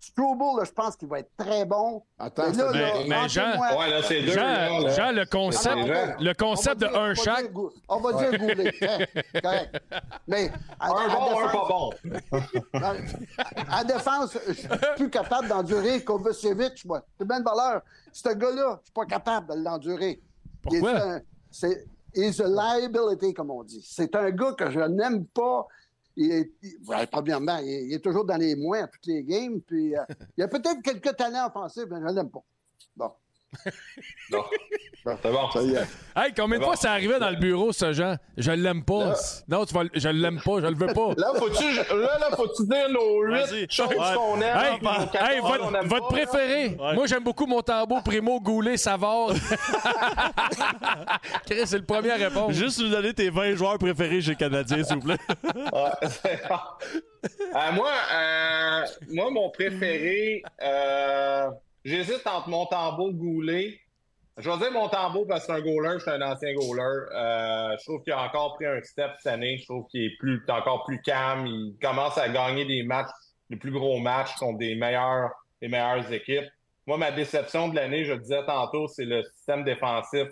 Strobel, 0.00 0.58
là, 0.58 0.64
je 0.64 0.72
pense 0.72 0.96
qu'il 0.96 1.06
va 1.08 1.20
être 1.20 1.30
très 1.36 1.64
bon. 1.64 2.02
Attends, 2.18 2.50
Mais 2.50 2.56
là, 2.56 2.70
mais- 2.72 2.80
là, 2.80 2.92
mais 3.22 3.28
Jean- 3.28 3.42
rentrez-moi- 3.44 3.78
Ouais, 3.78 3.90
là, 3.90 4.02
c'est 4.02 4.22
deux. 4.22 4.32
Jean, 4.32 4.42
là, 4.42 4.80
là. 4.80 4.88
Jean, 4.90 5.12
le 5.12 5.24
concept, 5.26 5.76
non, 5.76 6.14
le 6.20 6.32
concept 6.34 6.80
de 6.80 6.86
un 6.86 6.90
on 6.90 7.08
va 7.08 7.14
chaque. 7.14 7.50
On 7.88 8.00
va 8.00 8.12
dire 8.14 8.38
Goulet. 8.38 8.74
Hein, 8.82 9.40
correct. 9.42 9.82
Mais 10.26 10.50
à, 10.80 10.86
Un 10.88 10.90
à 10.90 11.08
bon, 11.08 11.38
un 11.38 11.46
défense- 11.46 11.52
pas 11.52 11.68
bon. 11.68 11.92
à 13.70 13.84
défense, 13.84 14.38
je 14.48 14.52
suis 14.52 14.68
plus 14.96 15.10
capable 15.10 15.48
d'endurer 15.48 16.02
Kovacevic, 16.02 16.84
moi. 16.84 17.02
C'est 17.18 17.26
bien 17.26 17.40
de 17.40 17.44
valeur. 17.44 17.82
Ce 18.12 18.28
gars-là, 18.30 18.78
je 18.80 18.84
suis 18.86 18.92
pas 18.94 19.04
capable 19.06 19.54
de 19.56 19.62
l'endurer. 19.62 20.20
Il 20.70 20.80
Pourquoi? 20.80 20.92
est 20.92 21.00
un- 21.02 21.20
C'est 21.50 21.86
is 22.14 22.40
a 22.42 22.48
liability, 22.48 23.32
comme 23.34 23.50
on 23.50 23.62
dit. 23.62 23.82
C'est 23.86 24.14
un 24.16 24.30
gars 24.30 24.52
que 24.52 24.70
je 24.70 24.80
n'aime 24.80 25.24
pas. 25.26 25.66
Il 26.20 26.32
est, 26.32 26.52
premièrement, 27.12 27.58
est, 27.58 27.84
il 27.84 27.94
est 27.94 28.00
toujours 28.00 28.24
dans 28.24 28.36
les 28.36 28.56
moins 28.56 28.82
à 28.82 28.88
toutes 28.88 29.06
les 29.06 29.22
games. 29.22 29.60
Puis, 29.60 29.96
euh, 29.96 30.02
il 30.36 30.42
a 30.42 30.48
peut-être 30.48 30.82
quelques 30.82 31.16
talents 31.16 31.46
offensifs, 31.46 31.84
mais 31.88 32.00
je 32.00 32.12
l'aime 32.12 32.30
pas. 32.30 32.44
Bon. 32.96 33.12
Non. 34.30 34.44
C'est 35.22 35.30
bon. 35.32 35.50
Ça 35.50 35.62
y 35.62 35.72
est. 35.74 35.86
Hey, 36.14 36.34
combien 36.36 36.58
de 36.58 36.64
fois 36.64 36.76
ça 36.76 36.92
arrivait 36.92 37.18
dans 37.18 37.30
le 37.30 37.36
bureau, 37.36 37.72
ce 37.72 37.94
Jean? 37.94 38.16
Je 38.36 38.50
l'aime 38.50 38.84
pas. 38.84 39.14
Non, 39.48 39.64
tu 39.64 39.72
vas, 39.72 39.84
le- 39.84 39.90
je 39.94 40.08
l'aime 40.10 40.38
pas, 40.44 40.60
je 40.60 40.66
le 40.66 40.74
veux 40.74 40.92
pas. 40.92 41.14
Là, 41.16 41.32
faut-tu, 41.38 41.64
là, 41.74 42.18
là, 42.18 42.28
faut-tu 42.36 42.66
dire 42.66 42.90
nos 42.90 43.22
huit 43.22 43.72
choses 43.72 43.88
Ouais. 43.88 43.96
qu'on 44.14 44.38
aime? 44.42 44.58
Hey, 44.58 44.78
nos 45.40 45.46
votre, 45.48 45.74
aime 45.76 45.86
votre 45.88 46.08
pas, 46.08 46.16
là? 46.18 46.26
préféré. 46.26 46.76
Ouais. 46.78 46.94
Moi, 46.94 47.06
j'aime 47.06 47.24
beaucoup 47.24 47.46
mon 47.46 47.62
tambour, 47.62 48.02
Primo, 48.02 48.38
Goulet, 48.38 48.76
Savard. 48.76 49.28
Chris, 51.46 51.62
c'est 51.66 51.78
le 51.78 51.86
premier 51.86 52.10
à 52.10 52.16
répondre. 52.16 52.52
Juste 52.52 52.78
nous 52.80 52.90
donner 52.90 53.14
tes 53.14 53.30
20 53.30 53.54
joueurs 53.54 53.78
préférés 53.78 54.20
chez 54.20 54.32
le 54.32 54.36
Canadien, 54.36 54.84
s'il 54.84 54.96
vous 54.96 55.02
plaît. 55.06 55.16
Euh, 57.54 57.72
moi, 57.72 57.90
euh, 58.12 58.82
moi, 59.10 59.30
mon 59.30 59.50
préféré, 59.50 60.42
euh, 60.62 61.48
j'hésite 61.88 62.26
entre 62.26 62.48
mon 62.48 62.66
tambour 62.66 63.12
Goulet. 63.12 63.78
Je 64.36 64.48
vais 64.48 64.56
dire 64.56 65.26
parce 65.28 65.40
que 65.40 65.46
c'est 65.46 65.52
un 65.52 65.60
goaler, 65.60 65.94
je 65.94 66.02
suis 66.02 66.10
un 66.10 66.22
ancien 66.22 66.54
goaler. 66.54 67.06
Euh, 67.12 67.76
je 67.76 67.84
trouve 67.84 68.02
qu'il 68.04 68.12
a 68.12 68.22
encore 68.22 68.54
pris 68.54 68.66
un 68.66 68.80
step 68.82 69.10
cette 69.18 69.32
année. 69.32 69.58
Je 69.58 69.64
trouve 69.64 69.86
qu'il 69.88 70.04
est 70.04 70.16
plus, 70.20 70.40
encore 70.48 70.84
plus 70.84 71.02
calme. 71.02 71.46
Il 71.46 71.76
commence 71.82 72.16
à 72.16 72.28
gagner 72.28 72.64
des 72.64 72.84
matchs, 72.84 73.10
les 73.50 73.56
plus 73.56 73.72
gros 73.72 73.98
matchs 73.98 74.34
contre 74.36 74.58
des 74.58 74.76
les 74.76 75.68
meilleures 75.68 76.12
équipes. 76.12 76.46
Moi, 76.86 76.98
ma 76.98 77.10
déception 77.10 77.68
de 77.68 77.74
l'année, 77.74 78.04
je 78.04 78.12
le 78.12 78.20
disais 78.20 78.44
tantôt, 78.46 78.86
c'est 78.86 79.04
le 79.04 79.24
système 79.24 79.64
défensif. 79.64 80.28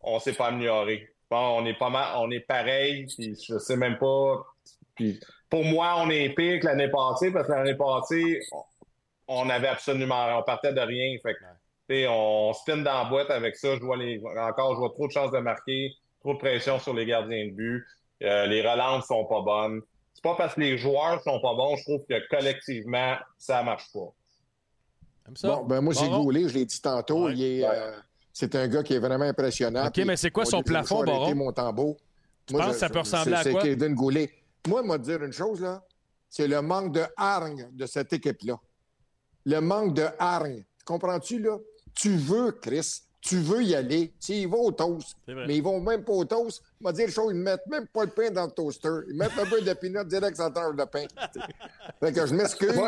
On 0.00 0.20
s'est 0.20 0.34
pas 0.34 0.46
amélioré. 0.46 1.08
On 1.30 1.66
est 1.66 1.78
pas 1.78 1.90
mal, 1.90 2.14
on 2.18 2.30
est 2.30 2.40
pareil, 2.40 3.06
puis 3.06 3.34
je 3.34 3.58
sais 3.58 3.76
même 3.76 3.98
pas. 3.98 4.44
Pour 5.50 5.64
moi, 5.64 5.96
on 5.98 6.10
est 6.10 6.28
pire 6.30 6.60
que 6.60 6.66
l'année 6.66 6.90
passée 6.90 7.32
parce 7.32 7.46
que 7.46 7.52
l'année 7.52 7.74
passée, 7.74 8.40
on- 9.28 9.48
avait 9.48 9.68
absolument, 9.68 10.38
on 10.38 10.42
partait 10.42 10.72
de 10.72 10.80
rien. 10.80 11.16
Fait 11.22 11.34
que, 11.34 12.06
on 12.08 12.52
spin 12.54 12.78
dans 12.78 13.02
la 13.02 13.04
boîte 13.04 13.30
avec 13.30 13.56
ça. 13.56 13.74
Je 13.76 13.80
vois 13.80 13.96
les, 13.96 14.20
encore, 14.38 14.74
je 14.74 14.78
vois 14.78 14.90
trop 14.90 15.06
de 15.06 15.12
chances 15.12 15.30
de 15.30 15.38
marquer, 15.38 15.92
trop 16.20 16.34
de 16.34 16.38
pression 16.38 16.78
sur 16.78 16.94
les 16.94 17.06
gardiens 17.06 17.46
de 17.46 17.52
but. 17.52 17.84
Euh, 18.22 18.46
les 18.46 18.62
relances 18.62 19.06
sont 19.06 19.24
pas 19.26 19.40
bonnes. 19.42 19.82
C'est 20.14 20.22
pas 20.22 20.34
parce 20.36 20.54
que 20.54 20.60
les 20.60 20.78
joueurs 20.78 21.20
sont 21.22 21.40
pas 21.40 21.54
bons, 21.54 21.76
je 21.76 21.82
trouve 21.82 22.04
que 22.08 22.28
collectivement, 22.28 23.16
ça 23.38 23.62
marche 23.62 23.90
pas. 23.92 24.12
Ça. 25.34 25.48
Bon, 25.48 25.64
ben 25.64 25.80
moi, 25.80 25.94
c'est 25.94 26.08
Baron? 26.08 26.22
Goulet, 26.24 26.48
je 26.48 26.54
l'ai 26.54 26.64
dit 26.64 26.80
tantôt. 26.80 27.26
Ouais. 27.26 27.32
il 27.34 27.42
est, 27.60 27.64
euh, 27.64 27.92
c'est 28.32 28.54
un 28.54 28.68
gars 28.68 28.82
qui 28.82 28.94
est 28.94 28.98
vraiment 28.98 29.24
impressionnant. 29.24 29.86
OK, 29.86 29.98
mais 30.04 30.16
c'est 30.16 30.30
quoi 30.30 30.44
mon 30.44 30.50
son 30.50 30.62
plafond, 30.62 31.04
Baron? 31.04 31.26
Tu 32.46 32.54
penses 32.54 32.66
que 32.66 32.72
ça 32.72 32.88
peut 32.88 32.98
ressembler 33.00 33.34
à 33.34 33.42
c'est- 33.42 33.52
quoi? 33.52 33.62
C'est 33.62 33.92
Goulet. 33.94 34.30
Moi, 34.68 34.82
moi, 34.82 34.98
te 34.98 35.04
dire 35.04 35.22
une 35.22 35.32
chose, 35.32 35.60
là, 35.60 35.82
c'est 36.28 36.48
le 36.48 36.60
manque 36.62 36.92
de 36.92 37.02
hargne 37.16 37.68
de 37.72 37.86
cette 37.86 38.12
équipe-là. 38.12 38.56
Le 39.44 39.60
manque 39.60 39.94
de 39.94 40.06
hargne. 40.18 40.64
Comprends-tu, 40.84 41.38
là? 41.38 41.58
Tu 41.94 42.16
veux, 42.16 42.52
Chris, 42.52 43.02
tu 43.20 43.36
veux 43.38 43.62
y 43.62 43.74
aller. 43.74 44.08
Tu 44.08 44.14
sais, 44.18 44.38
ils 44.40 44.48
vont 44.48 44.62
au 44.62 44.72
toast. 44.72 45.16
Mais 45.28 45.56
ils 45.56 45.62
vont 45.62 45.80
même 45.80 46.04
pas 46.04 46.12
au 46.12 46.24
toast. 46.24 46.62
Il 46.80 46.84
m'a 46.84 46.92
dit 46.92 47.04
le 47.04 47.10
show, 47.10 47.30
ils 47.30 47.38
ne 47.38 47.42
mettent 47.42 47.66
même 47.68 47.86
pas 47.86 48.04
le 48.04 48.10
pain 48.10 48.30
dans 48.30 48.46
le 48.46 48.50
toaster. 48.50 48.88
Ils 49.08 49.16
mettent 49.16 49.38
un 49.38 49.46
peu 49.46 49.60
de 49.60 49.72
peanut 49.74 50.06
direct 50.08 50.36
sur 50.36 50.50
la 50.50 50.72
de 50.72 50.84
pain. 50.90 51.06
fait 52.00 52.12
que 52.12 52.26
je 52.26 52.34
m'excuse, 52.34 52.80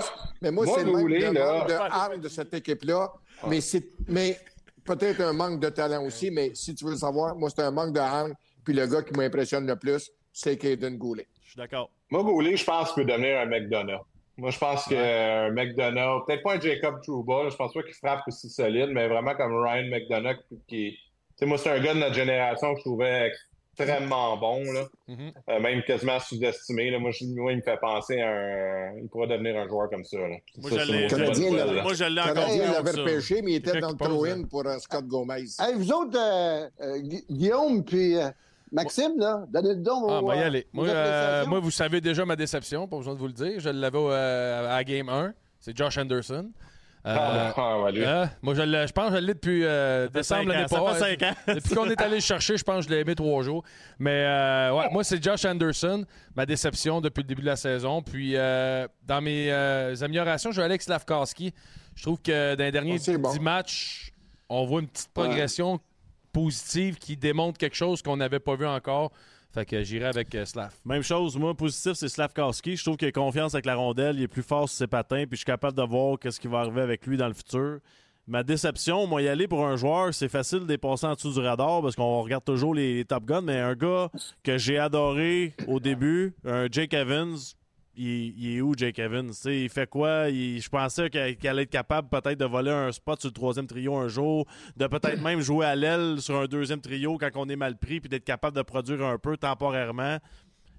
mais 0.42 0.50
moi, 0.50 0.66
moi, 0.66 0.76
c'est 0.76 0.84
le 0.84 0.92
manque 0.92 1.08
de, 1.08 1.32
là- 1.32 1.58
manque 1.58 1.68
de 1.68 1.74
hargne 1.74 2.20
de 2.20 2.28
cette 2.28 2.52
équipe-là. 2.52 3.12
Mais 3.48 3.60
c'est 3.60 3.84
mais 4.08 4.38
peut-être 4.84 5.20
un 5.20 5.32
manque 5.32 5.60
de 5.60 5.68
talent 5.68 6.04
aussi, 6.04 6.30
mais 6.30 6.52
si 6.54 6.74
tu 6.74 6.84
veux 6.84 6.92
le 6.92 6.96
savoir, 6.98 7.36
moi, 7.36 7.48
c'est 7.50 7.62
un 7.62 7.70
manque 7.70 7.94
de 7.94 8.00
hargne. 8.00 8.34
Puis 8.64 8.74
le 8.74 8.86
gars 8.86 9.02
qui 9.02 9.12
m'impressionne 9.14 9.66
le 9.66 9.76
plus, 9.76 10.10
c'est 10.32 10.56
Kaden 10.56 10.96
Goulet. 10.98 11.28
Je 11.44 11.50
suis 11.50 11.56
d'accord. 11.58 11.90
Moi, 12.10 12.22
Goulet, 12.24 12.56
je 12.56 12.64
pense 12.64 12.92
qu'il 12.92 13.04
peut 13.04 13.12
devenir 13.12 13.38
un 13.38 13.46
McDonough. 13.46 14.04
Moi, 14.36 14.50
je 14.50 14.58
pense 14.58 14.84
qu'un 14.86 15.50
McDonough, 15.50 16.26
peut-être 16.26 16.42
pas 16.42 16.54
un 16.56 16.60
Jacob 16.60 17.00
Trouba, 17.02 17.48
je 17.50 17.56
pense 17.56 17.72
pas 17.72 17.82
qu'il 17.82 17.94
frappe 17.94 18.22
aussi 18.26 18.50
solide, 18.50 18.88
mais 18.92 19.06
vraiment 19.08 19.34
comme 19.34 19.54
Ryan 19.62 19.86
McDonough 19.90 20.38
qui 20.66 20.86
est. 20.88 20.90
Tu 20.90 20.98
sais, 21.40 21.46
moi, 21.46 21.58
c'est 21.58 21.70
un 21.70 21.80
gars 21.80 21.94
de 21.94 22.00
notre 22.00 22.14
génération 22.14 22.72
que 22.74 22.80
je 22.80 22.84
trouvais 22.84 23.26
ex- 23.28 23.38
extrêmement 23.76 24.36
bon, 24.36 24.62
là. 24.72 24.84
Mhm. 25.08 25.32
Euh, 25.50 25.60
même 25.60 25.82
quasiment 25.82 26.18
sous-estimé. 26.20 26.96
Moi, 26.98 27.10
je- 27.12 27.24
moi, 27.26 27.50
il 27.52 27.56
me 27.58 27.62
fait 27.62 27.76
penser 27.80 28.20
à 28.20 28.28
un. 28.30 28.98
Il 29.02 29.08
pourrait 29.08 29.26
devenir 29.26 29.56
un 29.56 29.66
joueur 29.68 29.90
comme 29.90 30.04
ça. 30.04 30.16
Là. 30.18 30.36
Moi, 30.58 30.70
Ça, 30.70 30.78
je 30.84 30.92
l'ai- 30.92 30.98
Le 31.02 31.06
encore 31.06 31.18
Canadien 31.18 31.50
mieux 31.50 32.72
l'avait 32.72 32.90
que 32.92 33.00
repêché, 33.00 33.42
mais 33.42 33.50
il 33.52 33.56
était 33.56 33.80
dans 33.80 33.90
le 33.90 33.96
throw-in 33.96 34.42
pour 34.44 34.66
euh, 34.66 34.78
Scott 34.78 35.04
Gomez. 35.06 35.44
Hey, 35.60 35.74
vous 35.74 35.92
autres, 35.92 36.18
euh, 36.18 36.68
euh, 36.80 36.98
Gu- 37.02 37.24
Guillaume 37.30 37.84
puis 37.84 38.16
euh, 38.16 38.28
Maxime, 38.74 39.12
là, 39.18 39.44
donnez 39.48 39.70
le 39.74 39.80
don 39.80 40.06
Ah, 40.08 40.20
on 40.22 40.26
va 40.26 40.36
y 40.36 40.40
euh, 40.40 40.46
aller. 40.46 40.66
Moi, 40.72 40.86
euh, 40.88 41.46
moi, 41.46 41.60
vous 41.60 41.70
savez 41.70 42.00
déjà 42.00 42.24
ma 42.24 42.36
déception, 42.36 42.86
pas 42.88 42.96
besoin 42.96 43.14
de 43.14 43.18
vous 43.18 43.26
le 43.28 43.32
dire. 43.32 43.58
Je 43.58 43.70
l'avais 43.70 43.98
euh, 43.98 44.68
à 44.70 44.76
la 44.76 44.84
Game 44.84 45.08
1. 45.08 45.32
C'est 45.60 45.76
Josh 45.76 45.96
Anderson. 45.96 46.50
Euh, 47.06 47.14
Ah, 47.18 47.52
ah, 47.56 47.80
ouais, 47.82 47.92
lui. 47.92 48.02
euh, 48.04 48.24
moi, 48.40 48.54
je, 48.54 48.62
l'ai- 48.62 48.86
je 48.86 48.92
pense 48.92 49.10
que 49.10 49.16
je 49.16 49.20
l'ai 49.20 49.34
depuis 49.34 49.62
euh, 49.64 50.08
décembre 50.08 50.48
l'année 50.48 50.64
passée. 50.68 51.18
Depuis 51.54 51.74
qu'on 51.74 51.90
est 51.90 52.00
allé 52.00 52.14
le 52.14 52.20
chercher, 52.22 52.56
je 52.56 52.64
pense 52.64 52.84
que 52.86 52.90
je 52.90 52.94
l'ai 52.96 53.00
aimé 53.02 53.14
trois 53.14 53.42
jours. 53.42 53.62
Mais 53.98 54.24
euh, 54.26 54.72
ouais, 54.74 54.88
moi, 54.90 55.04
c'est 55.04 55.22
Josh 55.22 55.44
Anderson, 55.44 56.04
ma 56.34 56.46
déception 56.46 57.02
depuis 57.02 57.20
le 57.20 57.28
début 57.28 57.42
de 57.42 57.46
la 57.46 57.56
saison. 57.56 58.00
Puis 58.00 58.32
euh, 58.36 58.88
dans 59.06 59.20
mes 59.20 59.52
euh, 59.52 59.94
améliorations, 60.00 60.50
je 60.50 60.56
vais 60.56 60.62
aller 60.62 60.72
avec 60.72 60.82
Slavkowski. 60.82 61.52
Je 61.94 62.02
trouve 62.02 62.20
que 62.22 62.54
dans 62.54 62.64
les 62.64 62.72
derniers 62.72 62.96
Ah, 62.96 63.02
c'est 63.02 63.18
bon. 63.18 63.30
10 63.30 63.38
matchs, 63.40 64.12
on 64.48 64.64
voit 64.64 64.80
une 64.80 64.88
petite 64.88 65.12
progression 65.12 65.80
positive 66.34 66.98
qui 66.98 67.16
démontre 67.16 67.56
quelque 67.56 67.76
chose 67.76 68.02
qu'on 68.02 68.18
n'avait 68.18 68.40
pas 68.40 68.56
vu 68.56 68.66
encore. 68.66 69.12
Fait 69.54 69.64
que 69.64 69.84
j'irai 69.84 70.06
avec 70.06 70.34
euh. 70.34 70.44
Même 70.84 71.02
chose, 71.02 71.38
moi, 71.38 71.54
positif, 71.54 71.92
c'est 71.92 72.08
Slavkowski. 72.08 72.76
Je 72.76 72.82
trouve 72.82 72.96
qu'il 72.96 73.06
a 73.06 73.12
confiance 73.12 73.54
avec 73.54 73.66
la 73.66 73.76
rondelle, 73.76 74.16
il 74.16 74.22
est 74.24 74.28
plus 74.28 74.42
fort 74.42 74.68
sur 74.68 74.78
ses 74.78 74.86
patins, 74.88 75.24
puis 75.26 75.32
je 75.32 75.36
suis 75.36 75.44
capable 75.44 75.76
de 75.76 75.82
voir 75.84 76.18
qu'est-ce 76.18 76.40
qui 76.40 76.48
va 76.48 76.58
arriver 76.60 76.80
avec 76.80 77.06
lui 77.06 77.16
dans 77.16 77.28
le 77.28 77.34
futur. 77.34 77.78
Ma 78.26 78.42
déception, 78.42 79.06
moi, 79.06 79.22
y 79.22 79.28
aller 79.28 79.46
pour 79.46 79.64
un 79.64 79.76
joueur, 79.76 80.12
c'est 80.12 80.28
facile 80.28 80.60
de 80.60 80.64
dépasser 80.64 81.06
en 81.06 81.14
dessous 81.14 81.34
du 81.34 81.38
radar 81.38 81.82
parce 81.82 81.94
qu'on 81.94 82.22
regarde 82.22 82.44
toujours 82.44 82.74
les, 82.74 82.94
les 82.94 83.04
Top 83.04 83.24
Guns, 83.26 83.42
mais 83.42 83.60
un 83.60 83.74
gars 83.74 84.10
que 84.42 84.58
j'ai 84.58 84.78
adoré 84.78 85.54
au 85.68 85.78
début, 85.78 86.34
un 86.44 86.66
Jake 86.68 86.94
Evans, 86.94 87.36
il, 87.96 88.34
il 88.38 88.56
est 88.56 88.60
où, 88.60 88.74
Jake 88.76 88.98
Evans? 88.98 89.28
Tu 89.28 89.34
sais, 89.34 89.60
il 89.62 89.68
fait 89.68 89.88
quoi? 89.88 90.28
Il- 90.28 90.60
je 90.60 90.68
pensais 90.68 91.08
qu'il 91.10 91.48
allait 91.48 91.62
être 91.62 91.70
capable 91.70 92.08
peut-être 92.08 92.38
de 92.38 92.44
voler 92.44 92.70
un 92.70 92.90
spot 92.92 93.20
sur 93.20 93.28
le 93.28 93.34
troisième 93.34 93.66
trio 93.66 93.96
un 93.96 94.08
jour, 94.08 94.46
de 94.76 94.86
peut-être 94.86 95.20
même 95.22 95.40
jouer 95.40 95.66
à 95.66 95.74
l'aile 95.76 96.20
sur 96.20 96.36
un 96.36 96.46
deuxième 96.46 96.80
trio 96.80 97.16
quand 97.18 97.30
on 97.34 97.48
est 97.48 97.56
mal 97.56 97.76
pris, 97.76 98.00
puis 98.00 98.08
d'être 98.08 98.24
capable 98.24 98.56
de 98.56 98.62
produire 98.62 99.02
un 99.04 99.18
peu 99.18 99.36
temporairement. 99.36 100.18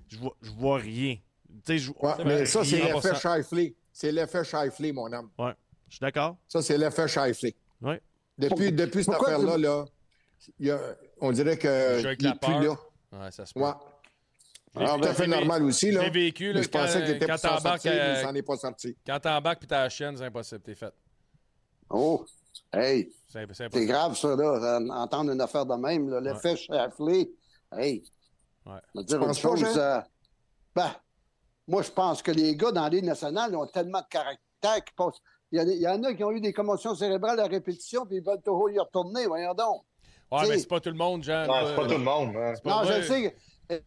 Je 0.07 0.17
vois, 0.17 0.35
je 0.41 0.51
vois 0.51 0.77
rien. 0.77 1.15
Tu 1.15 1.61
sais, 1.65 1.77
je- 1.77 1.91
Ouais, 1.91 2.11
mais 2.25 2.45
ça, 2.45 2.63
c'est 2.63 2.77
l'effet 2.81 3.15
Shifley. 3.15 3.75
C'est 3.91 4.11
l'effet 4.11 4.43
Shifley, 4.43 4.91
mon 4.91 5.11
homme. 5.11 5.29
Ouais, 5.39 5.53
je 5.89 5.95
suis 5.95 6.01
d'accord. 6.01 6.37
Ça, 6.47 6.61
c'est 6.61 6.77
l'effet 6.77 7.07
Shifley. 7.07 7.55
Ouais. 7.81 8.01
Depuis, 8.37 8.71
depuis 8.71 9.03
cette 9.03 9.13
affaire-là, 9.15 9.57
là, 9.57 9.85
il 10.59 10.77
on 11.21 11.31
dirait 11.31 11.51
avec 11.65 12.21
n'est 12.21 12.27
la 12.29 12.35
plus 12.35 12.53
là. 12.65 12.75
Ouais, 13.13 13.31
ça 13.31 13.45
se 13.45 13.53
peut. 13.53 13.61
Ouais. 13.61 13.71
L'ai- 14.79 14.85
C'est 14.87 14.97
tout 14.99 15.03
à 15.05 15.13
fait 15.13 15.23
je 15.25 15.29
l'ai- 15.29 15.35
normal 15.37 15.63
aussi. 15.63 15.91
je 15.91 15.97
Là. 15.99 16.09
vécu, 16.09 16.47
là, 16.47 16.53
Mais 16.59 16.63
je 16.63 16.69
pensais 16.69 17.19
quand- 17.19 17.27
pour 17.27 17.37
s'en 17.39 17.47
t'embarques, 17.49 17.63
sortir, 17.81 17.91
mais 17.93 17.99
euh, 17.99 18.15
il 18.21 18.25
s'en 18.25 18.35
est 18.35 18.41
pas 18.41 18.57
sorti. 18.57 18.97
Quand 19.05 19.19
t'embarques 19.19 19.59
puis 19.59 19.67
t'as 19.67 19.83
la 19.83 19.89
chienne, 19.89 20.17
c'est 20.17 20.25
impossible. 20.25 20.61
T'es 20.61 20.75
fait. 20.75 20.93
Oh, 21.89 22.25
hey, 22.73 23.11
C'est 23.27 23.85
grave, 23.85 24.15
ça, 24.15 24.35
là, 24.35 24.79
entendre 24.91 25.31
une 25.31 25.41
affaire 25.41 25.65
de 25.65 25.75
même. 25.75 26.09
là, 26.09 26.19
L'effet 26.21 26.55
Shafley. 26.55 27.29
Hey, 27.77 28.03
Ouais. 28.65 28.73
je 28.95 28.99
vais 29.01 29.05
dire 29.05 29.19
pas, 29.19 29.33
chose. 29.33 29.59
Jean? 29.59 29.77
euh, 29.77 29.99
ben, 30.75 30.91
moi, 31.67 31.81
je 31.81 31.91
pense 31.91 32.21
que 32.21 32.31
les 32.31 32.55
gars 32.55 32.71
dans 32.71 32.83
la 32.83 32.89
Ligue 32.89 33.03
nationale 33.05 33.55
ont 33.55 33.67
tellement 33.67 34.01
de 34.01 34.07
caractère 34.09 34.83
qu'ils 34.83 34.95
passent. 34.95 35.19
Il 35.51 35.59
y, 35.59 35.61
en 35.61 35.67
a, 35.67 35.71
il 35.71 35.81
y 35.81 35.87
en 35.87 36.03
a 36.03 36.13
qui 36.13 36.23
ont 36.23 36.31
eu 36.31 36.41
des 36.41 36.53
commotions 36.53 36.95
cérébrales 36.95 37.39
à 37.39 37.45
répétition, 37.45 38.05
puis 38.05 38.17
ils 38.17 38.23
veulent 38.23 38.41
toujours 38.41 38.69
y 38.71 38.79
retourner. 38.79 39.25
Voyons 39.27 39.53
donc. 39.53 39.83
Ouais, 40.31 40.39
T'sais- 40.43 40.49
mais 40.49 40.59
c'est 40.59 40.67
pas 40.67 40.79
tout 40.79 40.89
le 40.89 40.95
monde, 40.95 41.23
Jean. 41.23 41.45
Non, 41.45 41.53
c'est 41.67 41.75
pas 41.75 41.83
tout 41.85 41.91
le 41.91 41.97
monde. 41.99 42.35
hein. 42.35 42.53
Pas 42.63 42.69
Non, 42.69 42.83
je 42.89 42.93
le 42.97 43.03
sais. 43.03 43.35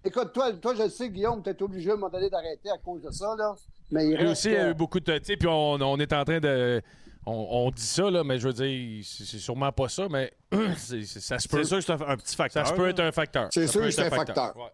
Écoute, 0.05 0.33
toi, 0.33 0.53
toi 0.55 0.75
je 0.75 0.83
le 0.85 0.89
sais, 0.89 1.09
Guillaume, 1.11 1.43
tu 1.43 1.51
es 1.51 1.63
obligé 1.63 1.91
à 1.91 1.95
un 1.95 1.97
moment 1.97 2.11
donné 2.11 2.29
d'arrêter 2.29 2.71
à 2.71 2.79
cause 2.79 3.03
de 3.03 3.11
ça, 3.11 3.35
là. 3.37 3.55
Mais 3.91 4.05
il 4.05 4.11
Lui 4.11 4.17
reste 4.17 4.31
aussi, 4.33 4.49
il 4.49 4.55
y 4.55 4.57
a 4.57 4.71
eu 4.71 4.75
beaucoup 4.75 5.01
de. 5.01 5.19
Tu 5.19 5.25
sais, 5.25 5.37
puis 5.37 5.49
on, 5.49 5.75
on 5.81 5.99
est 5.99 6.13
en 6.13 6.25
train 6.25 6.41
de. 6.41 6.83
On, 7.27 7.33
on 7.67 7.71
dit 7.71 7.83
ça, 7.83 8.11
là, 8.11 8.25
mais 8.25 8.39
je 8.39 8.49
veux 8.49 8.55
dire, 8.55 9.05
c'est 9.05 9.39
sûrement 9.39 9.71
pas 9.71 9.89
ça, 9.89 10.09
mais 10.09 10.33
ça 10.77 11.39
se 11.39 11.49
peut. 11.49 11.63
C'est 11.63 11.69
sûr 11.69 11.77
que 11.79 11.85
c'est 11.85 11.93
un, 11.93 12.09
un 12.09 12.17
petit 12.17 12.35
facteur. 12.37 12.67
Ça 12.67 12.73
se 12.73 12.77
peut 12.77 12.89
être 12.89 13.01
un 13.01 13.13
facteur. 13.13 13.49
C'est 13.53 13.67
Ça 13.67 13.73
sûr 13.73 13.83
que 13.83 13.91
c'est 13.91 14.07
un 14.07 14.11
facteur. 14.11 14.57
Ouais. 14.57 14.73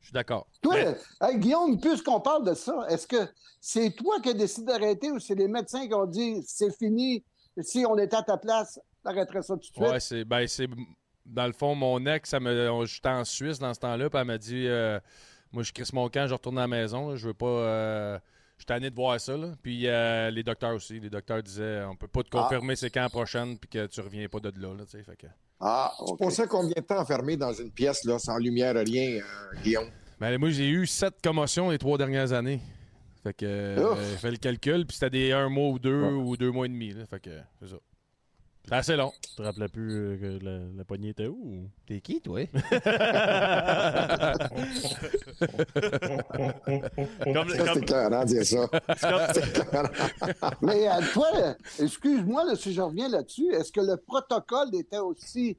Je 0.00 0.06
suis 0.08 0.12
d'accord. 0.12 0.46
Toi, 0.62 0.74
Mais- 0.76 1.28
hey, 1.28 1.38
Guillaume, 1.38 1.80
puisqu'on 1.80 2.20
parle 2.20 2.44
de 2.46 2.54
ça, 2.54 2.86
est-ce 2.90 3.06
que 3.06 3.26
c'est 3.60 3.90
toi 3.90 4.20
qui 4.22 4.28
as 4.30 4.34
décidé 4.34 4.66
d'arrêter 4.66 5.10
ou 5.10 5.18
c'est 5.18 5.34
les 5.34 5.48
médecins 5.48 5.86
qui 5.88 5.94
ont 5.94 6.06
dit 6.06 6.42
c'est 6.46 6.76
fini, 6.76 7.24
si 7.62 7.84
on 7.88 7.96
était 7.98 8.16
à 8.16 8.22
ta 8.22 8.36
place, 8.36 8.78
t'arrêterais 9.02 9.42
ça 9.42 9.54
tout 9.54 9.60
de 9.60 9.64
suite? 9.64 9.78
Ouais, 9.78 9.98
c'est. 10.00 10.24
Ben, 10.24 10.46
c'est. 10.46 10.68
Dans 11.26 11.46
le 11.46 11.52
fond, 11.52 11.74
mon 11.74 12.04
ex, 12.06 12.28
ça 12.30 12.40
me, 12.40 12.70
on- 12.70 12.84
j'étais 12.84 13.08
en 13.08 13.24
Suisse 13.24 13.58
dans 13.58 13.72
ce 13.72 13.80
temps-là, 13.80 14.10
puis 14.10 14.18
elle 14.20 14.26
m'a 14.26 14.38
dit 14.38 14.66
euh, 14.66 15.00
Moi, 15.52 15.62
je 15.62 15.72
crisse 15.72 15.92
mon 15.92 16.08
camp, 16.08 16.26
je 16.26 16.34
retourne 16.34 16.58
à 16.58 16.62
la 16.62 16.68
maison, 16.68 17.10
là, 17.10 17.16
je 17.16 17.26
veux 17.28 17.34
pas. 17.34 17.46
euh, 17.46 18.18
je 18.56 18.62
suis 18.62 18.66
tanné 18.66 18.88
de 18.90 18.94
voir 18.94 19.18
ça. 19.20 19.36
Là. 19.36 19.48
Puis 19.62 19.88
euh, 19.88 20.30
les 20.30 20.42
docteurs 20.44 20.74
aussi. 20.74 21.00
Les 21.00 21.10
docteurs 21.10 21.42
disaient 21.42 21.82
On 21.84 21.96
peut 21.96 22.06
pas 22.06 22.22
te 22.22 22.28
Ah. 22.34 22.42
confirmer 22.42 22.76
c'est 22.76 22.88
quand 22.90 23.02
la 23.02 23.08
prochaine, 23.08 23.58
puis 23.58 23.68
que 23.68 23.86
tu 23.86 24.00
reviens 24.00 24.28
pas 24.28 24.38
de 24.40 24.52
là. 24.60 24.74
là 24.74 24.84
tu 24.84 24.92
sais, 24.92 25.02
fait 25.02 25.16
que... 25.16 25.26
Ah, 25.60 25.92
Tu 26.06 26.16
pensais 26.16 26.46
combien 26.46 26.74
de 26.76 26.80
temps 26.86 26.98
enfermé 27.00 27.36
dans 27.36 27.52
une 27.52 27.70
pièce, 27.72 28.04
là, 28.04 28.18
sans 28.18 28.36
lumière, 28.38 28.74
rien, 28.74 29.20
euh, 29.20 29.60
Guillaume? 29.62 29.88
Ben, 30.20 30.38
moi, 30.38 30.50
j'ai 30.50 30.68
eu 30.68 30.86
sept 30.86 31.14
commotions 31.22 31.70
les 31.70 31.78
trois 31.78 31.96
dernières 31.98 32.32
années. 32.32 32.60
Fait 33.22 33.32
que. 33.34 33.46
euh, 33.46 33.92
Ouf. 33.92 34.20
fait 34.20 34.30
le 34.30 34.36
calcul, 34.36 34.86
puis 34.86 34.96
c'était 34.96 35.10
des 35.10 35.32
un 35.32 35.48
mois 35.48 35.70
ou 35.70 35.78
deux 35.78 36.02
ou 36.02 36.36
deux 36.36 36.50
mois 36.50 36.66
et 36.66 36.68
demi. 36.68 36.92
Là, 36.92 37.06
fait 37.06 37.20
que. 37.20 37.30
C'est 37.60 37.68
ça. 37.68 37.76
C'est 38.66 38.74
assez 38.74 38.96
long. 38.96 39.12
Tu 39.20 39.36
te 39.36 39.42
rappelais 39.42 39.68
plus 39.68 39.92
euh, 39.92 40.16
que 40.16 40.44
la, 40.44 40.58
la 40.76 40.84
poignée 40.84 41.10
était 41.10 41.26
où? 41.26 41.68
T'es 41.86 42.00
qui, 42.00 42.20
toi? 42.22 42.40
Comme, 47.32 47.48
Ça, 47.48 47.58
comme- 47.58 47.74
c'est 47.74 47.84
clair, 47.86 48.12
hein, 48.12 48.24
dire 48.24 48.44
ça. 48.44 48.66
Clair. 48.96 49.90
Mais 50.62 50.88
euh, 50.88 50.92
toi, 51.12 51.26
excuse-moi 51.78 52.56
si 52.56 52.72
je 52.72 52.80
reviens 52.80 53.08
là-dessus, 53.08 53.52
est-ce 53.52 53.72
que 53.72 53.80
le 53.80 53.96
protocole 53.96 54.74
était 54.74 54.98
aussi 54.98 55.56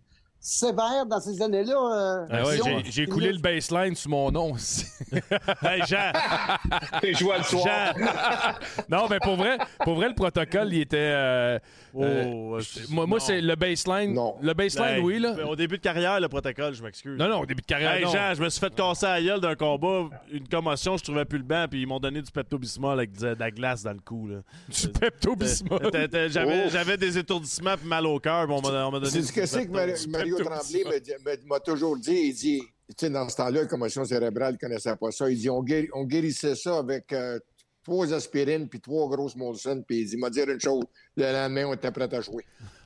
sévère 0.48 1.06
dans 1.08 1.20
ces 1.20 1.42
années-là? 1.42 1.74
euh, 1.74 2.26
Ah 2.30 2.44
ouais, 2.46 2.84
j'ai- 2.90 3.08
coulé 3.08 3.32
le 3.34 3.40
baseline 3.40 3.96
sur 3.96 4.12
mon 4.12 4.32
nom 4.32 4.52
aussi. 4.54 4.86
Hey, 5.64 5.82
Jean! 5.88 6.12
T'es 7.02 7.14
joué 7.14 7.38
le 7.38 7.44
soir. 7.44 7.66
Jean! 7.66 8.54
non, 8.90 9.08
mais 9.10 9.18
pour 9.20 9.36
vrai, 9.36 9.58
pour 9.84 9.96
vrai, 9.96 10.10
le 10.10 10.14
protocole, 10.16 10.72
il 10.74 10.82
était. 10.82 10.98
euh, 10.98 11.60
Oh, 11.98 12.04
euh, 12.04 12.60
c'est- 12.60 12.90
moi, 12.90 13.06
moi 13.08 13.20
c'est 13.22 13.40
le 13.40 13.56
baseline. 13.56 14.14
Non. 14.14 14.36
Le 14.42 14.54
baseline, 14.54 14.98
Hey, 14.98 15.02
oui, 15.02 15.18
là. 15.20 15.34
Au 15.48 15.56
début 15.56 15.78
de 15.78 15.82
carrière, 15.82 16.20
le 16.20 16.28
protocole, 16.28 16.74
je 16.74 16.84
m'excuse. 16.84 17.18
Non, 17.18 17.30
non, 17.30 17.40
au 17.40 17.46
début 17.46 17.62
de 17.62 17.66
carrière. 17.68 17.94
Hey, 17.94 18.04
non. 18.04 18.12
Jean, 18.12 18.34
je 18.36 18.44
me 18.44 18.50
suis 18.50 18.60
fait 18.60 18.74
casser 18.76 19.06
la 19.06 19.22
gueule 19.22 19.40
d'un 19.40 19.56
combat, 19.56 20.10
une 20.32 20.48
commotion, 20.48 20.98
je 20.98 21.04
trouvais 21.06 21.24
plus 21.26 21.38
le 21.38 21.46
banc, 21.46 21.66
puis 21.70 21.82
ils 21.84 21.88
m'ont 21.88 22.00
donné 22.00 22.22
du 22.22 22.30
Pepto-Bismol 22.32 22.98
avec 23.00 23.18
de 23.18 23.36
la 23.40 23.50
glace 23.50 23.82
dans 23.84 23.94
le 23.94 24.00
cou. 24.04 24.28
Là. 24.28 24.36
Du 24.68 24.88
Pepto-Bismol? 24.90 25.90
J'avais 26.30 26.94
Oh. 26.94 26.98
des 26.98 27.18
étourdissements 27.18 27.78
puis 27.78 27.88
mal 27.88 28.06
au 28.06 28.20
cœur, 28.20 28.46
on 28.50 28.62
m'a 28.62 28.86
on 28.86 28.92
m'a 28.92 29.00
donné 29.00 29.12
C'est 29.12 29.22
ce 29.24 29.32
que 29.34 29.46
c'est 29.46 29.66
que 29.66 29.72
Mario, 29.72 30.35
Mario 30.44 30.84
Tremblay 30.84 31.40
m'a 31.46 31.60
toujours 31.60 31.98
dit. 31.98 32.16
Il 32.16 32.34
dit, 32.34 32.62
tu 32.90 32.96
sais, 33.00 33.10
dans 33.10 33.28
ce 33.30 33.36
temps-là, 33.38 33.62
la 33.62 33.68
commotion 33.68 34.06
cérébrale, 34.06 34.54
ne 34.54 34.58
connaissait 34.58 34.96
pas 34.96 35.12
ça. 35.12 35.30
Il 35.30 35.38
dit, 35.38 35.50
on, 35.50 35.64
guéri- 35.64 35.90
on 35.94 36.04
guérissait 36.04 36.56
ça 36.56 36.78
avec 36.78 37.12
euh, 37.14 37.40
trois 37.84 38.14
aspirines 38.14 38.68
puis 38.68 38.80
trois 38.80 39.08
grosses 39.10 39.36
Molson. 39.36 39.84
Puis 39.88 40.02
il 40.02 40.10
dit, 40.10 40.18
m'a 40.18 40.30
dire 40.30 40.50
une 40.50 40.60
chose, 40.60 40.84
le 41.16 41.24
lendemain, 41.32 41.66
on 41.68 41.74
était 41.74 41.92
prêt 41.92 42.14
à 42.14 42.22
jouer. 42.22 42.44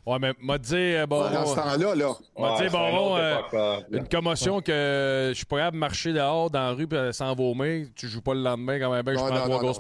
Ouais, 0.10 0.18
mais 0.20 0.34
m'a 0.42 0.58
dit, 0.58 0.74
euh, 0.76 1.06
bon, 1.06 1.22
Dans 1.30 1.46
ce 1.46 1.56
temps-là, 1.56 1.94
là, 1.96 2.14
m'a 2.38 2.58
dit, 2.62 2.70
bon, 2.72 3.16
une 3.18 3.22
euh, 3.22 3.80
une 3.92 4.08
commotion 4.08 4.60
que 4.60 5.28
je 5.30 5.34
suis 5.36 5.46
pas 5.46 5.58
capable 5.58 5.76
de 5.76 5.80
marcher 5.80 6.14
dehors 6.14 6.50
dans 6.50 6.60
la 6.62 6.72
rue 6.72 6.88
pis 6.88 6.96
sans 7.12 7.36
vomir. 7.36 7.88
Tu 7.96 8.08
joues 8.08 8.22
pas 8.22 8.34
le 8.34 8.42
lendemain 8.42 8.80
quand 8.80 8.92
même, 8.92 9.04
ben, 9.04 9.14
je 9.14 9.20
Non, 9.20 9.28
prends 9.28 9.42
trois 9.44 9.60
grosses 9.60 9.80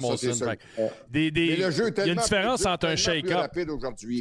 Des, 1.10 1.31
des- 1.31 1.56
le 1.56 1.72
jeu 1.72 1.88
est 1.88 1.97
il 1.97 2.06
y 2.06 2.10
a 2.10 2.14
une 2.14 2.19
différence 2.19 2.61
plus- 2.61 2.69
entre 2.69 2.88
un 2.88 2.95
shake-up. 2.95 3.51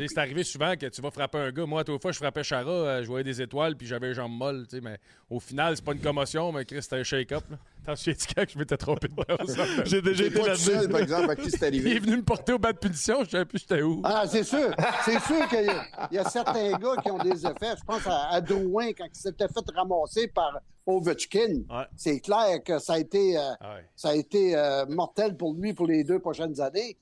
C'est 0.09 0.19
arrivé 0.19 0.45
souvent 0.45 0.75
que 0.77 0.87
tu 0.87 1.03
vas 1.03 1.11
frapper 1.11 1.39
un 1.39 1.51
gars. 1.51 1.67
Moi, 1.67 1.81
à 1.83 1.85
fois, 1.99 2.13
je 2.13 2.17
frappais 2.19 2.43
Chara, 2.43 2.71
euh, 2.71 3.03
je 3.03 3.07
voyais 3.09 3.25
des 3.25 3.43
étoiles, 3.43 3.77
puis 3.77 3.87
j'avais 3.87 4.09
les 4.09 4.15
jambes 4.15 4.33
molles. 4.33 4.67
tu 4.69 4.77
sais, 4.77 4.83
Mais 4.83 4.97
au 5.31 5.41
final, 5.41 5.77
c'est 5.77 5.85
pas 5.85 5.93
une 5.93 6.01
commotion, 6.01 6.51
mais 6.53 6.65
Chris, 6.65 6.83
c'était 6.83 6.97
un 6.97 7.03
shake-up. 7.03 7.45
là. 7.51 7.57
T'en 7.85 7.97
souviens-tu 7.97 8.35
quand 8.35 8.45
je 8.49 8.59
m'étais 8.59 8.77
trompé 8.77 9.09
de 9.09 9.15
base? 9.15 9.57
J'ai 9.87 10.03
déjà 10.03 10.25
été 10.25 10.43
là-dedans. 10.43 10.91
par 10.91 11.01
exemple, 11.01 11.31
à 11.31 11.37
qui 11.37 11.51
c'est 11.51 11.69
Il 11.69 11.77
est 11.77 11.91
arrivé. 11.91 11.99
venu 12.01 12.17
me 12.19 12.23
porter 12.23 12.53
au 12.53 12.59
bas 12.59 12.73
de 12.73 12.79
punition, 12.79 13.25
je 13.25 13.31
savais 13.31 13.45
plus 13.45 13.59
j'étais 13.61 13.83
où. 13.83 14.01
Ah, 14.05 14.25
c'est 14.27 14.45
sûr. 14.45 14.75
C'est 15.05 15.21
sûr 15.21 15.49
qu'il 15.49 15.65
y, 15.65 15.69
a- 15.69 16.09
il 16.11 16.15
y 16.15 16.19
a 16.19 16.25
certains 16.25 16.73
gars 16.79 16.97
qui 17.03 17.11
ont 17.11 17.19
des 17.19 17.47
effets. 17.47 17.75
Je 17.79 17.85
pense 17.87 18.07
à, 18.07 18.29
à 18.31 18.41
Drouin 18.41 18.89
quand 18.93 19.07
il 19.07 19.19
s'était 19.19 19.49
fait 19.49 19.71
ramasser 19.75 20.29
par 20.29 20.61
Ovechkin. 20.87 21.63
Ouais. 21.71 21.85
C'est 21.97 22.21
clair 22.21 22.63
que 22.65 22.79
ça 22.79 22.95
a 22.95 22.99
été, 22.99 23.37
euh, 23.39 23.41
Ah 23.61 23.75
ouais. 23.75 23.85
ça 23.97 24.09
a 24.11 24.15
été 24.15 24.57
euh, 24.57 24.87
mortel 24.87 25.37
pour 25.37 25.55
lui 25.55 25.73
pour 25.75 25.87
les 25.87 26.05
deux 26.05 26.19
prochaines 26.19 26.61
années. 26.61 26.97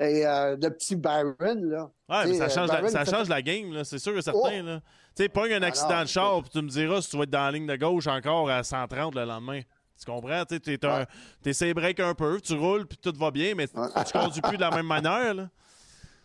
Et 0.00 0.26
euh, 0.26 0.56
le 0.60 0.70
petit 0.70 0.96
Byron, 0.96 1.62
là. 1.70 1.90
Ouais, 2.08 2.26
mais 2.26 2.34
ça 2.38 2.48
change, 2.48 2.68
la, 2.68 2.88
ça 2.88 3.04
change 3.04 3.28
la 3.28 3.42
game, 3.42 3.72
là, 3.72 3.84
c'est 3.84 3.98
sûr 3.98 4.16
et 4.16 4.22
certain. 4.22 4.38
Oh! 4.42 4.66
là. 4.66 4.80
Tu 5.16 5.24
sais, 5.24 5.28
pas 5.28 5.46
un 5.46 5.62
accident 5.62 5.96
non, 5.96 6.02
de 6.02 6.08
char, 6.08 6.40
puis 6.42 6.50
tu 6.50 6.62
me 6.62 6.68
diras 6.68 7.02
si 7.02 7.10
tu 7.10 7.16
vas 7.16 7.24
être 7.24 7.30
dans 7.30 7.44
la 7.44 7.50
ligne 7.52 7.66
de 7.66 7.76
gauche 7.76 8.06
encore 8.06 8.48
à 8.50 8.62
130 8.62 9.14
le 9.14 9.24
lendemain. 9.24 9.60
Tu 9.98 10.04
comprends? 10.10 10.44
Tu 10.46 10.78
un- 10.82 11.06
Ouais. 11.44 11.74
break 11.74 12.00
un 12.00 12.14
peu, 12.14 12.40
tu 12.40 12.54
roules, 12.54 12.86
puis 12.86 12.96
tout 12.96 13.12
va 13.18 13.30
bien, 13.30 13.54
mais 13.54 13.68
tu 13.68 13.74
tu 13.74 14.12
conduis 14.12 14.40
plus 14.40 14.56
de 14.56 14.62
la 14.62 14.70
même 14.70 14.86
manière. 14.86 15.34
Là. 15.34 15.50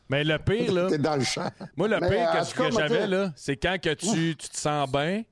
Mais 0.07 0.23
le 0.23 0.37
pire, 0.37 0.71
là, 0.71 0.87
T'es 0.87 0.97
dans 0.97 1.15
le 1.15 1.23
champ. 1.23 1.49
moi, 1.75 1.87
le 1.87 1.99
Mais, 1.99 2.09
pire 2.09 2.29
euh, 2.29 2.39
que, 2.39 2.45
ce 2.45 2.71
j'avais, 2.79 3.07
là, 3.07 3.33
c'est 3.35 3.57
quand 3.57 3.77
que 3.81 3.93
tu, 3.93 4.35
tu 4.37 4.49
te 4.49 4.57
sens 4.57 4.89
bien, 4.89 5.23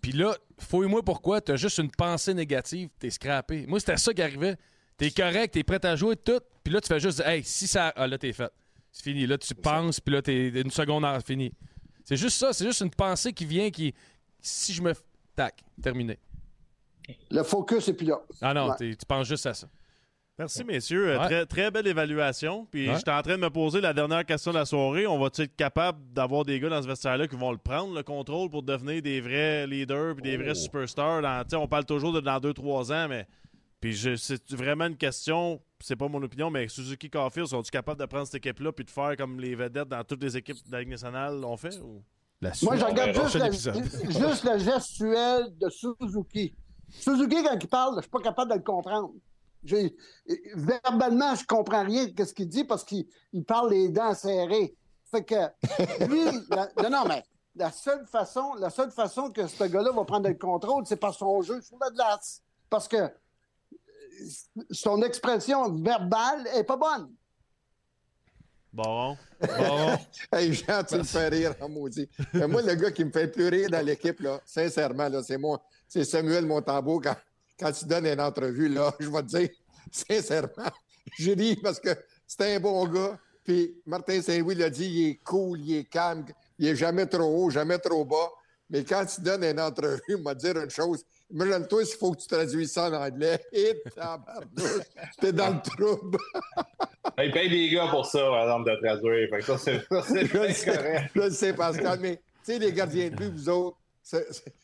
Puis 0.00 0.12
là, 0.12 0.36
fouille-moi 0.58 1.02
pourquoi, 1.02 1.40
t'as 1.40 1.56
juste 1.56 1.78
une 1.78 1.90
pensée 1.90 2.34
négative, 2.34 2.90
t'es 2.98 3.08
scrappé. 3.08 3.64
Moi, 3.66 3.80
c'était 3.80 3.96
ça 3.96 4.12
qui 4.12 4.20
arrivait. 4.20 4.56
T'es 4.98 5.10
correct, 5.10 5.54
t'es 5.54 5.62
prêt 5.64 5.84
à 5.86 5.96
jouer, 5.96 6.14
tout. 6.16 6.40
Puis 6.62 6.72
là, 6.74 6.80
tu 6.82 6.88
fais 6.88 7.00
juste, 7.00 7.20
hey, 7.24 7.42
si 7.42 7.66
ça. 7.66 7.90
Ah, 7.96 8.06
là, 8.06 8.18
t'es 8.18 8.34
fait. 8.34 8.52
C'est 8.92 9.02
fini. 9.02 9.26
Là, 9.26 9.38
tu 9.38 9.54
penses, 9.54 10.00
puis 10.00 10.14
là, 10.14 10.20
t'es 10.20 10.48
une 10.48 10.70
seconde 10.70 11.04
heure, 11.06 11.20
fini. 11.22 11.52
C'est 12.04 12.16
juste 12.16 12.38
ça, 12.38 12.52
c'est 12.52 12.66
juste 12.66 12.80
une 12.80 12.90
pensée 12.90 13.32
qui 13.32 13.44
vient 13.46 13.70
qui. 13.70 13.94
Si 14.40 14.72
je 14.72 14.82
me. 14.82 14.92
Tac, 15.34 15.64
terminé. 15.82 16.18
Le 17.30 17.42
focus 17.42 17.88
est 17.88 17.94
plus 17.94 18.06
là. 18.06 18.20
Ah 18.40 18.54
non, 18.54 18.68
Ouais. 18.70 18.76
tu 18.96 19.06
penses 19.06 19.26
juste 19.26 19.46
à 19.46 19.54
ça. 19.54 19.66
Merci, 20.38 20.64
messieurs. 20.64 21.16
Ouais. 21.18 21.24
Très, 21.26 21.46
très 21.46 21.70
belle 21.70 21.86
évaluation. 21.86 22.66
Puis 22.70 22.88
Ouais. 22.88 22.96
j'étais 22.96 23.10
en 23.12 23.22
train 23.22 23.36
de 23.36 23.42
me 23.42 23.50
poser 23.50 23.80
la 23.80 23.92
dernière 23.92 24.24
question 24.24 24.50
de 24.52 24.58
la 24.58 24.64
soirée. 24.64 25.06
On 25.06 25.18
va-tu 25.18 25.42
être 25.42 25.54
capable 25.56 25.98
d'avoir 26.12 26.44
des 26.44 26.58
gars 26.58 26.68
dans 26.70 26.82
ce 26.82 26.88
vestiaire-là 26.88 27.28
qui 27.28 27.36
vont 27.36 27.52
le 27.52 27.58
prendre, 27.58 27.94
le 27.94 28.02
contrôle, 28.02 28.50
pour 28.50 28.62
devenir 28.62 29.00
des 29.00 29.20
vrais 29.20 29.66
leaders 29.66 30.14
puis 30.14 30.22
des 30.22 30.36
vrais 30.36 30.54
superstars? 30.54 31.22
Dans, 31.22 31.42
tu 31.44 31.50
sais, 31.50 31.56
on 31.56 31.68
parle 31.68 31.84
toujours 31.84 32.12
de 32.12 32.20
dans 32.20 32.38
2-3 32.40 32.92
ans, 32.92 33.08
mais. 33.08 33.26
Puis 33.84 33.92
je- 33.92 34.16
c'est 34.16 34.50
vraiment 34.52 34.86
une 34.86 34.96
question, 34.96 35.60
c'est 35.78 35.94
pas 35.94 36.08
mon 36.08 36.22
opinion, 36.22 36.48
mais 36.48 36.66
Suzuki 36.68 37.10
Caulfield, 37.10 37.48
sont-ils 37.48 37.70
capables 37.70 38.00
de 38.00 38.06
prendre 38.06 38.24
cette 38.24 38.36
équipe-là 38.36 38.72
puis 38.72 38.82
de 38.86 38.90
faire 38.90 39.14
comme 39.14 39.38
les 39.38 39.54
vedettes 39.54 39.88
dans 39.90 40.02
toutes 40.04 40.22
les 40.22 40.38
équipes 40.38 40.56
de 40.66 40.72
la 40.72 40.80
Ligue 40.80 40.88
nationale 40.88 41.44
ont 41.44 41.56
fait? 41.58 41.78
Ou? 41.82 42.02
Moi, 42.62 42.76
je 42.76 42.84
regarde 42.86 43.12
juste, 43.12 43.34
la- 43.34 43.50
juste 44.30 44.44
le 44.44 44.58
gestuel 44.58 45.54
de 45.58 45.68
Suzuki. 45.68 46.54
Suzuki, 46.88 47.42
quand 47.42 47.58
il 47.60 47.68
parle, 47.68 47.96
je 47.96 48.00
suis 48.00 48.10
pas 48.10 48.20
capable 48.22 48.52
de 48.52 48.56
le 48.56 48.62
comprendre. 48.62 49.12
J'ai- 49.62 49.94
verbalement, 50.54 51.34
je 51.34 51.44
comprends 51.44 51.84
rien 51.84 52.06
de 52.06 52.24
ce 52.24 52.32
qu'il 52.32 52.48
dit 52.48 52.64
parce 52.64 52.84
qu'il 52.84 53.04
il 53.34 53.44
parle 53.44 53.70
les 53.70 53.90
dents 53.90 54.14
serrées. 54.14 54.74
Fait 55.10 55.24
que 55.24 55.34
lui, 56.08 56.24
la- 56.48 56.70
non, 56.82 56.88
non, 56.88 57.04
mais 57.06 57.22
la 57.54 57.70
seule 57.70 58.06
façon, 58.06 58.54
la 58.54 58.70
seule 58.70 58.90
façon 58.92 59.30
que 59.30 59.46
ce 59.46 59.64
gars-là 59.64 59.92
va 59.92 60.04
prendre 60.04 60.26
le 60.26 60.34
contrôle, 60.36 60.86
c'est 60.86 60.96
par 60.96 61.12
son 61.12 61.42
jeu 61.42 61.60
sur 61.60 61.76
la 61.78 61.90
glace. 61.90 62.42
Parce 62.70 62.88
que 62.88 63.10
son 64.70 65.02
expression 65.02 65.70
verbale 65.72 66.46
est 66.54 66.64
pas 66.64 66.76
bonne. 66.76 67.12
Bon. 68.72 69.16
Bon. 69.40 69.96
Hey, 70.32 70.52
Jean, 70.52 70.82
tu 70.82 70.96
me 70.96 71.04
fais 71.04 71.28
rire 71.28 71.54
en 71.60 71.68
maudit. 71.68 72.08
Mais 72.32 72.48
moi, 72.48 72.62
le 72.62 72.74
gars 72.74 72.90
qui 72.90 73.04
me 73.04 73.12
fait 73.12 73.28
plus 73.28 73.48
rire 73.48 73.70
dans 73.70 73.84
l'équipe, 73.84 74.18
là, 74.20 74.40
sincèrement, 74.44 75.08
là, 75.08 75.22
c'est 75.22 75.38
moi, 75.38 75.62
c'est 75.86 76.04
Samuel 76.04 76.44
Montambeau. 76.44 77.00
Quand, 77.00 77.16
quand 77.58 77.70
tu 77.70 77.84
donnes 77.84 78.06
une 78.06 78.20
entrevue, 78.20 78.68
là, 78.68 78.92
je 78.98 79.08
vais 79.08 79.22
te 79.22 79.38
dire, 79.38 79.48
sincèrement, 79.92 80.70
je 81.18 81.30
ris 81.30 81.56
parce 81.56 81.78
que 81.78 81.90
c'est 82.26 82.56
un 82.56 82.60
bon 82.60 82.84
gars. 82.86 83.18
Puis 83.44 83.76
Martin 83.86 84.20
Saint-Louis 84.22 84.54
l'a 84.54 84.70
dit, 84.70 84.86
il 84.86 85.08
est 85.10 85.20
cool, 85.22 85.60
il 85.60 85.76
est 85.76 85.84
calme, 85.84 86.24
il 86.58 86.66
est 86.66 86.76
jamais 86.76 87.06
trop 87.06 87.44
haut, 87.44 87.50
jamais 87.50 87.78
trop 87.78 88.04
bas. 88.04 88.30
Mais 88.70 88.82
quand 88.82 89.04
tu 89.06 89.20
donnes 89.20 89.44
une 89.44 89.60
entrevue, 89.60 90.00
il 90.08 90.16
m'a 90.16 90.34
dire 90.34 90.56
une 90.56 90.70
chose. 90.70 91.04
Imagine-toi, 91.34 91.82
il 91.82 91.98
faut 91.98 92.12
que 92.12 92.20
tu 92.20 92.28
traduises 92.28 92.72
ça 92.72 92.88
en 92.88 92.94
anglais. 92.94 93.44
Et 93.52 93.82
tabarnouche, 93.94 94.86
t'es 95.20 95.32
dans 95.32 95.50
le 95.50 95.60
trouble. 95.62 96.18
Il 97.18 97.32
paye 97.32 97.50
des 97.50 97.68
gars 97.70 97.88
pour 97.90 98.06
ça, 98.06 98.20
par 98.20 98.42
exemple, 98.44 98.70
de 98.70 98.76
traduire. 98.76 99.28
Fait 99.28 99.38
que 99.38 99.44
ça, 99.44 99.58
c'est 99.58 99.88
correct. 100.30 101.10
je 101.14 101.20
le 101.20 101.30
sais, 101.30 101.52
Pascal, 101.52 101.98
mais 102.00 102.16
tu 102.16 102.52
sais, 102.52 102.58
les 102.58 102.72
gardiens 102.72 103.10
de 103.10 103.16
but, 103.16 103.32
vous 103.32 103.48
autres, 103.48 103.76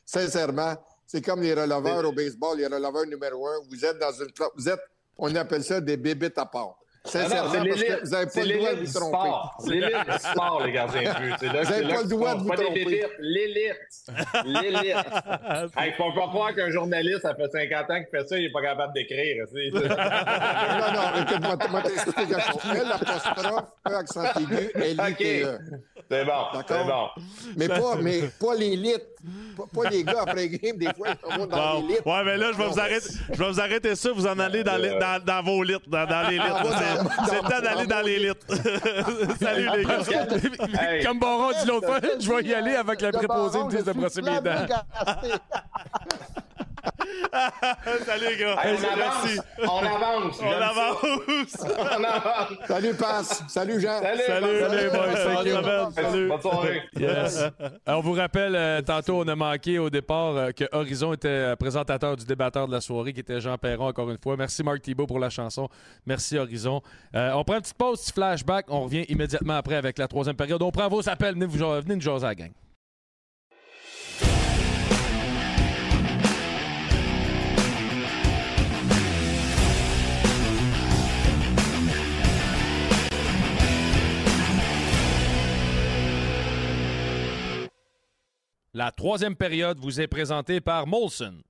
sincèrement, 0.06 0.76
c'est 1.06 1.22
comme 1.22 1.42
les 1.42 1.54
releveurs 1.54 2.08
au 2.08 2.12
baseball, 2.12 2.56
les 2.56 2.66
releveurs 2.66 3.06
numéro 3.06 3.48
un. 3.48 3.58
Vous 3.68 3.84
êtes 3.84 3.98
dans 3.98 4.12
une. 4.12 4.30
Vous 4.56 4.68
êtes, 4.68 4.80
on 5.18 5.34
appelle 5.34 5.64
ça 5.64 5.80
des 5.80 5.96
bébites 5.96 6.38
à 6.38 6.46
part. 6.46 6.79
Sincèrement, 7.04 7.50
c'est 7.50 7.56
parce 7.58 7.80
que 7.80 7.86
l'élite. 7.86 8.00
vous 8.04 8.10
n'avez 8.10 8.26
pas 8.26 8.30
C'est 8.30 8.44
le 8.44 8.58
droit 8.58 8.74
de 8.74 8.80
vous 8.84 8.92
tromper. 8.92 9.16
sport. 9.16 9.56
C'est 9.64 9.70
l'élite 9.70 10.06
du 10.06 10.18
sport, 10.18 10.62
les 10.66 10.72
gardiens 10.72 11.00
de 11.02 11.18
but. 11.18 11.34
C'est 11.40 11.46
là, 11.46 11.60
Vous 11.62 11.64
c'est 11.68 11.72
avez 11.74 11.82
là 11.84 11.88
pas 11.88 11.96
que 11.96 12.02
le 12.02 12.08
droit 12.10 12.34
de 12.34 12.40
vous 12.42 12.50
tromper. 12.50 12.84
l'élite. 13.20 13.76
L'élite. 14.44 14.96
Hey, 15.76 15.92
faut 15.96 16.12
pas 16.12 16.28
croire 16.28 16.54
qu'un 16.54 16.70
journaliste, 16.70 17.22
ça 17.22 17.34
fait 17.34 17.50
50 17.50 17.90
ans 17.90 18.02
qu'il 18.04 18.06
fait 18.10 18.28
ça, 18.28 18.36
il 18.38 18.44
est 18.46 18.52
pas 18.52 18.62
capable 18.62 18.92
d'écrire. 18.92 19.44
non, 19.54 20.92
non, 20.92 21.22
écoute-moi, 21.22 21.56
moi, 21.70 21.82
t'expliquer 21.82 22.26
quelque 22.26 22.40
chose. 22.52 22.62
Elle, 22.72 22.88
l'apostrophe, 22.88 23.64
E, 23.88 23.94
accent 23.94 24.24
aigu, 24.40 24.70
elle 24.74 25.00
OK. 25.00 25.70
C'est 26.10 26.24
bon, 26.24 26.42
c'est 26.66 26.84
bon. 26.84 27.08
Mais 27.56 27.68
pas, 27.68 27.96
mais 28.02 28.20
pas 28.40 28.54
l'élite. 28.54 29.06
Pas, 29.56 29.64
pas 29.82 29.90
les 29.90 30.02
gars 30.04 30.22
après 30.22 30.48
game, 30.48 30.76
des 30.78 30.86
fois, 30.96 31.08
ils 31.30 31.38
vont 31.38 31.46
dans 31.46 31.80
Bon. 31.80 31.86
l'élite. 31.86 32.02
Ouais, 32.06 32.24
mais 32.24 32.36
là, 32.38 32.52
je 32.52 32.56
vais, 32.58 32.66
vous 32.68 32.80
arrêter, 32.80 33.08
je 33.32 33.38
vais 33.38 33.48
vous 33.50 33.60
arrêter 33.60 33.94
ça. 33.94 34.12
Vous 34.12 34.26
en 34.26 34.38
allez 34.38 34.64
dans, 34.64 34.76
les- 34.78 34.98
dans, 34.98 35.22
dans 35.24 35.42
vos 35.42 35.62
litres, 35.62 35.88
dans, 35.88 36.06
dans 36.06 36.28
les 36.28 36.38
litres. 36.38 36.64
C'est- 36.78 37.26
C'est 37.28 37.42
le 37.42 37.48
temps 37.48 37.60
d'aller 37.62 37.86
dans 37.86 38.00
les 38.00 38.18
litres. 38.18 38.46
Salut, 39.40 39.68
les 39.76 39.84
gars. 39.84 40.82
Hey. 40.82 41.04
Comme 41.04 41.18
Baron 41.18 41.50
dit 41.60 41.68
l'autre 41.68 41.86
fois, 41.86 42.00
je 42.20 42.32
vais 42.32 42.42
y 42.44 42.54
aller 42.54 42.76
que 42.96 43.04
la 43.04 43.12
préposée 43.12 43.58
dise 43.68 43.84
je 43.84 43.84
de 43.84 43.92
brosser 43.92 44.22
mes 44.22 44.40
dents. 44.40 44.66
Salut, 48.04 48.36
gars. 48.38 48.56
Hey, 48.62 48.76
on 48.76 48.84
avance. 48.84 49.40
On 49.58 49.86
avance. 49.86 50.40
On 50.42 50.52
avance. 50.52 51.56
On 51.78 52.04
avance. 52.04 52.66
Salut, 52.66 52.94
Passe. 52.94 53.44
Salut, 53.48 53.80
Jean. 53.80 54.00
Salut. 54.00 54.22
Salut, 54.26 54.60
soirée. 54.60 54.88
boys. 54.90 55.90
Salut. 55.94 56.28
Bonne 56.28 56.40
soirée. 56.40 56.82
Yes. 56.98 57.38
Euh, 57.38 57.68
on 57.86 58.00
vous 58.00 58.12
rappelle, 58.12 58.54
euh, 58.54 58.82
tantôt, 58.82 59.20
on 59.20 59.28
a 59.28 59.34
manqué 59.36 59.78
au 59.78 59.90
départ 59.90 60.36
euh, 60.36 60.50
que 60.52 60.64
Horizon 60.72 61.12
était 61.12 61.56
présentateur 61.56 62.16
du 62.16 62.24
débatteur 62.24 62.66
de 62.66 62.72
la 62.72 62.80
soirée, 62.80 63.12
qui 63.12 63.20
était 63.20 63.40
Jean 63.40 63.56
Perron, 63.58 63.88
encore 63.88 64.10
une 64.10 64.18
fois. 64.18 64.36
Merci, 64.36 64.62
Marc 64.62 64.82
Thibault, 64.82 65.06
pour 65.06 65.18
la 65.18 65.30
chanson. 65.30 65.68
Merci, 66.06 66.38
Horizon. 66.38 66.82
Euh, 67.14 67.32
on 67.34 67.44
prend 67.44 67.56
une 67.56 67.62
petite 67.62 67.76
pause, 67.76 68.00
petit 68.00 68.12
flashback. 68.12 68.66
On 68.68 68.82
revient 68.82 69.04
immédiatement 69.08 69.54
après 69.54 69.76
avec 69.76 69.98
la 69.98 70.08
troisième 70.08 70.36
période. 70.36 70.62
On 70.62 70.70
prend 70.70 70.88
vos 70.88 71.08
appels. 71.08 71.34
Venez, 71.34 71.46
vous, 71.46 71.58
venez 71.58 71.94
nous 71.94 72.00
jaser 72.00 72.26
à 72.26 72.28
la 72.28 72.34
gang. 72.34 72.50
La 88.72 88.92
troisième 88.92 89.34
période 89.34 89.78
vous 89.80 90.00
est 90.00 90.06
présentée 90.06 90.60
par 90.60 90.86
Molson. 90.86 91.42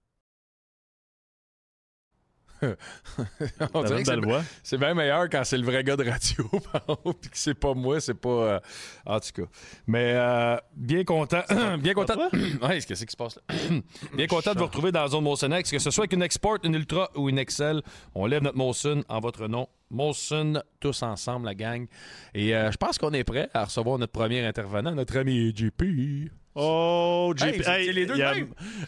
on 3.74 3.82
dirait 3.84 4.02
que 4.02 4.04
c'est 4.04 4.16
belle 4.16 4.24
voix. 4.24 4.42
c'est 4.62 4.76
bien 4.76 4.92
meilleur 4.92 5.30
quand 5.30 5.44
c'est 5.44 5.56
le 5.56 5.64
vrai 5.64 5.82
gars 5.82 5.96
de 5.96 6.08
radio, 6.08 6.44
par 6.72 6.84
contre, 6.84 7.20
puis 7.20 7.30
que 7.30 7.38
c'est 7.38 7.54
pas 7.54 7.72
moi, 7.72 8.00
c'est 8.00 8.14
pas. 8.14 8.28
euh, 8.28 8.60
en 9.06 9.18
tout 9.20 9.30
cas. 9.34 9.48
Mais 9.86 10.12
euh, 10.14 10.56
bien 10.76 11.04
content. 11.04 11.42
bien 11.78 11.94
content. 11.94 12.16
ouais, 12.62 12.80
qu'est-ce 12.80 13.04
qui 13.06 13.12
se 13.12 13.16
passe 13.16 13.36
là? 13.36 13.56
bien 14.14 14.26
content 14.26 14.52
de 14.52 14.58
vous 14.58 14.66
retrouver 14.66 14.92
dans 14.92 15.02
la 15.02 15.08
zone 15.08 15.24
Molson 15.24 15.50
X, 15.52 15.70
que 15.70 15.78
ce 15.78 15.90
soit 15.90 16.02
avec 16.04 16.12
une 16.12 16.22
Export, 16.22 16.58
une 16.64 16.74
Ultra 16.74 17.10
ou 17.14 17.28
une 17.28 17.38
Excel. 17.38 17.82
On 18.14 18.26
lève 18.26 18.42
notre 18.42 18.58
Molson 18.58 19.04
en 19.08 19.20
votre 19.20 19.46
nom. 19.46 19.68
Molson, 19.90 20.62
tous 20.80 21.02
ensemble, 21.02 21.46
la 21.46 21.54
gang. 21.54 21.86
Et 22.34 22.54
euh, 22.54 22.70
je 22.70 22.76
pense 22.76 22.98
qu'on 22.98 23.12
est 23.12 23.24
prêt 23.24 23.48
à 23.54 23.64
recevoir 23.64 23.98
notre 23.98 24.12
premier 24.12 24.44
intervenant, 24.44 24.94
notre 24.94 25.18
ami 25.18 25.54
JP. 25.54 26.30
Oh, 26.56 27.32
Hey, 27.40 27.54
JP. 27.54 27.62
c'est- 27.62 27.84
c'est 27.84 27.92
les 27.92 28.06
deux 28.06 28.20
a-. 28.20 28.34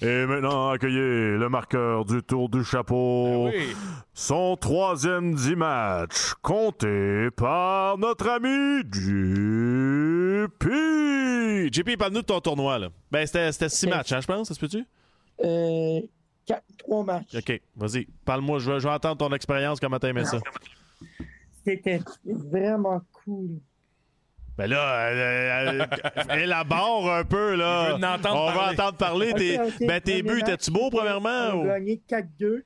Et 0.01 0.27
maintenant, 0.27 0.71
accueillez 0.71 1.37
le 1.39 1.49
marqueur 1.49 2.05
du 2.05 2.21
tour 2.23 2.49
du 2.49 2.65
chapeau. 2.65 3.45
Ben 3.51 3.53
oui. 3.57 3.67
Son 4.15 4.57
troisième 4.57 5.35
10 5.35 5.55
matchs, 5.55 6.35
compté 6.43 7.29
par 7.37 7.99
notre 7.99 8.29
ami 8.31 8.83
JP. 8.93 10.65
JP, 11.73 11.97
parle-nous 11.97 12.23
de 12.23 12.27
ton 12.27 12.41
tournoi. 12.41 12.79
Là. 12.79 12.89
Ben, 13.11 13.25
c'était 13.27 13.53
c'était 13.53 13.69
six 13.69 13.87
Ben, 13.87 13.97
matchs, 13.97 14.13
hein, 14.13 14.21
je 14.21 14.27
pense, 14.27 14.49
ça 14.49 14.55
se 14.55 14.61
peut-tu? 14.61 14.85
Euh, 15.45 16.01
quatre- 16.45 16.65
trois 16.79 17.05
matchs. 17.05 17.35
OK, 17.37 17.61
vas-y. 17.77 18.07
Parle-moi, 18.25 18.59
je 18.59 18.71
veux, 18.73 18.79
je 18.81 18.89
veux 18.89 18.93
entendre 18.95 19.17
ton 19.19 19.33
expérience, 19.35 19.79
comment 19.81 19.99
t'as 19.99 20.09
aimé 20.09 20.25
ça? 20.25 20.39
C'était 21.65 22.01
vraiment 22.25 23.01
cool. 23.25 23.61
Ben 24.59 24.67
là, 24.67 25.09
euh, 25.09 25.87
euh, 26.29 26.35
élabore 26.35 27.11
un 27.11 27.25
peu, 27.25 27.55
là. 27.55 27.95
On 27.97 27.99
va 27.99 28.73
entendre 28.73 28.97
parler. 28.99 29.33
Ben, 29.81 30.01
tes 30.01 30.23
buts, 30.23 30.41
étais-tu 30.41 30.71
beau, 30.71 30.91
premièrement? 30.91 31.51
On 31.55 31.65
ou- 31.67 31.71
a 31.71 31.79
gagné 31.79 32.03
4-2. 32.07 32.65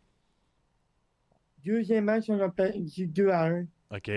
Deuxième 1.65 2.05
match, 2.05 2.25
on 2.29 2.41
a 2.41 2.49
perdu 2.49 3.07
2 3.07 3.29
à 3.31 3.47
1. 3.47 3.67
OK. 3.95 4.11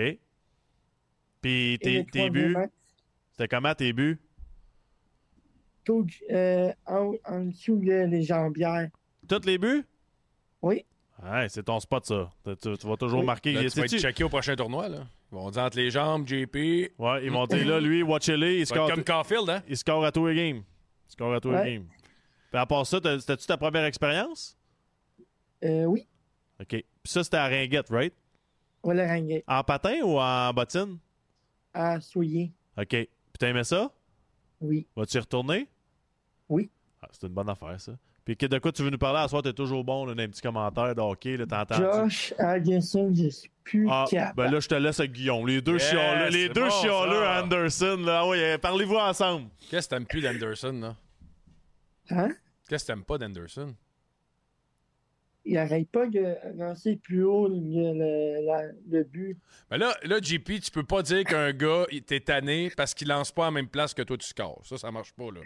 Puis 1.42 1.78
tes, 1.80 2.30
buts, 2.30 2.56
c'était 3.32 3.48
comment 3.48 3.74
tes 3.74 3.92
buts? 3.92 4.18
tout, 5.82 6.06
euh, 6.30 6.70
en, 6.86 7.12
en 7.24 7.40
dessous 7.46 7.76
de 7.76 8.04
les 8.04 8.22
jambières. 8.22 8.90
Tous 9.26 9.44
les 9.46 9.58
buts? 9.58 9.84
Oui. 10.62 10.84
Ouais, 11.22 11.48
c'est 11.48 11.62
ton 11.64 11.80
spot, 11.80 12.04
ça. 12.04 12.30
Tu, 12.62 12.68
vas 12.86 12.96
toujours 12.96 13.20
Oui. 13.20 13.26
marquer. 13.26 13.52
Là, 13.52 13.68
tu 13.68 13.78
vas 13.78 13.86
être 13.86 13.98
checké 13.98 14.22
au 14.22 14.28
prochain 14.28 14.54
tournoi. 14.54 14.88
Là. 14.88 15.06
Ils 15.32 15.36
vont 15.36 15.50
dire 15.50 15.62
entre 15.62 15.76
les 15.76 15.90
jambes, 15.90 16.26
JP. 16.26 16.56
Ouais, 16.98 17.24
ils 17.24 17.30
vont 17.30 17.46
dire 17.46 17.66
là, 17.66 17.80
lui, 17.80 18.02
watch-le, 18.02 18.52
il 18.58 18.66
score, 18.66 18.90
comme 18.90 19.04
Caulfield, 19.04 19.48
hein? 19.48 19.62
il 19.68 19.76
score 19.76 20.04
à 20.04 20.10
tous 20.10 20.26
les 20.26 20.34
games. 20.34 20.62
Il 21.08 21.12
score 21.12 21.32
à 21.34 21.40
tous 21.40 21.50
les 21.52 21.56
games. 21.74 21.86
Puis 22.50 22.60
à 22.60 22.66
part 22.66 22.84
ça, 22.86 23.00
t'as- 23.00 23.20
c'était-tu 23.20 23.46
ta 23.46 23.56
première 23.56 23.84
expérience? 23.84 24.56
Euh, 25.62 25.84
oui, 25.84 26.06
OK. 26.60 26.68
Puis 26.68 26.84
ça, 27.04 27.22
c'était 27.22 27.36
à 27.36 27.46
Ringuette, 27.46 27.88
right? 27.90 28.12
on 28.82 28.92
l'a 28.92 29.06
rangé 29.06 29.44
En 29.46 29.62
patin 29.62 30.00
ou 30.02 30.18
en 30.18 30.52
bottine? 30.52 30.98
à 31.74 32.00
Souillé. 32.00 32.50
OK. 32.76 32.88
Puis 32.88 33.08
aimé 33.42 33.62
ça? 33.62 33.90
Oui. 34.60 34.86
Vas-tu 34.96 35.16
y 35.16 35.20
retourner? 35.20 35.68
Oui. 36.48 36.70
Ah, 37.00 37.08
c'est 37.12 37.26
une 37.26 37.32
bonne 37.32 37.48
affaire, 37.48 37.80
ça. 37.80 37.92
Puis 38.30 38.36
que 38.36 38.46
de 38.46 38.60
quoi 38.60 38.70
tu 38.70 38.84
veux 38.84 38.90
nous 38.90 38.96
parler? 38.98 39.18
À 39.18 39.26
soir, 39.26 39.42
t'es 39.42 39.52
toujours 39.52 39.82
bon, 39.82 40.04
là, 40.06 40.14
dans 40.14 40.22
un 40.22 40.28
petit 40.28 40.40
commentaire 40.40 40.94
de 40.94 41.00
hockey, 41.00 41.36
là, 41.36 41.46
t'entends. 41.46 42.04
Josh 42.04 42.32
Anderson, 42.38 43.12
je 43.12 43.28
suis 43.28 43.50
plus 43.64 43.88
Ah, 43.90 44.04
capable. 44.08 44.36
ben 44.36 44.50
là, 44.52 44.60
je 44.60 44.68
te 44.68 44.74
laisse 44.76 45.00
avec 45.00 45.10
Guillaume. 45.10 45.48
Les 45.48 45.60
deux 45.60 45.72
Yes, 45.78 45.90
chialeux, 45.90 46.30
les 46.30 46.48
deux 46.48 46.60
bon, 46.68 46.70
chialeux. 46.70 47.26
Anderson, 47.26 47.96
là. 48.06 48.20
Ah 48.20 48.28
ouais, 48.28 48.52
euh, 48.52 48.58
parlez-vous 48.58 48.94
ensemble. 48.94 49.48
Qu'est-ce 49.68 49.88
que 49.88 49.96
t'aimes 49.96 50.06
plus 50.06 50.20
d'Anderson, 50.20 50.72
là? 50.80 50.96
Hein? 52.10 52.28
Qu'est-ce 52.68 52.84
que 52.84 52.92
t'aimes 52.92 53.02
pas 53.04 53.18
d'Anderson? 53.18 53.74
Il 55.44 55.56
arrête 55.58 55.88
pas 55.90 56.06
de 56.06 56.36
lancer 56.56 56.96
plus 57.02 57.24
haut 57.24 57.48
le, 57.48 57.54
le- 57.58 58.46
la- 58.46 58.72
le 58.90 59.02
but. 59.04 59.36
Ben 59.70 59.78
là, 59.78 59.92
là, 60.04 60.18
JP, 60.22 60.60
tu 60.60 60.70
peux 60.70 60.84
pas 60.84 61.02
dire 61.02 61.24
qu'un 61.24 61.50
gars, 61.52 61.84
il- 61.90 62.02
t'es 62.04 62.20
tanné 62.20 62.70
parce 62.76 62.94
qu'il 62.94 63.08
lance 63.08 63.32
pas 63.32 63.44
à 63.44 63.46
la 63.46 63.50
même 63.52 63.66
place 63.68 63.92
que 63.92 64.02
toi, 64.02 64.16
tu 64.18 64.26
scores. 64.28 64.60
Ça, 64.64 64.78
ça 64.78 64.92
marche 64.92 65.12
pas, 65.14 65.24
là. 65.32 65.40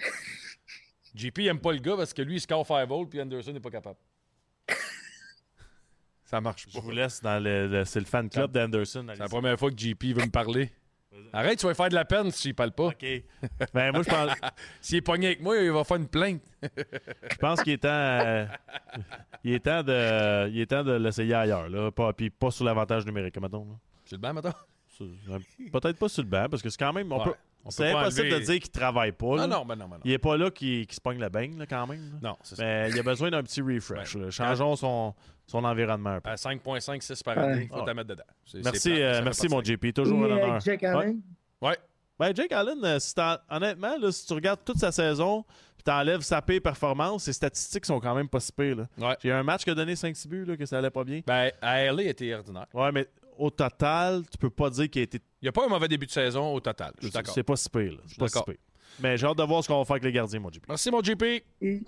JP, 1.14 1.38
il 1.38 1.46
aime 1.48 1.60
pas 1.60 1.72
le 1.72 1.78
gars 1.78 1.96
parce 1.96 2.12
que 2.12 2.22
lui, 2.22 2.34
il 2.36 2.40
score 2.40 2.66
5 2.66 2.84
volts 2.88 3.08
puis 3.10 3.20
Anderson 3.20 3.52
n'est 3.52 3.60
pas 3.60 3.70
capable. 3.70 3.98
ça 6.24 6.40
marche 6.40 6.66
Je 6.68 6.74
pas. 6.74 6.80
vous 6.80 6.90
laisse 6.90 7.20
dans 7.22 7.42
le. 7.42 7.68
le- 7.68 7.84
c'est 7.84 8.00
le 8.00 8.06
fan 8.06 8.28
club 8.28 8.50
d'Anderson. 8.52 9.04
C'est 9.08 9.18
la 9.18 9.28
première 9.28 9.58
fois 9.58 9.70
que 9.70 9.78
JP 9.78 10.02
veut 10.16 10.24
me 10.24 10.30
parler. 10.30 10.70
Arrête, 11.32 11.58
tu 11.58 11.64
vas 11.66 11.70
lui 11.72 11.76
faire 11.76 11.88
de 11.88 11.94
la 11.94 12.04
peine 12.04 12.30
s'il 12.32 12.54
parle 12.54 12.72
pas. 12.72 12.86
OK. 12.88 13.04
Ben, 13.72 13.92
moi, 13.92 14.02
je 14.02 14.08
pense, 14.10 14.30
S'il 14.80 14.96
est 14.98 15.00
pogné 15.00 15.26
avec 15.28 15.40
moi, 15.42 15.56
il 15.58 15.70
va 15.70 15.84
faire 15.84 15.96
une 15.98 16.08
plainte. 16.08 16.42
je 16.62 17.36
pense 17.36 17.62
qu'il 17.62 17.72
est 17.74 17.78
temps. 17.82 17.88
euh, 17.88 18.46
il 19.44 19.52
est 19.54 19.60
temps 19.64 19.82
de. 19.82 20.48
Il 20.50 20.60
est 20.60 20.66
temps 20.66 20.82
de 20.82 20.92
l'essayer 20.92 21.34
ailleurs, 21.34 21.68
là. 21.68 21.90
Pas, 21.92 22.12
puis 22.12 22.30
pas 22.30 22.50
sur 22.50 22.64
l'avantage 22.64 23.06
numérique, 23.06 23.40
mettons. 23.40 23.64
là. 23.64 23.74
C'est 24.04 24.16
le 24.16 24.20
banc, 24.20 24.32
maintenant? 24.34 24.54
Sur- 24.88 25.06
euh, 25.30 25.38
Peut-être 25.72 25.98
pas 25.98 26.08
sur 26.08 26.22
le 26.22 26.28
banc, 26.28 26.46
parce 26.50 26.62
que 26.62 26.68
c'est 26.68 26.78
quand 26.78 26.92
même. 26.92 27.12
On 27.12 27.18
Ouais. 27.18 27.24
peut, 27.24 27.30
On 27.30 27.32
peut 27.32 27.38
c'est 27.70 27.90
impossible 27.90 28.26
enlever- 28.28 28.40
de 28.40 28.44
dire 28.44 28.60
qu'il 28.60 28.70
travaille 28.70 29.12
pas. 29.12 29.36
là. 29.36 29.46
Non, 29.46 29.58
non, 29.60 29.64
ben 29.66 29.76
non, 29.76 29.84
ben 29.88 29.96
non. 29.96 30.02
Il 30.04 30.12
est 30.12 30.18
pas 30.18 30.36
là 30.36 30.50
qui, 30.50 30.86
qui 30.86 30.94
se 30.94 31.00
pogne 31.00 31.18
la 31.18 31.28
beigne, 31.28 31.58
là, 31.58 31.66
quand 31.66 31.86
même. 31.86 32.00
là. 32.20 32.30
Non, 32.30 32.36
c'est 32.42 32.56
ça. 32.56 32.64
Mais 32.64 32.90
il 32.90 32.98
a 32.98 33.02
besoin 33.02 33.30
d'un 33.30 33.42
petit 33.42 33.60
refresh. 33.62 34.16
là. 34.16 34.30
Changeons 34.30 34.76
son, 34.76 35.14
son 35.46 35.64
environnement 35.64 36.10
un 36.10 36.20
peu. 36.20 36.30
À 36.30 36.34
5.5, 36.36 37.00
6 37.02 37.22
par 37.22 37.36
Ouais. 37.36 37.42
année, 37.44 37.62
il 37.64 37.68
faut 37.68 37.76
Ouais. 37.80 37.84
t'en 37.86 37.94
mettre 37.94 38.08
dedans. 38.08 38.24
Merci, 38.64 39.02
euh, 39.02 39.20
merci 39.24 39.48
mon. 39.48 39.62
JP. 39.62 39.92
Toujours 39.92 40.26
Et, 40.26 40.32
un 40.32 40.36
euh, 40.36 40.42
honneur. 40.44 40.62
Ouais. 40.66 40.84
Allen, 40.86 41.20
Ouais. 41.60 41.76
Ben, 42.18 42.32
Jake 42.34 42.52
Allen, 42.52 42.78
euh, 42.84 42.98
si 43.00 43.12
honnêtement, 43.50 43.96
là, 44.00 44.12
si 44.12 44.24
tu 44.26 44.34
regardes 44.34 44.60
toute 44.64 44.78
sa 44.78 44.92
saison, 44.92 45.42
puis 45.76 45.82
t'enlèves 45.84 46.20
sa 46.20 46.40
pire 46.42 46.60
performance, 46.62 47.24
ses 47.24 47.32
statistiques 47.32 47.84
sont 47.86 47.98
quand 47.98 48.14
même 48.14 48.28
pas 48.28 48.38
si 48.38 48.52
pires. 48.52 48.76
là. 48.76 48.86
Ouais. 48.98 49.16
J'ai 49.20 49.30
eu 49.30 49.32
un 49.32 49.42
match 49.42 49.64
qui 49.64 49.70
a 49.70 49.74
donné 49.74 49.96
5-6 49.96 50.28
buts, 50.28 50.44
là, 50.44 50.56
que 50.56 50.64
ça 50.64 50.78
allait 50.78 50.90
pas 50.90 51.02
bien. 51.02 51.22
Ben, 51.26 51.50
à 51.60 51.82
LA, 51.82 52.02
il 52.02 52.08
était 52.08 52.32
ordinaire. 52.34 52.66
Ouais, 52.72 52.92
mais 52.92 53.08
au 53.38 53.50
total, 53.50 54.22
tu 54.30 54.38
peux 54.38 54.50
pas 54.50 54.70
dire 54.70 54.88
qu'il 54.90 55.00
a 55.00 55.04
été. 55.04 55.18
Il 55.40 55.44
n'y 55.44 55.48
a 55.48 55.52
pas 55.52 55.64
un 55.64 55.68
mauvais 55.68 55.88
début 55.88 56.06
de 56.06 56.10
saison 56.10 56.52
au 56.54 56.60
total. 56.60 56.92
Je 56.98 57.06
suis 57.06 57.12
d'accord. 57.12 57.34
C'est 57.34 57.42
pas 57.42 57.56
si 57.56 57.68
pire. 57.68 57.92
là. 57.92 57.98
C'est 58.06 58.18
pas 58.18 58.28
si 58.28 58.34
d'accord. 58.34 58.44
pire. 58.46 58.56
Mais 59.00 59.16
j'ai 59.16 59.26
hâte 59.26 59.38
de 59.38 59.42
voir 59.42 59.62
ce 59.62 59.68
qu'on 59.68 59.78
va 59.78 59.84
faire 59.84 59.94
avec 59.94 60.04
les 60.04 60.12
gardiens, 60.12 60.40
mon 60.40 60.50
JP. 60.50 60.64
Merci, 60.68 60.90
mon 60.90 61.02
JP. 61.02 61.24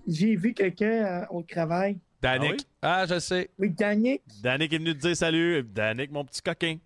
j'ai 0.07 0.37
vu 0.37 0.53
quelqu'un 0.55 0.87
euh, 0.87 1.25
au 1.31 1.43
travail. 1.43 1.99
Danick. 2.21 2.51
Ah 2.51 2.55
oui? 2.55 2.67
Ah, 2.83 3.07
je 3.09 3.19
sais. 3.21 3.51
Oui, 3.59 3.71
Danick. 3.71 4.23
Danick 4.43 4.73
est 4.73 4.79
venu 4.79 4.95
te 4.95 5.07
dire 5.07 5.17
salut. 5.17 5.63
Danick, 5.63 6.11
mon 6.11 6.25
petit 6.25 6.43
coquin. 6.43 6.79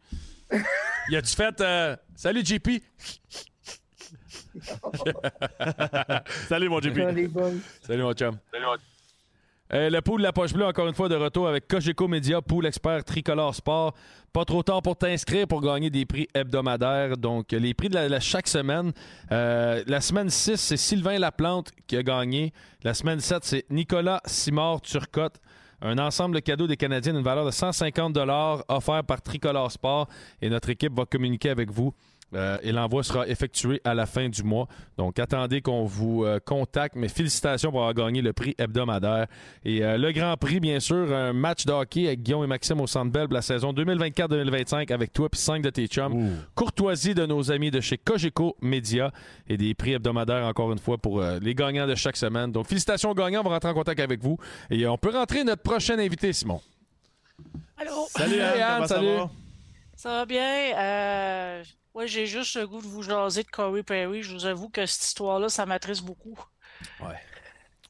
Y 1.08 1.16
a-tu 1.16 1.34
fait 1.34 1.60
euh, 1.60 1.96
Salut, 2.14 2.44
JP? 2.44 2.68
Salut, 6.48 6.68
mon 6.68 6.80
JP. 6.80 6.98
Dans 6.98 7.14
les 7.14 7.26
boys. 7.26 7.52
Salut, 7.82 8.02
mon 8.02 8.12
chum. 8.12 8.36
Euh, 9.72 9.88
le 9.88 10.00
pool 10.00 10.18
de 10.18 10.24
la 10.24 10.32
poche 10.32 10.52
bleue, 10.52 10.66
encore 10.66 10.88
une 10.88 10.94
fois, 10.94 11.08
de 11.08 11.14
retour 11.14 11.46
avec 11.46 11.68
Cogeco 11.68 12.08
Média, 12.08 12.42
pool 12.42 12.66
expert 12.66 13.04
tricolore 13.04 13.54
sport. 13.54 13.94
Pas 14.32 14.44
trop 14.44 14.62
tard 14.62 14.82
pour 14.82 14.96
t'inscrire 14.96 15.46
pour 15.46 15.60
gagner 15.60 15.90
des 15.90 16.06
prix 16.06 16.26
hebdomadaires. 16.34 17.16
Donc, 17.16 17.52
les 17.52 17.72
prix 17.72 17.88
de 17.88 17.94
la, 17.94 18.20
chaque 18.20 18.48
semaine. 18.48 18.92
Euh, 19.30 19.84
la 19.86 20.00
semaine 20.00 20.28
6, 20.28 20.56
c'est 20.56 20.76
Sylvain 20.76 21.18
Laplante 21.18 21.70
qui 21.86 21.96
a 21.96 22.02
gagné. 22.02 22.52
La 22.82 22.94
semaine 22.94 23.20
7, 23.20 23.44
c'est 23.44 23.64
Nicolas 23.70 24.20
Simard 24.26 24.80
Turcotte. 24.80 25.40
Un 25.82 25.98
ensemble 25.98 26.34
de 26.34 26.40
cadeaux 26.40 26.66
des 26.66 26.76
Canadiens 26.76 27.14
d'une 27.14 27.22
valeur 27.22 27.46
de 27.46 27.50
150 27.50 28.18
offert 28.68 29.04
par 29.04 29.22
Tricolore 29.22 29.70
Sport. 29.70 30.08
Et 30.42 30.50
notre 30.50 30.70
équipe 30.70 30.94
va 30.94 31.06
communiquer 31.06 31.50
avec 31.50 31.70
vous. 31.70 31.94
Euh, 32.34 32.58
et 32.62 32.72
l'envoi 32.72 33.02
sera 33.02 33.26
effectué 33.26 33.80
à 33.84 33.94
la 33.94 34.06
fin 34.06 34.28
du 34.28 34.42
mois. 34.42 34.68
Donc, 34.96 35.18
attendez 35.18 35.60
qu'on 35.62 35.84
vous 35.84 36.24
euh, 36.24 36.38
contacte. 36.38 36.94
Mais 36.96 37.08
félicitations 37.08 37.70
pour 37.70 37.80
avoir 37.80 37.94
gagné 37.94 38.22
le 38.22 38.32
prix 38.32 38.54
hebdomadaire. 38.58 39.26
Et 39.64 39.84
euh, 39.84 39.98
le 39.98 40.12
Grand 40.12 40.36
Prix, 40.36 40.60
bien 40.60 40.78
sûr, 40.80 41.12
un 41.12 41.32
match 41.32 41.66
de 41.66 41.72
hockey 41.72 42.06
avec 42.06 42.22
Guillaume 42.22 42.44
et 42.44 42.46
Maxime 42.46 42.80
au 42.80 42.86
Centre 42.86 43.10
Bell 43.10 43.26
pour 43.26 43.34
la 43.34 43.42
saison 43.42 43.72
2024-2025 43.72 44.92
avec 44.92 45.12
toi 45.12 45.28
puis 45.28 45.40
5 45.40 45.62
de 45.62 45.70
tes 45.70 45.86
chums. 45.86 46.36
Courtoisie 46.54 47.14
de 47.14 47.26
nos 47.26 47.50
amis 47.50 47.70
de 47.70 47.80
chez 47.80 47.98
Cogeco 47.98 48.56
Média 48.60 49.10
et 49.48 49.56
des 49.56 49.74
prix 49.74 49.92
hebdomadaires, 49.94 50.46
encore 50.46 50.72
une 50.72 50.78
fois, 50.78 50.98
pour 50.98 51.20
euh, 51.20 51.38
les 51.40 51.54
gagnants 51.54 51.86
de 51.86 51.94
chaque 51.94 52.16
semaine. 52.16 52.52
Donc, 52.52 52.66
félicitations 52.66 53.10
aux 53.10 53.14
gagnants. 53.14 53.40
On 53.40 53.44
va 53.48 53.50
rentrer 53.50 53.70
en 53.70 53.74
contact 53.74 54.00
avec 54.00 54.22
vous. 54.22 54.38
Et 54.70 54.84
euh, 54.84 54.92
on 54.92 54.98
peut 54.98 55.10
rentrer 55.10 55.44
notre 55.44 55.62
prochain 55.62 55.98
invité, 55.98 56.32
Simon. 56.32 56.60
Allô? 57.76 58.06
Salut, 58.08 58.40
Anne. 58.40 58.82
Ça 58.82 58.94
salut. 58.94 59.06
va? 59.06 59.30
Ça 59.96 60.10
va 60.10 60.26
bien? 60.26 61.64
Ouais, 61.94 62.06
j'ai 62.06 62.26
juste 62.26 62.56
le 62.56 62.66
goût 62.66 62.80
de 62.80 62.86
vous 62.86 63.02
jaser 63.02 63.42
de 63.42 63.48
Corey 63.50 63.82
Perry. 63.82 64.22
Je 64.22 64.32
vous 64.32 64.46
avoue 64.46 64.68
que 64.68 64.86
cette 64.86 65.04
histoire-là, 65.04 65.48
ça 65.48 65.66
m'attriste 65.66 66.04
beaucoup. 66.04 66.38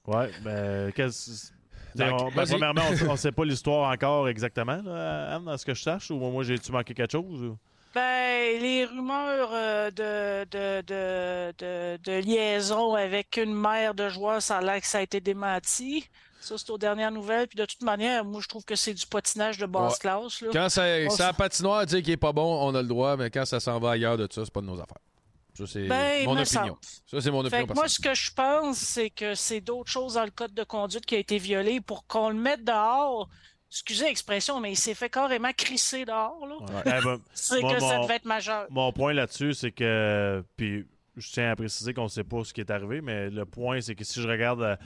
Ouais, 0.06 0.30
ben, 0.42 0.90
qu'est-ce. 0.92 1.52
On- 1.98 2.30
ben, 2.30 2.46
premièrement, 2.46 2.82
on 3.08 3.12
ne 3.12 3.16
sait 3.16 3.32
pas 3.32 3.44
l'histoire 3.44 3.90
encore 3.90 4.28
exactement, 4.28 4.80
là, 4.82 5.34
Anne, 5.36 5.48
à 5.48 5.58
ce 5.58 5.66
que 5.66 5.74
je 5.74 5.82
sache, 5.82 6.10
ou 6.10 6.16
moi 6.18 6.44
j'ai-tu 6.44 6.72
manqué 6.72 6.94
quelque 6.94 7.12
chose? 7.12 7.42
ou- 7.42 7.58
Ben, 7.94 8.60
les 8.60 8.84
rumeurs 8.84 9.50
euh, 9.52 9.90
de, 9.90 10.44
de, 10.44 10.80
de, 10.82 11.52
de, 11.58 11.96
de 12.02 12.18
liaison 12.20 12.94
avec 12.94 13.36
une 13.36 13.52
mère 13.54 13.94
de 13.94 14.08
joueur, 14.08 14.40
ça 14.40 14.58
a 14.58 14.60
l'air 14.62 14.80
que 14.80 14.86
ça 14.86 14.98
a 14.98 15.02
été 15.02 15.20
démenti. 15.20 16.08
Ça, 16.40 16.56
c'est 16.58 16.70
aux 16.70 16.78
dernières 16.78 17.10
nouvelles. 17.12 17.46
Puis 17.48 17.56
de 17.58 17.64
toute 17.66 17.82
manière, 17.82 18.24
moi, 18.24 18.40
je 18.42 18.48
trouve 18.48 18.64
que 18.64 18.74
c'est 18.74 18.94
du 18.94 19.06
patinage 19.06 19.58
de 19.58 19.66
basse 19.66 19.92
Ouais. 19.94 19.98
classe. 20.00 20.40
Là. 20.40 20.48
Quand 20.52 20.68
ça, 20.68 20.82
On 21.06 21.10
ça 21.10 21.24
s- 21.24 21.30
a 21.30 21.32
patinoire 21.32 21.84
dire 21.86 22.02
qu'il 22.02 22.12
est 22.12 22.16
pas 22.16 22.32
bon, 22.32 22.66
on 22.66 22.74
a 22.74 22.82
le 22.82 22.88
droit, 22.88 23.16
mais 23.16 23.30
quand 23.30 23.44
ça 23.44 23.60
s'en 23.60 23.78
va 23.78 23.90
ailleurs 23.92 24.16
de 24.16 24.26
ça, 24.30 24.44
c'est 24.44 24.52
pas 24.52 24.60
de 24.62 24.66
nos 24.66 24.80
affaires. 24.80 24.98
Ça, 25.54 25.64
c'est 25.66 25.86
Ben, 25.88 26.24
mon 26.24 26.38
opinion. 26.38 26.76
Ça, 27.06 27.20
c'est 27.20 27.30
mon 27.30 27.42
Fait 27.48 27.58
opinion 27.62 27.74
moi, 27.74 27.88
ce 27.88 28.00
que 28.00 28.14
je 28.14 28.32
pense, 28.32 28.78
c'est 28.78 29.10
que 29.10 29.34
c'est 29.34 29.60
d'autres 29.60 29.90
choses 29.90 30.14
dans 30.14 30.24
le 30.24 30.30
code 30.30 30.54
de 30.54 30.64
conduite 30.64 31.04
qui 31.04 31.16
a 31.16 31.18
été 31.18 31.36
violé 31.38 31.80
pour 31.80 32.06
qu'on 32.06 32.30
le 32.30 32.36
mette 32.36 32.64
dehors. 32.64 33.28
Excusez 33.70 34.06
l'expression, 34.06 34.58
mais 34.60 34.72
il 34.72 34.76
s'est 34.76 34.94
fait 34.94 35.10
carrément 35.10 35.52
crisser 35.56 36.04
dehors. 36.04 36.46
Là. 36.46 36.56
Eh 36.86 36.90
ben, 37.04 37.18
C'est 37.34 37.60
que 37.60 37.78
ça 37.80 37.98
devait 38.00 38.16
être 38.16 38.24
majeur. 38.24 38.66
Mon 38.70 38.92
point 38.92 39.12
là-dessus, 39.12 39.54
c'est 39.54 39.70
que. 39.72 40.42
Puis, 40.56 40.86
je 41.16 41.30
tiens 41.30 41.50
à 41.50 41.56
préciser 41.56 41.92
qu'on 41.92 42.04
ne 42.04 42.08
sait 42.08 42.24
pas 42.24 42.42
ce 42.44 42.52
qui 42.54 42.60
est 42.62 42.70
arrivé, 42.70 43.00
mais 43.00 43.28
le 43.28 43.44
point, 43.44 43.80
c'est 43.80 43.94
que 43.94 44.04
si 44.04 44.22
je 44.22 44.28
regarde 44.28 44.78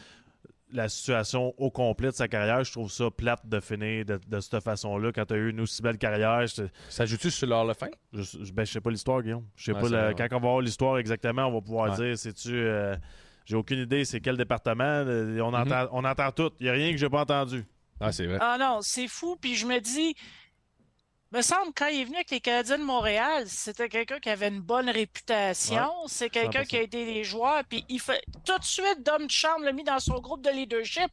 la, 0.74 0.88
situation 0.88 1.54
au 1.58 1.70
complet 1.70 2.08
de 2.10 2.14
sa 2.14 2.28
carrière, 2.28 2.62
je 2.64 2.72
trouve 2.72 2.90
ça 2.90 3.10
plate 3.10 3.46
de 3.48 3.60
finir 3.60 4.04
de, 4.04 4.18
de 4.26 4.40
cette 4.40 4.60
façon-là. 4.62 5.12
Quand 5.12 5.24
tu 5.26 5.34
as 5.34 5.36
eu 5.38 5.50
une 5.50 5.60
aussi 5.60 5.80
belle 5.82 5.98
carrière, 5.98 6.46
je, 6.46 6.64
Ça 6.88 7.06
joue-tu 7.06 7.30
sur 7.30 7.46
leur 7.46 7.64
le 7.64 7.74
fin? 7.74 7.88
je, 8.12 8.22
je- 8.22 8.52
ben, 8.52 8.64
je 8.66 8.72
sais 8.72 8.80
pas 8.80 8.90
l'histoire, 8.90 9.22
Guillaume. 9.22 9.44
Je 9.56 9.64
sais 9.64 9.72
Ouais, 9.72 9.80
pas. 9.80 10.14
Quand 10.14 10.26
on 10.36 10.40
va 10.40 10.48
voir 10.48 10.60
l'histoire 10.60 10.98
exactement, 10.98 11.46
on 11.46 11.52
va 11.54 11.60
pouvoir 11.60 11.90
Ouais. 11.98 12.06
dire 12.08 12.18
c'est-tu. 12.18 12.52
euh, 12.54 12.96
j'ai 13.46 13.56
aucune 13.56 13.80
idée, 13.80 14.04
c'est 14.04 14.20
quel 14.20 14.36
département. 14.36 14.84
euh, 14.84 15.38
On, 15.40 15.52
entend, 15.54 15.86
on 15.92 16.04
entend 16.04 16.30
tout. 16.32 16.50
Il 16.60 16.64
n'y 16.64 16.70
a 16.70 16.72
rien 16.72 16.90
que 16.92 16.96
j'ai 16.96 17.08
pas 17.10 17.20
entendu. 17.20 17.64
Ah, 18.00 18.10
c'est 18.10 18.26
vrai. 18.26 18.38
Ah 18.40 18.56
non, 18.58 18.78
c'est 18.82 19.06
fou. 19.06 19.36
Puis 19.40 19.54
je 19.54 19.66
me 19.66 19.78
dis, 19.80 20.14
me 21.34 21.42
semble 21.42 21.72
quand 21.76 21.86
il 21.88 22.00
est 22.00 22.04
venu 22.04 22.16
avec 22.16 22.30
les 22.30 22.40
Canadiens 22.40 22.78
de 22.78 22.84
Montréal, 22.84 23.44
c'était 23.46 23.88
quelqu'un 23.88 24.18
qui 24.20 24.30
avait 24.30 24.48
une 24.48 24.60
bonne 24.60 24.88
réputation. 24.90 25.90
C'est 26.06 26.30
quelqu'un 26.30 26.62
100%. 26.62 26.66
qui 26.66 26.76
a 26.76 26.82
aidé 26.82 27.04
les 27.04 27.24
joueurs. 27.24 27.62
Puis 27.68 27.84
il 27.88 28.00
fait 28.00 28.22
tout 28.44 28.58
de 28.58 28.64
suite, 28.64 29.02
Dom 29.04 29.28
Charme 29.28 29.64
l'a 29.64 29.72
mis 29.72 29.84
dans 29.84 29.98
son 30.00 30.18
groupe 30.20 30.42
de 30.42 30.50
leadership. 30.50 31.10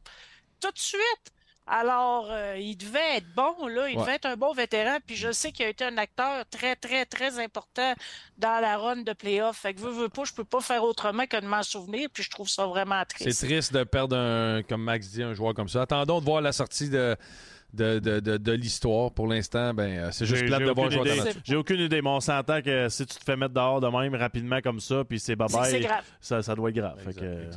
Tout 0.60 0.70
de 0.70 0.78
suite. 0.78 1.32
Alors, 1.66 2.26
euh, 2.30 2.56
il 2.58 2.76
devait 2.76 3.18
être 3.18 3.34
bon, 3.36 3.68
là. 3.68 3.88
Il 3.88 3.96
Ouais. 3.96 4.02
devait 4.02 4.14
être 4.16 4.26
un 4.26 4.36
bon 4.36 4.52
vétéran. 4.52 4.98
Puis 5.06 5.14
je 5.16 5.30
sais 5.30 5.52
qu'il 5.52 5.64
a 5.64 5.68
été 5.68 5.84
un 5.84 5.96
acteur 5.96 6.44
très, 6.50 6.74
très, 6.74 7.06
très 7.06 7.38
important 7.38 7.94
dans 8.36 8.60
la 8.60 8.76
run 8.76 8.96
de 9.02 9.12
playoff. 9.12 9.58
Fait 9.58 9.72
que 9.72 9.80
veux, 9.80 9.90
veux 9.92 10.08
pas, 10.08 10.24
je 10.24 10.32
peux 10.32 10.44
pas 10.44 10.60
faire 10.60 10.82
autrement 10.82 11.24
que 11.26 11.36
de 11.40 11.46
m'en 11.46 11.62
souvenir. 11.62 12.08
Puis 12.12 12.24
je 12.24 12.30
trouve 12.30 12.48
ça 12.48 12.66
vraiment 12.66 13.00
C'est 13.08 13.24
triste. 13.24 13.44
triste 13.44 13.72
de 13.72 13.84
perdre, 13.84 14.16
un, 14.16 14.62
comme 14.64 14.82
Max 14.82 15.08
dit, 15.10 15.22
un 15.22 15.34
joueur 15.34 15.54
comme 15.54 15.68
ça. 15.68 15.82
Attendons 15.82 16.18
de 16.20 16.24
voir 16.24 16.40
la 16.42 16.50
sortie 16.52 16.90
de, 16.90 17.16
de, 17.72 17.98
de, 17.98 18.20
de, 18.20 18.36
de 18.36 18.52
l'histoire. 18.52 19.10
Pour 19.12 19.26
l'instant, 19.26 19.72
ben, 19.74 19.98
euh, 19.98 20.10
c'est 20.12 20.26
juste 20.26 20.46
plate 20.46 20.60
de 20.60 20.70
voir 20.70 20.88
talentueux. 20.88 21.40
J'ai 21.44 21.56
aucune 21.56 21.80
idée, 21.80 22.02
mais 22.02 22.10
on 22.10 22.20
s'entend 22.20 22.60
que 22.62 22.88
si 22.88 23.06
tu 23.06 23.16
te 23.16 23.24
fais 23.24 23.36
mettre 23.36 23.54
dehors 23.54 23.80
de 23.80 23.88
même 23.88 24.14
rapidement 24.14 24.60
comme 24.60 24.80
ça, 24.80 25.04
puis 25.04 25.18
c'est 25.18 25.34
bye-bye, 25.36 25.80
grave. 25.80 26.04
ça, 26.20 26.42
ça 26.42 26.54
doit 26.54 26.70
être 26.70 26.76
grave. 26.76 26.98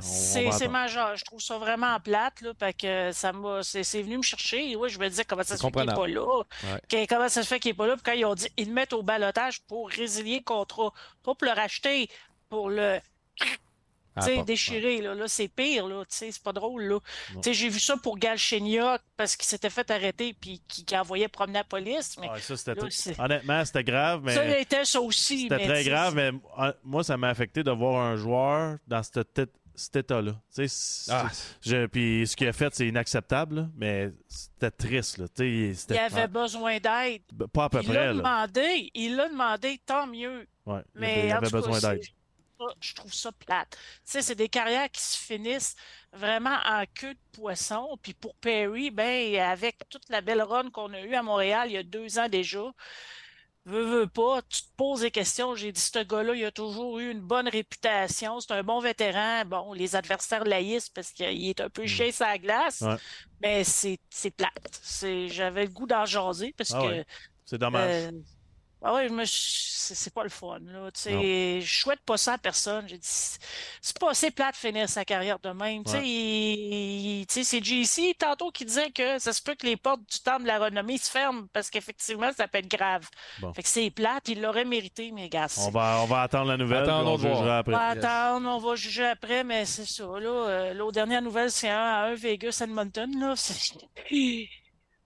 C'est 0.01 0.67
majeur. 0.67 1.15
Je 1.15 1.25
trouve 1.25 1.41
ça 1.41 1.57
vraiment 1.57 1.99
plate, 1.99 2.41
là, 2.41 2.51
parce 2.57 2.73
que 2.73 3.11
ça 3.11 3.33
m'a, 3.33 3.61
c'est 3.63 3.83
c'est 3.83 4.01
venu 4.01 4.17
me 4.17 4.23
chercher. 4.23 4.71
Et 4.71 4.75
ouais, 4.75 4.89
je 4.89 4.99
me 4.99 5.07
disais 5.07 5.23
comment 5.25 5.43
ça 5.43 5.57
se 5.57 5.61
fait 5.61 5.71
qu'il 5.71 5.85
n'est 5.85 5.93
pas 5.93 6.07
là. 6.07 6.43
Comment 7.07 7.29
ça 7.29 7.43
se 7.43 7.47
fait 7.47 7.59
qu'il 7.59 7.71
n'est 7.71 7.77
pas 7.77 7.87
là. 7.87 7.93
Puis 7.93 8.03
quand 8.05 8.13
ils 8.13 8.25
ont 8.25 8.35
dit, 8.35 8.47
ils 8.57 8.67
le 8.67 8.73
mettent 8.73 8.93
au 8.93 9.03
balotage 9.03 9.61
pour 9.61 9.89
résilier 9.89 10.37
le 10.37 10.43
contrat. 10.43 10.91
Pas 11.23 11.35
pour 11.35 11.47
le 11.47 11.51
racheter, 11.53 12.09
pour 12.49 12.69
le 12.69 12.99
sais, 14.21 14.35
pas- 14.37 14.43
déchirer. 14.43 15.01
Là, 15.01 15.13
là 15.15 15.27
c'est 15.27 15.47
pire. 15.47 15.87
Là, 15.87 16.03
tu 16.05 16.15
sais, 16.15 16.31
c'est 16.31 16.41
pas 16.43 16.53
drôle. 16.53 16.83
Là. 16.83 16.99
Sais, 17.41 17.53
J'ai 17.53 17.69
vu 17.69 17.79
ça 17.79 17.97
pour 17.97 18.17
Galchenyuk 18.17 19.01
parce 19.17 19.35
qu'il 19.35 19.45
s'était 19.47 19.69
fait 19.69 19.89
arrêter 19.91 20.33
puis 20.33 20.61
qui, 20.67 20.85
qui 20.85 20.97
envoyait 20.97 21.27
promener 21.27 21.59
la 21.59 21.63
police. 21.63 22.15
Mais 22.19 22.29
Ouais, 22.29 22.39
ça, 22.39 22.55
c'était 22.57 22.75
là, 22.75 22.81
tout- 22.81 22.89
c'est- 22.89 23.19
Honnêtement, 23.19 23.63
c'était 23.65 23.83
grave, 23.83 24.21
mais. 24.23 24.33
ça 24.35 24.59
était 24.59 24.85
ça 24.85 25.01
aussi. 25.01 25.43
C'était 25.43 25.65
très 25.65 25.83
sais, 25.83 25.89
grave, 25.89 26.15
mais 26.15 26.31
euh, 26.59 26.71
moi, 26.83 27.03
ça 27.03 27.17
m'a 27.17 27.29
affecté 27.29 27.63
de 27.63 27.71
voir 27.71 28.01
un 28.01 28.15
joueur 28.15 28.77
dans 28.87 29.01
cette 29.03 29.33
tête 29.33 29.51
cet 29.77 29.97
état-là. 29.97 30.31
Sais, 30.49 30.67
Ah. 31.11 31.27
je- 31.61 31.85
Puis 31.87 32.25
ce 32.25 32.37
qu'il 32.37 32.47
a 32.47 32.53
fait, 32.53 32.73
c'est 32.73 32.87
inacceptable, 32.87 33.55
là, 33.55 33.67
mais 33.75 34.09
c'était 34.29 34.71
triste. 34.71 35.17
Là. 35.17 35.25
Tu 35.35 35.73
sais, 35.75 35.85
Il 35.89 35.97
avait 35.97 36.29
besoin 36.29 36.77
d'aide. 36.79 37.23
Pas 37.51 37.65
à 37.65 37.69
peu 37.69 37.79
il 37.83 37.91
l'a 37.91 38.05
près. 38.05 38.13
demandé. 38.13 38.91
Il 38.93 39.17
l'a 39.17 39.27
demandé, 39.27 39.77
tant 39.85 40.07
mieux. 40.07 40.47
Ouais, 40.65 40.79
il 40.95 41.01
Mais 41.01 41.11
avait, 41.11 41.27
il 41.27 41.31
avait 41.33 41.49
besoin 41.49 41.79
d'aide. 41.81 42.05
Ça, 42.60 42.65
je 42.80 42.94
trouve 42.94 43.14
ça 43.14 43.32
plate. 43.32 43.69
Tu 43.72 43.77
sais, 44.06 44.22
c'est 44.22 44.36
des 44.36 44.49
carrières 44.49 44.90
qui 44.91 45.02
se 45.02 45.18
finissent 45.18 45.76
vraiment 46.14 46.57
en 46.65 46.84
queue 46.94 47.14
de 47.14 47.19
poisson. 47.34 47.98
Puis 48.02 48.14
pour 48.14 48.36
Perry, 48.36 48.91
ben, 48.91 49.36
avec 49.40 49.77
toute 49.90 50.07
la 50.10 50.22
belle 50.22 50.41
run 50.41 50.69
qu'on 50.72 50.94
a 50.94 51.02
eue 51.02 51.15
à 51.15 51.23
Montréal 51.23 51.69
il 51.69 51.73
y 51.73 51.77
a 51.77 51.84
deux 51.84 52.18
ans 52.19 52.30
déjà, 52.30 52.72
veux, 53.65 53.84
veux 53.84 54.07
pas, 54.07 54.41
tu 54.44 54.61
te 54.61 54.68
poses 54.77 55.02
des 55.02 55.11
questions. 55.11 55.56
J'ai 55.56 55.72
dit, 55.72 55.82
ce 55.82 56.03
gars-là, 56.03 56.36
il 56.36 56.45
a 56.45 56.52
toujours 56.52 56.99
eu 56.99 57.10
une 57.11 57.22
bonne 57.22 57.48
réputation. 57.49 58.40
C'est 58.40 58.52
un 58.53 58.64
bon 58.64 58.80
vétéran. 58.80 59.44
Bon, 59.45 59.73
les 59.73 59.95
adversaires 59.95 60.44
laïsent 60.44 60.90
parce 60.90 61.11
qu'il 61.11 61.48
est 61.49 61.60
un 61.61 61.69
peu 61.69 61.88
chien 61.88 62.11
sur 62.11 62.26
la 62.26 62.38
glace. 62.38 62.82
Ouais. 62.82 62.95
Mais 63.41 63.64
c'est 63.64 63.98
c'est 64.10 64.30
plate. 64.32 64.80
C'est- 64.84 65.30
J'avais 65.30 65.65
le 65.65 65.72
goût 65.72 65.88
d'en 65.88 66.06
jaser 66.06 66.53
parce 66.56 66.72
Ah 66.76 66.80
que. 66.82 66.86
ouais. 66.88 67.06
C'est 67.44 67.57
dommage. 67.57 67.90
Euh, 68.06 68.11
ah 68.87 68.93
ouais, 68.93 69.07
je 69.07 69.13
me 69.13 69.25
c'est 69.25 69.95
c'est 69.95 70.13
pas 70.13 70.23
le 70.23 70.29
fun. 70.29 70.59
Là. 70.61 70.91
Tu 70.91 71.01
sais, 71.01 71.61
je 71.61 71.79
souhaite 71.81 72.01
pas 72.01 72.17
ça 72.17 72.33
à 72.33 72.37
personne. 72.37 72.87
J'ai 72.87 72.97
dit, 72.97 73.07
c'est 73.81 73.99
pas 73.99 74.11
assez 74.11 74.31
plate 74.31 74.53
de 74.53 74.57
finir 74.57 74.89
sa 74.89 75.05
carrière 75.05 75.39
de 75.39 75.49
même. 75.49 75.83
Ouais. 75.87 77.25
tu 77.27 77.33
sais, 77.33 77.43
c'est 77.43 77.63
JC 77.63 78.15
tantôt 78.17 78.51
qui 78.51 78.65
disait 78.65 78.91
que 78.91 79.19
ça 79.19 79.33
se 79.33 79.41
peut 79.41 79.55
que 79.55 79.65
les 79.65 79.75
portes 79.77 80.01
du 80.01 80.19
temps 80.19 80.39
de 80.39 80.45
la 80.45 80.59
renommée 80.59 80.97
se 80.97 81.09
ferment 81.09 81.47
parce 81.53 81.69
qu'effectivement, 81.69 82.31
ça 82.35 82.47
peut 82.47 82.59
être 82.59 82.69
grave. 82.69 83.07
Bon. 83.39 83.53
Fait 83.53 83.63
que 83.63 83.69
c'est 83.69 83.89
plate, 83.89 84.27
il 84.27 84.41
l'aurait 84.41 84.65
mérité, 84.65 85.11
mais 85.11 85.29
gars. 85.29 85.47
On 85.57 85.71
va, 85.71 85.99
on 86.01 86.05
va 86.05 86.21
attendre 86.21 86.49
la 86.49 86.57
nouvelle, 86.57 86.83
puis 86.83 86.91
Attendons 86.91 87.13
on 87.13 87.17
voir. 87.17 87.35
jugera 87.35 87.57
après. 87.59 87.73
On 87.73 87.77
va 87.77 87.87
attendre, 87.87 88.49
on 88.49 88.57
va 88.59 88.75
juger 88.75 89.05
après, 89.05 89.43
mais 89.43 89.65
c'est 89.65 89.85
ça. 89.85 90.03
Là, 90.03 90.29
euh, 90.29 90.73
l'autre 90.73 90.93
dernière 90.93 91.21
nouvelle, 91.21 91.51
c'est 91.51 91.69
un 91.69 91.77
à 91.79 92.05
1 92.07 92.15
Vegas 92.15 92.59
Edmonton. 92.63 93.11
Là. 93.19 93.33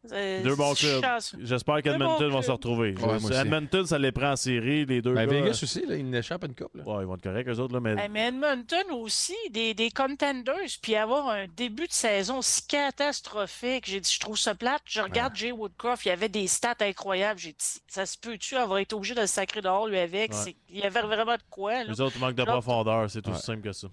C'est- 0.08 0.44
Deux 0.44 0.56
bons 0.56 0.74
clubs. 0.76 1.04
J'espère 1.40 1.82
qu'Edmonton 1.82 2.30
vont 2.30 2.42
se 2.42 2.52
retrouver. 2.52 2.96
Ouais. 2.98 3.36
Edmonton, 3.42 3.86
ça 3.86 4.00
les 4.00 4.14
prend 4.14 4.32
en 4.32 4.36
série, 4.38 4.86
les 4.86 5.02
deux 5.02 5.14
Ben, 5.14 5.28
gars. 5.28 5.42
Vegas 5.42 5.60
aussi, 5.62 5.86
là, 5.86 5.96
il 5.98 6.10
n'échappe 6.10 6.42
à 6.44 6.48
une 6.48 6.56
coupe. 6.56 6.74
là. 6.76 6.84
Ouais, 6.86 7.04
ils 7.04 7.06
vont 7.06 7.16
être 7.16 7.22
corrects, 7.24 7.48
eux 7.50 7.60
autres, 7.60 7.74
là, 7.74 7.82
mais... 7.82 8.08
Mais 8.08 8.28
Edmonton 8.30 8.92
aussi, 8.92 9.36
des, 9.52 9.74
des 9.74 9.92
contenders, 9.92 10.56
puis 10.82 10.96
avoir 10.96 11.28
un 11.28 11.48
début 11.48 11.86
de 11.88 11.92
saison 11.92 12.42
si 12.42 12.66
catastrophique. 12.66 13.86
J'ai 13.88 14.00
dit, 14.00 14.10
je 14.14 14.20
trouve 14.22 14.38
ça 14.38 14.56
plate. 14.56 14.82
Je 14.86 15.02
regarde 15.02 15.36
Jay 15.36 15.52
Woodcroft, 15.52 16.06
il 16.06 16.12
avait 16.12 16.30
des 16.30 16.48
stats 16.48 16.76
incroyables. 16.80 17.40
J'ai 17.40 17.52
dit, 17.52 17.82
ça 17.88 18.06
se 18.06 18.18
peut-tu 18.18 18.56
avoir 18.56 18.80
été 18.80 18.96
obligé 18.96 19.16
de 19.16 19.22
le 19.22 19.28
sacrer 19.28 19.62
dehors, 19.62 19.88
lui, 19.88 20.00
avec? 20.00 20.32
Il 20.70 20.80
y 20.80 20.84
avait 20.84 21.02
vraiment 21.02 21.36
de 21.36 21.44
quoi, 21.50 21.84
là. 21.84 21.90
Les 21.90 22.00
autres 22.00 22.18
manquent 22.20 22.36
de 22.36 22.44
profondeur, 22.46 23.10
c'est 23.10 23.26
Ouais. 23.28 23.34
aussi 23.34 23.44
simple 23.44 23.62
que 23.64 23.74
ça. 23.74 23.88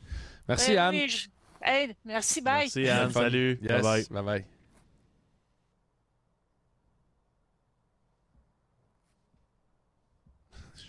Merci, 0.49 0.71
Ben 0.75 0.79
Anne. 0.79 0.95
oui, 0.95 1.09
je- 1.09 1.29
Hey, 1.63 1.97
merci, 2.05 2.41
bye. 2.43 2.59
Merci, 2.73 2.89
Anne. 2.89 3.11
Salut. 3.11 3.59
Yes. 3.61 3.73
Bye-bye. 3.83 4.09
Bye-bye. 4.13 4.45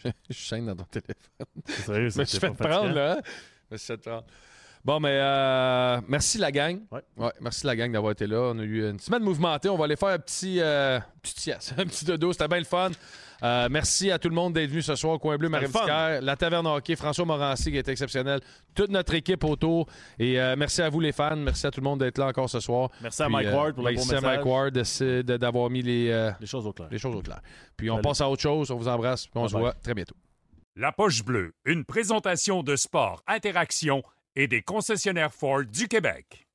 Je 0.29 0.33
chaîne 0.33 0.65
dans 0.67 0.75
ton 0.75 0.83
téléphone. 0.85 1.15
Sérieux, 1.85 2.05
Je 2.05 2.09
c'est- 2.09 2.25
suis 2.25 2.37
c'est 2.39 2.47
fait 2.47 2.53
pas 2.53 2.67
prendre, 2.69 2.93
là. 2.93 3.13
hein? 3.13 3.21
Je 3.71 3.77
fait 3.77 3.97
prendre. 3.97 4.25
Bon, 4.85 4.99
mais 5.01 5.19
euh, 5.21 5.99
merci 6.07 6.37
la 6.37 6.51
gang. 6.51 6.79
Ouais. 6.91 7.31
merci 7.41 7.65
la 7.65 7.75
gang 7.75 7.91
d'avoir 7.91 8.13
été 8.13 8.25
là. 8.25 8.51
On 8.53 8.59
a 8.59 8.63
eu 8.63 8.89
une 8.89 8.99
semaine 8.99 9.23
mouvementée. 9.23 9.67
On 9.69 9.75
va 9.77 9.83
aller 9.85 9.97
faire 9.97 10.09
un 10.09 10.19
petit, 10.19 10.59
euh, 10.61 10.99
petit 11.21 11.51
un 11.77 11.85
petit 11.85 12.05
dodo. 12.05 12.31
C'était 12.31 12.47
bien 12.47 12.59
le 12.59 12.63
fun. 12.63 12.91
Euh, 13.43 13.67
merci 13.69 14.11
à 14.11 14.19
tout 14.19 14.29
le 14.29 14.35
monde 14.35 14.53
d'être 14.53 14.69
venu 14.69 14.81
ce 14.81 14.95
soir 14.95 15.13
au 15.13 15.19
Coin 15.19 15.37
Bleu. 15.37 15.49
Marie 15.49 15.67
la 16.21 16.35
Taverne 16.35 16.67
Hockey, 16.67 16.95
François 16.95 17.25
Morancy 17.25 17.71
qui 17.71 17.77
est 17.77 17.87
exceptionnel, 17.87 18.39
toute 18.75 18.89
notre 18.89 19.13
équipe 19.13 19.43
autour. 19.43 19.87
Et 20.19 20.39
euh, 20.39 20.55
merci 20.57 20.81
à 20.81 20.89
vous 20.89 20.99
les 20.99 21.11
fans. 21.11 21.35
Merci 21.35 21.67
à 21.67 21.71
tout 21.71 21.79
le 21.79 21.85
monde 21.85 21.99
d'être 21.99 22.17
là 22.17 22.27
encore 22.27 22.49
ce 22.49 22.59
soir. 22.59 22.89
Merci 23.01 23.23
à 23.23 23.29
Mike 23.29 23.47
euh, 23.47 23.55
Ward 23.55 23.75
pour 23.75 23.83
le 23.83 23.91
merci 23.91 24.11
à 24.11 24.15
message. 24.15 24.37
Mike 24.37 24.45
Ward 24.45 25.29
d'avoir 25.39 25.69
mis 25.69 25.81
les, 25.81 26.09
euh, 26.09 26.31
Les 26.39 26.47
choses 26.47 26.65
au 26.65 26.73
clair. 26.73 26.87
les 26.91 26.97
choses 26.97 27.15
au 27.15 27.21
clair. 27.21 27.41
Puis 27.75 27.89
on 27.89 28.01
passe 28.01 28.21
à 28.21 28.29
autre 28.29 28.41
chose. 28.41 28.71
On 28.71 28.77
vous 28.77 28.87
embrasse. 28.87 29.27
Puis 29.27 29.39
on 29.39 29.47
se 29.47 29.57
voit 29.57 29.73
très 29.73 29.93
bientôt. 29.93 30.15
La 30.75 30.91
Poche 30.91 31.23
Bleue, 31.23 31.53
une 31.65 31.85
présentation 31.85 32.61
de 32.61 32.75
sport, 32.75 33.23
interaction 33.25 34.03
et 34.35 34.47
des 34.47 34.61
concessionnaires 34.61 35.33
Ford 35.33 35.63
du 35.63 35.87
Québec. 35.87 36.47